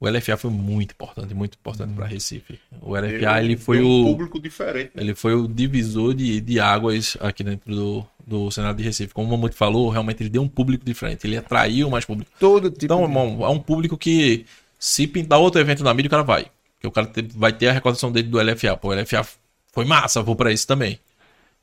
O 0.00 0.08
LFA 0.08 0.34
foi 0.38 0.50
muito 0.50 0.92
importante, 0.92 1.34
muito 1.34 1.58
importante 1.60 1.92
para 1.92 2.06
Recife. 2.06 2.58
O 2.80 2.96
LFA 2.96 3.42
ele 3.44 3.56
foi 3.58 3.76
Tem 3.78 3.86
um 3.86 4.00
o 4.00 4.04
público 4.06 4.40
diferente. 4.40 4.92
ele 4.96 5.14
foi 5.14 5.34
o 5.34 5.46
divisor 5.46 6.14
de, 6.14 6.40
de 6.40 6.58
águas 6.58 7.18
aqui 7.20 7.44
dentro 7.44 7.74
do, 7.74 8.06
do 8.26 8.50
Senado 8.50 8.78
de 8.78 8.82
Recife. 8.82 9.12
Como 9.12 9.28
o 9.28 9.30
Mamute 9.32 9.54
falou, 9.54 9.90
realmente 9.90 10.22
ele 10.22 10.30
deu 10.30 10.40
um 10.40 10.48
público 10.48 10.86
diferente. 10.86 11.26
Ele 11.26 11.36
atraiu 11.36 11.90
mais 11.90 12.06
público. 12.06 12.30
Todo 12.40 12.70
tipo. 12.70 12.86
Então, 12.86 13.02
irmão, 13.02 13.44
é 13.44 13.48
um 13.50 13.58
público 13.60 13.98
que 13.98 14.46
se 14.78 15.06
pintar 15.06 15.38
outro 15.38 15.60
evento 15.60 15.84
na 15.84 15.92
mídia, 15.92 16.08
o 16.08 16.10
cara 16.10 16.22
vai. 16.22 16.46
Porque 16.76 16.86
o 16.86 16.90
cara 16.90 17.06
te- 17.06 17.28
vai 17.36 17.52
ter 17.52 17.68
a 17.68 17.72
recordação 17.72 18.10
dele 18.10 18.28
do 18.28 18.40
LFA. 18.40 18.78
Pô, 18.78 18.88
o 18.88 18.94
LFA 18.94 19.22
foi 19.70 19.84
massa, 19.84 20.22
vou 20.22 20.34
pra 20.34 20.50
esse 20.50 20.66
também. 20.66 20.98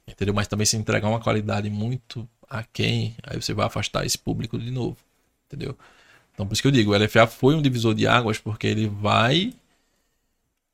Entendeu? 0.08 0.34
Mas 0.36 0.48
também 0.48 0.66
se 0.68 0.78
entregar 0.78 1.10
uma 1.10 1.20
qualidade 1.20 1.72
muito 1.72 2.30
aquém, 2.48 3.16
aí 3.24 3.42
você 3.42 3.52
vai 3.54 3.66
afastar 3.66 4.06
esse 4.06 4.18
público 4.18 4.60
de 4.60 4.70
novo. 4.70 4.96
Entendeu? 5.48 5.76
Então, 6.38 6.46
por 6.46 6.54
isso 6.54 6.62
que 6.62 6.68
eu 6.68 6.72
digo, 6.72 6.92
o 6.94 6.96
LFA 6.96 7.26
foi 7.26 7.56
um 7.56 7.62
divisor 7.64 7.96
de 7.96 8.06
águas, 8.06 8.38
porque 8.38 8.68
ele 8.68 8.88
vai 8.88 9.54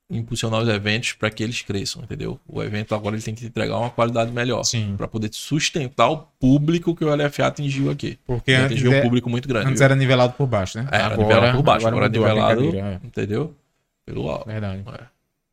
impulsionar 0.09 0.61
os 0.61 0.67
eventos 0.67 1.13
para 1.13 1.29
que 1.29 1.41
eles 1.41 1.61
cresçam, 1.61 2.03
entendeu? 2.03 2.37
O 2.45 2.61
evento 2.61 2.93
agora 2.93 3.15
ele 3.15 3.23
tem 3.23 3.33
que 3.33 3.45
entregar 3.45 3.77
uma 3.77 3.89
qualidade 3.89 4.29
melhor 4.31 4.63
Sim. 4.63 4.93
para 4.97 5.07
poder 5.07 5.29
sustentar 5.31 6.09
o 6.09 6.17
público 6.37 6.93
que 6.93 7.05
o 7.05 7.15
LFA 7.15 7.47
atingiu 7.47 7.89
aqui. 7.89 8.19
Porque 8.27 8.51
Ele 8.51 8.57
antes, 8.63 8.73
atingiu 8.73 8.91
um 8.91 8.95
é- 8.95 9.01
público 9.01 9.29
muito 9.29 9.47
grande. 9.47 9.67
antes 9.67 9.79
viu? 9.79 9.85
era 9.85 9.95
nivelado 9.95 10.33
por 10.33 10.45
baixo, 10.45 10.77
né? 10.77 10.87
Era 10.91 11.15
nivelado 11.15 11.55
por 11.57 11.63
baixo, 11.63 11.87
agora, 11.87 12.05
é 12.05 12.09
mudou 12.09 12.25
a 12.25 12.27
nivelado, 12.29 12.61
brincadeira, 12.61 13.01
entendeu? 13.03 13.53
Pelo 14.05 14.29
alto. 14.29 14.49
é 14.49 14.53
Verdade. 14.53 14.83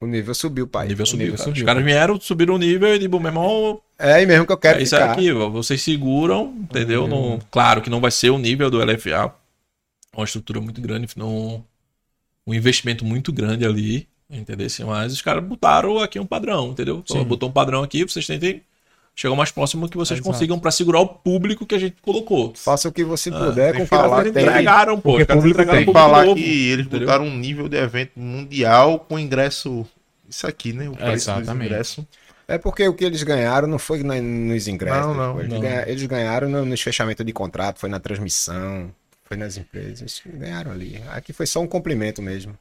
O 0.00 0.06
nível 0.06 0.34
subiu, 0.34 0.66
pai. 0.66 0.86
O 0.86 0.88
nível 0.88 1.06
subiu, 1.06 1.26
nível 1.26 1.36
cara. 1.38 1.48
subiu, 1.48 1.62
Os 1.62 1.66
caras 1.66 1.82
cara. 1.84 1.94
vieram, 1.94 2.20
subiram 2.20 2.54
o 2.54 2.58
nível 2.58 2.94
e, 2.94 2.98
tipo, 2.98 3.20
meu 3.20 3.28
irmão, 3.28 3.80
É 3.98 4.14
aí 4.14 4.26
mesmo 4.26 4.44
que 4.44 4.52
eu 4.52 4.56
quero 4.58 4.80
é 4.80 4.82
isso 4.82 4.96
ficar. 4.96 5.12
aqui, 5.12 5.30
vocês 5.32 5.80
seguram, 5.80 6.54
entendeu? 6.58 7.06
Não, 7.06 7.38
claro 7.50 7.80
que 7.80 7.88
não 7.88 8.00
vai 8.00 8.10
ser 8.10 8.30
o 8.30 8.38
nível 8.38 8.68
do 8.70 8.82
LFA. 8.82 9.32
Uma 10.20 10.24
estrutura 10.26 10.60
muito 10.60 10.80
grande, 10.80 11.06
não, 11.16 11.64
um 12.46 12.52
investimento 12.54 13.04
muito 13.04 13.32
grande 13.32 13.64
ali, 13.64 14.06
entendeu? 14.28 14.66
Mas 14.86 15.12
os 15.14 15.22
caras 15.22 15.42
botaram 15.42 15.98
aqui 15.98 16.18
um 16.20 16.26
padrão, 16.26 16.70
entendeu? 16.72 17.02
Sim. 17.06 17.24
botou 17.24 17.48
um 17.48 17.52
padrão 17.52 17.82
aqui, 17.82 18.02
vocês 18.04 18.26
tentem 18.26 18.62
chegar 19.14 19.32
o 19.32 19.36
mais 19.36 19.50
próximo 19.50 19.88
que 19.88 19.96
vocês 19.96 20.18
Exato. 20.20 20.30
consigam 20.32 20.58
pra 20.58 20.70
segurar 20.70 21.00
o 21.00 21.06
público 21.08 21.64
que 21.66 21.74
a 21.74 21.78
gente 21.78 21.96
colocou. 22.02 22.52
Faça 22.54 22.88
o 22.88 22.92
que 22.92 23.02
você 23.04 23.30
Ah, 23.30 23.38
puder 23.46 23.72
com 23.74 23.78
o 23.80 23.82
que 23.82 23.88
falar 23.88 24.18
você 24.22 24.24
que 24.28 24.32
tem. 24.32 24.42
entregaram, 24.44 25.00
pô. 25.00 25.12
Porque 25.12 25.26
público 25.26 25.48
entregaram 25.48 25.78
tem. 25.78 25.86
Público 25.86 26.06
falar 26.06 26.24
novo. 26.26 26.36
que 26.36 26.68
eles 26.68 26.86
entendeu? 26.86 27.06
botaram 27.06 27.24
um 27.26 27.36
nível 27.36 27.68
de 27.68 27.76
evento 27.76 28.12
mundial 28.20 29.00
com 29.00 29.18
ingresso. 29.18 29.86
Isso 30.28 30.46
aqui, 30.46 30.72
né? 30.72 30.88
O 30.88 30.92
preço 30.96 31.30
Exatamente. 31.30 31.66
ingressos. 31.66 32.04
É 32.46 32.58
porque 32.58 32.86
o 32.88 32.94
que 32.94 33.04
eles 33.04 33.22
ganharam 33.22 33.68
não 33.68 33.78
foi 33.78 34.02
nos 34.02 34.66
ingressos. 34.68 35.06
Não, 35.06 35.14
não, 35.14 35.38
eles, 35.40 35.52
não. 35.52 35.60
ganha- 35.60 35.84
eles 35.88 36.04
ganharam 36.06 36.48
no- 36.48 36.64
nos 36.64 36.80
fechamentos 36.80 37.24
de 37.24 37.32
contrato, 37.32 37.78
foi 37.78 37.88
na 37.88 38.00
transmissão, 38.00 38.90
foi 39.30 39.36
nas 39.36 39.56
empresas. 39.56 40.20
Ganharam 40.26 40.72
ali. 40.72 41.00
Aqui 41.12 41.32
foi 41.32 41.46
só 41.46 41.60
um 41.60 41.66
cumprimento 41.68 42.20
mesmo. 42.20 42.58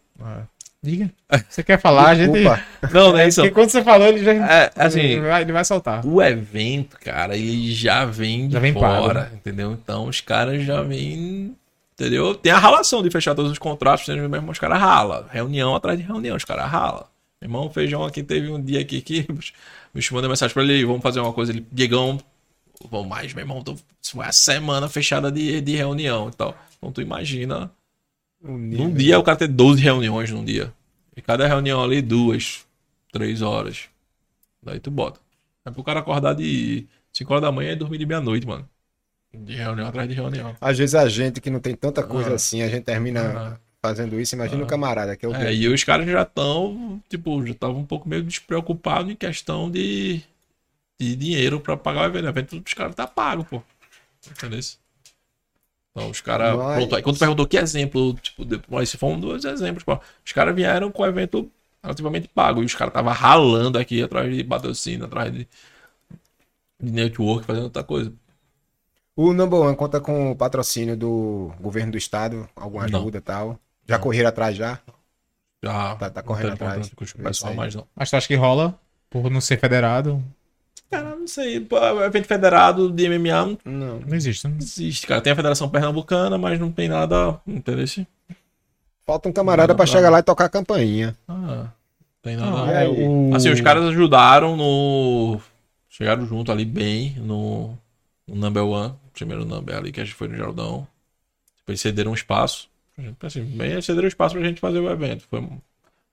Diga. 0.83 1.09
Você 1.49 1.63
quer 1.63 1.79
falar, 1.81 2.09
a 2.09 2.15
gente. 2.15 2.39
Não, 2.93 3.11
não 3.11 3.17
é 3.17 3.25
É, 3.25 3.27
isso. 3.27 3.41
porque 3.41 3.53
quando 3.53 3.69
você 3.71 3.83
falou, 3.83 4.07
ele 4.07 4.23
já. 4.23 4.31
É, 4.33 4.71
assim, 4.75 4.99
ele, 5.01 5.21
vai, 5.21 5.41
ele 5.41 5.51
vai 5.51 5.65
soltar. 5.65 6.05
o 6.05 6.21
evento, 6.21 6.95
cara, 6.99 7.35
ele 7.35 7.73
já 7.73 8.05
vem 8.05 8.47
de 8.47 8.53
Já 8.53 8.59
vem 8.59 8.73
pago, 8.73 9.03
fora, 9.07 9.21
né? 9.23 9.31
entendeu? 9.33 9.71
Então 9.73 10.05
os 10.05 10.21
caras 10.21 10.63
já 10.63 10.81
vêm, 10.83 11.55
entendeu? 11.95 12.35
Tem 12.35 12.51
a 12.51 12.59
ralação 12.59 13.01
de 13.01 13.09
fechar 13.09 13.33
todos 13.33 13.51
os 13.51 13.57
contratos, 13.57 14.07
entendeu? 14.07 14.29
Mesmo 14.29 14.51
os 14.51 14.59
caras 14.59 14.79
ralam. 14.79 15.25
Reunião 15.31 15.75
atrás 15.75 15.97
de 15.97 16.05
reunião, 16.05 16.37
os 16.37 16.45
caras 16.45 16.69
ralam. 16.69 17.03
Meu 17.41 17.47
irmão, 17.47 17.65
o 17.65 17.69
Feijão 17.71 18.03
aqui 18.05 18.21
teve 18.21 18.49
um 18.49 18.61
dia 18.61 18.79
aqui 18.79 19.01
que 19.01 19.25
me 19.93 20.01
mandou 20.11 20.29
mensagem 20.29 20.53
pra 20.53 20.63
ele, 20.63 20.85
vamos 20.85 21.01
fazer 21.01 21.19
uma 21.19 21.33
coisa. 21.33 21.51
Ele, 21.51 21.65
Diegão, 21.71 22.19
vamos 22.87 23.07
mais, 23.07 23.33
meu 23.33 23.43
irmão, 23.43 23.61
tô, 23.63 23.75
foi 24.01 24.25
a 24.25 24.31
semana 24.31 24.87
fechada 24.87 25.31
de, 25.31 25.59
de 25.61 25.75
reunião 25.75 26.29
e 26.29 26.33
tal. 26.33 26.57
Então 26.77 26.91
tu 26.91 27.01
imagina, 27.01 27.71
O 28.41 28.51
num 28.57 28.93
dia 28.93 29.19
o 29.19 29.23
cara 29.23 29.37
ter 29.37 29.47
12 29.47 29.81
reuniões 29.81 30.29
num 30.31 30.45
dia. 30.45 30.71
E 31.15 31.21
cada 31.21 31.45
reunião 31.47 31.83
ali, 31.83 32.01
duas, 32.01 32.65
três 33.11 33.41
horas. 33.41 33.85
Daí 34.63 34.79
tu 34.79 34.89
bota. 34.89 35.19
É 35.65 35.71
pro 35.71 35.83
cara 35.83 35.99
acordar 35.99 36.33
de 36.35 36.85
5 37.11 37.33
horas 37.33 37.41
da 37.43 37.51
manhã 37.51 37.73
e 37.73 37.75
dormir 37.75 37.97
de 37.97 38.05
meia-noite, 38.05 38.47
mano. 38.47 38.67
De 39.33 39.53
reunião 39.55 39.87
atrás 39.87 40.07
de 40.07 40.15
reunião. 40.15 40.55
Às 40.61 40.77
vezes 40.77 40.95
a 40.95 41.07
gente 41.09 41.41
que 41.41 41.49
não 41.49 41.59
tem 41.59 41.75
tanta 41.75 42.01
coisa 42.01 42.31
Ah. 42.31 42.35
assim, 42.35 42.61
a 42.61 42.69
gente 42.69 42.83
termina 42.83 43.21
Ah. 43.21 43.57
fazendo 43.81 44.19
isso. 44.19 44.33
Imagina 44.35 44.61
Ah. 44.61 44.65
o 44.65 44.67
camarada 44.67 45.15
que 45.17 45.25
é 45.25 45.29
o 45.29 45.35
É, 45.35 45.53
e 45.53 45.67
os 45.67 45.83
caras 45.83 46.07
já 46.07 46.21
estão, 46.23 47.01
tipo, 47.09 47.45
já 47.45 47.51
estavam 47.51 47.81
um 47.81 47.85
pouco 47.85 48.07
meio 48.07 48.23
despreocupados 48.23 49.11
em 49.11 49.15
questão 49.15 49.69
de, 49.69 50.21
de 50.99 51.15
dinheiro 51.15 51.59
pra 51.61 51.77
pagar 51.77 52.01
o 52.01 52.05
evento. 52.05 52.25
O 52.25 52.29
evento 52.29 52.59
dos 52.59 52.73
caras 52.73 52.93
tá 52.95 53.07
pago, 53.07 53.43
pô. 53.45 53.61
Entendeu? 54.29 54.59
Então, 55.91 56.09
os 56.09 56.21
caras. 56.21 56.55
Mas- 56.57 56.75
Pronto, 56.77 56.95
aí 56.95 57.01
quando 57.01 57.17
perguntou 57.17 57.47
que 57.47 57.57
exemplo, 57.57 58.13
tipo, 58.15 58.43
depois, 58.45 58.89
se 58.89 58.97
foram 58.97 59.19
dois 59.19 59.43
exemplos, 59.45 59.83
pô. 59.83 59.99
Os 60.25 60.31
caras 60.31 60.55
vieram 60.55 60.91
com 60.91 61.03
o 61.03 61.05
evento 61.05 61.49
relativamente 61.81 62.27
pago. 62.27 62.61
E 62.61 62.65
os 62.65 62.75
caras 62.75 62.91
estavam 62.91 63.13
ralando 63.13 63.77
aqui 63.79 64.03
atrás 64.03 64.35
de 64.35 64.43
patrocínio, 64.43 65.05
atrás 65.05 65.31
de, 65.31 65.47
de 66.81 66.91
network, 66.91 67.45
fazendo 67.45 67.63
outra 67.63 67.83
coisa. 67.83 68.11
O 69.15 69.33
Number 69.33 69.59
One 69.59 69.75
conta 69.75 69.99
com 69.99 70.31
o 70.31 70.35
patrocínio 70.35 70.95
do 70.95 71.51
governo 71.59 71.91
do 71.91 71.97
estado, 71.97 72.47
alguma 72.55 72.85
ajuda 72.85 73.17
e 73.17 73.21
tal. 73.21 73.59
Já 73.87 73.95
Não. 73.97 74.03
correram 74.03 74.29
atrás 74.29 74.55
já? 74.55 74.79
Já. 75.61 75.95
Tá- 75.95 76.09
tá 76.09 76.23
correndo 76.23 76.53
atrás. 76.53 76.89
com 76.95 77.05
pessoal 77.23 77.51
aí. 77.51 77.57
mais 77.57 77.75
não. 77.75 77.85
Mas 77.95 78.09
tu 78.09 78.15
acha 78.15 78.27
que 78.27 78.35
rola 78.35 78.79
por 79.09 79.29
não 79.29 79.41
ser 79.41 79.59
federado? 79.59 80.23
Cara, 80.89 81.15
não 81.15 81.27
sei. 81.27 81.59
Pô, 81.59 81.77
evento 82.03 82.27
federado 82.27 82.91
de 82.91 83.07
MMA 83.09 83.45
não 83.45 83.57
Não. 83.65 83.99
Existe. 84.11 84.47
Não 84.47 84.57
existe, 84.57 85.05
cara. 85.05 85.21
Tem 85.21 85.31
a 85.33 85.35
Federação 85.35 85.69
Pernambucana, 85.69 86.37
mas 86.37 86.59
não 86.59 86.71
tem 86.71 86.87
nada. 86.89 87.39
Entendeu? 87.45 87.85
Falta 89.05 89.29
um 89.29 89.31
camarada 89.31 89.73
não. 89.73 89.85
chegar 89.87 90.09
lá 90.09 90.19
e 90.19 90.23
tocar 90.23 90.45
a 90.45 90.49
campainha. 90.49 91.15
Ah, 91.27 91.67
tem 92.21 92.35
Ah, 92.35 92.39
nada. 92.39 92.71
é, 92.83 92.87
o... 92.87 93.33
Assim, 93.33 93.49
os 93.49 93.61
caras 93.61 93.83
ajudaram 93.85 94.55
no. 94.55 95.39
Chegaram 95.89 96.25
junto 96.25 96.51
ali 96.51 96.63
bem 96.65 97.15
no, 97.17 97.77
no 98.27 98.35
number 98.35 98.63
one, 98.63 98.93
primeiro 99.13 99.45
number 99.45 99.75
ali, 99.75 99.91
que 99.91 99.99
a 99.99 100.05
gente 100.05 100.15
foi 100.15 100.27
no 100.27 100.37
Jardão. 100.37 100.87
Tipo, 101.57 101.71
eles 101.71 101.81
cederam 101.81 102.11
um 102.11 102.15
espaço. 102.15 102.69
Assim, 103.21 103.43
bem, 103.43 103.81
cederam 103.81 104.07
espaço 104.07 104.35
pra 104.35 104.43
gente 104.43 104.59
fazer 104.61 104.79
o 104.79 104.89
evento. 104.89 105.25
Foi... 105.29 105.47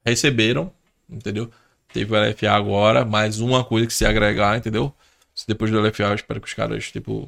Receberam, 0.05 0.73
entendeu? 1.09 1.51
Teve 1.97 2.15
o 2.15 2.21
LFA 2.21 2.51
agora, 2.53 3.07
mais 3.07 3.41
uma 3.41 3.65
coisa 3.65 3.87
que 3.87 3.95
se 3.95 4.05
agregar, 4.05 4.55
entendeu? 4.59 4.95
Se 5.35 5.47
Depois 5.49 5.71
do 5.71 5.81
LFA, 5.81 6.03
eu 6.03 6.15
espero 6.15 6.43
que 6.43 6.47
os 6.47 6.53
caras, 6.53 6.93
tipo. 6.93 7.27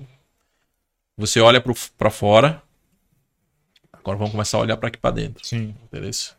Você 1.17 1.41
olha 1.41 1.59
pro, 1.59 1.75
pra 1.97 2.11
fora. 2.11 2.63
Agora 3.91 4.19
vamos 4.19 4.33
começar 4.33 4.59
a 4.59 4.61
olhar 4.61 4.77
pra 4.77 4.89
aqui 4.89 4.99
pra 4.99 5.11
dentro. 5.11 5.43
Sim. 5.47 5.75
Beleza? 5.91 6.33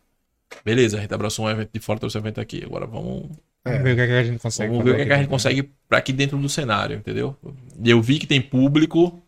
Beleza, 0.64 1.00
a 1.00 1.02
gente 1.02 1.12
abraçou 1.12 1.46
um 1.46 1.50
evento 1.50 1.72
de 1.74 1.80
fora, 1.80 2.00
trouxe 2.00 2.20
um 2.20 2.22
evento 2.22 2.40
aqui. 2.40 2.64
Agora 2.64 2.86
vamos 2.86 3.32
Vamos 3.66 3.82
ver 3.82 3.94
o 3.94 3.96
que, 3.96 4.02
é 4.02 4.06
que 4.06 4.14
a 4.14 4.24
gente 4.24 4.40
consegue. 4.40 4.70
Vamos 4.70 4.86
ver 4.86 4.92
o 4.92 4.96
que, 4.96 5.02
é 5.02 5.06
que 5.06 5.12
a 5.12 5.16
aqui 5.16 5.22
gente 5.22 5.30
dentro. 5.30 5.32
consegue 5.32 5.64
pra 5.88 5.98
aqui 5.98 6.14
dentro 6.14 6.38
do 6.38 6.48
cenário, 6.48 6.98
entendeu? 6.98 7.36
E 7.84 7.90
eu 7.90 8.00
vi 8.00 8.20
que 8.20 8.28
tem 8.28 8.40
público, 8.40 9.20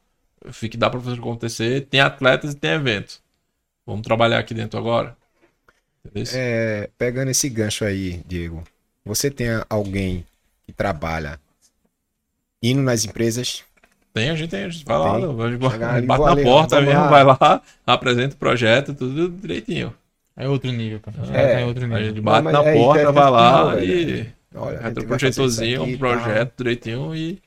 eu 0.45 0.51
vi 0.51 0.69
que 0.69 0.77
dá 0.77 0.91
pra 0.91 1.01
fazer 1.01 1.17
acontecer, 1.17 1.87
tem 1.87 1.99
atletas 1.99 2.53
e 2.53 2.55
tem 2.55 2.69
evento. 2.73 3.19
Vamos 3.83 4.03
trabalhar 4.03 4.37
aqui 4.37 4.53
dentro 4.53 4.77
agora. 4.79 5.17
Entendeu? 6.05 6.31
É, 6.35 6.87
pegando 6.99 7.31
esse 7.31 7.49
gancho 7.49 7.83
aí, 7.83 8.21
Diego, 8.27 8.63
você 9.05 9.29
tem 9.31 9.47
alguém 9.69 10.25
que 10.65 10.71
trabalha 10.73 11.39
indo 12.61 12.81
nas 12.81 13.05
empresas? 13.05 13.63
Tem, 14.13 14.29
a 14.29 14.35
gente 14.35 14.49
tem, 14.49 14.63
a 14.65 14.69
gente 14.69 14.83
vai 14.85 14.97
lá, 14.97 15.13
Tem. 15.19 15.35
vai- 15.35 15.55
vai- 15.55 15.71
Chegar 15.71 15.93
ali, 15.95 16.05
bate 16.07 16.23
na 16.23 16.31
ali, 16.31 16.43
porta 16.43 16.81
mesmo, 16.81 16.99
lá. 16.99 17.07
vai 17.09 17.23
lá, 17.23 17.61
apresenta 17.87 18.35
o 18.35 18.37
projeto, 18.37 18.93
tudo 18.93 19.29
direitinho. 19.29 19.93
É 20.35 20.47
outro 20.47 20.71
nível, 20.71 20.99
cara. 20.99 21.17
É, 21.33 21.61
É, 21.61 21.65
outro 21.65 21.85
A 21.85 21.87
nível. 21.87 22.05
gente 22.05 22.21
bate 22.21 22.43
mas 22.43 22.53
na 22.53 22.63
é 22.63 22.73
porta, 22.73 23.01
é 23.01 23.11
vai 23.11 23.29
lá 23.31 23.83
e 23.83 24.27
Olha, 24.53 24.79
a 24.79 24.81
retroprojetozinho, 24.83 25.83
aqui 25.83 25.93
um 25.93 25.97
projeto 25.97 26.53
direitinho 26.57 27.15
e 27.15 27.41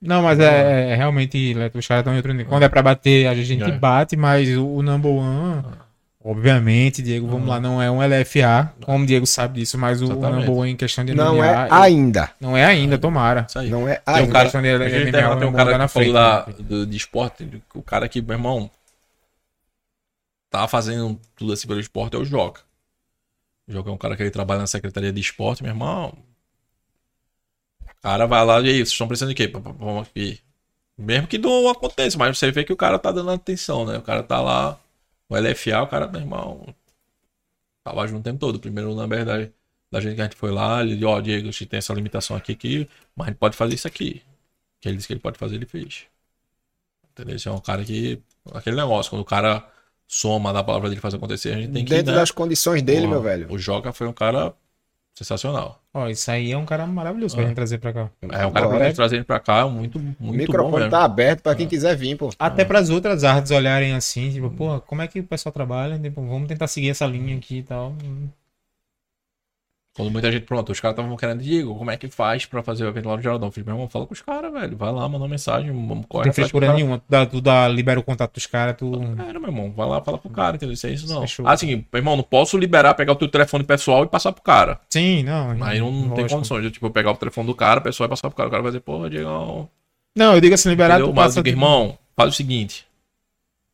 Não, 0.00 0.22
mas 0.22 0.40
é, 0.40 0.90
é 0.90 0.94
realmente, 0.96 1.54
Leto, 1.54 1.78
os 1.78 1.86
caras 1.86 2.00
estão 2.00 2.12
em 2.12 2.16
outro 2.16 2.32
nível. 2.32 2.48
Quando 2.48 2.64
é 2.64 2.68
pra 2.68 2.82
bater, 2.82 3.28
a 3.28 3.34
gente 3.34 3.62
É. 3.62 3.70
bate, 3.70 4.16
mas 4.16 4.48
o, 4.56 4.66
o 4.66 4.82
number 4.82 5.12
one, 5.12 5.62
obviamente, 6.24 7.02
Diego, 7.02 7.26
vamos 7.26 7.48
lá, 7.48 7.60
não 7.60 7.82
é 7.82 7.90
um 7.90 7.98
LFA, 8.00 8.72
como 8.84 9.04
o 9.04 9.06
Diego 9.06 9.26
sabe 9.26 9.60
disso, 9.60 9.76
mas 9.76 10.00
o, 10.00 10.64
em 10.64 10.76
questão 10.76 11.04
de 11.04 11.14
Não 11.14 11.36
MMA, 11.36 11.46
é 11.46 11.68
ainda. 11.70 12.30
não 12.40 12.56
é 12.56 12.64
ainda, 12.64 12.96
tomara. 12.98 13.46
isso 13.48 13.58
aí. 13.58 13.68
Não 13.68 13.88
é 13.88 13.96
Tem 13.96 14.14
um 14.14 14.16
ainda. 14.18 14.32
cara, 14.32 14.48
de 14.48 14.56
MMA 14.56 14.62
tem, 14.62 14.98
é 14.98 15.10
tem 15.12 15.46
um 15.46 15.50
um 15.50 15.52
cara 15.52 15.68
andar 15.70 15.78
na 15.78 15.88
frente, 15.88 16.12
da, 16.12 16.46
né? 16.46 16.54
do, 16.60 16.86
de 16.86 16.96
esporte, 16.96 17.62
o 17.74 17.82
cara 17.82 18.08
que, 18.08 18.22
meu 18.22 18.34
irmão, 18.34 18.70
tá 20.50 20.68
fazendo 20.68 21.18
tudo 21.34 21.52
assim 21.52 21.66
pelo 21.66 21.80
esporte 21.80 22.14
é 22.14 22.18
o 22.18 22.24
Joca. 22.24 22.60
O 23.66 23.72
Joca 23.72 23.90
é 23.90 23.92
um 23.92 23.98
cara 23.98 24.16
que 24.16 24.22
ele 24.22 24.30
trabalha 24.30 24.60
na 24.60 24.66
Secretaria 24.66 25.12
de 25.12 25.20
Esporte, 25.20 25.62
meu 25.62 25.72
irmão. 25.72 26.12
O 27.80 28.02
cara 28.02 28.26
vai 28.26 28.44
lá 28.44 28.60
e 28.60 28.68
aí, 28.68 28.74
vocês 28.76 28.90
estão 28.90 29.06
precisando 29.08 29.30
de 29.30 29.34
quê? 29.34 29.46
Vamos 29.48 30.08
aqui. 30.08 30.40
Mesmo 30.98 31.26
que 31.26 31.38
não 31.38 31.68
aconteça, 31.68 32.18
mas 32.18 32.36
você 32.38 32.50
vê 32.50 32.64
que 32.64 32.72
o 32.72 32.76
cara 32.76 32.98
tá 32.98 33.10
dando 33.10 33.30
atenção, 33.30 33.86
né? 33.86 33.96
O 33.98 34.02
cara 34.02 34.22
tá 34.22 34.40
lá, 34.40 34.78
o 35.32 35.40
LFA, 35.40 35.82
o 35.82 35.86
cara, 35.86 36.06
meu 36.06 36.20
irmão, 36.20 36.74
tava 37.82 38.06
junto 38.06 38.20
o 38.20 38.22
tempo 38.22 38.38
todo. 38.38 38.60
Primeiro, 38.60 38.94
na 38.94 39.06
verdade, 39.06 39.52
da 39.90 40.00
gente 40.00 40.14
que 40.14 40.20
a 40.20 40.24
gente 40.24 40.36
foi 40.36 40.50
lá, 40.50 40.82
ele 40.82 40.94
disse, 40.94 41.04
ó, 41.04 41.20
Diego, 41.20 41.48
a 41.48 41.50
gente 41.50 41.66
tem 41.66 41.78
essa 41.78 41.94
limitação 41.94 42.36
aqui, 42.36 42.52
aqui, 42.52 42.88
mas 43.16 43.28
a 43.28 43.30
gente 43.30 43.38
pode 43.38 43.56
fazer 43.56 43.74
isso 43.74 43.88
aqui. 43.88 44.22
Que 44.80 44.88
ele 44.88 44.96
disse 44.96 45.06
que 45.06 45.14
ele 45.14 45.20
pode 45.20 45.38
fazer, 45.38 45.56
ele 45.56 45.66
fez. 45.66 46.04
Entendeu? 47.10 47.36
Esse 47.36 47.48
é 47.48 47.50
um 47.50 47.60
cara 47.60 47.84
que. 47.84 48.20
Aquele 48.52 48.76
negócio, 48.76 49.10
quando 49.10 49.22
o 49.22 49.24
cara 49.24 49.66
soma 50.06 50.52
da 50.52 50.62
palavra 50.62 50.88
dele 50.88 51.00
fazer 51.00 51.16
acontecer, 51.16 51.52
a 51.52 51.56
gente 51.56 51.72
tem 51.72 51.84
que. 51.84 51.90
Dentro 51.90 52.12
né? 52.12 52.18
das 52.18 52.30
condições 52.30 52.82
dele, 52.82 53.02
Porra, 53.02 53.10
meu 53.12 53.22
velho. 53.22 53.52
O 53.52 53.58
Joca 53.58 53.92
foi 53.92 54.06
um 54.06 54.12
cara 54.12 54.54
sensacional. 55.14 55.80
Ó, 55.94 56.08
isso 56.08 56.30
aí 56.30 56.52
é 56.52 56.56
um 56.56 56.64
cara 56.64 56.86
maravilhoso 56.86 57.34
pra 57.34 57.44
Ah. 57.44 57.46
gente 57.48 57.56
trazer 57.56 57.78
pra 57.78 57.92
cá. 57.92 58.10
É, 58.22 58.46
o 58.46 58.50
cara 58.50 58.68
pra 58.68 58.84
gente 58.86 58.96
trazer 58.96 59.16
ele 59.16 59.24
pra 59.24 59.38
cá 59.38 59.58
é 59.58 59.64
muito, 59.64 59.98
O 59.98 60.02
muito 60.02 60.16
bom 60.20 60.32
microfone 60.32 60.76
mesmo. 60.76 60.90
tá 60.90 61.04
aberto 61.04 61.42
pra 61.42 61.54
quem 61.54 61.68
quiser 61.68 61.94
vir, 61.96 62.16
pô. 62.16 62.30
Até 62.38 62.64
pras 62.64 62.88
outras 62.90 63.22
artes 63.24 63.50
olharem 63.52 63.94
assim, 63.94 64.30
tipo, 64.32 64.48
pô, 64.50 64.80
como 64.80 65.02
é 65.02 65.08
que 65.08 65.20
o 65.20 65.24
pessoal 65.24 65.52
trabalha? 65.52 65.98
Tipo, 65.98 66.22
vamos 66.26 66.48
tentar 66.48 66.66
seguir 66.66 66.90
essa 66.90 67.04
linha 67.06 67.36
aqui 67.36 67.58
e 67.58 67.62
tal. 67.62 67.94
Quando 69.94 70.10
muita 70.10 70.32
gente, 70.32 70.46
pronto, 70.46 70.72
os 70.72 70.80
caras 70.80 70.96
estavam 70.96 71.14
querendo, 71.18 71.42
Diego, 71.42 71.76
como 71.76 71.90
é 71.90 71.98
que 71.98 72.08
faz 72.08 72.46
pra 72.46 72.62
fazer 72.62 72.84
o 72.84 72.88
evento 72.88 73.10
lá 73.10 73.16
no 73.16 73.22
Geraldão? 73.22 73.48
Eu 73.48 73.52
falei, 73.52 73.66
meu 73.66 73.74
irmão, 73.74 73.88
fala 73.90 74.06
com 74.06 74.14
os 74.14 74.22
caras, 74.22 74.50
velho. 74.50 74.74
Vai 74.74 74.90
lá, 74.90 75.06
manda 75.06 75.24
uma 75.24 75.28
mensagem, 75.28 75.70
vamos 75.70 76.06
correr. 76.08 76.24
Não 76.24 76.32
tem 76.32 76.32
frescura 76.32 76.66
cara. 76.66 76.78
nenhuma. 76.78 76.98
Tu, 76.98 77.04
dá, 77.10 77.26
tu 77.26 77.40
dá, 77.42 77.68
libera 77.68 78.00
o 78.00 78.02
contato 78.02 78.32
dos 78.32 78.46
caras, 78.46 78.74
tu. 78.78 78.90
Era, 79.28 79.38
meu 79.38 79.50
irmão, 79.50 79.70
vai 79.70 79.86
lá, 79.86 80.00
fala 80.00 80.16
com 80.16 80.30
o 80.30 80.32
cara, 80.32 80.56
entendeu? 80.56 80.72
Isso 80.72 80.86
é 80.86 80.90
isso, 80.92 81.06
não. 81.06 81.20
Fechou. 81.20 81.46
Assim, 81.46 81.66
meu 81.76 81.86
irmão, 82.00 82.16
não 82.16 82.22
posso 82.22 82.56
liberar, 82.56 82.94
pegar 82.94 83.12
o 83.12 83.16
teu 83.16 83.28
telefone 83.28 83.64
pessoal 83.64 84.04
e 84.04 84.06
passar 84.06 84.32
pro 84.32 84.42
cara. 84.42 84.80
Sim, 84.88 85.24
não. 85.24 85.62
Aí 85.62 85.78
não, 85.78 85.92
não 85.92 86.14
tem 86.14 86.26
condições 86.26 86.62
de, 86.62 86.70
tipo, 86.70 86.86
eu 86.86 86.90
pegar 86.90 87.10
o 87.10 87.16
telefone 87.16 87.46
do 87.46 87.54
cara, 87.54 87.80
o 87.80 87.82
pessoal 87.82 88.06
e 88.06 88.10
passar 88.10 88.30
pro 88.30 88.36
cara. 88.36 88.48
O 88.48 88.50
cara 88.50 88.62
vai 88.62 88.72
dizer, 88.72 88.80
porra, 88.80 89.10
Diego, 89.10 89.68
Não, 90.16 90.34
eu 90.34 90.40
digo 90.40 90.54
assim, 90.54 90.70
liberar, 90.70 90.94
entendeu? 90.94 91.12
tu 91.12 91.16
Mas, 91.16 91.34
passa. 91.34 91.40
eu 91.40 91.46
irmão, 91.46 91.98
faz 92.16 92.30
o 92.30 92.32
seguinte. 92.32 92.86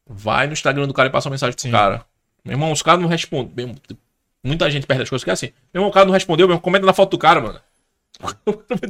Vai 0.04 0.48
no 0.48 0.52
Instagram 0.52 0.88
do 0.88 0.94
cara 0.94 1.08
e 1.08 1.12
passa 1.12 1.28
uma 1.28 1.34
mensagem 1.34 1.54
pro 1.54 1.62
Sim. 1.62 1.70
cara. 1.70 2.04
Meu 2.44 2.54
irmão, 2.54 2.72
os 2.72 2.82
caras 2.82 3.00
não 3.00 3.08
respondem. 3.08 3.76
Muita 4.44 4.70
gente 4.70 4.86
perde 4.86 5.02
as 5.02 5.08
coisas 5.08 5.24
que 5.24 5.30
é 5.30 5.32
assim. 5.32 5.46
Meu 5.74 5.80
irmão, 5.80 5.90
o 5.90 5.92
cara 5.92 6.06
não 6.06 6.12
respondeu, 6.12 6.46
meu 6.46 6.54
irmão, 6.54 6.62
comenta 6.62 6.86
na 6.86 6.92
foto 6.92 7.10
do 7.12 7.18
cara, 7.18 7.40
mano. 7.40 7.60
Vai 8.20 8.34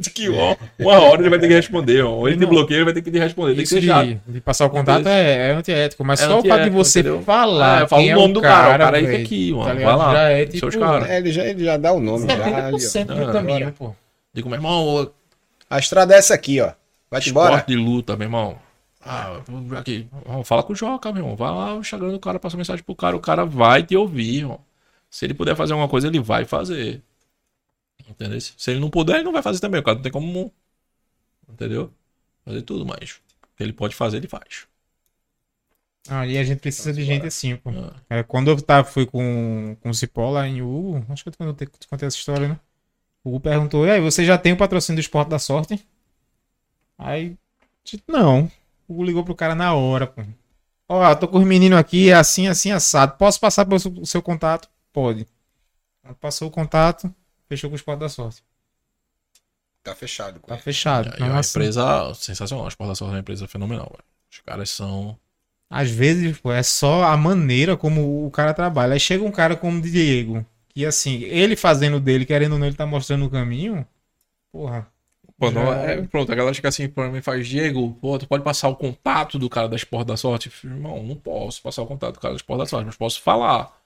que, 0.13 0.27
ó, 0.29 0.55
uma 0.79 0.99
hora 0.99 1.21
ele 1.21 1.29
vai 1.29 1.37
ter 1.39 1.47
que 1.47 1.53
responder, 1.53 2.01
ó. 2.03 2.11
Ou 2.11 2.27
ele 2.27 2.37
te 2.37 2.41
Irmão, 2.43 2.55
bloqueia, 2.55 2.77
ele 2.77 2.85
vai 2.85 2.93
ter 2.93 3.01
que 3.03 3.11
te 3.11 3.19
responder. 3.19 3.49
Tem 3.53 3.57
que 3.57 3.63
Isso 3.63 3.75
ser 3.75 3.81
de, 3.81 4.15
de 4.27 4.41
passar 4.41 4.65
o 4.65 4.69
contato 4.71 5.07
é, 5.07 5.49
é 5.49 5.51
antiético, 5.53 6.03
mas 6.03 6.19
É 6.19 6.25
só 6.25 6.39
o 6.39 6.43
fato 6.43 6.63
de 6.63 6.69
você 6.71 6.99
entendeu? 7.01 7.21
falar. 7.21 7.83
É, 7.83 7.87
fala 7.87 8.01
o 8.01 8.11
nome 8.15 8.31
é 8.31 8.33
do 8.33 8.41
cara, 8.41 8.75
o 8.75 8.77
cara 8.79 8.97
aí 8.97 9.05
velho, 9.05 9.17
fica 9.17 9.25
aqui, 9.27 9.53
mano. 9.53 9.65
tá 9.65 9.73
vai 9.85 9.95
lá. 9.95 10.13
Já 10.13 10.29
é 10.29 10.45
tipo. 10.45 10.79
caras. 10.79 11.09
É, 11.09 11.17
ele, 11.17 11.31
já, 11.31 11.45
ele 11.45 11.63
já 11.63 11.77
dá 11.77 11.91
o 11.93 11.99
nome. 11.99 12.25
Já, 12.27 12.33
ali, 12.67 12.75
ó. 12.75 12.77
70% 12.77 13.05
do 13.05 13.23
Ah, 13.29 13.33
caminho, 13.33 13.57
agora. 13.57 13.71
pô. 13.77 13.95
Digo, 14.33 14.49
meu 14.49 14.57
irmão, 14.57 15.11
A 15.69 15.77
estrada 15.77 16.15
é 16.15 16.17
essa 16.17 16.33
aqui, 16.33 16.59
ó. 16.61 16.71
Vai-te 17.11 17.29
embora. 17.29 17.49
esporte 17.55 17.67
de 17.67 17.75
luta, 17.75 18.15
meu 18.15 18.25
irmão. 18.25 18.57
Ah, 19.05 19.39
aqui, 19.77 20.07
vamos 20.25 20.47
falar 20.47 20.63
com 20.63 20.73
o 20.73 20.75
Joca, 20.75 21.11
meu 21.11 21.21
irmão. 21.23 21.35
Vai 21.35 21.49
lá, 21.51 21.75
o 21.75 21.79
Instagram 21.81 22.09
do 22.11 22.19
cara, 22.19 22.39
passa 22.39 22.57
mensagem 22.57 22.83
pro 22.83 22.95
cara, 22.95 23.15
o 23.15 23.19
cara 23.19 23.45
vai 23.45 23.83
te 23.83 23.95
ouvir, 23.95 24.37
irmão. 24.39 24.59
Se 25.09 25.25
ele 25.25 25.33
puder 25.33 25.55
fazer 25.55 25.73
alguma 25.73 25.89
coisa, 25.89 26.07
ele 26.07 26.19
vai 26.19 26.45
fazer. 26.45 27.03
Entendeu? 28.09 28.39
Se 28.41 28.71
ele 28.71 28.79
não 28.79 28.89
puder, 28.89 29.15
ele 29.17 29.23
não 29.23 29.31
vai 29.31 29.41
fazer 29.41 29.59
também. 29.59 29.79
O 29.81 29.83
cara 29.83 29.95
não 29.95 30.03
tem 30.03 30.11
como. 30.11 30.53
Entendeu? 31.49 31.93
Fazer 32.45 32.61
tudo, 32.63 32.85
mas. 32.85 33.21
O 33.43 33.57
que 33.57 33.63
ele 33.63 33.73
pode 33.73 33.95
fazer, 33.95 34.17
ele 34.17 34.27
faz. 34.27 34.67
Ah, 36.09 36.25
e 36.25 36.37
a 36.37 36.43
gente 36.43 36.59
precisa 36.59 36.91
de 36.91 37.03
gente 37.03 37.25
assim, 37.25 37.55
pô. 37.55 37.69
Ah, 37.69 37.93
É, 38.09 38.23
quando 38.23 38.49
eu 38.49 38.61
tava, 38.61 38.83
fui 38.87 39.05
com, 39.05 39.75
com 39.81 39.89
o 39.89 39.93
Cipó 39.93 40.29
lá 40.31 40.47
em 40.47 40.61
Hugo, 40.61 41.05
acho 41.09 41.23
que 41.23 41.29
eu 41.29 41.53
te 41.53 41.65
te 41.67 41.87
contei 41.87 42.07
essa 42.07 42.17
história, 42.17 42.47
né? 42.47 42.59
O 43.23 43.29
Hugo 43.29 43.41
perguntou, 43.41 43.85
e 43.87 43.91
aí, 43.91 44.01
você 44.01 44.25
já 44.25 44.37
tem 44.37 44.53
o 44.53 44.57
patrocínio 44.57 44.97
do 44.97 45.01
Esporte 45.05 45.29
da 45.29 45.39
Sorte? 45.39 45.85
Aí, 46.97 47.37
não. 48.07 48.51
O 48.87 48.93
Hugo 48.93 49.03
ligou 49.03 49.23
pro 49.23 49.35
cara 49.35 49.55
na 49.55 49.73
hora, 49.73 50.07
pô. 50.07 50.21
Ó, 50.87 51.07
eu 51.09 51.15
tô 51.15 51.27
com 51.27 51.37
os 51.39 51.45
meninos 51.45 51.77
aqui, 51.79 52.09
é 52.09 52.13
assim, 52.13 52.47
assim, 52.47 52.71
assado. 52.71 53.17
Posso 53.17 53.39
passar 53.39 53.65
pelo 53.65 53.79
seu, 53.79 54.05
seu 54.05 54.21
contato? 54.21 54.69
Pode. 54.99 55.25
Passou 56.19 56.49
o 56.49 56.51
contato, 56.51 57.13
fechou 57.47 57.69
com 57.69 57.73
o 57.73 57.77
Esporte 57.77 58.01
da 58.01 58.09
Sorte. 58.09 58.43
Tá 59.81 59.95
fechado. 59.95 60.41
Tá 60.41 60.57
fechado. 60.57 61.13
é 61.15 61.19
Não, 61.21 61.27
uma 61.29 61.39
assim, 61.39 61.51
empresa 61.51 62.13
sensacional. 62.15 62.65
A 62.65 62.67
Sport 62.67 62.89
da 62.89 62.95
Sorte 62.95 63.11
é 63.11 63.13
uma 63.13 63.21
empresa 63.21 63.47
fenomenal, 63.47 63.87
velho. 63.89 64.03
Os 64.29 64.39
caras 64.39 64.69
são. 64.69 65.17
Às 65.69 65.89
vezes, 65.89 66.37
pô, 66.37 66.51
é 66.51 66.61
só 66.61 67.03
a 67.03 67.15
maneira 67.15 67.77
como 67.77 68.25
o 68.25 68.29
cara 68.29 68.53
trabalha. 68.53 68.93
Aí 68.93 68.99
chega 68.99 69.23
um 69.23 69.31
cara 69.31 69.55
como 69.55 69.77
o 69.77 69.81
Diego, 69.81 70.45
que 70.67 70.85
assim, 70.85 71.21
ele 71.21 71.55
fazendo 71.55 71.95
o 71.95 72.01
dele, 72.01 72.25
querendo 72.25 72.53
ou 72.53 72.59
não, 72.59 72.67
ele 72.67 72.75
tá 72.75 72.85
mostrando 72.85 73.25
o 73.25 73.29
caminho. 73.29 73.87
Porra. 74.51 74.85
Pô, 75.37 75.49
não, 75.49 75.71
é, 75.71 76.01
pronto, 76.07 76.29
a 76.29 76.35
galera 76.35 76.53
chega 76.53 76.67
assim 76.67 76.89
pra 76.89 77.09
mim 77.09 77.21
faz, 77.21 77.47
Diego, 77.47 77.93
pô, 78.01 78.19
tu 78.19 78.27
pode 78.27 78.43
passar 78.43 78.67
o 78.67 78.75
contato 78.75 79.39
do 79.39 79.49
cara 79.49 79.69
da 79.69 79.77
Sport 79.77 80.05
da 80.05 80.17
Sorte? 80.17 80.51
Irmão, 80.65 81.01
não 81.01 81.15
posso 81.15 81.61
passar 81.61 81.81
o 81.83 81.87
contato 81.87 82.15
do 82.15 82.19
cara 82.19 82.33
da 82.33 82.37
Sport 82.37 82.59
da 82.59 82.65
Sorte, 82.65 82.85
mas 82.87 82.97
posso 82.97 83.21
falar. 83.21 83.78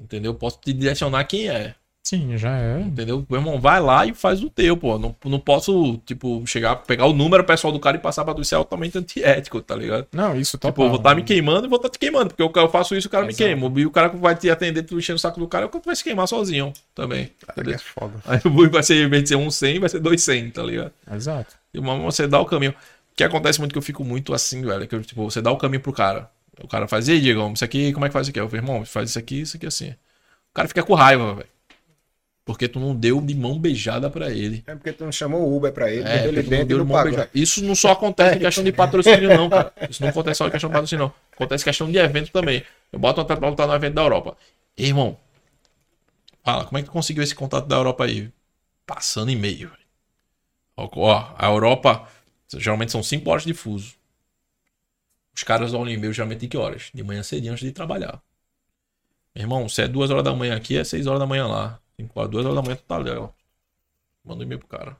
Entendeu? 0.00 0.34
Posso 0.34 0.58
te 0.60 0.72
direcionar 0.72 1.24
quem 1.24 1.48
é. 1.48 1.74
Sim, 2.02 2.36
já 2.38 2.56
é. 2.56 2.80
Entendeu? 2.80 3.24
Meu 3.28 3.40
irmão, 3.40 3.60
vai 3.60 3.78
lá 3.78 4.06
e 4.06 4.14
faz 4.14 4.42
o 4.42 4.48
teu, 4.48 4.74
pô. 4.76 4.98
Não, 4.98 5.14
não 5.26 5.38
posso, 5.38 5.98
tipo, 6.06 6.42
chegar, 6.46 6.76
pegar 6.76 7.04
o 7.06 7.12
número 7.12 7.44
pessoal 7.44 7.72
do 7.72 7.78
cara 7.78 7.98
e 7.98 8.00
passar 8.00 8.24
pra 8.24 8.32
tu. 8.32 8.40
Isso 8.40 8.54
é 8.54 8.58
altamente 8.58 8.96
antiético, 8.96 9.60
tá 9.60 9.76
ligado? 9.76 10.06
Não, 10.12 10.34
isso 10.34 10.56
Tipo, 10.56 10.72
total. 10.72 10.84
eu 10.86 10.90
vou 10.90 10.98
estar 10.98 11.14
me 11.14 11.22
queimando 11.22 11.66
e 11.66 11.68
vou 11.68 11.76
estar 11.76 11.90
te 11.90 11.98
queimando. 11.98 12.34
Porque 12.34 12.58
eu, 12.58 12.68
faço 12.70 12.96
isso, 12.96 13.06
o 13.06 13.10
cara 13.10 13.26
me 13.26 13.34
queima. 13.34 13.70
E 13.76 13.84
o 13.86 13.90
cara 13.90 14.08
que 14.08 14.16
vai 14.16 14.34
te 14.34 14.48
atender, 14.48 14.82
tu 14.82 14.98
enchendo 14.98 15.16
o 15.16 15.20
saco 15.20 15.38
do 15.38 15.46
cara, 15.46 15.68
tu 15.68 15.80
vai 15.84 15.94
se 15.94 16.02
queimar 16.02 16.26
sozinho 16.26 16.72
também. 16.94 17.30
Entendeu? 17.50 17.74
É 17.74 17.78
foda. 17.78 18.14
Aí 18.26 18.40
o 18.44 18.70
vai 18.70 18.82
ser, 18.82 19.06
em 19.06 19.08
vez 19.08 19.22
de 19.24 19.28
ser 19.28 19.36
um 19.36 19.50
100, 19.50 19.78
vai 19.78 19.88
ser 19.88 20.00
dois 20.00 20.22
100, 20.22 20.50
tá 20.50 20.62
ligado? 20.62 20.92
Exato. 21.14 21.54
E 21.72 21.78
uma, 21.78 21.98
você 21.98 22.26
dá 22.26 22.40
o 22.40 22.46
caminho. 22.46 22.72
O 22.72 23.14
que 23.14 23.22
acontece 23.24 23.58
muito 23.58 23.72
que 23.72 23.78
eu 23.78 23.82
fico 23.82 24.02
muito 24.02 24.32
assim, 24.32 24.62
velho. 24.62 24.88
Que 24.88 24.94
eu, 24.94 25.02
tipo, 25.02 25.22
você 25.30 25.42
dá 25.42 25.50
o 25.50 25.58
caminho 25.58 25.82
pro 25.82 25.92
cara. 25.92 26.30
O 26.62 26.68
cara 26.68 26.86
faz, 26.86 27.08
e 27.08 27.12
aí, 27.12 27.20
Diego, 27.20 27.52
isso 27.52 27.64
aqui, 27.64 27.92
como 27.92 28.04
é 28.04 28.08
que 28.08 28.12
faz 28.12 28.26
isso 28.26 28.30
aqui? 28.30 28.40
Eu 28.40 28.48
falei, 28.48 28.64
irmão, 28.64 28.84
faz 28.84 29.10
isso 29.10 29.18
aqui, 29.18 29.40
isso 29.40 29.56
aqui 29.56 29.66
assim. 29.66 29.90
O 29.90 30.54
cara 30.54 30.68
fica 30.68 30.82
com 30.82 30.94
raiva, 30.94 31.34
velho. 31.34 31.48
Porque 32.44 32.66
tu 32.66 32.80
não 32.80 32.94
deu 32.96 33.20
de 33.20 33.34
mão 33.34 33.58
beijada 33.58 34.10
pra 34.10 34.30
ele. 34.30 34.64
É 34.66 34.74
porque 34.74 34.92
tu 34.92 35.04
não 35.04 35.12
chamou 35.12 35.42
o 35.42 35.56
Uber 35.56 35.72
pra 35.72 35.90
ele, 35.90 36.02
É, 36.08 36.26
ele 36.26 36.42
não 36.42 36.48
dentro 36.50 36.64
e 36.64 36.64
deu 36.64 36.78
não 36.78 36.84
de 36.84 36.88
mão 36.90 36.98
pagou. 36.98 37.10
beijada. 37.12 37.30
Isso 37.34 37.62
não 37.62 37.74
só 37.74 37.92
acontece 37.92 38.36
em 38.36 38.40
questão 38.40 38.64
de 38.64 38.72
patrocínio, 38.72 39.28
não, 39.28 39.48
cara. 39.48 39.72
Isso 39.88 40.02
não 40.02 40.08
acontece 40.10 40.38
só 40.38 40.48
em 40.48 40.50
questão 40.50 40.68
de 40.68 40.74
patrocínio, 40.74 41.04
não. 41.06 41.14
Acontece 41.32 41.62
em 41.62 41.66
questão 41.66 41.90
de 41.90 41.98
evento 41.98 42.32
também. 42.32 42.64
Eu 42.92 42.98
boto 42.98 43.20
um 43.20 43.22
atleta 43.22 43.40
pra 43.40 43.48
lutar 43.50 43.68
no 43.68 43.74
evento 43.74 43.94
da 43.94 44.02
Europa. 44.02 44.36
Ei, 44.76 44.86
irmão, 44.86 45.16
fala, 46.44 46.64
como 46.64 46.78
é 46.78 46.82
que 46.82 46.88
tu 46.88 46.92
conseguiu 46.92 47.22
esse 47.22 47.34
contato 47.34 47.66
da 47.66 47.76
Europa 47.76 48.04
aí? 48.04 48.30
Passando 48.86 49.30
e-mail. 49.30 49.68
velho. 49.68 49.80
Ó, 50.76 50.88
Ó, 50.96 51.34
a 51.38 51.46
Europa, 51.46 52.08
geralmente 52.56 52.90
são 52.92 53.02
5 53.02 53.30
horas 53.30 53.44
de 53.44 53.54
fuso. 53.54 53.94
Os 55.34 55.42
caras 55.42 55.72
olham 55.74 55.88
e-mail 55.92 56.12
geralmente 56.12 56.40
de 56.40 56.48
que 56.48 56.56
horas? 56.56 56.90
De 56.92 57.02
manhã 57.02 57.22
cedinho 57.22 57.52
antes 57.52 57.64
de 57.64 57.72
trabalhar. 57.72 58.22
Meu 59.34 59.42
irmão, 59.44 59.68
se 59.68 59.82
é 59.82 59.88
2 59.88 60.10
horas 60.10 60.24
da 60.24 60.34
manhã 60.34 60.56
aqui, 60.56 60.76
é 60.76 60.84
6 60.84 61.06
horas 61.06 61.20
da 61.20 61.26
manhã 61.26 61.46
lá. 61.46 61.80
5 61.96 62.18
horas, 62.18 62.30
2 62.30 62.44
horas 62.46 62.56
da 62.56 62.62
manhã 62.62 62.76
tu 62.76 62.82
tá 62.84 62.96
ali, 62.96 63.10
ó. 63.10 63.30
Manda 64.24 64.40
um 64.40 64.42
e-mail 64.42 64.58
pro 64.58 64.68
cara. 64.68 64.96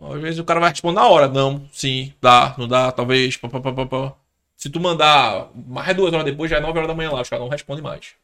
Às 0.00 0.20
vezes 0.20 0.38
o 0.40 0.44
cara 0.44 0.60
vai 0.60 0.70
responder 0.70 0.96
na 0.96 1.08
hora. 1.08 1.28
Não, 1.28 1.68
sim, 1.72 2.14
dá, 2.20 2.54
não 2.58 2.66
dá, 2.68 2.90
talvez. 2.92 3.36
Pá, 3.36 3.48
pá, 3.48 3.60
pá, 3.60 3.86
pá. 3.86 4.16
Se 4.56 4.70
tu 4.70 4.80
mandar 4.80 5.50
mais 5.54 5.96
duas 5.96 6.12
horas 6.12 6.24
depois, 6.24 6.50
já 6.50 6.58
é 6.58 6.60
9 6.60 6.78
horas 6.78 6.88
da 6.88 6.94
manhã 6.94 7.10
lá, 7.10 7.20
os 7.22 7.28
caras 7.28 7.44
não 7.44 7.50
respondem 7.50 7.82
mais. 7.82 8.14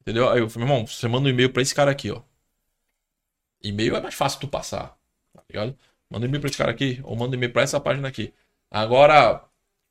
Entendeu? 0.00 0.30
Aí 0.30 0.40
eu 0.40 0.48
falei, 0.48 0.66
meu 0.66 0.74
irmão, 0.76 0.86
você 0.86 1.08
manda 1.08 1.26
um 1.26 1.30
e-mail 1.30 1.52
pra 1.52 1.62
esse 1.62 1.74
cara 1.74 1.90
aqui, 1.90 2.10
ó. 2.10 2.22
E-mail 3.62 3.96
é 3.96 4.00
mais 4.00 4.14
fácil 4.14 4.40
tu 4.40 4.48
passar, 4.48 4.96
tá 5.32 5.42
ligado? 5.48 5.76
Manda 6.10 6.24
um 6.26 6.28
e-mail 6.28 6.40
pra 6.40 6.48
esse 6.48 6.58
cara 6.58 6.70
aqui, 6.70 7.00
ou 7.04 7.16
manda 7.16 7.32
um 7.32 7.34
e-mail 7.34 7.52
pra 7.52 7.62
essa 7.62 7.80
página 7.80 8.06
aqui. 8.08 8.32
Agora, 8.70 9.42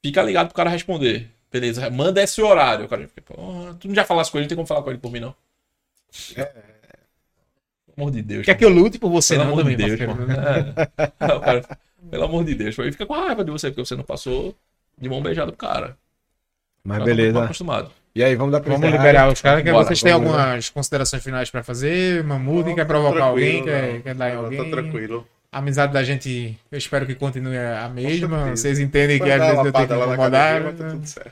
fica 0.04 0.22
ligado 0.22 0.48
pro 0.48 0.56
cara 0.56 0.70
responder. 0.70 1.30
Beleza, 1.52 1.90
manda 1.90 2.22
esse 2.22 2.42
horário. 2.42 2.86
O 2.86 2.88
cara 2.90 3.08
fica, 3.08 3.22
"Porra, 3.22 3.74
tu 3.76 3.88
não 3.88 3.95
já 3.95 4.04
falasse 4.04 4.30
com 4.32 4.38
ele, 4.38 4.44
não 4.45 4.50
tem 4.50 4.56
como 4.58 4.68
falar 4.68 4.82
com 4.84 4.90
ele 4.90 5.00
por 5.00 5.12
mim, 5.12 5.20
não. 5.22 5.34
Pelo 6.36 6.48
amor 7.98 8.12
de 8.12 8.22
Deus. 8.22 8.45
Quer 8.45 8.56
que 8.56 8.66
eu 8.66 8.70
lute 8.70 9.00
por 9.00 9.10
você, 9.10 9.36
Pelo 9.36 9.45
não, 9.45 9.54
amor 9.54 9.64
de 9.64 9.76
também, 9.78 9.88
Deus, 9.98 10.00
parceiro? 10.00 10.28
mano. 10.28 10.34
É. 11.30 11.36
O 11.36 11.40
cara, 11.40 11.64
pelo 12.12 12.24
amor 12.26 12.44
de 12.44 12.56
Deus. 12.56 12.78
Ele 12.78 12.92
fica 12.92 13.06
com 13.06 13.14
raiva 13.14 13.44
de 13.44 13.52
você, 13.52 13.70
porque 13.70 13.86
você 13.86 13.95
não 13.95 14.04
passou 14.04 14.56
de 14.98 15.08
mão 15.10 15.22
beijada 15.22 15.52
pro 15.52 15.58
cara. 15.68 15.98
Mas 16.84 17.00
tá 17.00 17.06
beleza. 17.06 17.44
acostumado. 17.44 17.92
E 18.14 18.24
aí, 18.24 18.36
vamos 18.36 18.52
dar 18.54 18.62
pra 18.62 18.74
Vamos 18.74 18.90
liberar 18.92 19.30
os 19.32 19.42
caras. 19.42 19.64
que 19.64 19.72
Bora, 19.72 19.86
vocês 19.86 20.02
têm 20.02 20.12
algumas 20.12 20.70
considerações 20.70 21.22
finais 21.24 21.50
pra 21.50 21.64
fazer? 21.64 22.24
Mamute, 22.24 22.70
Não, 22.70 22.76
quer 22.76 22.82
tá 22.84 22.88
provocar 22.88 23.26
alguém? 23.26 23.64
tranquilo, 23.64 23.66
Quer, 23.82 23.94
não. 23.94 24.02
quer 24.02 24.16
dar 24.16 24.30
em 24.30 24.36
Não, 24.36 24.44
alguém? 24.45 24.64
Tá 24.64 24.70
tranquilo. 24.70 25.28
A 25.56 25.59
amizade 25.59 25.93
da 25.93 26.03
gente, 26.03 26.59
eu 26.69 26.77
espero 26.77 27.06
que 27.06 27.16
continue 27.16 27.58
a 27.58 27.88
mesma. 27.88 28.53
Vocês 28.53 28.77
entendem 28.77 29.17
que 29.17 29.32
às 29.32 29.40
vezes 29.40 29.66
eu 29.66 29.72
tenho 29.72 29.88
que 29.88 29.93
lapada 29.93 29.95
lá 29.95 30.08
na 30.08 30.14
incomodar. 30.14 30.74
tá 30.74 30.90
tudo 30.90 31.08
certo. 31.08 31.32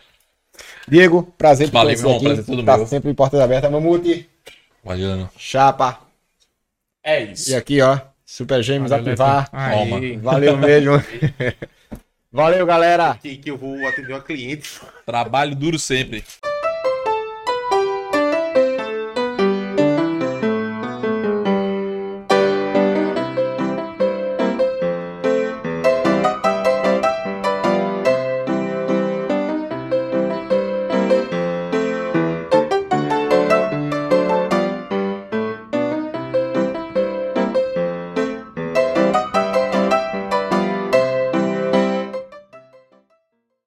Diego, 0.88 1.24
prazer 1.38 1.70
Valeu, 1.70 1.94
irmão, 1.94 2.16
aqui. 2.16 2.24
prazer 2.24 2.46
todo 2.46 2.64
tá 2.64 2.78
meu. 2.78 2.88
sempre 2.88 3.14
portas 3.14 3.42
abertas. 3.42 3.70
Mamute, 3.70 4.30
Imagina. 4.82 5.30
chapa. 5.38 6.00
É 7.04 7.22
isso. 7.22 7.52
E 7.52 7.56
aqui, 7.56 7.82
ó, 7.82 8.00
Super 8.26 8.64
Gêmeos 8.64 8.94
ativar. 8.94 9.50
Aí. 9.52 10.16
Valeu 10.16 10.56
mesmo. 10.56 11.04
Valeu, 12.32 12.66
galera. 12.66 13.20
Que, 13.22 13.36
que 13.36 13.52
eu 13.52 13.58
vou 13.58 13.86
atender 13.86 14.14
uma 14.14 14.22
cliente. 14.22 14.80
Trabalho 15.06 15.54
duro 15.54 15.78
sempre. 15.78 16.24